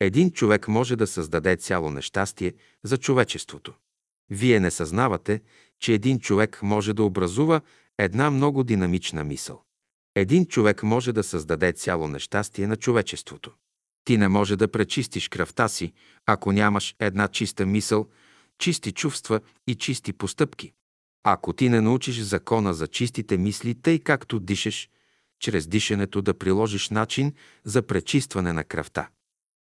Един 0.00 0.30
човек 0.30 0.68
може 0.68 0.96
да 0.96 1.06
създаде 1.06 1.56
цяло 1.56 1.90
нещастие 1.90 2.54
за 2.84 2.98
човечеството. 2.98 3.74
Вие 4.30 4.60
не 4.60 4.70
съзнавате, 4.70 5.42
че 5.80 5.92
един 5.92 6.20
човек 6.20 6.62
може 6.62 6.92
да 6.92 7.02
образува 7.02 7.60
една 7.98 8.30
много 8.30 8.64
динамична 8.64 9.24
мисъл. 9.24 9.67
Един 10.14 10.46
човек 10.46 10.82
може 10.82 11.12
да 11.12 11.22
създаде 11.22 11.72
цяло 11.72 12.08
нещастие 12.08 12.66
на 12.66 12.76
човечеството. 12.76 13.52
Ти 14.04 14.18
не 14.18 14.28
може 14.28 14.56
да 14.56 14.68
пречистиш 14.68 15.28
кръвта 15.28 15.68
си, 15.68 15.92
ако 16.26 16.52
нямаш 16.52 16.94
една 16.98 17.28
чиста 17.28 17.66
мисъл, 17.66 18.08
чисти 18.58 18.92
чувства 18.92 19.40
и 19.66 19.74
чисти 19.74 20.12
постъпки. 20.12 20.72
Ако 21.24 21.52
ти 21.52 21.68
не 21.68 21.80
научиш 21.80 22.18
закона 22.18 22.74
за 22.74 22.86
чистите 22.86 23.38
мисли, 23.38 23.74
тъй 23.74 23.98
както 23.98 24.40
дишаш, 24.40 24.88
чрез 25.40 25.66
дишането 25.66 26.22
да 26.22 26.38
приложиш 26.38 26.90
начин 26.90 27.32
за 27.64 27.82
пречистване 27.82 28.52
на 28.52 28.64
кръвта. 28.64 29.08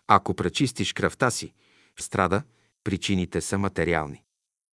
Ако 0.09 0.35
пречистиш 0.35 0.93
кръвта 0.93 1.31
си, 1.31 1.53
страда, 1.99 2.43
причините 2.85 3.41
са 3.41 3.59
материални. 3.59 4.23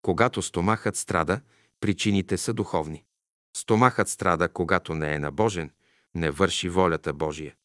Когато 0.01 0.41
стомахът 0.41 0.95
страда, 0.95 1.41
причините 1.79 2.37
са 2.37 2.53
духовни. 2.53 3.03
Стомахът 3.55 4.09
страда, 4.09 4.49
когато 4.49 4.93
не 4.93 5.13
е 5.13 5.19
набожен, 5.19 5.71
не 6.15 6.31
върши 6.31 6.69
волята 6.69 7.13
Божия. 7.13 7.55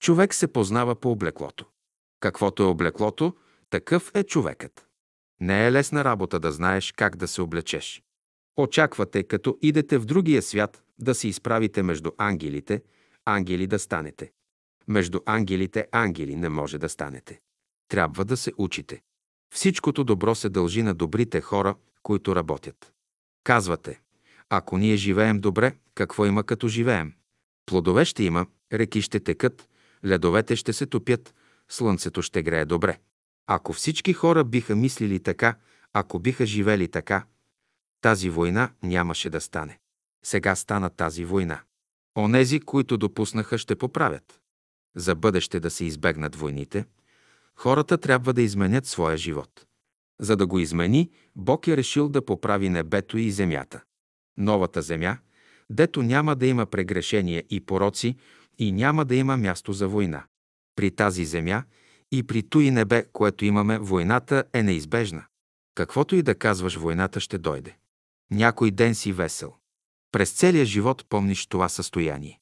Човек 0.00 0.34
се 0.34 0.52
познава 0.52 0.94
по 0.94 1.10
облеклото. 1.10 1.66
Каквото 2.20 2.62
е 2.62 2.66
облеклото, 2.66 3.36
такъв 3.70 4.10
е 4.14 4.22
човекът. 4.22 4.86
Не 5.40 5.66
е 5.66 5.72
лесна 5.72 6.04
работа 6.04 6.40
да 6.40 6.52
знаеш 6.52 6.92
как 6.92 7.16
да 7.16 7.28
се 7.28 7.42
облечеш. 7.42 8.02
Очаквате, 8.56 9.22
като 9.22 9.58
идете 9.62 9.98
в 9.98 10.04
другия 10.04 10.42
свят, 10.42 10.82
да 10.98 11.14
се 11.14 11.28
изправите 11.28 11.82
между 11.82 12.10
ангелите, 12.18 12.82
ангели 13.24 13.66
да 13.66 13.78
станете. 13.78 14.32
Между 14.88 15.20
ангелите 15.26 15.88
ангели 15.92 16.36
не 16.36 16.48
може 16.48 16.78
да 16.78 16.88
станете. 16.88 17.40
Трябва 17.88 18.24
да 18.24 18.36
се 18.36 18.52
учите. 18.58 19.02
Всичкото 19.54 20.04
добро 20.04 20.34
се 20.34 20.48
дължи 20.48 20.82
на 20.82 20.94
добрите 20.94 21.40
хора, 21.40 21.74
които 22.02 22.36
работят. 22.36 22.92
Казвате, 23.44 24.00
ако 24.50 24.78
ние 24.78 24.96
живеем 24.96 25.40
добре, 25.40 25.74
какво 25.94 26.26
има 26.26 26.44
като 26.44 26.68
живеем? 26.68 27.12
Плодове 27.66 28.04
ще 28.04 28.24
има, 28.24 28.46
реки 28.72 29.02
ще 29.02 29.20
текат, 29.20 29.68
ледовете 30.04 30.56
ще 30.56 30.72
се 30.72 30.86
топят, 30.86 31.34
слънцето 31.68 32.22
ще 32.22 32.42
грее 32.42 32.64
добре. 32.64 32.98
Ако 33.46 33.72
всички 33.72 34.12
хора 34.12 34.44
биха 34.44 34.76
мислили 34.76 35.20
така, 35.20 35.56
ако 35.92 36.18
биха 36.18 36.46
живели 36.46 36.88
така, 36.88 37.24
Тази 38.00 38.30
война 38.30 38.70
нямаше 38.82 39.30
да 39.30 39.40
стане. 39.40 39.78
Сега 40.24 40.54
стана 40.54 40.90
тази 40.90 41.24
война. 41.24 41.60
Онези, 42.18 42.60
които 42.60 42.96
допуснаха, 42.96 43.58
ще 43.58 43.76
поправят. 43.76 44.40
За 44.96 45.14
бъдеще 45.14 45.60
да 45.60 45.70
се 45.70 45.84
избегнат 45.84 46.36
войните, 46.36 46.84
хората 47.54 47.98
трябва 47.98 48.32
да 48.32 48.42
изменят 48.42 48.86
своя 48.86 49.16
живот. 49.16 49.66
За 50.20 50.36
да 50.36 50.46
го 50.46 50.58
измени, 50.58 51.10
Бог 51.36 51.66
е 51.66 51.76
решил 51.76 52.08
да 52.08 52.24
поправи 52.24 52.68
небето 52.68 53.18
и 53.18 53.30
земята. 53.30 53.82
Новата 54.38 54.82
земя, 54.82 55.18
дето 55.70 56.02
няма 56.02 56.36
да 56.36 56.46
има 56.46 56.66
прегрешения 56.66 57.44
и 57.50 57.60
пороци 57.60 58.16
и 58.58 58.72
няма 58.72 59.04
да 59.04 59.14
има 59.14 59.36
място 59.36 59.72
за 59.72 59.88
война. 59.88 60.24
При 60.76 60.90
тази 60.90 61.24
земя 61.24 61.62
и 62.12 62.22
при 62.22 62.42
той 62.42 62.70
небе, 62.70 63.04
което 63.12 63.44
имаме, 63.44 63.78
войната 63.78 64.44
е 64.52 64.62
неизбежна. 64.62 65.24
Каквото 65.74 66.16
и 66.16 66.22
да 66.22 66.34
казваш, 66.34 66.76
войната 66.76 67.20
ще 67.20 67.38
дойде. 67.38 67.76
Някой 68.30 68.70
ден 68.70 68.94
си 68.94 69.12
весел. 69.12 69.54
През 70.12 70.32
целия 70.32 70.64
живот 70.64 71.06
помниш 71.08 71.46
това 71.46 71.68
състояние. 71.68 72.40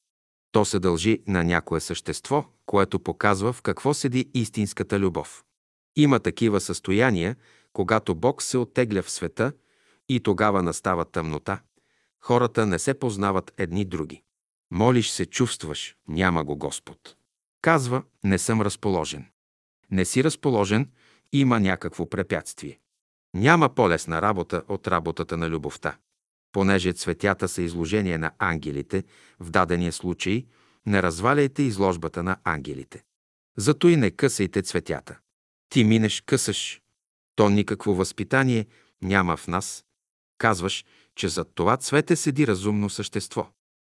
То 0.51 0.65
се 0.65 0.79
дължи 0.79 1.23
на 1.27 1.43
някое 1.43 1.79
същество, 1.79 2.45
което 2.65 2.99
показва 2.99 3.53
в 3.53 3.61
какво 3.61 3.93
седи 3.93 4.29
истинската 4.33 4.99
любов. 4.99 5.43
Има 5.95 6.19
такива 6.19 6.61
състояния, 6.61 7.35
когато 7.73 8.15
Бог 8.15 8.41
се 8.41 8.57
оттегля 8.57 9.01
в 9.01 9.11
света 9.11 9.53
и 10.09 10.19
тогава 10.19 10.63
настава 10.63 11.05
тъмнота. 11.05 11.59
Хората 12.25 12.65
не 12.65 12.79
се 12.79 12.93
познават 12.93 13.53
едни 13.57 13.85
други. 13.85 14.21
Молиш 14.71 15.09
се, 15.09 15.25
чувстваш, 15.25 15.95
няма 16.07 16.43
го 16.43 16.57
Господ. 16.57 17.15
Казва, 17.61 18.03
не 18.23 18.37
съм 18.37 18.61
разположен. 18.61 19.25
Не 19.91 20.05
си 20.05 20.23
разположен, 20.23 20.91
има 21.33 21.59
някакво 21.59 22.09
препятствие. 22.09 22.79
Няма 23.33 23.75
по-лесна 23.75 24.21
работа 24.21 24.63
от 24.67 24.87
работата 24.87 25.37
на 25.37 25.49
любовта. 25.49 25.97
Понеже 26.51 26.93
цветята 26.93 27.47
са 27.47 27.61
изложение 27.61 28.17
на 28.17 28.31
ангелите, 28.39 29.03
в 29.39 29.49
дадения 29.49 29.91
случай 29.91 30.45
не 30.85 31.01
разваляйте 31.01 31.63
изложбата 31.63 32.23
на 32.23 32.37
ангелите. 32.43 33.03
Зато 33.57 33.89
и 33.89 33.95
не 33.95 34.11
късайте 34.11 34.61
цветята. 34.61 35.19
Ти 35.69 35.83
минеш, 35.83 36.21
късаш. 36.21 36.81
То 37.35 37.49
никакво 37.49 37.95
възпитание 37.95 38.65
няма 39.01 39.37
в 39.37 39.47
нас. 39.47 39.85
Казваш, 40.37 40.85
че 41.15 41.27
зад 41.27 41.51
това 41.55 41.77
цвете 41.77 42.15
седи 42.15 42.47
разумно 42.47 42.89
същество. 42.89 43.47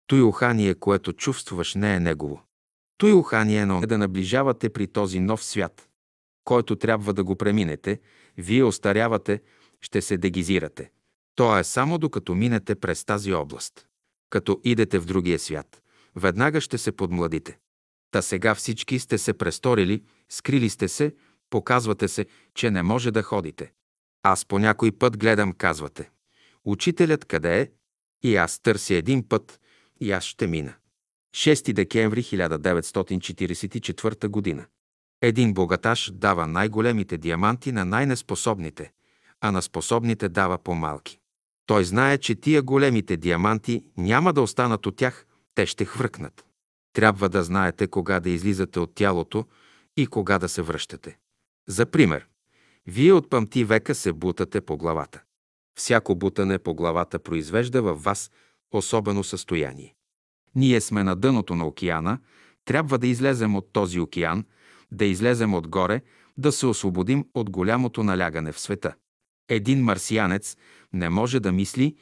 Той 0.08 0.22
ухание, 0.22 0.76
което 0.76 1.14
чувстваш, 1.14 1.76
не 1.76 1.95
е 1.95 2.00
негово. 2.00 2.42
Той 2.98 3.14
ухание 3.14 3.61
е 3.61 3.88
да 3.88 3.98
наближавате 3.98 4.69
при 4.69 4.88
този 4.88 5.19
нов 5.19 5.44
свят, 5.44 5.90
който 6.44 6.76
трябва 6.76 7.14
да 7.14 7.24
го 7.24 7.35
преминете, 7.35 8.00
вие 8.38 8.64
остарявате, 8.64 9.42
ще 9.82 10.02
се 10.02 10.18
дегизирате. 10.18 10.92
То 11.35 11.58
е 11.58 11.64
само 11.64 11.98
докато 11.98 12.35
минете 12.35 12.76
през 12.76 13.06
тази 13.06 13.34
област. 13.34 13.85
Като 14.30 14.61
идете 14.64 15.00
в 15.00 15.06
другия 15.06 15.40
свят, 15.40 15.82
веднага 16.16 16.61
ще 16.61 16.77
се 16.77 16.92
подмладите. 16.92 17.58
Та 18.11 18.22
сега 18.22 18.56
всички 18.56 19.00
сте 19.00 19.18
се 19.18 19.34
престорили, 19.34 20.03
скрили 20.30 20.69
сте 20.69 20.88
се, 20.88 21.16
показвате 21.50 22.08
се, 22.08 22.26
че 22.53 22.72
не 22.72 22.84
може 22.84 23.11
да 23.11 23.24
ходите. 23.24 23.72
Аз 24.24 24.45
по 24.45 24.60
някой 24.60 24.92
път 24.92 25.18
гледам, 25.18 25.53
казвате. 25.53 26.10
Учителят 26.66 27.26
къде 27.26 27.61
е? 27.61 27.69
И 28.24 28.35
аз 28.35 28.60
търся 28.60 28.94
един 28.94 29.30
път, 29.30 29.60
и 30.00 30.11
аз 30.11 30.24
ще 30.24 30.48
мина. 30.48 30.74
6 31.35 31.74
декември 31.74 32.24
1944 32.24 34.27
година. 34.27 34.66
Един 35.22 35.53
богаташ 35.53 36.11
дава 36.14 36.48
най-големите 36.48 37.18
диаманти 37.18 37.72
на 37.72 37.85
най-неспособните, 37.85 38.92
а 39.42 39.52
на 39.52 39.61
способните 39.61 40.30
дава 40.30 40.58
по-малки. 40.58 41.19
Той 41.66 41.85
знае, 41.85 42.18
че 42.18 42.35
тия 42.35 42.61
големите 42.61 43.18
диаманти 43.18 43.84
няма 43.98 44.34
да 44.34 44.42
останат 44.42 44.85
от 44.85 44.95
тях, 44.95 45.26
те 45.56 45.66
ще 45.66 45.85
хвъркнат. 45.85 46.45
Трябва 46.94 47.30
да 47.30 47.44
знаете 47.44 47.88
кога 47.88 48.19
да 48.19 48.30
излизате 48.30 48.80
от 48.80 48.95
тялото 48.95 49.45
и 49.98 50.08
кога 50.08 50.40
да 50.40 50.50
се 50.50 50.61
връщате. 50.61 51.18
За 51.68 51.85
пример, 51.85 52.27
вие 52.88 53.14
от 53.14 53.30
пъмти 53.30 53.64
века 53.64 53.95
се 53.95 54.14
бутате 54.14 54.61
по 54.61 54.77
главата. 54.77 55.22
Всяко 55.76 56.16
бутане 56.16 56.60
по 56.60 56.74
главата 56.74 57.20
произвежда 57.20 57.82
във 57.82 58.04
вас 58.04 58.32
особено 58.72 59.24
състояние. 59.24 59.95
Ние 60.56 60.82
сме 60.82 61.04
на 61.04 61.16
дъното 61.16 61.56
на 61.56 61.66
океана, 61.66 62.20
трябва 62.66 62.98
да 62.98 63.08
излезем 63.08 63.56
от 63.56 63.74
този 63.74 64.00
океан, 64.00 64.45
да 64.92 65.06
излезем 65.06 65.54
отгоре, 65.54 66.02
да 66.38 66.52
се 66.52 66.66
освободим 66.66 67.26
от 67.34 67.50
голямото 67.50 68.04
налягане 68.04 68.52
в 68.52 68.60
света. 68.60 68.95
Един 69.50 69.84
марсианец 69.84 70.58
не 70.94 71.10
може 71.10 71.40
да 71.40 71.52
мисли 71.52 71.95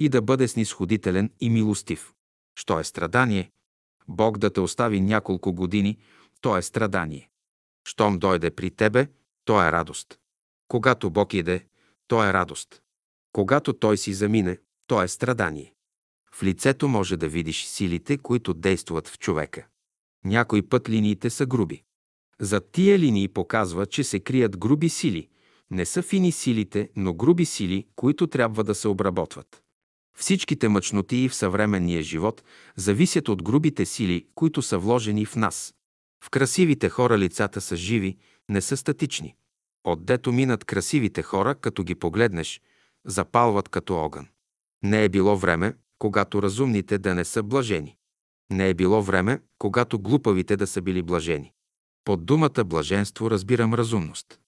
и 0.00 0.08
да 0.08 0.22
бъде 0.22 0.48
снисходителен 0.48 1.30
и 1.40 1.50
милостив. 1.50 2.12
Що 2.58 2.80
е 2.80 2.84
страдание? 2.84 3.50
Бог 4.08 4.38
да 4.38 4.52
те 4.52 4.60
остави 4.60 5.00
няколко 5.00 5.52
години, 5.52 5.98
то 6.40 6.56
е 6.56 6.62
страдание. 6.62 7.28
Щом 7.88 8.18
дойде 8.18 8.50
при 8.50 8.70
тебе, 8.70 9.08
то 9.44 9.62
е 9.62 9.72
радост. 9.72 10.18
Когато 10.68 11.10
Бог 11.10 11.34
иде, 11.34 11.66
то 12.08 12.24
е 12.24 12.32
радост. 12.32 12.82
Когато 13.32 13.72
Той 13.72 13.96
си 13.96 14.14
замине, 14.14 14.58
то 14.86 15.02
е 15.02 15.08
страдание. 15.08 15.74
В 16.32 16.42
лицето 16.42 16.88
може 16.88 17.16
да 17.16 17.28
видиш 17.28 17.64
силите, 17.64 18.18
които 18.18 18.54
действат 18.54 19.08
в 19.08 19.18
човека. 19.18 19.66
Някой 20.24 20.62
път 20.62 20.88
линиите 20.88 21.30
са 21.30 21.46
груби. 21.46 21.82
За 22.40 22.60
тия 22.60 22.98
линии 22.98 23.28
показва, 23.28 23.86
че 23.86 24.04
се 24.04 24.20
крият 24.20 24.58
груби 24.58 24.88
сили. 24.88 25.28
Не 25.70 25.84
са 25.84 26.02
фини 26.02 26.32
силите, 26.32 26.90
но 26.96 27.14
груби 27.14 27.44
сили, 27.44 27.86
които 27.96 28.26
трябва 28.26 28.64
да 28.64 28.74
се 28.74 28.88
обработват. 28.88 29.62
Всичките 30.18 30.68
мъчноти 30.68 31.28
в 31.28 31.34
съвременния 31.34 32.02
живот 32.02 32.44
зависят 32.76 33.28
от 33.28 33.42
грубите 33.42 33.86
сили, 33.86 34.26
които 34.34 34.62
са 34.62 34.78
вложени 34.78 35.26
в 35.26 35.36
нас. 35.36 35.74
В 36.24 36.30
красивите 36.30 36.88
хора 36.88 37.18
лицата 37.18 37.60
са 37.60 37.76
живи, 37.76 38.16
не 38.48 38.60
са 38.60 38.76
статични. 38.76 39.34
Отдето 39.84 40.32
минат 40.32 40.64
красивите 40.64 41.22
хора, 41.22 41.54
като 41.54 41.84
ги 41.84 41.94
погледнеш, 41.94 42.60
запалват 43.06 43.68
като 43.68 43.96
огън. 43.96 44.28
Не 44.82 45.04
е 45.04 45.08
било 45.08 45.36
време, 45.36 45.74
когато 45.98 46.42
разумните 46.42 46.98
да 46.98 47.14
не 47.14 47.24
са 47.24 47.42
блажени. 47.42 47.96
Не 48.50 48.68
е 48.68 48.74
било 48.74 49.02
време, 49.02 49.40
когато 49.58 49.98
глупавите 49.98 50.56
да 50.56 50.66
са 50.66 50.82
били 50.82 51.02
блажени. 51.02 51.52
Под 52.04 52.26
думата 52.26 52.64
блаженство 52.64 53.30
разбирам 53.30 53.74
разумност. 53.74 54.40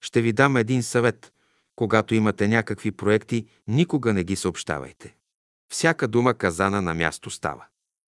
Ще 0.00 0.22
ви 0.22 0.32
дам 0.32 0.56
един 0.56 0.82
съвет. 0.82 1.32
Когато 1.76 2.14
имате 2.14 2.48
някакви 2.48 2.92
проекти, 2.92 3.46
никога 3.68 4.12
не 4.12 4.24
ги 4.24 4.36
съобщавайте. 4.36 5.16
Всяка 5.72 6.08
дума 6.08 6.34
казана 6.34 6.82
на 6.82 6.94
място 6.94 7.30
става. 7.30 7.64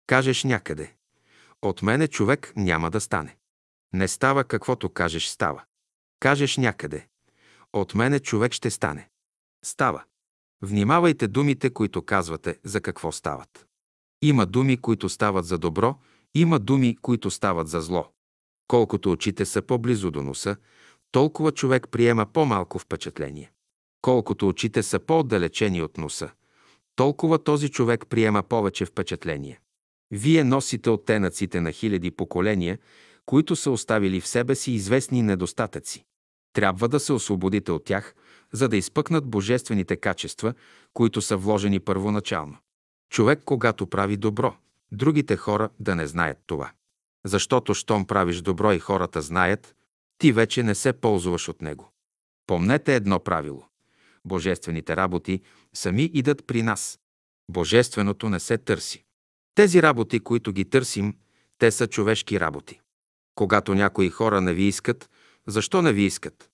Кажеш 0.07 0.43
някъде. 0.43 0.93
От 1.61 1.81
мене 1.81 2.07
човек 2.07 2.53
няма 2.55 2.91
да 2.91 3.01
стане. 3.01 3.37
Не 3.93 4.07
става 4.07 4.43
каквото 4.43 4.89
кажеш 4.89 5.27
става. 5.27 5.63
Кажеш 6.19 6.57
някъде. 6.57 7.07
От 7.73 7.95
мене 7.95 8.19
човек 8.19 8.53
ще 8.53 8.69
стане. 8.69 9.09
Става. 9.65 10.03
Внимавайте 10.61 11.27
думите, 11.27 11.69
които 11.69 12.01
казвате, 12.01 12.59
за 12.63 12.81
какво 12.81 13.11
стават. 13.11 13.65
Има 14.21 14.45
думи, 14.45 14.77
които 14.77 15.09
стават 15.09 15.45
за 15.45 15.57
добро, 15.57 15.95
има 16.35 16.59
думи, 16.59 16.97
които 17.01 17.31
стават 17.31 17.67
за 17.67 17.81
зло. 17.81 18.11
Колкото 18.67 19.11
очите 19.11 19.45
са 19.45 19.61
по-близо 19.61 20.11
до 20.11 20.23
носа, 20.23 20.55
толкова 21.11 21.51
човек 21.51 21.87
приема 21.91 22.25
по-малко 22.25 22.79
впечатление. 22.79 23.51
Колкото 24.01 24.47
очите 24.47 24.83
са 24.83 24.99
по-отдалечени 24.99 25.81
от 25.81 25.97
носа, 25.97 26.29
толкова 26.95 27.43
този 27.43 27.69
човек 27.69 28.05
приема 28.09 28.43
повече 28.43 28.85
впечатление. 28.85 29.59
Вие 30.11 30.43
носите 30.43 30.89
оттенъците 30.89 31.61
на 31.61 31.71
хиляди 31.71 32.11
поколения, 32.11 32.79
които 33.25 33.55
са 33.55 33.71
оставили 33.71 34.21
в 34.21 34.27
себе 34.27 34.55
си 34.55 34.71
известни 34.71 35.21
недостатъци. 35.21 36.05
Трябва 36.53 36.87
да 36.89 36.99
се 36.99 37.13
освободите 37.13 37.71
от 37.71 37.85
тях, 37.85 38.15
за 38.51 38.69
да 38.69 38.77
изпъкнат 38.77 39.25
божествените 39.25 39.95
качества, 39.95 40.53
които 40.93 41.21
са 41.21 41.37
вложени 41.37 41.79
първоначално. 41.79 42.57
Човек, 43.09 43.41
когато 43.45 43.87
прави 43.87 44.17
добро, 44.17 44.55
другите 44.91 45.35
хора 45.35 45.69
да 45.79 45.95
не 45.95 46.07
знаят 46.07 46.37
това. 46.45 46.71
Защото, 47.25 47.73
щом 47.73 48.05
правиш 48.05 48.41
добро 48.41 48.73
и 48.73 48.79
хората 48.79 49.21
знаят, 49.21 49.75
ти 50.17 50.31
вече 50.31 50.63
не 50.63 50.75
се 50.75 50.93
ползваш 50.93 51.49
от 51.49 51.61
него. 51.61 51.91
Помнете 52.47 52.95
едно 52.95 53.19
правило. 53.19 53.65
Божествените 54.25 54.95
работи 54.95 55.41
сами 55.73 56.03
идат 56.03 56.47
при 56.47 56.63
нас. 56.63 56.99
Божественото 57.49 58.29
не 58.29 58.39
се 58.39 58.57
търси. 58.57 59.03
Тези 59.55 59.81
работи, 59.81 60.19
които 60.19 60.51
ги 60.51 60.65
търсим, 60.65 61.13
те 61.57 61.71
са 61.71 61.87
човешки 61.87 62.39
работи. 62.39 62.81
Когато 63.35 63.75
някои 63.75 64.09
хора 64.09 64.41
не 64.41 64.53
ви 64.53 64.63
искат, 64.63 65.09
защо 65.47 65.81
не 65.81 65.93
ви 65.93 66.01
искат? 66.01 66.49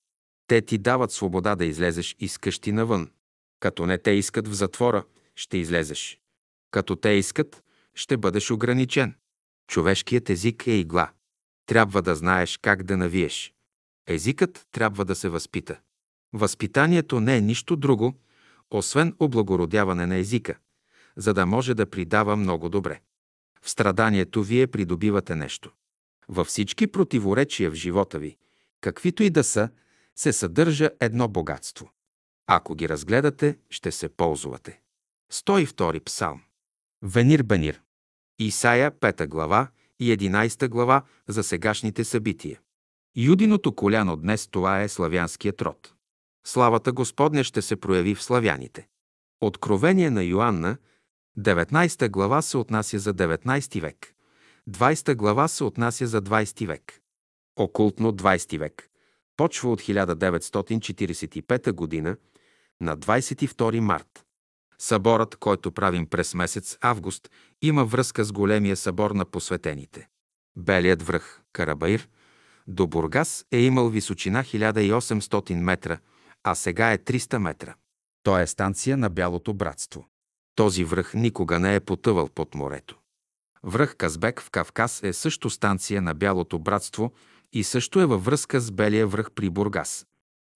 Те 0.54 0.62
ти 0.62 0.78
дават 0.78 1.12
свобода 1.12 1.56
да 1.56 1.66
излезеш 1.66 2.16
из 2.20 2.38
къщи 2.38 2.72
навън. 2.72 3.10
Като 3.60 3.86
не 3.86 3.98
те 3.98 4.12
искат 4.12 4.48
в 4.48 4.54
затвора, 4.54 5.04
ще 5.36 5.58
излезеш. 5.58 6.20
Като 6.72 6.96
те 6.96 7.10
искат, 7.10 7.64
ще 7.94 8.18
бъдеш 8.18 8.52
ограничен. 8.52 9.16
Човешкият 9.68 10.30
език 10.30 10.68
е 10.68 10.72
игла. 10.72 11.12
Трябва 11.66 12.02
да 12.02 12.16
знаеш 12.16 12.60
как 12.62 12.84
да 12.84 12.98
навиеш. 12.98 13.54
Езикът 14.08 14.68
трябва 14.72 15.06
да 15.06 15.16
се 15.16 15.30
възпита. 15.30 15.80
Възпитанието 16.34 17.20
не 17.20 17.38
е 17.38 17.42
нищо 17.42 17.76
друго, 17.76 18.14
освен 18.72 19.16
облагородяване 19.20 20.06
на 20.06 20.16
езика, 20.16 20.58
за 21.16 21.34
да 21.34 21.46
може 21.46 21.74
да 21.74 21.90
придава 21.90 22.36
много 22.36 22.70
добре. 22.70 23.02
В 23.62 23.70
страданието 23.70 24.44
вие 24.44 24.68
придобивате 24.68 25.36
нещо. 25.36 25.72
Във 26.30 26.48
всички 26.48 26.88
противоречия 26.88 27.72
в 27.72 27.76
живота 27.76 28.20
ви, 28.20 28.38
каквито 28.82 29.24
и 29.24 29.30
да 29.30 29.44
са, 29.44 29.70
се 30.16 30.34
съдържа 30.34 30.90
едно 31.00 31.28
богатство. 31.28 31.92
Ако 32.48 32.76
ги 32.76 32.90
разгледате, 32.90 33.58
ще 33.70 33.92
се 33.92 34.10
ползвате. 34.10 34.82
102 35.32 36.04
псалм. 36.04 36.42
Венир 37.02 37.44
Бенир. 37.44 37.82
Исаия 38.40 38.92
5 38.92 39.28
глава 39.28 39.68
и 40.00 40.18
11 40.18 40.68
глава 40.68 41.04
за 41.28 41.44
сегашните 41.44 42.04
събития. 42.04 42.60
Юдиното 43.16 43.76
коляно 43.76 44.16
днес 44.16 44.48
това 44.48 44.82
е 44.82 44.90
славянският 44.90 45.62
род. 45.62 45.94
Славата 46.46 46.92
Господня 46.92 47.44
ще 47.44 47.62
се 47.62 47.76
прояви 47.76 48.16
в 48.16 48.24
славяните. 48.24 48.88
Откровение 49.42 50.10
на 50.10 50.24
Йоанна, 50.24 50.78
19 51.40 52.10
глава 52.10 52.42
се 52.42 52.58
отнася 52.58 53.00
за 53.00 53.14
19 53.14 53.82
век. 53.82 54.16
20 54.70 55.16
глава 55.16 55.48
се 55.48 55.64
отнася 55.64 56.08
за 56.08 56.22
20 56.22 56.68
век. 56.68 57.02
Окултно 57.56 58.12
20 58.12 58.58
век. 58.58 58.90
Почва 59.38 59.72
от 59.72 59.82
1945 59.82 61.72
година 61.72 62.18
на 62.82 62.98
22 62.98 63.80
март. 63.80 64.26
Съборът, 64.80 65.36
който 65.36 65.72
правим 65.72 66.08
през 66.08 66.34
месец 66.34 66.78
август, 66.82 67.30
има 67.62 67.86
връзка 67.86 68.24
с 68.24 68.32
големия 68.32 68.78
събор 68.78 69.12
на 69.12 69.26
посветените. 69.26 70.08
Белият 70.58 71.04
връх, 71.04 71.42
Карабаир, 71.54 72.10
до 72.68 72.88
Бургас 72.88 73.46
е 73.52 73.58
имал 73.58 73.90
височина 73.90 74.44
1800 74.44 75.56
метра, 75.56 75.98
а 76.44 76.56
сега 76.56 76.92
е 76.92 76.98
300 76.98 77.38
метра. 77.38 77.76
Той 78.24 78.42
е 78.42 78.48
станция 78.48 78.98
на 78.98 79.10
Бялото 79.10 79.54
братство. 79.54 80.08
Този 80.56 80.84
връх 80.84 81.14
никога 81.14 81.60
не 81.60 81.76
е 81.76 81.80
потъвал 81.80 82.30
под 82.30 82.56
морето. 82.56 83.00
Връх 83.64 83.96
Казбек 83.96 84.42
в 84.42 84.50
Кавказ 84.50 85.04
е 85.04 85.14
също 85.14 85.50
станция 85.50 86.02
на 86.02 86.14
Бялото 86.14 86.60
братство 86.60 87.14
и 87.54 87.64
също 87.64 88.00
е 88.00 88.06
във 88.06 88.26
връзка 88.26 88.60
с 88.60 88.72
Белия 88.72 89.08
връх 89.08 89.32
при 89.32 89.50
Бургас. 89.50 90.08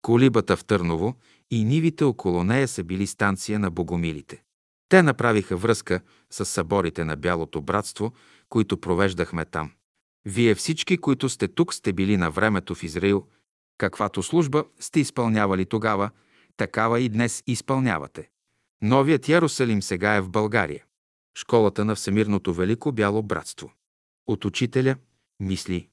Колибата 0.02 0.58
в 0.58 0.66
Търново 0.66 1.16
и 1.52 1.64
нивите 1.64 2.04
около 2.04 2.44
нея 2.44 2.68
са 2.68 2.84
били 2.84 3.08
станция 3.08 3.60
на 3.60 3.72
богомилите. 3.72 4.44
Те 4.90 5.02
направиха 5.04 5.58
връзка 5.58 6.02
с 6.30 6.46
съборите 6.46 7.04
на 7.04 7.16
Бялото 7.16 7.62
братство, 7.62 8.14
които 8.50 8.78
провеждахме 8.78 9.46
там. 9.46 9.72
Вие 10.26 10.56
всички, 10.56 10.98
които 10.98 11.30
сте 11.30 11.48
тук, 11.48 11.74
сте 11.74 11.94
били 11.94 12.18
на 12.18 12.32
времето 12.32 12.76
в 12.76 12.84
Израил. 12.84 13.28
Каквато 13.78 14.24
служба 14.24 14.64
сте 14.80 15.00
изпълнявали 15.00 15.66
тогава, 15.66 16.10
такава 16.58 17.00
и 17.00 17.10
днес 17.10 17.44
изпълнявате. 17.48 18.30
Новият 18.82 19.30
Ярусалим 19.30 19.82
сега 19.82 20.16
е 20.16 20.22
в 20.22 20.30
България. 20.30 20.86
Школата 21.38 21.86
на 21.86 21.96
Всемирното 21.96 22.54
Велико 22.54 22.92
Бяло 22.92 23.24
Братство. 23.24 23.72
От 24.28 24.46
учителя 24.46 24.96
мисли. 25.40 25.90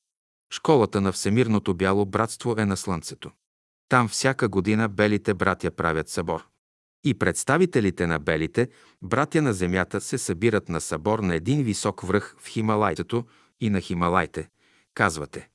Школата 0.55 1.00
на 1.00 1.12
Всемирното 1.12 1.74
Бяло 1.74 2.07
Братство 2.07 2.55
е 2.58 2.65
на 2.65 2.76
Слънцето. 2.76 3.31
Там 3.89 4.08
всяка 4.08 4.49
година 4.49 4.89
белите 4.89 5.34
братя 5.34 5.70
правят 5.70 6.08
събор. 6.08 6.47
И 7.05 7.15
представителите 7.15 8.07
на 8.07 8.18
белите 8.18 8.68
братя 9.02 9.42
на 9.42 9.52
Земята 9.52 10.00
се 10.00 10.18
събират 10.18 10.68
на 10.68 10.81
събор 10.81 11.18
на 11.18 11.34
един 11.34 11.62
висок 11.62 12.00
връх 12.00 12.36
в 12.39 12.49
Хималайтето 12.49 13.24
и 13.60 13.70
на 13.70 13.81
Хималайте. 13.81 14.49
Казвате, 14.94 15.49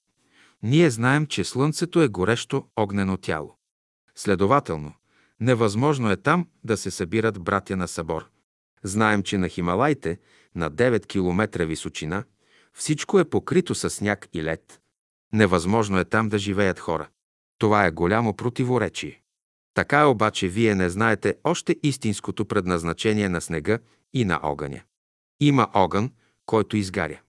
ние 0.63 0.89
знаем, 0.89 1.25
че 1.25 1.43
Слънцето 1.43 2.01
е 2.01 2.07
горещо 2.07 2.65
огнено 2.75 3.17
тяло. 3.17 3.55
Следователно, 4.15 4.93
невъзможно 5.39 6.11
е 6.11 6.17
там 6.17 6.47
да 6.63 6.77
се 6.77 6.91
събират 6.91 7.39
братя 7.39 7.77
на 7.77 7.87
събор. 7.87 8.29
Знаем, 8.83 9.23
че 9.23 9.37
на 9.37 9.49
Хималайте, 9.49 10.19
на 10.55 10.71
9 10.71 11.05
км 11.05 11.65
височина, 11.65 12.23
всичко 12.73 13.19
е 13.19 13.29
покрито 13.29 13.75
с 13.75 13.89
сняг 13.89 14.27
и 14.33 14.43
лед. 14.43 14.79
Невъзможно 15.33 15.99
е 15.99 16.05
там 16.05 16.29
да 16.29 16.37
живеят 16.37 16.79
хора. 16.79 17.09
Това 17.57 17.85
е 17.85 17.91
голямо 17.91 18.35
противоречие. 18.35 19.21
Така 19.73 20.05
обаче 20.05 20.47
вие 20.47 20.75
не 20.75 20.89
знаете 20.89 21.35
още 21.43 21.75
истинското 21.83 22.45
предназначение 22.45 23.29
на 23.29 23.41
снега 23.41 23.79
и 24.13 24.25
на 24.25 24.39
огъня. 24.43 24.81
Има 25.39 25.67
огън, 25.73 26.11
който 26.45 26.77
изгаря. 26.77 27.19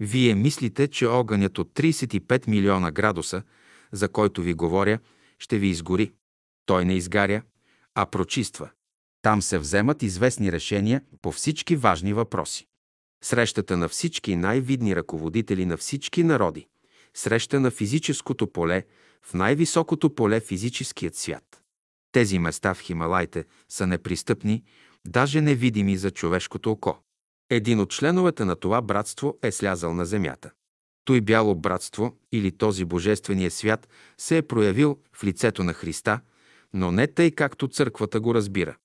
Вие 0.00 0.34
мислите, 0.34 0.88
че 0.88 1.06
огънят 1.06 1.58
от 1.58 1.74
35 1.74 2.48
милиона 2.48 2.90
градуса, 2.90 3.42
за 3.92 4.08
който 4.08 4.42
ви 4.42 4.54
говоря, 4.54 4.98
ще 5.38 5.58
ви 5.58 5.66
изгори. 5.66 6.12
Той 6.66 6.84
не 6.84 6.94
изгаря, 6.94 7.42
а 7.94 8.06
прочиства. 8.06 8.70
Там 9.22 9.42
се 9.42 9.58
вземат 9.58 10.02
известни 10.02 10.52
решения 10.52 11.02
по 11.22 11.32
всички 11.32 11.76
важни 11.76 12.12
въпроси. 12.12 12.66
Срещата 13.24 13.76
на 13.76 13.88
всички 13.88 14.36
най-видни 14.36 14.96
ръководители 14.96 15.66
на 15.66 15.76
всички 15.76 16.22
народи, 16.22 16.66
среща 17.16 17.60
на 17.60 17.70
физическото 17.70 18.52
поле 18.52 18.84
в 19.22 19.34
най-високото 19.34 20.14
поле 20.14 20.40
физическият 20.40 21.16
свят. 21.16 21.62
Тези 22.12 22.38
места 22.38 22.74
в 22.74 22.80
Хималайте 22.80 23.44
са 23.68 23.86
непристъпни, 23.86 24.64
даже 25.06 25.40
невидими 25.40 25.96
за 25.96 26.10
човешкото 26.10 26.70
око. 26.70 26.98
Един 27.50 27.80
от 27.80 27.90
членовете 27.90 28.44
на 28.44 28.56
това 28.56 28.82
братство 28.82 29.38
е 29.42 29.52
слязал 29.52 29.94
на 29.94 30.06
земята. 30.06 30.50
Той 31.04 31.20
бяло 31.20 31.54
братство 31.54 32.16
или 32.32 32.56
този 32.56 32.84
божествения 32.84 33.50
свят 33.50 33.88
се 34.18 34.36
е 34.36 34.42
проявил 34.42 34.98
в 35.12 35.24
лицето 35.24 35.64
на 35.64 35.72
Христа, 35.72 36.20
но 36.74 36.92
не 36.92 37.06
тъй 37.06 37.30
както 37.30 37.68
църквата 37.68 38.20
го 38.20 38.34
разбира. 38.34 38.76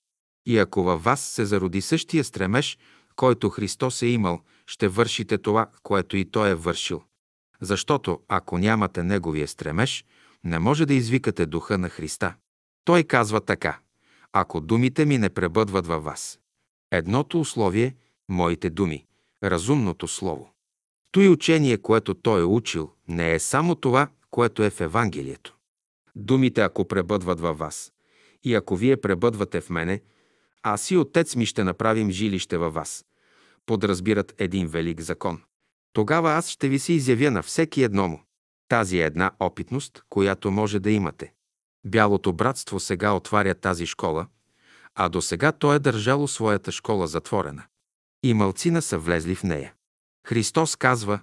И 0.46 0.58
ако 0.58 0.82
във 0.82 1.04
вас 1.04 1.20
се 1.20 1.44
зароди 1.44 1.80
същия 1.80 2.24
стремеж, 2.24 2.78
който 3.16 3.50
Христос 3.50 4.02
е 4.02 4.06
имал, 4.06 4.40
ще 4.66 4.88
вършите 4.88 5.38
това, 5.38 5.70
което 5.82 6.16
и 6.16 6.30
Той 6.30 6.50
е 6.50 6.54
вършил. 6.54 7.02
Защото 7.62 8.20
ако 8.28 8.58
нямате 8.58 9.02
Неговия 9.02 9.48
стремеж, 9.48 10.04
не 10.44 10.58
може 10.58 10.86
да 10.86 10.94
извикате 10.94 11.46
духа 11.46 11.78
на 11.78 11.88
Христа. 11.88 12.34
Той 12.84 13.04
казва 13.04 13.40
така: 13.40 13.78
Ако 14.32 14.60
думите 14.60 15.04
ми 15.04 15.18
не 15.18 15.30
пребъдват 15.30 15.86
във 15.86 16.04
вас. 16.04 16.38
Едното 16.90 17.40
условие– 17.40 17.94
моите 18.28 18.70
думи, 18.70 19.06
разумното 19.44 20.08
слово. 20.08 20.52
Той 21.10 21.28
учение, 21.28 21.78
което 21.78 22.14
той 22.14 22.40
е 22.40 22.44
учил, 22.44 22.90
не 23.08 23.34
е 23.34 23.38
само 23.38 23.74
това, 23.74 24.08
което 24.30 24.62
е 24.62 24.70
в 24.70 24.80
Евангелието. 24.80 25.56
Думите, 26.16 26.60
ако 26.60 26.88
пребъдват 26.88 27.40
във 27.40 27.58
вас, 27.58 27.92
и 28.44 28.54
ако 28.54 28.76
вие 28.76 28.96
пребъдвате 28.96 29.60
в 29.60 29.70
мене, 29.70 30.00
аз 30.62 30.90
и 30.90 30.96
Отец 30.96 31.36
ми 31.36 31.46
ще 31.46 31.64
направим 31.64 32.10
жилище 32.10 32.58
във 32.58 32.74
вас. 32.74 33.04
Подразбират 33.66 34.34
един 34.38 34.66
велик 34.66 35.00
закон. 35.00 35.40
Тогава 35.92 36.32
аз 36.32 36.48
ще 36.48 36.68
ви 36.68 36.78
се 36.78 36.92
изявя 36.92 37.30
на 37.30 37.42
всеки 37.42 37.82
едному. 37.82 38.20
Тази 38.68 38.98
е 38.98 39.04
една 39.04 39.30
опитност, 39.40 40.02
която 40.08 40.50
може 40.50 40.80
да 40.80 40.90
имате. 40.90 41.32
Бялото 41.86 42.32
братство 42.32 42.80
сега 42.80 43.12
отваря 43.12 43.54
тази 43.54 43.86
школа, 43.86 44.26
а 44.94 45.08
до 45.08 45.22
сега 45.22 45.52
то 45.52 45.74
е 45.74 45.78
държало 45.78 46.28
своята 46.28 46.72
школа 46.72 47.06
затворена. 47.06 47.64
И 48.22 48.34
мълцина 48.34 48.82
са 48.82 48.98
влезли 48.98 49.34
в 49.34 49.42
нея. 49.42 49.74
Христос 50.26 50.76
казва, 50.76 51.20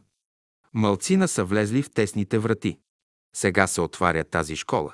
мълцина 0.74 1.28
са 1.28 1.44
влезли 1.44 1.82
в 1.82 1.90
тесните 1.90 2.40
врати. 2.40 2.80
Сега 3.36 3.68
се 3.68 3.82
отваря 3.82 4.24
тази 4.24 4.56
школа, 4.56 4.94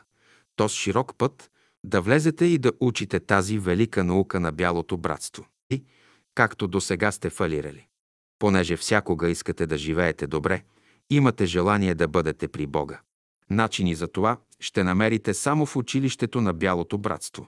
то 0.56 0.70
с 0.70 0.74
широк 0.74 1.18
път 1.18 1.52
да 1.84 2.02
влезете 2.02 2.46
и 2.46 2.58
да 2.58 2.72
учите 2.80 3.20
тази 3.20 3.60
велика 3.60 4.04
наука 4.04 4.40
на 4.40 4.52
бялото 4.52 4.98
братство. 4.98 5.48
И, 5.70 5.84
както 6.36 6.68
до 6.68 6.82
сега 6.82 7.12
сте 7.12 7.30
фалирали. 7.30 7.88
Понеже 8.40 8.78
всякога 8.78 9.30
искате 9.30 9.68
да 9.68 9.78
живеете 9.78 10.28
добре, 10.28 10.64
имате 11.10 11.46
желание 11.46 11.96
да 11.96 12.08
бъдете 12.08 12.48
при 12.48 12.68
Бога. 12.68 13.02
Начини 13.50 13.96
за 13.96 14.08
това 14.08 14.38
ще 14.60 14.84
намерите 14.84 15.34
само 15.34 15.66
в 15.66 15.76
училището 15.76 16.42
на 16.42 16.54
Бялото 16.54 16.98
братство. 16.98 17.48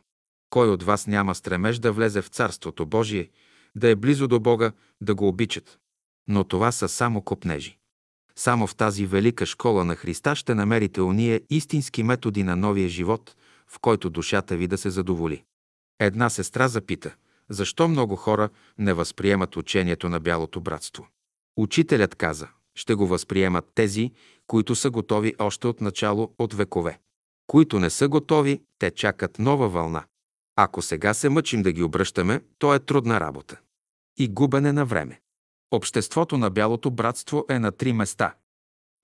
Кой 0.49 0.69
от 0.69 0.83
вас 0.83 1.07
няма 1.07 1.35
стремеж 1.35 1.80
да 1.80 1.91
влезе 1.91 2.22
в 2.22 2.27
Царството 2.27 2.85
Божие, 2.85 3.30
да 3.75 3.90
е 3.90 3.95
близо 3.95 4.27
до 4.27 4.40
Бога, 4.40 4.72
да 5.01 5.16
го 5.16 5.27
обичат? 5.27 5.80
Но 6.27 6.43
това 6.43 6.72
са 6.72 6.90
само 6.90 7.22
копнежи. 7.22 7.77
Само 8.35 8.67
в 8.67 8.75
тази 8.75 9.06
велика 9.06 9.45
школа 9.45 9.85
на 9.85 9.95
Христа 9.95 10.35
ще 10.35 10.56
намерите 10.56 11.01
уния 11.01 11.41
истински 11.49 12.03
методи 12.03 12.43
на 12.43 12.56
новия 12.56 12.90
живот, 12.90 13.35
в 13.67 13.80
който 13.80 14.09
душата 14.09 14.57
ви 14.57 14.67
да 14.67 14.77
се 14.77 14.90
задоволи. 14.90 15.43
Една 15.99 16.30
сестра 16.30 16.67
запита, 16.67 17.16
защо 17.50 17.88
много 17.88 18.16
хора 18.16 18.50
не 18.77 18.93
възприемат 18.93 19.56
учението 19.56 20.09
на 20.09 20.19
Бялото 20.19 20.61
братство. 20.61 21.08
Учителят 21.58 22.16
каза, 22.16 22.48
ще 22.76 22.95
го 22.95 23.08
възприемат 23.08 23.66
тези, 23.76 24.11
които 24.48 24.76
са 24.76 24.90
готови 24.90 25.35
още 25.40 25.67
от 25.67 25.82
начало 25.82 26.34
от 26.40 26.53
векове. 26.53 27.00
Които 27.48 27.80
не 27.80 27.90
са 27.90 28.08
готови, 28.08 28.61
те 28.80 28.92
чакат 28.92 29.40
нова 29.40 29.69
вълна. 29.69 30.03
Ако 30.56 30.82
сега 30.82 31.14
се 31.14 31.30
мъчим 31.30 31.61
да 31.64 31.72
ги 31.72 31.84
обръщаме, 31.84 32.42
то 32.59 32.76
е 32.76 32.80
трудна 32.80 33.19
работа. 33.19 33.59
И 34.17 34.27
губене 34.27 34.72
на 34.72 34.85
време. 34.85 35.22
Обществото 35.72 36.38
на 36.38 36.50
Бялото 36.50 36.92
братство 36.92 37.45
е 37.50 37.59
на 37.59 37.72
три 37.72 37.93
места. 37.93 38.35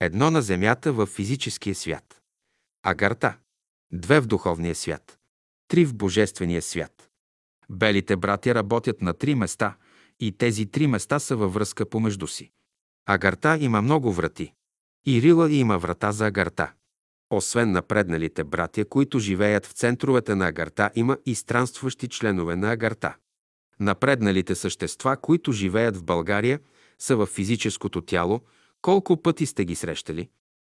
Едно 0.00 0.30
на 0.30 0.42
земята 0.42 0.92
в 0.92 1.06
физическия 1.06 1.74
свят. 1.74 2.22
Агарта. 2.82 3.36
Две 3.92 4.20
в 4.20 4.26
духовния 4.26 4.74
свят. 4.74 5.18
Три 5.68 5.84
в 5.84 5.94
божествения 5.94 6.62
свят. 6.62 6.93
Белите 7.70 8.16
братя 8.16 8.54
работят 8.54 9.02
на 9.02 9.14
три 9.14 9.34
места 9.34 9.76
и 10.20 10.32
тези 10.32 10.66
три 10.66 10.86
места 10.86 11.18
са 11.18 11.36
във 11.36 11.54
връзка 11.54 11.86
помежду 11.86 12.26
си. 12.26 12.50
Агарта 13.06 13.58
има 13.60 13.82
много 13.82 14.12
врати. 14.12 14.52
И 15.06 15.22
Рила 15.22 15.52
има 15.52 15.78
врата 15.78 16.12
за 16.12 16.26
Агарта. 16.26 16.72
Освен 17.30 17.72
напредналите 17.72 18.44
братя, 18.44 18.84
които 18.84 19.18
живеят 19.18 19.66
в 19.66 19.72
центровете 19.72 20.34
на 20.34 20.48
Агарта, 20.48 20.90
има 20.94 21.18
и 21.26 21.34
странстващи 21.34 22.08
членове 22.08 22.56
на 22.56 22.72
Агарта. 22.72 23.16
Напредналите 23.80 24.54
същества, 24.54 25.16
които 25.16 25.52
живеят 25.52 25.96
в 25.96 26.04
България, 26.04 26.60
са 26.98 27.16
в 27.16 27.26
физическото 27.26 28.00
тяло. 28.00 28.40
Колко 28.82 29.22
пъти 29.22 29.46
сте 29.46 29.64
ги 29.64 29.74
срещали? 29.74 30.28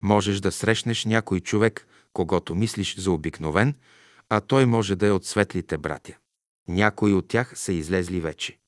Можеш 0.03 0.41
да 0.41 0.53
срещнеш 0.53 1.05
някой 1.05 1.41
човек, 1.41 1.87
когато 2.13 2.55
мислиш 2.55 2.99
за 2.99 3.11
обикновен, 3.11 3.75
а 4.29 4.41
той 4.41 4.67
може 4.67 4.97
да 4.97 5.07
е 5.07 5.11
от 5.11 5.25
светлите 5.25 5.79
братя. 5.79 6.17
Някои 6.69 7.15
от 7.15 7.29
тях 7.29 7.59
са 7.59 7.73
излезли 7.73 8.21
вече. 8.21 8.59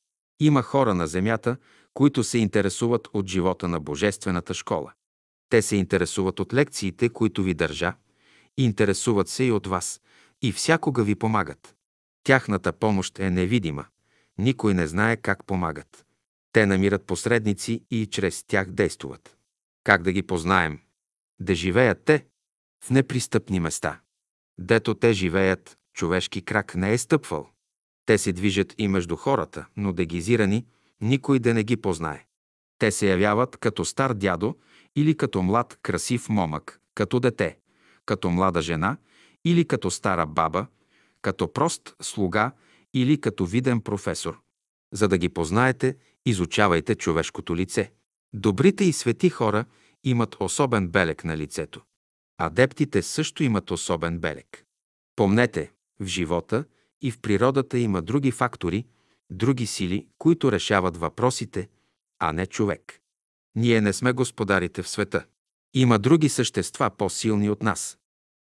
Има 0.41 0.63
хора 0.63 0.95
на 0.95 1.07
земята, 1.07 1.57
които 1.95 2.25
се 2.25 2.39
интересуват 2.39 3.09
от 3.13 3.27
живота 3.29 3.69
на 3.69 3.81
Божествената 3.81 4.55
школа. 4.55 4.93
Те 5.49 5.63
се 5.63 5.77
интересуват 5.77 6.41
от 6.41 6.55
лекциите, 6.55 7.09
които 7.09 7.43
ви 7.43 7.55
държа, 7.55 7.95
интересуват 8.57 9.29
се 9.29 9.45
и 9.45 9.53
от 9.53 9.67
вас, 9.67 10.01
и 10.43 10.53
всякога 10.53 11.05
ви 11.05 11.15
помагат. 11.15 11.77
Тяхната 12.25 12.73
помощ 12.73 13.19
е 13.19 13.31
невидима. 13.31 13.87
Никой 14.39 14.75
не 14.75 14.87
знае 14.87 15.17
как 15.17 15.47
помагат. 15.47 16.07
Те 16.53 16.67
намират 16.67 17.07
посредници 17.07 17.85
и 17.91 18.07
чрез 18.07 18.45
тях 18.45 18.71
действуват. 18.71 19.37
Как 19.85 20.03
да 20.03 20.13
ги 20.13 20.23
познаем? 20.23 20.81
Да 21.41 21.55
живеят 21.55 22.05
те 22.05 22.27
в 22.85 22.91
непристъпни 22.91 23.61
места. 23.61 24.01
Дето 24.59 24.95
те 24.95 25.13
живеят, 25.13 25.79
човешки 25.95 26.43
крак 26.43 26.75
не 26.75 26.93
е 26.93 26.99
стъпвал. 26.99 27.51
Те 28.11 28.19
се 28.19 28.33
движат 28.33 28.75
и 28.79 28.89
между 28.89 29.17
хората, 29.17 29.67
но 29.77 29.93
дегизирани, 29.93 30.67
никой 31.01 31.39
да 31.39 31.55
не 31.55 31.65
ги 31.65 31.77
познае. 31.77 32.27
Те 32.79 32.91
се 32.91 33.11
явяват 33.11 33.57
като 33.57 33.85
стар 33.85 34.15
дядо 34.15 34.57
или 34.97 35.17
като 35.17 35.43
млад, 35.43 35.79
красив 35.83 36.29
момък, 36.29 36.81
като 36.95 37.21
дете, 37.21 37.59
като 38.07 38.31
млада 38.31 38.63
жена 38.63 38.97
или 39.45 39.65
като 39.65 39.91
стара 39.91 40.27
баба, 40.27 40.67
като 41.23 41.53
прост 41.53 41.97
слуга 42.03 42.53
или 42.95 43.21
като 43.21 43.47
виден 43.47 43.81
професор. 43.81 44.41
За 44.93 45.09
да 45.09 45.19
ги 45.19 45.29
познаете, 45.29 45.97
изучавайте 46.27 46.95
човешкото 46.95 47.57
лице. 47.57 47.93
Добрите 48.33 48.85
и 48.85 48.93
свети 48.93 49.31
хора 49.31 49.65
имат 50.05 50.37
особен 50.41 50.89
белек 50.89 51.25
на 51.25 51.37
лицето. 51.37 51.81
Адептите 52.39 53.03
също 53.03 53.43
имат 53.43 53.71
особен 53.71 54.19
белек. 54.19 54.65
Помнете, 55.17 55.73
в 56.01 56.07
живота 56.07 56.65
и 57.03 57.11
в 57.11 57.21
природата 57.21 57.79
има 57.79 58.03
други 58.03 58.31
фактори, 58.31 58.87
други 59.31 59.67
сили, 59.67 60.07
които 60.19 60.53
решават 60.53 60.97
въпросите, 60.97 61.69
а 62.19 62.33
не 62.33 62.47
човек. 62.47 63.01
Ние 63.55 63.81
не 63.81 63.93
сме 63.93 64.13
господарите 64.13 64.83
в 64.83 64.89
света. 64.89 65.25
Има 65.75 65.99
други 65.99 66.29
същества 66.29 66.91
по-силни 66.91 67.51
от 67.51 67.63
нас. 67.63 67.99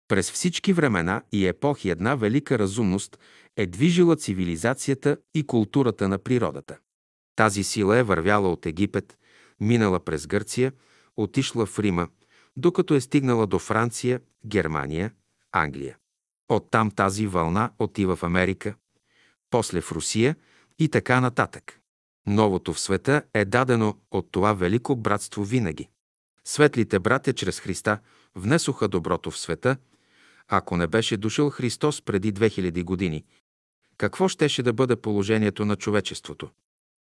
През 0.09 0.33
всички 0.33 0.73
времена 0.73 1.23
и 1.33 1.47
епохи 1.47 1.91
една 1.91 2.15
велика 2.15 2.59
разумност 2.59 3.19
е 3.57 3.67
движила 3.67 4.17
цивилизацията 4.17 5.17
и 5.35 5.47
културата 5.47 6.09
на 6.09 6.19
природата. 6.19 6.79
Тази 7.37 7.65
сила 7.65 7.99
е 7.99 8.03
вървяла 8.03 8.53
от 8.53 8.67
Египет, 8.67 9.19
минала 9.61 10.01
през 10.01 10.27
Гърция, 10.27 10.73
отишла 11.17 11.67
в 11.67 11.79
Рима, 11.79 12.09
докато 12.57 12.95
е 12.95 13.01
стигнала 13.01 13.47
до 13.47 13.59
Франция, 13.59 14.21
Германия, 14.47 15.13
Англия. 15.53 15.97
Оттам 16.49 16.91
тази 16.91 17.27
вълна 17.27 17.71
отива 17.79 18.17
в 18.17 18.23
Америка, 18.23 18.75
после 19.51 19.81
в 19.81 19.93
Русия 19.93 20.37
и 20.79 20.89
така 20.89 21.21
нататък. 21.21 21.81
Новото 22.27 22.73
в 22.73 22.81
света 22.81 23.23
е 23.35 23.45
дадено 23.45 23.97
от 24.11 24.29
това 24.31 24.53
велико 24.53 24.97
братство 24.97 25.45
винаги. 25.45 25.89
Светлите 26.45 26.99
братя 26.99 27.33
чрез 27.33 27.61
Христа 27.61 27.99
внесоха 28.35 28.89
доброто 28.89 29.31
в 29.31 29.39
света. 29.39 29.77
Ако 30.49 30.77
не 30.77 30.87
беше 30.87 31.17
дошъл 31.17 31.51
Христос 31.51 32.03
преди 32.03 32.35
2000 32.35 32.85
години, 32.85 33.25
какво 33.97 34.29
щеше 34.29 34.63
да 34.63 34.73
бъде 34.73 34.97
положението 34.97 35.65
на 35.65 35.77
човечеството? 35.77 36.51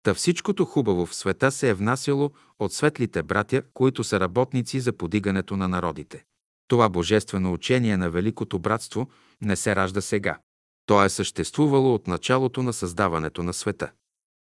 Та 0.04 0.14
всичкото 0.14 0.66
хубаво 0.66 1.06
в 1.06 1.16
света 1.16 1.52
се 1.52 1.70
е 1.70 1.74
внасяло 1.74 2.32
от 2.60 2.74
светлите 2.74 3.24
братя, 3.24 3.62
които 3.74 4.04
са 4.04 4.20
работници 4.20 4.80
за 4.80 4.94
подигането 4.94 5.58
на 5.58 5.68
народите. 5.68 6.26
Това 6.68 6.90
божествено 6.90 7.54
учение 7.54 7.98
на 7.98 8.10
Великото 8.10 8.60
братство 8.60 9.10
не 9.42 9.56
се 9.56 9.76
ражда 9.76 10.02
сега. 10.02 10.40
То 10.86 11.04
е 11.04 11.10
съществувало 11.10 11.94
от 11.94 12.08
началото 12.08 12.64
на 12.64 12.74
създаването 12.74 13.44
на 13.44 13.54
света. 13.54 13.92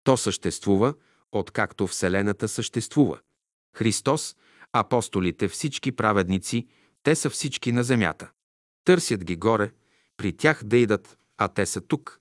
То 0.04 0.18
съществува, 0.18 0.94
откакто 1.32 1.88
Вселената 1.88 2.48
съществува. 2.48 3.20
Христос, 3.78 4.36
апостолите, 4.74 5.48
всички 5.48 5.92
праведници, 5.92 6.68
те 7.04 7.16
са 7.16 7.30
всички 7.30 7.72
на 7.72 7.84
земята. 7.84 8.30
Търсят 8.86 9.24
ги 9.24 9.36
горе, 9.36 9.72
при 10.18 10.34
тях 10.34 10.64
да 10.64 10.78
идат, 10.78 11.18
а 11.38 11.48
те 11.48 11.66
са 11.66 11.82
тук. 11.82 12.20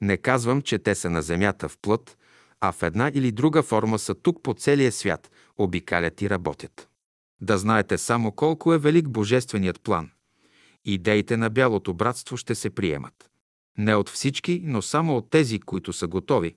Не 0.00 0.16
казвам, 0.16 0.62
че 0.62 0.78
те 0.78 0.94
са 0.94 1.10
на 1.10 1.22
земята 1.22 1.68
в 1.68 1.78
плът, 1.82 2.18
а 2.60 2.72
в 2.72 2.82
една 2.82 3.10
или 3.14 3.32
друга 3.32 3.62
форма 3.62 3.98
са 3.98 4.14
тук 4.14 4.42
по 4.42 4.54
целия 4.54 4.92
свят, 4.92 5.30
обикалят 5.56 6.22
и 6.22 6.30
работят. 6.30 6.88
Да 7.40 7.58
знаете 7.58 7.98
само 7.98 8.32
колко 8.32 8.74
е 8.74 8.78
велик 8.78 9.08
божественият 9.08 9.80
план. 9.82 10.10
Идеите 10.84 11.36
на 11.36 11.50
бялото 11.50 11.94
братство 11.94 12.36
ще 12.36 12.54
се 12.54 12.70
приемат. 12.70 13.30
Не 13.78 13.94
от 13.94 14.08
всички, 14.08 14.62
но 14.64 14.82
само 14.82 15.16
от 15.16 15.30
тези, 15.30 15.60
които 15.60 15.92
са 15.92 16.06
готови, 16.06 16.54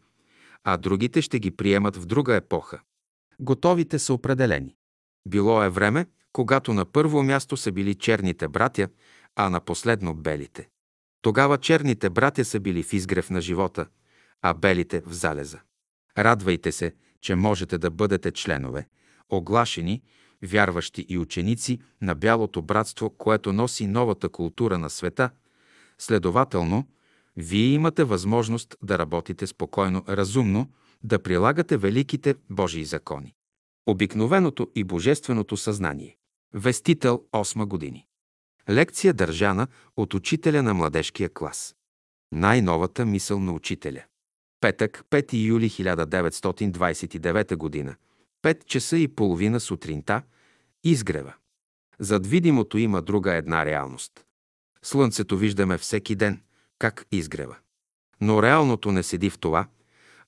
а 0.64 0.78
другите 0.78 1.22
ще 1.22 1.40
ги 1.40 1.52
приемат 1.52 1.96
в 1.98 2.06
друга 2.06 2.36
епоха. 2.36 2.80
Готовите 3.40 4.00
са 4.00 4.14
определени. 4.14 4.76
Било 5.28 5.64
е 5.64 5.70
време, 5.70 6.06
когато 6.34 6.74
на 6.74 6.86
първо 6.86 7.24
място 7.24 7.58
са 7.58 7.72
били 7.72 7.96
черните 7.96 8.48
братя, 8.48 8.90
а 9.36 9.50
на 9.50 9.60
последно 9.60 10.16
белите. 10.16 10.70
Тогава 11.22 11.58
черните 11.58 12.10
братя 12.10 12.46
са 12.46 12.60
били 12.60 12.84
в 12.84 12.94
изгрев 12.94 13.30
на 13.30 13.42
живота, 13.42 13.88
а 14.42 14.54
белите 14.54 15.02
в 15.06 15.14
залеза. 15.14 15.60
Радвайте 16.18 16.72
се, 16.72 16.94
че 17.22 17.36
можете 17.36 17.78
да 17.78 17.92
бъдете 17.92 18.32
членове, 18.32 18.88
оглашени, 19.30 20.02
вярващи 20.44 21.06
и 21.10 21.18
ученици 21.18 21.80
на 22.02 22.16
Бялото 22.16 22.62
братство, 22.62 23.10
което 23.10 23.54
носи 23.54 23.88
новата 23.88 24.30
култура 24.30 24.78
на 24.78 24.90
света. 24.90 25.30
Следователно, 25.98 26.88
вие 27.36 27.68
имате 27.68 28.04
възможност 28.04 28.76
да 28.84 29.00
работите 29.00 29.48
спокойно, 29.48 30.04
разумно, 30.10 30.72
да 31.04 31.24
прилагате 31.24 31.78
великите 31.78 32.36
Божии 32.50 32.86
закони. 32.86 33.34
Обикновеното 33.86 34.72
и 34.76 34.84
божественото 34.84 35.58
съзнание. 35.58 36.18
Вестител 36.54 37.24
8 37.34 37.66
години. 37.66 38.08
Лекция 38.70 39.14
държана 39.14 39.68
от 39.98 40.14
учителя 40.14 40.64
на 40.64 40.74
младежкия 40.74 41.30
клас. 41.30 41.76
Най-новата 42.32 43.06
мисъл 43.06 43.40
на 43.40 43.54
учителя. 43.54 44.04
Петък, 44.62 45.06
5 45.12 45.34
юли 45.34 45.70
1929 45.70 47.86
г. 47.86 47.96
5 48.48 48.66
часа 48.66 48.98
и 48.98 49.08
половина 49.08 49.59
сутринта, 49.59 50.22
изгрева. 50.84 51.34
Зад 52.00 52.27
видимото 52.27 52.77
има 52.77 53.01
друга 53.01 53.34
една 53.34 53.66
реалност. 53.66 54.26
Слънцето 54.82 55.38
виждаме 55.38 55.77
всеки 55.77 56.16
ден, 56.16 56.42
как 56.80 57.06
изгрева. 57.11 57.56
Но 58.22 58.43
реалното 58.43 58.92
не 58.92 59.03
седи 59.03 59.30
в 59.30 59.40
това, 59.40 59.67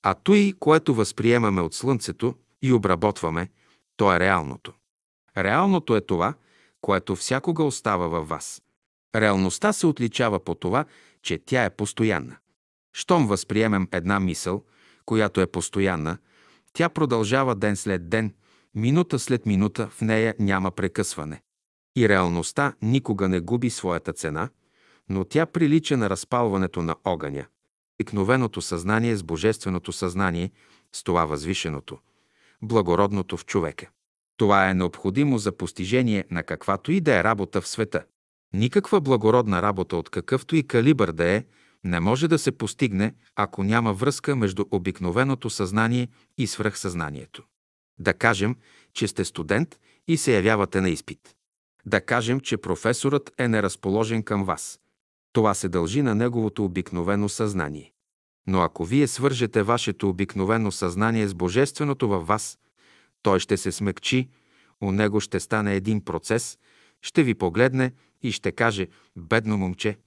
а 0.04 0.14
той, 0.14 0.54
което 0.60 0.94
възприемаме 0.94 1.62
от 1.62 1.74
Слънцето 1.74 2.36
и 2.62 2.74
обработваме, 2.74 3.50
то 3.98 4.14
е 4.14 4.20
реалното. 4.20 4.74
Реалното 5.38 5.96
е 5.96 6.02
това, 6.02 6.34
което 6.82 7.16
всякога 7.16 7.64
остава 7.64 8.08
във 8.08 8.30
вас. 8.30 8.62
Реалността 9.16 9.74
се 9.74 9.88
отличава 9.88 10.40
по 10.40 10.56
това, 10.56 10.86
че 11.22 11.38
тя 11.38 11.66
е 11.66 11.76
постоянна. 11.76 12.38
Щом 12.94 13.28
възприемем 13.28 13.88
една 13.92 14.20
мисъл, 14.20 14.64
която 15.06 15.42
е 15.42 15.48
постоянна, 15.48 16.18
тя 16.74 16.90
продължава 16.90 17.56
ден 17.56 17.76
след 17.76 18.10
ден, 18.10 18.34
минута 18.76 19.20
след 19.20 19.46
минута, 19.46 19.88
в 19.88 20.02
нея 20.02 20.36
няма 20.40 20.72
прекъсване. 20.72 21.42
И 21.98 22.10
реалността 22.10 22.74
никога 22.82 23.30
не 23.30 23.40
губи 23.40 23.70
своята 23.70 24.14
цена, 24.14 24.50
но 25.10 25.26
тя 25.26 25.46
прилича 25.46 25.98
на 25.98 26.10
разпалването 26.10 26.82
на 26.82 26.96
огъня. 27.06 27.46
Икновеното 28.00 28.62
съзнание 28.62 29.16
с 29.16 29.24
божественото 29.24 29.92
съзнание, 29.92 30.52
с 30.92 31.04
това 31.04 31.26
възвишеното, 31.26 31.98
благородното 32.62 33.38
в 33.38 33.46
човека. 33.46 33.90
Това 34.38 34.70
е 34.70 34.74
необходимо 34.74 35.38
за 35.38 35.52
постижение 35.52 36.26
на 36.32 36.44
каквато 36.44 36.92
и 36.92 37.02
да 37.02 37.20
е 37.20 37.24
работа 37.24 37.62
в 37.62 37.68
света. 37.68 38.04
Никаква 38.54 39.02
благородна 39.02 39.62
работа 39.62 39.98
от 39.98 40.10
какъвто 40.10 40.56
и 40.56 40.68
калибър 40.68 41.12
да 41.12 41.26
е, 41.26 41.44
не 41.84 42.00
може 42.00 42.28
да 42.28 42.40
се 42.40 42.52
постигне, 42.52 43.14
ако 43.36 43.64
няма 43.64 43.94
връзка 43.94 44.36
между 44.36 44.66
обикновеното 44.72 45.50
съзнание 45.50 46.08
и 46.38 46.48
свръхсъзнанието. 46.48 47.44
Да 48.00 48.14
кажем, 48.14 48.56
че 48.94 49.08
сте 49.08 49.26
студент 49.26 49.80
и 50.08 50.18
се 50.18 50.36
явявате 50.36 50.82
на 50.82 50.90
изпит. 50.90 51.36
Да 51.86 52.02
кажем, 52.02 52.40
че 52.40 52.58
професорът 52.58 53.32
е 53.38 53.48
неразположен 53.48 54.24
към 54.24 54.44
вас. 54.46 54.80
Това 55.34 55.54
се 55.54 55.70
дължи 55.70 56.02
на 56.02 56.16
неговото 56.16 56.66
обикновено 56.66 57.30
съзнание. 57.30 57.92
Но 58.48 58.62
ако 58.62 58.86
вие 58.86 59.08
свържете 59.08 59.64
вашето 59.64 60.10
обикновено 60.10 60.72
съзнание 60.72 61.28
с 61.28 61.34
Божественото 61.34 62.08
във 62.08 62.28
вас, 62.28 62.58
той 63.22 63.40
ще 63.40 63.58
се 63.58 63.72
смекчи, 63.72 64.30
у 64.82 64.92
него 64.92 65.20
ще 65.20 65.40
стане 65.40 65.76
един 65.76 66.06
процес, 66.06 66.58
ще 67.02 67.24
ви 67.24 67.34
погледне 67.34 67.92
и 68.22 68.32
ще 68.32 68.52
каже 68.52 68.88
«Бедно 69.16 69.58
момче». 69.58 69.98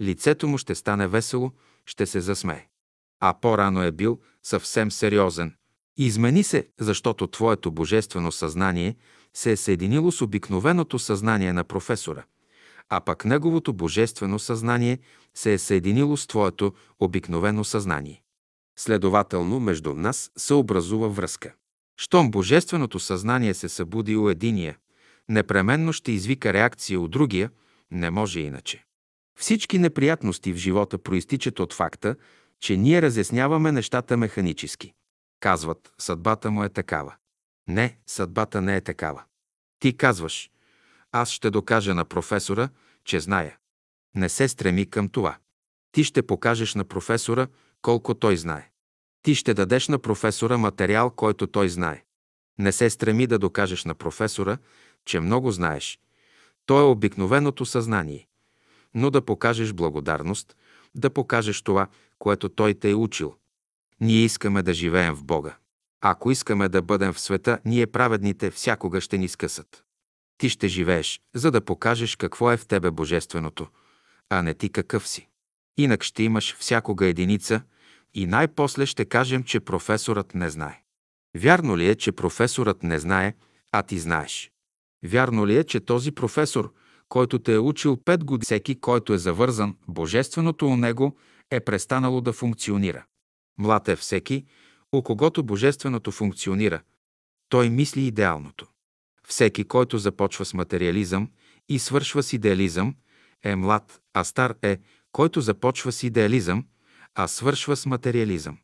Лицето 0.00 0.48
му 0.48 0.58
ще 0.58 0.74
стане 0.74 1.08
весело, 1.08 1.52
ще 1.86 2.06
се 2.06 2.20
засмее. 2.20 2.66
А 3.20 3.34
по-рано 3.40 3.82
е 3.82 3.92
бил 3.92 4.20
съвсем 4.42 4.90
сериозен. 4.90 5.54
Измени 5.96 6.42
се, 6.42 6.68
защото 6.80 7.26
твоето 7.26 7.72
божествено 7.72 8.32
съзнание 8.32 8.96
се 9.34 9.52
е 9.52 9.56
съединило 9.56 10.12
с 10.12 10.22
обикновеното 10.22 10.98
съзнание 10.98 11.52
на 11.52 11.64
професора, 11.64 12.24
а 12.88 13.00
пък 13.00 13.24
неговото 13.24 13.72
божествено 13.72 14.38
съзнание 14.38 14.98
се 15.34 15.52
е 15.52 15.58
съединило 15.58 16.16
с 16.16 16.26
твоето 16.26 16.72
обикновено 17.00 17.64
съзнание. 17.64 18.22
Следователно, 18.78 19.60
между 19.60 19.94
нас 19.94 20.30
се 20.36 20.54
образува 20.54 21.08
връзка. 21.08 21.54
Щом 22.00 22.30
божественото 22.30 22.98
съзнание 22.98 23.54
се 23.54 23.68
събуди 23.68 24.16
у 24.16 24.30
единия, 24.30 24.76
непременно 25.28 25.92
ще 25.92 26.12
извика 26.12 26.52
реакция 26.52 27.00
от 27.00 27.10
другия, 27.10 27.50
не 27.90 28.10
може 28.10 28.40
иначе. 28.40 28.87
Всички 29.38 29.78
неприятности 29.78 30.52
в 30.52 30.56
живота 30.56 30.98
проистичат 30.98 31.60
от 31.60 31.72
факта, 31.72 32.16
че 32.60 32.76
ние 32.76 33.02
разясняваме 33.02 33.72
нещата 33.72 34.16
механически. 34.16 34.94
Казват, 35.40 35.92
съдбата 35.98 36.50
му 36.50 36.64
е 36.64 36.68
такава. 36.68 37.14
Не, 37.68 37.98
съдбата 38.06 38.62
не 38.62 38.76
е 38.76 38.80
такава. 38.80 39.22
Ти 39.78 39.96
казваш, 39.96 40.50
аз 41.12 41.30
ще 41.30 41.50
докажа 41.50 41.94
на 41.94 42.04
професора, 42.04 42.68
че 43.04 43.20
зная. 43.20 43.56
Не 44.14 44.28
се 44.28 44.48
стреми 44.48 44.90
към 44.90 45.08
това. 45.08 45.36
Ти 45.92 46.04
ще 46.04 46.26
покажеш 46.26 46.74
на 46.74 46.84
професора 46.84 47.46
колко 47.82 48.14
той 48.14 48.36
знае. 48.36 48.70
Ти 49.22 49.34
ще 49.34 49.54
дадеш 49.54 49.88
на 49.88 49.98
професора 49.98 50.58
материал, 50.58 51.10
който 51.10 51.46
той 51.46 51.68
знае. 51.68 52.04
Не 52.58 52.72
се 52.72 52.90
стреми 52.90 53.26
да 53.26 53.38
докажеш 53.38 53.84
на 53.84 53.94
професора, 53.94 54.58
че 55.04 55.20
много 55.20 55.50
знаеш. 55.50 56.00
То 56.66 56.80
е 56.80 56.82
обикновеното 56.82 57.66
съзнание. 57.66 58.28
Но 58.94 59.10
да 59.10 59.24
покажеш 59.24 59.72
благодарност, 59.72 60.56
да 60.94 61.10
покажеш 61.10 61.62
това, 61.62 61.86
което 62.18 62.48
той 62.48 62.74
те 62.74 62.90
е 62.90 62.94
учил. 62.94 63.34
Ние 64.00 64.24
искаме 64.24 64.62
да 64.62 64.74
живеем 64.74 65.14
в 65.14 65.24
Бога. 65.24 65.56
Ако 66.00 66.30
искаме 66.30 66.68
да 66.68 66.82
бъдем 66.82 67.12
в 67.12 67.20
света, 67.20 67.58
ние 67.64 67.86
праведните 67.86 68.50
всякога 68.50 69.00
ще 69.00 69.18
ни 69.18 69.28
скъсат. 69.28 69.84
Ти 70.38 70.48
ще 70.48 70.68
живееш, 70.68 71.20
за 71.34 71.50
да 71.50 71.60
покажеш 71.60 72.16
какво 72.16 72.52
е 72.52 72.56
в 72.56 72.66
тебе 72.66 72.90
Божественото, 72.90 73.66
а 74.30 74.42
не 74.42 74.54
ти 74.54 74.68
какъв 74.68 75.08
си. 75.08 75.28
Инак 75.76 76.02
ще 76.02 76.22
имаш 76.22 76.56
всякога 76.56 77.06
единица 77.06 77.62
и 78.14 78.26
най-после 78.26 78.86
ще 78.86 79.04
кажем, 79.04 79.44
че 79.44 79.60
професорът 79.60 80.34
не 80.34 80.50
знае. 80.50 80.82
Вярно 81.36 81.76
ли 81.76 81.88
е, 81.88 81.94
че 81.94 82.12
професорът 82.12 82.82
не 82.82 82.98
знае, 82.98 83.34
а 83.72 83.82
ти 83.82 83.98
знаеш? 83.98 84.50
Вярно 85.04 85.46
ли 85.46 85.56
е, 85.56 85.64
че 85.64 85.80
този 85.80 86.12
професор, 86.12 86.72
който 87.08 87.38
те 87.38 87.54
е 87.54 87.58
учил 87.58 87.96
пет 87.96 88.24
години, 88.24 88.44
всеки, 88.44 88.80
който 88.80 89.12
е 89.12 89.18
завързан, 89.18 89.76
божественото 89.88 90.66
у 90.66 90.76
него 90.76 91.16
е 91.50 91.60
престанало 91.60 92.20
да 92.20 92.32
функционира? 92.32 93.04
Млад 93.58 93.88
е 93.88 93.96
всеки, 93.96 94.44
у 94.92 95.02
когото 95.02 95.42
божественото 95.42 96.10
функционира. 96.10 96.82
Той 97.48 97.70
мисли 97.70 98.06
идеалното. 98.06 98.66
Всеки, 99.26 99.64
който 99.64 99.98
започва 99.98 100.44
с 100.44 100.54
материализъм 100.54 101.30
и 101.68 101.78
свършва 101.78 102.22
с 102.22 102.32
идеализъм, 102.32 102.94
е 103.44 103.56
млад, 103.56 104.00
а 104.14 104.24
стар 104.24 104.54
е, 104.62 104.78
който 105.12 105.40
започва 105.40 105.92
с 105.92 106.02
идеализъм, 106.02 106.66
а 107.14 107.28
свършва 107.28 107.76
с 107.76 107.86
материализъм. 107.86 108.58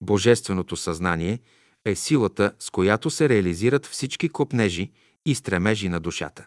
Божественото 0.00 0.76
съзнание 0.76 1.38
е 1.84 1.94
силата, 1.94 2.52
с 2.58 2.70
която 2.70 3.10
се 3.10 3.28
реализират 3.28 3.86
всички 3.86 4.28
копнежи 4.28 4.92
и 5.26 5.34
стремежи 5.34 5.88
на 5.88 6.00
душата. 6.00 6.46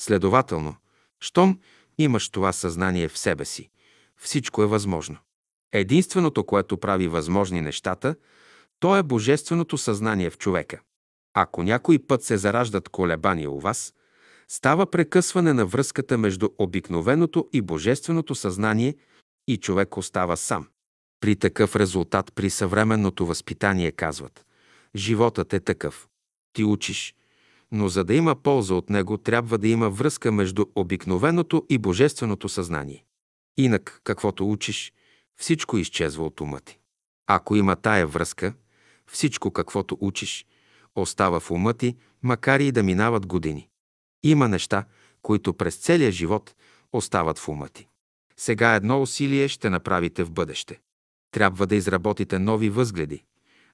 Следователно, 0.00 0.76
щом 1.20 1.58
имаш 1.98 2.28
това 2.28 2.52
съзнание 2.52 3.08
в 3.08 3.18
себе 3.18 3.44
си, 3.44 3.70
всичко 4.16 4.62
е 4.62 4.66
възможно. 4.66 5.16
Единственото, 5.72 6.44
което 6.44 6.76
прави 6.76 7.08
възможни 7.08 7.60
нещата, 7.60 8.14
то 8.78 8.96
е 8.96 9.02
божественото 9.02 9.78
съзнание 9.78 10.30
в 10.30 10.38
човека. 10.38 10.80
Ако 11.34 11.62
някой 11.62 11.98
път 11.98 12.22
се 12.22 12.36
зараждат 12.36 12.88
колебания 12.88 13.50
у 13.50 13.60
вас, 13.60 13.94
става 14.48 14.90
прекъсване 14.90 15.52
на 15.52 15.66
връзката 15.66 16.18
между 16.18 16.48
обикновеното 16.58 17.48
и 17.52 17.60
божественото 17.60 18.34
съзнание 18.34 18.94
и 19.48 19.56
човек 19.56 19.96
остава 19.96 20.36
сам. 20.36 20.68
При 21.20 21.36
такъв 21.36 21.76
резултат 21.76 22.32
при 22.34 22.50
съвременното 22.50 23.26
възпитание 23.26 23.92
казват 23.92 24.46
«Животът 24.96 25.52
е 25.52 25.60
такъв. 25.60 26.08
Ти 26.52 26.64
учиш, 26.64 27.14
но 27.72 27.88
за 27.88 28.04
да 28.04 28.14
има 28.14 28.34
полза 28.34 28.74
от 28.74 28.90
него, 28.90 29.18
трябва 29.18 29.58
да 29.58 29.68
има 29.68 29.90
връзка 29.90 30.32
между 30.32 30.66
обикновеното 30.74 31.66
и 31.68 31.78
божественото 31.78 32.48
съзнание. 32.48 33.04
Инак, 33.56 34.00
каквото 34.04 34.50
учиш, 34.50 34.92
всичко 35.36 35.78
изчезва 35.78 36.24
от 36.24 36.40
ума 36.40 36.60
ти. 36.60 36.78
Ако 37.26 37.56
има 37.56 37.76
тая 37.76 38.06
връзка, 38.06 38.54
всичко, 39.06 39.50
каквото 39.50 39.98
учиш, 40.00 40.46
остава 40.96 41.40
в 41.40 41.50
ума 41.50 41.74
ти, 41.74 41.96
макар 42.22 42.60
и 42.60 42.72
да 42.72 42.82
минават 42.82 43.26
години. 43.26 43.68
Има 44.22 44.48
неща, 44.48 44.84
които 45.22 45.54
през 45.54 45.76
целия 45.76 46.12
живот 46.12 46.54
остават 46.92 47.38
в 47.38 47.48
ума 47.48 47.68
ти. 47.68 47.88
Сега 48.36 48.74
едно 48.74 49.02
усилие 49.02 49.48
ще 49.48 49.70
направите 49.70 50.24
в 50.24 50.30
бъдеще. 50.30 50.80
Трябва 51.30 51.66
да 51.66 51.76
изработите 51.76 52.38
нови 52.38 52.70
възгледи, 52.70 53.24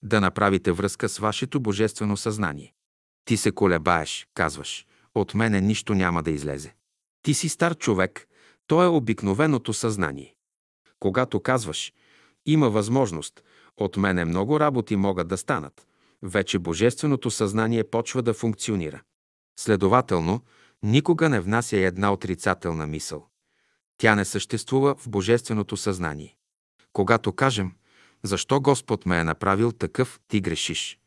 да 0.03 0.21
направите 0.21 0.73
връзка 0.73 1.09
с 1.09 1.19
вашето 1.19 1.61
божествено 1.61 2.17
съзнание. 2.17 2.73
Ти 3.27 3.37
се 3.37 3.53
колебаеш, 3.53 4.29
казваш, 4.35 4.87
от 5.15 5.35
мене 5.35 5.61
нищо 5.61 5.95
няма 5.95 6.23
да 6.23 6.31
излезе. 6.31 6.75
Ти 7.23 7.35
си 7.35 7.49
стар 7.49 7.75
човек, 7.75 8.29
то 8.67 8.83
е 8.83 8.87
обикновеното 8.87 9.73
съзнание. 9.73 10.35
Когато 11.01 11.41
казваш, 11.41 11.93
има 12.47 12.71
възможност, 12.71 13.43
от 13.77 13.97
мене 13.97 14.25
много 14.25 14.61
работи 14.61 14.97
могат 14.97 15.29
да 15.29 15.37
станат, 15.37 15.87
вече 16.23 16.59
божественото 16.59 17.31
съзнание 17.31 17.85
почва 17.85 18.23
да 18.23 18.35
функционира. 18.35 19.03
Следователно, 19.59 20.41
никога 20.83 21.29
не 21.29 21.41
внася 21.41 21.77
една 21.77 22.13
отрицателна 22.13 22.87
мисъл. 22.87 23.27
Тя 23.99 24.15
не 24.15 24.25
съществува 24.25 24.95
в 24.95 25.09
божественото 25.09 25.77
съзнание. 25.77 26.37
Когато 26.93 27.33
кажем, 27.33 27.73
защо 28.23 28.61
Господ 28.61 29.07
ме 29.07 29.19
е 29.19 29.25
направил 29.25 29.73
такъв, 29.73 30.21
ти 30.29 30.41
грешиш. 30.41 30.99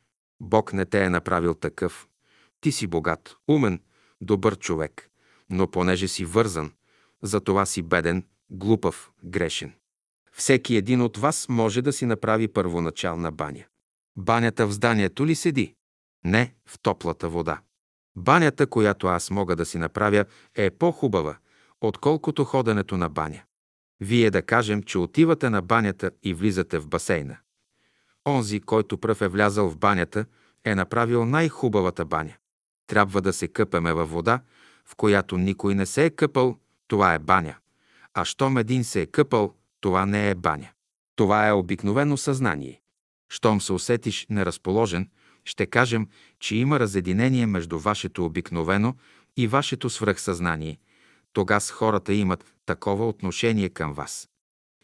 Бог 0.41 0.73
не 0.73 0.85
те 0.85 1.03
е 1.03 1.09
направил 1.09 1.53
такъв. 1.53 2.07
Ти 2.61 2.71
си 2.71 2.87
богат, 2.87 3.35
умен, 3.47 3.81
добър 4.21 4.57
човек, 4.57 5.09
но 5.49 5.71
понеже 5.71 6.07
си 6.07 6.25
вързан, 6.25 6.71
затова 7.21 7.65
си 7.65 7.81
беден, 7.81 8.25
глупав, 8.49 9.11
грешен. 9.23 9.73
Всеки 10.31 10.75
един 10.75 11.01
от 11.01 11.17
вас 11.17 11.49
може 11.49 11.81
да 11.81 11.93
си 11.93 12.05
направи 12.05 12.47
първоначална 12.47 13.31
баня. 13.31 13.63
Банята 14.17 14.67
в 14.67 14.71
зданието 14.71 15.25
ли 15.25 15.35
седи? 15.35 15.75
Не, 16.23 16.55
в 16.65 16.79
топлата 16.81 17.29
вода. 17.29 17.61
Банята, 18.15 18.67
която 18.67 19.07
аз 19.07 19.29
мога 19.29 19.55
да 19.55 19.65
си 19.65 19.77
направя, 19.77 20.25
е 20.55 20.69
по-хубава, 20.69 21.37
отколкото 21.81 22.45
ходенето 22.45 22.97
на 22.97 23.09
баня. 23.09 23.41
Вие 23.99 24.31
да 24.31 24.41
кажем, 24.41 24.83
че 24.83 24.97
отивате 24.97 25.49
на 25.49 25.61
банята 25.61 26.11
и 26.23 26.33
влизате 26.33 26.79
в 26.79 26.87
басейна. 26.87 27.37
Онзи, 28.27 28.59
който 28.59 28.97
пръв 28.97 29.21
е 29.21 29.27
влязал 29.27 29.69
в 29.69 29.77
банята, 29.77 30.25
е 30.65 30.75
направил 30.75 31.25
най-хубавата 31.25 32.05
баня. 32.05 32.33
Трябва 32.87 33.21
да 33.21 33.33
се 33.33 33.47
къпеме 33.47 33.93
във 33.93 34.11
вода, 34.11 34.41
в 34.85 34.95
която 34.95 35.37
никой 35.37 35.75
не 35.75 35.85
се 35.85 36.05
е 36.05 36.09
къпал, 36.09 36.57
това 36.87 37.13
е 37.13 37.19
баня. 37.19 37.55
А 38.13 38.25
щом 38.25 38.57
един 38.57 38.83
се 38.83 39.01
е 39.01 39.05
къпал, 39.05 39.53
това 39.81 40.05
не 40.05 40.29
е 40.29 40.35
баня. 40.35 40.69
Това 41.15 41.47
е 41.47 41.51
обикновено 41.51 42.17
съзнание. 42.17 42.81
Щом 43.29 43.61
се 43.61 43.73
усетиш 43.73 44.27
неразположен, 44.29 45.09
ще 45.45 45.65
кажем, 45.65 46.07
че 46.39 46.55
има 46.55 46.79
разединение 46.79 47.45
между 47.45 47.79
вашето 47.79 48.25
обикновено 48.25 48.95
и 49.37 49.47
вашето 49.47 49.89
свръхсъзнание. 49.89 50.77
Тогава 51.33 51.61
хората 51.61 52.13
имат 52.13 52.45
такова 52.65 53.07
отношение 53.07 53.69
към 53.69 53.93
вас. 53.93 54.29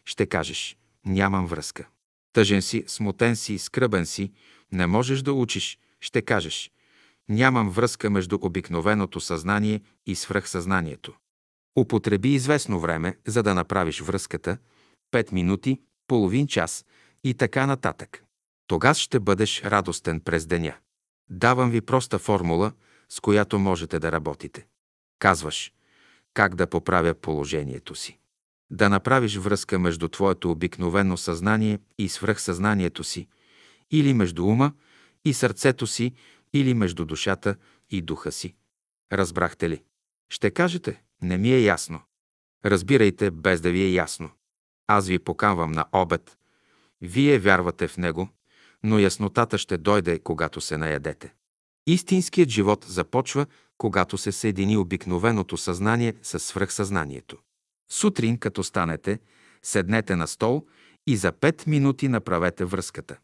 Ще 0.04 0.26
кажеш, 0.26 0.76
нямам 1.04 1.46
връзка. 1.46 1.88
Тъжен 2.36 2.62
си, 2.62 2.84
смутен 2.86 3.36
си, 3.36 3.58
скръбен 3.58 4.06
си, 4.06 4.32
не 4.72 4.86
можеш 4.86 5.22
да 5.22 5.32
учиш. 5.32 5.78
Ще 6.00 6.22
кажеш, 6.22 6.70
нямам 7.28 7.70
връзка 7.70 8.10
между 8.10 8.38
обикновеното 8.42 9.20
съзнание 9.20 9.80
и 10.06 10.14
свръхсъзнанието. 10.14 11.14
Употреби 11.78 12.34
известно 12.34 12.80
време, 12.80 13.16
за 13.26 13.42
да 13.42 13.54
направиш 13.54 14.00
връзката, 14.00 14.58
5 15.12 15.32
минути, 15.32 15.80
половин 16.06 16.46
час 16.46 16.84
и 17.24 17.34
така 17.34 17.66
нататък. 17.66 18.24
Тогас 18.66 18.98
ще 18.98 19.20
бъдеш 19.20 19.62
радостен 19.62 20.20
през 20.20 20.46
деня. 20.46 20.74
Давам 21.30 21.70
ви 21.70 21.80
проста 21.80 22.18
формула, 22.18 22.72
с 23.08 23.20
която 23.20 23.58
можете 23.58 23.98
да 23.98 24.12
работите. 24.12 24.66
Казваш, 25.18 25.72
как 26.34 26.54
да 26.54 26.66
поправя 26.66 27.14
положението 27.14 27.94
си. 27.94 28.18
Да 28.70 28.88
направиш 28.88 29.36
връзка 29.36 29.78
между 29.78 30.08
твоето 30.08 30.50
обикновено 30.50 31.16
съзнание 31.16 31.78
и 31.98 32.08
свръхсъзнанието 32.08 33.04
си, 33.04 33.28
или 33.90 34.14
между 34.14 34.46
ума 34.46 34.72
и 35.24 35.34
сърцето 35.34 35.86
си, 35.86 36.14
или 36.52 36.74
между 36.74 37.04
душата 37.04 37.56
и 37.90 38.02
духа 38.02 38.32
си. 38.32 38.54
Разбрахте 39.12 39.70
ли? 39.70 39.82
Ще 40.30 40.50
кажете, 40.50 41.02
не 41.22 41.38
ми 41.38 41.52
е 41.52 41.60
ясно. 41.60 42.00
Разбирайте, 42.64 43.30
без 43.30 43.60
да 43.60 43.70
ви 43.70 43.82
е 43.82 43.92
ясно. 43.92 44.30
Аз 44.86 45.08
ви 45.08 45.18
поканвам 45.18 45.72
на 45.72 45.84
обед. 45.92 46.38
Вие 47.00 47.38
вярвате 47.38 47.88
в 47.88 47.96
него, 47.96 48.28
но 48.82 48.98
яснотата 48.98 49.58
ще 49.58 49.78
дойде, 49.78 50.18
когато 50.18 50.60
се 50.60 50.76
наядете. 50.76 51.34
Истинският 51.86 52.48
живот 52.48 52.84
започва, 52.88 53.46
когато 53.78 54.18
се 54.18 54.32
съедини 54.32 54.76
обикновеното 54.76 55.56
съзнание 55.56 56.14
с 56.22 56.38
свръхсъзнанието. 56.38 57.36
Сутрин, 57.88 58.38
като 58.38 58.64
станете, 58.64 59.18
седнете 59.62 60.16
на 60.16 60.26
стол 60.26 60.66
и 61.06 61.16
за 61.16 61.32
пет 61.32 61.66
минути 61.66 62.08
направете 62.08 62.64
връзката. 62.64 63.16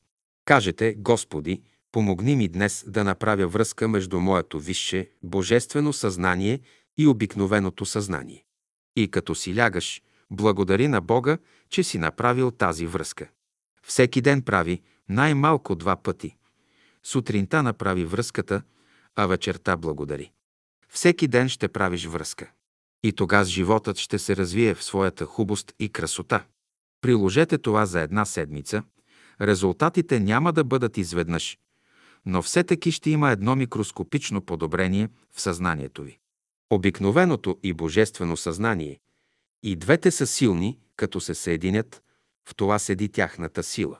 Кажете, 0.44 0.94
Господи, 0.98 1.62
помогни 1.92 2.36
ми 2.36 2.48
днес 2.48 2.84
да 2.86 3.04
направя 3.04 3.46
връзка 3.46 3.88
между 3.88 4.20
моето 4.20 4.60
висше, 4.60 5.10
божествено 5.22 5.92
съзнание 5.92 6.60
и 6.98 7.06
обикновеното 7.06 7.86
съзнание. 7.86 8.44
И 8.96 9.10
като 9.10 9.34
си 9.34 9.56
лягаш, 9.56 10.02
благодари 10.30 10.88
на 10.88 11.00
Бога, 11.00 11.38
че 11.68 11.82
си 11.82 11.98
направил 11.98 12.50
тази 12.50 12.86
връзка. 12.86 13.28
Всеки 13.82 14.20
ден 14.20 14.42
прави 14.42 14.82
най-малко 15.08 15.74
два 15.74 15.96
пъти. 15.96 16.36
Сутринта 17.02 17.62
направи 17.62 18.04
връзката, 18.04 18.62
а 19.16 19.26
вечерта 19.26 19.76
благодари. 19.76 20.32
Всеки 20.88 21.28
ден 21.28 21.48
ще 21.48 21.68
правиш 21.68 22.06
връзка. 22.06 22.50
И 23.02 23.12
тогава 23.12 23.44
животът 23.44 23.98
ще 23.98 24.18
се 24.18 24.36
развие 24.36 24.74
в 24.74 24.84
своята 24.84 25.24
хубост 25.24 25.72
и 25.78 25.88
красота. 25.88 26.44
Приложете 27.00 27.58
това 27.58 27.86
за 27.86 28.00
една 28.00 28.24
седмица. 28.24 28.82
Резултатите 29.40 30.20
няма 30.20 30.52
да 30.52 30.64
бъдат 30.64 30.96
изведнъж, 30.96 31.58
но 32.26 32.42
все 32.42 32.64
таки 32.64 32.92
ще 32.92 33.10
има 33.10 33.30
едно 33.30 33.56
микроскопично 33.56 34.40
подобрение 34.40 35.08
в 35.32 35.40
съзнанието 35.40 36.02
ви. 36.02 36.18
Обикновеното 36.70 37.58
и 37.62 37.72
божествено 37.72 38.36
съзнание. 38.36 38.98
И 39.62 39.76
двете 39.76 40.10
са 40.10 40.26
силни, 40.26 40.78
като 40.96 41.20
се 41.20 41.34
съединят, 41.34 42.02
в 42.48 42.54
това 42.54 42.78
седи 42.78 43.08
тяхната 43.08 43.62
сила. 43.62 43.98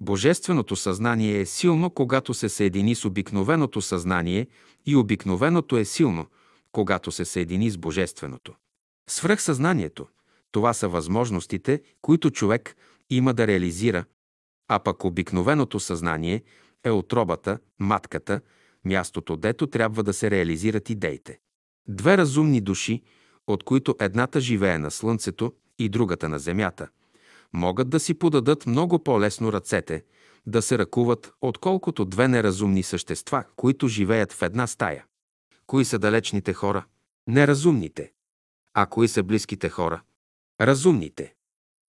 Божественото 0.00 0.76
съзнание 0.76 1.40
е 1.40 1.46
силно, 1.46 1.90
когато 1.90 2.34
се 2.34 2.48
съедини 2.48 2.94
с 2.94 3.04
обикновеното 3.04 3.80
съзнание 3.80 4.46
и 4.86 4.96
обикновеното 4.96 5.76
е 5.76 5.84
силно, 5.84 6.26
когато 6.72 7.12
се 7.12 7.24
съедини 7.24 7.70
с 7.70 7.78
Божественото. 7.78 8.54
Свръхсъзнанието– 9.08 10.06
това 10.52 10.72
са 10.72 10.88
възможностите, 10.88 11.82
които 12.02 12.30
човек 12.30 12.76
има 13.10 13.34
да 13.34 13.46
реализира, 13.46 14.04
а 14.68 14.78
пък 14.78 15.04
обикновеното 15.04 15.80
съзнание 15.80 16.42
е 16.84 16.90
отробата, 16.90 17.58
матката, 17.78 18.40
мястото, 18.84 19.36
дето 19.36 19.66
трябва 19.66 20.02
да 20.02 20.12
се 20.12 20.30
реализират 20.30 20.90
идеите. 20.90 21.38
Две 21.88 22.16
разумни 22.16 22.60
души, 22.60 23.02
от 23.46 23.64
които 23.64 23.96
едната 24.00 24.40
живее 24.40 24.78
на 24.78 24.90
Слънцето 24.90 25.52
и 25.78 25.88
другата 25.88 26.28
на 26.28 26.38
Земята, 26.38 26.88
могат 27.52 27.90
да 27.90 28.00
си 28.00 28.14
подадат 28.14 28.66
много 28.66 28.98
по-лесно 28.98 29.52
ръцете, 29.52 30.04
да 30.46 30.62
се 30.62 30.78
ръкуват, 30.78 31.32
отколкото 31.40 32.04
две 32.04 32.28
неразумни 32.28 32.82
същества, 32.82 33.44
които 33.56 33.88
живеят 33.88 34.32
в 34.32 34.42
една 34.42 34.66
стая. 34.66 35.04
Кои 35.70 35.84
са 35.84 35.98
далечните 35.98 36.52
хора? 36.52 36.84
Неразумните. 37.26 38.12
А 38.74 38.86
кои 38.86 39.08
са 39.08 39.22
близките 39.22 39.68
хора? 39.68 40.02
Разумните. 40.60 41.34